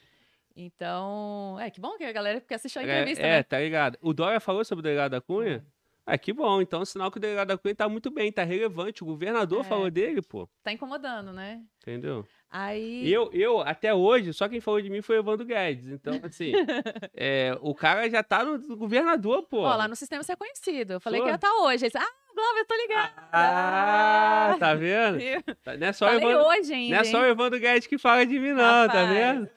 Então, 0.56 1.58
é 1.60 1.70
que 1.70 1.80
bom 1.80 1.96
que 1.96 2.04
a 2.04 2.12
galera 2.12 2.40
quer 2.40 2.54
assistir 2.56 2.78
a 2.78 2.82
É, 2.82 2.84
entrevista, 2.84 3.24
é, 3.24 3.30
né? 3.36 3.42
tá 3.42 3.58
ligado. 3.60 3.98
O 4.00 4.12
Dória 4.14 4.38
falou 4.40 4.64
sobre 4.64 4.80
o 4.80 4.82
delegado 4.82 5.10
da 5.12 5.20
Cunha? 5.20 5.66
Ah, 6.06 6.18
que 6.18 6.32
bom. 6.34 6.60
Então, 6.60 6.82
é 6.82 6.84
sinal 6.84 7.10
que 7.10 7.16
o 7.16 7.20
delegado 7.20 7.48
da 7.48 7.56
Cunha 7.56 7.74
tá 7.74 7.88
muito 7.88 8.10
bem, 8.10 8.30
tá 8.30 8.44
relevante. 8.44 9.02
O 9.02 9.06
governador 9.06 9.60
É. 9.60 9.64
falou 9.64 9.90
dele, 9.90 10.20
pô. 10.20 10.46
Tá 10.62 10.70
incomodando, 10.70 11.32
né? 11.32 11.62
Entendeu? 11.80 12.26
Aí. 12.50 13.10
Eu, 13.10 13.30
eu, 13.32 13.60
até 13.62 13.92
hoje, 13.94 14.32
só 14.34 14.46
quem 14.48 14.60
falou 14.60 14.80
de 14.82 14.90
mim 14.90 15.00
foi 15.00 15.16
o 15.16 15.20
Evandro 15.20 15.46
Guedes. 15.46 15.88
Então, 15.88 16.20
assim, 16.22 16.52
é, 17.16 17.56
o 17.62 17.74
cara 17.74 18.08
já 18.10 18.22
tá 18.22 18.44
no, 18.44 18.58
no 18.58 18.76
governador, 18.76 19.44
pô. 19.44 19.60
Ó, 19.62 19.74
lá 19.76 19.88
no 19.88 19.96
sistema 19.96 20.22
você 20.22 20.32
é 20.32 20.36
conhecido. 20.36 20.92
Eu 20.94 21.00
falei 21.00 21.22
que 21.22 21.28
ia 21.28 21.34
estar 21.36 21.52
hoje. 21.62 21.84
Aí 21.86 21.90
você, 21.90 21.98
ah, 21.98 22.12
Glauber, 22.34 22.60
eu 22.60 22.66
tô 22.66 22.74
ligada. 22.76 23.12
Ah, 23.32 24.56
tá 24.58 24.74
vendo? 24.74 25.18
Tá- 25.62 25.76
Não 25.76 25.86
é 25.86 25.92
só, 25.92 26.06
Falei 26.06 26.20
Evandro, 26.28 26.48
hoje 26.48 26.74
ainda. 26.74 26.94
não 26.96 27.00
é 27.00 27.04
só 27.04 27.20
o? 27.20 27.24
Evandro 27.24 27.58
Guedes 27.60 27.86
que 27.86 27.96
fala 27.96 28.26
de 28.26 28.38
mim, 28.38 28.50
não, 28.50 28.88
tá 28.88 29.04
Rapaz. 29.04 29.08
vendo? 29.10 29.50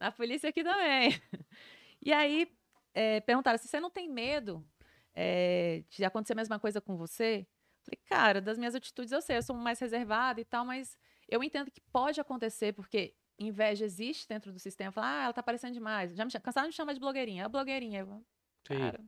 Na 0.00 0.12
polícia 0.12 0.48
aqui 0.48 0.62
também. 0.64 1.20
E 2.02 2.14
aí, 2.14 2.48
é, 2.94 3.20
perguntaram 3.20 3.58
se 3.58 3.68
você 3.68 3.78
não 3.78 3.90
tem 3.90 4.08
medo 4.08 4.64
é, 5.22 5.82
de 5.90 6.02
acontecer 6.04 6.32
a 6.32 6.36
mesma 6.36 6.58
coisa 6.58 6.80
com 6.80 6.96
você. 6.96 7.46
Falei, 7.82 7.98
cara, 8.06 8.40
das 8.40 8.56
minhas 8.56 8.74
atitudes 8.74 9.12
eu 9.12 9.20
sei, 9.20 9.36
eu 9.36 9.42
sou 9.42 9.54
mais 9.54 9.78
reservada 9.78 10.40
e 10.40 10.44
tal, 10.44 10.64
mas 10.64 10.96
eu 11.28 11.42
entendo 11.44 11.70
que 11.70 11.80
pode 11.92 12.18
acontecer, 12.20 12.72
porque 12.72 13.14
inveja 13.38 13.84
existe 13.84 14.26
dentro 14.26 14.50
do 14.52 14.58
sistema. 14.58 14.90
Falar, 14.92 15.20
ah, 15.20 15.24
ela 15.24 15.32
tá 15.32 15.40
aparecendo 15.40 15.74
demais. 15.74 16.14
Já 16.16 16.24
me 16.24 16.30
cansaram 16.30 16.68
de 16.68 16.72
me 16.72 16.76
chamar 16.76 16.94
de 16.94 17.00
blogueirinha. 17.00 17.44
É 17.44 17.48
blogueirinha. 17.48 18.00
Eu, 18.00 18.06
Sim. 18.66 18.78
Cara, 18.78 19.00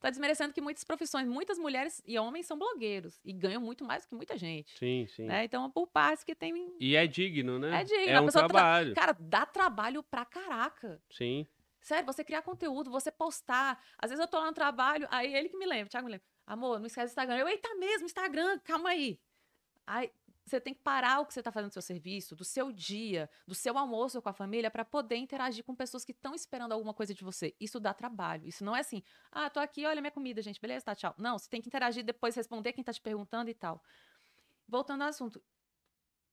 tá 0.00 0.10
desmerecendo 0.10 0.52
que 0.52 0.60
muitas 0.60 0.82
profissões, 0.84 1.26
muitas 1.28 1.58
mulheres 1.58 2.00
e 2.06 2.18
homens 2.18 2.46
são 2.46 2.58
blogueiros 2.58 3.20
e 3.24 3.32
ganham 3.32 3.60
muito 3.60 3.84
mais 3.84 4.02
do 4.04 4.08
que 4.08 4.14
muita 4.16 4.36
gente. 4.36 4.76
Sim, 4.78 5.06
sim. 5.08 5.24
Né? 5.24 5.44
Então, 5.44 5.68
por 5.70 5.86
partes 5.88 6.24
que 6.24 6.34
tem. 6.34 6.76
E 6.80 6.94
é 6.96 7.06
digno, 7.06 7.58
né? 7.58 7.80
É 7.80 7.84
digno, 7.84 8.08
É 8.10 8.20
um 8.20 8.26
pessoa 8.26 8.46
tra- 8.48 8.58
trabalho. 8.60 8.94
Cara, 8.94 9.16
dá 9.18 9.44
trabalho 9.46 10.02
pra 10.02 10.24
caraca. 10.24 11.00
Sim. 11.10 11.46
Sério, 11.88 12.04
você 12.04 12.22
criar 12.22 12.42
conteúdo, 12.42 12.90
você 12.90 13.10
postar. 13.10 13.82
Às 13.96 14.10
vezes 14.10 14.22
eu 14.22 14.28
tô 14.28 14.38
lá 14.38 14.44
no 14.44 14.52
trabalho, 14.52 15.08
aí 15.10 15.34
ele 15.34 15.48
que 15.48 15.56
me 15.56 15.64
lembra, 15.64 15.86
o 15.86 15.88
Thiago 15.88 16.04
me 16.04 16.12
lembra. 16.12 16.26
Amor, 16.46 16.78
não 16.78 16.86
esquece 16.86 17.06
do 17.06 17.08
Instagram. 17.12 17.38
Eu, 17.38 17.48
eita 17.48 17.74
mesmo, 17.76 18.04
Instagram, 18.04 18.58
calma 18.58 18.90
aí. 18.90 19.18
Aí 19.86 20.12
você 20.44 20.60
tem 20.60 20.74
que 20.74 20.82
parar 20.82 21.20
o 21.20 21.24
que 21.24 21.32
você 21.32 21.42
tá 21.42 21.50
fazendo 21.50 21.70
do 21.70 21.72
seu 21.72 21.80
serviço, 21.80 22.36
do 22.36 22.44
seu 22.44 22.70
dia, 22.70 23.30
do 23.46 23.54
seu 23.54 23.78
almoço 23.78 24.20
com 24.20 24.28
a 24.28 24.34
família, 24.34 24.70
pra 24.70 24.84
poder 24.84 25.16
interagir 25.16 25.64
com 25.64 25.74
pessoas 25.74 26.04
que 26.04 26.12
estão 26.12 26.34
esperando 26.34 26.72
alguma 26.72 26.92
coisa 26.92 27.14
de 27.14 27.24
você. 27.24 27.56
Isso 27.58 27.80
dá 27.80 27.94
trabalho. 27.94 28.46
Isso 28.46 28.62
não 28.62 28.76
é 28.76 28.80
assim, 28.80 29.02
ah, 29.32 29.48
tô 29.48 29.58
aqui, 29.58 29.86
olha 29.86 30.02
minha 30.02 30.10
comida, 30.10 30.42
gente, 30.42 30.60
beleza, 30.60 30.84
tá, 30.84 30.94
tchau. 30.94 31.14
Não, 31.16 31.38
você 31.38 31.48
tem 31.48 31.62
que 31.62 31.68
interagir 31.68 32.04
depois, 32.04 32.34
responder 32.34 32.74
quem 32.74 32.84
tá 32.84 32.92
te 32.92 33.00
perguntando 33.00 33.48
e 33.48 33.54
tal. 33.54 33.82
Voltando 34.68 35.04
ao 35.04 35.08
assunto. 35.08 35.42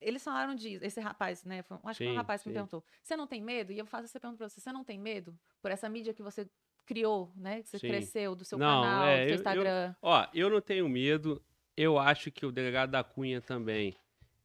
Eles 0.02 0.24
falaram 0.24 0.54
disso, 0.56 0.84
esse 0.86 1.00
rapaz, 1.00 1.44
né? 1.44 1.64
foi- 1.64 1.78
acho 1.84 1.98
que 2.00 2.06
foi 2.06 2.12
um 2.12 2.16
Sim, 2.16 2.18
rapaz 2.18 2.42
que 2.44 2.50
me 2.50 2.54
sim. 2.54 2.58
perguntou: 2.58 2.84
você 3.02 3.16
não 3.16 3.26
tem 3.28 3.42
medo? 3.42 3.72
E 3.72 3.78
eu 3.80 3.86
faço 3.86 4.06
essa 4.06 4.20
pergunta 4.20 4.38
pra 4.38 4.50
você: 4.50 4.60
você 4.60 4.72
não 4.72 4.84
tem 4.84 5.00
medo 5.00 5.38
por 5.62 5.72
essa 5.72 5.88
mídia 5.90 6.14
que 6.14 6.22
você 6.22 6.48
criou, 6.86 7.32
né? 7.36 7.62
Que 7.64 7.70
você 7.70 7.80
Sim. 7.80 7.88
cresceu, 7.88 8.36
do 8.36 8.46
seu 8.46 8.58
Não, 8.58 8.84
canal, 8.84 9.08
é, 9.08 9.16
do 9.18 9.22
eu- 9.22 9.28
seu 9.28 9.32
eu- 9.32 9.36
Instagram. 9.36 9.96
Ó, 10.02 10.28
eu 10.34 10.50
não 10.50 10.62
tenho 10.62 10.88
medo. 10.90 11.42
Eu 11.76 11.98
acho 11.98 12.32
que 12.32 12.46
o 12.46 12.52
delegado 12.52 12.92
da 12.92 13.04
Cunha 13.04 13.42
também, 13.42 13.96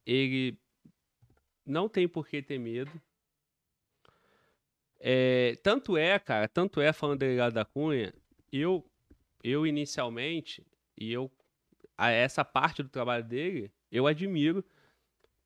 ele 0.06 0.58
não 1.66 1.88
tem 1.88 2.08
por 2.08 2.26
que 2.26 2.40
ter 2.42 2.58
medo. 2.58 2.90
É, 4.98 5.56
tanto 5.62 5.96
é, 5.96 6.18
cara, 6.18 6.46
tanto 6.48 6.80
é 6.80 6.92
falando 6.92 7.18
do 7.18 7.20
delegado 7.20 7.54
da 7.54 7.64
Cunha, 7.64 8.12
eu, 8.52 8.84
eu 9.42 9.66
inicialmente, 9.66 10.66
e 10.98 11.10
eu, 11.12 11.30
a 11.96 12.10
essa 12.10 12.44
parte 12.44 12.82
do 12.82 12.88
trabalho 12.88 13.24
dele, 13.24 13.72
eu 13.90 14.06
admiro, 14.06 14.64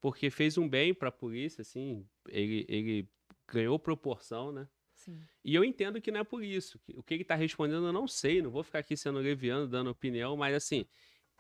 porque 0.05 0.29
fez 0.29 0.59
um 0.59 0.69
bem 0.69 0.93
pra 0.93 1.11
polícia, 1.11 1.63
assim, 1.63 2.07
ele, 2.29 2.67
ele 2.69 3.09
ganhou 3.49 3.79
proporção, 3.79 4.53
né? 4.53 4.69
Sim. 4.93 5.19
E 5.43 5.55
eu 5.55 5.65
entendo 5.65 5.99
que 5.99 6.11
não 6.11 6.21
é 6.21 6.25
por 6.25 6.45
isso. 6.45 6.79
O 6.95 7.03
que 7.03 7.15
ele 7.15 7.25
tá 7.25 7.35
respondendo 7.35 7.87
eu 7.87 7.93
não 7.93 8.07
sei, 8.07 8.43
não 8.43 8.51
vou 8.51 8.63
ficar 8.63 8.81
aqui 8.81 8.99
sendo 8.99 9.19
leviano, 9.19 9.67
dando 9.67 9.89
opinião, 9.89 10.37
mas 10.37 10.55
assim, 10.55 10.85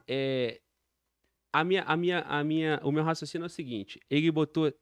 é, 0.08 0.62
a 1.52 1.62
minha, 1.62 1.82
a 1.82 1.94
minha, 1.94 2.20
a 2.20 2.42
minha, 2.42 2.80
o 2.82 2.90
meu 2.90 3.04
raciocínio 3.04 3.44
é 3.44 3.48
o 3.48 3.50
seguinte: 3.50 4.00
ele 4.08 4.30
botou 4.30 4.72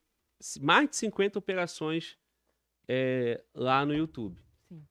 mais 0.61 0.89
de 0.89 0.95
50 0.95 1.41
operações 1.41 2.17
é, 2.87 3.43
lá 3.53 3.85
no 3.85 3.93
YouTube. 3.93 4.41
Sim. 4.69 4.87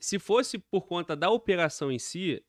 Se 0.00 0.18
fosse 0.18 0.56
por 0.58 0.86
conta 0.86 1.14
da 1.14 1.28
operação 1.28 1.92
em 1.92 1.98
si, 1.98 2.42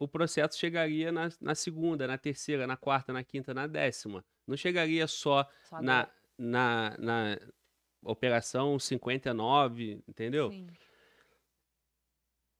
o 0.00 0.08
processo 0.08 0.58
chegaria 0.58 1.12
na, 1.12 1.28
na 1.40 1.54
segunda, 1.54 2.06
na 2.06 2.16
terceira, 2.16 2.66
na 2.66 2.74
quarta, 2.76 3.12
na 3.12 3.22
quinta, 3.22 3.52
na 3.52 3.66
décima. 3.66 4.24
Não 4.46 4.56
chegaria 4.56 5.06
só 5.06 5.46
Só 5.68 5.80
na, 5.82 6.08
na, 6.38 6.96
na 6.98 7.38
operação 8.02 8.78
59, 8.78 10.02
entendeu? 10.08 10.50
Sim. 10.50 10.66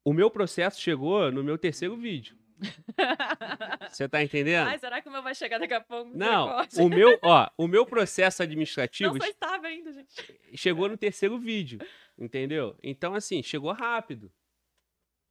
O 0.04 0.12
meu 0.12 0.30
processo 0.30 0.80
chegou 0.80 1.32
no 1.32 1.42
meu 1.42 1.56
terceiro 1.56 1.96
vídeo. 1.96 2.38
Você 3.88 4.06
tá 4.06 4.22
entendendo? 4.22 4.68
Ai, 4.68 4.78
será 4.78 5.00
que 5.00 5.08
o 5.08 5.12
meu 5.12 5.22
vai 5.22 5.34
chegar 5.34 5.58
daqui 5.58 5.72
a 5.72 5.80
pouco? 5.80 6.10
Não, 6.14 6.58
o 6.78 6.88
meu, 6.90 7.18
ó, 7.22 7.48
o 7.56 7.66
meu 7.66 7.86
processo 7.86 8.42
administrativo 8.42 9.14
Não 9.14 9.20
sou 9.20 9.30
estável 9.30 9.70
ainda, 9.70 9.92
gente. 9.94 10.38
chegou 10.54 10.90
no 10.90 10.96
terceiro 10.98 11.38
vídeo, 11.38 11.78
entendeu? 12.18 12.76
Então, 12.82 13.14
assim, 13.14 13.42
chegou 13.42 13.72
rápido. 13.72 14.30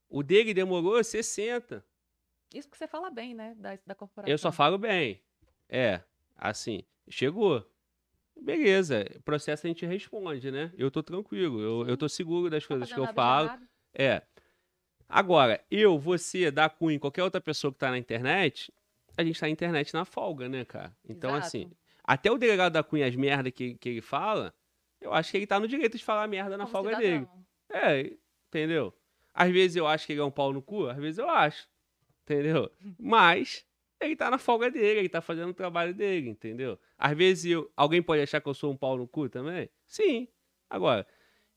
O 0.09 0.23
dele 0.23 0.55
demorou 0.55 1.03
60. 1.03 1.85
Isso 2.53 2.69
que 2.69 2.77
você 2.77 2.87
fala 2.87 3.09
bem, 3.11 3.33
né? 3.33 3.55
Da, 3.57 3.77
da 3.85 3.95
corporação. 3.95 4.31
Eu 4.31 4.37
só 4.37 4.51
falo 4.51 4.77
bem. 4.77 5.21
É, 5.67 6.01
assim, 6.35 6.83
chegou. 7.07 7.65
Beleza, 8.41 9.05
processo 9.25 9.67
a 9.67 9.69
gente 9.69 9.85
responde, 9.85 10.49
né? 10.49 10.71
Eu 10.77 10.89
tô 10.89 11.03
tranquilo, 11.03 11.61
eu, 11.61 11.87
eu 11.87 11.97
tô 11.97 12.07
seguro 12.07 12.49
das 12.49 12.63
tá 12.63 12.69
coisas 12.69 12.91
que 12.91 12.99
eu 12.99 13.07
falo. 13.13 13.47
errado. 13.47 13.67
É. 13.93 14.21
Agora, 15.07 15.63
eu, 15.69 15.99
você, 15.99 16.49
da 16.49 16.69
Cunha, 16.69 16.99
qualquer 16.99 17.23
outra 17.23 17.41
pessoa 17.41 17.73
que 17.73 17.79
tá 17.79 17.89
na 17.89 17.97
internet, 17.97 18.71
a 19.17 19.23
gente 19.23 19.39
tá 19.39 19.47
na 19.47 19.51
internet 19.51 19.93
na 19.93 20.05
folga, 20.05 20.47
né, 20.47 20.63
cara? 20.63 20.95
Então, 21.03 21.31
Exato. 21.31 21.47
assim, 21.47 21.71
até 22.03 22.31
o 22.31 22.37
delegado 22.37 22.73
da 22.73 22.83
Cunha, 22.83 23.07
as 23.07 23.15
merdas 23.15 23.51
que, 23.51 23.75
que 23.75 23.89
ele 23.89 24.01
fala, 24.01 24.53
eu 25.01 25.13
acho 25.13 25.31
que 25.31 25.37
ele 25.37 25.47
tá 25.47 25.59
no 25.59 25.67
direito 25.67 25.97
de 25.97 26.03
falar 26.03 26.27
merda 26.27 26.57
na 26.57 26.65
Como 26.65 26.71
folga 26.71 26.95
cidadão. 26.95 27.19
dele. 27.19 27.27
É, 27.71 28.17
entendeu? 28.47 28.93
Às 29.33 29.51
vezes 29.51 29.75
eu 29.75 29.87
acho 29.87 30.05
que 30.05 30.13
ele 30.13 30.21
é 30.21 30.23
um 30.23 30.31
pau 30.31 30.53
no 30.53 30.61
cu, 30.61 30.87
às 30.87 30.97
vezes 30.97 31.17
eu 31.17 31.29
acho. 31.29 31.67
Entendeu? 32.29 32.71
Mas 32.99 33.65
ele 33.99 34.15
tá 34.15 34.29
na 34.29 34.37
folga 34.37 34.69
dele, 34.69 34.99
ele 34.99 35.09
tá 35.09 35.19
fazendo 35.21 35.49
o 35.49 35.53
trabalho 35.53 35.93
dele, 35.93 36.29
entendeu? 36.29 36.79
Às 36.97 37.17
vezes 37.17 37.45
eu- 37.51 37.71
alguém 37.75 38.01
pode 38.01 38.21
achar 38.21 38.39
que 38.39 38.47
eu 38.47 38.53
sou 38.53 38.71
um 38.71 38.77
pau 38.77 38.95
no 38.97 39.07
cu 39.07 39.27
também? 39.27 39.69
Sim. 39.85 40.27
Agora, 40.69 41.07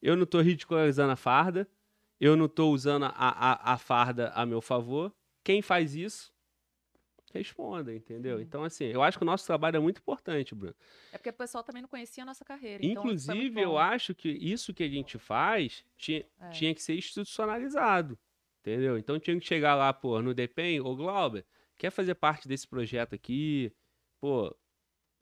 eu 0.01 0.17
não 0.17 0.25
tô 0.27 0.41
ridicularizando 0.41 1.13
a 1.13 1.17
farda, 1.17 1.69
eu 2.19 2.35
não 2.37 2.49
tô 2.49 2.71
usando 2.71 3.05
a, 3.05 3.09
a, 3.15 3.75
a 3.75 3.79
farda 3.79 4.31
a 4.35 4.47
meu 4.47 4.61
favor. 4.63 5.13
Quem 5.45 5.61
faz 5.61 5.95
isso 5.95 6.33
responda, 7.33 7.95
entendeu? 7.95 8.39
Sim. 8.39 8.43
Então, 8.45 8.65
assim, 8.65 8.85
eu 8.87 9.03
acho 9.03 9.19
que 9.19 9.25
o 9.25 9.27
nosso 9.27 9.47
trabalho 9.47 9.77
é 9.77 9.81
muito 9.81 9.99
importante, 9.99 10.55
Bruno. 10.55 10.75
É 11.13 11.19
porque 11.19 11.31
o 11.31 11.33
pessoal 11.33 11.63
também 11.65 11.81
não 11.83 11.89
conhecia 11.89 12.23
a 12.23 12.27
nossa 12.27 12.45
carreira. 12.45 12.85
então 12.85 13.03
Inclusive, 13.03 13.61
eu 13.61 13.71
bom. 13.71 13.79
acho 13.79 14.15
que 14.15 14.29
isso 14.29 14.75
que 14.75 14.83
a 14.83 14.89
gente 14.89 15.19
faz 15.19 15.85
tinha, 15.97 16.25
É. 16.41 16.49
tinha 16.51 16.75
que 16.75 16.83
ser 16.83 16.95
institucionalizado, 16.95 18.19
entendeu? 18.63 18.97
Então 18.97 19.19
tinha 19.19 19.39
que 19.39 19.45
chegar 19.45 19.75
lá, 19.75 19.93
pô, 19.93 20.23
no 20.23 20.33
DEPEN, 20.33 20.81
ô 20.81 20.95
Glauber, 20.95 21.45
quer 21.77 21.91
fazer 21.91 22.15
parte 22.15 22.47
desse 22.49 22.67
projeto 22.67 23.15
aqui? 23.15 23.73
Pô, 24.21 24.57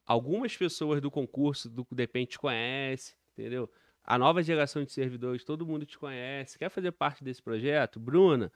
algumas 0.06 0.56
pessoas 0.56 1.00
do 1.00 1.10
concurso 1.10 1.68
do 1.68 1.86
DEPEN 1.90 2.26
te 2.26 2.38
conhecem, 2.38 3.16
entendeu? 3.32 3.70
A 4.04 4.18
nova 4.18 4.42
geração 4.42 4.84
de 4.84 4.92
servidores, 4.92 5.44
todo 5.44 5.66
mundo 5.66 5.86
te 5.86 5.98
conhece. 5.98 6.58
Quer 6.58 6.68
fazer 6.68 6.92
parte 6.92 7.24
desse 7.24 7.42
projeto? 7.42 7.98
Bruna, 7.98 8.52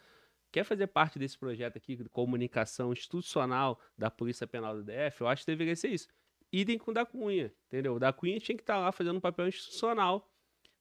quer 0.53 0.65
fazer 0.65 0.87
parte 0.87 1.19
desse 1.19 1.39
projeto 1.39 1.77
aqui 1.77 1.97
de 1.97 2.09
comunicação 2.09 2.93
institucional 2.93 3.81
da 3.97 4.11
Polícia 4.11 4.47
Penal 4.47 4.75
do 4.75 4.83
DF? 4.83 5.21
Eu 5.21 5.29
acho 5.29 5.45
que 5.45 5.51
deveria 5.51 5.77
ser 5.77 5.89
isso. 5.89 6.09
Idem 6.53 6.79
com 6.79 6.91
o 6.91 6.95
da 6.95 7.07
Cunha, 7.07 7.53
entendeu? 7.67 7.95
O 7.95 7.99
da 7.99 8.13
Cunha 8.13 8.39
tinha 8.39 8.57
que 8.57 8.63
estar 8.63 8.79
lá 8.79 8.93
fazendo 8.93 9.17
um 9.17 9.21
papel 9.21 9.49
institucional. 9.49 10.31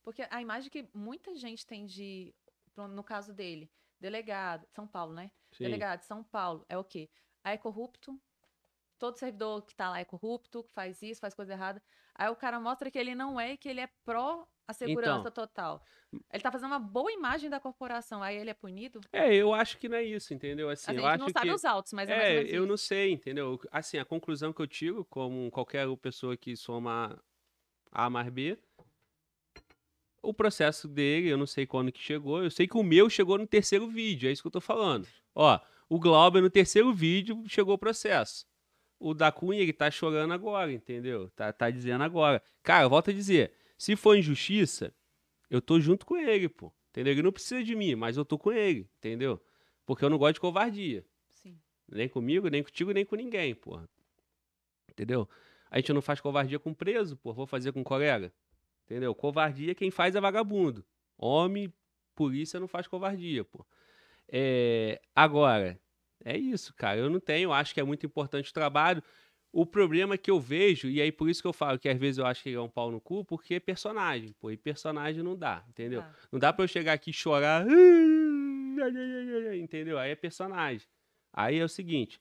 Porque 0.03 0.25
a 0.29 0.41
imagem 0.41 0.69
que 0.69 0.87
muita 0.93 1.35
gente 1.35 1.65
tem 1.65 1.85
de, 1.85 2.33
no 2.75 3.03
caso 3.03 3.33
dele, 3.33 3.69
delegado, 4.03 4.67
São 4.75 4.85
Paulo, 4.85 5.13
né? 5.13 5.31
Sim. 5.51 5.63
Delegado 5.63 5.99
de 5.99 6.05
São 6.05 6.23
Paulo 6.23 6.65
é 6.67 6.77
o 6.77 6.83
quê? 6.83 7.09
Ah, 7.43 7.51
é 7.53 7.57
corrupto. 7.57 8.19
Todo 8.99 9.17
servidor 9.17 9.65
que 9.65 9.75
tá 9.75 9.89
lá 9.89 9.99
é 9.99 10.05
corrupto, 10.05 10.63
que 10.63 10.71
faz 10.73 11.01
isso, 11.01 11.19
faz 11.19 11.33
coisa 11.33 11.53
errada. 11.53 11.81
Aí 12.15 12.29
o 12.29 12.35
cara 12.35 12.59
mostra 12.59 12.91
que 12.91 12.97
ele 12.99 13.15
não 13.15 13.39
é 13.39 13.53
e 13.53 13.57
que 13.57 13.67
ele 13.67 13.81
é 13.81 13.89
pró 14.05 14.45
a 14.67 14.73
segurança 14.73 15.29
total. 15.31 15.81
Ele 16.31 16.43
tá 16.43 16.51
fazendo 16.51 16.67
uma 16.69 16.79
boa 16.79 17.11
imagem 17.11 17.49
da 17.49 17.59
corporação, 17.59 18.21
aí 18.23 18.37
ele 18.37 18.49
é 18.49 18.53
punido. 18.53 19.01
É, 19.11 19.33
eu 19.33 19.53
acho 19.53 19.77
que 19.77 19.89
não 19.89 19.97
é 19.97 20.03
isso, 20.03 20.33
entendeu? 20.33 20.69
Assim, 20.69 20.91
Assim, 20.91 20.99
eu 21.01 21.05
a 21.07 21.11
gente 21.11 21.15
acho 21.15 21.23
não 21.25 21.33
sabe 21.33 21.47
que... 21.47 21.53
os 21.55 21.65
autos, 21.65 21.93
mas 21.93 22.09
é 22.09 22.13
É, 22.13 22.41
eu 22.43 22.45
isso. 22.45 22.65
não 22.65 22.77
sei, 22.77 23.11
entendeu? 23.11 23.59
Assim, 23.71 23.97
a 23.97 24.05
conclusão 24.05 24.53
que 24.53 24.61
eu 24.61 24.67
tiro, 24.67 25.03
como 25.05 25.49
qualquer 25.51 25.85
pessoa 25.97 26.37
que 26.37 26.55
soma 26.55 27.19
A 27.91 28.09
mais 28.09 28.29
B, 28.29 28.57
o 30.23 30.33
processo 30.33 30.87
dele, 30.87 31.27
eu 31.27 31.37
não 31.37 31.45
sei 31.45 31.67
quando 31.67 31.91
que 31.91 32.01
chegou, 32.01 32.41
eu 32.41 32.49
sei 32.49 32.65
que 32.65 32.77
o 32.77 32.81
meu 32.81 33.09
chegou 33.09 33.37
no 33.37 33.45
terceiro 33.45 33.87
vídeo, 33.87 34.29
é 34.29 34.31
isso 34.31 34.41
que 34.41 34.47
eu 34.47 34.51
tô 34.51 34.61
falando. 34.61 35.05
Ó, 35.35 35.59
o 35.89 35.99
Glauber 35.99 36.41
no 36.41 36.49
terceiro 36.49 36.93
vídeo 36.93 37.43
chegou 37.47 37.75
o 37.75 37.77
processo. 37.77 38.47
O 38.97 39.13
da 39.13 39.31
Cunha, 39.31 39.59
ele 39.59 39.73
tá 39.73 39.91
chorando 39.91 40.33
agora, 40.33 40.71
entendeu? 40.71 41.29
Tá, 41.31 41.51
tá 41.51 41.69
dizendo 41.69 42.03
agora. 42.05 42.41
Cara, 42.63 42.87
volta 42.87 43.11
a 43.11 43.13
dizer, 43.13 43.51
se 43.77 43.97
for 43.97 44.17
injustiça, 44.17 44.95
eu 45.49 45.61
tô 45.61 45.79
junto 45.79 46.05
com 46.05 46.15
ele, 46.15 46.47
pô. 46.47 46.73
Entendeu? 46.89 47.11
Ele 47.11 47.21
não 47.21 47.31
precisa 47.31 47.61
de 47.61 47.75
mim, 47.75 47.95
mas 47.95 48.15
eu 48.15 48.23
tô 48.23 48.39
com 48.39 48.51
ele, 48.51 48.89
entendeu? 48.97 49.43
Porque 49.85 50.05
eu 50.05 50.09
não 50.09 50.17
gosto 50.17 50.35
de 50.35 50.39
covardia. 50.39 51.05
Sim. 51.27 51.59
Nem 51.91 52.07
comigo, 52.07 52.47
nem 52.47 52.63
contigo, 52.63 52.91
nem 52.93 53.05
com 53.05 53.17
ninguém, 53.17 53.53
porra. 53.53 53.89
Entendeu? 54.89 55.27
A 55.69 55.77
gente 55.77 55.91
não 55.91 56.01
faz 56.01 56.21
covardia 56.21 56.59
com 56.59 56.73
preso, 56.73 57.17
porra. 57.17 57.35
Vou 57.35 57.47
fazer 57.47 57.73
com 57.73 57.83
colega. 57.83 58.31
Entendeu? 58.85 59.13
Covardia 59.15 59.73
quem 59.73 59.89
faz 59.89 60.15
é 60.15 60.21
vagabundo. 60.21 60.85
Homem, 61.17 61.73
polícia 62.15 62.59
não 62.59 62.67
faz 62.67 62.87
covardia, 62.87 63.43
pô. 63.43 63.65
É, 64.27 65.01
agora, 65.15 65.79
é 66.23 66.37
isso, 66.37 66.73
cara. 66.73 66.99
Eu 66.99 67.09
não 67.09 67.19
tenho, 67.19 67.51
acho 67.51 67.73
que 67.73 67.79
é 67.79 67.83
muito 67.83 68.05
importante 68.05 68.49
o 68.49 68.53
trabalho. 68.53 69.03
O 69.51 69.65
problema 69.65 70.17
que 70.17 70.31
eu 70.31 70.39
vejo, 70.39 70.89
e 70.89 70.99
aí 70.99 71.11
por 71.11 71.29
isso 71.29 71.41
que 71.41 71.47
eu 71.47 71.53
falo 71.53 71.77
que 71.77 71.87
às 71.87 71.97
vezes 71.97 72.17
eu 72.17 72.25
acho 72.25 72.41
que 72.41 72.49
ele 72.49 72.55
é 72.55 72.61
um 72.61 72.69
pau 72.69 72.89
no 72.89 72.99
cu, 72.99 73.23
porque 73.23 73.55
é 73.55 73.59
personagem, 73.59 74.33
pô. 74.39 74.49
E 74.49 74.57
personagem 74.57 75.21
não 75.21 75.37
dá, 75.37 75.63
entendeu? 75.69 76.01
Tá. 76.01 76.15
Não 76.31 76.39
dá 76.39 76.51
pra 76.51 76.63
eu 76.63 76.67
chegar 76.67 76.93
aqui 76.93 77.11
e 77.11 77.13
chorar. 77.13 77.65
Entendeu? 79.55 79.99
Aí 79.99 80.11
é 80.11 80.15
personagem. 80.15 80.87
Aí 81.31 81.59
é 81.59 81.63
o 81.63 81.69
seguinte: 81.69 82.19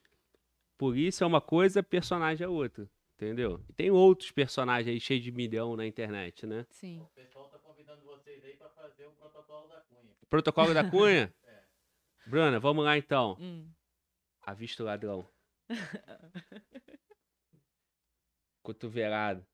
polícia 0.76 1.24
é 1.24 1.26
uma 1.26 1.40
coisa, 1.40 1.82
personagem 1.82 2.44
é 2.44 2.48
outra. 2.48 2.86
Entendeu? 3.22 3.64
E 3.68 3.72
tem 3.72 3.88
outros 3.88 4.32
personagens 4.32 4.88
aí 4.88 4.98
cheios 4.98 5.22
de 5.22 5.30
milhão 5.30 5.76
na 5.76 5.86
internet, 5.86 6.44
né? 6.44 6.66
Sim. 6.70 7.00
O 7.02 7.06
pessoal 7.14 7.48
tá 7.48 7.56
convidando 7.56 8.02
vocês 8.02 8.44
aí 8.44 8.56
pra 8.56 8.68
fazer 8.70 9.06
o 9.06 9.12
protocolo 9.12 9.68
da 9.68 9.80
Cunha. 9.80 10.10
Protocolo 10.28 10.74
da 10.74 10.90
Cunha? 10.90 11.32
Bruna, 12.26 12.58
vamos 12.58 12.84
lá 12.84 12.98
então. 12.98 13.36
Hum. 13.40 13.70
Avista 14.44 14.82
o 14.82 14.86
ladrão. 14.86 15.24
Cotovelado. 18.60 19.46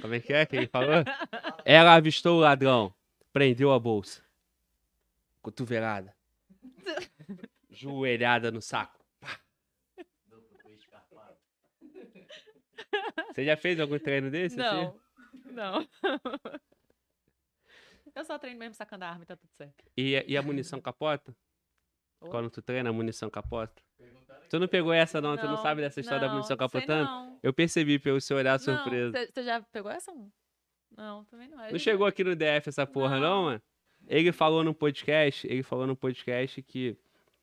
Como 0.00 0.14
é 0.14 0.20
que 0.20 0.32
é 0.32 0.44
que 0.44 0.56
ele 0.56 0.66
falou? 0.66 1.04
Ela 1.64 1.94
avistou 1.94 2.38
o 2.38 2.40
ladrão. 2.40 2.92
Prendeu 3.32 3.72
a 3.72 3.78
bolsa. 3.78 4.20
Cotovelada. 5.40 6.12
Joelhada 7.70 8.50
no 8.50 8.60
saco. 8.60 9.01
Você 13.32 13.44
já 13.44 13.56
fez 13.56 13.78
algum 13.80 13.98
treino 13.98 14.30
desse? 14.30 14.60
assim? 14.60 14.92
Não, 15.50 15.80
não. 15.80 15.88
Eu 18.14 18.24
só 18.24 18.38
treino 18.38 18.58
mesmo 18.58 18.74
sacando 18.74 19.04
a 19.04 19.08
arma 19.08 19.22
e 19.24 19.26
tá 19.26 19.36
tudo 19.36 19.50
certo. 19.56 19.84
E, 19.96 20.16
a- 20.16 20.24
e 20.26 20.36
a 20.36 20.42
munição 20.42 20.80
capota? 20.82 21.34
Ô. 22.20 22.28
Quando 22.28 22.50
tu 22.50 22.60
treina, 22.60 22.90
a 22.90 22.92
munição 22.92 23.30
capota? 23.30 23.82
Tu 24.50 24.58
não 24.58 24.68
pegou 24.68 24.92
essa 24.92 25.20
não? 25.20 25.36
tu 25.36 25.46
não 25.46 25.56
sabe 25.56 25.80
dessa 25.80 26.00
história 26.00 26.20
da 26.20 26.26
não, 26.26 26.34
munição 26.34 26.56
sei 26.56 26.58
capotando? 26.58 27.04
Não. 27.04 27.38
Eu 27.42 27.54
percebi 27.54 27.98
pelo 27.98 28.20
seu 28.20 28.36
olhar 28.36 28.58
surpreso. 28.60 29.12
Não, 29.12 29.26
você 29.26 29.42
já 29.42 29.62
pegou 29.62 29.90
essa? 29.90 30.12
Não, 30.94 31.24
também 31.24 31.48
não. 31.48 31.56
Não 31.70 31.78
chegou 31.78 32.06
aqui 32.06 32.22
no 32.22 32.36
DF 32.36 32.68
essa 32.68 32.86
porra, 32.86 33.18
não, 33.18 33.20
Não. 33.20 33.42
mano? 33.44 33.62
Ele 34.08 34.30
falou 34.32 34.62
no 34.62 34.74
podcast, 34.74 35.46
ele 35.46 35.62
falou 35.62 35.86
no 35.86 35.96
podcast 35.96 36.60
que. 36.62 36.98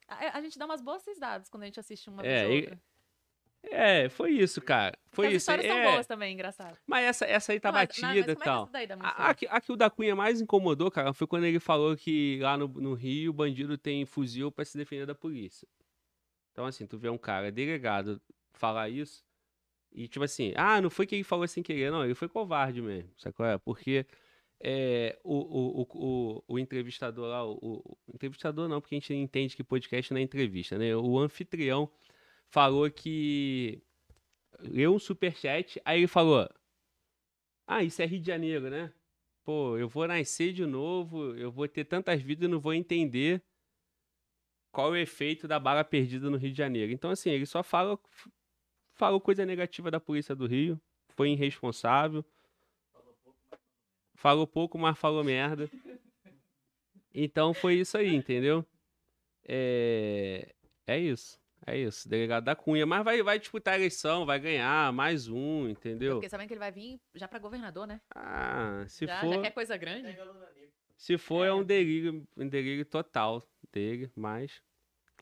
A, 0.08 0.38
a 0.38 0.41
gente 0.41 0.59
dá 0.59 0.66
umas 0.66 0.82
boas 0.82 1.03
risadas 1.08 1.49
quando 1.49 1.64
a 1.64 1.66
gente 1.66 1.80
assiste 1.80 2.09
uma 2.09 2.22
É, 2.24 2.45
vez 2.45 2.48
ou 2.48 2.53
e- 2.53 2.61
outra. 2.61 2.82
É, 3.63 4.07
foi 4.09 4.31
isso, 4.31 4.61
cara. 4.61 4.97
Foi 5.11 5.27
As 5.27 5.33
isso. 5.33 5.38
histórias 5.51 5.67
são 5.67 5.77
é. 5.77 5.91
boas 5.91 6.07
também, 6.07 6.33
engraçado. 6.33 6.77
Mas 6.88 7.05
essa, 7.05 7.25
essa 7.25 7.51
aí 7.51 7.59
tá 7.59 7.69
Não, 7.71 7.79
batida 7.79 8.15
e 8.15 8.19
é 8.19 8.35
tal. 8.35 8.67
da 8.67 8.79
A, 9.01 9.29
a, 9.29 9.33
que- 9.35 9.47
a 9.47 9.59
que 9.61 9.71
o 9.71 9.75
da 9.75 9.89
Cunha 9.89 10.15
mais 10.15 10.39
incomodou, 10.39 10.89
cara, 10.89 11.11
foi 11.13 11.27
quando 11.27 11.43
ele 11.45 11.59
falou 11.59 11.95
que 11.97 12.39
lá 12.41 12.57
no, 12.57 12.67
no 12.67 12.93
Rio 12.93 13.31
o 13.31 13.33
bandido 13.33 13.77
tem 13.77 14.05
fuzil 14.05 14.51
pra 14.51 14.63
se 14.63 14.77
defender 14.77 15.05
da 15.05 15.13
polícia. 15.13 15.67
Então, 16.51 16.65
assim, 16.65 16.88
tu 16.88 16.97
vê 16.97 17.09
um 17.09 17.17
cara 17.17 17.51
delegado 17.51 18.21
falar 18.53 18.89
isso 18.89 19.23
e, 19.91 20.07
tipo 20.07 20.23
assim, 20.23 20.53
ah, 20.55 20.79
não 20.81 20.89
foi 20.89 21.05
que 21.05 21.15
ele 21.15 21.23
falou 21.23 21.47
sem 21.47 21.63
querer, 21.63 21.91
não, 21.91 22.03
ele 22.05 22.15
foi 22.15 22.27
covarde 22.27 22.81
mesmo, 22.81 23.09
sabe 23.17 23.35
qual 23.35 23.49
é? 23.49 23.57
Porque 23.57 24.05
é, 24.61 25.17
o, 25.23 25.35
o, 25.35 25.88
o, 25.93 26.43
o, 26.47 26.59
entrevistador 26.59 27.27
lá, 27.27 27.43
o, 27.45 27.53
o- 27.61 27.97
o 28.07 28.15
entrevistador 28.15 28.67
não, 28.67 28.79
porque 28.81 28.95
a 28.95 28.99
gente 28.99 29.13
entende 29.13 29.55
que 29.55 29.63
podcast 29.63 30.13
não 30.13 30.19
é 30.19 30.23
entrevista, 30.23 30.77
né? 30.77 30.95
O 30.95 31.17
anfitrião 31.17 31.89
falou 32.49 32.89
que 32.89 33.81
leu 34.59 34.93
um 34.93 34.99
superchat, 34.99 35.81
aí 35.85 35.99
ele 35.99 36.07
falou, 36.07 36.49
ah, 37.67 37.83
isso 37.83 38.01
é 38.01 38.05
Rio 38.05 38.19
de 38.19 38.27
Janeiro, 38.27 38.69
né? 38.69 38.91
Pô, 39.43 39.77
eu 39.77 39.87
vou 39.87 40.07
nascer 40.07 40.53
de 40.53 40.65
novo, 40.65 41.35
eu 41.35 41.51
vou 41.51 41.67
ter 41.67 41.85
tantas 41.85 42.21
vidas 42.21 42.47
e 42.47 42.51
não 42.51 42.59
vou 42.59 42.73
entender 42.73 43.41
qual 44.71 44.89
é 44.89 44.99
o 44.99 45.01
efeito 45.01 45.47
da 45.47 45.59
bala 45.59 45.83
perdida 45.83 46.29
no 46.29 46.37
Rio 46.37 46.51
de 46.51 46.57
Janeiro. 46.57 46.91
Então, 46.91 47.09
assim, 47.09 47.29
ele 47.29 47.45
só 47.45 47.63
fala, 47.63 47.97
falou 48.93 49.19
coisa 49.19 49.45
negativa 49.45 49.89
da 49.89 49.99
polícia 49.99 50.35
do 50.35 50.45
Rio, 50.45 50.79
foi 51.15 51.31
irresponsável, 51.31 52.23
falou 54.15 54.45
pouco, 54.45 54.77
mas 54.77 54.97
falou 54.97 55.23
merda. 55.23 55.69
Então 57.13 57.53
foi 57.53 57.75
isso 57.75 57.97
aí, 57.97 58.13
entendeu? 58.13 58.65
É, 59.47 60.53
é 60.85 60.99
isso. 60.99 61.39
É 61.65 61.77
isso, 61.77 62.07
delegado 62.07 62.45
da 62.45 62.55
Cunha. 62.55 62.85
Mas 62.85 63.03
vai, 63.03 63.21
vai 63.21 63.39
disputar 63.39 63.73
a 63.73 63.77
eleição, 63.77 64.25
vai 64.25 64.39
ganhar 64.39 64.91
mais 64.93 65.27
um, 65.27 65.65
Eu 65.65 65.69
entendeu? 65.69 66.15
fiquei 66.15 66.29
sabendo 66.29 66.47
que 66.47 66.53
ele 66.53 66.59
vai 66.59 66.71
vir 66.71 66.99
já 67.13 67.27
pra 67.27 67.39
governador, 67.39 67.85
né? 67.85 68.01
Ah, 68.15 68.85
se 68.88 69.05
já, 69.05 69.21
for. 69.21 69.33
já 69.33 69.41
quer 69.41 69.51
coisa 69.51 69.77
grande. 69.77 70.17
Se 70.97 71.17
for, 71.17 71.45
é 71.45 71.53
um 71.53 71.63
delírio, 71.63 72.27
um 72.35 72.47
delírio 72.47 72.85
total 72.85 73.41
dele, 73.71 74.11
mas. 74.15 74.61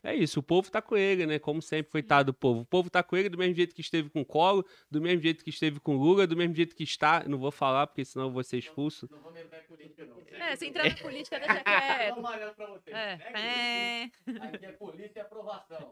É 0.02 0.14
isso, 0.14 0.38
o 0.38 0.42
povo 0.42 0.70
tá 0.70 0.80
com 0.80 0.96
ele, 0.96 1.26
né? 1.26 1.40
Como 1.40 1.60
sempre, 1.60 1.90
coitado 1.90 2.32
do 2.32 2.34
povo. 2.34 2.60
O 2.60 2.66
povo 2.66 2.88
tá 2.88 3.02
com 3.02 3.16
ele 3.16 3.28
do 3.28 3.36
mesmo 3.36 3.54
jeito 3.54 3.74
que 3.74 3.80
esteve 3.80 4.08
com 4.08 4.20
o 4.20 4.24
Colo, 4.24 4.64
do 4.88 5.00
mesmo 5.00 5.20
jeito 5.20 5.42
que 5.42 5.50
esteve 5.50 5.80
com 5.80 5.96
o 5.96 5.98
Lula, 5.98 6.24
do 6.24 6.36
mesmo 6.36 6.54
jeito 6.54 6.74
que 6.74 6.84
está. 6.84 7.24
Não 7.26 7.36
vou 7.36 7.50
falar, 7.50 7.88
porque 7.88 8.04
senão 8.04 8.26
eu 8.26 8.32
vou 8.32 8.44
ser 8.44 8.58
expulso. 8.58 9.08
Não 9.10 9.20
vamos 9.20 9.40
entrar 9.40 9.58
em 9.58 9.66
política, 9.66 10.06
não. 10.06 10.18
É, 10.30 10.54
se 10.54 10.66
entrar 10.66 10.88
na 10.88 10.96
política, 10.96 11.38
deixa 11.38 11.64
quieto. 11.64 12.18
É. 12.86 13.18
É. 13.34 14.10
Aqui 14.40 14.66
é 14.66 14.72
polícia 14.72 15.18
e 15.18 15.20
aprovação. 15.20 15.90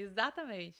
Exatamente. 0.00 0.78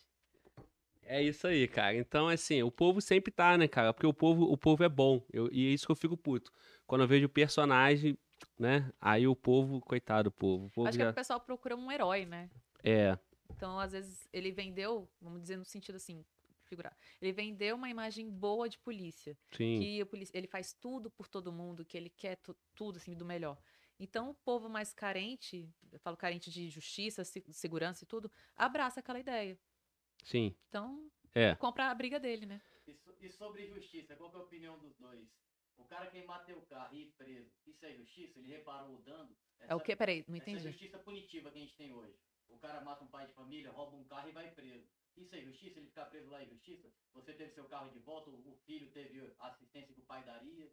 É 1.03 1.21
isso 1.23 1.47
aí, 1.47 1.67
cara. 1.67 1.97
Então, 1.97 2.29
assim, 2.29 2.63
o 2.63 2.71
povo 2.71 3.01
sempre 3.01 3.33
tá, 3.33 3.59
né, 3.59 3.67
cara? 3.67 3.93
Porque 3.93 4.07
o 4.07 4.15
povo, 4.15 4.45
o 4.45 4.57
povo 4.57 4.85
é 4.85 4.89
bom. 4.89 5.25
Eu- 5.33 5.49
e 5.53 5.67
é 5.67 5.71
isso 5.71 5.85
que 5.87 5.93
eu 5.93 5.97
fico 5.97 6.17
puto. 6.17 6.53
Quando 6.87 7.03
eu 7.03 7.09
vejo 7.09 7.27
o 7.27 7.29
personagem, 7.29 8.17
né? 8.59 8.91
Aí 9.01 9.27
o 9.27 9.35
povo, 9.35 9.81
coitado 9.81 10.31
do 10.31 10.33
povo. 10.33 10.67
O 10.67 10.71
povo 10.71 10.89
Acho 10.89 10.97
que 10.97 11.03
é 11.03 11.07
já. 11.07 11.13
que 11.13 11.19
o 11.19 11.21
pessoal 11.21 11.41
procura 11.41 11.77
um 11.77 11.91
herói, 11.91 12.25
né? 12.25 12.49
É, 12.83 13.19
Então, 13.51 13.79
às 13.79 13.93
vezes, 13.93 14.29
ele 14.33 14.53
vendeu, 14.53 15.11
vamos 15.21 15.41
dizer 15.43 15.57
no 15.57 15.65
sentido 15.65 15.97
assim, 15.97 16.25
figurar. 16.65 16.97
Ele 17.21 17.33
vendeu 17.33 17.75
uma 17.77 17.91
imagem 17.91 18.31
boa 18.31 18.69
de 18.69 18.79
polícia. 18.79 19.37
sim. 19.53 19.81
Que 19.81 20.07
ele 20.33 20.47
faz 20.47 20.73
tudo 20.73 21.11
por 21.11 21.27
todo 21.29 21.53
mundo, 21.53 21.85
que 21.85 21.97
ele 21.97 22.09
quer 22.09 22.37
tu- 22.37 22.57
tudo 22.75 22.97
assim 22.99 23.15
do 23.15 23.25
melhor. 23.25 23.59
Então, 24.01 24.31
o 24.31 24.35
povo 24.35 24.67
mais 24.67 24.95
carente, 24.95 25.69
eu 25.93 26.01
falo 26.01 26.17
carente 26.17 26.51
de 26.51 26.71
justiça, 26.71 27.23
se- 27.23 27.45
segurança 27.53 28.03
e 28.03 28.07
tudo, 28.07 28.33
abraça 28.57 29.01
aquela 29.01 29.21
ideia. 29.21 29.59
Sim. 30.25 30.57
Então, 30.69 31.11
É. 31.35 31.55
compra 31.57 31.91
a 31.91 31.95
briga 31.95 32.19
dele, 32.19 32.47
né? 32.47 32.63
E, 32.87 32.95
so- 32.95 33.15
e 33.21 33.29
sobre 33.29 33.67
justiça, 33.69 34.17
qual 34.17 34.31
que 34.31 34.37
é 34.37 34.41
a 34.41 34.43
opinião 34.43 34.79
dos 34.79 34.97
dois? 34.97 35.29
O 35.77 35.85
cara 35.85 36.07
queimar 36.07 36.45
teu 36.47 36.63
carro 36.63 36.97
e 36.97 37.13
preso, 37.13 37.51
isso 37.67 37.85
é 37.85 37.93
justiça? 37.95 38.39
Ele 38.39 38.49
reparou 38.49 38.95
o 38.97 39.03
dano? 39.03 39.37
É 39.69 39.75
o 39.75 39.81
quê? 39.81 39.95
Peraí, 39.95 40.25
não 40.27 40.37
Essa 40.37 40.45
é 40.49 40.53
entendi. 40.53 40.71
justiça 40.71 40.99
punitiva 40.99 41.51
que 41.51 41.59
a 41.59 41.61
gente 41.61 41.77
tem 41.77 41.93
hoje. 41.93 42.17
O 42.49 42.57
cara 42.59 42.81
mata 42.81 43.05
um 43.05 43.09
pai 43.09 43.27
de 43.27 43.35
família, 43.35 43.71
rouba 43.71 43.97
um 43.97 44.05
carro 44.05 44.31
e 44.31 44.33
vai 44.33 44.51
preso. 44.53 44.89
Isso 45.17 45.35
é 45.35 45.43
justiça? 45.43 45.79
Ele 45.79 45.89
ficar 45.89 46.07
preso 46.07 46.31
lá 46.31 46.43
é 46.43 46.47
justiça? 46.47 46.91
Você 47.13 47.35
teve 47.35 47.53
seu 47.53 47.67
carro 47.67 47.91
de 47.91 47.99
volta, 47.99 48.31
o 48.31 48.51
o 48.51 48.57
filho 48.67 48.91
teve 48.93 49.21
a 49.39 49.49
assistência 49.49 49.95
que 49.95 50.01
o 50.01 50.05
pai 50.05 50.25
daria? 50.25 50.73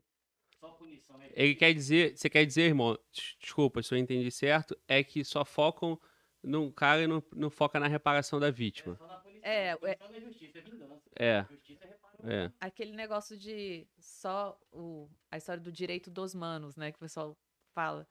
Só 0.59 0.69
punição. 0.71 1.21
É 1.21 1.31
Ele 1.35 1.55
quer 1.55 1.73
dizer, 1.73 2.17
você 2.17 2.29
quer 2.29 2.45
dizer, 2.45 2.63
irmão, 2.63 2.97
des- 3.11 3.35
desculpa 3.39 3.81
se 3.83 3.93
eu 3.93 3.97
entendi 3.97 4.31
certo, 4.31 4.77
é 4.87 5.03
que 5.03 5.23
só 5.23 5.45
focam 5.45 5.99
no 6.43 6.71
cara 6.71 7.03
e 7.03 7.07
não, 7.07 7.21
não 7.35 7.49
foca 7.49 7.79
na 7.79 7.87
reparação 7.87 8.39
da 8.39 8.47
É 8.47 8.51
vítima. 8.51 8.95
só 8.95 9.07
na 9.07 9.17
punição. 9.17 9.41
É, 9.49 9.71
é- 9.83 9.97
é 9.99 10.21
justiça, 10.21 10.57
é 10.57 10.61
vingança. 10.61 11.01
É. 11.15 11.45
Justiça 11.49 11.85
é 11.85 11.97
É. 12.23 12.51
Aquele 12.59 12.93
negócio 12.93 13.37
de 13.37 13.87
só 13.99 14.59
o, 14.71 15.07
a 15.31 15.37
história 15.37 15.61
do 15.61 15.71
direito 15.71 16.09
dos 16.09 16.33
manos, 16.33 16.75
né? 16.75 16.91
Que 16.91 16.97
o 16.97 16.99
pessoal 17.01 17.37
fala. 17.73 18.07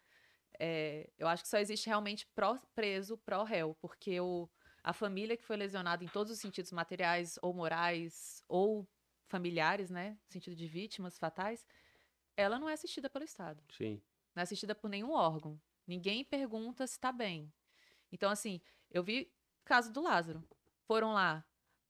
É, 0.58 1.10
eu 1.18 1.26
acho 1.28 1.42
que 1.42 1.48
só 1.48 1.58
existe 1.58 1.86
realmente 1.86 2.26
pró-preso, 2.34 3.18
pró-réu, 3.18 3.74
porque 3.80 4.18
o, 4.20 4.48
a 4.82 4.92
família 4.92 5.36
que 5.36 5.44
foi 5.44 5.56
lesionada 5.56 6.04
em 6.04 6.08
todos 6.08 6.32
os 6.32 6.38
sentidos 6.38 6.72
materiais 6.72 7.38
ou 7.42 7.52
morais 7.52 8.42
ou 8.48 8.88
familiares, 9.28 9.90
né? 9.90 10.10
No 10.26 10.32
sentido 10.32 10.54
de 10.56 10.66
vítimas 10.66 11.18
fatais, 11.18 11.66
ela 12.36 12.58
não 12.58 12.68
é 12.68 12.74
assistida 12.74 13.08
pelo 13.08 13.24
Estado. 13.24 13.62
Sim. 13.70 14.00
não 14.34 14.40
é 14.40 14.44
assistida 14.44 14.74
por 14.74 14.88
nenhum 14.88 15.12
órgão. 15.12 15.60
Ninguém 15.86 16.24
pergunta 16.24 16.86
se 16.86 16.98
tá 16.98 17.12
bem. 17.12 17.52
Então, 18.10 18.30
assim, 18.30 18.60
eu 18.90 19.02
vi 19.02 19.32
caso 19.64 19.92
do 19.92 20.02
Lázaro. 20.02 20.42
Foram 20.86 21.12
lá. 21.12 21.44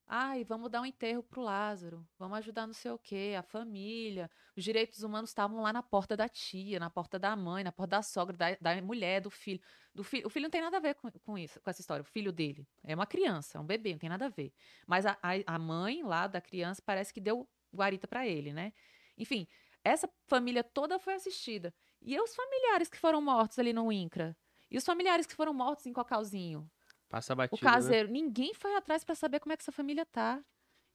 Ai, 0.08 0.44
vamos 0.44 0.70
dar 0.70 0.80
um 0.80 0.86
enterro 0.86 1.22
pro 1.22 1.42
Lázaro. 1.42 2.06
Vamos 2.16 2.38
ajudar 2.38 2.66
não 2.66 2.74
sei 2.74 2.92
o 2.92 2.98
quê, 2.98 3.34
a 3.36 3.42
família. 3.42 4.30
Os 4.56 4.62
direitos 4.62 5.02
humanos 5.02 5.30
estavam 5.30 5.60
lá 5.60 5.72
na 5.72 5.82
porta 5.82 6.16
da 6.16 6.28
tia, 6.28 6.78
na 6.78 6.88
porta 6.88 7.18
da 7.18 7.34
mãe, 7.34 7.64
na 7.64 7.72
porta 7.72 7.96
da 7.96 8.02
sogra, 8.02 8.36
da, 8.36 8.56
da 8.60 8.80
mulher, 8.80 9.20
do 9.20 9.30
filho. 9.30 9.60
Do 9.92 10.04
filho. 10.04 10.26
O 10.26 10.30
filho 10.30 10.44
não 10.44 10.50
tem 10.50 10.60
nada 10.60 10.76
a 10.76 10.80
ver 10.80 10.94
com, 10.94 11.10
com 11.10 11.36
isso, 11.36 11.60
com 11.60 11.68
essa 11.68 11.80
história. 11.80 12.02
O 12.02 12.04
filho 12.04 12.30
dele 12.30 12.68
é 12.84 12.94
uma 12.94 13.06
criança, 13.06 13.58
é 13.58 13.60
um 13.60 13.66
bebê, 13.66 13.92
não 13.92 13.98
tem 13.98 14.08
nada 14.08 14.26
a 14.26 14.28
ver. 14.28 14.52
Mas 14.86 15.04
a, 15.06 15.18
a, 15.20 15.54
a 15.54 15.58
mãe 15.58 16.04
lá 16.04 16.28
da 16.28 16.40
criança 16.40 16.80
parece 16.84 17.12
que 17.12 17.20
deu 17.20 17.48
guarita 17.74 18.06
para 18.06 18.24
ele, 18.26 18.52
né? 18.52 18.72
Enfim, 19.18 19.48
essa 19.86 20.08
família 20.26 20.64
toda 20.64 20.98
foi 20.98 21.14
assistida. 21.14 21.72
E 22.02 22.18
os 22.20 22.34
familiares 22.34 22.88
que 22.88 22.98
foram 22.98 23.20
mortos 23.20 23.58
ali 23.58 23.72
no 23.72 23.92
INCRA? 23.92 24.36
E 24.70 24.76
os 24.76 24.84
familiares 24.84 25.26
que 25.26 25.34
foram 25.34 25.54
mortos 25.54 25.86
em 25.86 25.92
Cocalzinho? 25.92 26.68
Passa 27.08 27.34
O 27.34 27.36
batido, 27.36 27.64
né? 27.64 27.70
caseiro? 27.70 28.08
Ninguém 28.10 28.52
foi 28.52 28.74
atrás 28.74 29.04
para 29.04 29.14
saber 29.14 29.38
como 29.38 29.52
é 29.52 29.56
que 29.56 29.62
essa 29.62 29.72
família 29.72 30.04
tá. 30.04 30.44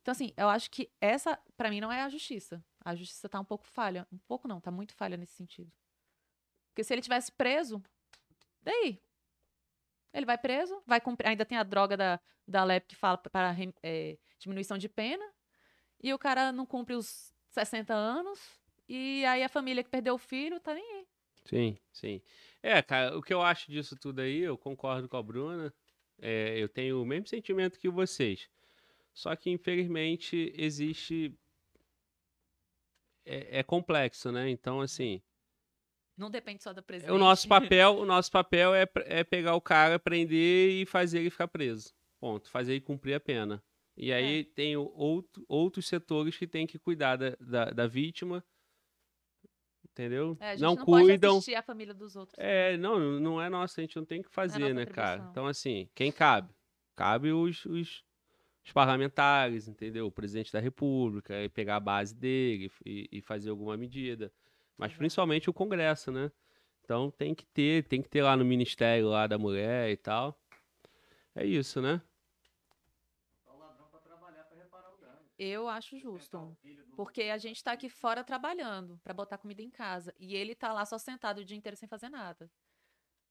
Então, 0.01 0.11
assim, 0.11 0.33
eu 0.35 0.49
acho 0.49 0.69
que 0.69 0.91
essa, 0.99 1.39
para 1.55 1.69
mim, 1.69 1.79
não 1.79 1.91
é 1.91 2.01
a 2.01 2.09
justiça. 2.09 2.63
A 2.83 2.93
justiça 2.95 3.29
tá 3.29 3.39
um 3.39 3.45
pouco 3.45 3.65
falha. 3.65 4.05
Um 4.11 4.17
pouco 4.17 4.47
não, 4.47 4.59
tá 4.59 4.71
muito 4.71 4.93
falha 4.93 5.15
nesse 5.15 5.33
sentido. 5.33 5.71
Porque 6.69 6.83
se 6.83 6.93
ele 6.93 7.01
tivesse 7.01 7.31
preso, 7.31 7.81
daí? 8.61 9.01
Ele 10.13 10.25
vai 10.25 10.37
preso, 10.37 10.81
vai 10.85 10.99
cumprir. 10.99 11.27
Ainda 11.29 11.45
tem 11.45 11.57
a 11.57 11.63
droga 11.63 11.95
da, 11.95 12.19
da 12.47 12.63
LEP 12.63 12.87
que 12.87 12.95
fala 12.95 13.17
para 13.17 13.55
é, 13.81 14.17
diminuição 14.37 14.77
de 14.77 14.89
pena. 14.89 15.25
E 16.03 16.13
o 16.13 16.19
cara 16.19 16.51
não 16.51 16.65
cumpre 16.65 16.95
os 16.95 17.31
60 17.49 17.93
anos. 17.93 18.60
E 18.93 19.25
aí 19.25 19.41
a 19.41 19.47
família 19.47 19.81
que 19.81 19.89
perdeu 19.89 20.15
o 20.15 20.17
filho 20.17 20.59
tá 20.59 20.73
nem 20.73 20.83
aí. 20.83 21.07
Sim, 21.45 21.77
sim. 21.93 22.21
É, 22.61 22.81
cara, 22.81 23.17
o 23.17 23.21
que 23.21 23.33
eu 23.33 23.41
acho 23.41 23.71
disso 23.71 23.95
tudo 23.95 24.19
aí, 24.19 24.39
eu 24.39 24.57
concordo 24.57 25.07
com 25.07 25.15
a 25.15 25.23
Bruna. 25.23 25.73
É, 26.21 26.61
eu 26.61 26.67
tenho 26.67 27.01
o 27.01 27.05
mesmo 27.05 27.25
sentimento 27.25 27.79
que 27.79 27.87
vocês. 27.87 28.49
Só 29.13 29.33
que, 29.33 29.49
infelizmente, 29.49 30.51
existe. 30.57 31.33
É, 33.25 33.59
é 33.59 33.63
complexo, 33.63 34.29
né? 34.29 34.49
Então, 34.49 34.81
assim. 34.81 35.21
Não 36.17 36.29
depende 36.29 36.61
só 36.61 36.73
da 36.73 36.81
presidente. 36.81 37.15
O 37.15 37.17
nosso 37.17 37.47
papel, 37.47 37.95
o 37.95 38.03
nosso 38.05 38.29
papel 38.29 38.75
é, 38.75 38.85
é 39.05 39.23
pegar 39.23 39.55
o 39.55 39.61
cara, 39.61 39.97
prender 39.97 40.81
e 40.81 40.85
fazer 40.85 41.19
ele 41.19 41.29
ficar 41.29 41.47
preso. 41.47 41.93
Ponto. 42.19 42.51
Fazer 42.51 42.73
ele 42.73 42.81
cumprir 42.81 43.13
a 43.13 43.21
pena. 43.21 43.63
E 43.95 44.11
aí 44.11 44.43
tem 44.43 44.75
o 44.75 44.91
outro, 44.93 45.45
outros 45.47 45.87
setores 45.87 46.37
que 46.37 46.45
têm 46.45 46.67
que 46.67 46.77
cuidar 46.77 47.15
da, 47.15 47.37
da, 47.39 47.65
da 47.71 47.87
vítima. 47.87 48.43
Entendeu? 49.91 50.37
É, 50.39 50.51
a 50.51 50.55
gente 50.55 50.61
não, 50.61 50.75
não, 50.75 50.85
cuidam. 50.85 51.37
assistir 51.37 51.55
a 51.55 51.61
família 51.61 51.93
dos 51.93 52.15
outros. 52.15 52.37
É, 52.39 52.77
não, 52.77 53.19
não 53.19 53.41
é 53.41 53.49
nosso, 53.49 53.79
a 53.79 53.83
gente 53.83 53.97
não 53.97 54.05
tem 54.05 54.21
que 54.21 54.29
fazer, 54.29 54.59
nossa 54.59 54.73
né, 54.73 54.85
cara? 54.85 55.27
Então, 55.29 55.45
assim, 55.45 55.89
quem 55.93 56.11
cabe? 56.11 56.49
Cabe 56.95 57.31
os, 57.33 57.65
os, 57.65 58.03
os 58.65 58.71
parlamentares, 58.71 59.67
entendeu? 59.67 60.07
O 60.07 60.11
presidente 60.11 60.51
da 60.51 60.59
república, 60.59 61.43
e 61.43 61.49
pegar 61.49 61.75
a 61.75 61.79
base 61.79 62.15
dele 62.15 62.71
e, 62.85 63.09
e 63.11 63.21
fazer 63.21 63.49
alguma 63.49 63.75
medida. 63.75 64.31
Mas 64.77 64.91
Exato. 64.91 64.99
principalmente 64.99 65.49
o 65.49 65.53
Congresso, 65.53 66.11
né? 66.11 66.31
Então 66.83 67.11
tem 67.11 67.35
que 67.35 67.45
ter, 67.45 67.83
tem 67.85 68.01
que 68.01 68.09
ter 68.09 68.21
lá 68.21 68.35
no 68.35 68.45
Ministério 68.45 69.09
lá 69.09 69.27
da 69.27 69.37
Mulher 69.37 69.89
e 69.89 69.97
tal. 69.97 70.39
É 71.35 71.45
isso, 71.45 71.81
né? 71.81 72.01
Só 73.45 73.55
o 73.55 73.59
ladrão 73.59 73.87
pra 73.89 73.99
trabalhar 73.99 74.43
pra 74.45 74.57
reparar 74.57 74.93
o 74.93 74.97
dano. 74.97 75.19
Eu 75.43 75.67
acho 75.67 75.97
justo. 75.97 76.55
Porque 76.95 77.23
a 77.23 77.37
gente 77.39 77.63
tá 77.63 77.71
aqui 77.71 77.89
fora 77.89 78.23
trabalhando 78.23 78.99
pra 79.03 79.11
botar 79.11 79.39
comida 79.39 79.63
em 79.63 79.71
casa. 79.71 80.13
E 80.19 80.35
ele 80.35 80.53
tá 80.53 80.71
lá 80.71 80.85
só 80.85 80.99
sentado 80.99 81.39
o 81.39 81.43
dia 81.43 81.57
inteiro 81.57 81.75
sem 81.75 81.89
fazer 81.89 82.09
nada. 82.09 82.47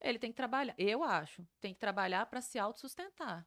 Ele 0.00 0.18
tem 0.18 0.32
que 0.32 0.36
trabalhar, 0.36 0.74
eu 0.76 1.04
acho, 1.04 1.46
tem 1.60 1.72
que 1.72 1.78
trabalhar 1.78 2.26
pra 2.26 2.40
se 2.40 2.58
autossustentar. 2.58 3.46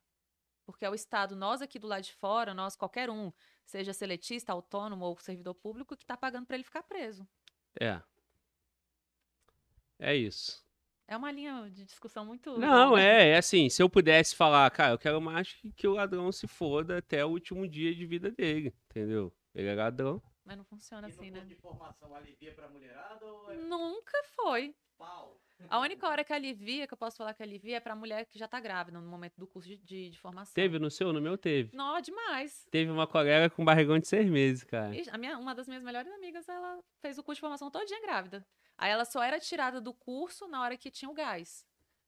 Porque 0.65 0.85
é 0.85 0.89
o 0.89 0.95
Estado, 0.95 1.35
nós 1.35 1.61
aqui 1.61 1.77
do 1.77 1.87
lado 1.87 2.03
de 2.03 2.13
fora, 2.13 2.53
nós, 2.53 2.73
qualquer 2.73 3.09
um, 3.09 3.33
seja 3.65 3.91
seletista, 3.91 4.53
autônomo 4.53 5.03
ou 5.03 5.19
servidor 5.19 5.55
público, 5.55 5.97
que 5.97 6.05
tá 6.05 6.15
pagando 6.15 6.45
pra 6.45 6.55
ele 6.55 6.63
ficar 6.63 6.83
preso. 6.83 7.27
É. 7.81 8.01
É 9.99 10.15
isso. 10.15 10.63
É 11.07 11.17
uma 11.17 11.31
linha 11.31 11.69
de 11.69 11.83
discussão 11.85 12.25
muito. 12.25 12.57
Não, 12.57 12.97
é, 12.97 13.29
é 13.29 13.37
assim, 13.37 13.69
se 13.69 13.81
eu 13.83 13.89
pudesse 13.89 14.35
falar, 14.35 14.69
cara, 14.71 14.93
eu 14.93 14.97
quero 14.97 15.19
mais 15.21 15.53
que, 15.75 15.87
o 15.87 15.93
ladrão 15.93 16.31
se 16.31 16.47
foda 16.47 16.97
até 16.97 17.25
o 17.25 17.29
último 17.29 17.67
dia 17.67 17.93
de 17.93 18.05
vida 18.05 18.31
dele, 18.31 18.73
entendeu? 18.89 19.33
Ele 19.53 19.67
é 19.67 19.75
ladrão. 19.75 20.21
Mas 20.45 20.57
não 20.57 20.63
funciona 20.65 21.07
E 21.07 21.11
assim, 21.11 21.31
né? 21.31 21.41
de 21.41 21.55
formação 21.55 22.13
alivia 22.15 22.53
pra 22.53 22.67
mulherada 22.69 23.25
ou 23.25 23.51
é 23.51 23.55
Nunca 23.55 24.17
foi. 24.35 24.75
pau? 24.97 25.39
A 25.69 25.79
única 25.79 26.07
hora 26.09 26.23
que 26.25 26.33
alivia, 26.33 26.85
que 26.85 26.93
eu 26.93 26.97
posso 26.97 27.15
falar 27.17 27.33
que 27.33 27.41
alivia, 27.41 27.77
é 27.77 27.79
pra 27.79 27.95
mulher 27.95 28.25
que 28.25 28.37
já 28.37 28.47
tá 28.47 28.59
grávida 28.59 28.99
no 28.99 29.07
momento 29.07 29.35
do 29.37 29.47
curso 29.47 29.69
de, 29.69 29.77
de, 29.77 30.09
de 30.09 30.19
formação. 30.19 30.53
Teve 30.53 30.77
no 30.77 30.91
seu? 30.91 31.13
No 31.13 31.21
meu 31.21 31.37
teve. 31.37 31.73
Não, 31.75 31.99
demais. 32.01 32.65
Teve 32.69 32.91
uma 32.91 33.07
colega 33.07 33.49
com 33.49 33.63
barrigão 33.63 33.97
de 33.97 34.07
seis 34.07 34.29
meses, 34.29 34.63
cara. 34.63 34.93
Ixi, 34.93 35.09
A 35.09 35.17
minha, 35.17 35.37
uma 35.37 35.55
das 35.55 35.67
minhas 35.67 35.83
melhores 35.83 36.11
amigas, 36.11 36.49
ela 36.49 36.79
fez 37.01 37.17
o 37.17 37.23
curso 37.23 37.37
de 37.37 37.41
formação 37.41 37.71
todinha 37.71 38.01
grávida. 38.01 38.45
Aí 38.83 38.91
ela 38.91 39.05
só 39.05 39.23
era 39.23 39.39
tirada 39.39 39.79
do 39.79 39.93
curso 39.93 40.45
na 40.45 40.61
hora 40.61 40.75
que 40.75 40.91
tinha 40.91 41.09
o 41.09 41.13
gás, 41.13 41.65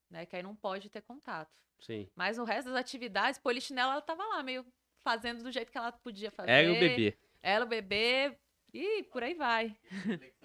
né? 0.09 0.25
Que 0.25 0.35
aí 0.35 0.43
não 0.43 0.53
pode 0.53 0.89
ter 0.89 1.01
contato. 1.01 1.55
Sim. 1.79 2.09
Mas 2.13 2.37
o 2.37 2.43
resto 2.43 2.69
das 2.69 2.75
atividades, 2.77 3.39
polichinela, 3.39 3.93
ela 3.93 4.01
tava 4.01 4.25
lá, 4.25 4.43
meio 4.43 4.65
fazendo 5.01 5.41
do 5.41 5.53
jeito 5.53 5.71
que 5.71 5.77
ela 5.77 5.93
podia 5.93 6.29
fazer. 6.31 6.51
Era 6.51 6.69
o 6.69 6.77
bebê. 6.77 7.17
Ela, 7.41 7.63
o 7.63 7.67
bebê, 7.69 8.37
e 8.73 9.03
por 9.03 9.23
aí 9.23 9.33
vai. 9.35 9.73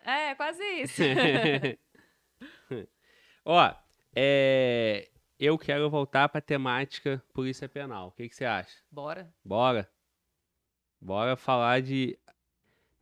É, 0.00 0.34
quase 0.34 0.62
isso. 0.62 1.02
Ó, 3.44 3.74
é, 4.14 5.10
eu 5.40 5.58
quero 5.58 5.88
voltar 5.88 6.28
pra 6.28 6.42
temática 6.42 7.22
polícia 7.32 7.68
penal. 7.68 8.08
O 8.08 8.12
que, 8.12 8.28
que 8.28 8.36
você 8.36 8.44
acha? 8.44 8.76
Bora. 8.90 9.34
Bora. 9.42 9.90
Bora 11.00 11.36
falar 11.36 11.80
de 11.80 12.18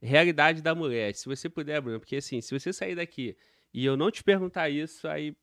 realidade 0.01 0.63
da 0.63 0.75
mulher. 0.75 1.15
Se 1.15 1.27
você 1.27 1.49
puder, 1.49 1.81
Bruno, 1.81 2.01
porque 2.01 2.17
assim, 2.17 2.41
se 2.41 2.59
você 2.59 2.73
sair 2.73 2.95
daqui 2.95 3.37
e 3.73 3.85
eu 3.85 3.97
não 3.97 4.11
te 4.11 4.23
perguntar 4.23 4.69
isso, 4.71 5.07
aí 5.09 5.37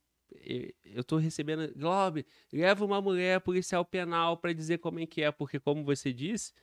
eu 0.84 1.04
tô 1.04 1.18
recebendo, 1.18 1.72
Globe, 1.76 2.26
leva 2.52 2.84
uma 2.84 3.02
mulher 3.02 3.40
policial 3.42 3.86
penal 3.86 4.38
pra 4.38 4.52
dizer 4.54 4.80
como 4.80 5.00
é 5.00 5.06
que 5.06 5.22
é, 5.22 5.32
porque 5.32 5.60
como 5.60 5.84
você 5.84 6.12
disse, 6.12 6.54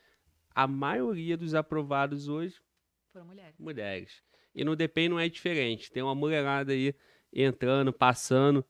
a 0.55 0.67
maioria 0.67 1.37
dos 1.37 1.55
aprovados 1.55 2.29
hoje 2.29 2.61
Foram 3.13 3.27
mulheres. 3.27 3.55
mulheres. 3.59 4.23
E 4.55 4.65
no 4.65 4.75
DPEM 4.75 5.09
não 5.09 5.21
é 5.21 5.29
diferente. 5.29 5.93
Tem 5.93 6.03
uma 6.03 6.15
mulherada 6.15 6.73
aí 6.73 6.95
entrando, 7.33 7.93
passando. 7.93 8.65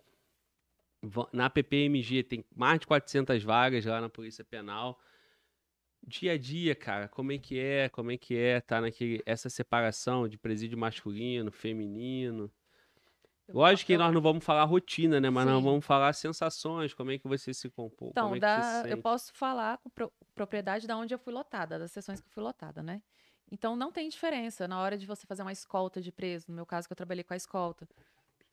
Na 1.33 1.49
PPMG 1.49 2.23
tem 2.23 2.45
mais 2.55 2.81
de 2.81 2.87
400 2.87 3.43
vagas 3.43 3.87
lá 3.87 4.01
na 4.01 4.09
Polícia 4.11 4.45
Penal. 4.45 5.01
Dia 6.07 6.33
a 6.33 6.39
dia, 6.39 6.75
cara, 6.75 7.09
como 7.09 7.31
é 7.31 7.39
que 7.39 7.59
é? 7.59 7.89
Como 7.89 8.11
é 8.11 8.17
que 8.17 8.37
é? 8.37 8.61
Tá 8.61 8.81
naquele 8.81 9.23
essa 9.27 9.49
separação 9.51 10.27
de 10.29 10.39
presídio 10.39 10.77
masculino, 10.79 11.53
feminino. 11.53 12.51
Lógico 13.53 13.89
que 13.89 13.99
nós 13.99 14.12
não 14.15 14.20
vamos 14.20 14.45
falar 14.45 14.65
rotina, 14.65 15.20
né? 15.20 15.29
Mas 15.29 15.45
nós 15.47 15.59
Sim. 15.59 15.65
vamos 15.65 15.85
falar 15.85 16.12
sensações, 16.12 16.95
como 16.95 17.11
é 17.11 17.19
que 17.19 17.27
você 17.27 17.53
se 17.53 17.69
compõe, 17.69 18.09
Então, 18.11 18.35
é 18.35 18.39
da- 18.41 18.83
se 18.85 18.93
eu 18.93 18.99
posso 18.99 19.33
falar 19.35 19.79
com 19.79 19.91
pro- 19.91 20.12
propriedade 20.35 20.87
da 20.87 20.97
onde 20.97 21.12
eu 21.12 21.19
fui 21.19 21.33
lotada, 21.33 21.79
das 21.79 21.91
sessões 21.93 22.20
que 22.20 22.29
eu 22.29 22.33
fui 22.33 22.43
lotada, 22.43 22.83
né? 22.83 23.03
Então, 23.51 23.75
não 23.75 23.91
tem 23.91 24.09
diferença 24.09 24.69
na 24.69 24.81
hora 24.81 24.97
de 24.97 25.05
você 25.07 25.27
fazer 25.27 25.43
uma 25.43 25.51
escolta 25.53 26.01
de 26.01 26.12
preso. 26.12 26.47
No 26.49 26.55
meu 26.55 26.65
caso, 26.67 26.87
que 26.89 26.93
eu 26.93 26.97
trabalhei 26.97 27.25
com 27.25 27.35
a 27.35 27.37
escolta. 27.37 27.89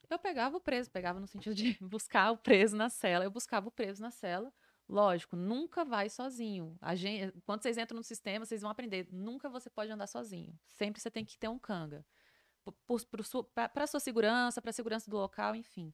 Eu 0.10 0.18
pegava 0.20 0.58
o 0.58 0.62
preso, 0.62 0.90
pegava 0.92 1.20
no 1.20 1.28
sentido 1.28 1.54
de 1.56 1.78
buscar 1.82 2.32
o 2.32 2.38
preso 2.38 2.76
na 2.76 2.90
cela. 2.90 3.26
Eu 3.26 3.32
buscava 3.32 3.68
o 3.68 3.72
preso 3.72 4.02
na 4.02 4.10
cela, 4.12 4.52
Lógico, 4.90 5.36
nunca 5.36 5.84
vai 5.84 6.10
sozinho. 6.10 6.78
Gente, 6.96 7.34
quando 7.46 7.62
vocês 7.62 7.78
entram 7.78 7.98
no 7.98 8.04
sistema, 8.04 8.46
vocês 8.46 8.62
vão 8.62 8.72
aprender. 8.72 9.08
Nunca 9.12 9.50
você 9.50 9.70
pode 9.70 9.92
andar 9.92 10.08
sozinho. 10.08 10.58
Sempre 10.66 11.02
você 11.02 11.12
tem 11.12 11.26
que 11.26 11.38
ter 11.38 11.50
um 11.50 11.60
canga. 11.60 12.06
Para 13.54 13.84
a 13.84 13.88
sua 13.88 14.00
segurança, 14.00 14.62
para 14.62 14.70
a 14.70 14.74
segurança 14.74 15.10
do 15.10 15.18
local, 15.18 15.56
enfim. 15.56 15.94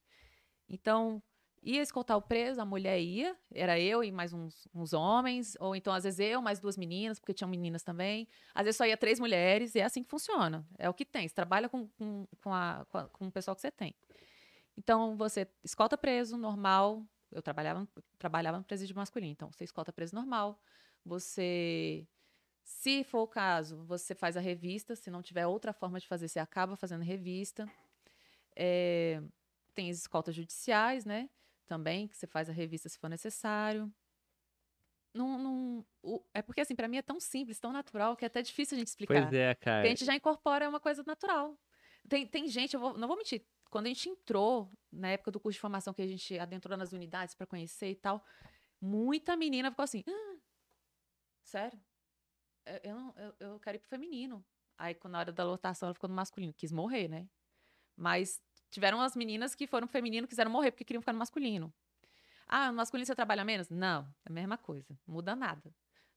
Então, 0.69 1.21
ia 1.63 1.81
escoltar 1.81 2.17
o 2.17 2.21
preso, 2.21 2.61
a 2.61 2.65
mulher 2.65 2.99
ia, 2.99 3.35
era 3.53 3.79
eu 3.79 4.03
e 4.03 4.11
mais 4.11 4.33
uns, 4.33 4.67
uns, 4.73 4.93
homens, 4.93 5.55
ou 5.59 5.75
então 5.75 5.93
às 5.93 6.03
vezes 6.03 6.19
eu, 6.19 6.41
mais 6.41 6.59
duas 6.59 6.77
meninas, 6.77 7.19
porque 7.19 7.33
tinham 7.33 7.49
meninas 7.49 7.83
também. 7.83 8.27
Às 8.53 8.65
vezes 8.65 8.77
só 8.77 8.85
ia 8.85 8.97
três 8.97 9.19
mulheres, 9.19 9.73
e 9.75 9.79
é 9.79 9.83
assim 9.83 10.03
que 10.03 10.09
funciona. 10.09 10.65
É 10.77 10.89
o 10.89 10.93
que 10.93 11.05
tem. 11.05 11.27
Você 11.27 11.33
trabalha 11.33 11.69
com, 11.69 11.87
com, 11.87 12.27
com, 12.41 12.53
a, 12.53 12.85
com, 12.89 12.97
a, 12.97 13.07
com 13.07 13.27
o 13.27 13.31
pessoal 13.31 13.55
que 13.55 13.61
você 13.61 13.71
tem. 13.71 13.95
Então, 14.77 15.15
você 15.15 15.47
escolta 15.63 15.97
preso, 15.97 16.35
normal. 16.37 17.05
Eu 17.33 17.41
trabalhava, 17.41 17.87
trabalhava 18.17 18.57
no 18.57 18.63
presídio 18.63 18.95
masculino, 18.95 19.31
então 19.31 19.51
você 19.51 19.63
escolta 19.63 19.91
preso 19.91 20.15
normal. 20.15 20.59
Você, 21.05 22.07
se 22.63 23.03
for 23.03 23.21
o 23.21 23.27
caso, 23.27 23.83
você 23.85 24.15
faz 24.15 24.37
a 24.37 24.39
revista. 24.39 24.95
Se 24.95 25.09
não 25.11 25.21
tiver 25.21 25.45
outra 25.45 25.73
forma 25.73 25.99
de 25.99 26.07
fazer, 26.07 26.27
você 26.27 26.39
acaba 26.39 26.75
fazendo 26.75 27.03
revista. 27.03 27.69
É, 28.55 29.21
tem 29.73 29.89
as 29.89 29.97
escoltas 29.97 30.35
judiciais, 30.35 31.05
né? 31.05 31.29
Também, 31.65 32.07
que 32.07 32.15
você 32.15 32.27
faz 32.27 32.49
a 32.49 32.53
revista 32.53 32.87
se 32.89 32.99
for 32.99 33.09
necessário. 33.09 33.91
Não, 35.13 35.37
não, 35.37 35.85
o, 36.01 36.23
é 36.33 36.41
porque, 36.41 36.61
assim, 36.61 36.75
para 36.75 36.87
mim 36.87 36.97
é 36.97 37.01
tão 37.01 37.19
simples, 37.19 37.59
tão 37.59 37.71
natural, 37.71 38.15
que 38.15 38.25
é 38.25 38.27
até 38.27 38.41
difícil 38.41 38.75
a 38.75 38.79
gente 38.79 38.87
explicar. 38.87 39.21
Pois 39.21 39.33
é, 39.33 39.53
cara. 39.55 39.77
Porque 39.77 39.87
a 39.87 39.89
gente 39.91 40.05
já 40.05 40.15
incorpora 40.15 40.67
uma 40.67 40.79
coisa 40.79 41.03
natural. 41.05 41.57
Tem, 42.09 42.25
tem 42.25 42.47
gente, 42.47 42.73
eu 42.73 42.79
vou, 42.79 42.97
não 42.97 43.07
vou 43.07 43.15
mentir, 43.15 43.45
quando 43.73 43.87
a 43.87 43.89
gente 43.89 44.07
entrou, 44.07 44.71
na 44.91 45.07
época 45.07 45.31
do 45.31 45.39
curso 45.39 45.55
de 45.57 45.59
formação 45.59 45.95
que 45.95 46.01
a 46.03 46.05
gente 46.05 46.37
adentrou 46.37 46.77
nas 46.77 46.93
unidades 46.93 47.33
para 47.33 47.47
conhecer 47.47 47.89
e 47.89 47.95
tal, 47.95 48.23
muita 48.79 49.35
menina 49.35 49.71
ficou 49.71 49.81
assim: 49.81 50.03
ah, 50.07 50.37
sério? 51.41 51.81
Eu, 52.83 52.95
não, 52.95 53.13
eu, 53.17 53.35
eu 53.39 53.59
quero 53.59 53.77
ir 53.77 53.79
pro 53.79 53.89
feminino. 53.89 54.45
Aí, 54.77 54.95
na 55.05 55.17
hora 55.17 55.31
da 55.31 55.43
lotação, 55.43 55.87
ela 55.87 55.93
ficou 55.95 56.07
no 56.07 56.15
masculino. 56.15 56.53
Quis 56.53 56.71
morrer, 56.71 57.07
né? 57.07 57.27
Mas 57.97 58.39
tiveram 58.69 59.01
as 59.01 59.15
meninas 59.15 59.55
que 59.55 59.65
foram 59.65 59.87
feminino 59.87 60.27
quiseram 60.27 60.51
morrer 60.51 60.69
porque 60.69 60.85
queriam 60.85 61.01
ficar 61.01 61.13
no 61.13 61.19
masculino. 61.19 61.73
Ah, 62.45 62.71
no 62.71 62.77
masculino 62.77 63.07
você 63.07 63.15
trabalha 63.15 63.43
menos? 63.43 63.69
Não, 63.69 64.03
é 64.23 64.29
a 64.29 64.31
mesma 64.31 64.55
coisa. 64.55 64.95
Muda 65.07 65.35
nada. 65.35 65.73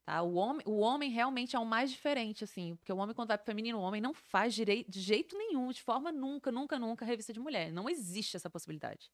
Tá? 0.07 0.23
O, 0.23 0.35
homem, 0.35 0.63
o 0.65 0.79
homem 0.79 1.11
realmente 1.11 1.57
é 1.57 1.59
o 1.59 1.67
mais 1.67 1.91
diferente, 1.91 2.45
assim, 2.45 2.77
porque 2.77 2.93
o 2.93 2.97
homem, 2.97 3.13
quando 3.13 3.29
vai 3.29 3.37
pro 3.37 3.45
feminino, 3.45 3.79
o 3.79 3.83
homem 3.83 4.01
não 4.01 4.15
faz 4.15 4.55
direito, 4.55 4.89
de 4.89 5.01
jeito 5.01 5.37
nenhum, 5.37 5.73
de 5.73 5.83
forma 5.83 6.13
nunca, 6.13 6.53
nunca, 6.53 6.79
nunca 6.79 7.05
revista 7.05 7.33
de 7.33 7.41
mulher. 7.41 7.73
Não 7.73 7.91
existe 7.91 8.37
essa 8.37 8.49
possibilidade. 8.49 9.11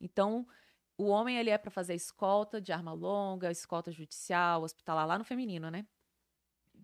Então, 0.00 0.48
o 0.96 1.08
homem 1.08 1.36
ele 1.36 1.50
é 1.50 1.58
para 1.58 1.70
fazer 1.70 1.94
escolta 1.94 2.62
de 2.62 2.72
arma 2.72 2.94
longa, 2.94 3.50
escolta 3.50 3.92
judicial, 3.92 4.62
hospitalar 4.62 5.06
lá 5.06 5.18
no 5.18 5.24
feminino, 5.24 5.70
né? 5.70 5.86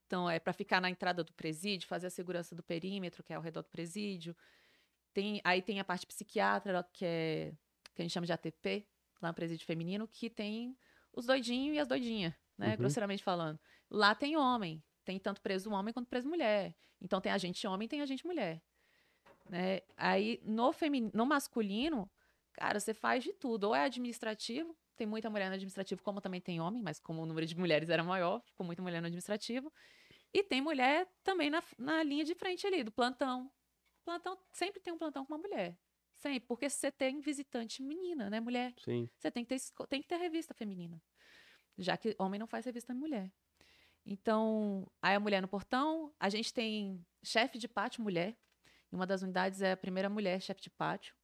Então, 0.06 0.28
é 0.28 0.38
para 0.38 0.52
ficar 0.52 0.82
na 0.82 0.90
entrada 0.90 1.24
do 1.24 1.32
presídio, 1.32 1.88
fazer 1.88 2.08
a 2.08 2.10
segurança 2.10 2.54
do 2.54 2.62
perímetro, 2.62 3.22
que 3.22 3.32
é 3.32 3.36
ao 3.36 3.42
redor 3.42 3.62
do 3.62 3.70
presídio. 3.70 4.36
Tem, 5.14 5.40
aí 5.42 5.62
tem 5.62 5.80
a 5.80 5.84
parte 5.84 6.06
psiquiatra, 6.06 6.86
que 6.92 7.06
é 7.06 7.52
que 7.94 8.02
a 8.02 8.04
gente 8.04 8.12
chama 8.12 8.26
de 8.26 8.32
ATP, 8.32 8.86
lá 9.22 9.28
no 9.30 9.34
presídio 9.34 9.66
feminino, 9.66 10.06
que 10.06 10.28
tem 10.28 10.76
os 11.14 11.26
doidinhos 11.26 11.76
e 11.76 11.78
as 11.78 11.88
doidinhas 11.88 12.34
né? 12.56 12.70
Uhum. 12.70 12.76
Grosseiramente 12.76 13.22
falando. 13.22 13.58
Lá 13.90 14.14
tem 14.14 14.36
homem. 14.36 14.82
Tem 15.04 15.18
tanto 15.18 15.40
preso 15.40 15.70
homem 15.70 15.92
quanto 15.92 16.08
preso 16.08 16.28
mulher. 16.28 16.74
Então 17.00 17.20
tem 17.20 17.32
a 17.32 17.38
gente 17.38 17.66
homem 17.66 17.88
tem 17.88 18.00
a 18.00 18.06
gente 18.06 18.24
mulher. 18.26 18.62
Né? 19.48 19.80
Aí 19.96 20.40
no, 20.44 20.72
femin... 20.72 21.10
no 21.12 21.26
masculino, 21.26 22.10
cara, 22.52 22.78
você 22.78 22.94
faz 22.94 23.24
de 23.24 23.32
tudo. 23.32 23.64
Ou 23.64 23.74
é 23.74 23.84
administrativo, 23.84 24.76
tem 24.96 25.06
muita 25.06 25.28
mulher 25.28 25.48
no 25.48 25.54
administrativo, 25.54 26.02
como 26.02 26.20
também 26.20 26.40
tem 26.40 26.60
homem, 26.60 26.82
mas 26.82 27.00
como 27.00 27.22
o 27.22 27.26
número 27.26 27.46
de 27.46 27.56
mulheres 27.56 27.90
era 27.90 28.04
maior, 28.04 28.40
ficou 28.42 28.64
muita 28.64 28.82
mulher 28.82 29.00
no 29.00 29.06
administrativo. 29.06 29.72
E 30.32 30.42
tem 30.42 30.62
mulher 30.62 31.06
também 31.22 31.50
na, 31.50 31.62
na 31.78 32.02
linha 32.02 32.24
de 32.24 32.34
frente 32.34 32.66
ali, 32.66 32.82
do 32.82 32.92
plantão. 32.92 33.50
Plantão, 34.04 34.38
sempre 34.52 34.80
tem 34.80 34.92
um 34.92 34.98
plantão 34.98 35.26
com 35.26 35.34
uma 35.34 35.40
mulher. 35.40 35.76
Sempre, 36.16 36.46
porque 36.46 36.70
você 36.70 36.90
tem 36.90 37.20
visitante 37.20 37.82
menina, 37.82 38.30
né, 38.30 38.38
mulher? 38.40 38.72
Sim. 38.78 39.10
Você 39.18 39.30
tem 39.30 39.44
que 39.44 39.54
ter, 39.54 39.60
tem 39.88 40.00
que 40.00 40.08
ter 40.08 40.16
revista 40.16 40.54
feminina 40.54 41.02
já 41.78 41.96
que 41.96 42.14
homem 42.18 42.38
não 42.38 42.46
faz 42.46 42.64
revista 42.64 42.94
mulher. 42.94 43.30
Então, 44.04 44.90
aí 45.00 45.14
a 45.14 45.20
mulher 45.20 45.40
no 45.40 45.48
portão, 45.48 46.12
a 46.18 46.28
gente 46.28 46.52
tem 46.52 47.04
chefe 47.22 47.58
de 47.58 47.68
pátio 47.68 48.02
mulher. 48.02 48.36
Em 48.92 48.96
uma 48.96 49.06
das 49.06 49.22
unidades 49.22 49.62
é 49.62 49.72
a 49.72 49.76
primeira 49.76 50.08
mulher 50.08 50.40
chefe 50.40 50.60
de 50.60 50.70
pátio. 50.70 51.14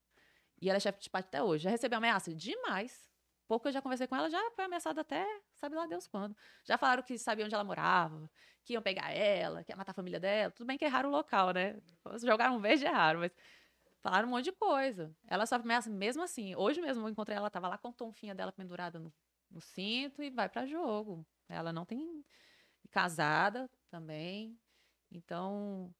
E 0.60 0.68
ela 0.68 0.76
é 0.76 0.80
chefe 0.80 1.00
de 1.00 1.10
pátio 1.10 1.28
até 1.28 1.42
hoje. 1.42 1.64
Já 1.64 1.70
recebeu 1.70 1.98
ameaça 1.98 2.32
demais. 2.34 3.08
Pouco 3.46 3.66
eu 3.66 3.72
já 3.72 3.80
conversei 3.80 4.06
com 4.06 4.14
ela, 4.14 4.28
já 4.28 4.50
foi 4.50 4.66
ameaçada 4.66 5.00
até, 5.00 5.26
sabe 5.54 5.74
lá 5.74 5.86
Deus 5.86 6.06
quando. 6.06 6.36
Já 6.64 6.76
falaram 6.76 7.02
que 7.02 7.16
sabiam 7.16 7.46
onde 7.46 7.54
ela 7.54 7.64
morava, 7.64 8.30
que 8.62 8.74
iam 8.74 8.82
pegar 8.82 9.10
ela, 9.10 9.64
que 9.64 9.72
ia 9.72 9.76
matar 9.76 9.92
a 9.92 9.94
família 9.94 10.20
dela. 10.20 10.52
Tudo 10.52 10.66
bem 10.66 10.76
que 10.76 10.86
raro 10.86 11.08
o 11.08 11.12
local, 11.12 11.52
né? 11.52 11.80
Jogaram 12.22 12.60
verde 12.60 12.84
é 12.84 12.92
mas 13.14 13.32
falaram 14.02 14.28
um 14.28 14.32
monte 14.32 14.44
de 14.44 14.52
coisa. 14.52 15.16
Ela 15.26 15.46
sofre 15.46 15.64
ameaça 15.64 15.88
mesmo 15.88 16.22
assim. 16.22 16.54
Hoje 16.56 16.82
mesmo 16.82 17.06
eu 17.06 17.08
encontrei 17.08 17.38
ela, 17.38 17.48
tava 17.48 17.68
lá 17.68 17.78
com 17.78 17.88
a 17.88 17.92
tonfinha 17.92 18.34
dela 18.34 18.52
pendurada 18.52 18.98
no 18.98 19.10
no 19.50 19.60
cinto 19.60 20.22
e 20.22 20.30
vai 20.30 20.48
para 20.48 20.66
jogo. 20.66 21.26
Ela 21.48 21.72
não 21.72 21.84
tem 21.84 22.24
casada 22.90 23.70
também. 23.90 24.58
Então, 25.10 25.94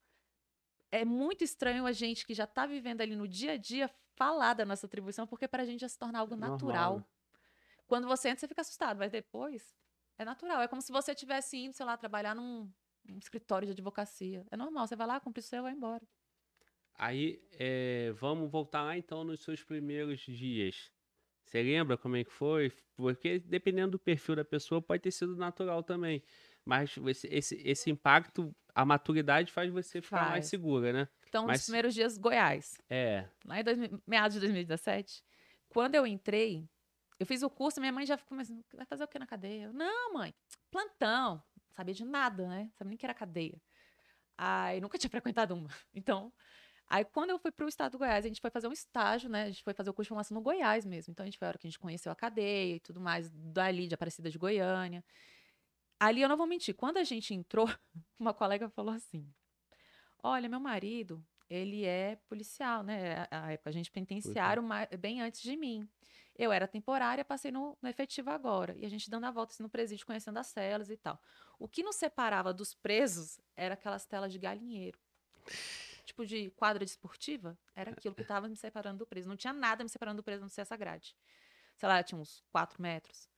é 0.91 1.03
muito 1.03 1.43
estranho 1.43 1.85
a 1.85 1.91
gente 1.91 2.25
que 2.25 2.33
já 2.33 2.43
está 2.43 2.65
vivendo 2.65 3.01
ali 3.01 3.15
no 3.15 3.27
dia 3.27 3.53
a 3.53 3.57
dia 3.57 3.89
falar 4.15 4.53
da 4.53 4.65
nossa 4.65 4.85
atribuição, 4.85 5.25
porque 5.25 5.47
para 5.47 5.63
a 5.63 5.65
gente 5.65 5.81
já 5.81 5.89
se 5.89 5.97
torna 5.97 6.19
algo 6.19 6.35
natural. 6.35 6.93
Normal. 6.93 7.09
Quando 7.87 8.07
você 8.07 8.29
entra, 8.29 8.41
você 8.41 8.47
fica 8.47 8.61
assustado, 8.61 8.97
mas 8.97 9.11
depois 9.11 9.75
é 10.17 10.25
natural. 10.25 10.61
É 10.61 10.67
como 10.67 10.81
se 10.81 10.91
você 10.91 11.13
estivesse 11.13 11.57
indo, 11.57 11.73
sei 11.73 11.85
lá, 11.85 11.97
trabalhar 11.97 12.35
num, 12.35 12.71
num, 13.03 13.17
escritório 13.17 13.65
de 13.65 13.71
advocacia. 13.71 14.45
É 14.51 14.57
normal, 14.57 14.87
você 14.87 14.95
vai 14.95 15.07
lá, 15.07 15.19
cumpre 15.19 15.39
o 15.39 15.43
seu 15.43 15.59
e 15.59 15.61
vai 15.63 15.71
embora. 15.71 16.05
Aí, 16.95 17.41
é, 17.53 18.11
vamos 18.11 18.51
voltar 18.51 18.83
lá 18.83 18.97
então 18.97 19.23
nos 19.23 19.41
seus 19.41 19.63
primeiros 19.63 20.19
dias. 20.19 20.91
Você 21.49 21.63
lembra 21.63 21.97
como 21.97 22.15
é 22.15 22.23
que 22.23 22.31
foi? 22.31 22.71
Porque 22.95 23.39
dependendo 23.39 23.91
do 23.91 23.99
perfil 23.99 24.35
da 24.35 24.45
pessoa, 24.45 24.79
pode 24.79 25.01
ter 25.01 25.11
sido 25.11 25.35
natural 25.35 25.81
também. 25.81 26.21
Mas 26.63 26.95
esse, 27.07 27.27
esse, 27.27 27.61
esse 27.65 27.89
impacto, 27.89 28.55
a 28.75 28.85
maturidade 28.85 29.51
faz 29.51 29.71
você 29.71 29.99
ficar 29.99 30.19
faz. 30.19 30.29
mais 30.29 30.45
segura, 30.45 30.93
né? 30.93 31.07
Então, 31.27 31.47
Mas... 31.47 31.59
nos 31.59 31.65
primeiros 31.65 31.93
dias, 31.95 32.17
Goiás. 32.19 32.79
É. 32.87 33.27
Lá 33.43 33.59
em 33.59 33.63
dois, 33.63 33.79
meados 34.05 34.35
de 34.35 34.39
2017, 34.41 35.23
quando 35.69 35.95
eu 35.95 36.05
entrei, 36.05 36.69
eu 37.19 37.25
fiz 37.25 37.41
o 37.41 37.49
curso, 37.49 37.79
minha 37.79 37.91
mãe 37.91 38.05
já 38.05 38.15
ficou 38.15 38.37
assim, 38.37 38.63
vai 38.73 38.85
fazer 38.85 39.03
o 39.03 39.07
que 39.07 39.17
na 39.17 39.25
cadeia? 39.25 39.63
Eu, 39.65 39.73
não, 39.73 40.13
mãe, 40.13 40.33
plantão. 40.69 41.41
Não 41.67 41.75
sabia 41.75 41.95
de 41.95 42.05
nada, 42.05 42.47
né? 42.47 42.69
Sabia 42.77 42.89
nem 42.89 42.97
que 42.97 43.05
era 43.05 43.13
cadeia. 43.15 43.59
Aí, 44.37 44.79
nunca 44.79 44.99
tinha 44.99 45.09
frequentado 45.09 45.55
uma. 45.55 45.69
Então, 45.95 46.31
Aí, 46.89 47.05
quando 47.05 47.29
eu 47.29 47.37
fui 47.37 47.51
para 47.51 47.65
o 47.65 47.69
estado 47.69 47.91
do 47.91 47.97
Goiás, 47.99 48.25
a 48.25 48.27
gente 48.27 48.41
foi 48.41 48.49
fazer 48.49 48.67
um 48.67 48.71
estágio, 48.71 49.29
né? 49.29 49.43
A 49.43 49.49
gente 49.51 49.63
foi 49.63 49.75
fazer 49.75 49.91
o 49.91 49.93
curso 49.93 50.07
de 50.07 50.09
formação 50.09 50.33
no 50.33 50.41
Goiás 50.41 50.87
mesmo. 50.87 51.11
Então, 51.11 51.23
a 51.23 51.27
gente 51.27 51.37
foi 51.37 51.47
a 51.47 51.49
hora 51.49 51.57
que 51.59 51.67
a 51.67 51.69
gente 51.69 51.77
conheceu 51.77 52.11
a 52.11 52.15
cadeia 52.15 52.77
e 52.77 52.79
tudo 52.79 52.99
mais, 52.99 53.29
dali 53.29 53.87
de 53.87 53.93
Aparecida 53.93 54.29
de 54.29 54.39
Goiânia. 54.39 55.05
Ali, 55.99 56.21
eu 56.21 56.29
não 56.29 56.35
vou 56.35 56.47
mentir, 56.47 56.73
quando 56.73 56.97
a 56.97 57.03
gente 57.03 57.31
entrou, 57.33 57.67
uma 58.17 58.33
colega 58.33 58.67
falou 58.69 58.95
assim: 58.95 59.31
Olha, 60.23 60.49
meu 60.49 60.59
marido, 60.59 61.23
ele 61.47 61.85
é 61.85 62.15
policial, 62.27 62.81
né? 62.81 63.27
A 63.29 63.51
época, 63.51 63.69
a 63.69 63.73
gente 63.73 63.91
penitenciário 63.91 64.63
bem 64.99 65.21
antes 65.21 65.41
de 65.41 65.55
mim. 65.55 65.87
Eu 66.35 66.51
era 66.51 66.67
temporária, 66.67 67.23
passei 67.23 67.51
no, 67.51 67.77
no, 67.81 67.89
efetivo 67.89 68.31
agora. 68.31 68.75
E 68.77 68.85
a 68.85 68.89
gente 68.89 69.11
dando 69.11 69.25
a 69.25 69.31
volta 69.31 69.53
assim, 69.53 69.61
no 69.61 69.69
presídio, 69.69 70.05
conhecendo 70.07 70.39
as 70.39 70.47
celas 70.47 70.89
e 70.89 70.97
tal. 70.97 71.21
O 71.59 71.67
que 71.67 71.83
nos 71.83 71.97
separava 71.97 72.51
dos 72.51 72.73
presos 72.73 73.39
era 73.55 73.73
aquelas 73.75 74.05
telas 74.05 74.31
de 74.31 74.39
galinheiro 74.39 74.97
tipo 76.09 76.25
de 76.25 76.49
quadra 76.51 76.83
desportiva, 76.83 77.57
era 77.75 77.91
aquilo 77.91 78.15
que 78.15 78.21
estava 78.21 78.47
me 78.47 78.55
separando 78.55 78.99
do 78.99 79.05
preso. 79.05 79.29
Não 79.29 79.37
tinha 79.37 79.53
nada 79.53 79.83
me 79.83 79.89
separando 79.89 80.17
do 80.17 80.23
preso, 80.23 80.41
não 80.41 80.49
ser 80.49 80.61
essa 80.61 80.75
grade. 80.75 81.15
Sei 81.77 81.87
lá, 81.87 82.03
tinha 82.03 82.19
uns 82.19 82.43
quatro 82.51 82.81
metros. 82.81 83.29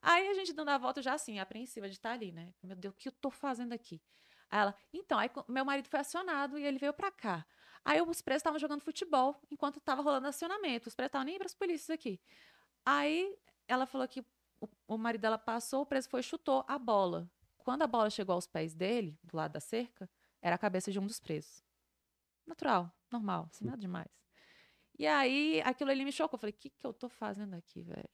Aí 0.00 0.28
a 0.28 0.34
gente 0.34 0.52
dando 0.52 0.70
a 0.70 0.78
volta 0.78 1.02
já 1.02 1.14
assim, 1.14 1.38
apreensiva 1.38 1.88
de 1.88 1.94
estar 1.94 2.12
ali, 2.12 2.30
né? 2.30 2.54
Meu 2.62 2.76
Deus, 2.76 2.94
o 2.94 2.96
que 2.96 3.08
eu 3.08 3.12
tô 3.12 3.30
fazendo 3.30 3.72
aqui? 3.72 4.02
Aí 4.50 4.60
ela, 4.60 4.74
então, 4.92 5.18
aí 5.18 5.30
meu 5.48 5.64
marido 5.64 5.88
foi 5.88 6.00
acionado 6.00 6.58
e 6.58 6.64
ele 6.64 6.78
veio 6.78 6.92
para 6.92 7.10
cá. 7.10 7.46
Aí 7.84 8.00
os 8.00 8.22
presos 8.22 8.40
estavam 8.40 8.58
jogando 8.58 8.82
futebol 8.82 9.40
enquanto 9.50 9.80
tava 9.80 10.02
rolando 10.02 10.28
acionamento. 10.28 10.88
Os 10.88 10.94
presos 10.94 11.08
estavam 11.08 11.26
nem 11.26 11.38
para 11.38 11.46
as 11.46 11.54
polícias 11.54 11.90
aqui. 11.90 12.20
Aí 12.84 13.36
ela 13.66 13.86
falou 13.86 14.06
que 14.06 14.20
o, 14.60 14.68
o 14.86 14.98
marido 14.98 15.22
dela 15.22 15.38
passou, 15.38 15.82
o 15.82 15.86
preso 15.86 16.08
foi 16.08 16.20
e 16.20 16.22
chutou 16.22 16.64
a 16.68 16.78
bola. 16.78 17.30
Quando 17.58 17.82
a 17.82 17.86
bola 17.86 18.10
chegou 18.10 18.34
aos 18.34 18.46
pés 18.46 18.74
dele, 18.74 19.18
do 19.22 19.36
lado 19.36 19.52
da 19.52 19.60
cerca, 19.60 20.08
era 20.40 20.56
a 20.56 20.58
cabeça 20.58 20.92
de 20.92 20.98
um 20.98 21.06
dos 21.06 21.18
presos. 21.18 21.63
Natural, 22.46 22.92
normal, 23.10 23.48
sem 23.52 23.66
nada 23.66 23.78
demais. 23.78 24.10
E 24.98 25.06
aí, 25.06 25.60
aquilo 25.62 25.90
ali 25.90 26.04
me 26.04 26.12
chocou. 26.12 26.36
Eu 26.36 26.40
falei, 26.40 26.54
o 26.54 26.58
que, 26.58 26.70
que 26.70 26.86
eu 26.86 26.92
tô 26.92 27.08
fazendo 27.08 27.54
aqui, 27.54 27.82
velho? 27.82 28.08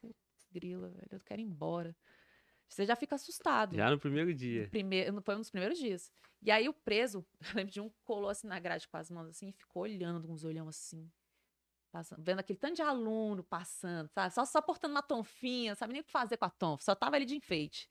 Putz, 0.00 0.46
grila, 0.50 0.88
velho, 0.88 1.08
eu 1.10 1.20
quero 1.20 1.40
ir 1.40 1.44
embora. 1.44 1.94
Você 2.68 2.84
já 2.84 2.96
fica 2.96 3.14
assustado. 3.14 3.76
Já 3.76 3.90
no 3.90 3.98
primeiro 3.98 4.34
dia. 4.34 4.64
No 4.64 4.70
primeiro, 4.70 5.22
foi 5.22 5.34
um 5.34 5.38
dos 5.38 5.50
primeiros 5.50 5.78
dias. 5.78 6.10
E 6.42 6.50
aí 6.50 6.68
o 6.68 6.72
preso, 6.72 7.24
eu 7.40 7.54
lembro 7.54 7.72
de 7.72 7.80
um 7.80 7.90
colou 8.02 8.28
assim 8.28 8.46
na 8.46 8.58
grade 8.58 8.88
com 8.88 8.96
as 8.96 9.10
mãos 9.10 9.28
assim 9.28 9.48
e 9.48 9.52
ficou 9.52 9.82
olhando 9.82 10.26
com 10.26 10.32
os 10.32 10.44
olhão 10.44 10.68
assim. 10.68 11.10
passando, 11.90 12.22
vendo 12.22 12.40
aquele 12.40 12.58
tanto 12.58 12.76
de 12.76 12.82
aluno 12.82 13.44
passando, 13.44 14.08
sabe? 14.08 14.34
Só, 14.34 14.44
só 14.44 14.60
portando 14.60 14.94
uma 14.94 15.02
tonfinha, 15.02 15.74
sabe 15.74 15.92
nem 15.92 16.02
o 16.02 16.04
que 16.04 16.10
fazer 16.10 16.36
com 16.36 16.44
a 16.44 16.50
tonfa, 16.50 16.84
só 16.84 16.94
tava 16.94 17.16
ali 17.16 17.24
de 17.24 17.36
enfeite. 17.36 17.88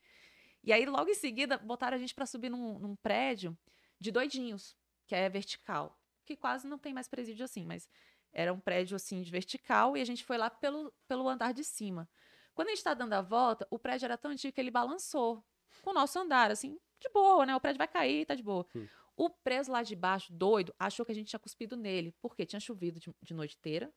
E 0.63 0.73
aí, 0.73 0.85
logo 0.85 1.09
em 1.09 1.15
seguida, 1.15 1.57
botaram 1.57 1.95
a 1.95 1.99
gente 1.99 2.13
para 2.13 2.25
subir 2.25 2.49
num, 2.49 2.79
num 2.79 2.95
prédio 2.95 3.55
de 3.99 4.11
doidinhos, 4.11 4.75
que 5.07 5.15
é 5.15 5.29
vertical, 5.29 5.99
que 6.25 6.35
quase 6.35 6.67
não 6.67 6.77
tem 6.77 6.93
mais 6.93 7.07
presídio 7.07 7.45
assim, 7.45 7.65
mas 7.65 7.87
era 8.33 8.53
um 8.53 8.59
prédio 8.59 8.95
assim 8.95 9.21
de 9.21 9.31
vertical 9.31 9.95
e 9.95 10.01
a 10.01 10.05
gente 10.05 10.23
foi 10.23 10.37
lá 10.37 10.49
pelo, 10.49 10.93
pelo 11.07 11.27
andar 11.27 11.53
de 11.53 11.63
cima. 11.63 12.09
Quando 12.53 12.67
a 12.67 12.71
gente 12.71 12.79
está 12.79 12.93
dando 12.93 13.13
a 13.13 13.21
volta, 13.21 13.67
o 13.69 13.79
prédio 13.79 14.05
era 14.05 14.17
tão 14.17 14.31
antigo 14.31 14.53
que 14.53 14.61
ele 14.61 14.71
balançou 14.71 15.43
com 15.81 15.91
o 15.91 15.93
nosso 15.93 16.17
andar, 16.19 16.51
assim, 16.51 16.79
de 16.99 17.09
boa, 17.09 17.45
né? 17.45 17.55
O 17.55 17.59
prédio 17.59 17.77
vai 17.77 17.87
cair, 17.87 18.25
tá 18.25 18.33
de 18.33 18.43
boa. 18.43 18.65
Hum. 18.75 18.87
O 19.17 19.29
preso 19.29 19.71
lá 19.71 19.83
de 19.83 19.95
baixo, 19.95 20.33
doido, 20.33 20.73
achou 20.77 21.05
que 21.05 21.11
a 21.11 21.15
gente 21.15 21.27
tinha 21.27 21.39
cuspido 21.39 21.77
nele, 21.77 22.13
porque 22.21 22.45
tinha 22.45 22.59
chovido 22.59 22.99
de, 22.99 23.13
de 23.21 23.33
noite 23.33 23.55
inteira, 23.57 23.93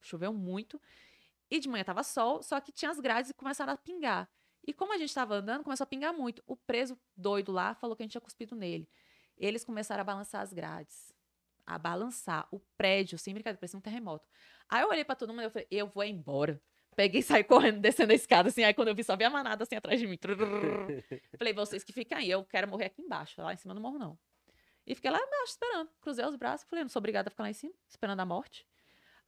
choveu 0.00 0.32
muito, 0.32 0.80
e 1.50 1.58
de 1.58 1.68
manhã 1.68 1.84
tava 1.84 2.02
sol, 2.02 2.42
só 2.42 2.58
que 2.60 2.72
tinha 2.72 2.90
as 2.90 2.98
grades 2.98 3.30
e 3.30 3.34
começaram 3.34 3.72
a 3.72 3.76
pingar. 3.76 4.30
E 4.66 4.72
como 4.72 4.92
a 4.92 4.96
gente 4.96 5.08
estava 5.08 5.34
andando, 5.34 5.62
começou 5.64 5.84
a 5.84 5.86
pingar 5.86 6.14
muito. 6.14 6.42
O 6.46 6.56
preso 6.56 6.98
doido 7.16 7.52
lá 7.52 7.74
falou 7.74 7.96
que 7.96 8.02
a 8.02 8.04
gente 8.04 8.12
tinha 8.12 8.20
cuspido 8.20 8.54
nele. 8.54 8.88
Eles 9.38 9.64
começaram 9.64 10.00
a 10.02 10.04
balançar 10.04 10.42
as 10.42 10.52
grades. 10.52 11.12
A 11.66 11.78
balançar 11.78 12.46
o 12.50 12.58
prédio, 12.76 13.18
sem 13.18 13.32
brincadeira, 13.34 13.58
parecia 13.58 13.78
um 13.78 13.82
terremoto. 13.82 14.28
Aí 14.68 14.82
eu 14.82 14.88
olhei 14.88 15.04
pra 15.04 15.14
todo 15.14 15.32
mundo 15.32 15.44
e 15.44 15.50
falei, 15.50 15.68
eu 15.70 15.86
vou 15.86 16.04
embora. 16.04 16.60
Peguei 16.94 17.20
e 17.20 17.22
saí 17.22 17.42
correndo, 17.42 17.80
descendo 17.80 18.12
a 18.12 18.14
escada, 18.14 18.48
assim. 18.48 18.64
Aí 18.64 18.74
quando 18.74 18.88
eu 18.88 18.94
vi, 18.94 19.02
só 19.02 19.16
vi 19.16 19.24
a 19.24 19.30
manada, 19.30 19.62
assim, 19.62 19.76
atrás 19.76 19.98
de 19.98 20.06
mim. 20.06 20.18
Falei, 21.38 21.52
vocês 21.54 21.82
que 21.82 21.92
ficam 21.92 22.18
aí, 22.18 22.30
eu 22.30 22.44
quero 22.44 22.68
morrer 22.68 22.86
aqui 22.86 23.00
embaixo. 23.00 23.40
Lá 23.40 23.52
em 23.52 23.56
cima 23.56 23.72
eu 23.72 23.76
não 23.76 23.82
morro, 23.82 23.98
não. 23.98 24.18
E 24.86 24.94
fiquei 24.94 25.10
lá 25.10 25.18
embaixo, 25.18 25.52
esperando. 25.52 25.90
Cruzei 26.00 26.24
os 26.26 26.36
braços. 26.36 26.68
Falei, 26.68 26.84
não 26.84 26.90
sou 26.90 27.00
obrigada 27.00 27.28
a 27.28 27.30
ficar 27.30 27.44
lá 27.44 27.50
em 27.50 27.54
cima, 27.54 27.72
esperando 27.88 28.20
a 28.20 28.26
morte. 28.26 28.66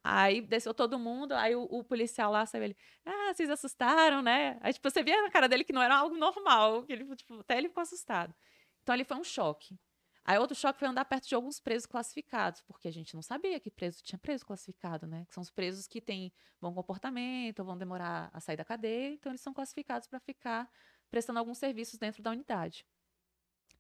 Aí 0.02 0.42
desceu 0.42 0.74
todo 0.74 0.99
mundo, 0.99 1.33
aí 1.33 1.57
o, 1.57 1.62
o 1.62 1.83
policial 1.83 2.31
lá, 2.31 2.44
sabe, 2.44 2.66
ele, 2.66 2.76
ah, 3.07 3.33
vocês 3.33 3.49
assustaram, 3.49 4.20
né? 4.20 4.58
Aí, 4.60 4.70
tipo, 4.70 4.91
você 4.91 5.02
via 5.02 5.23
na 5.23 5.31
cara 5.31 5.49
dele 5.49 5.65
que 5.65 5.73
não 5.73 5.81
era 5.81 5.97
algo 5.97 6.15
normal, 6.15 6.83
que 6.83 6.92
ele, 6.92 7.16
tipo, 7.16 7.41
até 7.41 7.57
ele 7.57 7.68
ficou 7.68 7.81
assustado. 7.81 8.34
Então, 8.83 8.92
ali 8.92 9.02
foi 9.02 9.16
um 9.16 9.24
choque. 9.24 9.78
Aí, 10.25 10.39
outro 10.39 10.57
choque 10.57 10.78
foi 10.78 10.89
andar 10.89 11.05
perto 11.05 11.28
de 11.28 11.35
alguns 11.35 11.61
presos 11.61 11.85
classificados, 11.85 12.62
porque 12.62 12.89
a 12.89 12.91
gente 12.91 13.15
não 13.15 13.20
sabia 13.20 13.61
que 13.61 13.70
preso 13.70 14.03
tinha 14.03 14.19
preso 14.19 14.47
classificado, 14.47 15.07
né? 15.07 15.27
Que 15.27 15.35
são 15.35 15.43
os 15.43 15.51
presos 15.51 15.86
que 15.86 16.01
têm 16.01 16.33
bom 16.61 16.73
comportamento, 16.73 17.62
vão 17.62 17.77
demorar 17.77 18.31
a 18.33 18.41
sair 18.41 18.57
da 18.57 18.65
cadeia, 18.65 19.12
então 19.12 19.31
eles 19.31 19.43
são 19.43 19.53
classificados 19.53 20.09
para 20.09 20.19
ficar 20.19 20.70
prestando 21.11 21.39
alguns 21.39 21.59
serviços 21.59 21.99
dentro 21.99 22.23
da 22.23 22.31
unidade. 22.31 22.86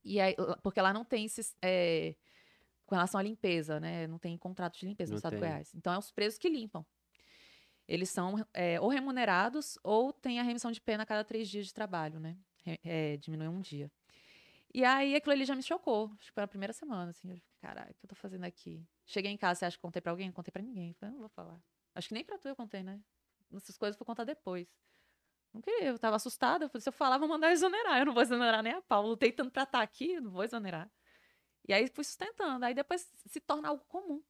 E 0.04 0.20
aí, 0.20 0.36
porque 0.62 0.80
lá 0.82 0.92
não 0.92 1.04
tem 1.04 1.24
esses, 1.24 1.56
é, 1.62 2.14
com 2.84 2.94
relação 2.94 3.18
à 3.18 3.22
limpeza, 3.22 3.80
né? 3.80 4.06
Não 4.06 4.18
tem 4.18 4.36
contrato 4.36 4.78
de 4.78 4.86
limpeza 4.86 5.10
Não 5.10 5.14
no 5.14 5.18
estado 5.18 5.32
tem. 5.32 5.40
do 5.40 5.46
Goiás. 5.46 5.74
Então, 5.74 5.94
é 5.94 5.98
os 5.98 6.12
presos 6.12 6.38
que 6.38 6.50
limpam. 6.50 6.84
Eles 7.88 8.10
são 8.10 8.46
é, 8.52 8.78
ou 8.80 8.88
remunerados 8.88 9.78
ou 9.82 10.12
têm 10.12 10.40
a 10.40 10.42
remissão 10.42 10.70
de 10.70 10.80
pena 10.80 11.02
a 11.02 11.06
cada 11.06 11.24
três 11.24 11.48
dias 11.48 11.66
de 11.66 11.74
trabalho, 11.74 12.20
né? 12.20 12.36
É, 12.82 13.16
diminui 13.18 13.48
um 13.48 13.60
dia. 13.60 13.90
E 14.74 14.84
aí, 14.84 15.14
aquilo 15.14 15.32
ali 15.32 15.44
já 15.44 15.54
me 15.54 15.62
chocou. 15.62 16.10
Acho 16.18 16.28
que 16.30 16.34
foi 16.34 16.42
a 16.42 16.48
primeira 16.48 16.72
semana, 16.72 17.10
assim. 17.10 17.30
Eu 17.30 17.36
fiquei, 17.36 17.54
caralho, 17.60 17.92
o 17.92 17.94
que 17.94 18.04
eu 18.06 18.08
tô 18.08 18.16
fazendo 18.16 18.42
aqui? 18.44 18.84
Cheguei 19.06 19.30
em 19.30 19.36
casa, 19.36 19.60
você 19.60 19.64
acha 19.66 19.76
que 19.76 19.80
contei 19.82 20.02
pra 20.02 20.10
alguém? 20.10 20.26
Não 20.26 20.34
contei 20.34 20.50
pra 20.50 20.60
ninguém. 20.60 20.92
Falei, 20.94 21.12
não 21.12 21.20
vou 21.20 21.28
falar. 21.28 21.60
Acho 21.94 22.08
que 22.08 22.14
nem 22.14 22.24
pra 22.24 22.36
tu 22.38 22.48
eu 22.48 22.56
contei, 22.56 22.82
né? 22.82 23.00
Essas 23.54 23.76
coisas 23.78 23.94
eu 23.94 23.98
vou 24.00 24.06
contar 24.06 24.24
depois. 24.24 24.66
Não 25.52 25.62
queria, 25.62 25.86
eu 25.90 25.98
tava 25.98 26.16
assustada. 26.16 26.64
Eu 26.64 26.68
falei, 26.68 26.82
se 26.82 26.88
eu 26.88 26.92
falar, 26.92 27.18
vou 27.18 27.28
mandar 27.28 27.52
exonerar. 27.52 28.00
Eu 28.00 28.06
não 28.06 28.12
vou 28.14 28.22
exonerar 28.22 28.64
nem 28.64 28.72
a 28.72 28.82
pau. 28.82 29.06
Lutei 29.06 29.30
tanto 29.30 29.52
pra 29.52 29.62
estar 29.62 29.80
aqui, 29.80 30.14
eu 30.14 30.22
não 30.22 30.30
vou 30.32 30.42
exonerar. 30.42 30.90
E 31.68 31.72
aí 31.72 31.86
fui 31.88 32.02
sustentando. 32.02 32.64
Aí 32.64 32.74
depois 32.74 33.08
se 33.26 33.40
torna 33.40 33.68
algo 33.68 33.84
comum, 33.86 34.20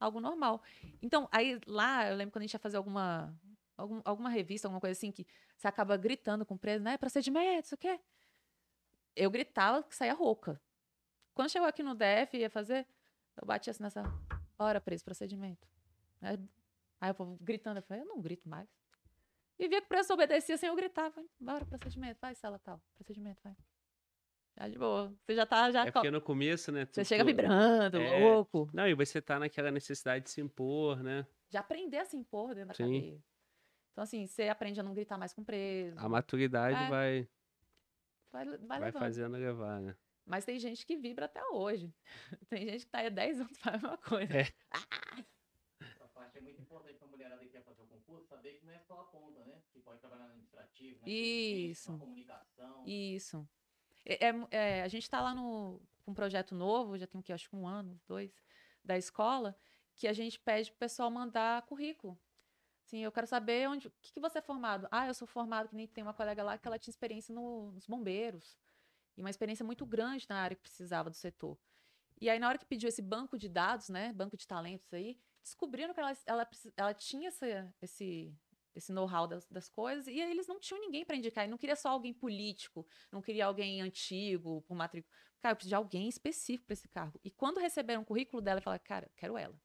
algo 0.00 0.18
normal. 0.18 0.62
Então, 1.02 1.28
aí 1.30 1.60
lá, 1.66 2.08
eu 2.08 2.16
lembro 2.16 2.32
quando 2.32 2.42
a 2.42 2.46
gente 2.46 2.54
ia 2.54 2.58
fazer 2.58 2.78
alguma, 2.78 3.38
algum- 3.76 4.00
alguma 4.04 4.30
revista, 4.30 4.66
alguma 4.66 4.80
coisa 4.80 4.92
assim, 4.98 5.12
que 5.12 5.26
você 5.56 5.68
acaba 5.68 5.96
gritando 5.98 6.46
com 6.46 6.54
o 6.54 6.58
preso, 6.58 6.82
né? 6.82 6.96
Procedimento, 6.96 7.66
isso 7.66 7.74
o 7.74 7.78
quê? 7.78 8.00
Eu 9.16 9.30
gritava 9.30 9.82
que 9.82 9.94
saía 9.94 10.12
rouca. 10.14 10.60
Quando 11.34 11.50
chegou 11.50 11.68
aqui 11.68 11.82
no 11.82 11.94
DF, 11.94 12.36
ia 12.36 12.50
fazer, 12.50 12.86
eu 13.40 13.46
bati 13.46 13.70
assim 13.70 13.82
nessa 13.82 14.02
hora, 14.58 14.80
preso, 14.80 15.04
procedimento. 15.04 15.66
Aí, 16.20 16.38
aí 17.00 17.10
o 17.10 17.14
povo 17.14 17.36
gritando, 17.40 17.78
eu 17.78 17.82
falei, 17.82 18.02
eu 18.02 18.06
não 18.06 18.20
grito 18.20 18.48
mais. 18.48 18.68
E 19.58 19.68
via 19.68 19.80
que 19.80 19.86
o 19.86 19.88
preso 19.88 20.12
obedecia 20.12 20.56
sem 20.56 20.68
eu 20.68 20.74
gritar. 20.76 21.10
Falei, 21.12 21.28
bora, 21.38 21.64
procedimento, 21.64 22.18
vai, 22.20 22.34
sala 22.34 22.58
tal. 22.58 22.80
Procedimento, 22.96 23.40
vai. 23.42 23.56
Já 24.56 24.68
de 24.68 24.78
boa. 24.78 25.12
Você 25.26 25.34
já 25.34 25.46
tá, 25.46 25.70
já 25.70 25.84
É 25.86 25.90
porque 25.90 26.10
no 26.10 26.20
começo, 26.20 26.70
né? 26.70 26.86
você 26.86 27.02
tu- 27.02 27.06
chega 27.08 27.24
tu- 27.24 27.26
vibrando, 27.26 27.96
É. 27.98 28.18
louco. 28.20 28.68
Não, 28.72 28.86
e 28.88 28.94
você 28.94 29.20
tá 29.20 29.38
naquela 29.38 29.70
necessidade 29.70 30.24
de 30.24 30.30
se 30.30 30.40
impor, 30.40 31.02
né? 31.02 31.26
De 31.50 31.56
aprender 31.56 31.98
a 31.98 32.04
se 32.04 32.16
impor 32.16 32.54
dentro 32.54 32.68
da 32.68 32.74
Sim. 32.74 32.84
cadeia. 32.84 33.22
Então, 33.92 34.04
assim, 34.04 34.26
você 34.26 34.48
aprende 34.48 34.78
a 34.78 34.82
não 34.82 34.94
gritar 34.94 35.18
mais 35.18 35.32
com 35.32 35.42
preso. 35.44 35.98
A 35.98 36.08
maturidade 36.08 36.84
É. 36.84 36.88
vai, 36.88 37.28
Vai, 38.34 38.44
vai, 38.46 38.58
vai 38.58 38.80
levando. 38.80 39.00
fazendo 39.00 39.36
levar, 39.36 39.80
né? 39.80 39.96
Mas 40.26 40.44
tem 40.44 40.58
gente 40.58 40.84
que 40.84 40.96
vibra 40.96 41.26
até 41.26 41.40
hoje. 41.50 41.94
Tem 42.48 42.66
gente 42.66 42.84
que 42.84 42.90
tá 42.90 42.98
aí 42.98 43.06
há 43.06 43.10
10 43.10 43.40
anos 43.42 43.58
faz 43.58 43.76
a 43.76 43.78
mesma 43.78 43.98
coisa. 43.98 44.38
É. 44.38 44.48
Essa 45.80 46.08
parte 46.08 46.38
é 46.38 46.40
muito 46.40 46.60
importante 46.60 46.98
pra 46.98 47.06
mulherada 47.06 47.44
que 47.44 47.50
quer 47.50 47.62
fazer 47.62 47.82
o 47.82 47.86
concurso, 47.86 48.26
saber 48.26 48.54
que 48.54 48.66
não 48.66 48.72
é 48.72 48.78
só 48.80 49.00
a 49.02 49.04
ponta, 49.04 49.44
né? 49.44 49.62
Que 49.72 49.78
pode 49.78 50.00
trabalhar 50.00 50.24
no 50.24 50.30
administrativo, 50.30 50.98
né? 51.00 51.12
Isso. 51.12 51.92
Na 51.92 51.98
comunicação. 51.98 52.82
Isso. 52.84 53.48
É, 54.04 54.26
é 54.26 54.34
é, 54.50 54.82
a 54.82 54.88
gente 54.88 55.04
está 55.04 55.20
lá 55.20 55.32
no, 55.32 55.80
com 56.02 56.10
um 56.10 56.14
projeto 56.14 56.56
novo, 56.56 56.98
já 56.98 57.06
tem 57.06 57.20
o 57.20 57.22
que, 57.22 57.32
acho 57.32 57.48
que 57.48 57.54
um 57.54 57.68
ano, 57.68 58.00
dois, 58.08 58.42
da 58.82 58.98
escola, 58.98 59.56
que 59.94 60.08
a 60.08 60.12
gente 60.12 60.40
pede 60.40 60.70
pro 60.70 60.80
pessoal 60.80 61.08
mandar 61.08 61.62
currículo. 61.66 62.18
Sim, 62.84 62.98
eu 63.00 63.10
quero 63.12 63.26
saber 63.26 63.68
onde. 63.68 63.88
O 63.88 63.92
que, 64.00 64.12
que 64.12 64.20
você 64.20 64.38
é 64.38 64.42
formado? 64.42 64.86
Ah, 64.90 65.06
eu 65.06 65.14
sou 65.14 65.26
formado, 65.26 65.68
que 65.68 65.74
nem 65.74 65.86
tem 65.86 66.02
uma 66.04 66.12
colega 66.14 66.42
lá 66.42 66.58
que 66.58 66.66
ela 66.68 66.78
tinha 66.78 66.92
experiência 66.92 67.34
no- 67.34 67.72
nos 67.72 67.86
bombeiros. 67.86 68.58
E 69.16 69.20
uma 69.20 69.30
experiência 69.30 69.64
muito 69.64 69.86
grande 69.86 70.26
na 70.28 70.36
área 70.40 70.56
que 70.56 70.62
precisava 70.62 71.08
do 71.08 71.16
setor. 71.16 71.58
E 72.20 72.28
aí, 72.28 72.38
na 72.38 72.48
hora 72.48 72.58
que 72.58 72.66
pediu 72.66 72.88
esse 72.88 73.02
banco 73.02 73.38
de 73.38 73.48
dados, 73.48 73.88
né? 73.88 74.12
Banco 74.12 74.36
de 74.36 74.46
talentos 74.46 74.92
aí, 74.92 75.18
descobriram 75.42 75.94
que 75.94 76.00
ela, 76.00 76.12
ela, 76.26 76.48
ela 76.76 76.94
tinha 76.94 77.28
essa- 77.28 77.74
esse, 77.80 78.34
esse 78.74 78.92
know-how 78.92 79.26
das, 79.26 79.46
das 79.48 79.68
coisas, 79.68 80.06
e 80.06 80.20
aí 80.20 80.30
eles 80.30 80.46
não 80.46 80.58
tinham 80.60 80.80
ninguém 80.80 81.04
para 81.04 81.16
indicar. 81.16 81.44
E 81.44 81.48
não 81.48 81.58
queria 81.58 81.76
só 81.76 81.90
alguém 81.90 82.12
político, 82.12 82.86
não 83.10 83.22
queria 83.22 83.46
alguém 83.46 83.80
antigo, 83.80 84.62
por 84.62 84.74
matrícula. 84.74 85.12
Cara, 85.40 85.52
eu 85.52 85.56
preciso 85.56 85.70
de 85.70 85.74
alguém 85.74 86.08
específico 86.08 86.66
para 86.66 86.74
esse 86.74 86.88
cargo. 86.88 87.20
E 87.24 87.30
quando 87.30 87.58
receberam 87.60 88.02
o 88.02 88.04
currículo 88.04 88.42
dela, 88.42 88.60
falaram, 88.60 88.82
cara, 88.84 89.10
quero 89.16 89.36
ela. 89.38 89.58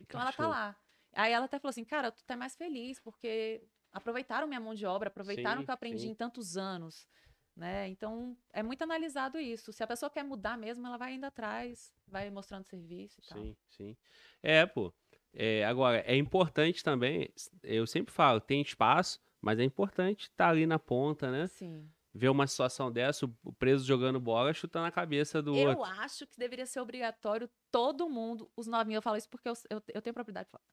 Então 0.00 0.20
ela 0.20 0.32
tá 0.32 0.46
lá. 0.48 0.76
Aí 1.16 1.32
ela 1.32 1.46
até 1.46 1.58
falou 1.58 1.70
assim, 1.70 1.84
cara, 1.84 2.12
tô 2.12 2.20
até 2.22 2.36
mais 2.36 2.54
feliz, 2.54 3.00
porque 3.00 3.62
aproveitaram 3.90 4.46
minha 4.46 4.60
mão 4.60 4.74
de 4.74 4.84
obra, 4.84 5.08
aproveitaram 5.08 5.62
o 5.62 5.64
que 5.64 5.70
eu 5.70 5.74
aprendi 5.74 6.02
sim. 6.02 6.10
em 6.10 6.14
tantos 6.14 6.56
anos. 6.56 7.08
Né? 7.56 7.88
Então, 7.88 8.36
é 8.52 8.62
muito 8.62 8.82
analisado 8.82 9.38
isso. 9.38 9.72
Se 9.72 9.82
a 9.82 9.86
pessoa 9.86 10.10
quer 10.10 10.22
mudar 10.22 10.58
mesmo, 10.58 10.86
ela 10.86 10.98
vai 10.98 11.14
indo 11.14 11.24
atrás, 11.24 11.90
vai 12.06 12.28
mostrando 12.30 12.64
serviço 12.64 13.18
e 13.18 13.28
tal. 13.28 13.38
Sim, 13.38 13.56
sim. 13.70 13.96
É, 14.42 14.66
pô. 14.66 14.92
É, 15.32 15.64
agora, 15.64 15.98
é 16.00 16.16
importante 16.16 16.84
também, 16.84 17.30
eu 17.62 17.86
sempre 17.86 18.12
falo, 18.12 18.40
tem 18.40 18.60
espaço, 18.60 19.20
mas 19.40 19.58
é 19.58 19.64
importante 19.64 20.24
estar 20.24 20.50
ali 20.50 20.66
na 20.66 20.78
ponta, 20.78 21.30
né? 21.30 21.46
Sim. 21.46 21.90
Ver 22.12 22.28
uma 22.30 22.46
situação 22.46 22.90
dessa, 22.90 23.26
o 23.26 23.36
o 23.44 23.52
preso 23.52 23.84
jogando 23.84 24.18
bola, 24.18 24.52
chutando 24.54 24.86
a 24.86 24.90
cabeça 24.90 25.42
do 25.42 25.54
Eu 25.54 25.68
outro. 25.68 25.84
acho 25.84 26.26
que 26.26 26.38
deveria 26.38 26.64
ser 26.64 26.80
obrigatório 26.80 27.50
todo 27.70 28.08
mundo, 28.08 28.50
os 28.56 28.66
novinhos, 28.66 28.96
eu 28.96 29.02
falo 29.02 29.16
isso 29.16 29.28
porque 29.28 29.48
eu, 29.48 29.54
eu, 29.68 29.82
eu 29.94 30.02
tenho 30.02 30.14
propriedade 30.14 30.46
de 30.46 30.52
falar. 30.52 30.64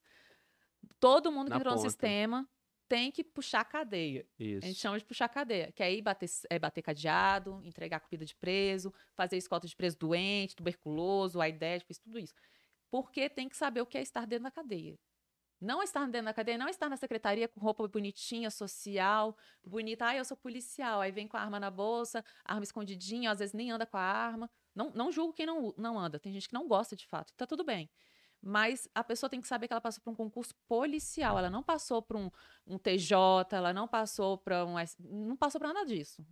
Todo 1.00 1.32
mundo 1.32 1.46
que 1.46 1.52
Na 1.52 1.58
entrou 1.58 1.76
no 1.76 1.82
sistema 1.82 2.48
tem 2.88 3.12
que 3.12 3.24
puxar 3.24 3.62
a 3.62 3.66
cadeia. 3.66 4.26
A 4.40 4.44
gente 4.44 4.68
Isso. 4.68 4.80
chama 4.82 5.00
de 5.00 5.06
puxar 5.06 5.28
cadeia, 5.30 5.72
que 5.72 5.82
é 5.82 5.92
ir 5.92 6.02
bater, 6.02 6.30
é 6.50 6.60
bater 6.60 6.82
cadeado, 6.82 7.60
entregar 7.64 8.00
comida 8.00 8.26
de 8.26 8.36
preso, 8.36 8.94
fazer 9.16 9.38
escolta 9.38 9.68
de 9.68 9.76
preso 9.76 9.98
doente, 9.98 10.56
tuberculoso, 10.56 11.42
aidético, 11.42 11.92
isso, 11.92 12.02
tudo 12.02 12.20
isso. 12.20 12.34
Porque 12.92 13.30
tem 13.30 13.50
que 13.50 13.58
saber 13.58 13.82
o 13.82 13.86
que 13.86 13.98
é 13.98 14.02
estar 14.02 14.28
dentro 14.28 14.44
da 14.44 14.52
cadeia. 14.52 15.00
Não 15.60 15.82
estar 15.82 16.06
dentro 16.08 16.26
da 16.26 16.34
cadeia, 16.34 16.58
não 16.58 16.68
estar 16.68 16.90
na 16.90 16.98
secretaria 16.98 17.48
com 17.48 17.60
roupa 17.60 17.88
bonitinha, 17.88 18.52
social, 18.52 19.36
bonita. 19.64 20.08
Ah, 20.08 20.16
eu 20.16 20.26
sou 20.26 20.36
policial. 20.36 21.00
Aí 21.00 21.12
vem 21.12 21.26
com 21.26 21.38
a 21.38 21.40
arma 21.40 21.60
na 21.60 21.72
bolsa, 21.72 22.24
arma 22.44 22.64
escondidinha, 22.64 23.32
às 23.32 23.40
vezes 23.40 23.54
nem 23.54 23.72
anda 23.72 23.86
com 23.86 23.96
a 23.96 24.02
arma. 24.02 24.52
Não, 24.76 24.92
não 24.92 25.10
julgo 25.12 25.34
quem 25.34 25.46
não, 25.46 25.74
não 25.78 25.98
anda. 25.98 26.20
Tem 26.20 26.34
gente 26.34 26.50
que 26.50 26.54
não 26.54 26.68
gosta 26.68 26.98
de 26.98 27.08
fato. 27.08 27.34
Tá 27.38 27.48
tudo 27.48 27.64
bem. 27.64 27.90
Mas 28.46 28.90
a 28.94 29.02
pessoa 29.04 29.30
tem 29.30 29.40
que 29.40 29.48
saber 29.48 29.68
que 29.68 29.74
ela 29.74 29.80
passou 29.80 30.04
por 30.04 30.12
um 30.12 30.16
concurso 30.16 30.54
policial. 30.68 31.40
Ela 31.40 31.50
não 31.50 31.64
passou 31.64 32.02
por 32.02 32.18
um, 32.18 32.30
um 32.68 32.78
TJ, 32.78 33.16
ela 33.56 33.72
não 33.72 33.88
passou 33.88 34.38
para 34.38 34.66
um. 34.66 34.76
Não 35.00 35.38
passou 35.38 35.60
para 35.60 35.72
nada 35.74 35.86
disso. 35.86 36.26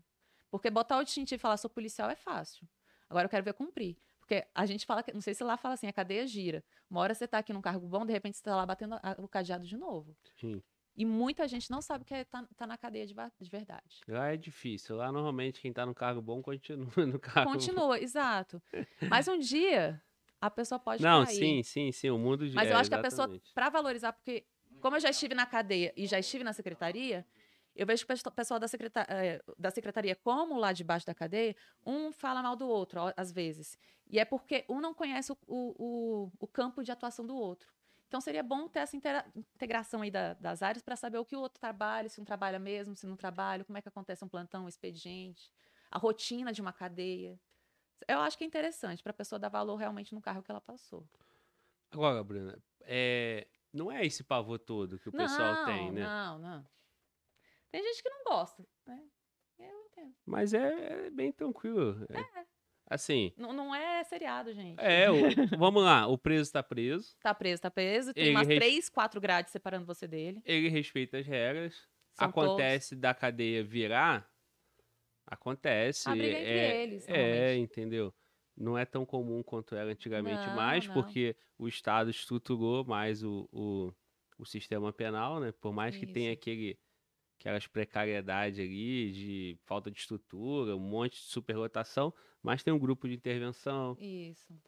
Porque 0.49 0.69
botar 0.69 0.98
o 0.98 1.03
distintivo 1.06 1.40
e 1.40 1.41
falar 1.41 1.56
sou 1.56 1.69
policial 1.69 2.09
é 2.09 2.15
fácil. 2.15 2.67
Agora 3.09 3.25
eu 3.25 3.30
quero 3.30 3.45
ver 3.45 3.53
cumprir. 3.53 3.98
Porque 4.19 4.45
a 4.53 4.65
gente 4.65 4.85
fala, 4.85 5.03
não 5.14 5.22
sei 5.22 5.33
se 5.33 5.43
lá 5.43 5.56
fala 5.56 5.73
assim, 5.75 5.88
a 5.88 5.93
cadeia 5.93 6.27
gira. 6.27 6.64
Uma 6.90 6.99
hora 6.99 7.14
você 7.15 7.25
tá 7.25 7.38
aqui 7.38 7.53
num 7.53 7.61
cargo 7.61 7.88
bom, 7.88 8.06
de 8.06 8.11
repente 8.11 8.38
você 8.38 8.43
tá 8.43 8.56
lá 8.57 8.65
batendo 8.65 8.95
a- 8.95 9.15
o 9.17 9.27
cadeado 9.27 9.65
de 9.65 9.77
novo. 9.77 10.15
Sim. 10.35 10.61
E 10.95 11.06
muita 11.06 11.48
gente 11.48 11.72
não 11.72 11.81
sabe 11.81 12.03
o 12.03 12.06
que 12.06 12.14
é 12.14 12.25
tá, 12.25 12.45
tá 12.57 12.67
na 12.67 12.77
cadeia 12.77 13.06
de, 13.07 13.14
de 13.14 13.49
verdade. 13.49 14.01
Lá 14.07 14.27
é 14.33 14.38
difícil. 14.38 14.98
Lá, 14.98 15.09
normalmente, 15.11 15.61
quem 15.61 15.72
tá 15.72 15.85
no 15.85 15.95
cargo 15.95 16.22
bom 16.22 16.41
continua 16.41 16.85
no 17.07 17.17
cargo 17.19 17.51
Continua, 17.53 17.98
exato. 17.99 18.61
Mas 19.09 19.27
um 19.30 19.40
dia, 19.40 20.01
a 20.41 20.49
pessoa 20.49 20.79
pode 20.79 21.03
Não, 21.03 21.23
cair. 21.23 21.35
sim, 21.37 21.63
sim, 21.63 21.91
sim. 21.91 22.09
O 22.09 22.17
mundo 22.17 22.49
de. 22.49 22.55
Mas 22.55 22.69
eu 22.69 22.75
é, 22.75 22.79
acho 22.79 22.89
que 22.89 22.95
a 22.95 23.01
pessoa, 23.01 23.25
exatamente. 23.25 23.53
para 23.53 23.69
valorizar, 23.69 24.11
porque 24.11 24.45
como 24.81 24.95
eu 24.95 24.99
já 24.99 25.09
estive 25.11 25.35
na 25.35 25.45
cadeia 25.45 25.93
e 25.95 26.07
já 26.07 26.17
estive 26.17 26.43
na 26.43 26.51
secretaria, 26.51 27.25
eu 27.75 27.85
vejo 27.85 28.05
que 28.05 28.11
o 28.11 28.31
pessoal 28.31 28.59
da, 28.59 28.67
secreta- 28.67 29.05
eh, 29.07 29.41
da 29.57 29.69
secretaria, 29.69 30.15
como 30.15 30.57
lá 30.57 30.73
de 30.73 30.83
baixo 30.83 31.05
da 31.05 31.13
cadeia, 31.13 31.55
um 31.85 32.11
fala 32.11 32.41
mal 32.41 32.55
do 32.55 32.67
outro, 32.67 32.99
às 33.15 33.31
vezes. 33.31 33.77
E 34.09 34.19
é 34.19 34.25
porque 34.25 34.65
um 34.67 34.81
não 34.81 34.93
conhece 34.93 35.31
o, 35.31 35.37
o, 35.47 36.31
o- 36.39 36.47
campo 36.47 36.83
de 36.83 36.91
atuação 36.91 37.25
do 37.25 37.35
outro. 37.35 37.71
Então 38.07 38.19
seria 38.19 38.43
bom 38.43 38.67
ter 38.67 38.79
essa 38.79 38.97
integração 38.97 40.01
aí 40.01 40.11
da- 40.11 40.33
das 40.33 40.61
áreas 40.61 40.81
para 40.83 40.97
saber 40.97 41.17
o 41.19 41.23
que 41.25 41.35
o 41.35 41.39
outro 41.39 41.61
trabalha, 41.61 42.09
se 42.09 42.19
um 42.19 42.25
trabalha 42.25 42.59
mesmo, 42.59 42.93
se 42.95 43.07
não 43.07 43.15
trabalha, 43.15 43.63
como 43.63 43.77
é 43.77 43.81
que 43.81 43.87
acontece 43.87 44.25
um 44.25 44.27
plantão, 44.27 44.65
um 44.65 44.67
expediente, 44.67 45.49
a 45.89 45.97
rotina 45.97 46.51
de 46.51 46.59
uma 46.61 46.73
cadeia. 46.73 47.39
Eu 48.07 48.19
acho 48.19 48.38
que 48.38 48.43
é 48.43 48.47
interessante 48.47 49.01
para 49.03 49.11
a 49.11 49.15
pessoa 49.15 49.39
dar 49.39 49.49
valor 49.49 49.75
realmente 49.75 50.13
no 50.13 50.21
carro 50.21 50.41
que 50.43 50.51
ela 50.51 50.61
passou. 50.61 51.07
Agora, 51.91 52.23
Bruna, 52.23 52.57
é, 52.81 53.47
não 53.73 53.91
é 53.91 54.05
esse 54.05 54.23
pavor 54.23 54.59
todo 54.59 54.97
que 54.99 55.09
o 55.09 55.11
pessoal 55.11 55.65
tem, 55.65 55.91
né? 55.91 56.05
Não, 56.05 56.39
não. 56.39 56.65
Tem 57.71 57.83
gente 57.83 58.01
que 58.03 58.09
não 58.09 58.23
gosta, 58.25 58.65
né? 58.85 59.01
Eu 59.59 59.81
entendo. 59.85 60.15
Mas 60.25 60.53
é, 60.53 61.05
é 61.07 61.09
bem 61.09 61.31
tranquilo. 61.31 62.05
é. 62.09 62.45
Assim, 62.89 63.31
Não, 63.38 63.53
não 63.53 63.73
é 63.73 64.03
seriado, 64.03 64.53
gente. 64.53 64.77
é, 64.81 65.09
o- 65.09 65.21
vamos 65.57 65.81
lá, 65.83 66.07
o 66.07 66.17
preso 66.17 66.51
tá 66.51 66.61
preso, 66.61 67.15
Tá 67.21 67.33
preso, 67.33 67.61
tá 67.61 67.71
preso. 67.71 68.13
Tem 68.13 68.23
Ele 68.25 68.31
umas 68.35 68.47
res- 68.47 68.57
três, 68.59 68.89
quatro 68.89 69.21
grades 69.21 69.51
separando 69.51 69.85
você 69.85 70.07
dele. 70.07 70.41
ele 70.43 70.67
respeita 70.67 71.17
as 71.17 71.25
regras. 71.25 71.88
São 72.13 72.27
acontece 72.27 72.93
da 72.95 73.13
cadeia 73.13 73.63
virar, 73.63 74.30
acontece. 75.31 76.11
A 76.11 76.15
briga 76.15 76.37
é 76.37 76.41
entre 76.41 76.59
é, 76.59 76.77
eles, 76.83 77.07
É, 77.07 77.57
entendeu? 77.57 78.13
Não 78.55 78.77
é 78.77 78.85
tão 78.85 79.05
comum 79.05 79.43
quanto 79.43 79.75
era 79.75 79.91
antigamente 79.91 80.49
Não, 80.49 80.51
mais, 80.51 80.87
não. 80.87 80.87
porque 80.87 81.35
o 81.57 81.67
Estado 81.67 82.09
estruturou 82.11 82.85
mais 82.85 83.23
o, 83.23 83.49
o, 83.51 83.93
o 84.37 84.45
sistema 84.45 84.93
penal, 84.93 85.39
né? 85.39 85.51
Por 85.53 85.73
mais 85.73 85.97
que 85.97 86.05
tenha 86.07 86.31
Isso. 86.31 86.33
aquele, 86.33 86.79
aquelas 87.39 87.67
precariedades 87.67 88.59
ali 88.59 89.11
de 89.11 89.59
falta 89.65 89.91
de 89.91 89.99
estrutura, 89.99 90.75
um 90.75 90.79
monte 90.79 91.13
de 91.15 91.25
superlotação, 91.27 92.13
mas 92.43 92.63
tem 92.63 92.73
um 92.73 92.79
grupo 92.79 93.07
de 93.07 93.15
intervenção. 93.15 93.97
Isso. 93.97 94.61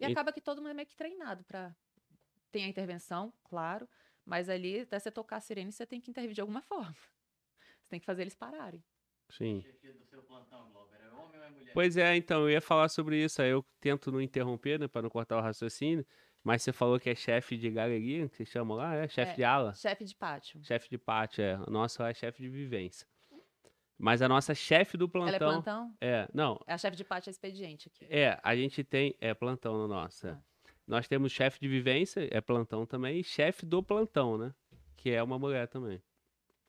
E, 0.00 0.04
E- 0.04 0.06
acaba 0.06 0.32
que 0.32 0.40
todo 0.42 0.58
mundo 0.58 0.70
é 0.70 0.74
meio 0.74 0.88
que 0.88 0.96
treinado 0.96 1.44
pra. 1.44 1.76
Tem 2.52 2.64
a 2.64 2.68
intervenção, 2.68 3.34
claro, 3.44 3.88
mas 4.24 4.48
ali, 4.48 4.80
até 4.80 4.98
você 4.98 5.10
tocar 5.12 5.38
a 5.38 5.40
sirene, 5.40 5.72
você 5.72 5.86
tem 5.86 6.00
que 6.00 6.10
intervir 6.10 6.34
de 6.34 6.40
alguma 6.42 6.62
forma. 6.62 6.94
Você 7.82 7.90
tem 7.90 8.00
que 8.00 8.06
fazer 8.06 8.22
eles 8.22 8.34
pararem. 8.36 8.84
Sim. 9.30 9.60
Chefia 9.62 9.92
do 9.92 10.04
seu 10.04 10.22
plantão, 10.22 10.70
Glauber, 10.72 10.96
é 11.02 11.08
homem 11.14 11.38
ou 11.38 11.44
é 11.44 11.50
mulher? 11.50 11.72
Pois 11.74 11.96
é, 11.96 12.16
então, 12.16 12.42
eu 12.42 12.50
ia 12.50 12.60
falar 12.60 12.88
sobre 12.88 13.22
isso, 13.22 13.40
aí 13.42 13.50
eu 13.50 13.64
tento 13.80 14.10
não 14.10 14.20
interromper, 14.20 14.78
né, 14.78 14.88
para 14.88 15.02
não 15.02 15.10
cortar 15.10 15.36
o 15.36 15.40
raciocínio, 15.40 16.04
mas 16.42 16.62
você 16.62 16.72
falou 16.72 16.98
que 16.98 17.10
é 17.10 17.14
chefe 17.14 17.56
de 17.56 17.70
galeria, 17.70 18.28
que 18.28 18.36
você 18.36 18.44
chama 18.44 18.74
lá, 18.74 18.94
é? 18.94 19.08
Chefe 19.08 19.32
É. 19.32 19.34
de 19.34 19.44
ala? 19.44 19.74
Chefe 19.74 20.04
de 20.04 20.14
pátio. 20.14 20.64
Chefe 20.64 20.88
de 20.88 20.96
pátio, 20.98 21.42
é. 21.42 21.54
A 21.54 21.70
nossa 21.70 22.08
é 22.08 22.14
chefe 22.14 22.42
de 22.42 22.48
vivência. 22.48 23.06
Mas 24.00 24.22
a 24.22 24.28
nossa 24.28 24.54
chefe 24.54 24.96
do 24.96 25.08
plantão... 25.08 25.34
Ela 25.34 25.36
é 25.36 25.38
plantão? 25.38 25.96
É, 26.00 26.28
não, 26.32 26.60
É 26.66 26.72
a 26.74 26.78
chefe 26.78 26.96
de 26.96 27.04
pátio 27.04 27.30
é 27.30 27.32
expediente 27.32 27.88
aqui. 27.88 28.06
é, 28.08 28.38
a 28.42 28.54
gente 28.54 28.84
tem, 28.84 29.14
é 29.20 29.34
plantão 29.34 29.76
no 29.76 29.88
nosso. 29.88 30.28
Ah. 30.28 30.40
Nós 30.86 31.06
temos 31.08 31.32
chefe 31.32 31.58
de 31.60 31.68
vivência, 31.68 32.26
é 32.30 32.40
plantão 32.40 32.86
também, 32.86 33.18
e 33.18 33.24
chefe 33.24 33.66
do 33.66 33.82
plantão, 33.82 34.38
né, 34.38 34.54
que 34.96 35.10
é 35.10 35.22
uma 35.22 35.38
mulher 35.38 35.66
também. 35.68 36.00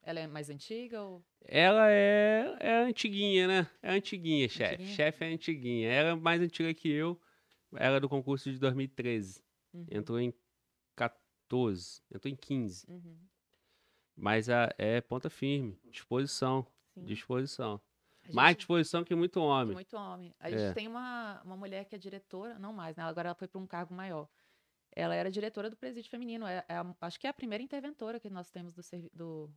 Ela 0.02 0.22
é 0.22 0.28
mais 0.28 0.50
antiga 0.50 1.02
ou. 1.04 1.24
Ela 1.46 1.90
é, 1.92 2.56
é 2.60 2.78
antiguinha, 2.84 3.48
né? 3.48 3.70
É 3.82 3.92
antiguinha, 3.92 4.48
chefe. 4.50 4.86
Chefe 4.88 5.24
é 5.26 5.28
antiguinha. 5.34 5.90
Ela 5.90 6.10
é 6.10 6.16
mais 6.16 6.42
antiga 6.42 6.74
que 6.74 6.90
eu. 6.90 7.20
Ela 7.76 7.98
é 7.98 8.00
do 8.00 8.10
concurso 8.10 8.52
de 8.52 8.58
2013. 8.58 9.44
Uhum, 9.74 9.86
Entrou 9.92 10.20
em 10.20 10.34
14. 10.96 12.02
Entrou 12.14 12.32
em 12.32 12.36
15. 12.36 12.86
uhum, 12.90 13.18
Mas 14.16 14.50
a, 14.50 14.70
é 14.78 15.02
ponta 15.02 15.30
firme. 15.30 15.80
Disposição. 15.92 16.66
sim. 16.94 17.04
Disposição. 17.04 17.82
A 18.30 18.34
Mais 18.34 18.50
gente- 18.50 18.58
disposição 18.60 19.04
que 19.04 19.16
muito 19.16 19.40
homem. 19.40 19.74
Muito 19.74 19.96
homem. 19.96 20.34
A 20.40 20.50
É. 20.52 20.58
gente 20.58 20.74
tem 20.76 20.88
uma, 20.88 21.42
uma 21.44 21.56
mulher 21.58 21.86
que 21.86 21.96
é 21.96 21.98
diretora, 21.98 22.60
não 22.60 22.74
mais, 22.74 22.96
né? 22.96 23.04
Agora 23.04 23.30
ela 23.30 23.36
foi 23.36 23.48
para 23.48 23.60
um 23.62 23.66
cargo 23.68 23.94
maior. 23.94 24.28
Ela 24.96 25.16
era 25.16 25.32
diretora 25.32 25.70
do 25.70 25.78
presídio 25.78 26.10
feminino. 26.10 26.46
É, 26.46 26.64
é 26.68 26.76
a- 26.76 26.96
acho 27.02 27.20
que 27.20 27.28
é 27.28 27.30
a 27.30 27.34
primeira 27.34 27.64
interventora 27.64 28.20
que 28.20 28.30
nós 28.30 28.50
temos 28.50 28.74
do, 28.74 28.82
do. 29.14 29.54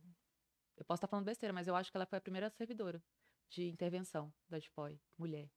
Eu 0.77 0.85
posso 0.85 0.97
estar 0.97 1.07
falando 1.07 1.25
besteira, 1.25 1.53
mas 1.53 1.67
eu 1.67 1.75
acho 1.75 1.91
que 1.91 1.97
ela 1.97 2.05
foi 2.05 2.17
a 2.17 2.21
primeira 2.21 2.49
servidora 2.49 3.01
de 3.49 3.67
intervenção 3.67 4.33
da 4.49 4.57
DPOI, 4.57 4.99
mulher. 5.17 5.49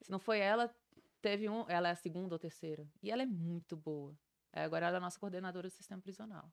Se 0.00 0.10
não 0.10 0.18
foi 0.18 0.40
ela, 0.40 0.74
teve 1.22 1.48
um. 1.48 1.64
Ela 1.68 1.88
é 1.88 1.92
a 1.92 1.96
segunda 1.96 2.34
ou 2.34 2.38
terceira. 2.38 2.86
E 3.02 3.10
ela 3.10 3.22
é 3.22 3.26
muito 3.26 3.76
boa. 3.76 4.16
É, 4.52 4.64
agora 4.64 4.86
ela 4.86 4.96
é 4.96 4.98
a 4.98 5.00
nossa 5.00 5.18
coordenadora 5.18 5.68
do 5.68 5.72
sistema 5.72 6.02
prisional. 6.02 6.52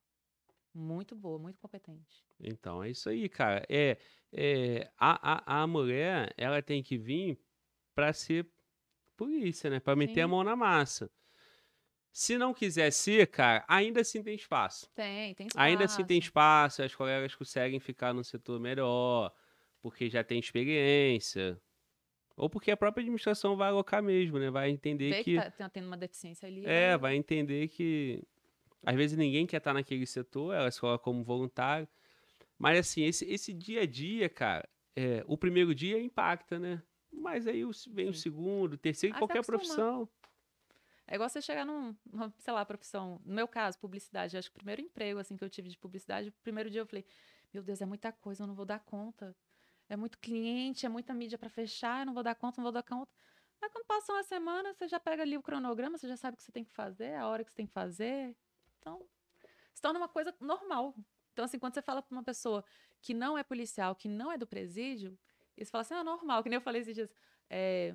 Muito 0.73 1.15
boa, 1.15 1.37
muito 1.37 1.59
competente. 1.59 2.23
Então, 2.39 2.81
é 2.81 2.89
isso 2.89 3.09
aí, 3.09 3.27
cara. 3.27 3.65
É, 3.69 3.97
é, 4.31 4.91
a, 4.97 5.57
a, 5.57 5.63
a 5.63 5.67
mulher, 5.67 6.33
ela 6.37 6.61
tem 6.61 6.81
que 6.81 6.97
vir 6.97 7.39
pra 7.93 8.13
ser 8.13 8.49
polícia, 9.17 9.69
né? 9.69 9.79
Pra 9.79 9.95
meter 9.95 10.21
a 10.21 10.25
Sim. 10.25 10.31
mão 10.31 10.43
na 10.43 10.55
massa. 10.55 11.11
Se 12.11 12.37
não 12.37 12.53
quiser 12.53 12.91
ser, 12.91 13.27
cara, 13.27 13.63
ainda 13.67 14.01
assim 14.01 14.21
tem 14.21 14.35
espaço. 14.35 14.89
Tem, 14.93 15.33
tem 15.33 15.47
Ainda 15.55 15.85
assim 15.85 16.03
tem 16.05 16.17
espaço. 16.19 16.75
espaço, 16.75 16.83
as 16.83 16.95
colegas 16.95 17.33
conseguem 17.35 17.79
ficar 17.79 18.13
no 18.13 18.23
setor 18.23 18.59
melhor, 18.59 19.33
porque 19.81 20.09
já 20.09 20.23
tem 20.23 20.37
experiência. 20.39 21.59
Ou 22.35 22.49
porque 22.49 22.71
a 22.71 22.77
própria 22.77 23.01
administração 23.01 23.55
vai 23.55 23.69
alocar 23.69 24.01
mesmo, 24.03 24.39
né? 24.39 24.49
Vai 24.49 24.69
entender 24.69 25.09
Vê 25.09 25.23
que. 25.23 25.39
que 25.41 25.51
tá, 25.51 25.69
tendo 25.69 25.87
uma 25.87 25.97
deficiência 25.97 26.47
ali. 26.47 26.65
É, 26.65 26.89
vai- 26.91 26.97
vai 26.99 27.15
entender 27.15 27.67
que. 27.69 28.21
Às 28.83 28.95
vezes 28.95 29.15
ninguém 29.17 29.45
quer 29.45 29.57
estar 29.57 29.73
naquele 29.73 30.05
setor, 30.07 30.53
ela 30.55 30.71
se 30.71 30.79
coloca 30.81 31.03
como 31.03 31.23
voluntário. 31.23 31.87
Mas 32.57 32.79
assim, 32.79 33.03
esse, 33.03 33.25
esse 33.25 33.53
dia 33.53 33.81
a 33.81 33.85
dia, 33.85 34.27
cara, 34.27 34.67
é, 34.95 35.23
o 35.27 35.37
primeiro 35.37 35.73
dia 35.75 36.01
impacta, 36.01 36.57
né? 36.57 36.81
Mas 37.13 37.45
aí 37.47 37.63
o- 37.63 37.71
vem 37.91 38.09
o 38.09 38.13
Sim. 38.13 38.21
segundo, 38.21 38.73
o 38.73 38.77
terceiro, 38.77 39.15
Ah, 39.15 39.19
qualquer 39.19 39.45
profissão. 39.45 40.09
É 41.11 41.15
igual 41.15 41.27
você 41.27 41.41
chegar 41.41 41.65
num, 41.65 41.93
numa, 42.09 42.33
sei 42.37 42.53
lá, 42.53 42.63
profissão. 42.63 43.19
No 43.25 43.33
meu 43.33 43.45
caso, 43.45 43.77
publicidade. 43.77 44.37
Acho 44.37 44.49
que 44.49 44.55
o 44.55 44.59
primeiro 44.59 44.81
emprego, 44.81 45.19
assim, 45.19 45.35
que 45.35 45.43
eu 45.43 45.49
tive 45.49 45.67
de 45.67 45.77
publicidade, 45.77 46.29
o 46.29 46.31
primeiro 46.41 46.69
dia 46.69 46.79
eu 46.79 46.85
falei, 46.85 47.05
meu 47.53 47.61
Deus, 47.61 47.81
é 47.81 47.85
muita 47.85 48.13
coisa, 48.13 48.43
eu 48.43 48.47
não 48.47 48.55
vou 48.55 48.63
dar 48.63 48.79
conta. 48.79 49.35
É 49.89 49.97
muito 49.97 50.17
cliente, 50.19 50.85
é 50.85 50.89
muita 50.89 51.13
mídia 51.13 51.37
para 51.37 51.49
fechar, 51.49 51.99
eu 51.99 52.05
não 52.05 52.13
vou 52.13 52.23
dar 52.23 52.33
conta, 52.33 52.61
não 52.61 52.63
vou 52.63 52.71
dar 52.71 52.81
conta. 52.81 53.11
Aí 53.61 53.69
quando 53.69 53.85
passa 53.85 54.13
uma 54.13 54.23
semana, 54.23 54.73
você 54.73 54.87
já 54.87 55.01
pega 55.01 55.21
ali 55.21 55.37
o 55.37 55.41
cronograma, 55.43 55.97
você 55.97 56.07
já 56.07 56.15
sabe 56.15 56.35
o 56.35 56.37
que 56.37 56.43
você 56.43 56.51
tem 56.51 56.63
que 56.63 56.71
fazer, 56.71 57.13
a 57.15 57.27
hora 57.27 57.43
que 57.43 57.49
você 57.49 57.57
tem 57.57 57.67
que 57.67 57.73
fazer. 57.73 58.33
Então, 58.79 59.05
se 59.73 59.81
torna 59.81 59.99
uma 59.99 60.07
coisa 60.07 60.33
normal. 60.39 60.95
Então, 61.33 61.43
assim, 61.43 61.59
quando 61.59 61.73
você 61.73 61.81
fala 61.81 62.01
para 62.01 62.15
uma 62.15 62.23
pessoa 62.23 62.63
que 63.01 63.13
não 63.13 63.37
é 63.37 63.43
policial, 63.43 63.95
que 63.97 64.07
não 64.07 64.31
é 64.31 64.37
do 64.37 64.47
presídio, 64.47 65.19
eles 65.57 65.69
falam 65.69 65.81
assim, 65.81 65.93
ah, 65.93 66.05
normal, 66.05 66.41
que 66.41 66.47
nem 66.47 66.55
eu 66.55 66.61
falei 66.61 66.81
esses 66.81 66.95
dias. 66.95 67.13
É, 67.49 67.93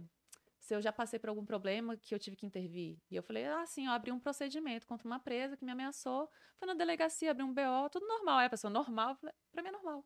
se 0.66 0.74
eu 0.74 0.82
já 0.82 0.92
passei 0.92 1.16
por 1.16 1.28
algum 1.28 1.44
problema 1.44 1.96
que 1.96 2.12
eu 2.12 2.18
tive 2.18 2.34
que 2.34 2.44
intervir. 2.44 2.98
E 3.08 3.14
eu 3.14 3.22
falei, 3.22 3.44
ah, 3.46 3.64
sim, 3.66 3.86
eu 3.86 3.92
abri 3.92 4.10
um 4.10 4.18
procedimento 4.18 4.84
contra 4.84 5.06
uma 5.06 5.20
presa 5.20 5.56
que 5.56 5.64
me 5.64 5.70
ameaçou. 5.70 6.28
Foi 6.58 6.66
na 6.66 6.74
delegacia, 6.74 7.30
abri 7.30 7.44
um 7.44 7.54
BO, 7.54 7.88
tudo 7.88 8.04
normal. 8.04 8.38
Aí 8.38 8.46
a 8.46 8.50
pessoa, 8.50 8.68
normal? 8.68 9.10
Eu 9.10 9.14
falei, 9.14 9.34
pra 9.52 9.62
mim 9.62 9.68
é 9.68 9.72
normal. 9.72 10.04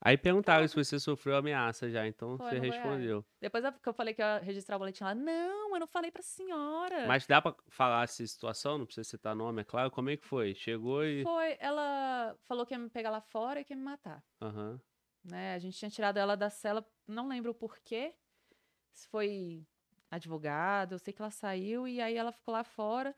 Aí 0.00 0.16
perguntaram 0.16 0.66
se 0.66 0.74
você 0.74 0.98
sofreu 0.98 1.36
ameaça 1.36 1.90
já, 1.90 2.06
então 2.06 2.38
Foi 2.38 2.48
você 2.48 2.58
Goiás. 2.60 2.74
respondeu. 2.76 3.26
Depois 3.38 3.64
que 3.82 3.88
eu 3.88 3.92
falei 3.92 4.14
que 4.14 4.22
eu 4.22 4.26
ia 4.26 4.38
registrar 4.38 4.76
o 4.76 4.78
boletim 4.78 5.04
lá, 5.04 5.14
não, 5.14 5.74
eu 5.74 5.80
não 5.80 5.86
falei 5.86 6.10
pra 6.10 6.22
senhora. 6.22 7.06
Mas 7.06 7.26
dá 7.26 7.42
pra 7.42 7.54
falar 7.68 8.04
essa 8.04 8.26
situação? 8.26 8.78
Não 8.78 8.86
precisa 8.86 9.04
citar 9.08 9.36
nome, 9.36 9.60
é 9.60 9.64
claro. 9.64 9.90
Como 9.90 10.08
é 10.08 10.16
que 10.16 10.24
foi? 10.26 10.54
Chegou 10.54 11.04
e. 11.04 11.22
Foi, 11.24 11.56
ela 11.60 12.34
falou 12.44 12.64
que 12.64 12.72
ia 12.72 12.78
me 12.78 12.88
pegar 12.88 13.10
lá 13.10 13.20
fora 13.20 13.60
e 13.60 13.64
que 13.64 13.74
ia 13.74 13.76
me 13.76 13.82
matar. 13.84 14.24
Aham. 14.40 14.80
né? 15.22 15.54
A 15.54 15.58
gente 15.58 15.76
tinha 15.78 15.90
tirado 15.90 16.16
ela 16.16 16.36
da 16.36 16.48
cela, 16.48 16.86
não 17.06 17.28
lembro 17.28 17.50
o 17.50 17.54
porquê. 17.54 18.14
Se 18.92 19.08
foi 19.08 19.66
advogado, 20.10 20.92
eu 20.92 20.98
sei 20.98 21.12
que 21.12 21.20
ela 21.22 21.30
saiu 21.30 21.86
e 21.88 22.00
aí 22.00 22.16
ela 22.16 22.32
ficou 22.32 22.52
lá 22.52 22.64
fora. 22.64 23.14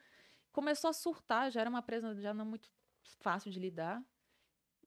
Começou 0.52 0.90
a 0.90 0.92
surtar, 0.92 1.50
já 1.50 1.60
era 1.62 1.70
uma 1.70 1.82
presa 1.82 2.14
já 2.20 2.34
não 2.34 2.46
muito 2.46 2.70
fácil 3.20 3.50
de 3.50 3.60
lidar. 3.60 4.02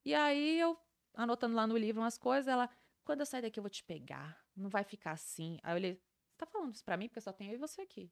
E 0.04 0.14
aí 0.14 0.58
eu 0.58 0.78
anotando 1.14 1.54
lá 1.56 1.66
no 1.66 1.76
livro 1.76 2.00
umas 2.02 2.18
coisas, 2.18 2.48
ela, 2.48 2.68
quando 3.04 3.20
eu 3.20 3.26
sair 3.26 3.42
daqui 3.42 3.58
eu 3.58 3.62
vou 3.62 3.70
te 3.70 3.84
pegar, 3.84 4.44
não 4.56 4.68
vai 4.70 4.84
ficar 4.84 5.12
assim. 5.12 5.58
Aí 5.62 5.72
eu 5.72 5.76
olhei, 5.76 5.94
você 5.94 6.36
tá 6.38 6.46
falando 6.46 6.74
isso 6.74 6.84
pra 6.84 6.96
mim? 6.96 7.08
Porque 7.08 7.20
só 7.20 7.32
tem 7.32 7.48
eu 7.48 7.54
e 7.54 7.58
você 7.58 7.82
aqui. 7.82 8.10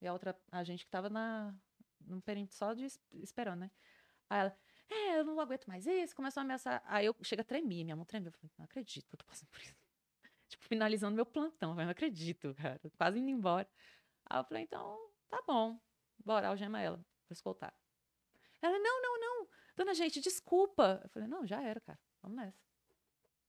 E 0.00 0.06
a 0.06 0.12
outra, 0.12 0.38
a 0.52 0.64
gente 0.64 0.84
que 0.84 0.90
tava 0.90 1.08
na, 1.10 1.54
num 2.00 2.20
perímetro 2.20 2.56
só 2.56 2.74
de 2.74 2.84
es- 2.84 3.00
esperando, 3.12 3.60
né? 3.60 3.70
Aí 4.30 4.40
ela, 4.40 4.58
é, 4.90 5.18
eu 5.20 5.24
não 5.24 5.40
aguento 5.40 5.66
mais 5.66 5.86
isso, 5.86 6.14
começou 6.16 6.40
a 6.40 6.44
ameaçar. 6.44 6.82
Aí 6.86 7.06
eu 7.06 7.16
chega 7.22 7.42
a 7.42 7.44
tremer, 7.44 7.84
minha 7.84 7.96
mão 7.96 8.04
tremeu. 8.04 8.28
Eu 8.30 8.32
falei, 8.32 8.52
não 8.58 8.64
acredito 8.66 9.08
que 9.08 9.14
eu 9.14 9.18
tô 9.18 9.24
passando 9.26 9.50
por 9.50 9.60
isso. 9.60 9.85
Tipo, 10.58 10.68
finalizando 10.68 11.14
meu 11.16 11.26
plantão, 11.26 11.70
eu 11.70 11.84
não 11.84 11.90
acredito, 11.90 12.54
cara, 12.54 12.80
quase 12.96 13.18
indo 13.18 13.30
embora. 13.30 13.68
Aí 14.26 14.40
eu 14.40 14.44
falei, 14.44 14.62
então, 14.64 15.10
tá 15.28 15.42
bom, 15.46 15.80
bora, 16.24 16.48
algema 16.48 16.80
ela, 16.80 16.96
vou 16.96 17.32
escoltar. 17.32 17.74
Ela, 18.60 18.78
não, 18.78 19.02
não, 19.02 19.20
não, 19.20 19.48
dona 19.76 19.94
gente, 19.94 20.20
desculpa. 20.20 21.00
Eu 21.04 21.10
falei, 21.10 21.28
não, 21.28 21.46
já 21.46 21.62
era, 21.62 21.80
cara, 21.80 21.98
vamos 22.22 22.36
nessa. 22.38 22.66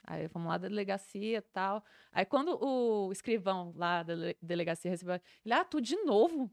Aí 0.03 0.27
fomos 0.30 0.48
lá 0.48 0.58
da 0.58 0.68
delegacia 0.68 1.40
e 1.40 1.42
tal. 1.42 1.84
Aí 2.11 2.26
quando 2.26 2.58
o 2.64 3.11
escrivão 3.11 3.74
lá 3.76 4.03
da 4.03 4.16
dele- 4.16 4.38
delegacia 4.42 4.92
recebeu, 4.92 5.16
ele, 5.16 5.53
ah, 5.53 5.66
tu 5.66 5.82
de 5.82 5.95
novo? 6.03 6.50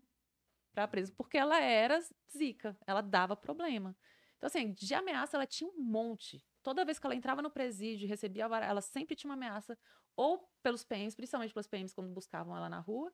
pra 0.74 0.88
presa, 0.88 1.12
porque 1.16 1.38
ela 1.38 1.60
era 1.60 2.00
zica, 2.36 2.76
ela 2.86 3.00
dava 3.00 3.36
problema. 3.36 3.96
Então, 4.36 4.48
assim, 4.48 4.72
de 4.72 4.92
ameaça 4.92 5.36
ela 5.36 5.46
tinha 5.46 5.70
um 5.70 5.80
monte. 5.80 6.44
Toda 6.62 6.84
vez 6.84 6.98
que 6.98 7.06
ela 7.06 7.14
entrava 7.14 7.40
no 7.40 7.50
presídio 7.50 8.04
e 8.04 8.08
recebia 8.08 8.44
a 8.44 8.48
vara, 8.48 8.66
ela 8.66 8.80
sempre 8.80 9.14
tinha 9.14 9.30
uma 9.30 9.34
ameaça, 9.34 9.78
ou 10.16 10.48
pelos 10.62 10.84
PMs, 10.84 11.14
principalmente 11.14 11.52
pelos 11.52 11.66
PMs 11.66 11.94
quando 11.94 12.12
buscavam 12.12 12.56
ela 12.56 12.68
na 12.68 12.80
rua, 12.80 13.12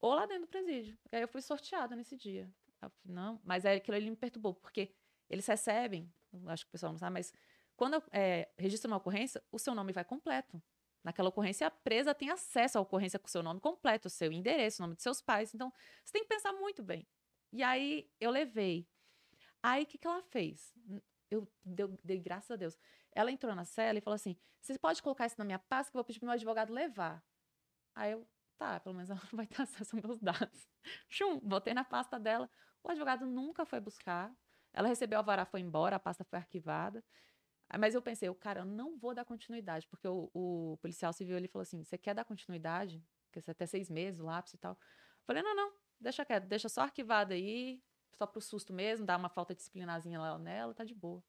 ou 0.00 0.14
lá 0.14 0.26
dentro 0.26 0.42
do 0.42 0.48
presídio. 0.48 0.98
E 1.10 1.16
aí 1.16 1.22
eu 1.22 1.28
fui 1.28 1.40
sorteada 1.40 1.94
nesse 1.94 2.16
dia. 2.16 2.52
Falei, 2.80 2.92
não, 3.04 3.40
mas 3.44 3.64
aí 3.64 3.76
aquilo 3.76 3.96
ali 3.96 4.10
me 4.10 4.16
perturbou, 4.16 4.54
porque 4.54 4.94
eles 5.30 5.46
recebem, 5.46 6.12
acho 6.46 6.64
que 6.64 6.70
o 6.70 6.72
pessoal 6.72 6.92
não 6.92 6.98
sabe, 6.98 7.14
mas 7.14 7.32
quando 7.76 8.02
é, 8.12 8.48
registra 8.58 8.88
uma 8.88 8.96
ocorrência, 8.96 9.42
o 9.50 9.58
seu 9.58 9.74
nome 9.74 9.92
vai 9.92 10.04
completo. 10.04 10.62
Naquela 11.02 11.28
ocorrência, 11.30 11.66
a 11.66 11.70
presa 11.70 12.14
tem 12.14 12.30
acesso 12.30 12.78
à 12.78 12.80
ocorrência 12.80 13.18
com 13.18 13.26
o 13.26 13.30
seu 13.30 13.42
nome 13.42 13.60
completo, 13.60 14.06
o 14.06 14.10
seu 14.10 14.30
endereço, 14.30 14.80
o 14.80 14.84
nome 14.84 14.94
de 14.94 15.02
seus 15.02 15.20
pais. 15.20 15.52
Então, 15.52 15.72
você 16.04 16.12
tem 16.12 16.22
que 16.22 16.28
pensar 16.28 16.52
muito 16.52 16.82
bem. 16.82 17.06
E 17.52 17.62
aí, 17.62 18.08
eu 18.20 18.30
levei. 18.30 18.86
Aí, 19.62 19.82
o 19.82 19.86
que, 19.86 19.98
que 19.98 20.06
ela 20.06 20.22
fez? 20.22 20.72
Eu 21.32 21.48
dei 22.04 22.18
graças 22.18 22.50
a 22.50 22.56
Deus. 22.56 22.78
Ela 23.12 23.32
entrou 23.32 23.54
na 23.54 23.64
cela 23.64 23.98
e 23.98 24.02
falou 24.02 24.14
assim: 24.14 24.36
Você 24.60 24.78
pode 24.78 25.02
colocar 25.02 25.26
isso 25.26 25.36
na 25.38 25.44
minha 25.44 25.58
pasta 25.58 25.90
que 25.90 25.96
eu 25.96 25.98
vou 25.98 26.04
pedir 26.04 26.18
pro 26.18 26.26
meu 26.26 26.34
advogado 26.34 26.72
levar. 26.72 27.24
Aí 27.94 28.12
eu, 28.12 28.26
tá, 28.58 28.80
pelo 28.80 28.94
menos 28.94 29.10
ela 29.10 29.20
vai 29.32 29.46
ter 29.46 29.62
acesso 29.62 29.96
aos 29.96 30.04
meus 30.04 30.20
dados. 30.20 30.68
Chum, 31.08 31.38
botei 31.40 31.74
na 31.74 31.84
pasta 31.84 32.18
dela. 32.18 32.50
O 32.82 32.90
advogado 32.90 33.24
nunca 33.26 33.64
foi 33.64 33.80
buscar. 33.80 34.34
Ela 34.72 34.88
recebeu 34.88 35.18
a 35.18 35.22
vara, 35.22 35.44
foi 35.44 35.60
embora, 35.60 35.96
a 35.96 36.00
pasta 36.00 36.24
foi 36.24 36.38
arquivada. 36.38 37.04
Mas 37.78 37.94
eu 37.94 38.02
pensei, 38.02 38.32
cara, 38.34 38.60
eu 38.60 38.64
não 38.64 38.98
vou 38.98 39.14
dar 39.14 39.24
continuidade, 39.24 39.86
porque 39.88 40.06
o, 40.06 40.30
o 40.34 40.76
policial 40.82 41.12
civil 41.12 41.36
ele 41.36 41.48
falou 41.48 41.62
assim: 41.62 41.82
você 41.82 41.96
quer 41.96 42.14
dar 42.14 42.24
continuidade? 42.24 43.02
Porque 43.26 43.40
você 43.40 43.50
até 43.50 43.64
seis 43.64 43.88
meses, 43.88 44.20
o 44.20 44.24
lápis 44.24 44.52
e 44.54 44.58
tal. 44.58 44.72
Eu 44.72 45.24
falei, 45.26 45.42
não, 45.42 45.54
não, 45.56 45.72
deixa 45.98 46.24
quieto, 46.24 46.44
deixa 46.44 46.68
só 46.68 46.82
arquivado 46.82 47.32
aí, 47.32 47.82
só 48.16 48.26
pro 48.26 48.40
susto 48.40 48.72
mesmo, 48.72 49.06
dá 49.06 49.16
uma 49.16 49.28
falta 49.28 49.54
disciplinazinha 49.54 50.20
lá 50.20 50.38
nela, 50.38 50.74
tá 50.74 50.84
de 50.84 50.94
boa. 50.94 51.22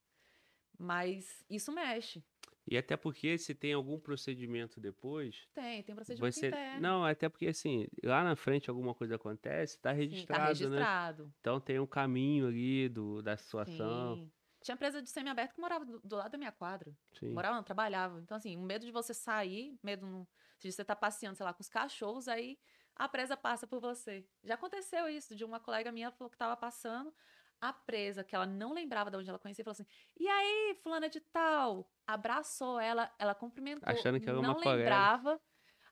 Mas 0.78 1.46
isso 1.50 1.72
mexe. 1.72 2.24
E 2.66 2.78
até 2.78 2.96
porque 2.96 3.38
se 3.38 3.54
tem 3.54 3.74
algum 3.74 4.00
procedimento 4.00 4.80
depois, 4.80 5.48
Tem, 5.54 5.84
tem 5.84 5.94
procedimento 5.94 6.34
você. 6.34 6.48
interno. 6.48 6.82
Não, 6.82 7.04
até 7.06 7.28
porque 7.28 7.48
assim, 7.48 7.88
lá 8.04 8.24
na 8.24 8.36
frente 8.36 8.70
alguma 8.70 8.94
coisa 8.94 9.16
acontece, 9.16 9.80
tá 9.80 9.92
Sim, 9.92 9.98
registrado, 9.98 10.40
tá 10.40 10.44
né? 10.44 10.50
registrado. 10.50 11.34
Então 11.42 11.60
tem 11.60 11.80
um 11.80 11.86
caminho 11.86 12.48
ali 12.48 12.88
do, 12.88 13.22
da 13.22 13.36
situação. 13.36 14.16
Sim. 14.16 14.32
Tinha 14.62 14.76
empresa 14.76 15.02
de 15.02 15.10
semiaberto 15.10 15.54
que 15.54 15.60
morava 15.60 15.86
do, 15.86 16.00
do 16.00 16.16
lado 16.16 16.32
da 16.32 16.38
minha 16.38 16.54
quadra. 16.54 16.96
Sim. 17.20 17.34
Morava, 17.34 17.58
não, 17.58 17.64
trabalhava. 17.64 18.22
Então, 18.22 18.38
assim, 18.38 18.56
o 18.56 18.62
medo 18.62 18.86
de 18.86 18.94
você 18.94 19.14
sair, 19.14 19.78
medo 19.84 20.06
não, 20.08 20.26
de 20.58 20.72
você 20.72 20.82
estar 20.82 20.96
passeando, 20.96 21.36
sei 21.36 21.46
lá, 21.46 21.54
com 21.54 21.62
os 21.62 21.68
cachorros, 21.68 22.30
aí 22.30 22.58
a 22.96 23.08
presa 23.08 23.36
passa 23.38 23.66
por 23.68 23.80
você. 23.80 24.28
Já 24.44 24.56
aconteceu 24.56 25.08
isso, 25.10 25.36
de 25.36 25.44
uma 25.44 25.60
colega 25.60 25.92
minha 25.92 26.12
falou 26.12 26.30
que 26.30 26.36
estava 26.36 26.56
passando, 26.56 27.14
a 27.60 27.72
presa, 27.72 28.24
que 28.24 28.36
ela 28.36 28.46
não 28.46 28.74
lembrava 28.74 29.10
de 29.10 29.18
onde 29.18 29.30
ela 29.30 29.40
conhecia, 29.40 29.64
falou 29.64 29.74
assim: 29.74 29.86
E 30.20 30.28
aí, 30.28 30.78
fulana 30.84 31.10
de 31.10 31.20
tal? 31.22 31.90
Abraçou 32.06 32.80
ela, 32.80 33.14
ela 33.18 33.34
cumprimentou. 33.34 33.88
Achando 33.90 34.20
que 34.20 34.28
era 34.30 34.38
uma 34.40 34.48
não 34.50 34.56
colega. 34.56 34.78
lembrava. 34.78 35.42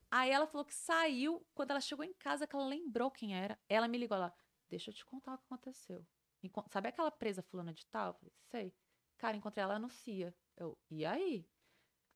Aí 0.10 0.30
ela 0.30 0.46
falou 0.46 0.66
que 0.66 0.74
saiu, 0.74 1.46
quando 1.54 1.72
ela 1.72 1.80
chegou 1.80 2.04
em 2.04 2.14
casa, 2.14 2.46
que 2.46 2.54
ela 2.56 2.66
lembrou 2.66 3.10
quem 3.10 3.34
era. 3.36 3.58
Ela 3.70 3.88
me 3.88 3.98
ligou 3.98 4.18
lá, 4.18 4.34
deixa 4.70 4.90
eu 4.90 4.94
te 4.94 5.06
contar 5.06 5.36
o 5.36 5.38
que 5.38 5.46
aconteceu. 5.46 6.06
Encon- 6.44 6.66
Sabe 6.70 6.90
aquela 6.90 7.10
presa 7.12 7.42
fulana 7.42 7.74
de 7.74 7.86
tal? 7.88 8.08
Eu 8.10 8.14
falei, 8.16 8.34
sei. 8.50 8.76
Cara, 9.18 9.38
encontrei 9.38 9.64
ela 9.64 9.80
no 9.80 9.90
CIA. 9.90 10.36
Eu, 10.58 10.78
e 10.90 11.06
aí? 11.06 11.48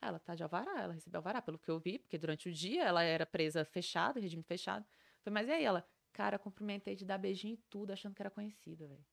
Ela 0.07 0.19
tá 0.19 0.35
de 0.35 0.43
alvará, 0.43 0.81
ela 0.81 0.93
recebeu 0.93 1.19
alvará, 1.19 1.41
pelo 1.41 1.57
que 1.57 1.69
eu 1.69 1.79
vi, 1.79 1.99
porque 1.99 2.17
durante 2.17 2.49
o 2.49 2.53
dia 2.53 2.83
ela 2.83 3.03
era 3.03 3.25
presa 3.25 3.63
fechada, 3.65 4.19
regime 4.19 4.43
fechado. 4.43 4.85
Falei, 5.23 5.33
mas 5.33 5.47
e 5.47 5.51
aí? 5.51 5.63
Ela, 5.63 5.87
cara, 6.13 6.37
cumprimentei 6.39 6.95
de 6.95 7.05
dar 7.05 7.17
beijinho 7.17 7.55
e 7.55 7.63
tudo, 7.69 7.91
achando 7.91 8.13
que 8.15 8.21
era 8.21 8.29
conhecida, 8.29 8.87
velho. 8.87 9.05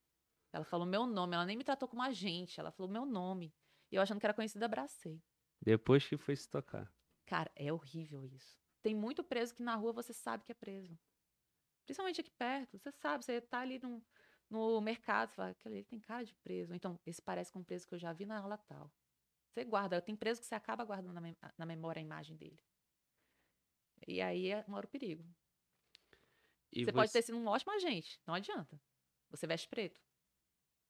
Ela 0.53 0.65
falou 0.65 0.87
meu 0.87 1.07
nome, 1.07 1.35
ela 1.35 1.47
nem 1.47 1.57
me 1.57 1.65
tratou 1.65 1.89
como 1.89 2.03
agente, 2.03 2.61
ela 2.61 2.71
falou 2.71 2.91
meu 2.91 3.07
nome. 3.07 3.55
E 3.91 3.97
eu 3.97 4.03
achando 4.03 4.21
que 4.21 4.27
era 4.27 4.35
conhecida, 4.35 4.67
abracei. 4.67 5.23
Depois 5.61 6.07
que 6.07 6.17
foi 6.17 6.37
se 6.37 6.49
tocar. 6.49 6.93
Cara, 7.25 7.51
é 7.57 7.73
horrível 7.73 8.25
isso. 8.27 8.59
Tem 8.83 8.95
muito 8.95 9.23
preso 9.25 9.55
que 9.55 9.63
na 9.63 9.77
rua 9.77 9.93
você 9.93 10.13
sabe 10.13 10.45
que 10.45 10.53
é 10.53 10.55
preso. 10.55 10.99
Principalmente 11.85 12.21
aqui 12.21 12.31
perto, 12.31 12.79
você 12.79 12.91
sabe, 12.93 13.25
você 13.25 13.41
tá 13.41 13.61
ali 13.61 13.79
no, 13.79 14.05
no 14.51 14.81
mercado, 14.81 15.31
você 15.31 15.37
fala, 15.37 15.51
aquele 15.51 15.77
ali 15.77 15.85
tem 15.85 15.99
cara 15.99 16.25
de 16.25 16.35
preso. 16.35 16.75
Então, 16.75 16.99
esse 17.07 17.23
parece 17.23 17.51
com 17.51 17.61
um 17.61 17.65
preso 17.65 17.87
que 17.87 17.95
eu 17.95 17.99
já 17.99 18.13
vi 18.13 18.27
na 18.27 18.39
aula 18.41 18.59
tal. 18.59 18.93
Você 19.53 19.65
guarda, 19.65 20.01
tem 20.01 20.17
preso 20.17 20.41
que 20.41 20.47
você 20.47 20.55
acaba 20.55 20.85
guardando 20.85 21.13
na, 21.13 21.21
mem- 21.21 21.37
na 21.59 21.67
memória 21.67 22.01
a 22.01 22.03
imagem 22.05 22.37
dele. 22.37 22.59
E 24.07 24.21
aí 24.21 24.49
é, 24.49 24.65
mora 24.67 24.87
o 24.87 24.89
perigo. 24.89 25.25
E 26.73 26.85
você, 26.85 26.93
pode 26.93 27.13
ter 27.13 27.23
sido 27.23 27.37
um 27.37 27.47
ótimo 27.47 27.73
agente, 27.73 28.19
não 28.27 28.35
adianta. 28.35 28.81
Você 29.31 29.47
veste 29.47 29.69
preto. 29.69 30.01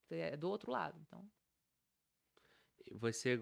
Você 0.06 0.16
é 0.16 0.36
do 0.36 0.48
outro 0.48 0.70
lado, 0.70 0.98
então. 1.00 1.28
Você 2.92 3.38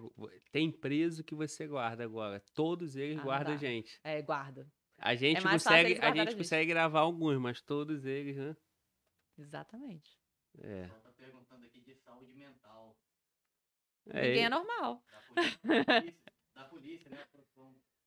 tem 0.50 0.70
preso 0.70 1.23
que 1.23 1.34
você 1.34 1.66
guarda 1.66 2.02
agora. 2.05 2.40
Todos 2.55 2.97
eles 2.97 3.18
Ah, 3.18 3.23
guardam 3.23 3.55
a 3.55 3.57
gente. 3.57 4.00
É, 4.02 4.23
guarda. 4.23 4.70
A 4.97 5.15
gente 5.15 5.40
fácil 5.40 5.58
consegue, 5.58 5.99
a 6.00 6.08
gente 6.15 6.20
a 6.20 6.24
gente. 6.31 6.36
consegue 6.39 6.68
gravar 6.70 7.00
alguns, 7.00 7.39
mas 7.39 7.60
todos 7.60 8.05
eles, 8.05 8.36
né? 8.36 8.57
Exatamente. 9.39 10.18
É. 10.58 10.86
Tá 10.89 11.12
perguntando 11.12 11.65
aqui 11.66 11.81
de 11.81 11.94
saúde 11.94 12.34
mental 12.34 12.90
É, 14.13 14.23
Ninguém 14.23 14.45
é 14.45 14.49
normal. 14.49 15.03
da 15.35 15.43
polícia, 15.75 16.31
da 16.55 16.65
polícia, 16.65 17.11
né? 17.11 17.19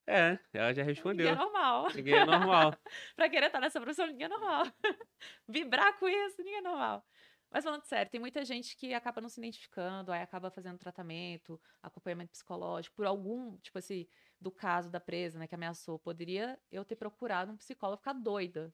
é, 0.06 0.40
ela 0.54 0.74
já 0.74 0.82
Ninguém 0.82 0.86
respondeu. 0.96 1.28
é 1.28 1.36
normal. 1.36 1.88
Ninguém 1.96 2.14
é 2.16 2.26
normal. 2.26 2.74
pra 3.16 3.30
querer 3.30 3.48
estar 3.48 3.60
nessa 3.60 3.80
profissão, 3.80 4.06
ninguém 4.08 4.26
é 4.26 4.30
normal. 4.30 4.64
Vibrar 5.48 5.98
com 5.98 6.08
isso, 6.08 6.36
ninguém 6.40 6.58
é 6.58 6.62
normal. 6.62 7.06
Mas 7.50 7.64
falando 7.64 7.84
sério, 7.84 8.12
tem 8.12 8.20
muita 8.20 8.44
gente 8.44 8.76
que 8.76 8.94
acaba 8.96 9.22
não 9.22 9.30
se 9.30 9.40
identificando, 9.40 10.12
aí 10.12 10.22
acaba 10.22 10.50
fazendo 10.50 10.78
tratamento, 10.80 11.62
acompanhamento 11.84 12.32
psicológico, 12.32 12.96
por 12.96 13.06
algum, 13.06 13.56
tipo 13.58 13.78
assim, 13.78 14.08
do 14.42 14.52
caso 14.52 14.90
da 14.90 15.00
presa, 15.00 15.38
né, 15.38 15.48
que 15.48 15.54
ameaçou. 15.54 16.00
Poderia 16.00 16.60
eu 16.72 16.84
ter 16.84 16.96
procurado 16.96 17.52
um 17.52 17.58
psicólogo 17.58 17.98
ficar 18.00 18.14
doida. 18.14 18.74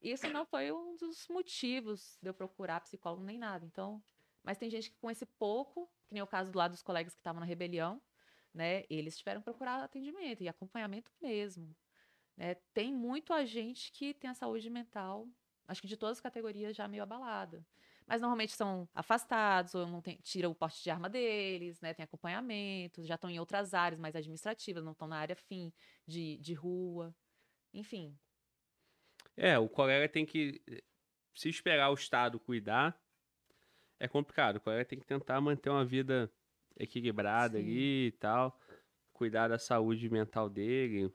Isso 0.00 0.28
não 0.28 0.46
foi 0.46 0.70
um 0.72 0.96
dos 0.96 1.26
motivos 1.28 2.16
de 2.22 2.28
eu 2.30 2.34
procurar 2.34 2.80
psicólogo 2.80 3.24
nem 3.24 3.38
nada. 3.38 3.64
Então, 3.66 4.02
mas 4.42 4.56
tem 4.56 4.70
gente 4.70 4.90
que 4.90 4.96
com 4.98 5.10
esse 5.10 5.26
pouco, 5.26 5.90
que 6.12 6.14
nem 6.14 6.22
o 6.22 6.26
caso 6.26 6.52
lá 6.54 6.68
dos 6.68 6.82
colegas 6.82 7.14
que 7.14 7.20
estavam 7.20 7.40
na 7.40 7.46
rebelião, 7.46 8.02
né, 8.54 8.84
eles 8.90 9.16
tiveram 9.18 9.40
que 9.40 9.44
procurar 9.46 9.82
atendimento 9.82 10.42
e 10.42 10.48
acompanhamento 10.48 11.10
mesmo. 11.22 11.74
né? 12.36 12.56
Tem 12.74 12.92
muito 12.94 13.32
agente 13.32 13.92
que 13.92 14.14
tem 14.14 14.30
a 14.30 14.34
saúde 14.34 14.70
mental, 14.70 15.28
acho 15.68 15.80
que 15.82 15.88
de 15.88 15.96
todas 15.96 16.18
as 16.18 16.22
categorias 16.22 16.76
já 16.76 16.88
meio 16.88 17.02
abalada. 17.02 17.66
Mas 18.06 18.20
normalmente 18.20 18.52
são 18.52 18.88
afastados, 18.94 19.74
ou 19.74 19.86
não 19.86 20.02
tem, 20.02 20.18
tira 20.22 20.48
o 20.50 20.54
porte 20.54 20.82
de 20.82 20.90
arma 20.90 21.08
deles, 21.10 21.80
né? 21.80 21.94
Tem 21.94 22.04
acompanhamento, 22.04 23.04
já 23.04 23.14
estão 23.16 23.30
em 23.30 23.40
outras 23.40 23.74
áreas 23.74 24.00
mais 24.00 24.16
administrativas, 24.16 24.84
não 24.84 24.92
estão 24.92 25.08
na 25.08 25.18
área 25.18 25.36
fim 25.36 25.72
de, 26.06 26.38
de 26.38 26.54
rua. 26.54 27.14
Enfim, 27.74 28.18
É, 29.36 29.58
o 29.58 29.68
colega 29.68 30.08
tem 30.08 30.26
que. 30.26 30.62
Se 31.34 31.48
esperar 31.48 31.90
o 31.90 31.94
Estado 31.94 32.38
cuidar, 32.38 33.01
é 34.04 34.08
complicado. 34.08 34.56
O 34.56 34.60
colega 34.60 34.84
tem 34.84 34.98
que 34.98 35.06
tentar 35.06 35.40
manter 35.40 35.70
uma 35.70 35.84
vida 35.84 36.28
equilibrada 36.76 37.58
Sim. 37.58 37.64
ali 37.64 38.06
e 38.06 38.12
tal. 38.12 38.58
Cuidar 39.12 39.46
da 39.48 39.58
saúde 39.58 40.10
mental 40.10 40.48
dele. 40.50 41.12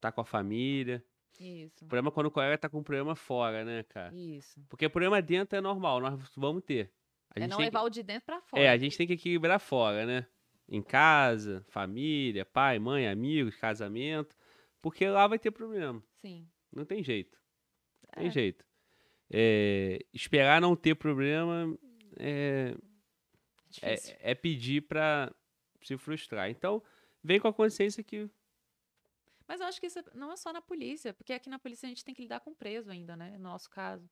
Tá 0.00 0.10
com 0.10 0.20
a 0.20 0.24
família. 0.24 1.04
isso. 1.38 1.84
O 1.84 1.88
problema 1.88 2.08
é 2.08 2.10
quando 2.12 2.26
o 2.26 2.30
colega 2.30 2.58
tá 2.58 2.68
com 2.68 2.78
um 2.78 2.82
problema 2.82 3.14
fora, 3.14 3.64
né, 3.64 3.84
cara? 3.84 4.12
Isso. 4.14 4.60
Porque 4.68 4.88
problema 4.88 5.22
dentro 5.22 5.56
é 5.56 5.60
normal, 5.60 6.00
nós 6.00 6.18
vamos 6.36 6.64
ter. 6.64 6.90
A 7.34 7.40
É 7.40 7.46
não 7.46 7.58
levar 7.58 7.80
que... 7.80 7.86
o 7.86 7.90
de 7.90 8.02
dentro 8.02 8.26
pra 8.26 8.40
fora. 8.40 8.62
É, 8.62 8.68
a 8.70 8.76
gente 8.76 8.96
tem 8.96 9.06
que 9.06 9.12
equilibrar 9.12 9.60
fora, 9.60 10.04
né? 10.04 10.26
Em 10.68 10.82
casa, 10.82 11.64
família, 11.68 12.44
pai, 12.44 12.80
mãe, 12.80 13.06
amigos, 13.06 13.54
casamento. 13.54 14.34
Porque 14.82 15.06
lá 15.08 15.28
vai 15.28 15.38
ter 15.38 15.52
problema. 15.52 16.02
Sim. 16.20 16.48
Não 16.72 16.84
tem 16.84 17.04
jeito. 17.04 17.38
Não 18.02 18.18
tem 18.22 18.26
É. 18.26 18.30
jeito. 18.30 18.64
É, 19.30 19.98
esperar 20.12 20.60
não 20.60 20.76
ter 20.76 20.94
problema 20.94 21.76
é, 22.18 22.76
é, 23.82 24.30
é 24.30 24.34
pedir 24.34 24.82
pra 24.82 25.32
se 25.82 25.96
frustrar. 25.96 26.48
Então, 26.50 26.82
vem 27.22 27.40
com 27.40 27.48
a 27.48 27.52
consciência 27.52 28.02
que. 28.04 28.30
Mas 29.48 29.60
eu 29.60 29.66
acho 29.66 29.80
que 29.80 29.86
isso 29.86 30.00
não 30.14 30.32
é 30.32 30.36
só 30.36 30.52
na 30.52 30.60
polícia, 30.60 31.12
porque 31.14 31.32
aqui 31.32 31.48
na 31.48 31.58
polícia 31.58 31.86
a 31.86 31.88
gente 31.88 32.04
tem 32.04 32.14
que 32.14 32.22
lidar 32.22 32.40
com 32.40 32.54
preso 32.54 32.90
ainda, 32.90 33.16
né? 33.16 33.32
No 33.38 33.44
nosso 33.50 33.70
caso. 33.70 34.08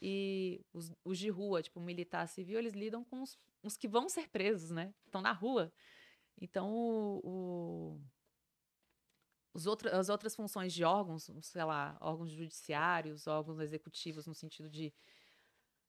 E 0.00 0.60
os, 0.72 0.92
os 1.04 1.18
de 1.18 1.28
rua, 1.30 1.62
tipo, 1.62 1.80
militar 1.80 2.26
civil, 2.28 2.58
eles 2.58 2.74
lidam 2.74 3.02
com 3.04 3.22
os, 3.22 3.38
os 3.62 3.76
que 3.76 3.88
vão 3.88 4.08
ser 4.08 4.28
presos, 4.28 4.70
né? 4.70 4.92
Estão 5.06 5.22
na 5.22 5.32
rua. 5.32 5.72
Então, 6.40 6.70
o, 6.70 7.20
o- 7.24 8.00
os 9.56 9.66
outra, 9.66 9.98
as 9.98 10.08
outras 10.08 10.36
funções 10.36 10.72
de 10.72 10.84
órgãos, 10.84 11.30
sei 11.42 11.64
lá, 11.64 11.96
órgãos 12.00 12.30
judiciários, 12.30 13.26
órgãos 13.26 13.58
executivos, 13.60 14.26
no 14.26 14.34
sentido 14.34 14.68
de 14.68 14.92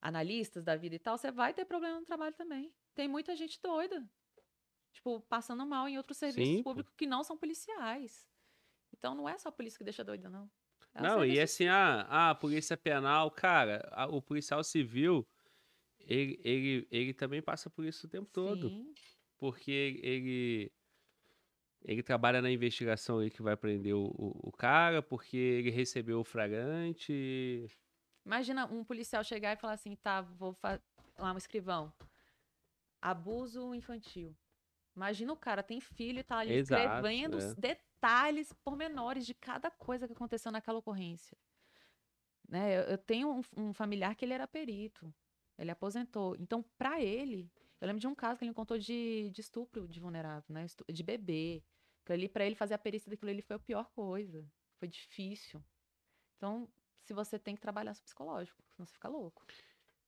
analistas 0.02 0.64
da 0.64 0.76
vida 0.76 0.96
e 0.96 1.00
tal, 1.00 1.18
você 1.18 1.32
vai 1.32 1.54
ter 1.54 1.66
problema 1.66 2.00
no 2.00 2.06
trabalho 2.06 2.34
também. 2.36 2.74
Tem 2.96 3.08
muita 3.08 3.36
gente 3.36 3.60
doida. 3.62 4.10
Tipo, 4.94 5.20
passando 5.22 5.66
mal 5.66 5.88
em 5.88 5.98
outros 5.98 6.18
serviços 6.18 6.56
Sim, 6.56 6.64
públicos 6.64 6.94
que 6.96 7.06
não 7.06 7.24
são 7.24 7.38
policiais. 7.38 8.26
Então 8.98 9.14
não 9.14 9.28
é 9.28 9.38
só 9.38 9.50
a 9.50 9.52
polícia 9.52 9.78
que 9.78 9.84
deixa 9.84 10.04
doida, 10.04 10.30
não. 10.30 10.50
É 10.96 11.02
Não, 11.02 11.24
e 11.26 11.30
serviço- 11.30 11.44
assim, 11.44 11.68
ah, 11.68 12.30
a 12.32 12.36
polícia 12.36 12.78
penal, 12.78 13.30
cara, 13.32 13.88
a- 13.92 14.08
o 14.08 14.22
policial 14.22 14.64
civil, 14.64 15.28
ele, 16.00 16.40
ele, 16.44 16.88
ele 16.92 17.14
também 17.14 17.42
passa 17.42 17.70
por 17.70 17.86
isso 17.86 18.08
o 18.08 18.10
tempo 18.10 18.30
todo. 18.32 18.70
Sim, 18.70 18.94
Porque 19.38 20.00
ele, 20.04 20.72
ele 21.84 22.04
trabalha 22.04 22.42
na 22.42 22.52
investigação 22.52 23.20
aí 23.20 23.30
que 23.30 23.42
vai 23.42 23.56
prender 23.56 23.94
o, 23.94 24.06
o, 24.06 24.50
o 24.50 24.52
cara, 24.52 25.02
porque 25.02 25.38
ele 25.38 25.70
recebeu 25.70 26.20
o 26.20 26.24
flagrante. 26.24 27.68
Imagina 28.26 28.66
um 28.66 28.84
policial 28.84 29.24
chegar 29.24 29.54
e 29.54 29.60
falar 29.60 29.74
assim, 29.74 29.96
tá, 29.96 30.22
vou 30.22 30.54
fazer 30.54 30.82
lá 31.18 31.34
um 31.34 31.38
escrivão. 31.38 31.94
Abuso 33.02 33.74
infantil. 33.74 34.36
Imagina 34.96 35.32
o 35.32 35.38
cara 35.38 35.62
tem 35.62 35.80
filho 35.80 36.20
e 36.20 36.24
tá 36.24 36.40
ali 36.40 36.54
Exato, 36.54 36.82
escrevendo 36.82 37.36
é. 37.36 37.38
os 37.38 37.56
detalhes 37.56 38.52
pormenores 38.52 39.26
de 39.26 39.34
cada 39.34 39.70
coisa 39.70 40.08
que 40.08 40.14
aconteceu 40.14 40.52
naquela 40.52 40.80
ocorrência. 40.80 41.38
Né? 42.50 42.80
Eu, 42.80 42.82
eu 42.84 42.98
tenho 42.98 43.32
um, 43.32 43.42
um 43.56 43.74
familiar 43.74 44.16
que 44.16 44.26
ele 44.26 44.34
era 44.34 44.48
perito. 44.48 45.14
Ele 45.58 45.72
aposentou. 45.72 46.36
Então, 46.40 46.64
pra 46.78 47.02
ele, 47.02 47.52
eu 47.80 47.88
lembro 47.88 48.00
de 48.00 48.08
um 48.08 48.16
caso 48.16 48.38
que 48.40 48.44
ele 48.46 48.52
me 48.52 48.56
contou 48.56 48.78
de, 48.78 49.30
de 49.30 49.42
estupro 49.42 49.88
de 49.88 50.00
vulnerável, 50.00 50.54
né? 50.54 50.66
De 50.90 51.04
bebê. 51.04 51.64
Ali, 52.10 52.30
pra 52.30 52.46
ele 52.46 52.56
fazer 52.56 52.74
a 52.74 52.78
perícia 52.78 53.10
daquilo 53.10 53.32
ali 53.32 53.42
foi 53.42 53.58
a 53.58 53.60
pior 53.60 53.90
coisa. 53.92 54.46
Foi 54.80 54.88
difícil. 54.88 55.62
Então, 56.38 56.70
se 57.04 57.14
você 57.14 57.38
tem 57.38 57.56
que 57.56 57.62
trabalhar 57.62 57.94
seu 57.94 58.04
psicológico, 58.04 58.62
senão 58.72 58.86
você 58.86 58.94
fica 58.94 59.10
louco. 59.10 59.46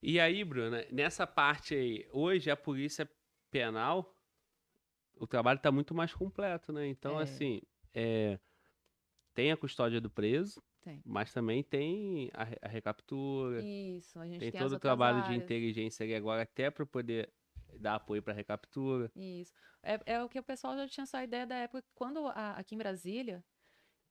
E 0.01 0.19
aí, 0.19 0.43
Bruna, 0.45 0.85
nessa 0.91 1.27
parte 1.27 1.75
aí, 1.75 2.07
hoje 2.13 2.49
a 2.49 2.55
polícia 2.55 3.09
penal, 3.51 4.15
o 5.15 5.27
trabalho 5.27 5.59
tá 5.59 5.71
muito 5.71 5.93
mais 5.93 6.13
completo, 6.13 6.71
né? 6.71 6.87
Então, 6.87 7.19
É. 7.19 7.23
assim, 7.23 7.61
é, 7.93 8.39
tem 9.33 9.51
a 9.51 9.57
custódia 9.57 9.99
do 9.99 10.09
preso, 10.09 10.61
Tem. 10.81 11.01
mas 11.05 11.33
também 11.33 11.63
tem 11.63 12.31
a, 12.33 12.67
a 12.67 12.69
recaptura, 12.69 13.61
Isso, 13.61 14.17
a 14.19 14.25
gente 14.25 14.39
tem 14.39 14.51
tem, 14.51 14.61
todo 14.61 14.73
o 14.73 14.79
trabalho 14.79 15.21
de 15.23 15.31
áreas. 15.31 15.43
inteligência 15.43 16.03
ali 16.05 16.15
agora, 16.15 16.43
até 16.43 16.71
para 16.71 16.85
poder 16.85 17.29
dar 17.77 17.95
apoio 17.95 18.21
para 18.23 18.33
recaptura. 18.33 19.11
Isso. 19.15 19.53
É, 19.83 19.99
é 20.05 20.23
o 20.23 20.29
que 20.29 20.39
o 20.39 20.43
pessoal 20.43 20.75
já 20.75 20.87
tinha 20.87 21.03
essa 21.03 21.23
ideia 21.23 21.45
da 21.45 21.55
época. 21.55 21.83
Quando 21.93 22.27
a- 22.27 22.53
aqui 22.57 22.75
em 22.75 22.77
Brasília, 22.77 23.43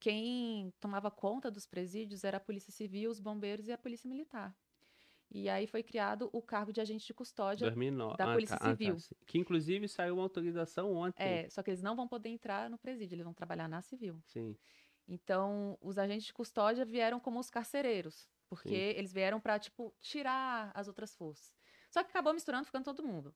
quem 0.01 0.73
tomava 0.81 1.11
conta 1.11 1.51
dos 1.51 1.67
presídios 1.67 2.25
era 2.25 2.37
a 2.37 2.41
Polícia 2.41 2.73
Civil, 2.73 3.11
os 3.11 3.21
bombeiros 3.21 3.69
e 3.69 3.73
a 3.73 3.79
Polícia 3.79 4.09
Militar. 4.09 4.57
E 5.31 5.47
aí 5.49 5.67
foi 5.67 5.83
criado 5.83 6.31
o 6.33 6.41
cargo 6.41 6.73
de 6.73 6.81
agente 6.81 7.07
de 7.07 7.13
custódia. 7.13 7.67
2009. 7.67 8.17
da 8.17 8.31
Ah, 8.31 8.33
Polícia 8.33 8.57
tá, 8.57 8.65
ah, 8.65 8.71
tá, 8.71 8.77
Civil. 8.77 8.97
Que 9.27 9.39
inclusive 9.39 9.87
saiu 9.89 10.15
uma 10.15 10.23
autorização 10.23 10.95
ontem. 10.95 11.23
É, 11.23 11.51
só 11.51 11.63
que 11.63 11.71
eles 11.71 11.83
não 11.83 11.95
vão 11.95 12.09
poder 12.09 12.31
entrar 12.31 12.71
no 12.71 12.79
presídio, 12.79 13.15
eles 13.15 13.25
vão 13.25 13.35
trabalhar 13.35 13.69
na 13.69 13.83
civil. 13.83 14.19
Sim. 14.25 14.57
Então, 15.07 15.77
os 15.83 15.99
agentes 15.99 16.27
de 16.27 16.33
custódia 16.33 16.85
vieram 16.85 17.21
como 17.21 17.39
os 17.39 17.51
carcereiros, 17.51 18.29
porque 18.49 18.69
Sim. 18.71 18.99
eles 18.99 19.13
vieram 19.13 19.39
para 19.41 19.59
tipo 19.59 19.95
tirar 20.01 20.71
as 20.75 20.89
outras 20.89 21.15
forças. 21.15 21.55
Só 21.91 22.03
que 22.03 22.11
acabou 22.11 22.33
misturando, 22.33 22.65
ficando 22.65 22.85
todo 22.85 23.03
mundo. 23.03 23.35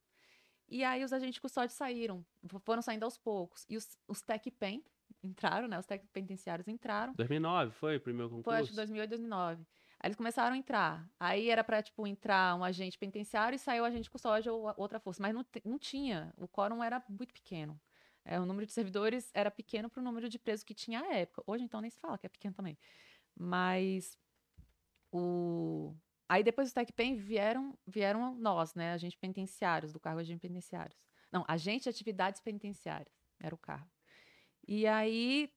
E 0.73 0.83
aí 0.83 1.05
os 1.05 1.12
agentes 1.12 1.34
de 1.34 1.41
custódia 1.42 1.68
saíram, 1.68 2.25
fo- 2.49 2.59
foram 2.60 2.81
saindo 2.81 3.05
aos 3.05 3.18
poucos. 3.18 3.67
E 3.68 3.76
os, 3.76 3.97
os 4.09 4.23
TEC-PEN 4.23 4.83
entraram, 5.23 5.68
né? 5.68 5.78
Os 5.78 5.84
TEC 5.84 6.07
penitenciários 6.12 6.67
entraram. 6.67 7.12
2009 7.15 7.73
foi 7.73 7.97
o 7.97 8.01
primeiro 8.01 8.31
concurso? 8.31 8.44
Foi 8.49 8.59
acho 8.59 8.70
que 8.70 8.76
2008, 8.76 9.10
2009. 9.10 9.67
Aí 10.01 10.09
eles 10.09 10.17
começaram 10.17 10.55
a 10.55 10.57
entrar. 10.57 11.07
Aí 11.20 11.51
era 11.51 11.62
para 11.62 11.83
tipo 11.83 12.07
entrar 12.07 12.57
um 12.57 12.65
agente 12.65 12.97
penitenciário 12.99 13.55
e 13.55 13.59
saiu 13.59 13.83
o 13.83 13.86
agente 13.86 14.05
de 14.05 14.10
custódia 14.10 14.51
ou 14.51 14.73
outra 14.78 14.99
força, 14.99 15.20
mas 15.23 15.34
não, 15.34 15.44
não 15.62 15.78
tinha. 15.78 16.33
O 16.39 16.49
quórum 16.49 16.83
era 16.83 17.05
muito 17.07 17.34
pequeno. 17.34 17.78
É, 18.25 18.41
o 18.41 18.47
número 18.47 18.65
de 18.67 18.73
servidores 18.73 19.31
era 19.34 19.51
pequeno 19.51 19.91
para 19.91 20.01
o 20.01 20.02
número 20.02 20.26
de 20.28 20.39
presos 20.39 20.65
que 20.65 20.73
tinha 20.75 21.02
à 21.02 21.12
época. 21.15 21.42
Hoje, 21.47 21.65
então, 21.65 21.83
nem 21.83 21.91
se 21.91 22.01
fala 22.01 22.17
que 22.17 22.25
é 22.25 22.31
pequeno 22.31 22.55
também. 22.55 22.78
Mas 23.36 24.17
o... 25.12 25.94
Aí 26.33 26.43
depois 26.43 26.70
do 26.70 26.75
TecPen 26.75 27.15
vieram, 27.15 27.78
vieram 27.86 28.35
nós, 28.35 28.75
né? 28.75 28.94
Agentes 28.94 29.19
penitenciários, 29.20 29.93
do 29.93 30.01
cargo 30.01 30.19
de 30.19 30.25
agentes 30.25 30.41
penitenciários. 30.41 30.99
Não, 31.31 31.44
agente 31.47 31.83
de 31.83 31.91
atividades 31.91 32.41
penitenciárias 32.41 33.15
era 33.39 33.55
o 33.55 33.59
cargo. 33.59 33.91
E 34.67 34.86
aí 34.86 35.52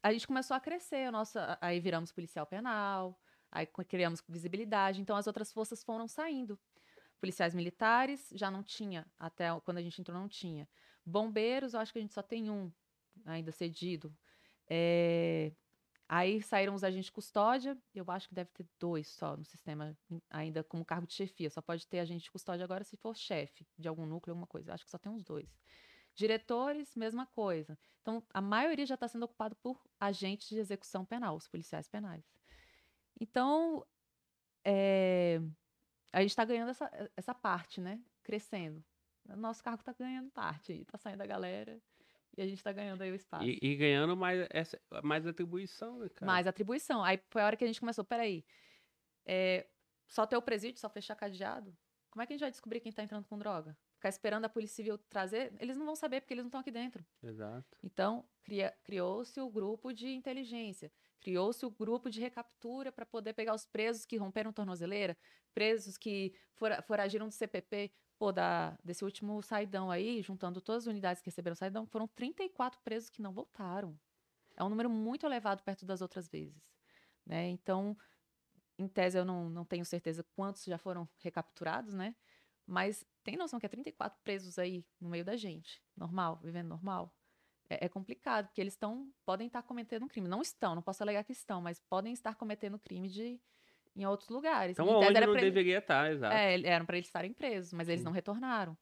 a 0.00 0.12
gente 0.12 0.28
começou 0.28 0.56
a 0.56 0.60
crescer, 0.60 1.08
a 1.08 1.10
nossa, 1.10 1.58
aí 1.60 1.80
viramos 1.80 2.12
policial 2.12 2.46
penal, 2.46 3.20
aí 3.50 3.66
criamos 3.66 4.22
visibilidade, 4.28 5.00
então 5.00 5.16
as 5.16 5.26
outras 5.26 5.52
forças 5.52 5.82
foram 5.82 6.06
saindo. 6.06 6.56
Policiais 7.18 7.52
militares 7.52 8.28
já 8.32 8.52
não 8.52 8.62
tinha, 8.62 9.04
até 9.18 9.48
quando 9.64 9.78
a 9.78 9.82
gente 9.82 10.00
entrou 10.00 10.16
não 10.16 10.28
tinha. 10.28 10.68
Bombeiros, 11.04 11.74
eu 11.74 11.80
acho 11.80 11.92
que 11.92 11.98
a 11.98 12.02
gente 12.02 12.14
só 12.14 12.22
tem 12.22 12.48
um 12.48 12.72
ainda 13.26 13.50
cedido. 13.50 14.16
É, 14.68 15.50
Aí 16.12 16.42
saíram 16.42 16.74
os 16.74 16.82
agentes 16.82 17.04
de 17.06 17.12
custódia, 17.12 17.80
eu 17.94 18.04
acho 18.08 18.28
que 18.28 18.34
deve 18.34 18.50
ter 18.50 18.66
dois 18.80 19.06
só 19.06 19.36
no 19.36 19.44
sistema, 19.44 19.96
em- 20.10 20.20
ainda 20.28 20.64
como 20.64 20.84
cargo 20.84 21.06
de 21.06 21.14
chefia. 21.14 21.48
Só 21.48 21.62
pode 21.62 21.86
ter 21.86 22.00
agente 22.00 22.24
de 22.24 22.30
custódia 22.32 22.64
agora 22.64 22.82
se 22.82 22.96
for 22.96 23.16
chefe 23.16 23.64
de 23.78 23.86
algum 23.86 24.04
núcleo, 24.04 24.32
alguma 24.32 24.46
coisa. 24.48 24.70
Eu 24.70 24.74
acho 24.74 24.84
que 24.84 24.90
só 24.90 24.98
tem 24.98 25.12
uns 25.12 25.22
dois. 25.22 25.56
Diretores, 26.12 26.96
mesma 26.96 27.26
coisa. 27.28 27.78
Então, 28.02 28.26
a 28.34 28.40
maioria 28.40 28.84
já 28.84 28.94
está 28.96 29.06
sendo 29.06 29.22
ocupado 29.22 29.54
por 29.62 29.80
agentes 30.00 30.48
de 30.48 30.58
execução 30.58 31.04
penal, 31.04 31.36
os 31.36 31.46
policiais 31.46 31.86
penais. 31.86 32.24
Então, 33.20 33.86
é, 34.64 35.40
a 36.12 36.22
gente 36.22 36.30
está 36.30 36.44
ganhando 36.44 36.70
essa, 36.70 36.90
essa 37.16 37.34
parte, 37.34 37.80
né? 37.80 38.02
Crescendo. 38.24 38.84
Nosso 39.36 39.62
cargo 39.62 39.80
está 39.80 39.92
ganhando 39.92 40.28
parte, 40.32 40.72
está 40.72 40.98
saindo 40.98 41.22
a 41.22 41.26
galera 41.26 41.80
e 42.36 42.42
a 42.42 42.46
gente 42.46 42.58
está 42.58 42.72
ganhando 42.72 43.02
aí 43.02 43.10
o 43.10 43.14
espaço. 43.14 43.44
E, 43.44 43.58
e 43.62 43.76
ganhando 43.76 44.16
mais, 44.16 44.46
essa, 44.50 44.80
mais 45.02 45.26
atribuição, 45.26 45.98
né, 45.98 46.08
cara? 46.08 46.30
Mais 46.30 46.46
atribuição. 46.46 47.02
Aí 47.04 47.20
foi 47.28 47.42
a 47.42 47.46
hora 47.46 47.56
que 47.56 47.64
a 47.64 47.66
gente 47.66 47.80
começou, 47.80 48.04
peraí, 48.04 48.44
é, 49.26 49.66
só 50.06 50.26
ter 50.26 50.36
o 50.36 50.42
presídio, 50.42 50.80
só 50.80 50.88
fechar 50.88 51.14
cadeado? 51.14 51.76
Como 52.10 52.22
é 52.22 52.26
que 52.26 52.32
a 52.32 52.34
gente 52.34 52.40
vai 52.42 52.50
descobrir 52.50 52.80
quem 52.80 52.90
tá 52.92 53.02
entrando 53.04 53.24
com 53.26 53.38
droga? 53.38 53.76
Ficar 53.94 54.08
esperando 54.08 54.44
a 54.44 54.48
Polícia 54.48 54.76
Civil 54.76 54.98
trazer? 54.98 55.52
Eles 55.60 55.76
não 55.76 55.86
vão 55.86 55.94
saber, 55.94 56.20
porque 56.20 56.34
eles 56.34 56.42
não 56.42 56.48
estão 56.48 56.60
aqui 56.60 56.70
dentro. 56.72 57.04
Exato. 57.22 57.76
Então, 57.84 58.24
criou-se 58.82 59.38
o 59.40 59.48
grupo 59.48 59.92
de 59.92 60.08
inteligência, 60.08 60.90
criou-se 61.20 61.64
o 61.64 61.70
grupo 61.70 62.10
de 62.10 62.20
recaptura 62.20 62.90
para 62.90 63.06
poder 63.06 63.34
pegar 63.34 63.54
os 63.54 63.64
presos 63.66 64.04
que 64.06 64.16
romperam 64.16 64.52
tornozeleira, 64.52 65.16
presos 65.54 65.96
que 65.96 66.34
fora- 66.54 66.82
foragiram 66.82 67.28
do 67.28 67.32
CPP. 67.32 67.92
Pô, 68.20 68.30
da, 68.32 68.76
desse 68.84 69.02
último 69.02 69.40
saidão 69.40 69.90
aí, 69.90 70.20
juntando 70.20 70.60
todas 70.60 70.82
as 70.82 70.86
unidades 70.86 71.22
que 71.22 71.30
receberam 71.30 71.56
saidão, 71.56 71.86
foram 71.86 72.06
34 72.06 72.78
presos 72.82 73.08
que 73.08 73.22
não 73.22 73.32
voltaram. 73.32 73.98
É 74.54 74.62
um 74.62 74.68
número 74.68 74.90
muito 74.90 75.24
elevado 75.24 75.62
perto 75.62 75.86
das 75.86 76.02
outras 76.02 76.28
vezes. 76.28 76.62
Né? 77.24 77.48
Então, 77.48 77.96
em 78.78 78.86
tese, 78.86 79.16
eu 79.16 79.24
não, 79.24 79.48
não 79.48 79.64
tenho 79.64 79.86
certeza 79.86 80.22
quantos 80.36 80.64
já 80.64 80.76
foram 80.76 81.08
recapturados, 81.16 81.94
né? 81.94 82.14
Mas 82.66 83.06
tem 83.24 83.38
noção 83.38 83.58
que 83.58 83.64
é 83.64 83.70
34 83.70 84.20
presos 84.22 84.58
aí 84.58 84.84
no 85.00 85.08
meio 85.08 85.24
da 85.24 85.34
gente, 85.34 85.82
normal, 85.96 86.38
vivendo 86.42 86.68
normal? 86.68 87.16
É, 87.70 87.86
é 87.86 87.88
complicado, 87.88 88.48
porque 88.48 88.60
eles 88.60 88.74
estão, 88.74 89.10
podem 89.24 89.46
estar 89.46 89.62
cometendo 89.62 90.04
um 90.04 90.08
crime. 90.08 90.28
Não 90.28 90.42
estão, 90.42 90.74
não 90.74 90.82
posso 90.82 91.02
alegar 91.02 91.24
que 91.24 91.32
estão, 91.32 91.62
mas 91.62 91.80
podem 91.80 92.12
estar 92.12 92.34
cometendo 92.34 92.78
crime 92.78 93.08
de, 93.08 93.40
em 94.00 94.06
outros 94.06 94.28
lugares. 94.28 94.72
Então, 94.74 94.86
onde 94.88 95.16
era 95.16 95.26
não 95.26 95.32
pra 95.32 95.42
ele- 95.42 95.50
deveria 95.50 95.78
estar, 95.78 96.10
exato. 96.12 96.34
é, 96.34 96.60
eram 96.62 96.86
para 96.86 96.96
eles 96.96 97.08
estarem 97.08 97.32
presos, 97.32 97.72
mas 97.72 97.88
eles 97.88 98.02
não 98.04 98.12
retornaram. 98.12 98.76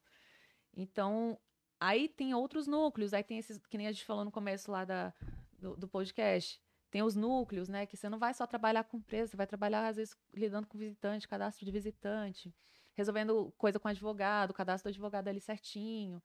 Então, 0.77 1.39
aí 1.81 2.09
tem 2.09 2.35
outros 2.35 2.67
núcleos, 2.67 3.13
aí 3.13 3.23
tem 3.23 3.39
esses, 3.39 3.59
que 3.67 3.77
nem 3.79 3.87
a 3.87 3.93
gente 3.93 4.05
falou 4.05 4.25
no 4.25 4.31
começo 4.31 4.71
lá 4.71 4.85
da, 4.85 5.13
do, 5.59 5.77
do 5.77 5.89
podcast. 5.89 6.61
Tem 6.91 7.03
os 7.03 7.15
núcleos, 7.15 7.69
né? 7.69 7.85
Que 7.85 7.97
você 7.97 8.09
não 8.09 8.19
vai 8.19 8.33
só 8.33 8.47
trabalhar 8.47 8.85
com 8.85 9.01
preso, 9.01 9.31
você 9.33 9.37
vai 9.37 9.47
trabalhar, 9.47 9.89
às 9.89 9.97
vezes, 9.97 10.17
lidando 10.33 10.67
com 10.67 10.79
visitante, 10.79 11.29
cadastro 11.29 11.65
de 11.67 11.71
visitante, 11.71 12.55
resolvendo 12.95 13.53
coisa 13.59 13.79
com 13.79 13.89
advogado, 13.89 14.55
cadastro 14.55 14.91
do 14.91 14.95
advogado 14.95 15.29
ali 15.29 15.41
certinho. 15.41 16.23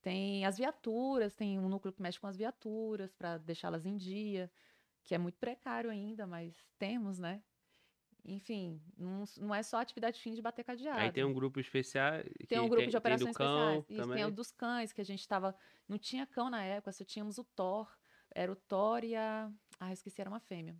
Tem 0.00 0.46
as 0.46 0.56
viaturas, 0.56 1.34
tem 1.34 1.58
um 1.58 1.68
núcleo 1.68 1.92
que 1.92 2.00
mexe 2.00 2.18
com 2.18 2.26
as 2.28 2.36
viaturas 2.36 3.12
para 3.12 3.38
deixá-las 3.38 3.84
em 3.84 3.96
dia, 3.96 4.50
que 5.04 5.14
é 5.14 5.18
muito 5.18 5.36
precário 5.38 5.90
ainda, 5.90 6.26
mas 6.26 6.54
temos, 6.78 7.18
né? 7.18 7.42
Enfim, 8.28 8.82
não, 8.98 9.24
não 9.38 9.54
é 9.54 9.62
só 9.62 9.78
atividade 9.78 10.20
fim 10.20 10.34
de 10.34 10.42
bater 10.42 10.64
cadeado. 10.64 10.98
Aí 10.98 11.12
tem 11.12 11.24
um 11.24 11.32
grupo 11.32 11.60
especial. 11.60 12.12
que 12.38 12.46
Tem 12.46 12.58
um 12.58 12.68
grupo 12.68 12.84
de 12.86 12.90
tem 12.90 12.98
operações 12.98 13.32
do 13.32 13.38
cão 13.38 13.78
especiais. 13.78 13.84
Isso, 13.90 14.02
também. 14.02 14.16
tem 14.16 14.24
o 14.26 14.30
dos 14.32 14.50
cães, 14.50 14.92
que 14.92 15.00
a 15.00 15.04
gente 15.04 15.26
tava. 15.28 15.56
Não 15.88 15.96
tinha 15.96 16.26
cão 16.26 16.50
na 16.50 16.62
época, 16.64 16.90
só 16.92 17.04
tínhamos 17.04 17.38
o 17.38 17.44
Thor. 17.44 17.88
Era 18.34 18.50
o 18.50 18.56
Thor 18.56 19.04
e 19.04 19.14
a. 19.14 19.50
Ah, 19.78 19.92
esqueci, 19.92 20.20
era 20.20 20.28
uma 20.28 20.40
fêmea. 20.40 20.76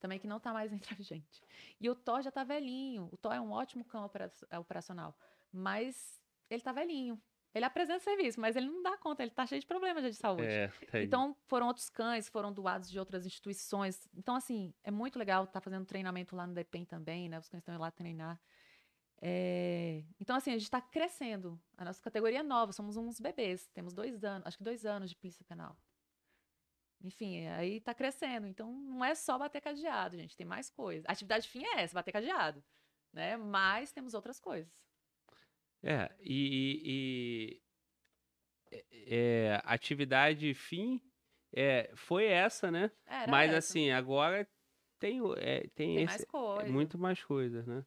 Também 0.00 0.18
que 0.18 0.26
não 0.26 0.40
tá 0.40 0.52
mais 0.52 0.72
entre 0.72 0.94
a 0.98 1.02
gente. 1.02 1.42
E 1.78 1.90
o 1.90 1.94
Thor 1.94 2.22
já 2.22 2.30
tá 2.30 2.44
velhinho. 2.44 3.08
O 3.12 3.16
Thor 3.18 3.32
é 3.34 3.40
um 3.40 3.50
ótimo 3.52 3.84
cão 3.84 4.04
opera- 4.04 4.32
operacional. 4.58 5.14
Mas 5.52 6.18
ele 6.48 6.62
tá 6.62 6.72
velhinho. 6.72 7.20
Ele 7.56 7.64
apresenta 7.64 8.00
serviço, 8.00 8.38
mas 8.38 8.54
ele 8.54 8.66
não 8.66 8.82
dá 8.82 8.98
conta, 8.98 9.22
ele 9.22 9.30
tá 9.30 9.46
cheio 9.46 9.58
de 9.58 9.66
problemas 9.66 10.04
de 10.04 10.12
saúde. 10.12 10.44
É. 10.44 10.70
Então, 11.02 11.34
foram 11.46 11.68
outros 11.68 11.88
cães, 11.88 12.28
foram 12.28 12.52
doados 12.52 12.90
de 12.90 12.98
outras 12.98 13.24
instituições. 13.24 14.06
Então, 14.14 14.34
assim, 14.34 14.74
é 14.84 14.90
muito 14.90 15.18
legal 15.18 15.44
estar 15.44 15.62
fazendo 15.62 15.86
treinamento 15.86 16.36
lá 16.36 16.46
no 16.46 16.52
DEPEN 16.52 16.84
também, 16.84 17.30
né? 17.30 17.38
Os 17.38 17.48
cães 17.48 17.62
estão 17.62 17.74
indo 17.74 17.80
lá 17.80 17.90
treinar. 17.90 18.38
É, 19.22 20.04
Então, 20.20 20.36
assim, 20.36 20.50
a 20.50 20.58
gente 20.58 20.64
está 20.64 20.82
crescendo. 20.82 21.58
A 21.78 21.84
nossa 21.86 22.02
categoria 22.02 22.40
é 22.40 22.42
nova, 22.42 22.74
somos 22.74 22.94
uns 22.98 23.18
bebês. 23.18 23.66
Temos 23.68 23.94
dois 23.94 24.22
anos, 24.22 24.46
acho 24.46 24.58
que 24.58 24.62
dois 24.62 24.84
anos 24.84 25.08
de 25.08 25.16
polícia 25.16 25.42
penal. 25.46 25.74
Enfim, 27.02 27.46
aí 27.46 27.80
tá 27.80 27.94
crescendo. 27.94 28.46
Então, 28.46 28.70
não 28.70 29.02
é 29.02 29.14
só 29.14 29.38
bater 29.38 29.62
cadeado, 29.62 30.14
gente. 30.14 30.36
Tem 30.36 30.46
mais 30.46 30.68
coisas. 30.68 31.06
A 31.08 31.12
atividade 31.12 31.48
fim 31.48 31.64
é 31.64 31.80
essa, 31.80 31.94
bater 31.94 32.12
cadeado. 32.12 32.62
Né? 33.14 33.38
Mas 33.38 33.92
temos 33.92 34.12
outras 34.12 34.38
coisas. 34.38 34.70
É, 35.82 36.10
e, 36.20 37.60
e- 38.70 38.76
é, 38.76 38.84
é, 39.08 39.60
atividade 39.64 40.52
fim 40.54 41.00
é, 41.54 41.90
foi 41.94 42.24
essa, 42.26 42.70
né? 42.70 42.90
Era 43.06 43.30
Mas 43.30 43.50
essa. 43.50 43.58
assim, 43.58 43.90
agora 43.90 44.48
tem, 44.98 45.20
é, 45.38 45.60
tem, 45.60 45.70
tem 45.74 45.96
esse, 45.98 46.04
mais 46.06 46.22
é 46.22 46.26
coisas. 46.26 46.70
muito 46.70 46.98
mais 46.98 47.22
coisas, 47.22 47.66
né? 47.66 47.84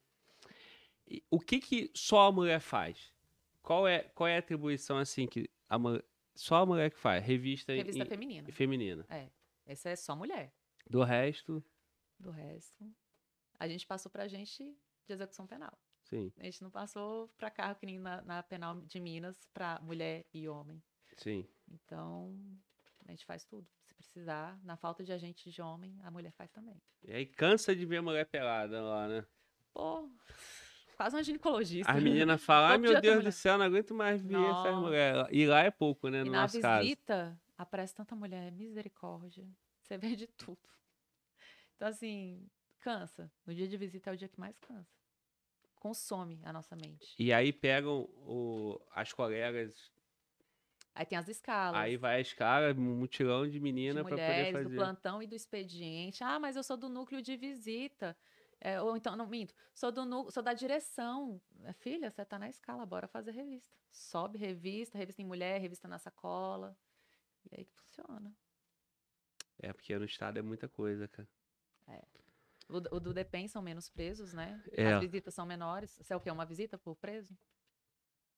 E 1.06 1.22
o 1.30 1.38
que 1.40 1.58
que 1.60 1.90
só 1.94 2.28
a 2.28 2.32
mulher 2.32 2.60
faz? 2.60 3.12
Qual 3.62 3.86
é, 3.86 4.04
qual 4.14 4.28
é 4.28 4.36
a 4.36 4.38
atribuição 4.38 4.96
assim 4.96 5.26
que 5.26 5.50
a 5.68 5.76
só 6.34 6.56
a 6.56 6.66
mulher 6.66 6.90
que 6.90 6.98
faz? 6.98 7.22
Revista, 7.24 7.72
Revista 7.74 8.02
em- 8.04 8.06
feminina. 8.06 8.50
feminina. 8.52 9.06
Essa 9.66 9.90
é 9.90 9.96
só 9.96 10.16
mulher. 10.16 10.54
Do 10.88 11.02
resto, 11.02 11.62
Do 12.18 12.30
resto, 12.30 12.84
a 13.58 13.68
gente 13.68 13.86
passou 13.86 14.10
pra 14.10 14.26
gente 14.26 14.64
de 15.06 15.12
execução 15.12 15.46
penal. 15.46 15.76
Sim, 16.10 16.32
A 16.38 16.44
gente 16.44 16.62
não 16.62 16.70
passou 16.70 17.28
pra 17.38 17.50
carro 17.50 17.76
que 17.76 17.86
nem 17.86 17.98
na, 17.98 18.22
na 18.22 18.42
penal 18.42 18.80
de 18.82 18.98
Minas 19.00 19.36
pra 19.52 19.78
mulher 19.82 20.24
e 20.32 20.48
homem. 20.48 20.82
sim. 21.16 21.46
Então, 21.68 22.36
a 23.06 23.10
gente 23.10 23.24
faz 23.24 23.44
tudo. 23.44 23.66
Se 23.84 23.94
precisar, 23.94 24.58
na 24.64 24.76
falta 24.76 25.04
de 25.04 25.12
agente 25.12 25.50
de 25.50 25.62
homem, 25.62 25.98
a 26.02 26.10
mulher 26.10 26.32
faz 26.32 26.50
também. 26.50 26.80
E 27.02 27.12
aí 27.12 27.26
cansa 27.26 27.74
de 27.74 27.84
ver 27.86 28.00
mulher 28.02 28.26
pelada 28.26 28.80
lá, 28.82 29.08
né? 29.08 29.24
Pô, 29.72 30.08
quase 30.96 31.16
uma 31.16 31.22
ginecologista. 31.22 31.92
As 31.92 32.02
meninas 32.02 32.42
falam, 32.44 32.70
ai 32.70 32.78
meu 32.78 33.00
Deus 33.00 33.16
mulher." 33.16 33.30
do 33.30 33.32
céu, 33.32 33.58
não 33.58 33.66
aguento 33.66 33.94
mais 33.94 34.20
ver 34.22 34.34
essas 34.50 34.64
Nossa. 34.64 34.80
mulheres. 34.80 35.26
E 35.30 35.46
lá 35.46 35.60
é 35.62 35.70
pouco, 35.70 36.08
né, 36.08 36.22
E 36.22 36.24
no 36.24 36.32
na 36.32 36.42
nosso 36.42 36.60
caso. 36.60 36.88
visita, 36.88 37.40
aparece 37.56 37.94
tanta 37.94 38.14
mulher, 38.14 38.50
misericórdia. 38.52 39.46
Você 39.82 39.96
vê 40.14 40.14
de 40.16 40.26
tudo. 40.26 40.58
Então, 41.76 41.88
assim, 41.88 42.46
cansa. 42.80 43.30
No 43.46 43.54
dia 43.54 43.66
de 43.66 43.76
visita 43.76 44.10
é 44.10 44.12
o 44.12 44.16
dia 44.16 44.28
que 44.28 44.38
mais 44.38 44.58
cansa. 44.58 44.99
Consome 45.80 46.40
a 46.44 46.52
nossa 46.52 46.76
mente. 46.76 47.14
E 47.18 47.32
aí 47.32 47.52
pegam 47.52 48.02
o, 48.14 48.78
as 48.94 49.12
colegas, 49.12 49.90
Aí 50.94 51.06
tem 51.06 51.16
as 51.16 51.26
escalas. 51.28 51.80
aí 51.80 51.96
vai 51.96 52.16
a 52.16 52.20
escala, 52.20 52.74
um 52.74 52.96
mutirão 52.98 53.48
de 53.48 53.58
menina 53.58 54.02
pra 54.02 54.10
poder 54.10 54.20
mulheres, 54.20 54.52
fazer. 54.52 54.68
do 54.68 54.74
plantão 54.74 55.22
e 55.22 55.26
do 55.26 55.34
expediente. 55.34 56.22
Ah, 56.22 56.38
mas 56.38 56.54
eu 56.56 56.62
sou 56.62 56.76
do 56.76 56.88
núcleo 56.90 57.22
de 57.22 57.36
visita. 57.36 58.14
É, 58.60 58.78
ou 58.82 58.94
então, 58.94 59.16
não 59.16 59.26
minto, 59.26 59.54
sou, 59.72 59.90
do 59.90 60.04
nu- 60.04 60.30
sou 60.30 60.42
da 60.42 60.52
direção. 60.52 61.40
É, 61.64 61.72
Filha, 61.72 62.10
você 62.10 62.22
tá 62.26 62.38
na 62.38 62.50
escala, 62.50 62.84
bora 62.84 63.08
fazer 63.08 63.30
revista. 63.30 63.74
Sobe 63.90 64.36
revista, 64.36 64.98
revista 64.98 65.22
em 65.22 65.24
mulher, 65.24 65.58
revista 65.58 65.88
na 65.88 65.98
sacola. 65.98 66.76
E 67.50 67.56
aí 67.56 67.64
que 67.64 67.72
funciona. 67.72 68.30
É, 69.58 69.72
porque 69.72 69.96
no 69.98 70.04
estado 70.04 70.38
é 70.38 70.42
muita 70.42 70.68
coisa, 70.68 71.08
cara. 71.08 71.28
O, 72.70 73.00
do 73.00 73.12
DEPEN 73.12 73.48
são 73.48 73.60
menos 73.62 73.88
presos, 73.88 74.32
né? 74.32 74.62
É. 74.72 74.92
As 74.92 75.00
visitas 75.00 75.34
são 75.34 75.44
menores. 75.44 75.96
Você 76.00 76.12
é 76.12 76.16
o 76.16 76.20
quê? 76.20 76.30
Uma 76.30 76.46
visita 76.46 76.78
por 76.78 76.94
preso? 76.96 77.36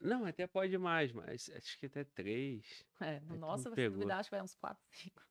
Não, 0.00 0.24
até 0.24 0.46
pode 0.46 0.76
mais, 0.78 1.12
mas 1.12 1.48
acho 1.54 1.78
que 1.78 1.86
até 1.86 2.02
três. 2.04 2.84
É, 3.00 3.20
no 3.20 3.34
tu 3.34 3.40
nosso, 3.40 3.70
pegou. 3.72 3.98
duvidar, 3.98 4.18
acho 4.18 4.28
que 4.30 4.34
vai 4.34 4.42
uns 4.42 4.54
4, 4.56 4.82
5. 4.90 5.22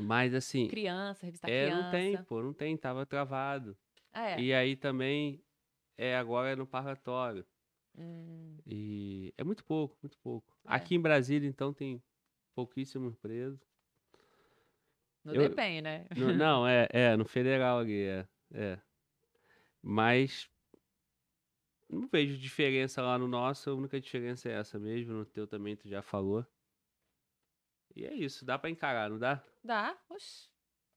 Mas 0.00 0.34
assim, 0.34 0.68
Criança, 0.68 1.24
revista 1.24 1.48
é, 1.48 1.66
criança. 1.66 1.82
não 1.82 1.90
tem, 1.90 2.24
pô, 2.24 2.42
não 2.42 2.52
tem, 2.52 2.76
tava 2.76 3.06
travado. 3.06 3.76
É. 4.12 4.40
E 4.40 4.52
aí 4.52 4.76
também, 4.76 5.42
é, 5.96 6.16
agora 6.16 6.50
é 6.50 6.56
no 6.56 6.66
parlatório. 6.66 7.46
Hum, 7.96 8.58
E 8.66 9.32
é 9.36 9.44
muito 9.44 9.64
pouco, 9.64 9.96
muito 10.02 10.18
pouco. 10.18 10.52
É. 10.64 10.74
Aqui 10.74 10.94
em 10.94 11.00
Brasília, 11.00 11.48
então, 11.48 11.72
tem 11.72 12.02
pouquíssimos 12.54 13.16
presos. 13.16 13.60
No 15.24 15.34
Eu- 15.34 15.48
DEPEN, 15.48 15.82
né? 15.82 16.06
No- 16.16 16.32
não, 16.34 16.66
é, 16.66 16.88
é, 16.90 17.16
no 17.16 17.24
federal 17.24 17.78
ali, 17.78 18.02
é, 18.02 18.28
é. 18.52 18.78
Mas 19.82 20.50
não 21.88 22.06
vejo 22.06 22.36
diferença 22.38 23.00
lá 23.02 23.18
no 23.18 23.26
nosso, 23.26 23.70
a 23.70 23.74
única 23.74 24.00
diferença 24.00 24.48
é 24.48 24.52
essa 24.52 24.78
mesmo, 24.78 25.12
no 25.12 25.24
teu 25.24 25.46
também 25.46 25.76
tu 25.76 25.88
já 25.88 26.02
falou. 26.02 26.44
E 27.96 28.04
é 28.04 28.14
isso, 28.14 28.44
dá 28.44 28.58
pra 28.58 28.70
encarar, 28.70 29.10
não 29.10 29.18
dá? 29.18 29.42
Dá, 29.64 29.98
oxi. 30.08 30.48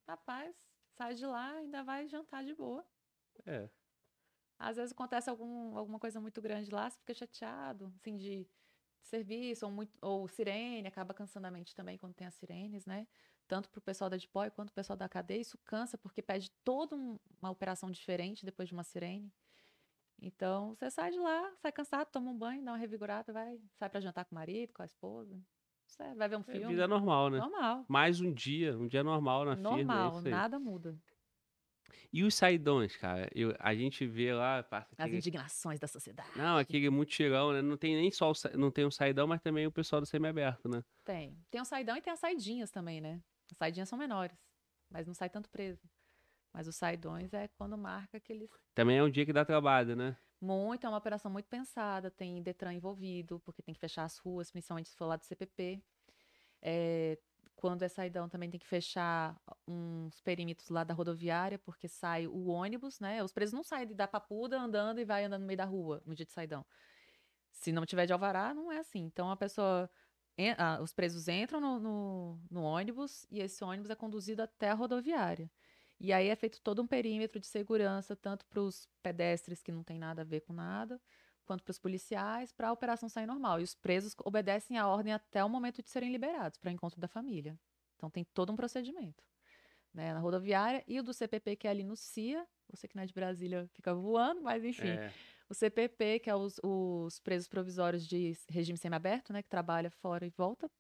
Rapaz, 0.08 0.56
sai 0.98 1.16
de 1.16 1.26
lá, 1.26 1.52
ainda 1.54 1.84
vai 1.84 2.08
jantar 2.08 2.44
de 2.44 2.54
boa. 2.54 2.86
É. 3.46 3.70
Às 4.60 4.76
vezes 4.78 4.92
acontece 4.92 5.30
algum, 5.30 5.76
alguma 5.78 6.00
coisa 6.00 6.20
muito 6.20 6.42
grande 6.42 6.70
lá, 6.70 6.90
você 6.90 7.00
fica 7.00 7.14
chateado, 7.14 7.92
assim, 8.00 8.16
de 8.18 8.48
serviço, 9.02 9.66
ou, 9.66 9.72
muito, 9.72 9.98
ou 10.02 10.28
sirene, 10.28 10.88
acaba 10.88 11.14
cansando 11.14 11.48
a 11.48 11.52
mente 11.52 11.74
também 11.74 11.98
quando 11.98 12.14
tem 12.14 12.28
as 12.28 12.36
sirenes, 12.36 12.86
né? 12.86 13.08
Tanto 13.52 13.70
pro 13.70 13.82
pessoal 13.82 14.10
da 14.10 14.16
DPOI 14.16 14.50
quanto 14.52 14.70
pro 14.70 14.76
pessoal 14.76 14.96
da 14.96 15.10
cadeia, 15.10 15.42
isso 15.42 15.58
cansa, 15.66 15.98
porque 15.98 16.22
pede 16.22 16.50
toda 16.64 16.96
um- 16.96 17.20
uma 17.42 17.52
operação 17.52 17.92
diferente 17.92 18.46
depois 18.46 18.70
de 18.70 18.74
uma 18.74 18.82
sirene. 18.82 19.30
Então, 20.22 20.74
você 20.74 20.90
sai 20.90 21.12
de 21.12 21.20
lá, 21.20 21.52
sai 21.62 21.70
cansado, 21.74 22.08
toma 22.10 22.32
um 22.32 22.38
banho, 22.38 22.64
dá 22.64 22.72
uma 22.72 22.78
revigorada, 22.78 23.34
vai, 23.34 23.60
sai 23.78 23.90
pra 23.90 24.00
jantar 24.00 24.24
com 24.24 24.34
o 24.34 24.36
marido, 24.36 24.72
com 24.72 24.82
a 24.82 24.86
esposa. 24.86 25.38
Você 25.86 26.14
vai 26.16 26.30
ver 26.30 26.38
um 26.38 26.42
É 26.42 26.44
filme. 26.44 26.68
vida 26.68 26.88
normal, 26.88 27.30
né? 27.30 27.40
Normal. 27.40 27.84
Mais 27.90 28.22
um 28.22 28.32
dia, 28.34 28.78
um 28.78 28.88
dia 28.88 29.04
normal 29.04 29.44
na 29.44 29.56
firma. 29.58 29.70
é 29.70 29.76
Normal, 29.84 30.10
isso 30.20 30.28
aí. 30.28 30.32
nada 30.32 30.58
muda. 30.58 30.98
E 32.14 32.24
os 32.24 32.34
saidões, 32.34 32.96
cara? 32.96 33.30
Eu, 33.36 33.54
a 33.60 33.76
gente 33.76 34.08
vê 34.08 34.34
lá. 34.34 34.64
passa 34.64 34.88
As 34.94 35.00
aquele- 35.02 35.18
indignações 35.18 35.78
da 35.78 35.88
sociedade. 35.88 36.30
Não, 36.38 36.58
aquele 36.58 36.90
mutirão, 36.90 37.52
né? 37.52 37.62
Não 37.62 37.76
tem 37.76 37.96
nem 37.96 38.12
só 38.12 38.32
o, 38.32 38.58
não 38.58 38.72
tem 38.72 38.86
o 38.86 38.92
saidão, 38.92 39.28
mas 39.28 39.42
também 39.42 39.68
o 39.68 39.72
pessoal 39.72 40.00
do 40.00 40.06
semiaberto, 40.08 40.70
né? 40.70 40.82
Tem. 41.04 41.38
Tem 41.50 41.60
o 41.60 41.66
saidão 41.66 41.98
e 41.98 42.02
tem 42.02 42.14
as 42.14 42.20
saidinhas 42.20 42.72
também, 42.72 43.02
né? 43.02 43.22
As 43.52 43.58
saidinhas 43.58 43.90
são 43.90 44.00
menores, 44.00 44.38
mas 44.90 45.06
não 45.06 45.14
sai 45.14 45.30
tanto 45.30 45.50
preso. 45.50 45.88
Mas 46.54 46.68
os 46.68 46.76
saidões 46.76 47.34
é 47.34 47.48
quando 47.50 47.78
marca 47.78 48.18
aqueles. 48.18 48.50
Também 48.74 48.98
é 48.98 49.04
um 49.04 49.10
dia 49.10 49.26
que 49.26 49.34
dá 49.34 49.46
trabalho, 49.46 49.96
né? 49.96 50.18
Muito, 50.40 50.86
é 50.86 50.90
uma 50.90 50.98
operação 50.98 51.32
muito 51.32 51.48
pensada, 51.48 52.10
tem 52.10 52.42
Detran 52.42 52.74
envolvido, 52.74 53.40
porque 53.42 53.62
tem 53.62 53.74
que 53.74 53.80
fechar 53.80 54.04
as 54.04 54.18
ruas, 54.18 54.50
principalmente 54.52 54.90
se 54.90 54.96
for 54.96 55.06
lá 55.06 55.16
do 55.16 55.24
CPP. 55.24 55.84
É, 56.62 57.18
quando 57.56 57.84
é 57.84 57.88
saidão, 57.88 58.28
também 58.28 58.50
tem 58.50 58.60
que 58.60 58.68
fechar 58.68 59.40
uns 59.68 60.20
perímetros 60.22 60.70
lá 60.70 60.84
da 60.84 60.96
rodoviária, 60.96 61.60
porque 61.60 61.88
sai 61.88 62.26
o 62.26 62.48
ônibus, 62.48 63.00
né? 63.00 63.24
Os 63.24 63.32
presos 63.32 63.54
não 63.54 63.64
saem 63.64 63.94
da 63.94 64.08
papuda 64.08 64.60
andando 64.60 65.00
e 65.00 65.06
vai 65.06 65.26
andando 65.26 65.42
no 65.42 65.48
meio 65.48 65.58
da 65.58 65.66
rua 65.66 66.02
no 66.06 66.16
dia 66.16 66.26
de 66.26 66.32
saidão. 66.32 66.66
Se 67.52 67.72
não 67.72 67.86
tiver 67.86 68.08
de 68.08 68.14
alvará, 68.14 68.54
não 68.54 68.72
é 68.72 68.80
assim. 68.80 69.02
Então 69.02 69.30
a 69.30 69.38
pessoa. 69.38 69.90
En- 70.42 70.56
ah, 70.58 70.80
os 70.82 70.94
presos 70.94 71.28
entram 71.28 71.60
no, 71.60 71.80
no, 71.80 72.40
no 72.50 72.64
ônibus 72.64 73.26
e 73.30 73.40
esse 73.40 73.64
ônibus 73.64 73.90
é 73.90 73.96
conduzido 73.96 74.42
até 74.42 74.70
a 74.70 74.74
rodoviária. 74.74 75.50
E 76.00 76.12
aí 76.12 76.28
é 76.30 76.36
feito 76.36 76.60
todo 76.62 76.82
um 76.82 76.88
perímetro 76.88 77.40
de 77.40 77.46
segurança, 77.48 78.16
tanto 78.16 78.46
para 78.48 78.60
os 78.60 78.88
pedestres 79.04 79.62
que 79.62 79.72
não 79.72 79.84
tem 79.84 80.00
nada 80.00 80.22
a 80.22 80.26
ver 80.26 80.42
com 80.42 80.52
nada, 80.54 81.00
quanto 81.46 81.64
para 81.64 81.72
os 81.72 81.78
policiais, 81.78 82.52
para 82.52 82.70
a 82.70 82.72
operação 82.72 83.08
sair 83.08 83.28
normal. 83.28 83.60
E 83.60 83.64
os 83.64 83.76
presos 83.76 84.16
obedecem 84.26 84.78
à 84.78 84.88
ordem 84.88 85.14
até 85.14 85.44
o 85.44 85.50
momento 85.50 85.84
de 85.84 85.90
serem 85.90 86.12
liberados 86.12 86.58
para 86.58 86.72
encontro 86.72 87.00
da 87.00 87.08
família. 87.08 87.58
Então 87.96 88.10
tem 88.10 88.24
todo 88.24 88.52
um 88.52 88.56
procedimento. 88.56 89.24
Né, 89.94 90.14
na 90.14 90.20
rodoviária 90.22 90.82
e 90.88 90.98
o 91.02 91.04
do 91.04 91.14
CPP, 91.14 91.58
que 91.58 91.68
é 91.68 91.70
ali 91.70 91.84
no 91.84 91.98
CIA. 91.98 92.48
Você 92.70 92.88
que 92.88 92.96
não 92.96 93.04
é 93.04 93.06
de 93.06 93.14
Brasília 93.14 93.68
fica 93.74 93.94
voando, 93.94 94.42
mas 94.42 94.64
enfim. 94.64 94.88
É. 94.88 95.12
O 95.52 95.54
CPP, 95.54 96.20
que 96.22 96.30
é 96.30 96.36
os, 96.36 96.62
os 96.64 97.20
presos 97.20 97.50
provisórios 97.50 98.08
de 98.08 98.32
regime 98.50 98.78
semiaberto, 98.78 99.34
né, 99.34 99.44
que 99.44 99.50
trabalha 99.50 99.92
fora 99.92 100.26
e 100.26 100.30
volta 100.30 100.72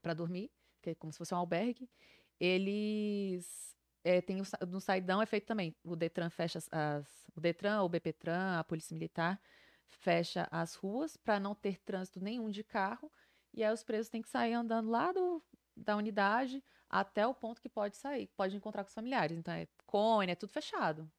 para 0.00 0.14
dormir, 0.14 0.52
que 0.80 0.90
é 0.90 0.94
como 0.94 1.12
se 1.12 1.18
fosse 1.18 1.34
um 1.34 1.38
albergue, 1.38 1.90
eles 2.38 3.76
é, 4.04 4.20
tem 4.20 4.42
sa- 4.44 4.58
no 4.68 4.80
saidão 4.80 5.20
é 5.20 5.26
feito 5.26 5.46
também. 5.46 5.76
O 5.82 5.96
Detran 5.96 6.30
fecha 6.30 6.58
as, 6.58 6.68
as- 6.72 7.26
o 7.34 7.40
Detran, 7.40 7.82
o 7.82 7.88
BPTran, 7.88 8.60
a 8.60 8.62
Polícia 8.62 8.94
Militar 8.94 9.40
fecha 9.88 10.46
as 10.52 10.76
ruas 10.76 11.16
para 11.16 11.40
não 11.40 11.52
ter 11.52 11.80
trânsito 11.80 12.20
nenhum 12.20 12.50
de 12.50 12.62
carro, 12.62 13.10
e 13.52 13.64
aí 13.64 13.72
os 13.72 13.82
presos 13.82 14.08
têm 14.08 14.22
que 14.22 14.28
sair 14.28 14.52
andando 14.52 14.90
lá 14.90 15.10
do, 15.10 15.44
da 15.76 15.96
unidade 15.96 16.62
até 16.88 17.26
o 17.26 17.34
ponto 17.34 17.60
que 17.60 17.68
pode 17.68 17.96
sair, 17.96 18.28
pode 18.36 18.56
encontrar 18.56 18.84
com 18.84 18.88
os 18.90 18.94
familiares. 18.94 19.36
Então 19.36 19.52
é 19.54 19.66
cone, 19.86 20.30
é 20.30 20.36
tudo 20.36 20.52
fechado. 20.52 21.10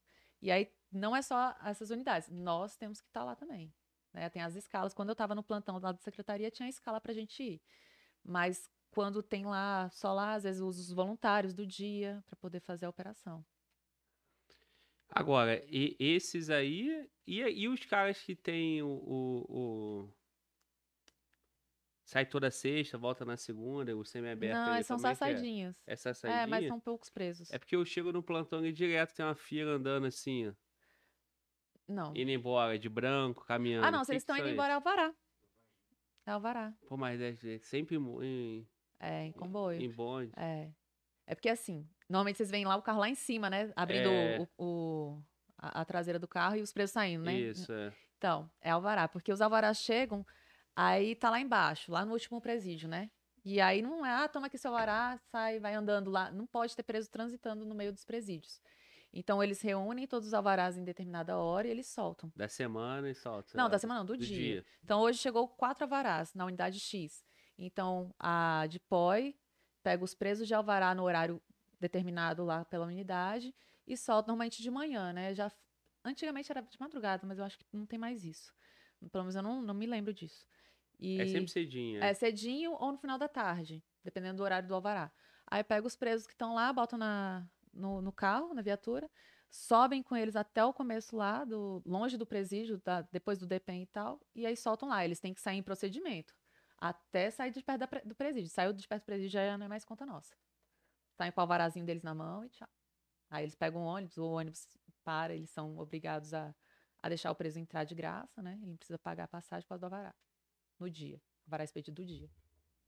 E 0.43 0.51
aí 0.51 0.69
não 0.91 1.15
é 1.15 1.21
só 1.21 1.55
essas 1.63 1.89
unidades, 1.89 2.27
nós 2.29 2.75
temos 2.75 2.99
que 2.99 3.07
estar 3.07 3.23
lá 3.23 3.33
também. 3.33 3.73
né? 4.11 4.29
Tem 4.29 4.41
as 4.41 4.55
escalas. 4.55 4.93
Quando 4.93 5.07
eu 5.09 5.13
estava 5.13 5.33
no 5.33 5.41
plantão 5.41 5.79
lá 5.79 5.93
da 5.93 5.97
secretaria, 5.99 6.51
tinha 6.51 6.67
escala 6.67 6.99
para 6.99 7.13
a 7.13 7.15
gente 7.15 7.41
ir. 7.41 7.61
Mas 8.23 8.69
quando 8.91 9.23
tem 9.23 9.45
lá, 9.45 9.89
só 9.89 10.13
lá, 10.13 10.33
às 10.33 10.43
vezes 10.43 10.61
os 10.61 10.91
voluntários 10.91 11.53
do 11.53 11.65
dia 11.65 12.21
para 12.27 12.35
poder 12.35 12.59
fazer 12.59 12.85
a 12.85 12.89
operação. 12.89 13.43
Agora, 15.09 15.63
e- 15.67 15.95
esses 15.97 16.49
aí. 16.49 17.09
E, 17.25 17.39
e 17.41 17.69
os 17.69 17.85
caras 17.85 18.19
que 18.21 18.35
tem 18.35 18.81
o, 18.83 18.87
o- 18.89 19.45
o- 19.49 20.13
Sai 22.05 22.25
toda 22.25 22.51
sexta, 22.51 22.97
volta 22.97 23.23
na 23.23 23.37
segunda, 23.37 23.95
o 23.95 24.03
semiaberto. 24.03 24.55
não, 24.57 24.73
aí, 24.73 24.83
são 24.83 24.97
como 24.97 25.01
só 25.01 25.07
é 25.09 25.15
que 25.15 25.23
é? 25.33 25.73
É, 26.43 26.45
mas 26.45 26.67
são 26.67 26.79
poucos 26.79 27.09
presos. 27.09 27.49
É 27.51 27.57
porque 27.57 27.75
eu 27.75 27.85
chego 27.85 28.11
no 28.11 28.21
plantão 28.21 28.65
e 28.65 28.73
direto 28.73 29.13
tem 29.15 29.25
uma 29.25 29.35
fila 29.35 29.71
andando 29.73 30.05
assim, 30.07 30.49
ó. 30.49 30.53
Não. 31.87 32.11
Indo 32.15 32.31
embora, 32.31 32.77
de 32.77 32.89
branco, 32.89 33.45
caminhando. 33.45 33.85
Ah, 33.85 33.91
não, 33.91 33.99
Que 33.99 34.05
se 34.07 34.11
eles 34.13 34.23
que 34.23 34.31
estão 34.31 34.35
indo 34.37 34.45
esses? 34.47 34.53
embora 34.53 34.73
é 34.73 34.75
alvará. 34.75 35.13
É 36.25 36.31
alvará. 36.31 36.73
Pô, 36.87 36.97
mas 36.97 37.19
é 37.21 37.29
é 37.29 37.59
sempre 37.59 37.95
em- 37.97 38.67
É, 38.99 39.25
em 39.25 39.31
comboio. 39.33 39.81
Em 39.81 39.89
bonde. 39.89 40.31
É. 40.37 40.69
É 41.25 41.35
porque 41.35 41.49
assim, 41.49 41.87
normalmente 42.09 42.37
vocês 42.37 42.51
veem 42.51 42.65
lá 42.65 42.75
o 42.75 42.81
carro 42.81 42.99
lá 42.99 43.09
em 43.09 43.15
cima, 43.15 43.49
né? 43.49 43.71
Abrindo 43.75 44.09
É. 44.09 44.39
o, 44.57 44.63
o- 44.63 45.23
a, 45.57 45.81
a 45.81 45.85
traseira 45.85 46.19
do 46.19 46.27
carro 46.27 46.55
e 46.57 46.61
os 46.61 46.71
presos 46.73 46.91
saindo, 46.93 47.23
né? 47.25 47.33
Isso, 47.33 47.71
é. 47.71 47.93
Então, 48.17 48.49
é 48.61 48.69
alvará, 48.71 49.07
porque 49.07 49.31
os 49.31 49.41
alvarás 49.41 49.77
chegam, 49.77 50.25
aí 50.75 51.15
tá 51.15 51.29
lá 51.29 51.39
embaixo, 51.39 51.91
lá 51.91 52.05
no 52.05 52.13
último 52.13 52.41
presídio, 52.41 52.87
né? 52.87 53.09
E 53.45 53.59
aí 53.59 53.81
não 53.81 54.05
é, 54.05 54.23
ah, 54.23 54.27
toma 54.27 54.47
aqui 54.47 54.57
seu 54.57 54.71
alvará, 54.71 55.17
sai, 55.29 55.59
vai 55.59 55.73
andando 55.73 56.09
lá. 56.09 56.31
Não 56.31 56.47
pode 56.47 56.75
ter 56.75 56.83
preso 56.83 57.09
transitando 57.09 57.65
no 57.65 57.75
meio 57.75 57.91
dos 57.91 58.05
presídios. 58.05 58.61
Então, 59.13 59.43
eles 59.43 59.61
reúnem 59.61 60.07
todos 60.07 60.29
os 60.29 60.33
alvarás 60.33 60.75
em 60.75 60.83
determinada 60.83 61.37
hora 61.37 61.67
e 61.67 61.71
eles 61.71 61.87
soltam. 61.87 62.31
Da 62.35 62.47
semana 62.47 63.09
e 63.09 63.13
solta. 63.13 63.55
Não, 63.55 63.65
lá, 63.65 63.69
da 63.69 63.77
semana 63.77 63.99
não, 63.99 64.05
do, 64.05 64.17
do 64.17 64.25
dia. 64.25 64.35
dia. 64.35 64.65
Então, 64.83 65.01
hoje 65.01 65.19
chegou 65.19 65.47
quatro 65.47 65.83
alvarás 65.83 66.33
na 66.33 66.45
unidade 66.45 66.79
X. 66.79 67.23
Então, 67.57 68.13
a 68.17 68.65
de 68.67 68.79
POI 68.79 69.35
pega 69.83 70.03
os 70.03 70.15
presos 70.15 70.47
de 70.47 70.55
alvará 70.55 70.95
no 70.95 71.03
horário 71.03 71.39
determinado 71.79 72.43
lá 72.43 72.65
pela 72.65 72.87
unidade 72.87 73.53
e 73.85 73.95
solta 73.95 74.27
normalmente 74.27 74.63
de 74.63 74.71
manhã, 74.71 75.13
né? 75.13 75.35
Já, 75.35 75.51
antigamente 76.03 76.51
era 76.51 76.61
de 76.61 76.79
madrugada, 76.79 77.27
mas 77.27 77.37
eu 77.37 77.45
acho 77.45 77.59
que 77.59 77.65
não 77.71 77.85
tem 77.85 77.99
mais 77.99 78.23
isso. 78.23 78.51
Pelo 79.11 79.25
menos 79.25 79.35
eu 79.35 79.43
não, 79.43 79.61
não 79.61 79.73
me 79.73 79.85
lembro 79.85 80.13
disso. 80.13 80.47
E 81.03 81.21
É 81.21 81.25
sempre 81.25 81.51
cedinho. 81.51 82.01
é 82.01 82.13
cedinho 82.13 82.71
ou 82.73 82.91
no 82.91 82.97
final 82.97 83.17
da 83.17 83.27
tarde, 83.27 83.83
dependendo 84.03 84.37
do 84.37 84.43
horário 84.43 84.67
do 84.67 84.75
alvará. 84.75 85.11
Aí 85.45 85.63
pega 85.63 85.85
os 85.85 85.95
presos 85.95 86.25
que 86.25 86.33
estão 86.33 86.55
lá, 86.55 86.71
botam 86.71 86.97
na, 86.97 87.45
no, 87.73 88.01
no 88.01 88.11
carro, 88.11 88.53
na 88.53 88.61
viatura, 88.61 89.09
sobem 89.51 90.01
com 90.01 90.15
eles 90.15 90.35
até 90.35 90.63
o 90.65 90.73
começo 90.73 91.15
lá, 91.15 91.43
do, 91.43 91.81
longe 91.85 92.17
do 92.17 92.25
presídio, 92.25 92.81
da- 92.83 93.01
depois 93.11 93.37
do 93.39 93.45
DPEM 93.45 93.83
e 93.83 93.87
tal, 93.87 94.19
e 94.33 94.45
aí 94.45 94.55
soltam 94.55 94.89
lá. 94.89 95.03
Eles 95.05 95.19
têm 95.19 95.33
que 95.33 95.41
sair 95.41 95.57
em 95.57 95.63
procedimento, 95.63 96.33
até 96.77 97.29
sair 97.29 97.51
de 97.51 97.61
perto 97.61 97.79
da 97.81 98.01
do 98.05 98.15
presídio. 98.15 98.49
Saiu 98.49 98.73
de 98.73 98.87
perto 98.87 99.03
do 99.03 99.05
presídio 99.05 99.29
já 99.31 99.57
não 99.57 99.65
é 99.65 99.69
mais 99.69 99.85
conta 99.85 100.05
nossa. 100.05 100.35
Saem 101.17 101.31
com 101.31 101.41
o 101.41 101.43
alvarazinho 101.43 101.85
deles 101.85 102.03
na 102.03 102.13
mão 102.15 102.45
e 102.45 102.49
tchau. 102.49 102.67
Aí 103.29 103.43
eles 103.45 103.55
pegam 103.55 103.81
o 103.83 103.85
ônibus, 103.85 104.17
o 104.17 104.25
ônibus 104.25 104.67
para, 105.03 105.33
eles 105.35 105.49
são 105.49 105.77
obrigados 105.77 106.33
a, 106.33 106.55
a 107.01 107.09
deixar 107.09 107.31
o 107.31 107.35
preso 107.35 107.59
entrar 107.59 107.83
de 107.83 107.95
graça, 107.95 108.41
né? 108.41 108.53
Ele 108.61 108.67
não 108.71 108.77
precisa 108.77 108.97
pagar 108.99 109.25
a 109.25 109.27
passagem 109.27 109.67
causa 109.67 109.81
do 109.81 109.85
alvará. 109.85 110.15
No 110.83 110.89
dia. 110.89 111.17
Alvará 111.45 111.63
expedido 111.63 112.01
do 112.01 112.05
dia. 112.05 112.29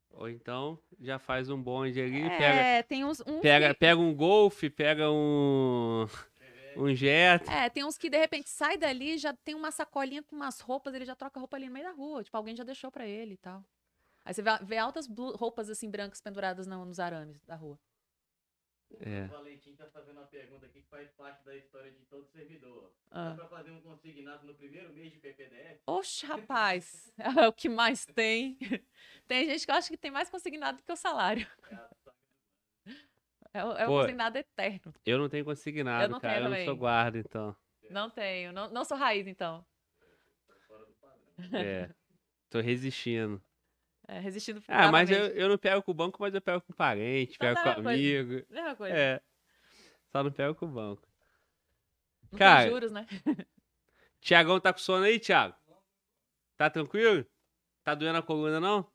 Ou 0.09 0.29
então 0.29 0.77
já 0.99 1.17
faz 1.17 1.49
um 1.49 1.61
bonde 1.61 2.01
ali, 2.01 2.23
É, 2.23 2.37
pega, 2.37 2.87
tem 2.89 3.05
uns, 3.05 3.21
uns 3.21 3.39
pega, 3.41 3.73
que, 3.73 3.79
pega 3.79 3.99
um 4.01 4.13
golfe, 4.13 4.69
pega 4.69 5.09
um. 5.09 6.05
Um 6.75 6.93
jet. 6.93 7.49
é, 7.49 7.69
tem 7.69 7.85
uns 7.85 7.97
que 7.97 8.09
de 8.09 8.17
repente 8.17 8.49
sai 8.49 8.77
dali, 8.77 9.17
já 9.17 9.31
tem 9.33 9.55
uma 9.55 9.71
sacolinha 9.71 10.21
com 10.21 10.35
umas 10.35 10.59
roupas, 10.59 10.93
ele 10.93 11.05
já 11.05 11.15
troca 11.15 11.39
a 11.39 11.41
roupa 11.41 11.55
ali 11.55 11.67
no 11.67 11.71
meio 11.71 11.85
da 11.85 11.93
rua, 11.93 12.21
tipo, 12.21 12.35
alguém 12.35 12.53
já 12.53 12.65
deixou 12.65 12.91
pra 12.91 13.07
ele 13.07 13.35
e 13.35 13.37
tal. 13.37 13.63
Aí 14.25 14.33
você 14.33 14.41
vê, 14.41 14.49
vê 14.61 14.77
altas 14.77 15.07
blu- 15.07 15.37
roupas 15.37 15.69
assim 15.69 15.89
brancas 15.89 16.19
penduradas 16.19 16.67
no- 16.67 16.83
nos 16.83 16.99
arames 16.99 17.41
da 17.45 17.55
rua. 17.55 17.79
É. 19.01 19.25
O 19.25 19.27
Valentim 19.29 19.75
tá 19.75 19.85
fazendo 19.87 20.17
uma 20.17 20.27
pergunta 20.27 20.65
aqui 20.65 20.81
que 20.81 20.87
faz 20.89 21.09
parte 21.11 21.43
da 21.43 21.55
história 21.55 21.91
de 21.91 22.05
todo 22.05 22.25
servidor. 22.27 22.91
Ah. 23.11 23.29
Dá 23.31 23.35
pra 23.35 23.57
fazer 23.57 23.71
um 23.71 23.81
consignado 23.81 24.45
no 24.47 24.53
primeiro 24.55 24.93
mês 24.93 25.11
de 25.11 25.19
PPDF? 25.19 25.81
Oxe, 25.87 26.25
rapaz, 26.25 27.11
é 27.17 27.47
o 27.47 27.53
que 27.53 27.67
mais 27.67 28.05
tem. 28.05 28.57
Tem 29.27 29.45
gente 29.49 29.65
que 29.65 29.71
acha 29.71 29.89
que 29.89 29.97
tem 29.97 30.11
mais 30.11 30.29
consignado 30.29 30.77
do 30.77 30.83
que 30.83 30.91
o 30.91 30.95
salário. 30.95 31.47
É, 33.53 33.63
o- 33.65 33.71
é 33.73 33.83
o 33.85 33.87
Pô, 33.87 33.99
consignado 34.01 34.37
eterno. 34.37 34.93
Eu 35.05 35.17
não 35.17 35.29
tenho 35.29 35.43
consignado, 35.45 36.11
não 36.11 36.19
cara. 36.19 36.35
tenho 36.35 36.45
eu 36.45 36.49
não 36.59 36.65
sou 36.65 36.75
guarda, 36.77 37.17
então. 37.17 37.55
Não 37.89 38.09
tenho, 38.09 38.51
não, 38.53 38.69
não 38.69 38.83
sou 38.85 38.95
raiz, 38.97 39.25
então. 39.27 39.65
É. 41.53 41.89
Tô 42.49 42.59
resistindo. 42.59 43.41
É, 44.07 44.19
resistindo 44.19 44.61
Ah, 44.67 44.91
mas 44.91 45.09
eu, 45.09 45.27
eu 45.29 45.49
não 45.49 45.57
pego 45.57 45.81
com 45.81 45.91
o 45.91 45.95
banco, 45.95 46.17
mas 46.21 46.33
eu 46.33 46.41
pego 46.41 46.61
com 46.61 46.73
parente, 46.73 47.33
Então 47.35 47.53
pego 47.53 47.59
com 47.75 47.83
coisa. 47.83 47.89
amigo. 47.89 48.45
Mesma 48.49 48.75
coisa. 48.75 48.95
É. 48.95 49.21
Só 50.11 50.23
não 50.23 50.31
pego 50.31 50.53
com 50.55 50.65
o 50.65 50.69
banco. 50.69 51.07
Não 52.31 52.39
Cara, 52.39 52.61
tem 52.63 52.71
juros, 52.71 52.91
né? 52.91 53.05
Tiagão 54.21 54.59
tá 54.59 54.71
com 54.73 54.79
sono 54.79 55.05
aí, 55.05 55.19
Thiago? 55.19 55.55
Tá 56.57 56.69
tranquilo? 56.69 57.25
Tá 57.83 57.93
doendo 57.93 58.17
a 58.17 58.21
coluna, 58.23 58.59
não? 58.59 58.89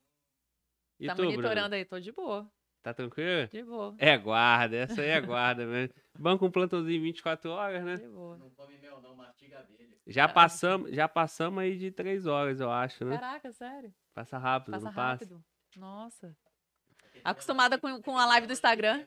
E 0.99 1.07
tá 1.07 1.15
tu, 1.15 1.19
Bruno? 1.23 1.33
monitorando 1.33 1.75
aí, 1.75 1.85
tô 1.85 1.99
de 2.01 2.13
boa, 2.13 2.51
Tá 2.83 2.95
tranquilo? 2.95 3.47
de 3.49 3.63
boa, 3.63 3.95
É 3.99 4.17
guarda, 4.17 4.77
essa 4.77 5.01
aí 5.03 5.09
é 5.09 5.21
guarda 5.21 5.67
mesmo. 5.67 5.95
Banco 6.19 6.47
um 6.47 6.51
plantãozinho 6.51 7.03
24 7.03 7.51
horas, 7.51 7.85
né? 7.85 7.97
de 7.97 8.09
boa. 8.09 8.37
Não 8.39 8.51
come 8.51 8.77
mel 8.79 9.01
não, 9.03 9.15
mastiga 9.15 9.61
abelha. 9.61 9.97
Já 10.07 10.27
Tá. 10.27 10.35
passamos, 10.35 10.91
já 10.91 11.07
passamos 11.09 11.63
aí 11.63 11.77
de 11.79 11.91
3 11.93 12.27
horas, 12.27 12.61
eu 12.61 12.71
acho, 12.71 13.05
né? 13.05 13.17
Caraca, 13.19 13.53
sério? 13.53 13.95
Passa 14.21 14.39
rápido, 14.39 14.73
Passa 14.73 14.85
não 14.85 14.93
passa? 14.93 15.11
rápido. 15.25 15.45
Nossa. 15.77 16.37
Acostumada 17.25 17.79
com, 17.79 18.01
com 18.03 18.17
a 18.19 18.27
live 18.27 18.47
do 18.47 18.53
Instagram? 18.53 19.07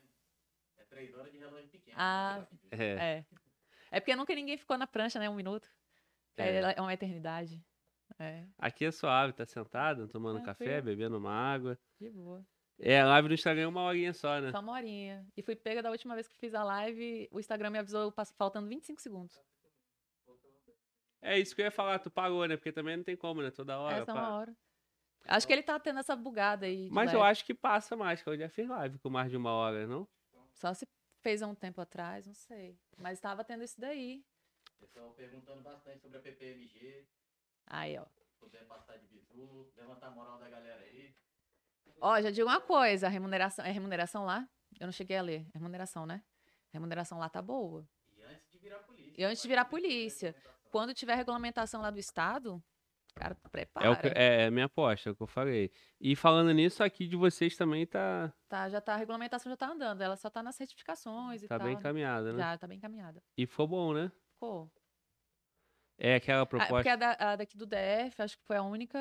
É 0.77 0.83
três 0.85 1.14
horas 1.14 1.32
de 1.32 1.38
relógio 1.38 1.69
pequeno. 1.69 1.95
Ah, 2.00 2.45
É. 2.72 2.85
É. 3.17 3.25
É 3.92 4.00
porque 4.00 4.16
nunca 4.16 4.33
ninguém 4.33 4.58
ficou 4.58 4.77
na 4.77 4.88
prancha, 4.88 5.19
né? 5.19 5.30
Um 5.30 5.35
minuto. 5.35 5.69
É, 6.38 6.75
É. 6.75 6.82
uma 6.82 6.93
eternidade. 6.93 7.64
É, 8.19 8.45
Aqui 8.59 8.85
é 8.85 8.92
suave, 8.92 9.33
tá 9.33 9.45
sentado, 9.45 10.08
tomando 10.08 10.42
café, 10.43 10.66
Tranquilo. 10.66 10.85
bebendo 10.85 11.17
uma 11.17 11.32
água. 11.32 11.77
de 12.00 12.09
boa. 12.09 12.45
É, 12.80 13.00
a 13.01 13.06
live 13.08 13.27
no 13.27 13.33
Instagram 13.33 13.64
é 13.64 13.67
uma 13.67 13.82
horinha 13.82 14.14
só, 14.14 14.40
né? 14.42 14.51
Só 14.51 14.59
uma 14.59 14.74
horinha. 14.74 15.25
E 15.38 15.42
fui 15.43 15.56
pega 15.56 15.82
da 15.82 15.90
última 15.92 16.16
vez 16.16 16.27
que 16.27 16.35
fiz 16.35 16.53
a 16.56 16.64
live, 16.64 17.27
o 17.32 17.40
Instagram 17.40 17.69
me 17.69 17.80
avisou 17.80 18.11
faltando 18.35 18.67
25 18.67 19.00
segundos. 19.01 19.40
É 21.22 21.40
isso 21.40 21.56
que 21.56 21.61
eu 21.61 21.66
ia 21.66 21.72
falar, 21.72 22.00
tu 22.00 22.11
pagou, 22.11 22.45
né? 22.45 22.58
Porque 22.58 22.72
também 22.72 22.98
não 22.98 23.03
tem 23.03 23.16
como, 23.16 23.42
né? 23.42 23.50
Toda 23.50 23.80
hora. 23.80 23.98
Essa 23.98 24.11
é 24.11 24.14
uma 24.14 24.35
hora. 24.35 24.56
Acho 25.26 25.48
que 25.48 25.53
ele 25.53 25.64
tá 25.64 25.80
tendo 25.80 26.00
essa 26.00 26.16
bugada 26.16 26.66
aí. 26.66 26.90
Mas 26.92 27.14
eu 27.14 27.19
leve. 27.19 27.32
acho 27.32 27.45
que 27.45 27.53
passa 27.53 27.95
mais, 27.95 28.22
que 28.22 28.30
eu 28.30 28.38
já 28.38 28.50
fiz 28.50 28.68
live 28.68 29.00
com 29.00 29.10
mais 29.10 29.32
de 29.32 29.38
uma 29.38 29.52
hora, 29.52 29.88
não? 29.88 30.08
Só 30.53 30.74
se 30.74 30.88
fez 31.22 31.42
há 31.42 31.48
um 31.48 31.56
tempo 31.56 31.80
atrás, 31.80 32.27
não 32.27 32.34
sei. 32.34 32.77
Mas 32.98 33.19
tava 33.19 33.43
tendo 33.43 33.64
isso 33.64 33.80
daí. 33.80 34.24
Pessoal 34.80 35.11
perguntando 35.14 35.61
bastante 35.61 36.02
sobre 36.02 36.18
a 36.18 36.22
PPMG. 36.22 37.08
Aí, 37.68 37.98
ó. 37.98 38.06
Se 38.06 38.35
puder 38.38 38.66
passar 38.68 38.98
de 38.98 39.08
bizu, 39.08 39.72
levantar 39.77 40.08
a 40.08 40.11
moral 40.11 40.38
da 40.38 40.50
galera 40.50 40.82
aí. 40.84 41.16
Ó, 42.02 42.19
já 42.22 42.30
digo 42.30 42.50
uma 42.50 42.60
coisa, 42.60 43.08
a 43.08 43.10
remuneração. 43.10 43.64
É 43.64 43.72
remuneração 43.72 44.26
lá? 44.26 44.48
Eu 44.77 44.88
não 44.88 44.92
cheguei 44.92 45.16
a 45.16 45.22
ler. 45.22 45.48
É 45.53 45.58
remuneração, 45.58 46.06
né? 46.06 46.22
A 46.45 46.74
remuneração 46.74 47.18
lá 47.18 47.30
tá 47.30 47.42
boa. 47.42 47.88
E 48.18 48.24
antes 48.24 48.52
de 48.52 48.58
virar 48.58 48.80
polícia. 48.80 49.14
E 49.22 49.24
antes 49.24 49.42
de 49.42 49.48
virar 49.48 49.66
polícia. 49.66 50.35
Quando 50.69 50.93
tiver 50.93 51.16
regulamentação 51.16 51.82
lá 51.82 51.90
do 51.90 52.00
Estado, 52.00 52.61
cara, 53.16 53.35
prepara. 53.51 53.85
É, 53.85 53.90
o 53.92 53.95
é 54.17 54.45
a 54.48 54.51
minha 54.51 54.66
aposta, 54.66 55.09
é 55.09 55.11
o 55.11 55.16
que 55.16 55.24
eu 55.24 55.27
falei. 55.27 55.72
E 56.00 56.16
falando 56.16 56.51
nisso, 56.53 56.83
aqui 56.83 57.08
de 57.08 57.16
vocês 57.16 57.56
também 57.56 57.85
tá, 57.85 58.33
Tá, 58.50 58.69
já 58.69 58.80
tá, 58.82 58.93
a 58.93 58.98
regulamentação 58.98 59.51
já 59.51 59.58
tá 59.58 59.67
andando. 59.67 60.01
Ela 60.01 60.16
só 60.16 60.30
tá 60.30 60.42
nas 60.43 60.56
certificações 60.56 61.43
e 61.43 61.48
tá 61.48 61.58
tal. 61.58 61.66
bem 61.67 61.75
né? 61.75 61.80
encaminhada, 61.80 62.32
né? 62.33 62.38
Já, 62.40 62.58
tá 62.58 62.67
bem 62.67 62.77
encaminhada. 62.77 63.22
E 63.38 63.45
ficou 63.45 63.67
bom, 63.67 63.93
né? 63.93 64.11
Ficou. 64.33 64.72
É 65.98 66.16
aquela 66.16 66.42
Ah, 66.42 66.45
porque 66.45 66.66
proposta. 66.66 66.92
a, 66.92 66.95
da- 66.95 67.17
a 67.32 67.35
daqui 67.35 67.56
do 67.56 67.66
DF, 67.66 68.22
acho 68.22 68.38
que 68.38 68.43
foi 68.43 68.58
a 68.58 68.64
única. 68.64 68.98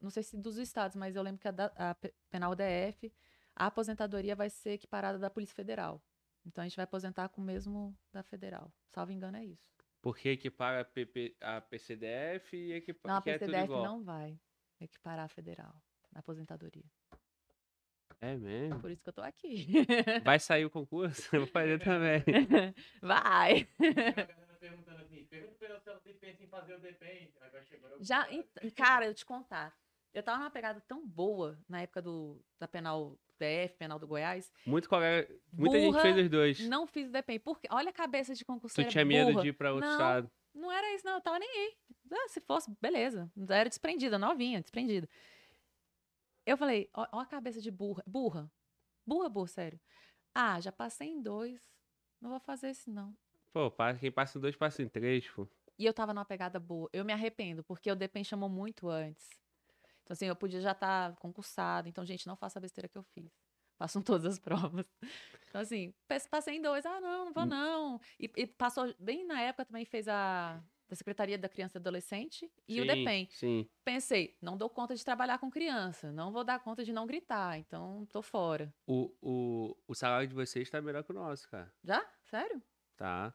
Não 0.00 0.08
sei 0.10 0.22
se 0.22 0.36
dos 0.36 0.56
estados, 0.56 0.96
mas 0.96 1.16
eu 1.16 1.22
lembro 1.22 1.40
que 1.40 1.48
a, 1.48 1.50
da, 1.50 1.66
a 1.76 1.94
pe- 1.94 2.14
penal 2.30 2.54
DF, 2.54 3.12
a 3.54 3.66
aposentadoria 3.66 4.36
vai 4.36 4.48
ser 4.48 4.70
equiparada 4.72 5.18
da 5.18 5.28
Polícia 5.28 5.54
Federal. 5.54 6.00
Então 6.44 6.62
a 6.62 6.66
gente 6.66 6.76
vai 6.76 6.84
aposentar 6.84 7.28
com 7.28 7.40
o 7.40 7.44
mesmo 7.44 7.94
da 8.12 8.22
federal. 8.22 8.72
Salvo 8.94 9.10
engano, 9.10 9.36
é 9.36 9.44
isso. 9.44 9.75
Porque 10.06 10.28
equipara 10.28 10.82
a, 10.82 10.84
PP, 10.84 11.36
a 11.40 11.60
PCDF 11.60 12.56
e 12.56 12.74
equipara. 12.74 13.12
Não, 13.12 13.16
a 13.16 13.18
é 13.18 13.38
PCDF 13.38 13.64
igual. 13.64 13.82
não 13.82 14.04
vai 14.04 14.38
equiparar 14.80 15.24
a 15.24 15.28
federal 15.28 15.74
na 16.12 16.20
aposentadoria. 16.20 16.84
É 18.20 18.36
mesmo? 18.36 18.78
Por 18.80 18.92
isso 18.92 19.02
que 19.02 19.08
eu 19.08 19.12
tô 19.12 19.20
aqui. 19.20 19.66
Vai 20.22 20.38
sair 20.38 20.64
o 20.64 20.70
concurso? 20.70 21.28
Eu 21.34 21.40
vou 21.42 21.48
fazer 21.48 21.80
também. 21.80 22.22
vai! 23.02 23.68
A 23.80 24.12
galera 24.12 24.56
perguntando 24.60 25.02
assim, 25.02 25.24
pergunta 25.24 25.56
pra 25.58 25.68
ela 25.70 25.80
se 25.80 25.88
ela 25.88 25.98
tem- 25.98 26.14
pensa 26.14 26.44
em 26.44 26.46
fazer 26.46 26.74
o 26.76 26.78
DPEM. 26.78 27.34
Agora 27.40 27.64
chegou. 27.64 27.90
eu- 27.90 28.04
Já, 28.04 28.28
cara, 28.76 29.06
eu 29.06 29.12
te 29.14 29.26
contar. 29.26 29.76
Eu 30.16 30.22
tava 30.22 30.38
numa 30.38 30.50
pegada 30.50 30.80
tão 30.88 31.06
boa 31.06 31.58
na 31.68 31.82
época 31.82 32.00
do, 32.00 32.42
da 32.58 32.66
penal 32.66 33.18
DF, 33.38 33.76
penal 33.76 33.98
do 33.98 34.06
Goiás. 34.06 34.50
Muito 34.64 34.88
colega, 34.88 35.28
muita 35.52 35.76
Burra, 35.78 35.92
gente 35.92 36.00
fez 36.00 36.24
os 36.24 36.30
dois. 36.30 36.60
Não 36.60 36.86
fiz 36.86 37.10
o 37.10 37.12
DPEM. 37.12 37.38
Porque, 37.38 37.68
olha 37.70 37.90
a 37.90 37.92
cabeça 37.92 38.32
de 38.32 38.42
Tu 38.42 38.46
concurseira 38.46 38.88
tinha 38.90 39.04
medo 39.04 39.32
burra. 39.32 39.42
de 39.42 39.48
ir 39.48 39.52
pra 39.52 39.74
outro 39.74 39.86
Não. 39.86 39.92
estado. 39.94 40.30
Não 40.54 40.72
era 40.72 40.94
isso, 40.94 41.04
não. 41.04 41.16
Eu 41.16 41.20
tava 41.20 41.38
nem 41.38 41.46
aí. 41.50 41.76
Ah, 42.10 42.28
se 42.30 42.40
fosse, 42.40 42.74
beleza. 42.80 43.30
Era 43.46 43.68
desprendida, 43.68 44.18
novinha, 44.18 44.62
desprendida. 44.62 45.06
Eu 46.46 46.56
falei, 46.56 46.88
ó, 46.94 47.06
ó 47.12 47.20
a 47.20 47.26
cabeça 47.26 47.60
de 47.60 47.70
burra. 47.70 48.02
Burra. 48.06 48.50
Burra, 49.06 49.28
burra, 49.28 49.48
sério. 49.48 49.78
Ah, 50.34 50.58
já 50.62 50.72
passei 50.72 51.08
em 51.08 51.20
dois. 51.20 51.60
Não 52.22 52.30
vou 52.30 52.40
fazer 52.40 52.70
esse, 52.70 52.88
não. 52.88 53.14
Pô, 53.52 53.70
quem 54.00 54.10
passa 54.10 54.38
em 54.38 54.40
dois, 54.40 54.56
passa 54.56 54.82
em 54.82 54.88
três, 54.88 55.28
pô. 55.28 55.46
E 55.78 55.84
eu 55.84 55.92
tava 55.92 56.14
numa 56.14 56.24
pegada 56.24 56.58
boa. 56.58 56.88
Eu 56.90 57.04
me 57.04 57.12
arrependo, 57.12 57.62
porque 57.62 57.92
o 57.92 57.94
DPEM 57.94 58.24
chamou 58.24 58.48
muito 58.48 58.88
antes. 58.88 59.28
Então, 60.06 60.14
assim, 60.14 60.26
eu 60.26 60.36
podia 60.36 60.60
já 60.60 60.70
estar 60.70 61.16
concursada. 61.16 61.88
Então, 61.88 62.04
gente, 62.06 62.28
não 62.28 62.36
faça 62.36 62.60
a 62.60 62.62
besteira 62.62 62.88
que 62.88 62.96
eu 62.96 63.02
fiz. 63.02 63.28
Façam 63.76 64.00
todas 64.00 64.24
as 64.24 64.38
provas. 64.38 64.86
Então, 65.48 65.60
assim, 65.60 65.92
passei 66.30 66.58
em 66.58 66.62
dois. 66.62 66.86
Ah, 66.86 67.00
não, 67.00 67.24
não 67.24 67.32
vou 67.32 67.42
Hum. 67.42 67.46
não. 67.46 68.00
E, 68.20 68.30
e 68.36 68.46
passou, 68.46 68.94
bem 69.00 69.26
na 69.26 69.40
época 69.40 69.64
também 69.64 69.84
fez 69.84 70.06
a, 70.06 70.62
da 70.88 70.94
Secretaria 70.94 71.36
da 71.36 71.48
Criança 71.48 71.76
e 71.76 71.80
Adolescente 71.80 72.48
e 72.68 72.80
o 72.80 72.84
Sim, 72.84 72.86
DEPEN. 72.86 73.28
Sim. 73.32 73.68
Pensei, 73.84 74.36
não 74.40 74.56
dou 74.56 74.70
conta 74.70 74.94
de 74.94 75.04
trabalhar 75.04 75.38
com 75.38 75.50
criança, 75.50 76.12
não 76.12 76.30
vou 76.30 76.44
dar 76.44 76.60
conta 76.60 76.84
de 76.84 76.92
não 76.92 77.04
gritar, 77.04 77.58
então 77.58 78.06
tô 78.06 78.22
fora. 78.22 78.72
O, 78.86 79.12
o, 79.20 79.76
o 79.88 79.94
salário 79.94 80.28
de 80.28 80.34
vocês 80.36 80.70
tá 80.70 80.80
melhor 80.80 81.02
que 81.02 81.10
o 81.10 81.14
nosso, 81.14 81.48
cara. 81.50 81.72
Já? 81.82 82.08
Sério? 82.22 82.62
Tá? 82.96 83.34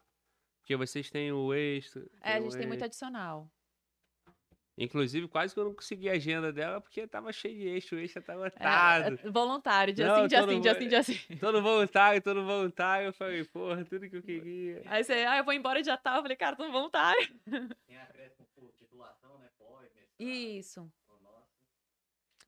Porque 0.60 0.74
vocês 0.74 1.10
têm 1.10 1.32
o 1.32 1.52
extra. 1.52 2.08
É, 2.22 2.36
a 2.36 2.40
o 2.40 2.44
gente 2.44 2.56
tem 2.56 2.66
muito 2.66 2.84
adicional. 2.84 3.50
Inclusive, 4.76 5.28
quase 5.28 5.52
que 5.52 5.60
eu 5.60 5.64
não 5.64 5.74
consegui 5.74 6.08
a 6.08 6.12
agenda 6.14 6.50
dela 6.50 6.80
porque 6.80 7.06
tava 7.06 7.30
cheio 7.32 7.54
de 7.58 7.68
extra, 7.68 7.96
o 7.96 8.00
extra 8.00 8.22
tá 8.22 8.32
É, 8.32 8.36
lotado. 8.36 9.20
é 9.22 9.30
voluntário, 9.30 9.92
dia 9.92 10.06
Não, 10.06 10.22
sim, 10.22 10.26
dia 10.28 10.40
todo 10.40 10.50
sim, 10.52 10.60
dia 10.60 10.74
sim, 10.74 10.88
dia 10.88 11.02
sim. 11.02 11.18
Todo 11.38 11.62
voluntário, 11.62 12.22
todo 12.22 12.44
voluntário. 12.44 13.08
Eu 13.08 13.12
falei, 13.12 13.44
porra, 13.44 13.84
tudo 13.84 14.08
que 14.08 14.16
eu 14.16 14.22
queria. 14.22 14.82
Aí 14.86 15.04
você, 15.04 15.12
ah, 15.12 15.36
eu 15.38 15.44
vou 15.44 15.52
embora 15.52 15.82
dia 15.82 15.96
tal. 15.98 16.16
Eu 16.16 16.22
falei, 16.22 16.36
cara, 16.36 16.56
tô 16.56 16.70
voluntário. 16.72 17.28
Tem 17.86 17.98
acréscimo 17.98 18.46
por 18.54 18.72
titulação, 18.72 19.38
né? 19.38 19.50
Pós, 19.58 19.90
Isso. 20.18 20.90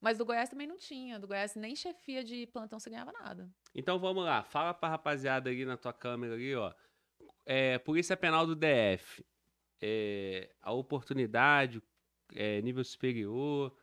Mas 0.00 0.18
do 0.18 0.24
Goiás 0.24 0.48
também 0.50 0.66
não 0.66 0.76
tinha. 0.76 1.18
Do 1.18 1.26
Goiás 1.26 1.54
nem 1.54 1.74
chefia 1.74 2.22
de 2.22 2.46
plantão 2.46 2.78
você 2.78 2.90
ganhava 2.90 3.12
nada. 3.12 3.48
Então 3.74 3.98
vamos 3.98 4.24
lá, 4.24 4.42
fala 4.44 4.74
pra 4.74 4.88
rapaziada 4.90 5.48
ali 5.50 5.64
na 5.64 5.76
tua 5.76 5.92
câmera 5.92 6.34
ali, 6.34 6.54
ó. 6.54 6.72
É, 7.46 7.78
Polícia 7.78 8.16
Penal 8.16 8.46
do 8.46 8.54
DF. 8.54 9.24
É, 9.80 10.50
a 10.62 10.72
oportunidade, 10.72 11.82
é, 12.34 12.60
nível 12.62 12.84
superior, 12.84 13.74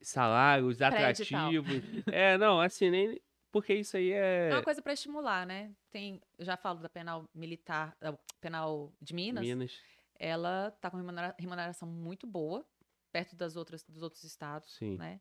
salários 0.00 0.80
atrativos. 0.82 1.66
é, 2.12 2.36
não, 2.38 2.60
assim, 2.60 2.90
nem. 2.90 3.20
Porque 3.50 3.74
isso 3.74 3.96
aí 3.96 4.12
É 4.12 4.48
é. 4.50 4.54
uma 4.54 4.62
coisa 4.62 4.82
pra 4.82 4.92
estimular, 4.92 5.46
né? 5.46 5.72
Tem, 5.90 6.20
já 6.38 6.56
falo 6.56 6.80
da 6.80 6.88
penal 6.88 7.28
militar, 7.34 7.96
da 7.98 8.12
penal 8.40 8.92
de 9.00 9.14
Minas. 9.14 9.42
Minas. 9.44 9.80
Ela 10.18 10.70
tá 10.80 10.90
com 10.90 10.98
remunera- 10.98 11.34
remuneração 11.38 11.88
muito 11.88 12.26
boa, 12.26 12.66
perto 13.10 13.34
das 13.34 13.56
outras 13.56 13.82
dos 13.84 14.02
outros 14.02 14.22
estados, 14.24 14.74
Sim. 14.74 14.98
né? 14.98 15.20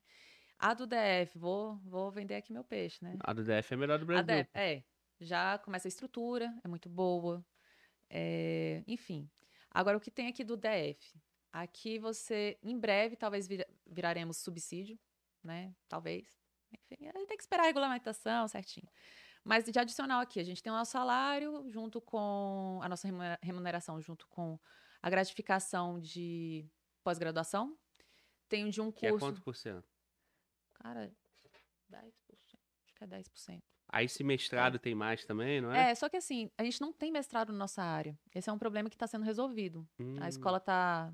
A 0.60 0.74
do 0.74 0.86
DF, 0.88 1.38
vou, 1.38 1.78
vou 1.86 2.12
vender 2.12 2.36
aqui 2.36 2.52
meu 2.52 2.64
peixe, 2.64 2.98
né? 3.02 3.16
A 3.22 3.32
do 3.32 3.44
DF 3.44 3.74
é 3.74 3.76
a 3.76 3.78
melhor 3.78 4.00
do 4.00 4.06
Brasil. 4.06 4.26
DF, 4.26 4.50
é, 4.56 4.84
já 5.22 5.58
começa 5.60 5.88
a 5.88 5.90
estrutura, 5.90 6.54
é 6.64 6.68
muito 6.68 6.90
boa, 6.90 7.46
é, 8.10 8.84
enfim. 8.88 9.30
Agora, 9.72 9.98
o 9.98 10.02
que 10.02 10.10
tem 10.12 10.28
aqui 10.28 10.44
do 10.44 10.58
DF? 10.58 11.16
Aqui 11.52 11.98
você, 11.98 12.58
em 12.62 12.78
breve, 12.78 13.16
talvez 13.16 13.48
vira- 13.48 13.68
viraremos 13.86 14.38
subsídio, 14.38 15.00
né? 15.44 15.74
Talvez. 15.88 16.28
Enfim, 16.72 17.08
aí 17.08 17.26
tem 17.26 17.38
que 17.38 17.44
esperar 17.44 17.64
a 17.64 17.68
regulamentação 17.68 18.48
certinho. 18.48 18.88
Mas 19.44 19.64
de 19.64 19.80
adicional 19.80 20.20
aqui, 20.20 20.40
a 20.40 20.44
gente 20.44 20.62
tem 20.62 20.72
o 20.72 20.76
nosso 20.76 20.92
salário 20.92 21.64
junto 21.70 22.02
com 22.02 22.80
a 22.84 22.90
nossa 22.90 23.08
remunera- 23.08 23.40
remuneração, 23.42 24.02
junto 24.02 24.28
com 24.28 24.60
a 25.02 25.10
gratificação 25.10 26.00
de 26.00 26.70
pós-graduação. 27.04 27.78
Tem 28.50 28.66
o 28.66 28.70
de 28.70 28.82
um 28.82 28.92
Que 28.92 29.08
é 29.08 29.10
curso. 29.12 29.26
quanto 29.26 29.42
por 29.42 29.56
cento? 29.56 29.88
Cara, 30.74 31.12
10%. 31.90 32.60
Acho 32.86 32.94
que 32.94 33.04
é 33.04 33.08
10%. 33.08 33.64
Aí 33.90 34.06
esse 34.06 34.24
mestrado 34.24 34.78
tem 34.78 34.94
mais 34.94 35.26
também, 35.26 35.62
não 35.62 35.72
é? 35.74 35.92
É, 35.92 35.96
só 35.96 36.10
que 36.10 36.18
assim, 36.18 36.52
a 36.58 36.64
gente 36.64 36.82
não 36.82 36.92
tem 36.92 37.12
mestrado 37.12 37.54
na 37.54 37.60
nossa 37.60 37.82
área. 37.82 38.18
Esse 38.36 38.50
é 38.50 38.54
um 38.54 38.60
problema 38.60 38.90
que 38.90 38.96
está 38.96 39.08
sendo 39.08 39.24
resolvido. 39.24 39.88
Hum, 40.00 40.16
A 40.20 40.28
escola 40.28 40.58
está. 40.58 41.14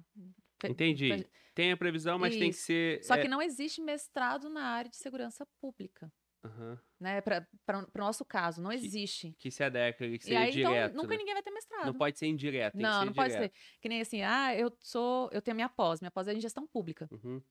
Entendi. 0.63 1.27
Tem 1.53 1.71
a 1.71 1.77
previsão, 1.77 2.17
mas 2.17 2.31
tem 2.35 2.49
que 2.49 2.55
Isso. 2.55 2.65
ser. 2.65 3.03
Só 3.03 3.15
é, 3.15 3.21
que 3.21 3.27
não 3.27 3.41
existe 3.41 3.81
mestrado 3.81 4.49
na 4.49 4.63
área 4.63 4.89
de 4.89 4.97
segurança 4.97 5.45
pública. 5.59 6.11
aham, 6.43 6.79
Né? 6.99 7.21
Para 7.21 7.45
o 7.93 7.97
nosso 7.97 8.23
caso, 8.25 8.61
não 8.61 8.71
existe. 8.71 9.35
Que 9.37 9.51
se 9.51 9.63
adequa, 9.63 10.07
que 10.07 10.15
E 10.15 10.21
seja 10.21 10.39
aí, 10.39 10.51
direto. 10.51 10.91
então, 10.91 11.03
nunca 11.03 11.13
né? 11.13 11.17
ninguém 11.17 11.33
vai 11.33 11.43
ter 11.43 11.51
mestrado. 11.51 11.85
Não 11.85 11.93
pode 11.93 12.17
ser 12.17 12.27
indireto, 12.27 12.75
não, 12.75 13.01
ser 13.01 13.05
não 13.05 13.13
pode 13.13 13.33
direto. 13.33 13.51
ser. 13.53 13.59
Que 13.81 13.89
nem 13.89 14.01
assim, 14.01 14.21
ah, 14.23 14.55
eu 14.55 14.75
sou, 14.79 15.29
eu 15.31 15.41
tenho 15.41 15.53
minha 15.55 15.69
pós, 15.69 15.99
minha 16.01 16.11
pós 16.11 16.27
é 16.27 16.33
em 16.33 16.39
gestão 16.39 16.65
pública. 16.65 17.07
Uhum. 17.11 17.41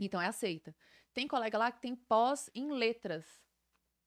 Então 0.00 0.20
é 0.20 0.26
aceita. 0.28 0.74
Tem 1.12 1.26
colega 1.26 1.58
lá 1.58 1.72
que 1.72 1.80
tem 1.80 1.96
pós 1.96 2.48
em 2.54 2.70
letras. 2.70 3.42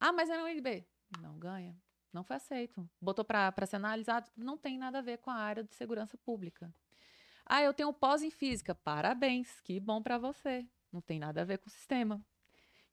Ah, 0.02 0.12
mas 0.12 0.32
é 0.32 0.36
na 0.36 0.46
UNB. 0.46 0.84
Não 1.22 1.38
ganha. 1.38 1.78
Não 2.12 2.24
foi 2.24 2.36
aceito. 2.38 2.90
Botou 3.00 3.24
para 3.24 3.54
ser 3.68 3.76
analisado, 3.76 4.32
não 4.36 4.58
tem 4.58 4.76
nada 4.76 4.98
a 4.98 5.02
ver 5.02 5.20
com 5.20 5.30
a 5.30 5.36
área 5.36 5.64
de 5.64 5.76
segurança 5.76 6.18
pública. 6.18 6.74
Ah, 7.46 7.62
eu 7.62 7.72
tenho 7.72 7.94
pós 7.94 8.24
em 8.24 8.32
física. 8.32 8.74
Parabéns, 8.74 9.62
que 9.62 9.80
bom 9.80 10.02
para 10.02 10.18
você. 10.18 10.68
Não 10.92 11.02
tem 11.02 11.20
nada 11.20 11.42
a 11.42 11.46
ver 11.46 11.60
com 11.60 11.68
o 11.68 11.72
sistema. 11.72 12.20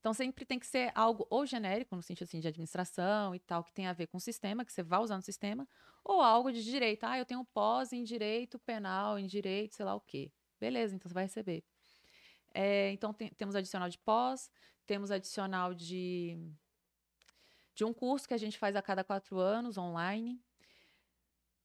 Então 0.00 0.12
sempre 0.12 0.44
tem 0.44 0.58
que 0.58 0.66
ser 0.66 0.92
algo 0.94 1.26
ou 1.30 1.46
genérico, 1.46 1.96
no 1.96 2.02
sentido 2.02 2.26
assim 2.26 2.40
de 2.40 2.48
administração 2.48 3.34
e 3.34 3.38
tal, 3.40 3.64
que 3.64 3.72
tem 3.72 3.86
a 3.86 3.92
ver 3.94 4.06
com 4.06 4.18
o 4.18 4.20
sistema, 4.20 4.62
que 4.62 4.72
você 4.72 4.82
vai 4.82 5.00
usar 5.00 5.16
no 5.16 5.22
sistema, 5.22 5.66
ou 6.04 6.20
algo 6.20 6.52
de 6.52 6.62
direito. 6.62 7.04
Ah, 7.04 7.18
eu 7.18 7.24
tenho 7.24 7.42
pós 7.42 7.90
em 7.90 8.04
direito 8.04 8.58
penal, 8.58 9.18
em 9.18 9.26
direito, 9.26 9.74
sei 9.74 9.84
lá 9.86 9.94
o 9.94 10.00
quê. 10.00 10.30
Beleza, 10.60 10.94
então 10.94 11.08
você 11.08 11.14
vai 11.14 11.24
receber. 11.24 11.64
É, 12.52 12.92
então, 12.92 13.14
tem- 13.14 13.30
temos 13.30 13.56
adicional 13.56 13.88
de 13.88 13.98
pós, 13.98 14.50
temos 14.86 15.10
adicional 15.10 15.74
de, 15.74 16.36
de 17.78 17.84
um 17.84 17.94
curso 17.94 18.26
que 18.26 18.34
a 18.34 18.38
gente 18.38 18.58
faz 18.58 18.74
a 18.74 18.82
cada 18.82 19.04
quatro 19.04 19.38
anos, 19.38 19.78
online. 19.78 20.42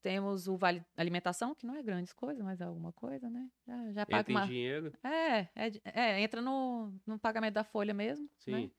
Temos 0.04 0.48
o 0.48 0.56
Vale 0.56 0.86
Alimentação, 0.96 1.56
que 1.56 1.66
não 1.66 1.76
é 1.76 1.82
grandes 1.82 2.14
coisas, 2.14 2.44
mas 2.44 2.62
é 2.62 2.66
alguma 2.66 2.94
coisa, 2.94 3.28
né? 3.32 3.50
Já, 3.66 3.92
já 3.94 4.06
paga 4.06 4.24
tem 4.24 4.36
uma... 4.36 4.46
dinheiro? 4.46 4.94
É, 5.04 5.48
é, 5.56 5.72
é, 5.86 6.22
entra 6.22 6.40
no, 6.40 6.94
no 7.04 7.18
pagamento 7.18 7.56
da 7.56 7.64
folha 7.64 7.96
mesmo, 7.96 8.26
né? 8.46 8.62
Sim. 8.62 8.72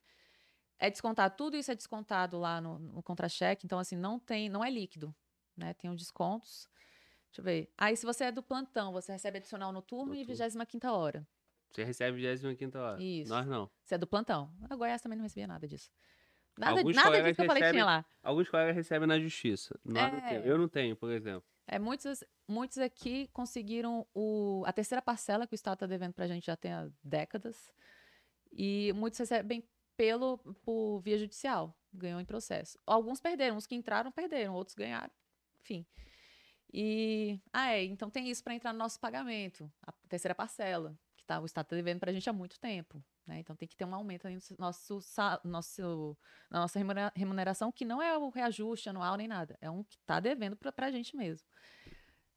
É 0.78 0.88
descontado, 0.88 1.34
tudo 1.36 1.56
isso 1.56 1.72
é 1.72 1.74
descontado 1.74 2.38
lá 2.38 2.60
no, 2.60 2.78
no 2.78 3.02
contra-cheque, 3.02 3.66
então 3.66 3.80
assim, 3.80 3.96
não 3.96 4.16
tem, 4.20 4.48
não 4.48 4.64
é 4.64 4.70
líquido, 4.70 5.12
né? 5.56 5.74
Tem 5.74 5.90
os 5.90 5.96
descontos. 5.96 6.68
Deixa 7.30 7.40
eu 7.40 7.44
ver. 7.44 7.72
Aí, 7.76 7.96
se 7.96 8.06
você 8.06 8.24
é 8.24 8.32
do 8.32 8.44
plantão, 8.44 8.92
você 8.92 9.10
recebe 9.10 9.38
adicional 9.38 9.72
noturno 9.72 10.14
e 10.14 10.18
Noturno. 10.18 10.64
25 10.64 10.86
hora. 10.86 11.26
Você 11.72 11.82
recebe 11.82 12.16
25 12.16 12.78
hora. 12.78 13.02
Isso. 13.02 13.28
Nós 13.28 13.44
não. 13.44 13.68
Você 13.82 13.96
é 13.96 13.98
do 13.98 14.06
plantão. 14.06 14.54
A 14.70 14.76
Goiás 14.76 15.02
também 15.02 15.18
não 15.18 15.24
recebia 15.24 15.48
nada 15.48 15.66
disso. 15.66 15.90
Nada, 16.56 16.78
Alguns 16.78 16.94
nada 16.96 17.22
disso 17.22 17.34
que 17.34 17.40
eu 17.42 17.46
falei 17.46 17.62
recebem- 17.62 17.72
tinha 17.80 17.84
lá. 17.84 18.04
Alguns 18.22 18.48
colegas 18.48 18.76
recebem 18.76 19.08
na 19.08 19.18
justiça. 19.18 19.78
É. 19.94 20.42
Eu 20.48 20.56
não 20.56 20.68
tenho, 20.68 20.94
por 20.96 21.10
exemplo. 21.10 21.44
É, 21.66 21.78
muitos, 21.78 22.22
muitos 22.46 22.78
aqui 22.78 23.28
conseguiram 23.32 24.06
o, 24.14 24.62
a 24.66 24.72
terceira 24.72 25.00
parcela 25.02 25.46
que 25.46 25.54
o 25.54 25.56
Estado 25.56 25.74
está 25.74 25.86
devendo 25.86 26.12
para 26.12 26.24
a 26.26 26.28
gente 26.28 26.46
já 26.46 26.56
tem 26.56 26.72
há 26.72 26.88
décadas. 27.02 27.72
E 28.52 28.92
muitos 28.94 29.18
recebem 29.18 29.64
pelo, 29.96 30.38
por 30.62 31.00
via 31.00 31.18
judicial, 31.18 31.76
ganhou 31.92 32.20
em 32.20 32.24
processo. 32.24 32.78
Alguns 32.86 33.20
perderam, 33.20 33.56
os 33.56 33.66
que 33.66 33.74
entraram 33.74 34.12
perderam, 34.12 34.54
outros 34.54 34.74
ganharam, 34.74 35.10
enfim. 35.60 35.86
E, 36.72 37.40
ah, 37.52 37.70
é, 37.72 37.84
então 37.84 38.10
tem 38.10 38.28
isso 38.28 38.42
para 38.42 38.54
entrar 38.54 38.72
no 38.72 38.78
nosso 38.78 38.98
pagamento, 39.00 39.70
a 39.82 39.92
terceira 40.08 40.34
parcela, 40.34 40.96
que 41.16 41.24
tá, 41.24 41.40
o 41.40 41.46
Estado 41.46 41.66
está 41.66 41.76
devendo 41.76 42.00
para 42.00 42.10
a 42.10 42.14
gente 42.14 42.28
há 42.28 42.32
muito 42.32 42.58
tempo. 42.58 43.02
Né? 43.26 43.38
Então 43.40 43.56
tem 43.56 43.66
que 43.66 43.76
ter 43.76 43.84
um 43.86 43.94
aumento 43.94 44.28
no 44.28 44.38
nosso, 44.58 44.98
nosso, 45.44 46.16
na 46.50 46.60
nossa 46.60 46.78
remunera- 46.78 47.12
remuneração, 47.16 47.72
que 47.72 47.84
não 47.84 48.02
é 48.02 48.16
o 48.18 48.28
reajuste 48.28 48.88
anual 48.88 49.16
nem 49.16 49.26
nada, 49.26 49.56
é 49.60 49.70
um 49.70 49.82
que 49.82 49.96
está 49.96 50.20
devendo 50.20 50.56
para 50.56 50.86
a 50.86 50.90
gente 50.90 51.16
mesmo. 51.16 51.46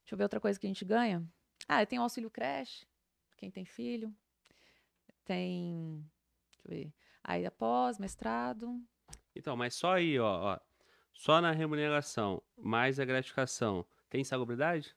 Deixa 0.01 0.14
eu 0.14 0.17
ver 0.17 0.24
outra 0.24 0.40
coisa 0.40 0.57
que 0.57 0.66
a 0.66 0.69
gente 0.69 0.85
ganha. 0.85 1.27
Ah, 1.67 1.85
tem 1.85 1.99
o 1.99 2.03
auxílio 2.03 2.32
creche, 2.32 2.88
quem 3.35 3.51
tem 3.51 3.66
filho. 3.66 4.16
Tem. 5.25 6.09
Deixa 6.49 6.61
eu 6.66 6.69
ver. 6.69 6.93
Aí 7.24 7.45
após, 7.45 7.99
mestrado. 7.99 8.82
Então, 9.35 9.57
mas 9.57 9.75
só 9.75 9.93
aí, 9.95 10.17
ó, 10.17 10.53
ó. 10.56 10.59
Só 11.14 11.41
na 11.41 11.51
remuneração, 11.51 12.41
mais 12.56 12.99
a 12.99 13.06
gratificação. 13.06 13.85
Tem 14.09 14.24
salubridade? 14.24 14.95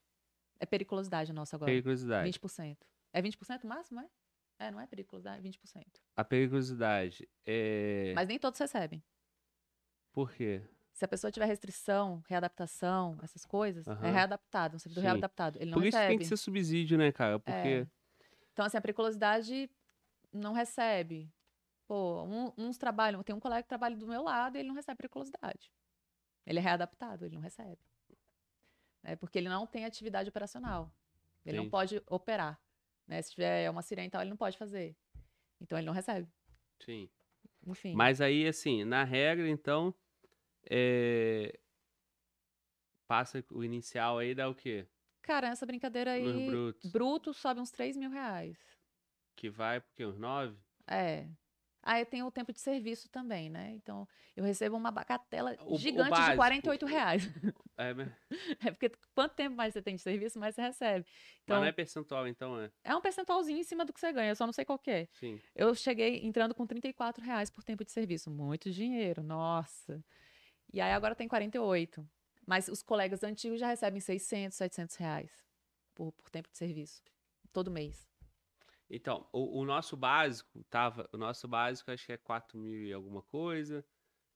É 0.60 0.66
periculosidade 0.66 1.32
nossa 1.32 1.56
agora. 1.56 1.70
Periculosidade. 1.72 2.30
20%. 2.30 2.76
É 3.12 3.20
20% 3.20 3.64
o 3.64 3.66
máximo, 3.66 4.00
é? 4.00 4.08
É, 4.60 4.70
não 4.70 4.78
é 4.80 4.86
periculosidade, 4.86 5.42
20%. 5.42 5.82
A 6.16 6.22
periculosidade 6.24 7.26
é. 7.46 8.12
Mas 8.14 8.28
nem 8.28 8.38
todos 8.38 8.60
recebem. 8.60 9.02
Por 10.12 10.30
quê? 10.32 10.62
Se 10.92 11.04
a 11.04 11.08
pessoa 11.08 11.30
tiver 11.32 11.46
restrição, 11.46 12.22
readaptação, 12.28 13.16
essas 13.22 13.46
coisas, 13.46 13.86
é 13.88 14.10
readaptado, 14.10 14.76
um 14.76 14.78
servidor 14.78 15.00
Sim. 15.02 15.06
readaptado. 15.08 15.58
Ele 15.58 15.70
não 15.70 15.78
Por 15.78 15.86
isso 15.86 15.96
recebe. 15.96 16.10
tem 16.12 16.18
que 16.18 16.26
ser 16.26 16.36
subsídio, 16.36 16.98
né, 16.98 17.10
cara? 17.10 17.38
Porque. 17.38 17.56
É. 17.58 17.86
Então, 18.52 18.66
assim, 18.66 18.76
a 18.76 18.80
periculosidade 18.82 19.70
não 20.30 20.52
recebe. 20.52 21.32
Pô, 21.88 22.22
um- 22.24 22.52
uns 22.58 22.76
trabalham. 22.76 23.22
Tem 23.22 23.34
um 23.34 23.40
colega 23.40 23.62
que 23.62 23.68
trabalha 23.68 23.96
do 23.96 24.06
meu 24.06 24.22
lado 24.22 24.56
e 24.56 24.60
ele 24.60 24.68
não 24.68 24.74
recebe 24.74 24.98
periculosidade. 24.98 25.72
Ele 26.44 26.58
é 26.58 26.62
readaptado, 26.62 27.24
ele 27.24 27.34
não 27.34 27.40
recebe. 27.42 27.80
É 29.02 29.16
porque 29.16 29.38
ele 29.38 29.48
não 29.48 29.66
tem 29.66 29.86
atividade 29.86 30.28
operacional. 30.28 30.92
Ele 31.46 31.56
não 31.56 31.64
Entendi. 31.64 31.70
pode 31.70 32.02
operar. 32.06 32.60
Né? 33.10 33.20
Se 33.22 33.32
tiver 33.32 33.68
uma 33.68 33.82
sirene 33.82 34.06
e 34.06 34.10
tal, 34.10 34.20
ele 34.20 34.30
não 34.30 34.36
pode 34.36 34.56
fazer. 34.56 34.96
Então 35.60 35.76
ele 35.76 35.86
não 35.86 35.92
recebe. 35.92 36.28
Sim. 36.84 37.10
Enfim. 37.66 37.92
Mas 37.94 38.20
aí, 38.20 38.46
assim, 38.46 38.84
na 38.84 39.02
regra, 39.02 39.48
então. 39.48 39.92
é, 40.70 41.58
Passa 43.08 43.44
o 43.50 43.64
inicial 43.64 44.18
aí, 44.18 44.32
dá 44.36 44.48
o 44.48 44.54
quê? 44.54 44.86
Cara, 45.22 45.48
essa 45.48 45.66
brincadeira 45.66 46.12
aí. 46.12 46.24
Bruto 46.92 47.34
sobe 47.34 47.60
uns 47.60 47.72
3 47.72 47.96
mil 47.96 48.08
reais. 48.08 48.56
Que 49.34 49.50
vai, 49.50 49.80
porque 49.80 50.06
uns 50.06 50.16
nove? 50.16 50.56
É. 50.86 51.26
Aí 51.82 52.04
tem 52.04 52.22
o 52.22 52.30
tempo 52.30 52.52
de 52.52 52.60
serviço 52.60 53.08
também, 53.08 53.50
né? 53.50 53.72
Então, 53.72 54.06
eu 54.36 54.44
recebo 54.44 54.76
uma 54.76 54.92
bagatela 54.92 55.56
O- 55.62 55.74
o 55.74 55.78
gigante 55.78 56.10
de 56.10 56.10
básico. 56.10 56.36
48 56.36 56.86
reais. 56.86 57.22
É, 57.80 57.94
mas 57.94 58.12
É 58.68 58.70
porque 58.70 58.92
quanto 59.14 59.34
tempo 59.34 59.56
mais 59.56 59.72
você 59.72 59.80
tem 59.80 59.96
de 59.96 60.02
serviço, 60.02 60.38
mais 60.38 60.54
você 60.54 60.62
recebe. 60.62 61.06
Então, 61.42 61.60
não 61.60 61.64
é 61.64 61.72
percentual, 61.72 62.28
então 62.28 62.60
é. 62.60 62.70
é 62.84 62.94
um 62.94 63.00
percentualzinho 63.00 63.58
em 63.58 63.64
cima 63.64 63.84
do 63.84 63.92
que 63.92 63.98
você 63.98 64.12
ganha, 64.12 64.30
eu 64.30 64.36
só 64.36 64.44
não 64.44 64.52
sei 64.52 64.64
qual 64.64 64.78
que 64.78 64.90
é. 64.90 65.08
Sim. 65.12 65.40
Eu 65.56 65.74
cheguei 65.74 66.24
entrando 66.24 66.54
com 66.54 66.66
34 66.66 67.24
reais 67.24 67.50
por 67.50 67.64
tempo 67.64 67.84
de 67.84 67.90
serviço. 67.90 68.30
Muito 68.30 68.70
dinheiro, 68.70 69.22
nossa. 69.22 70.04
E 70.72 70.80
aí 70.80 70.92
agora 70.92 71.14
tem 71.14 71.26
48. 71.26 72.06
Mas 72.46 72.68
os 72.68 72.82
colegas 72.82 73.22
antigos 73.22 73.58
já 73.58 73.68
recebem 73.68 74.00
600, 74.00 74.56
700 74.56 74.96
reais 74.96 75.30
por, 75.94 76.12
por 76.12 76.30
tempo 76.30 76.50
de 76.50 76.58
serviço. 76.58 77.02
Todo 77.52 77.70
mês. 77.70 78.08
Então, 78.88 79.28
o, 79.32 79.60
o 79.60 79.64
nosso 79.64 79.96
básico 79.96 80.64
tava. 80.64 81.08
O 81.12 81.16
nosso 81.16 81.46
básico 81.46 81.90
acho 81.90 82.04
que 82.04 82.12
é 82.12 82.16
4 82.16 82.58
mil 82.58 82.82
e 82.82 82.92
alguma 82.92 83.22
coisa. 83.22 83.84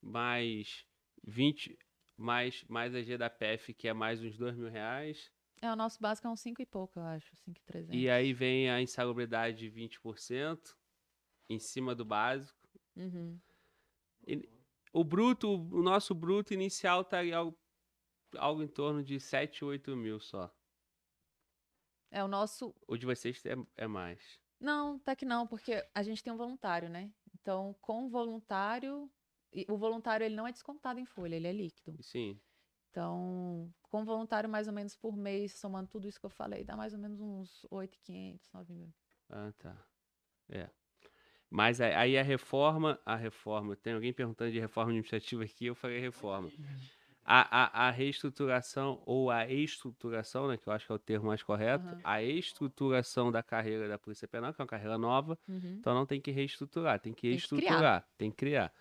Mais 0.01 0.85
20. 1.23 1.77
Mais, 2.17 2.63
mais 2.69 2.95
a 2.95 3.01
G 3.01 3.17
da 3.17 3.29
PF, 3.29 3.73
que 3.73 3.87
é 3.87 3.93
mais 3.93 4.21
uns 4.23 4.37
2 4.37 4.55
mil 4.55 4.69
reais. 4.69 5.31
É, 5.61 5.71
o 5.71 5.75
nosso 5.75 5.99
básico 5.99 6.27
é 6.27 6.29
uns 6.29 6.39
5 6.39 6.61
e 6.61 6.65
pouco, 6.65 6.99
eu 6.99 7.03
acho. 7.03 7.35
5,300. 7.35 7.93
E 7.93 8.09
aí 8.09 8.33
vem 8.33 8.69
a 8.69 8.81
insalubridade 8.81 9.57
de 9.57 9.71
20% 9.71 10.75
em 11.49 11.59
cima 11.59 11.95
do 11.95 12.05
básico. 12.05 12.57
Uhum. 12.95 13.39
O 14.93 15.03
bruto, 15.03 15.49
o 15.49 15.81
nosso 15.81 16.15
bruto 16.15 16.53
inicial 16.53 17.03
tá 17.03 17.19
algo, 17.35 17.57
algo 18.37 18.63
em 18.63 18.67
torno 18.67 19.03
de 19.03 19.19
7, 19.19 19.65
8 19.65 19.95
mil 19.95 20.19
só. 20.19 20.53
É 22.11 22.23
o 22.23 22.27
nosso. 22.27 22.73
O 22.87 22.95
de 22.95 23.05
vocês 23.05 23.45
é, 23.45 23.55
é 23.75 23.87
mais. 23.87 24.39
Não, 24.59 24.95
até 24.95 25.15
que 25.15 25.25
não, 25.25 25.45
porque 25.45 25.85
a 25.93 26.01
gente 26.01 26.23
tem 26.23 26.31
um 26.31 26.37
voluntário, 26.37 26.89
né? 26.89 27.11
Então, 27.33 27.75
com 27.81 28.09
voluntário. 28.09 29.11
O 29.69 29.77
voluntário 29.77 30.25
ele 30.25 30.35
não 30.35 30.47
é 30.47 30.51
descontado 30.51 30.99
em 30.99 31.05
folha, 31.05 31.35
ele 31.35 31.47
é 31.47 31.53
líquido. 31.53 31.99
Sim. 32.01 32.41
Então, 32.91 33.73
com 33.83 34.05
voluntário, 34.05 34.49
mais 34.49 34.67
ou 34.67 34.73
menos 34.73 34.95
por 34.95 35.15
mês, 35.17 35.59
somando 35.59 35.89
tudo 35.89 36.07
isso 36.07 36.19
que 36.19 36.25
eu 36.25 36.29
falei, 36.29 36.63
dá 36.63 36.77
mais 36.77 36.93
ou 36.93 36.99
menos 36.99 37.21
uns 37.21 37.65
8,500, 37.71 38.51
9 38.53 38.73
mil. 38.73 38.93
Ah, 39.29 39.51
tá. 39.57 39.85
É. 40.49 40.69
Mas 41.49 41.81
aí 41.81 42.17
a 42.17 42.23
reforma, 42.23 42.99
a 43.05 43.15
reforma, 43.15 43.75
tem 43.75 43.93
alguém 43.93 44.13
perguntando 44.13 44.51
de 44.51 44.59
reforma 44.59 44.91
administrativa 44.91 45.43
aqui, 45.45 45.67
eu 45.67 45.75
falei 45.75 45.99
reforma. 45.99 46.53
A, 47.25 47.85
a, 47.85 47.89
a 47.89 47.91
reestruturação 47.91 49.03
ou 49.05 49.31
a 49.31 49.47
estruturação, 49.49 50.47
né, 50.49 50.57
que 50.57 50.67
eu 50.69 50.73
acho 50.73 50.85
que 50.87 50.91
é 50.93 50.95
o 50.95 50.99
termo 50.99 51.27
mais 51.27 51.43
correto, 51.43 51.97
Aham. 51.97 52.01
a 52.03 52.23
estruturação 52.23 53.31
da 53.31 53.43
carreira 53.43 53.87
da 53.89 53.99
Polícia 53.99 54.27
Penal, 54.27 54.53
que 54.53 54.61
é 54.61 54.63
uma 54.63 54.69
carreira 54.69 54.97
nova, 54.97 55.39
Uhum. 55.47 55.79
então 55.79 55.93
não 55.95 56.05
tem 56.05 56.21
que 56.21 56.31
reestruturar, 56.31 56.99
tem 57.01 57.13
que 57.13 57.27
Tem 57.27 57.39
que 57.39 57.47
estruturar, 57.47 57.49
criar. 57.49 58.07
tem 58.17 58.31
que 58.31 58.37
criar. 58.37 58.73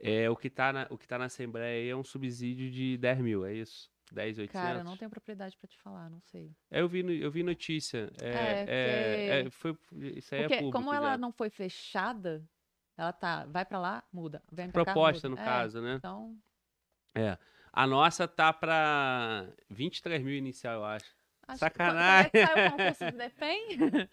É, 0.00 0.30
o 0.30 0.36
que 0.36 0.48
está 0.48 0.72
na, 0.72 0.86
o 0.90 0.96
que 0.98 1.06
tá 1.06 1.18
na 1.18 1.24
Assembleia 1.26 1.82
aí 1.82 1.88
é 1.88 1.96
um 1.96 2.04
subsídio 2.04 2.70
de 2.70 2.96
10 2.96 3.18
mil, 3.18 3.44
é 3.44 3.54
isso? 3.54 3.90
10, 4.12 4.36
Cara, 4.48 4.80
eu 4.80 4.84
não 4.84 4.96
tenho 4.96 5.10
propriedade 5.10 5.56
pra 5.58 5.68
te 5.68 5.78
falar, 5.78 6.08
não 6.08 6.20
sei. 6.20 6.50
É, 6.70 6.80
eu 6.80 6.88
vi, 6.88 7.02
no- 7.02 7.12
eu 7.12 7.30
vi 7.30 7.42
notícia. 7.42 8.10
É, 8.20 8.28
É, 8.28 8.64
é, 8.66 9.46
porque- 9.48 9.48
é, 9.48 9.50
foi, 9.50 9.78
isso 10.16 10.34
aí 10.34 10.40
é 10.42 10.48
Porque 10.48 10.62
público 10.62 10.70
como 10.78 10.94
ela 10.94 11.10
já. 11.12 11.18
não 11.18 11.30
foi 11.32 11.50
fechada, 11.50 12.42
ela 12.96 13.12
tá, 13.12 13.44
vai 13.46 13.64
pra 13.64 13.78
lá, 13.78 14.02
muda, 14.12 14.42
vem 14.50 14.70
pra 14.70 14.84
cá, 14.84 14.92
Proposta, 14.92 15.28
no 15.28 15.36
muda. 15.36 15.42
É, 15.42 15.44
caso, 15.44 15.82
né? 15.82 15.94
Então, 15.96 16.38
A 17.70 17.86
nossa 17.86 18.26
tá 18.26 18.52
pra 18.52 19.46
23 19.68 20.22
mil 20.22 20.34
inicial, 20.34 20.74
eu 20.76 20.84
acho. 20.84 21.17
Acho, 21.48 21.58
Sacanagem. 21.58 22.30
Quando 22.30 22.44
é 22.44 22.46
que 22.46 22.54
sai 22.54 22.66
o 22.66 22.70
concurso 22.70 23.04
do 23.10 23.18
DEPEN? 23.18 24.08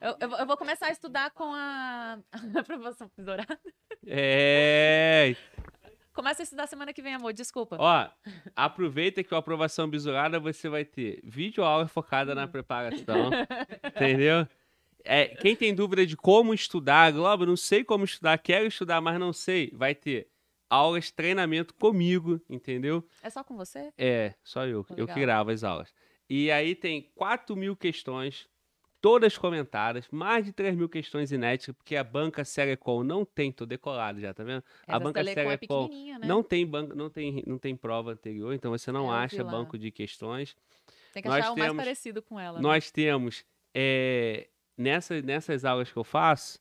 eu, 0.00 0.16
eu, 0.20 0.28
vou- 0.28 0.38
eu 0.38 0.46
vou 0.46 0.56
começar 0.56 0.86
a 0.86 0.90
estudar 0.90 1.30
com 1.32 1.52
a 1.52 2.18
aprovação 2.58 3.10
dourada. 3.18 3.58
É. 4.06 5.34
Começa 6.14 6.42
a 6.42 6.44
estudar 6.44 6.66
semana 6.66 6.92
que 6.92 7.00
vem, 7.00 7.14
amor, 7.14 7.32
desculpa. 7.32 7.76
Ó, 7.78 8.08
aproveita 8.56 9.22
que 9.22 9.32
a 9.32 9.38
aprovação 9.38 9.88
bisurada 9.88 10.40
você 10.40 10.68
vai 10.68 10.84
ter 10.84 11.20
vídeo 11.22 11.62
aula 11.62 11.86
focada 11.86 12.34
na 12.34 12.48
preparação. 12.48 13.30
entendeu? 13.94 14.46
É, 15.04 15.26
quem 15.28 15.54
tem 15.54 15.72
dúvida 15.72 16.04
de 16.04 16.16
como 16.16 16.52
estudar, 16.52 17.12
Globo, 17.12 17.46
não 17.46 17.56
sei 17.56 17.84
como 17.84 18.04
estudar, 18.04 18.36
quero 18.38 18.66
estudar, 18.66 19.00
mas 19.00 19.18
não 19.20 19.32
sei, 19.32 19.70
vai 19.72 19.94
ter 19.94 20.28
aulas, 20.68 21.10
treinamento 21.12 21.72
comigo, 21.74 22.40
entendeu? 22.50 23.06
É 23.22 23.30
só 23.30 23.44
com 23.44 23.56
você? 23.56 23.92
É, 23.96 24.34
só 24.42 24.66
eu. 24.66 24.82
Pô, 24.84 24.94
Eu 24.96 25.06
que 25.06 25.12
legal. 25.14 25.20
gravo 25.20 25.50
as 25.50 25.62
aulas. 25.62 25.94
E 26.28 26.50
aí 26.50 26.74
tem 26.74 27.10
4 27.14 27.56
mil 27.56 27.74
questões, 27.76 28.48
todas 29.00 29.38
comentadas, 29.38 30.06
mais 30.10 30.44
de 30.44 30.52
3 30.52 30.76
mil 30.76 30.88
questões 30.88 31.32
inéditas, 31.32 31.74
porque 31.74 31.96
a 31.96 32.04
banca 32.04 32.44
Serecom 32.44 33.02
não 33.02 33.24
tem, 33.24 33.50
tô 33.50 33.64
decolado 33.64 34.20
já, 34.20 34.34
tá 34.34 34.42
vendo? 34.44 34.62
A 34.86 34.96
Essa 34.96 35.00
banca 35.00 35.24
Telecom 35.24 35.50
é 35.50 36.18
né? 36.18 36.26
Não 36.26 36.42
tem 36.42 36.66
banco, 36.66 36.94
não 36.94 37.08
tem, 37.08 37.42
não 37.46 37.58
tem 37.58 37.76
prova 37.76 38.12
anterior, 38.12 38.52
então 38.52 38.70
você 38.70 38.92
não 38.92 39.12
É, 39.14 39.18
acha 39.24 39.42
banco 39.44 39.78
de 39.78 39.90
questões. 39.90 40.56
Tem 41.12 41.22
que 41.22 41.28
nós 41.28 41.38
achar 41.38 41.52
o 41.52 41.56
mais 41.58 41.70
temos- 41.70 41.84
parecido 41.84 42.20
com 42.22 42.38
ela. 42.38 42.58
né? 42.58 42.62
Nós 42.62 42.90
temos 42.90 43.44
é, 43.74 44.48
nessa, 44.76 45.20
nessas 45.22 45.64
aulas 45.64 45.90
que 45.90 45.96
eu 45.96 46.04
faço, 46.04 46.58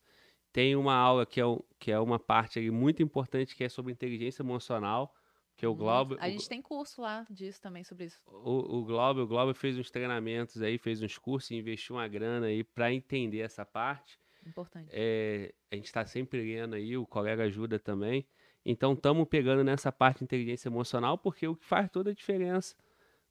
tem 0.53 0.75
uma 0.75 0.93
aula 0.95 1.25
que 1.25 1.41
é, 1.41 1.43
que 1.79 1.91
é 1.91 1.99
uma 1.99 2.17
parte 2.19 2.59
muito 2.71 3.03
importante 3.03 3.55
que 3.55 3.63
é 3.63 3.69
sobre 3.69 3.91
inteligência 3.91 4.41
emocional, 4.41 5.13
que 5.57 5.65
é 5.65 5.67
o 5.67 5.71
Nossa, 5.71 5.83
Globo. 5.83 6.17
A 6.21 6.27
o- 6.27 6.29
gente 6.29 6.47
tem 6.47 6.61
curso 6.61 7.01
lá 7.01 7.25
disso 7.29 7.59
também, 7.59 7.83
sobre 7.83 8.05
isso. 8.05 8.21
o, 8.27 8.77
o 8.77 8.85
Globo, 8.85 9.21
o 9.21 9.27
Globo 9.27 9.53
fez 9.55 9.77
uns 9.77 9.89
treinamentos 9.89 10.61
aí, 10.61 10.77
fez 10.77 11.01
uns 11.01 11.17
cursos, 11.17 11.49
investiu 11.51 11.95
uma 11.95 12.07
grana 12.07 12.45
aí 12.45 12.63
para 12.63 12.93
entender 12.93 13.39
essa 13.39 13.65
parte. 13.65 14.19
Importante. 14.45 14.89
É, 14.91 15.53
a 15.71 15.75
gente 15.75 15.85
está 15.85 16.05
sempre 16.05 16.39
lendo 16.41 16.75
aí, 16.75 16.95
o 16.95 17.05
colega 17.05 17.43
ajuda 17.43 17.79
também. 17.79 18.25
Então 18.63 18.93
estamos 18.93 19.27
pegando 19.27 19.63
nessa 19.63 19.91
parte 19.91 20.19
de 20.19 20.25
inteligência 20.25 20.69
emocional, 20.69 21.17
porque 21.17 21.47
o 21.47 21.55
que 21.55 21.65
faz 21.65 21.89
toda 21.89 22.11
a 22.11 22.13
diferença. 22.13 22.75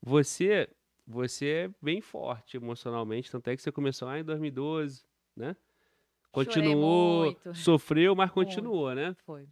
Você, 0.03 0.69
você 1.07 1.47
é 1.49 1.71
bem 1.81 2.01
forte 2.01 2.57
emocionalmente, 2.57 3.31
tanto 3.31 3.49
é 3.49 3.57
que 3.57 3.63
você 3.63 3.71
começou 3.71 4.09
lá 4.09 4.19
em 4.19 4.25
2012, 4.25 5.05
né? 5.37 5.57
Continuou, 6.33 7.35
sofreu, 7.55 8.15
mas 8.15 8.31
Muito. 8.35 8.35
continuou, 8.51 8.95
né? 8.95 9.15
Foi. 9.25 9.49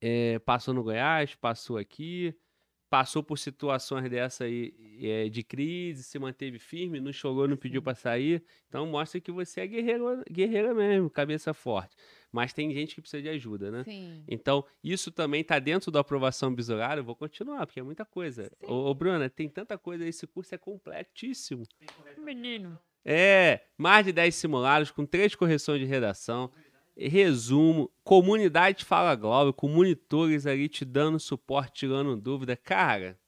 É, 0.00 0.38
passou 0.40 0.72
no 0.72 0.82
Goiás, 0.82 1.34
passou 1.34 1.76
aqui, 1.76 2.34
passou 2.90 3.22
por 3.22 3.38
situações 3.38 4.10
dessa 4.10 4.44
aí 4.44 4.74
é, 5.00 5.28
de 5.28 5.44
crise, 5.44 6.02
se 6.02 6.18
manteve 6.18 6.58
firme, 6.58 7.00
não 7.00 7.12
chorou, 7.12 7.46
não 7.46 7.56
pediu 7.56 7.80
para 7.80 7.94
sair. 7.94 8.42
Então 8.68 8.84
mostra 8.86 9.20
que 9.20 9.30
você 9.30 9.60
é 9.60 9.66
guerreira, 9.66 10.24
guerreira 10.30 10.74
mesmo, 10.74 11.08
cabeça 11.08 11.54
forte. 11.54 11.96
Mas 12.32 12.52
tem 12.52 12.72
gente 12.74 12.94
que 12.94 13.00
precisa 13.00 13.22
de 13.22 13.28
ajuda, 13.28 13.70
né? 13.70 13.84
Sim. 13.84 14.24
Então, 14.28 14.64
isso 14.84 15.10
também 15.10 15.42
tá 15.42 15.58
dentro 15.58 15.90
da 15.90 16.00
aprovação 16.00 16.54
bisurada. 16.54 17.00
Eu 17.00 17.04
vou 17.04 17.16
continuar, 17.16 17.66
porque 17.66 17.80
é 17.80 17.82
muita 17.82 18.04
coisa. 18.04 18.50
Ô, 18.62 18.88
ô, 18.88 18.94
Bruna, 18.94 19.28
tem 19.28 19.48
tanta 19.48 19.76
coisa, 19.76 20.06
esse 20.06 20.26
curso 20.28 20.54
é 20.54 20.58
completíssimo. 20.58 21.64
Menino. 22.18 22.78
É, 23.04 23.62
mais 23.76 24.04
de 24.04 24.12
10 24.12 24.34
simulados 24.34 24.90
com 24.90 25.06
três 25.06 25.34
correções 25.34 25.80
de 25.80 25.86
redação. 25.86 26.52
Resumo, 26.96 27.90
comunidade 28.04 28.84
Fala 28.84 29.14
Globo, 29.14 29.52
com 29.52 29.68
monitores 29.68 30.46
ali 30.46 30.68
te 30.68 30.84
dando 30.84 31.18
suporte, 31.18 31.80
tirando 31.80 32.16
dúvida. 32.16 32.56
Cara, 32.56 33.18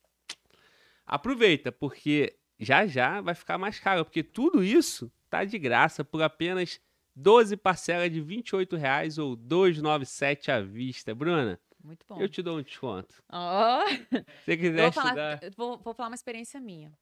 aproveita, 1.07 1.73
porque 1.73 2.37
já 2.59 2.87
já 2.87 3.21
vai 3.21 3.35
ficar 3.35 3.59
mais 3.59 3.79
caro, 3.79 4.05
porque 4.05 4.23
tudo 4.23 4.63
isso 4.63 5.11
tá 5.31 5.45
de 5.45 5.59
graça 5.59 6.05
por 6.05 6.23
apenas 6.23 6.81
12 7.15 7.57
parcelas 7.57 8.11
de 8.11 8.21
28 8.21 8.77
reais 8.77 9.19
ou 9.19 9.37
297 9.37 10.51
à 10.51 10.61
vista. 10.61 11.15
Bruna, 11.15 11.59
Muito 11.83 12.05
bom. 12.09 12.21
eu 12.21 12.29
te 12.29 12.43
dou 12.43 12.59
um 12.59 12.63
desconto. 12.63 13.23
Ó, 13.31 13.87
Se 13.89 14.25
você 14.45 14.57
quiser 14.57 14.91
vou, 14.91 15.03
estudar... 15.03 15.41
vou, 15.57 15.79
vou 15.79 15.95
falar 15.95 16.09
uma 16.09 16.15
experiência 16.15 16.61
minha. 16.61 16.93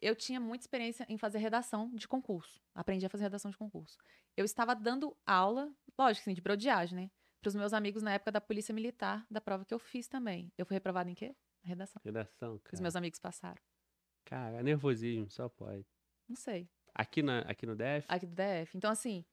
Eu 0.00 0.14
tinha 0.14 0.38
muita 0.38 0.62
experiência 0.62 1.04
em 1.08 1.18
fazer 1.18 1.38
redação 1.38 1.90
de 1.94 2.06
concurso. 2.06 2.60
Aprendi 2.74 3.04
a 3.04 3.08
fazer 3.08 3.24
redação 3.24 3.50
de 3.50 3.56
concurso. 3.56 3.96
Eu 4.36 4.44
estava 4.44 4.74
dando 4.74 5.16
aula, 5.26 5.72
lógico, 5.98 6.22
assim, 6.22 6.34
de 6.34 6.40
brodiagem, 6.40 6.96
né? 6.96 7.10
Para 7.40 7.48
os 7.48 7.54
meus 7.54 7.72
amigos 7.72 8.02
na 8.02 8.12
época 8.12 8.30
da 8.32 8.40
Polícia 8.40 8.72
Militar, 8.72 9.26
da 9.30 9.40
prova 9.40 9.64
que 9.64 9.74
eu 9.74 9.78
fiz 9.78 10.06
também. 10.08 10.52
Eu 10.56 10.64
fui 10.66 10.74
reprovada 10.74 11.10
em 11.10 11.14
quê? 11.14 11.34
Redação. 11.62 12.00
Redação, 12.04 12.58
Que 12.58 12.66
os 12.66 12.70
cara. 12.72 12.82
meus 12.82 12.96
amigos 12.96 13.18
passaram. 13.18 13.60
Cara, 14.24 14.62
nervosismo, 14.62 15.30
só 15.30 15.48
pode. 15.48 15.84
Não 16.28 16.36
sei. 16.36 16.68
Aqui, 16.94 17.22
na, 17.22 17.40
aqui 17.40 17.66
no 17.66 17.74
DF? 17.74 18.06
Aqui 18.08 18.26
do 18.26 18.34
DF. 18.34 18.76
Então, 18.76 18.90
assim, 18.90 19.24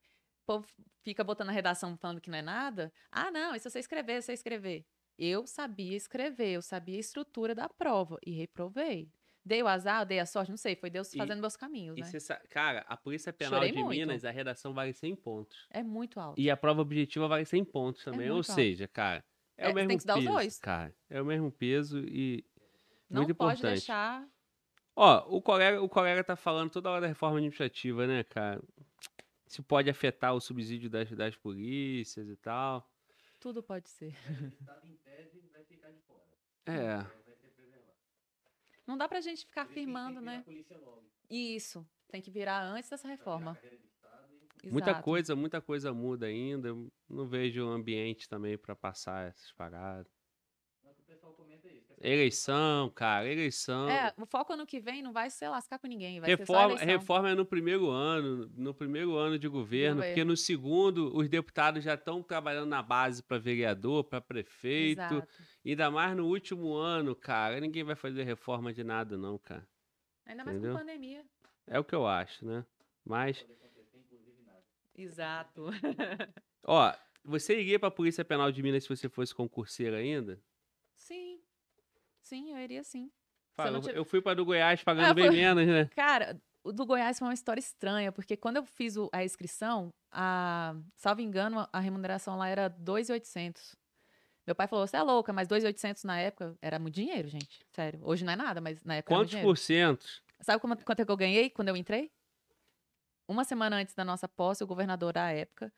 o 0.44 0.46
povo 0.46 0.68
fica 1.04 1.24
botando 1.24 1.50
a 1.50 1.52
redação 1.52 1.98
falando 1.98 2.22
que 2.22 2.30
não 2.30 2.38
é 2.38 2.42
nada. 2.42 2.92
Ah, 3.12 3.30
não, 3.30 3.56
isso 3.56 3.68
é 3.68 3.72
você 3.72 3.80
escrever, 3.80 4.14
é 4.14 4.22
você 4.22 4.34
escrever. 4.34 4.86
Eu 5.18 5.46
sabia 5.48 5.96
escrever, 5.96 6.54
eu 6.54 6.62
sabia 6.62 6.98
a 6.98 7.00
estrutura 7.00 7.54
da 7.56 7.70
prova 7.70 8.18
e 8.26 8.32
reprovei. 8.32 9.12
Dei 9.46 9.62
o 9.62 9.68
azar, 9.68 10.06
dei 10.06 10.20
a 10.20 10.26
sorte, 10.26 10.50
não 10.50 10.58
sei, 10.58 10.76
foi 10.76 10.90
Deus 10.90 11.14
E- 11.14 11.18
fazendo 11.18 11.40
meus 11.40 11.56
caminhos, 11.56 11.96
E 11.98 12.02
né? 12.02 12.20
sa- 12.20 12.42
cara, 12.50 12.84
a 12.88 12.98
Polícia 12.98 13.32
Penal 13.32 13.54
Chorei 13.60 13.72
de 13.72 13.78
muito. 13.78 13.90
Minas, 14.00 14.26
a 14.26 14.32
redação 14.32 14.74
vale 14.74 14.92
100 14.92 15.16
pontos. 15.16 15.68
É 15.70 15.84
muito 15.84 16.20
alto. 16.20 16.40
E 16.42 16.50
a 16.50 16.58
prova 16.58 16.82
objetiva 16.82 17.28
vale 17.28 17.46
100 17.46 17.64
pontos 17.64 18.04
também. 18.04 18.28
Ou 18.30 18.36
muito 18.38 18.50
alto. 18.50 18.56
seja, 18.60 18.88
cara, 18.88 19.24
é, 19.56 19.68
É, 19.68 19.70
o 19.72 19.76
mesmo 19.76 19.88
tem 19.90 19.98
que 19.98 20.02
estudar 20.02 20.18
os 20.18 20.24
peso, 20.24 20.34
dois. 20.34 20.60
cara. 20.60 20.96
É 21.10 21.22
o 21.22 21.26
mesmo 21.26 21.52
peso 21.52 22.00
e 22.00 22.44
não 23.08 23.22
muito 23.22 23.36
pode 23.36 23.60
importante. 23.60 23.78
deixar. 23.78 24.28
Ó, 24.96 25.38
o 25.38 25.42
colega, 25.42 25.80
o 25.82 25.88
colega 25.90 26.24
tá 26.24 26.36
falando 26.36 26.72
toda 26.72 26.90
hora 26.90 27.02
da 27.02 27.08
reforma 27.08 27.38
administrativa, 27.38 28.08
né, 28.08 28.24
cara? 28.24 28.60
Isso 29.48 29.62
pode 29.62 29.90
afetar 29.92 30.34
o 30.34 30.40
subsídio 30.42 30.90
das, 30.90 31.12
das 31.12 31.36
polícias 31.36 32.28
e 32.28 32.36
tal. 32.38 32.90
Tudo 33.40 33.62
pode 33.62 33.90
ser. 33.90 34.16
Estado 34.60 34.88
em 34.88 34.96
tese 35.04 35.44
vai 35.54 35.64
ficar 35.66 35.92
de 35.92 36.00
fora. 36.02 36.24
É. 36.66 37.06
Não 38.88 38.98
dá 38.98 39.08
ficar 39.08 39.10
que 39.10 39.16
a 39.16 39.22
gente 39.22 39.46
tem 39.46 39.64
afirmando, 39.64 40.22
né? 40.22 40.44
Isso. 41.30 41.88
Tem 42.10 42.22
que 42.22 42.30
virar 42.32 42.64
antes 42.64 42.90
dessa 42.90 43.08
reforma. 43.08 43.52
a 43.52 43.56
carreira 43.56 43.78
do 43.78 43.86
Estado 43.88 44.34
e- 44.64 44.70
Muita 44.72 44.92
Exato. 44.92 45.04
coisa, 45.04 45.36
muita 45.36 45.62
coisa 45.62 45.94
muda 45.94 46.28
ainda. 46.28 46.70
Eu 46.70 46.92
não 47.10 47.28
vejo 47.28 47.62
ambiente 47.72 48.28
também 48.30 48.58
pra 48.58 48.76
passar 48.76 49.28
essas 49.30 49.52
paradas. 49.54 50.12
Não, 50.84 50.94
que 50.94 51.02
o 51.02 51.06
pessoal 51.06 51.34
comenta 51.34 51.68
isso. 51.72 51.86
que 51.88 51.94
essa- 51.94 51.95
Eleição, 52.08 52.90
cara, 52.92 53.28
eleição. 53.28 53.90
É, 53.90 54.14
o 54.16 54.28
foco 54.28 54.54
ano 54.54 54.66
que 54.68 54.80
vem 54.80 55.02
não 55.02 55.12
vai 55.12 55.30
ser 55.32 55.50
lascar 55.50 55.80
com 55.80 55.88
ninguém, 55.88 56.20
vai 56.20 56.30
ser 56.30 56.38
só 56.46 56.54
Reforma, 56.54 56.74
eleição. 56.74 56.88
reforma 56.88 57.30
é 57.32 57.36
no 57.36 57.46
primeiro 57.46 57.90
ano, 57.90 58.48
no 58.56 58.76
primeiro 58.76 59.16
ano 59.16 59.40
de 59.40 59.48
governo, 59.48 60.04
porque 60.04 60.24
no 60.24 60.38
segundo 60.38 61.16
os 61.18 61.28
deputados 61.28 61.84
já 61.84 61.96
estão 61.96 62.22
trabalhando 62.22 62.68
na 62.70 62.84
base 62.84 63.24
para 63.24 63.40
vereador, 63.40 64.04
para 64.04 64.22
prefeito, 64.22 65.02
Exato. 65.02 65.28
ainda 65.66 65.90
mais 65.90 66.16
no 66.16 66.28
último 66.28 66.76
ano, 66.76 67.16
cara, 67.16 67.60
ninguém 67.60 67.84
vai 67.84 67.96
fazer 67.96 68.24
reforma 68.24 68.72
de 68.72 68.84
nada 68.84 69.18
não, 69.18 69.40
cara. 69.40 69.68
Ainda 70.28 70.46
mais 70.46 70.58
Entendeu? 70.58 70.74
com 70.74 70.80
pandemia. 70.86 71.26
É 71.66 71.80
o 71.80 71.84
que 71.84 71.96
eu 71.96 72.06
acho, 72.06 72.46
né? 72.46 72.64
Mas. 73.04 73.44
Exato. 74.96 75.70
ó, 76.64 76.94
você 77.24 77.60
iria 77.60 77.80
pra 77.80 77.90
Polícia 77.90 78.24
Penal 78.24 78.52
de 78.52 78.62
Minas 78.62 78.84
se 78.84 78.90
você 78.90 79.10
fosse 79.10 79.34
concurseiro 79.34 79.96
ainda? 79.96 80.40
Sim. 80.96 81.35
Sim, 82.26 82.52
eu 82.52 82.58
iria 82.60 82.84
sim. 82.84 83.12
Fala, 83.56 83.78
eu- 83.78 83.82
tive- 83.82 83.98
eu 84.00 84.04
fui 84.04 84.20
pra 84.22 84.34
do 84.34 84.44
Goiás 84.44 84.84
pagando 84.84 85.12
Ah, 85.12 85.14
bem 85.14 85.28
foi- 85.28 85.36
menos, 85.36 85.66
né? 85.68 85.90
Cara, 85.96 86.42
o 86.64 86.72
do 86.74 86.86
Goiás 86.86 87.20
foi 87.20 87.28
uma 87.28 87.34
história 87.34 87.60
estranha, 87.60 88.12
porque 88.12 88.36
quando 88.36 88.58
eu 88.58 88.66
fiz 88.66 88.98
o- 88.98 89.10
a 89.14 89.24
inscrição, 89.24 89.94
a, 90.12 90.76
salvo 90.96 91.22
engano, 91.22 91.68
a- 91.72 91.80
remuneração 91.80 92.36
lá 92.38 92.48
era 92.50 92.68
2.800. 92.68 93.76
Meu 94.46 94.56
pai 94.56 94.68
falou, 94.68 94.86
você 94.88 94.98
é 94.98 95.02
louca, 95.04 95.32
mas 95.32 95.48
2.800 95.48 96.04
na 96.04 96.20
época 96.20 96.58
era 96.62 96.80
muito 96.80 96.96
dinheiro, 96.96 97.28
gente. 97.28 97.60
Sério. 97.72 98.00
Hoje 98.04 98.26
não 98.26 98.34
é 98.34 98.36
nada, 98.36 98.60
mas 98.60 98.82
na 98.84 98.96
época 98.96 99.14
era 99.14 99.20
muito 99.20 99.32
Quantos 99.32 99.44
por 99.44 99.58
cento? 99.58 100.06
Sabe 100.42 100.60
como- 100.60 100.76
quanto 100.84 101.00
é 101.00 101.06
que 101.06 101.12
eu 101.12 101.18
ganhei 101.18 101.50
quando 101.52 101.70
eu 101.70 101.78
entrei? 101.78 102.12
Uma 103.28 103.44
semana 103.44 103.78
antes 103.78 103.94
da 103.96 104.04
nossa 104.04 104.28
posse, 104.28 104.64
o 104.64 104.68
governador 104.68 105.18
à 105.18 105.32
época 105.32 105.72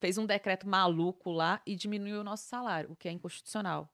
fez 0.00 0.18
um 0.18 0.26
decreto 0.26 0.66
maluco 0.68 1.30
lá 1.30 1.60
e 1.66 1.74
diminuiu 1.74 2.20
o 2.20 2.24
nosso 2.24 2.44
salário, 2.46 2.90
o 2.92 2.96
que 2.96 3.08
é 3.08 3.12
inconstitucional. 3.12 3.88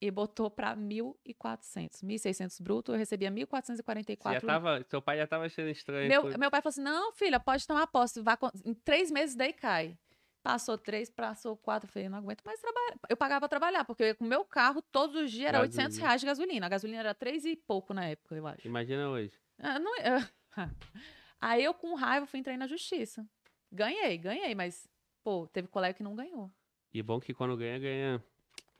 E 0.00 0.10
botou 0.10 0.50
para 0.50 0.74
1.400. 0.76 2.02
1.600 2.02 2.62
bruto, 2.62 2.92
eu 2.92 2.96
recebia 2.96 3.30
Você 3.30 3.34
1.444 3.46 4.32
já 4.32 4.40
tava, 4.40 4.84
seu 4.88 5.02
pai 5.02 5.18
já 5.18 5.26
tava 5.26 5.44
achando 5.44 5.68
estranho. 5.68 6.08
meu, 6.08 6.22
pô. 6.22 6.38
meu 6.38 6.50
pai 6.50 6.62
falou 6.62 6.70
assim: 6.70 6.80
não, 6.82 7.12
filha, 7.12 7.38
pode 7.38 7.66
tomar 7.66 7.86
posse. 7.86 8.20
Vá 8.22 8.36
com- 8.36 8.50
Em 8.64 8.72
três 8.74 9.10
meses 9.10 9.36
daí 9.36 9.52
cai. 9.52 9.98
Passou 10.42 10.78
três, 10.78 11.10
passou 11.10 11.54
quatro. 11.54 11.86
Eu 11.86 11.92
falei, 11.92 12.08
não 12.08 12.16
aguento 12.16 12.42
mais 12.46 12.58
trabalhar. 12.58 12.96
Eu 13.10 13.16
pagava 13.16 13.40
pra 13.40 13.48
trabalhar, 13.48 13.84
porque 13.84 14.02
eu 14.02 14.06
ia 14.06 14.14
com 14.14 14.24
o 14.24 14.28
meu 14.28 14.42
carro 14.42 14.80
todos 14.80 15.14
os 15.14 15.30
dias, 15.30 15.48
era 15.50 15.60
800 15.60 15.76
Gasolina. 15.98 16.06
reais 16.06 16.20
de 16.22 16.26
gasolina. 16.26 16.66
A 16.66 16.68
gasolina 16.70 17.00
era 17.00 17.14
três 17.14 17.44
e 17.44 17.54
pouco 17.54 17.92
na 17.92 18.06
época, 18.06 18.34
eu 18.34 18.46
acho. 18.46 18.66
Imagina 18.66 19.10
hoje. 19.10 19.32
Ah, 19.58 19.78
não- 19.78 19.98
eu- 19.98 20.26
Aí 21.38 21.62
eu, 21.62 21.74
com 21.74 21.94
raiva, 21.94 22.26
fui 22.26 22.40
entrar 22.40 22.56
na 22.56 22.66
justiça. 22.66 23.24
Ganhei, 23.70 24.16
ganhei, 24.16 24.54
mas, 24.54 24.88
pô, 25.22 25.46
teve 25.46 25.68
colega 25.68 25.92
que 25.94 26.02
não 26.02 26.14
ganhou. 26.16 26.50
E 26.92 27.02
bom 27.02 27.20
que 27.20 27.32
quando 27.34 27.56
ganha, 27.56 27.78
ganha 27.78 28.24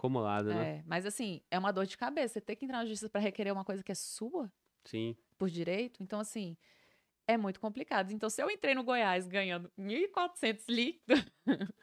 acumulado, 0.00 0.48
né? 0.48 0.78
É, 0.78 0.82
mas 0.86 1.04
assim, 1.06 1.42
é 1.50 1.58
uma 1.58 1.72
dor 1.72 1.86
de 1.86 1.96
cabeça. 1.96 2.34
Você 2.34 2.40
ter 2.40 2.56
que 2.56 2.64
entrar 2.64 2.78
na 2.78 2.86
justiça 2.86 3.08
pra 3.08 3.20
requerer 3.20 3.52
uma 3.52 3.64
coisa 3.64 3.82
que 3.82 3.92
é 3.92 3.94
sua, 3.94 4.50
Sim. 4.84 5.14
por 5.38 5.48
direito. 5.50 6.02
Então, 6.02 6.18
assim, 6.20 6.56
é 7.28 7.36
muito 7.36 7.60
complicado. 7.60 8.10
Então, 8.12 8.28
se 8.30 8.42
eu 8.42 8.50
entrei 8.50 8.74
no 8.74 8.82
Goiás 8.82 9.28
ganhando 9.28 9.70
1.400 9.78 10.64
líquido, 10.68 11.14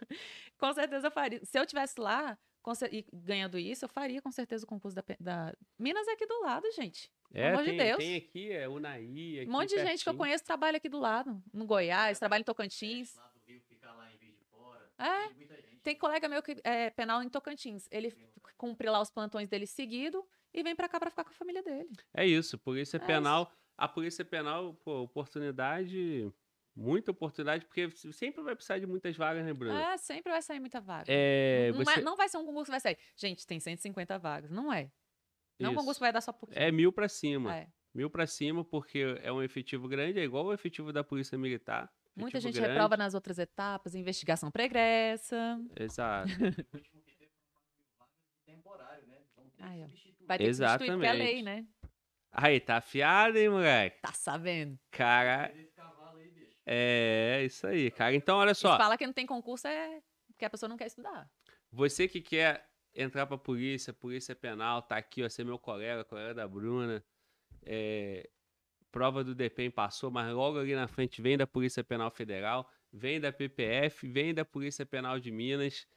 com 0.57 0.73
certeza 0.73 1.07
eu 1.07 1.11
faria. 1.11 1.43
Se 1.45 1.57
eu 1.59 1.65
tivesse 1.65 1.99
lá 1.99 2.37
com 2.61 2.73
cer- 2.75 2.93
e 2.93 3.05
ganhando 3.13 3.57
isso, 3.57 3.85
eu 3.85 3.89
faria 3.89 4.21
com 4.21 4.31
certeza 4.31 4.65
o 4.65 4.67
concurso 4.67 4.95
da, 4.95 5.03
da... 5.19 5.53
Minas 5.79 6.07
é 6.07 6.11
aqui 6.11 6.25
do 6.25 6.41
lado, 6.41 6.69
gente. 6.73 7.09
É, 7.33 7.49
amor 7.49 7.63
de 7.63 7.69
tem, 7.71 7.77
Deus. 7.77 7.97
tem 7.97 8.15
aqui, 8.15 8.51
é 8.51 8.67
Unai. 8.67 9.03
Aqui 9.03 9.45
Um 9.47 9.51
monte 9.51 9.69
de 9.69 9.75
gente 9.77 10.03
que 10.03 10.09
eu 10.09 10.13
pertinho. 10.13 10.17
conheço 10.17 10.43
trabalha 10.43 10.77
aqui 10.77 10.89
do 10.89 10.99
lado. 10.99 11.41
No 11.53 11.65
Goiás, 11.65 12.17
trabalha 12.19 12.41
em 12.41 12.45
Tocantins. 12.45 13.15
Lá 13.15 13.27
do 13.33 13.39
Rio 13.45 13.61
ficar 13.61 13.93
lá 13.93 14.11
em 14.13 14.17
vez 14.17 14.33
de 14.35 14.43
fora. 14.45 14.89
É. 14.97 15.27
Tem 15.87 15.95
colega 15.95 16.27
meu 16.27 16.43
que 16.43 16.57
é 16.65 16.89
penal 16.89 17.23
em 17.23 17.29
Tocantins. 17.29 17.87
Ele 17.89 18.13
cumpre 18.57 18.89
lá 18.89 18.99
os 18.99 19.09
plantões 19.09 19.47
dele 19.47 19.65
seguido 19.65 20.27
e 20.53 20.61
vem 20.61 20.75
pra 20.75 20.89
cá 20.89 20.99
pra 20.99 21.09
ficar 21.09 21.23
com 21.23 21.29
a 21.29 21.33
família 21.33 21.63
dele. 21.63 21.87
É 22.13 22.25
isso, 22.27 22.57
polícia 22.57 22.97
É 22.97 22.99
penal. 22.99 23.49
A 23.77 23.87
polícia 23.87 24.25
penal, 24.25 24.73
pô, 24.83 25.03
oportunidade, 25.03 26.29
muita 26.75 27.11
oportunidade, 27.11 27.63
porque 27.65 27.89
sempre 28.11 28.43
vai 28.43 28.53
precisar 28.53 28.79
de 28.79 28.85
muitas 28.85 29.15
vagas, 29.15 29.45
né, 29.45 29.53
Bruno? 29.53 29.77
É, 29.77 29.95
sempre 29.95 30.29
vai 30.29 30.41
sair 30.41 30.59
muita 30.59 30.81
vaga. 30.81 31.05
É, 31.07 31.71
não, 31.71 31.77
você- 31.85 31.99
é- 31.99 32.03
não 32.03 32.17
vai 32.17 32.27
ser 32.27 32.37
um 32.37 32.45
concurso 32.45 32.65
que 32.65 32.71
vai 32.71 32.81
sair. 32.81 32.97
Gente, 33.15 33.47
tem 33.47 33.57
150 33.57 34.19
vagas. 34.19 34.51
Não 34.51 34.73
é. 34.73 34.91
Não 35.57 35.67
é 35.67 35.69
um 35.69 35.71
Isso. 35.71 35.79
concurso 35.79 35.99
que 35.99 36.03
vai 36.03 36.11
dar 36.11 36.19
só 36.19 36.33
por. 36.33 36.49
É 36.51 36.69
mil 36.69 36.91
pra 36.91 37.07
cima. 37.07 37.55
É. 37.55 37.69
Mil 37.93 38.09
pra 38.09 38.27
cima, 38.27 38.65
porque 38.65 39.05
é 39.23 39.31
um 39.31 39.41
efetivo 39.41 39.87
grande, 39.87 40.19
é 40.19 40.23
igual 40.23 40.47
o 40.47 40.53
efetivo 40.53 40.91
da 40.91 41.01
polícia 41.01 41.37
militar. 41.37 41.89
Muita 42.17 42.37
efetivo 42.37 42.41
gente 42.53 42.55
grande. 42.61 42.71
reprova 42.73 42.97
nas 42.97 43.13
outras 43.13 43.37
etapas, 43.39 43.95
investigação 43.95 44.49
pregressa. 44.51 45.59
Exato. 45.79 46.27
Né? 46.39 46.53
Aí, 49.59 49.83
que 49.83 49.83
ó. 49.83 50.25
Vai 50.27 50.37
ter 50.37 50.45
que 50.45 50.53
substituir 50.53 50.89
é 50.89 51.13
lei, 51.13 51.39
Exatamente. 51.39 51.43
né? 51.43 51.65
Aí, 52.31 52.59
tá 52.59 52.77
afiado, 52.77 53.37
hein, 53.37 53.49
moleque? 53.49 54.01
Tá 54.01 54.11
sabendo. 54.11 54.77
Cara, 54.91 55.51
é 56.65 57.43
isso 57.45 57.65
aí, 57.65 57.89
cara. 57.89 58.13
Então, 58.13 58.37
olha 58.37 58.53
Se 58.53 58.61
só. 58.61 58.77
fala 58.77 58.97
que 58.97 59.05
não 59.05 59.13
tem 59.13 59.25
concurso 59.25 59.67
é 59.67 60.01
porque 60.27 60.45
a 60.45 60.49
pessoa 60.49 60.69
não 60.69 60.77
quer 60.77 60.87
estudar. 60.87 61.29
Você 61.71 62.07
que 62.07 62.21
quer 62.21 62.67
entrar 62.93 63.25
pra 63.25 63.37
polícia, 63.37 63.93
polícia 63.93 64.35
penal, 64.35 64.81
tá 64.81 64.97
aqui, 64.97 65.23
ó, 65.23 65.29
ser 65.29 65.45
meu 65.45 65.57
colega, 65.57 66.03
colega 66.03 66.33
da 66.33 66.47
Bruna. 66.47 67.03
É, 67.65 68.29
prova 68.91 69.23
do 69.23 69.35
DPEM 69.35 69.71
passou, 69.71 70.09
mas 70.09 70.33
logo 70.33 70.59
ali 70.59 70.75
na 70.75 70.87
frente 70.87 71.21
vem 71.21 71.37
da 71.37 71.45
Polícia 71.45 71.83
Penal 71.83 72.09
Federal, 72.11 72.69
vem 72.91 73.19
da 73.19 73.31
PPF, 73.31 74.07
vem 74.07 74.33
da 74.33 74.45
Polícia 74.45 74.85
Penal 74.85 75.19
de 75.19 75.31
Minas. 75.31 75.87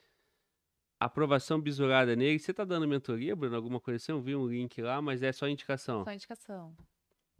Aprovação 0.98 1.60
bisurada 1.60 2.14
nele. 2.14 2.38
Você 2.38 2.52
tá 2.52 2.64
dando 2.64 2.86
mentoria, 2.86 3.34
Bruno? 3.34 3.56
Alguma 3.56 3.80
coisa 3.80 3.96
assim? 3.96 4.12
Eu 4.12 4.20
vi 4.20 4.36
um 4.36 4.46
link 4.46 4.82
lá, 4.82 5.00
mas 5.00 5.22
é 5.22 5.32
só 5.32 5.48
indicação. 5.48 6.04
Só 6.04 6.12
indicação. 6.12 6.76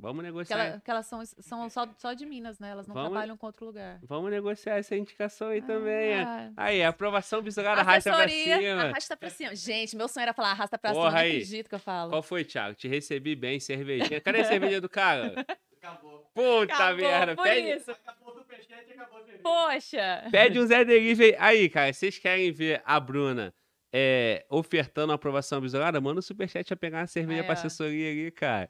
Vamos 0.00 0.24
negociar. 0.24 0.58
ela- 0.58 0.72
porque 0.78 0.90
elas 0.90 1.06
são, 1.06 1.24
são 1.24 1.68
só, 1.70 1.88
só 1.96 2.12
de 2.12 2.24
Minas, 2.26 2.58
né? 2.58 2.70
Elas 2.70 2.86
não 2.86 2.94
Vamos- 2.94 3.10
trabalham 3.10 3.36
com 3.36 3.46
outro 3.46 3.66
lugar. 3.66 3.98
Vamos 4.02 4.30
negociar 4.30 4.76
essa 4.78 4.96
indicação 4.96 5.48
aí 5.48 5.62
também. 5.62 6.10
é. 6.12 6.22
Ah, 6.22 6.50
Aí, 6.56 6.82
aprovação 6.82 7.42
bisurada, 7.42 7.80
arrasta 7.80 8.10
pra 8.12 8.28
cima. 8.28 8.82
arrasta 8.82 9.16
pra 9.16 9.30
cima. 9.30 9.54
Gente, 9.54 9.96
meu 9.96 10.08
sonho 10.08 10.22
era 10.22 10.32
falar 10.34 10.50
arrasta 10.52 10.78
pra 10.78 10.92
Porra, 10.92 11.08
cima. 11.10 11.20
Aí. 11.20 11.28
não 11.30 11.36
acredito 11.36 11.68
que 11.68 11.74
eu 11.74 11.78
falo. 11.78 12.10
Qual 12.10 12.22
foi, 12.22 12.44
Thiago? 12.44 12.74
Te 12.74 12.88
recebi 12.88 13.34
bem, 13.36 13.60
cervejinha. 13.60 14.20
Cadê 14.20 14.40
a 14.40 14.44
cerveja 14.44 14.80
do 14.80 14.88
cara? 14.88 15.34
Acabou. 15.82 16.20
Puta 16.34 16.74
Acabou, 16.74 16.96
merda. 16.96 17.34
por 17.34 17.44
Pede, 17.44 17.68
isso. 17.70 17.90
Acabou 17.90 18.34
o 18.34 18.38
superchat 18.38 18.84
e 18.88 18.92
acabou 18.92 19.18
a 19.18 19.22
cerveja. 19.22 19.42
Poxa! 19.42 20.28
pede 20.30 20.58
um 20.60 20.66
Zé 20.66 20.84
Delivery. 20.84 21.34
Aí, 21.38 21.68
cara, 21.68 21.92
vocês 21.92 22.18
querem 22.18 22.52
ver 22.52 22.82
a 22.84 23.00
Bruna 23.00 23.52
é, 23.92 24.44
ofertando 24.50 25.12
a 25.12 25.14
aprovação 25.16 25.60
bisurada? 25.60 26.00
Manda 26.00 26.20
o 26.20 26.22
superchat 26.22 26.66
pra 26.68 26.76
pegar 26.76 26.98
uma 27.00 27.06
cerveja 27.06 27.40
Aí, 27.40 27.46
pra 27.46 27.54
ó. 27.54 27.58
assessoria 27.58 28.10
ali, 28.10 28.30
cara. 28.30 28.68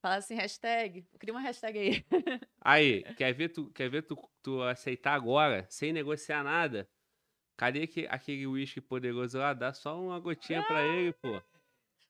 Fala 0.00 0.16
assim, 0.16 0.34
hashtag. 0.34 1.04
Cria 1.18 1.32
uma 1.34 1.40
hashtag 1.40 1.78
aí. 1.78 2.04
Aí, 2.62 3.02
quer 3.14 3.32
ver 3.32 3.48
tu, 3.50 3.70
quer 3.70 3.88
ver 3.90 4.02
tu, 4.02 4.16
tu 4.42 4.62
aceitar 4.62 5.14
agora, 5.14 5.66
sem 5.70 5.92
negociar 5.92 6.42
nada? 6.44 6.88
Cadê 7.56 7.86
que, 7.86 8.06
aquele 8.08 8.46
uísque 8.46 8.80
poderoso 8.80 9.38
lá? 9.38 9.52
Dá 9.54 9.72
só 9.72 10.00
uma 10.00 10.18
gotinha 10.18 10.62
pra 10.66 10.82
ele, 10.82 11.12
pô. 11.14 11.28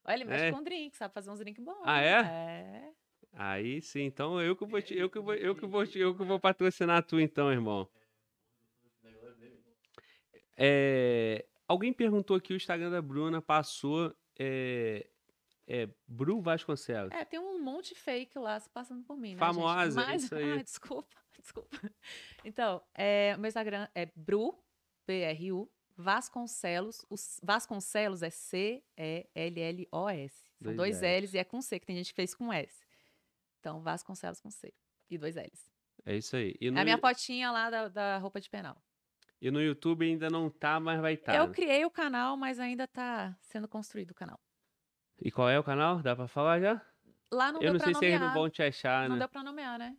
Olha, 0.04 0.14
ele 0.14 0.24
mexe 0.24 0.44
É. 0.46 0.52
com 0.52 0.62
drink, 0.62 0.96
sabe 0.96 1.12
fazer 1.14 1.30
uns 1.30 1.38
drinks 1.40 1.64
bons. 1.64 1.82
Ah, 1.84 2.00
é? 2.00 2.20
É. 2.20 2.92
Aí 3.32 3.80
sim, 3.82 4.02
então 4.02 4.40
eu 4.40 4.56
que 4.56 4.64
vou 4.64 4.80
te, 4.82 4.96
eu 4.96 5.08
que 5.10 5.18
vou, 5.20 5.34
eu 5.34 5.54
que 5.54 5.66
vou, 5.66 5.86
te- 5.86 5.98
eu 5.98 6.16
que 6.16 6.24
vou 6.24 6.38
patrocinar 6.40 7.04
tu 7.04 7.20
então, 7.20 7.50
irmão. 7.52 7.88
É, 10.56 11.46
alguém 11.66 11.92
perguntou 11.92 12.36
aqui 12.36 12.52
o 12.52 12.56
Instagram 12.56 12.90
da 12.90 13.00
Bruna 13.00 13.40
passou 13.40 14.14
é, 14.38 15.08
é 15.70 15.89
Bru 16.07 16.40
Vasconcelos. 16.40 17.12
É, 17.12 17.24
tem 17.24 17.39
um 17.39 17.62
monte 17.62 17.94
de 17.94 18.00
fake 18.00 18.39
lá 18.39 18.58
se 18.58 18.68
passando 18.68 19.05
por 19.05 19.16
mim, 19.16 19.34
né, 19.34 19.39
Famosa? 19.39 20.00
Mas, 20.00 20.24
isso 20.24 20.34
aí. 20.34 20.52
Ai, 20.52 20.62
desculpa, 20.65 21.16
desculpa. 21.39 21.78
Então, 22.44 22.82
é, 22.92 23.34
o 23.36 23.40
meu 23.40 23.49
Instagram 23.49 23.86
é 23.94 24.07
Bru, 24.16 24.58
B-R-U, 25.07 25.70
Vasconcelos. 25.97 27.07
O 27.08 27.15
Vasconcelos 27.42 28.23
é 28.23 28.31
C-E-L-L-O-S. 28.31 30.34
São 30.62 30.74
Dois 30.74 30.76
dois 30.76 31.02
Ls. 31.02 31.36
E 31.36 31.39
é 31.39 31.44
com 31.44 31.62
C, 31.62 31.78
que 31.78 31.86
tem 31.86 31.97
gente 31.97 32.08
que 32.08 32.16
fez 32.16 32.34
com 32.34 32.52
S. 32.52 32.84
Então, 33.60 33.81
Vasconcelos 33.81 34.40
com 34.40 34.50
C. 34.50 34.74
E 35.08 35.16
dois 35.16 35.36
L's. 35.36 35.70
É 36.05 36.16
isso 36.16 36.34
aí. 36.34 36.55
É 36.60 36.70
no, 36.70 36.81
a 36.81 36.84
minha 36.84 36.99
fotinha 36.99 37.50
lá 37.52 37.70
da, 37.70 37.89
da 37.89 38.18
roupa 38.18 38.40
de 38.40 38.50
penal. 38.50 38.76
e 39.40 39.50
no 39.50 39.62
YouTube 39.62 40.05
ainda 40.05 40.28
não 40.28 40.50
tá, 40.50 40.81
mas 40.81 41.00
vai 41.00 41.15
estar. 41.15 41.36
Eu 41.36 41.50
criei 41.50 41.84
o 41.84 41.90
canal, 41.90 42.36
mas 42.36 42.58
ainda 42.58 42.89
tá 42.89 43.36
sendo 43.42 43.68
construído 43.68 44.10
o 44.10 44.15
canal. 44.15 44.40
E 45.20 45.31
qual 45.31 45.49
é 45.49 45.58
o 45.58 45.65
canal? 45.65 46.00
Dá 46.02 46.15
pra 46.16 46.26
falar 46.28 46.60
já? 46.60 46.81
Lá 47.32 47.52
não 47.52 47.60
eu 47.60 47.65
deu 47.65 47.73
não 47.74 47.78
pra 47.81 47.86
sei 47.86 47.94
se 47.94 48.05
eles 48.05 48.15
nomear. 48.15 48.34
não 48.34 48.40
vão 48.40 48.50
te 48.50 48.62
achar, 48.62 49.08
Não 49.08 49.16
né? 49.16 49.20
deu 49.20 49.28
pra 49.28 49.42
nomear, 49.42 49.78
né? 49.78 49.97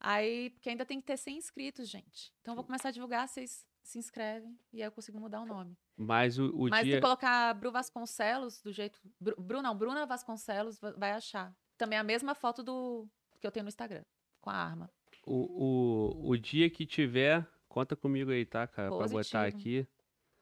Aí, 0.00 0.50
porque 0.50 0.68
ainda 0.70 0.84
tem 0.84 1.00
que 1.00 1.06
ter 1.06 1.16
100 1.16 1.36
inscritos, 1.36 1.88
gente. 1.88 2.32
Então, 2.40 2.52
eu 2.52 2.56
vou 2.56 2.64
começar 2.64 2.88
a 2.88 2.92
divulgar, 2.92 3.28
vocês 3.28 3.64
se 3.82 3.98
inscrevem 3.98 4.58
e 4.72 4.80
aí 4.80 4.86
eu 4.88 4.92
consigo 4.92 5.18
mudar 5.18 5.40
o 5.40 5.46
nome. 5.46 5.76
Mas 5.96 6.38
o, 6.38 6.46
o 6.56 6.68
Mas 6.70 6.84
dia. 6.84 6.96
se 6.96 7.00
colocar 7.00 7.52
Bru 7.54 7.70
Vasconcelos, 7.70 8.60
do 8.62 8.72
jeito. 8.72 8.98
Bru, 9.20 9.34
Bru 9.38 9.62
não, 9.62 9.76
Bruna 9.76 10.06
Vasconcelos 10.06 10.78
va- 10.80 10.92
vai 10.92 11.12
achar. 11.12 11.54
Também 11.76 11.98
a 11.98 12.02
mesma 12.04 12.34
foto 12.34 12.62
do 12.62 13.08
que 13.40 13.46
eu 13.46 13.50
tenho 13.52 13.64
no 13.64 13.68
Instagram, 13.68 14.02
com 14.40 14.50
a 14.50 14.54
arma. 14.54 14.90
O, 15.26 16.20
o, 16.24 16.30
o 16.30 16.36
dia 16.38 16.68
que 16.70 16.84
tiver, 16.86 17.46
conta 17.68 17.94
comigo 17.94 18.30
aí, 18.30 18.44
tá, 18.44 18.66
cara? 18.66 18.88
Pra 18.88 18.98
botar 18.98 19.10
Positivo. 19.12 19.42
aqui. 19.44 19.86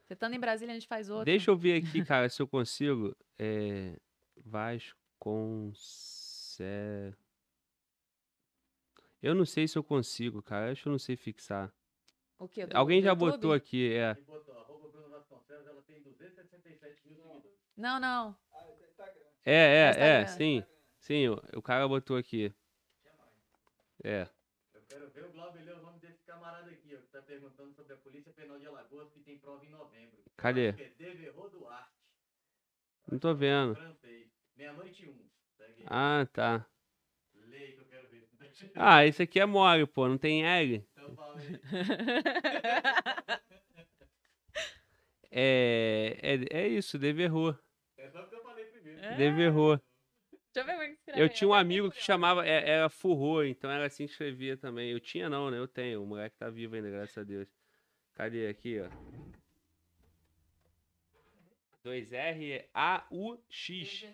Você 0.07 0.15
estando 0.15 0.35
em 0.35 0.41
Brasília, 0.41 0.73
a 0.73 0.79
gente 0.79 0.89
faz 0.89 1.11
outro. 1.11 1.25
Deixa 1.27 1.51
eu 1.51 1.57
ver 1.57 1.83
aqui, 1.83 2.03
cara, 2.05 2.29
se 2.29 2.41
eu 2.41 2.49
consigo. 2.49 3.15
É. 3.39 3.99
Vasconcelos. 4.51 7.17
Eu 9.23 9.35
não 9.35 9.45
sei 9.45 9.69
se 9.69 9.77
eu 9.77 9.85
consigo, 9.85 10.43
cara. 10.43 10.73
Acho 10.73 10.83
que 10.83 10.89
eu 10.89 10.93
não 10.93 10.99
sei 10.99 11.17
fixar. 11.17 11.73
O 12.39 12.49
quê? 12.49 12.67
Do- 12.67 12.77
Alguém 12.77 13.01
do 13.01 13.05
já 13.05 13.11
YouTube? 13.11 13.31
botou 13.33 13.53
aqui, 13.53 13.93
é. 13.93 14.15
Botou, 14.15 14.59
arroba 14.59 14.89
Bruno 14.89 15.11
Vasconcelos, 15.11 15.67
ela 15.67 15.83
tem 15.83 16.03
267 16.03 17.07
mil 17.07 17.17
seguidores. 17.17 17.51
Não, 17.77 18.01
não. 18.01 18.37
É, 19.45 19.55
é, 19.55 19.87
é, 19.87 20.23
Instagram. 20.23 20.27
sim. 20.27 20.65
Sim, 20.99 21.29
o, 21.29 21.43
o 21.59 21.63
cara 21.63 21.87
botou 21.89 22.17
aqui. 22.17 22.53
É. 24.03 24.27
Eu 24.75 24.83
quero 24.89 25.11
ver 25.11 25.25
o 25.27 25.33
Glauber 25.33 25.63
ler 25.63 25.75
o 25.77 25.83
nome 25.83 25.99
desse 26.01 26.23
camarada 26.25 26.71
aqui, 26.71 26.95
ó, 26.97 27.01
que 27.01 27.09
tá 27.09 27.21
perguntando 27.23 27.75
sobre 27.75 27.93
a 27.93 27.97
Polícia 27.99 28.33
Penal 28.33 28.59
de 28.59 28.67
Alagoas, 28.67 29.11
que 29.13 29.21
tem 29.21 29.39
prova 29.39 29.65
em 29.65 29.71
novembro. 29.71 30.19
Cadê? 30.37 30.69
é 30.69 30.73
Duarte, 31.51 31.91
Não 33.11 33.19
tô 33.19 33.35
vendo. 33.35 33.75
francês. 33.75 34.30
Meia-noite 34.61 35.07
e 35.07 35.09
um. 35.09 35.17
Ah, 35.87 36.27
tá. 36.35 36.67
Lê 37.49 37.57
aí 37.57 37.73
que 37.73 37.81
eu 37.81 37.85
quero 37.87 38.07
ver. 38.09 38.29
Ah, 38.75 39.07
esse 39.07 39.23
aqui 39.23 39.41
é 39.41 39.47
mole, 39.47 39.87
pô. 39.87 40.07
Não 40.07 40.19
tem 40.19 40.45
L. 40.45 40.87
Então 40.93 41.17
fala 41.17 41.35
aí. 41.41 41.49
É. 45.33 46.19
É, 46.21 46.63
é 46.65 46.69
isso, 46.69 46.99
Deverrou. 46.99 47.57
É 47.97 48.11
só 48.11 48.21
porque 48.21 48.35
eu 48.35 48.43
falei 48.43 48.65
primeiro. 48.65 49.01
É. 49.01 49.15
Deverrou. 49.17 49.81
Deixa 50.53 50.59
eu 50.59 50.65
ver 50.65 50.73
como 50.73 50.83
é 50.83 50.87
que 50.89 50.93
escreve. 50.95 51.23
Eu 51.23 51.29
tinha 51.29 51.49
um 51.49 51.55
amigo 51.55 51.91
que 51.91 52.03
chamava. 52.03 52.45
é- 52.45 52.69
Era 52.69 52.89
Furro, 52.91 53.45
então 53.45 53.71
era 53.71 53.87
assim 53.87 54.05
que 54.07 54.13
escrevia 54.13 54.57
também. 54.57 54.91
Eu 54.91 54.99
tinha 55.01 55.31
não, 55.31 55.51
né? 55.51 55.57
Eu 55.59 55.69
tenho. 55.69 56.03
O 56.03 56.07
moleque 56.07 56.37
tá 56.37 56.51
vivo 56.51 56.75
ainda, 56.75 56.91
graças 56.91 57.17
a 57.17 57.23
Deus. 57.23 57.49
Cadê 58.15 58.49
aqui, 58.49 58.81
ó? 58.81 58.89
2R 61.85 62.65
A 62.75 63.07
U 63.11 63.39
X. 63.49 64.07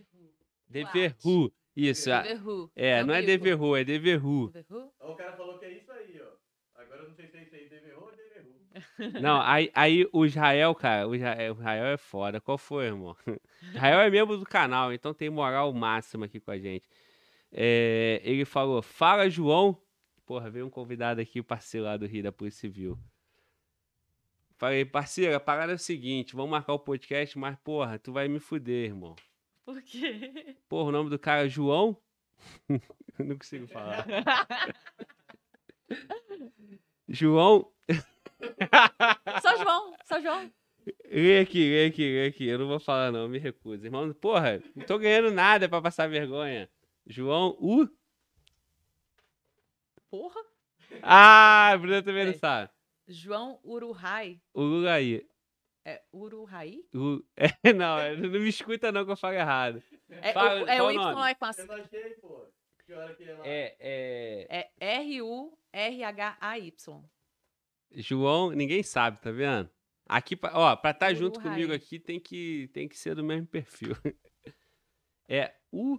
Deverru. 0.69 1.53
Isso, 1.75 2.09
Deverru. 2.09 2.71
é, 2.75 3.05
não 3.05 3.15
é. 3.15 3.23
Deverru, 3.23 3.77
é 3.77 3.85
Deverru. 3.85 4.51
Deverru? 4.51 4.91
Ó, 4.99 5.13
o 5.13 5.17
cara 5.17 5.37
falou 5.37 5.59
que 5.59 5.67
é 5.67 5.73
isso 5.73 5.93
aí, 5.93 6.21
ó. 6.21 6.81
Agora 6.81 7.03
eu 7.03 7.09
não 7.09 7.15
sei 7.15 7.29
se 7.29 7.37
é 7.37 7.43
isso 7.43 7.55
aí, 7.55 7.69
Devereux 7.69 8.03
ou 8.03 8.11
Devereux. 8.11 8.57
Não, 9.23 9.41
aí, 9.41 9.71
aí 9.75 10.09
o 10.13 10.25
Israel, 10.25 10.75
cara, 10.75 11.09
o 11.09 11.15
Israel, 11.15 11.55
o 11.55 11.59
Israel 11.59 11.87
é 11.87 11.97
foda. 11.97 12.41
Qual 12.41 12.59
foi, 12.59 12.87
irmão? 12.87 13.17
Israel 13.75 14.01
é 14.01 14.11
membro 14.11 14.37
do 14.39 14.45
canal, 14.45 14.93
então 14.93 15.13
tem 15.15 15.31
moral 15.31 15.73
máxima 15.73 16.27
aqui 16.27 16.41
com 16.41 16.51
a 16.51 16.59
gente. 16.59 16.89
É, 17.53 18.21
ele 18.25 18.45
falou: 18.45 18.83
Fala, 18.83 19.29
João. 19.29 19.81
Porra, 20.25 20.51
veio 20.51 20.67
um 20.67 20.71
convidado 20.71 21.21
aqui, 21.21 21.41
parceiro 21.41 21.87
lá 21.87 21.97
do 21.97 22.05
Rio 22.05 22.25
da 22.25 22.33
Polícia 22.33 22.63
Civil. 22.63 22.99
Falei, 24.59 24.85
parceiro, 24.85 25.35
a 25.37 25.41
parada 25.41 25.73
é 25.73 25.75
o 25.75 25.79
seguinte: 25.79 26.35
vamos 26.35 26.51
marcar 26.51 26.73
o 26.73 26.79
podcast, 26.79 27.39
mas, 27.39 27.57
porra, 27.63 27.99
tu 27.99 28.13
vai 28.13 28.27
me 28.29 28.39
fuder, 28.39 28.87
irmão. 28.87 29.15
Por 29.65 29.83
quê? 29.83 30.57
Porra, 30.69 30.89
o 30.89 30.93
nome 30.93 31.11
do 31.11 31.19
cara 31.19 31.45
é 31.47 31.49
João? 31.49 31.97
Não 33.19 33.37
consigo 33.37 33.67
falar. 33.67 34.07
João. 37.09 37.71
Só 39.43 39.57
João, 39.57 39.95
só 40.05 40.21
João. 40.21 40.53
Lê 41.11 41.39
aqui, 41.41 41.59
lê 41.71 41.87
aqui, 41.87 42.03
lê 42.03 42.27
aqui. 42.27 42.47
Eu 42.47 42.59
não 42.59 42.69
vou 42.69 42.79
falar, 42.79 43.11
não, 43.11 43.29
me 43.29 43.39
recuso. 43.39 43.85
Irmão, 43.85 44.13
porra, 44.13 44.63
não 44.75 44.85
tô 44.85 44.99
ganhando 44.99 45.31
nada 45.31 45.69
pra 45.69 45.81
passar 45.81 46.09
vergonha. 46.09 46.69
João 47.07 47.57
U. 47.61 47.89
Porra. 50.11 50.41
Ah, 51.03 51.71
a 51.73 51.79
Bruna 51.79 52.03
também 52.03 52.25
não 52.25 52.33
Peraí. 52.33 52.39
sabe. 52.39 52.71
João 53.07 53.61
Uruhai. 53.65 54.41
Lulaí. 54.55 55.27
É 55.85 56.03
Uruhai? 56.13 56.79
O... 56.95 57.23
É, 57.65 57.73
não, 57.73 57.99
é, 57.99 58.17
não 58.17 58.31
me 58.41 58.49
escuta 58.49 58.91
não 58.91 59.05
que 59.05 59.13
eu 59.13 59.17
falo 59.17 59.35
errado. 59.35 59.83
É, 60.09 60.33
Fala, 60.33 60.63
o, 60.65 60.69
é 60.69 60.77
qual 60.77 60.87
o 60.87 60.89
o 60.89 60.93
Y 60.93 60.97
nome? 60.97 61.31
é 61.31 61.35
com 61.35 61.45
a 61.45 61.51
Eu 61.57 61.67
não 61.67 61.75
achei, 61.77 62.11
pô. 62.15 62.47
Que 62.85 62.93
hora 62.93 63.15
que 63.15 63.25
é 63.25 63.35
lá? 63.35 63.47
É, 63.47 63.77
é. 63.81 64.71
É 64.81 64.95
R-U-R-H-A-Y. 64.97 67.05
João, 67.93 68.51
ninguém 68.51 68.83
sabe, 68.83 69.21
tá 69.21 69.31
vendo? 69.31 69.71
Aqui, 70.09 70.37
pra- 70.37 70.53
ó, 70.57 70.77
pra 70.77 70.91
estar 70.93 71.09
Uru 71.11 71.17
junto 71.17 71.41
comigo 71.41 71.73
aqui 71.73 71.99
tem 71.99 72.21
que, 72.21 72.69
tem 72.73 72.89
que 72.89 72.97
ser 72.99 73.15
do 73.15 73.25
mesmo 73.25 73.47
perfil. 73.47 73.95
É 75.29 75.53
U. 75.73 75.99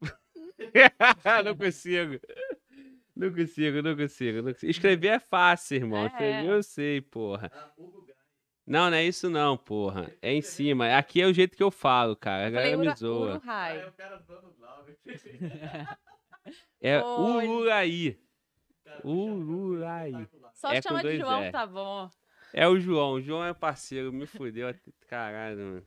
não 1.44 1.54
consigo. 1.54 2.18
Não 3.16 3.32
consigo, 3.32 3.80
não 3.80 3.96
consigo, 3.96 4.42
não 4.42 4.52
consigo. 4.52 4.70
Escrever 4.70 5.08
é 5.08 5.18
fácil, 5.18 5.76
irmão. 5.76 6.02
É. 6.02 6.06
Escrever 6.06 6.50
eu 6.50 6.62
sei, 6.62 7.00
porra. 7.00 7.50
Ah. 7.52 7.72
Não, 8.66 8.90
não 8.90 8.96
é 8.96 9.04
isso 9.04 9.30
não, 9.30 9.56
porra. 9.56 10.12
É 10.20 10.32
em 10.32 10.42
cima. 10.42 10.94
Aqui 10.96 11.22
é 11.22 11.26
o 11.26 11.32
jeito 11.32 11.56
que 11.56 11.62
eu 11.62 11.70
falo, 11.70 12.14
cara. 12.16 12.48
A 12.48 12.50
Falei 12.50 12.72
galera 12.72 12.90
me 12.90 12.96
zoa. 12.96 13.40
Ah, 13.46 13.70
é. 13.70 13.92
É. 16.80 17.02
Ururaí. 17.02 18.18
Ururaí. 19.02 20.28
Só 20.52 20.72
É 20.72 20.82
chama 20.82 21.02
de 21.02 21.16
João, 21.18 21.42
R. 21.42 21.52
tá 21.52 21.66
bom. 21.66 22.10
É 22.52 22.68
o 22.68 22.78
João. 22.78 23.12
O 23.12 23.20
João 23.20 23.44
é 23.44 23.54
parceiro. 23.54 24.12
Me 24.12 24.26
fudeu. 24.26 24.74
Caralho, 25.08 25.58
mano. 25.58 25.86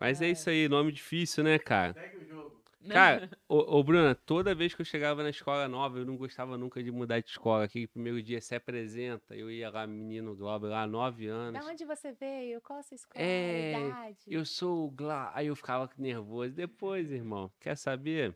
Mas 0.00 0.20
é 0.22 0.28
isso 0.28 0.50
aí. 0.50 0.68
Nome 0.68 0.92
difícil, 0.92 1.44
né, 1.44 1.58
cara? 1.58 1.92
Segue 1.92 2.16
o 2.16 2.24
jogo. 2.26 2.53
Cara, 2.92 3.30
ô, 3.48 3.78
ô 3.78 3.82
Bruna, 3.82 4.14
toda 4.14 4.54
vez 4.54 4.74
que 4.74 4.82
eu 4.82 4.84
chegava 4.84 5.22
na 5.22 5.30
escola 5.30 5.66
nova, 5.66 5.98
eu 5.98 6.04
não 6.04 6.16
gostava 6.16 6.58
nunca 6.58 6.82
de 6.82 6.90
mudar 6.90 7.20
de 7.20 7.30
escola. 7.30 7.64
Aquele 7.64 7.86
primeiro 7.86 8.22
dia 8.22 8.40
se 8.40 8.54
apresenta, 8.54 9.34
eu 9.34 9.50
ia 9.50 9.70
lá, 9.70 9.86
menino 9.86 10.36
Glauber, 10.36 10.68
lá, 10.68 10.86
nove 10.86 11.26
anos. 11.26 11.64
Da 11.64 11.70
onde 11.70 11.84
você 11.84 12.12
veio? 12.12 12.60
Qual 12.60 12.78
a 12.78 12.82
sua 12.82 12.94
escola? 12.94 13.24
É? 13.24 14.14
Eu 14.26 14.44
sou 14.44 14.86
o 14.86 14.90
Gla. 14.90 15.32
Aí 15.34 15.46
eu 15.46 15.56
ficava 15.56 15.90
nervoso. 15.96 16.52
Depois, 16.52 17.10
irmão, 17.12 17.50
quer 17.58 17.76
saber? 17.76 18.34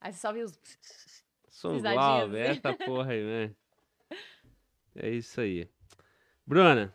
Aí 0.00 0.12
você 0.12 0.20
só 0.20 0.32
viu 0.32 0.44
os... 0.44 0.58
Sou 1.48 1.76
o 1.76 1.80
Glauber, 1.80 2.50
assim. 2.50 2.60
essa 2.60 2.72
porra 2.86 3.12
aí, 3.12 3.24
né? 3.24 3.54
É 4.94 5.10
isso 5.10 5.40
aí. 5.40 5.68
Bruna, 6.46 6.94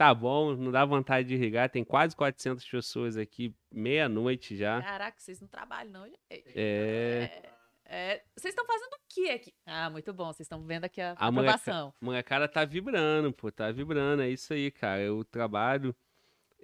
tá 0.00 0.14
bom, 0.14 0.56
não 0.56 0.72
dá 0.72 0.82
vontade 0.82 1.28
de 1.28 1.34
irrigar. 1.34 1.68
Tem 1.68 1.84
quase 1.84 2.16
400 2.16 2.66
pessoas 2.66 3.18
aqui, 3.18 3.54
meia-noite 3.70 4.56
já. 4.56 4.80
Caraca, 4.80 5.20
vocês 5.20 5.38
não 5.42 5.46
trabalham, 5.46 5.92
não, 5.92 6.06
gente. 6.06 6.18
É. 6.56 7.42
É, 7.84 8.22
vocês 8.34 8.52
estão 8.54 8.64
fazendo 8.64 8.94
o 8.94 9.00
que 9.10 9.28
aqui? 9.28 9.52
Ah, 9.66 9.90
muito 9.90 10.10
bom. 10.14 10.32
Vocês 10.32 10.46
estão 10.46 10.64
vendo 10.64 10.84
aqui 10.86 11.02
a, 11.02 11.10
A 11.18 11.26
aprovação. 11.26 11.92
A 12.00 12.04
molecada 12.04 12.48
tá 12.48 12.64
vibrando, 12.64 13.30
pô, 13.30 13.52
tá 13.52 13.70
vibrando, 13.70 14.22
é 14.22 14.30
isso 14.30 14.54
aí, 14.54 14.70
cara. 14.70 15.02
Eu 15.02 15.22
trabalho. 15.22 15.94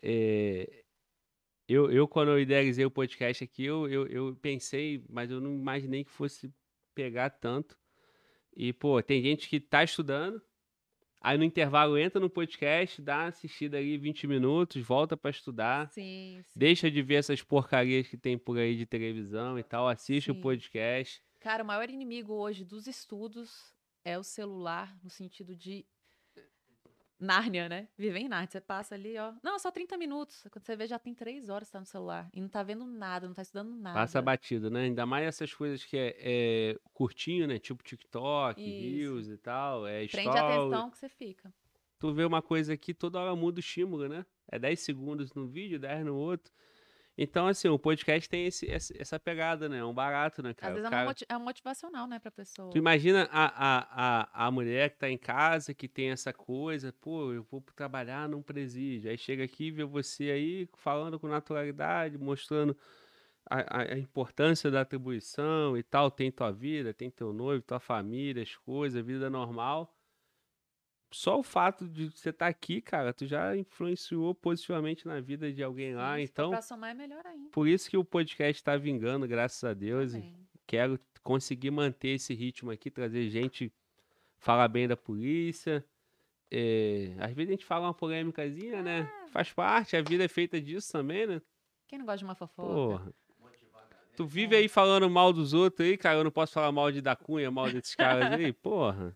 é, 0.03 0.85
Eu, 1.69 1.93
eu, 1.93 2.09
quando 2.09 2.31
eu 2.31 2.41
idealizei 2.41 2.87
o 2.87 2.91
podcast 2.91 3.45
aqui, 3.45 3.67
eu, 3.67 3.87
eu, 3.87 4.07
eu 4.07 4.37
pensei, 4.41 5.05
mas 5.11 5.31
eu 5.31 5.43
não 5.43 5.53
imaginei 5.53 6.05
que 6.05 6.11
fosse 6.11 6.51
pegar 6.95 7.29
tanto. 7.29 7.77
E, 8.57 8.73
pô, 8.73 9.03
tem 9.03 9.21
gente 9.21 9.47
que 9.47 9.61
tá 9.61 9.85
estudando, 9.85 10.41
aí 11.21 11.37
no 11.39 11.45
intervalo 11.45 11.99
entra 11.99 12.21
no 12.21 12.31
podcast, 12.31 13.01
dá 13.03 13.19
uma 13.19 13.27
assistida 13.29 13.79
ali 13.79 13.97
20 13.99 14.27
minutos, 14.27 14.83
volta 14.83 15.17
pra 15.17 15.31
estudar, 15.31 15.91
Sim, 15.91 16.41
sim. 16.43 16.53
deixa 16.55 16.91
de 16.91 17.03
ver 17.03 17.17
essas 17.17 17.43
porcarias 17.43 18.07
que 18.09 18.17
tem 18.17 18.37
por 18.39 18.59
aí 18.59 18.77
de 18.77 18.87
televisão 18.87 19.59
e 19.59 19.63
tal, 19.63 19.89
assiste 19.89 20.31
o 20.31 20.35
Sim. 20.35 20.41
podcast. 20.41 21.23
Cara, 21.41 21.63
o 21.63 21.67
maior 21.67 21.89
inimigo 21.91 22.33
hoje 22.33 22.65
dos 22.65 22.87
estudos 22.87 23.75
é 24.05 24.19
o 24.19 24.23
celular, 24.23 24.97
no 25.03 25.11
sentido 25.11 25.55
de 25.57 25.85
Nárnia, 27.19 27.69
né? 27.69 27.89
Viver 27.97 28.19
em 28.21 28.29
Nárnia. 28.29 28.49
Você 28.51 28.61
passa 28.61 28.95
ali, 28.95 29.17
ó. 29.19 29.33
Não, 29.43 29.59
só 29.59 29.71
30 29.71 29.97
minutos. 29.97 30.47
Quando 30.51 30.65
você 30.65 30.77
vê, 30.77 30.87
já 30.87 30.99
tem 30.99 31.15
3 31.15 31.49
horas 31.49 31.69
que 31.69 31.73
tá 31.73 31.81
no 31.81 31.87
celular. 31.87 32.29
E 32.33 32.41
não 32.41 32.49
tá 32.49 32.63
vendo 32.63 32.85
nada, 32.85 33.27
não 33.27 33.35
tá 33.35 33.43
estudando 33.43 33.75
nada. 33.75 33.99
Passa 33.99 34.21
batido, 34.21 34.71
né? 34.71 34.83
Ainda 34.83 35.07
mais 35.07 35.27
essas 35.27 35.53
coisas 35.55 35.85
que 35.85 35.97
é, 35.97 36.15
é 36.19 36.79
curtinho, 36.93 37.47
né? 37.47 37.59
Tipo 37.59 37.83
TikTok, 37.83 38.61
Isso. 38.61 38.97
Reels 38.97 39.29
e 39.29 39.39
tal. 39.39 39.87
É 39.87 40.07
Prende 40.07 40.29
story. 40.29 40.39
a 40.39 40.47
atenção 40.47 40.91
que 40.91 40.99
você 40.99 41.09
fica. 41.09 41.53
Tu 41.99 42.13
vê 42.13 42.25
uma 42.25 42.43
coisa 42.43 42.75
aqui, 42.75 42.93
toda 42.93 43.19
hora 43.19 43.35
muda 43.35 43.57
o 43.57 43.61
estímulo, 43.61 44.09
né? 44.09 44.27
É 44.49 44.59
10 44.59 44.81
segundos 44.81 45.33
no 45.33 45.47
vídeo, 45.49 45.79
10 45.79 46.05
no 46.05 46.15
outro. 46.15 46.53
Então, 47.19 47.47
assim, 47.47 47.67
o 47.69 47.79
podcast 47.79 48.29
tem 48.29 48.45
esse, 48.47 48.71
essa 48.71 49.19
pegada, 49.19 49.69
né? 49.69 49.79
É 49.79 49.85
um 49.85 49.95
barato, 49.95 50.43
né, 50.43 50.53
cara? 50.53 50.75
Às 50.75 50.77
vezes 50.81 50.87
é, 50.87 50.91
cara- 50.91 51.17
é 51.29 51.39
motivacional, 51.39 52.07
né, 52.07 52.19
pra 52.19 52.31
pessoa. 52.31 52.71
Tu 52.71 52.77
imagina 52.77 53.27
a, 53.33 53.47
a, 53.47 54.43
a, 54.43 54.47
a 54.47 54.51
mulher 54.51 54.91
que 54.91 54.99
tá 54.99 55.09
em 55.09 55.17
casa, 55.17 55.73
que 55.73 55.89
tem 55.89 56.11
essa 56.11 56.33
coisa, 56.33 56.93
pô, 57.01 57.33
eu 57.33 57.43
vou 57.51 57.63
trabalhar 57.75 58.29
num 58.29 58.43
presídio. 58.43 59.11
Aí 59.11 59.17
chega 59.17 59.45
aqui 59.45 59.69
e 59.69 59.71
vê 59.71 59.85
você 59.85 60.25
aí 60.31 60.69
falando 60.77 61.19
com 61.19 61.27
naturalidade, 61.27 62.19
mostrando 62.19 62.77
a, 63.49 63.81
a- 63.81 63.93
a 63.95 63.99
importância 63.99 64.71
da 64.71 64.83
atribuição 64.83 65.77
e 65.77 65.83
tal. 65.83 66.11
Tem 66.11 66.31
tua 66.31 66.51
vida, 66.53 66.93
tem 66.93 67.11
teu 67.11 67.33
noivo, 67.33 67.63
tua 67.65 67.81
família, 67.81 68.43
as 68.43 68.55
coisas, 68.57 69.03
vida 69.05 69.31
normal. 69.31 69.96
Só 71.11 71.39
o 71.39 71.43
fato 71.43 71.87
de 71.89 72.11
você 72.11 72.31
estar 72.31 72.47
aqui, 72.49 72.81
cara, 72.81 73.13
tu 73.13 73.27
já 73.27 73.57
influenciou 73.57 74.35
positivamente 74.35 75.07
na 75.07 75.21
vida 75.21 75.53
de 75.53 75.63
alguém 75.63 75.95
lá. 75.95 76.13
For 76.15 76.21
Então, 76.21 76.51
Pra 76.51 76.63
somar 76.63 76.91
é 76.91 76.95
melhor 76.95 77.25
ainda. 77.27 77.49
por 77.51 77.67
isso 77.69 77.89
que 77.89 77.97
o 77.97 78.05
podcast 78.05 78.63
tá 78.63 78.77
vingando, 78.77 79.27
graças 79.27 79.63
a 79.65 79.73
Deus. 79.73 80.15
e 80.15 80.35
quero 80.67 80.99
conseguir 81.23 81.71
manter 81.71 82.11
esse 82.11 82.35
ritmo 82.35 82.71
aqui, 82.71 82.91
trazer 82.91 83.29
gente 83.31 83.73
falar 84.39 84.69
bem 84.69 84.87
da 84.89 84.97
polícia. 84.97 85.85
É, 86.51 87.13
às 87.19 87.33
vezes 87.33 87.49
a 87.51 87.53
gente 87.53 87.65
fala 87.65 87.87
uma 87.87 87.95
polêmicazinha, 87.95 88.83
né? 88.83 89.11
Faz 89.33 89.53
parte, 89.53 89.97
a 89.97 90.03
vida 90.03 90.25
é 90.25 90.29
feita 90.29 90.61
disso 90.61 90.93
também, 90.93 91.27
né? 91.27 91.43
Quem 91.89 91.99
não 91.99 92.07
gosta 92.07 92.19
de 92.19 92.25
uma 92.25 92.35
fofoca? 92.35 92.73
Porra. 92.73 93.15
Tu 94.17 94.25
vive 94.27 94.57
aí 94.57 94.67
falando 94.67 95.11
mal 95.11 95.31
dos 95.33 95.53
outros 95.53 95.87
aí, 95.87 95.97
cara. 95.97 96.19
Eu 96.19 96.25
não 96.25 96.31
posso 96.31 96.55
falar 96.55 96.73
mal 96.73 96.91
de 96.91 97.03
da 97.03 97.15
Cunha, 97.15 97.51
mal 97.51 97.71
desses 97.71 97.95
caras 97.95 98.33
aí. 98.41 98.51
Porra. 98.53 99.15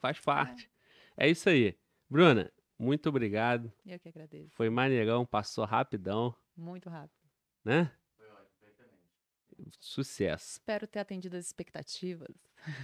Faz 0.00 0.18
parte. 0.18 0.70
É 1.16 1.28
isso 1.28 1.48
aí. 1.48 1.76
Bruna, 2.08 2.50
muito 2.78 3.08
obrigado. 3.08 3.72
Eu 3.86 3.98
que 4.00 4.08
agradeço. 4.08 4.50
Foi 4.54 4.70
maneirão, 4.70 5.24
passou 5.26 5.64
rapidão, 5.64 6.34
Muito 6.56 6.88
rápido. 6.88 7.20
né? 7.64 7.92
Sucesso. 9.78 10.52
Espero 10.52 10.86
ter 10.86 10.98
atendido 11.00 11.36
as 11.36 11.44
expectativas. 11.46 12.28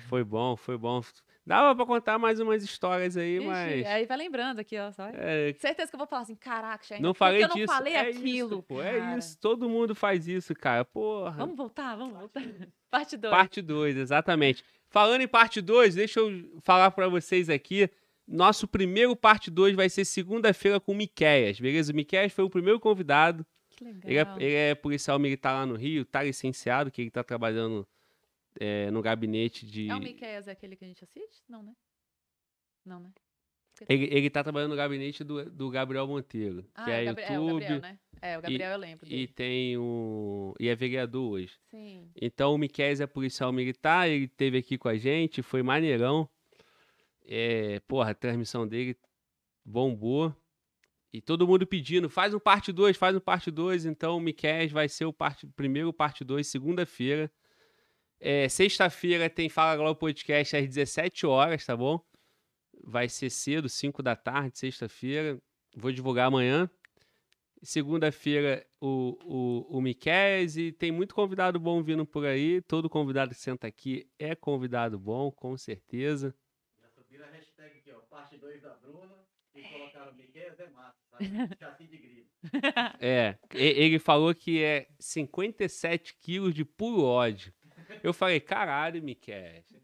Foi 0.08 0.22
bom, 0.22 0.56
foi 0.56 0.76
bom. 0.76 1.02
Dava 1.44 1.74
pra 1.76 1.86
contar 1.86 2.18
mais 2.18 2.40
umas 2.40 2.62
histórias 2.62 3.16
aí, 3.16 3.36
Ixi, 3.36 3.46
mas. 3.46 3.86
Aí 3.86 4.06
vai 4.06 4.16
lembrando 4.16 4.58
aqui, 4.58 4.78
ó. 4.78 4.90
Só... 4.90 5.06
É, 5.12 5.54
Certeza 5.58 5.88
que 5.90 5.94
eu 5.94 5.98
vou 5.98 6.06
falar 6.06 6.22
assim, 6.22 6.34
caraca, 6.34 6.98
não 6.98 7.12
por 7.12 7.14
que 7.14 7.18
falei 7.18 7.44
eu 7.44 7.48
não 7.48 7.56
disso. 7.56 7.72
falei 7.72 7.92
é 7.94 8.00
aquilo. 8.00 8.54
Isso, 8.54 8.62
pô, 8.62 8.82
é 8.82 9.16
isso. 9.18 9.38
Todo 9.40 9.68
mundo 9.68 9.94
faz 9.94 10.26
isso, 10.26 10.54
cara. 10.54 10.84
Porra. 10.84 11.30
Vamos 11.36 11.56
voltar, 11.56 11.94
vamos 11.96 12.14
voltar. 12.18 12.42
Parte 12.90 13.16
2. 13.16 13.30
Parte 13.32 13.62
2, 13.62 13.96
exatamente. 13.96 14.64
Falando 14.88 15.20
em 15.20 15.28
parte 15.28 15.60
2, 15.60 15.94
deixa 15.94 16.20
eu 16.20 16.60
falar 16.62 16.90
pra 16.90 17.08
vocês 17.08 17.50
aqui. 17.50 17.90
Nosso 18.26 18.66
primeiro 18.66 19.14
parte 19.14 19.50
2 19.50 19.74
vai 19.74 19.88
ser 19.88 20.04
segunda-feira 20.04 20.80
com 20.80 20.92
o 20.92 20.94
Miquéias, 20.94 21.60
beleza? 21.60 21.92
O 21.92 21.96
Miquéias 21.96 22.32
foi 22.32 22.44
o 22.44 22.50
primeiro 22.50 22.80
convidado. 22.80 23.46
Que 23.70 23.84
legal. 23.84 24.02
Ele 24.04 24.18
é, 24.18 24.46
ele 24.46 24.54
é 24.54 24.74
policial 24.74 25.18
militar 25.18 25.52
lá 25.52 25.66
no 25.66 25.76
Rio, 25.76 26.04
tá 26.04 26.22
licenciado, 26.22 26.90
que 26.90 27.02
ele 27.02 27.10
tá 27.10 27.22
trabalhando 27.22 27.86
é, 28.58 28.90
no 28.90 29.02
gabinete 29.02 29.66
de. 29.66 29.88
É 29.88 29.94
o 29.94 30.00
Miqueias, 30.00 30.48
é 30.48 30.52
aquele 30.52 30.76
que 30.76 30.84
a 30.84 30.88
gente 30.88 31.04
assiste? 31.04 31.42
Não, 31.48 31.62
né? 31.62 31.72
Não, 32.84 33.00
né? 33.00 33.12
Ele, 33.88 34.08
ele 34.10 34.30
tá 34.30 34.42
trabalhando 34.42 34.70
no 34.70 34.76
gabinete 34.76 35.22
do, 35.22 35.50
do 35.50 35.70
Gabriel 35.70 36.06
Monteiro, 36.06 36.62
que 36.62 36.68
Ah, 36.74 36.90
é, 36.90 37.02
o 37.02 37.06
Gabriel, 37.06 37.32
é, 37.32 37.38
o 37.38 37.42
YouTube 37.42 37.60
Gabriel, 37.60 37.80
né? 37.80 37.98
É, 38.22 38.38
o 38.38 38.42
Gabriel 38.42 38.72
eu 38.72 38.78
lembro 38.78 39.06
e 39.06 39.10
dele. 39.10 39.26
tem 39.28 39.76
o. 39.76 40.54
e 40.58 40.68
é 40.68 40.74
vereador 40.74 41.32
hoje. 41.32 41.52
Sim. 41.70 42.10
Então 42.20 42.54
o 42.54 42.58
Miquel 42.58 42.94
é 43.00 43.06
policial 43.06 43.52
militar, 43.52 44.08
ele 44.08 44.24
esteve 44.24 44.58
aqui 44.58 44.78
com 44.78 44.88
a 44.88 44.96
gente, 44.96 45.42
foi 45.42 45.62
maneirão. 45.62 46.28
É, 47.28 47.80
porra, 47.80 48.10
a 48.10 48.14
transmissão 48.14 48.66
dele 48.66 48.96
bombou. 49.64 50.34
E 51.12 51.20
todo 51.20 51.46
mundo 51.46 51.66
pedindo, 51.66 52.10
faz 52.10 52.34
um 52.34 52.38
parte 52.38 52.72
2, 52.72 52.96
faz 52.96 53.16
um 53.16 53.20
parte 53.20 53.50
2. 53.50 53.86
Então 53.86 54.16
o 54.16 54.20
Miquel 54.20 54.68
vai 54.68 54.88
ser 54.88 55.04
o 55.04 55.12
parte, 55.12 55.46
primeiro 55.48 55.92
parte 55.92 56.24
2, 56.24 56.46
segunda-feira. 56.46 57.30
É, 58.18 58.48
Sexta-feira 58.48 59.28
tem 59.28 59.48
Fala 59.48 59.76
Globo 59.76 59.98
Podcast 59.98 60.56
às 60.56 60.66
17 60.66 61.26
horas, 61.26 61.64
tá 61.64 61.76
bom? 61.76 62.00
Vai 62.88 63.08
ser 63.08 63.30
cedo, 63.30 63.68
5 63.68 64.00
da 64.00 64.14
tarde, 64.14 64.56
sexta-feira. 64.56 65.42
Vou 65.76 65.90
divulgar 65.90 66.28
amanhã. 66.28 66.70
Segunda-feira 67.60 68.64
o, 68.80 69.18
o, 69.24 69.78
o 69.78 69.80
Miqués 69.80 70.56
e 70.56 70.70
tem 70.70 70.92
muito 70.92 71.12
convidado 71.12 71.58
bom 71.58 71.82
vindo 71.82 72.06
por 72.06 72.24
aí. 72.24 72.62
Todo 72.62 72.88
convidado 72.88 73.34
que 73.34 73.40
senta 73.40 73.66
aqui 73.66 74.08
é 74.20 74.36
convidado 74.36 75.00
bom, 75.00 75.32
com 75.32 75.56
certeza. 75.56 76.32
Já 76.80 76.88
subiram 76.90 77.24
a 77.24 77.30
hashtag 77.30 77.78
aqui, 77.78 77.90
ó, 77.90 77.98
parte 78.02 78.38
2 78.38 78.62
da 78.62 78.74
Bruna, 78.74 79.16
e 79.52 79.62
colocaram 79.62 80.14
Miquel 80.14 80.54
é 80.56 80.70
massa, 80.70 81.02
sabe? 81.10 81.26
Chassi 81.58 81.86
de 81.88 81.98
grilo. 81.98 82.26
É, 83.00 83.36
ele 83.52 83.98
falou 83.98 84.32
que 84.32 84.62
é 84.62 84.86
57 85.00 86.14
quilos 86.20 86.54
de 86.54 86.64
puro 86.64 87.02
ódio. 87.02 87.52
Eu 88.00 88.14
falei, 88.14 88.38
caralho, 88.38 89.02
Miqués. 89.02 89.75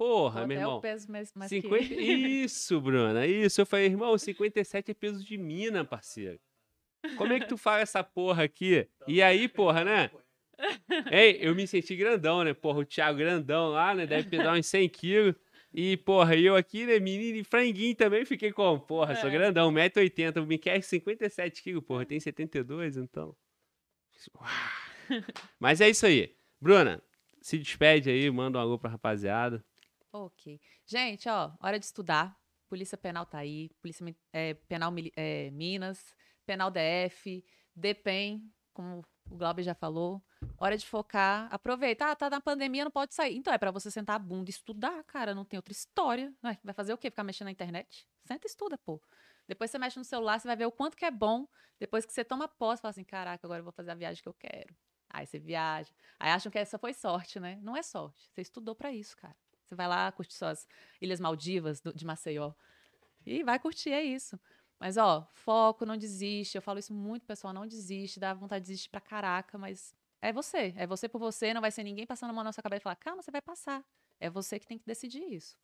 Porra, 0.00 0.46
meu 0.46 0.56
irmão. 0.56 0.78
o 0.78 0.80
peso 0.80 1.12
mais, 1.12 1.30
mais 1.34 1.50
50... 1.50 1.84
que... 1.84 1.94
Isso, 2.42 2.80
Bruna, 2.80 3.26
isso. 3.26 3.60
Eu 3.60 3.66
falei, 3.66 3.84
irmão, 3.84 4.16
57 4.16 4.92
é 4.92 4.94
peso 4.94 5.22
de 5.22 5.36
mina, 5.36 5.84
parceiro. 5.84 6.40
Como 7.18 7.34
é 7.34 7.38
que 7.38 7.46
tu 7.46 7.58
fala 7.58 7.80
essa 7.80 8.02
porra 8.02 8.44
aqui? 8.44 8.88
E 9.06 9.20
aí, 9.20 9.46
porra, 9.46 9.84
né? 9.84 10.10
Ei, 11.10 11.38
eu 11.42 11.54
me 11.54 11.66
senti 11.66 11.94
grandão, 11.94 12.42
né? 12.42 12.54
Porra, 12.54 12.78
o 12.78 12.84
Thiago 12.86 13.18
grandão 13.18 13.68
lá, 13.68 13.94
né? 13.94 14.06
Deve 14.06 14.30
pesar 14.30 14.56
uns 14.56 14.64
100 14.64 14.88
quilos. 14.88 15.34
E, 15.70 15.98
porra, 15.98 16.34
eu 16.34 16.56
aqui, 16.56 16.86
né? 16.86 16.98
Menino 16.98 17.36
e 17.36 17.44
franguinho 17.44 17.94
também 17.94 18.24
fiquei 18.24 18.52
com, 18.52 18.78
porra, 18.78 19.14
sou 19.16 19.28
É. 19.28 19.32
grandão, 19.32 19.70
1,80m. 19.70 20.42
O 20.42 20.46
Miquel 20.46 20.76
é 20.76 20.80
57 20.80 21.62
quilos, 21.62 21.84
porra, 21.84 22.06
tem 22.06 22.18
72, 22.18 22.96
então. 22.96 23.36
Mas 25.60 25.82
é 25.82 25.90
isso 25.90 26.06
aí. 26.06 26.34
Bruna, 26.58 27.02
se 27.42 27.58
despede 27.58 28.08
aí, 28.08 28.30
manda 28.30 28.56
um 28.56 28.62
alô 28.62 28.78
pra 28.78 28.88
rapaziada. 28.88 29.62
Ok. 30.12 30.60
Gente, 30.86 31.28
ó, 31.28 31.52
hora 31.60 31.78
de 31.78 31.84
estudar. 31.84 32.36
Polícia 32.68 32.98
Penal 32.98 33.26
tá 33.26 33.38
aí. 33.38 33.70
Polícia 33.80 34.04
é, 34.32 34.54
Penal 34.54 34.92
é, 35.16 35.50
Minas, 35.50 36.14
Penal 36.44 36.70
DF, 36.70 37.44
DEPEN, 37.74 38.52
como 38.72 39.04
o 39.30 39.36
Glauber 39.36 39.62
já 39.62 39.74
falou. 39.74 40.22
Hora 40.56 40.76
de 40.76 40.86
focar. 40.86 41.48
Aproveita. 41.52 42.10
Ah, 42.10 42.16
tá 42.16 42.28
na 42.28 42.40
pandemia, 42.40 42.84
não 42.84 42.90
pode 42.90 43.14
sair. 43.14 43.36
Então 43.36 43.52
é 43.52 43.58
pra 43.58 43.70
você 43.70 43.90
sentar 43.90 44.16
a 44.16 44.18
bunda 44.18 44.50
e 44.50 44.52
estudar, 44.52 45.02
cara. 45.04 45.34
Não 45.34 45.44
tem 45.44 45.58
outra 45.58 45.72
história. 45.72 46.32
Ué, 46.44 46.58
vai 46.62 46.74
fazer 46.74 46.92
o 46.92 46.98
quê? 46.98 47.10
Ficar 47.10 47.24
mexendo 47.24 47.46
na 47.46 47.52
internet? 47.52 48.08
Senta 48.24 48.46
e 48.46 48.50
estuda, 48.50 48.78
pô. 48.78 49.00
Depois 49.46 49.70
você 49.70 49.78
mexe 49.78 49.98
no 49.98 50.04
celular, 50.04 50.38
você 50.38 50.46
vai 50.46 50.56
ver 50.56 50.66
o 50.66 50.72
quanto 50.72 50.96
que 50.96 51.04
é 51.04 51.10
bom. 51.10 51.46
Depois 51.78 52.04
que 52.04 52.12
você 52.12 52.24
toma 52.24 52.48
posse, 52.48 52.82
fala 52.82 52.90
assim: 52.90 53.04
caraca, 53.04 53.46
agora 53.46 53.60
eu 53.60 53.64
vou 53.64 53.72
fazer 53.72 53.90
a 53.90 53.94
viagem 53.94 54.22
que 54.22 54.28
eu 54.28 54.34
quero. 54.34 54.74
Aí 55.08 55.26
você 55.26 55.38
viaja. 55.38 55.92
Aí 56.18 56.30
acham 56.30 56.50
que 56.52 56.58
essa 56.58 56.78
foi 56.78 56.94
sorte, 56.94 57.40
né? 57.40 57.58
Não 57.62 57.76
é 57.76 57.82
sorte. 57.82 58.30
Você 58.32 58.42
estudou 58.42 58.74
pra 58.74 58.92
isso, 58.92 59.16
cara. 59.16 59.36
Você 59.70 59.76
vai 59.76 59.86
lá 59.86 60.10
curtir 60.10 60.34
suas 60.34 60.66
Ilhas 61.00 61.20
Maldivas 61.20 61.80
do- 61.80 61.94
de 61.94 62.04
Maceió. 62.04 62.52
E 63.24 63.44
vai 63.44 63.56
curtir, 63.56 63.90
é 63.90 64.02
isso. 64.02 64.38
Mas, 64.80 64.96
ó, 64.96 65.28
foco, 65.32 65.86
não 65.86 65.96
desiste. 65.96 66.56
Eu 66.56 66.62
falo 66.62 66.80
isso 66.80 66.92
muito, 66.92 67.24
pessoal, 67.24 67.52
não 67.54 67.68
desiste. 67.68 68.18
Dá 68.18 68.34
vontade 68.34 68.64
de 68.64 68.70
desistir 68.70 68.88
pra 68.90 69.00
caraca, 69.00 69.56
mas 69.56 69.94
é 70.20 70.32
você. 70.32 70.74
É 70.76 70.88
você 70.88 71.08
por 71.08 71.20
você, 71.20 71.54
não 71.54 71.60
vai 71.60 71.70
ser 71.70 71.84
ninguém 71.84 72.04
passando 72.04 72.30
a 72.30 72.32
mão 72.32 72.42
na 72.42 72.52
sua 72.52 72.64
cabeça 72.64 72.82
e 72.82 72.84
falar, 72.84 72.96
calma, 72.96 73.22
você 73.22 73.30
vai 73.30 73.40
passar. 73.40 73.84
É 74.18 74.28
você 74.28 74.58
que 74.58 74.66
tem 74.66 74.76
que 74.76 74.84
decidir 74.86 75.22
isso. 75.32 75.56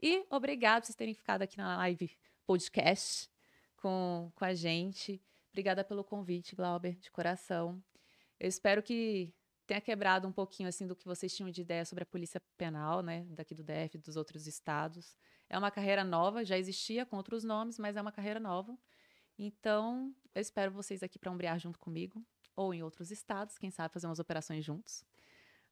E 0.00 0.24
obrigado 0.30 0.82
por 0.82 0.86
vocês 0.86 0.96
terem 0.96 1.14
ficado 1.14 1.42
aqui 1.42 1.56
na 1.56 1.76
live 1.78 2.16
podcast 2.46 3.28
com, 3.76 4.30
com 4.36 4.44
a 4.44 4.54
gente. 4.54 5.20
Obrigada 5.50 5.82
pelo 5.82 6.04
convite, 6.04 6.54
Glauber, 6.54 6.94
de 6.94 7.10
coração. 7.10 7.82
Eu 8.38 8.48
espero 8.48 8.82
que 8.84 9.34
tenha 9.72 9.80
quebrado 9.80 10.28
um 10.28 10.32
pouquinho 10.32 10.68
assim 10.68 10.86
do 10.86 10.94
que 10.94 11.06
vocês 11.06 11.34
tinham 11.34 11.50
de 11.50 11.62
ideia 11.62 11.82
sobre 11.86 12.02
a 12.02 12.06
polícia 12.06 12.38
penal, 12.58 13.02
né, 13.02 13.24
daqui 13.30 13.54
do 13.54 13.64
DF, 13.64 13.96
dos 13.96 14.16
outros 14.16 14.46
estados. 14.46 15.16
É 15.48 15.56
uma 15.56 15.70
carreira 15.70 16.04
nova, 16.04 16.44
já 16.44 16.58
existia 16.58 17.06
com 17.06 17.16
outros 17.16 17.42
nomes, 17.42 17.78
mas 17.78 17.96
é 17.96 18.02
uma 18.02 18.12
carreira 18.12 18.38
nova. 18.38 18.76
Então, 19.38 20.14
eu 20.34 20.42
espero 20.42 20.70
vocês 20.70 21.02
aqui 21.02 21.18
para 21.18 21.30
umbrear 21.30 21.58
junto 21.58 21.78
comigo, 21.78 22.22
ou 22.54 22.74
em 22.74 22.82
outros 22.82 23.10
estados, 23.10 23.56
quem 23.56 23.70
sabe 23.70 23.94
fazer 23.94 24.06
umas 24.06 24.18
operações 24.18 24.62
juntos. 24.62 25.04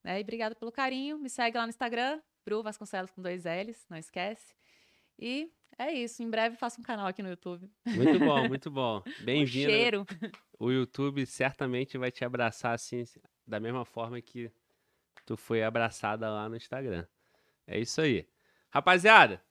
Né? 0.03 0.19
E 0.19 0.23
obrigada 0.23 0.55
pelo 0.55 0.73
carinho. 0.73 1.19
Me 1.19 1.29
segue 1.29 1.59
lá 1.59 1.65
no 1.65 1.71
Instagram, 1.71 2.23
Bru 2.43 2.63
Vasconcelos 2.63 3.11
com 3.11 3.21
dois 3.21 3.45
L's, 3.45 3.85
não 3.91 3.99
esquece. 3.99 4.55
E 5.19 5.53
é 5.79 5.93
isso. 5.93 6.23
Em 6.23 6.31
breve 6.31 6.57
faço 6.57 6.81
um 6.81 6.85
canal 6.85 7.07
aqui 7.07 7.23
no 7.23 7.29
YouTube. 7.29 7.71
Muito 7.87 8.19
bom, 8.19 8.49
muito 8.49 8.71
bom. 8.71 9.03
Bem-vindo. 9.23 9.71
cheiro. 9.71 10.07
o 10.59 10.71
YouTube 10.71 11.27
certamente 11.27 11.99
vai 11.99 12.11
te 12.11 12.25
abraçar 12.25 12.75
assim, 12.75 13.05
da 13.51 13.61
mesma 13.61 13.85
forma 13.85 14.21
que 14.21 14.51
tu 15.27 15.37
foi 15.37 15.63
abraçada 15.63 16.31
lá 16.31 16.49
no 16.49 16.57
Instagram. 16.57 17.05
É 17.67 17.79
isso 17.79 18.01
aí. 18.01 18.27
Rapaziada, 18.71 19.43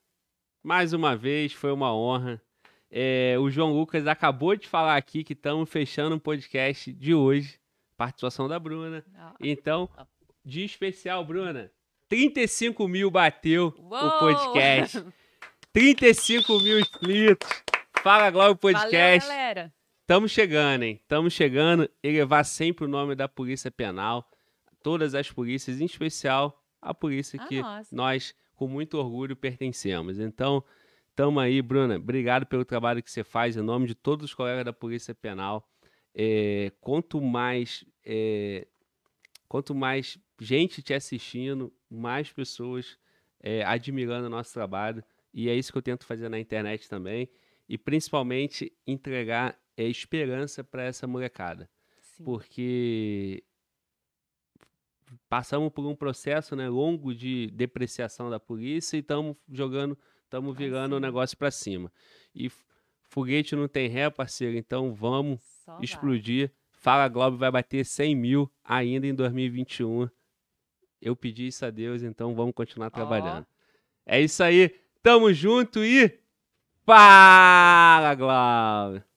mais 0.62 0.92
uma 0.92 1.14
vez 1.16 1.52
foi 1.52 1.70
uma 1.70 1.94
honra. 1.94 2.40
É, 2.90 3.36
o 3.38 3.48
João 3.50 3.72
Lucas 3.72 4.06
acabou 4.06 4.56
de 4.56 4.66
falar 4.66 4.96
aqui 4.96 5.22
que 5.22 5.34
estamos 5.34 5.68
fechando 5.70 6.16
o 6.16 6.20
podcast 6.20 6.92
de 6.92 7.14
hoje. 7.14 7.60
Participação 7.96 8.48
da 8.48 8.58
Bruna. 8.58 9.04
Ah, 9.16 9.34
Então, 9.40 9.88
de 10.44 10.64
especial, 10.64 11.24
Bruna, 11.24 11.70
35 12.08 12.88
mil 12.88 13.10
bateu 13.10 13.72
o 13.78 13.94
Uou! 13.94 14.18
podcast. 14.18 15.04
35 15.72 16.58
mil 16.60 16.80
inscritos. 16.80 17.48
Fala 18.02 18.30
Globo 18.30 18.58
Valeu, 18.60 18.80
Podcast. 18.80 19.28
galera. 19.28 19.72
Estamos 20.10 20.32
chegando, 20.32 20.82
hein? 20.82 20.98
Estamos 21.00 21.32
chegando. 21.32 21.88
Elevar 22.02 22.44
sempre 22.44 22.84
o 22.84 22.88
nome 22.88 23.14
da 23.14 23.28
Polícia 23.28 23.70
Penal. 23.70 24.28
Todas 24.82 25.14
as 25.14 25.30
polícias, 25.30 25.80
em 25.80 25.84
especial 25.84 26.60
a 26.82 26.92
polícia 26.92 27.40
A 27.40 27.46
que 27.46 27.62
nossa. 27.62 27.94
nós, 27.94 28.34
com 28.56 28.66
muito 28.66 28.98
orgulho, 28.98 29.36
pertencemos. 29.36 30.18
Então, 30.18 30.64
estamos 31.10 31.40
aí, 31.40 31.62
Bruna. 31.62 31.94
Obrigado 31.94 32.44
pelo 32.44 32.64
trabalho 32.64 33.00
que 33.00 33.08
você 33.08 33.22
faz 33.22 33.56
em 33.56 33.62
nome 33.62 33.86
de 33.86 33.94
todos 33.94 34.24
os 34.24 34.34
colegas 34.34 34.64
da 34.64 34.72
Polícia 34.72 35.14
Penal. 35.14 35.64
É, 36.12 36.72
quanto 36.80 37.20
mais 37.20 37.84
é, 38.04 38.66
quanto 39.46 39.76
mais 39.76 40.18
gente 40.40 40.82
te 40.82 40.92
assistindo, 40.92 41.72
mais 41.88 42.32
pessoas 42.32 42.98
é, 43.40 43.62
admirando 43.62 44.26
o 44.26 44.30
nosso 44.30 44.52
trabalho, 44.52 45.04
E 45.32 45.48
é 45.48 45.54
isso 45.54 45.70
que 45.70 45.78
eu 45.78 45.82
tento 45.82 46.04
fazer 46.04 46.28
na 46.28 46.40
internet 46.40 46.88
também. 46.88 47.30
E 47.68 47.78
principalmente 47.78 48.72
entregar 48.84 49.56
é, 49.76 49.84
esperança 49.84 50.62
para 50.62 50.84
essa 50.84 51.06
molecada. 51.06 51.68
Sim. 52.00 52.24
Porque 52.24 53.42
passamos 55.28 55.72
por 55.72 55.86
um 55.86 55.94
processo 55.94 56.54
né, 56.54 56.68
longo 56.68 57.14
de 57.14 57.50
depreciação 57.52 58.30
da 58.30 58.38
polícia 58.38 58.96
e 58.96 59.00
estamos 59.00 59.36
jogando, 59.48 59.98
estamos 60.24 60.56
virando 60.56 60.96
o 60.96 61.00
negócio 61.00 61.36
para 61.36 61.50
cima. 61.50 61.92
E 62.34 62.50
foguete 63.02 63.56
não 63.56 63.68
tem 63.68 63.88
ré, 63.88 64.08
parceiro, 64.10 64.56
então 64.56 64.94
vamos 64.94 65.40
Só 65.64 65.74
vai. 65.74 65.84
explodir. 65.84 66.52
Fala 66.72 67.08
Globo 67.08 67.36
vai 67.36 67.50
bater 67.50 67.84
100 67.84 68.14
mil 68.14 68.50
ainda 68.64 69.06
em 69.06 69.14
2021. 69.14 70.08
Eu 71.00 71.16
pedi 71.16 71.46
isso 71.46 71.64
a 71.64 71.70
Deus, 71.70 72.02
então 72.02 72.34
vamos 72.34 72.54
continuar 72.54 72.90
trabalhando. 72.90 73.46
É 74.06 74.20
isso 74.20 74.42
aí. 74.42 74.74
Tamo 75.02 75.32
junto 75.32 75.84
e 75.84 76.18
fala, 76.84 78.14
Globo. 78.14 79.09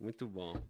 Muito 0.00 0.28
bom. 0.28 0.60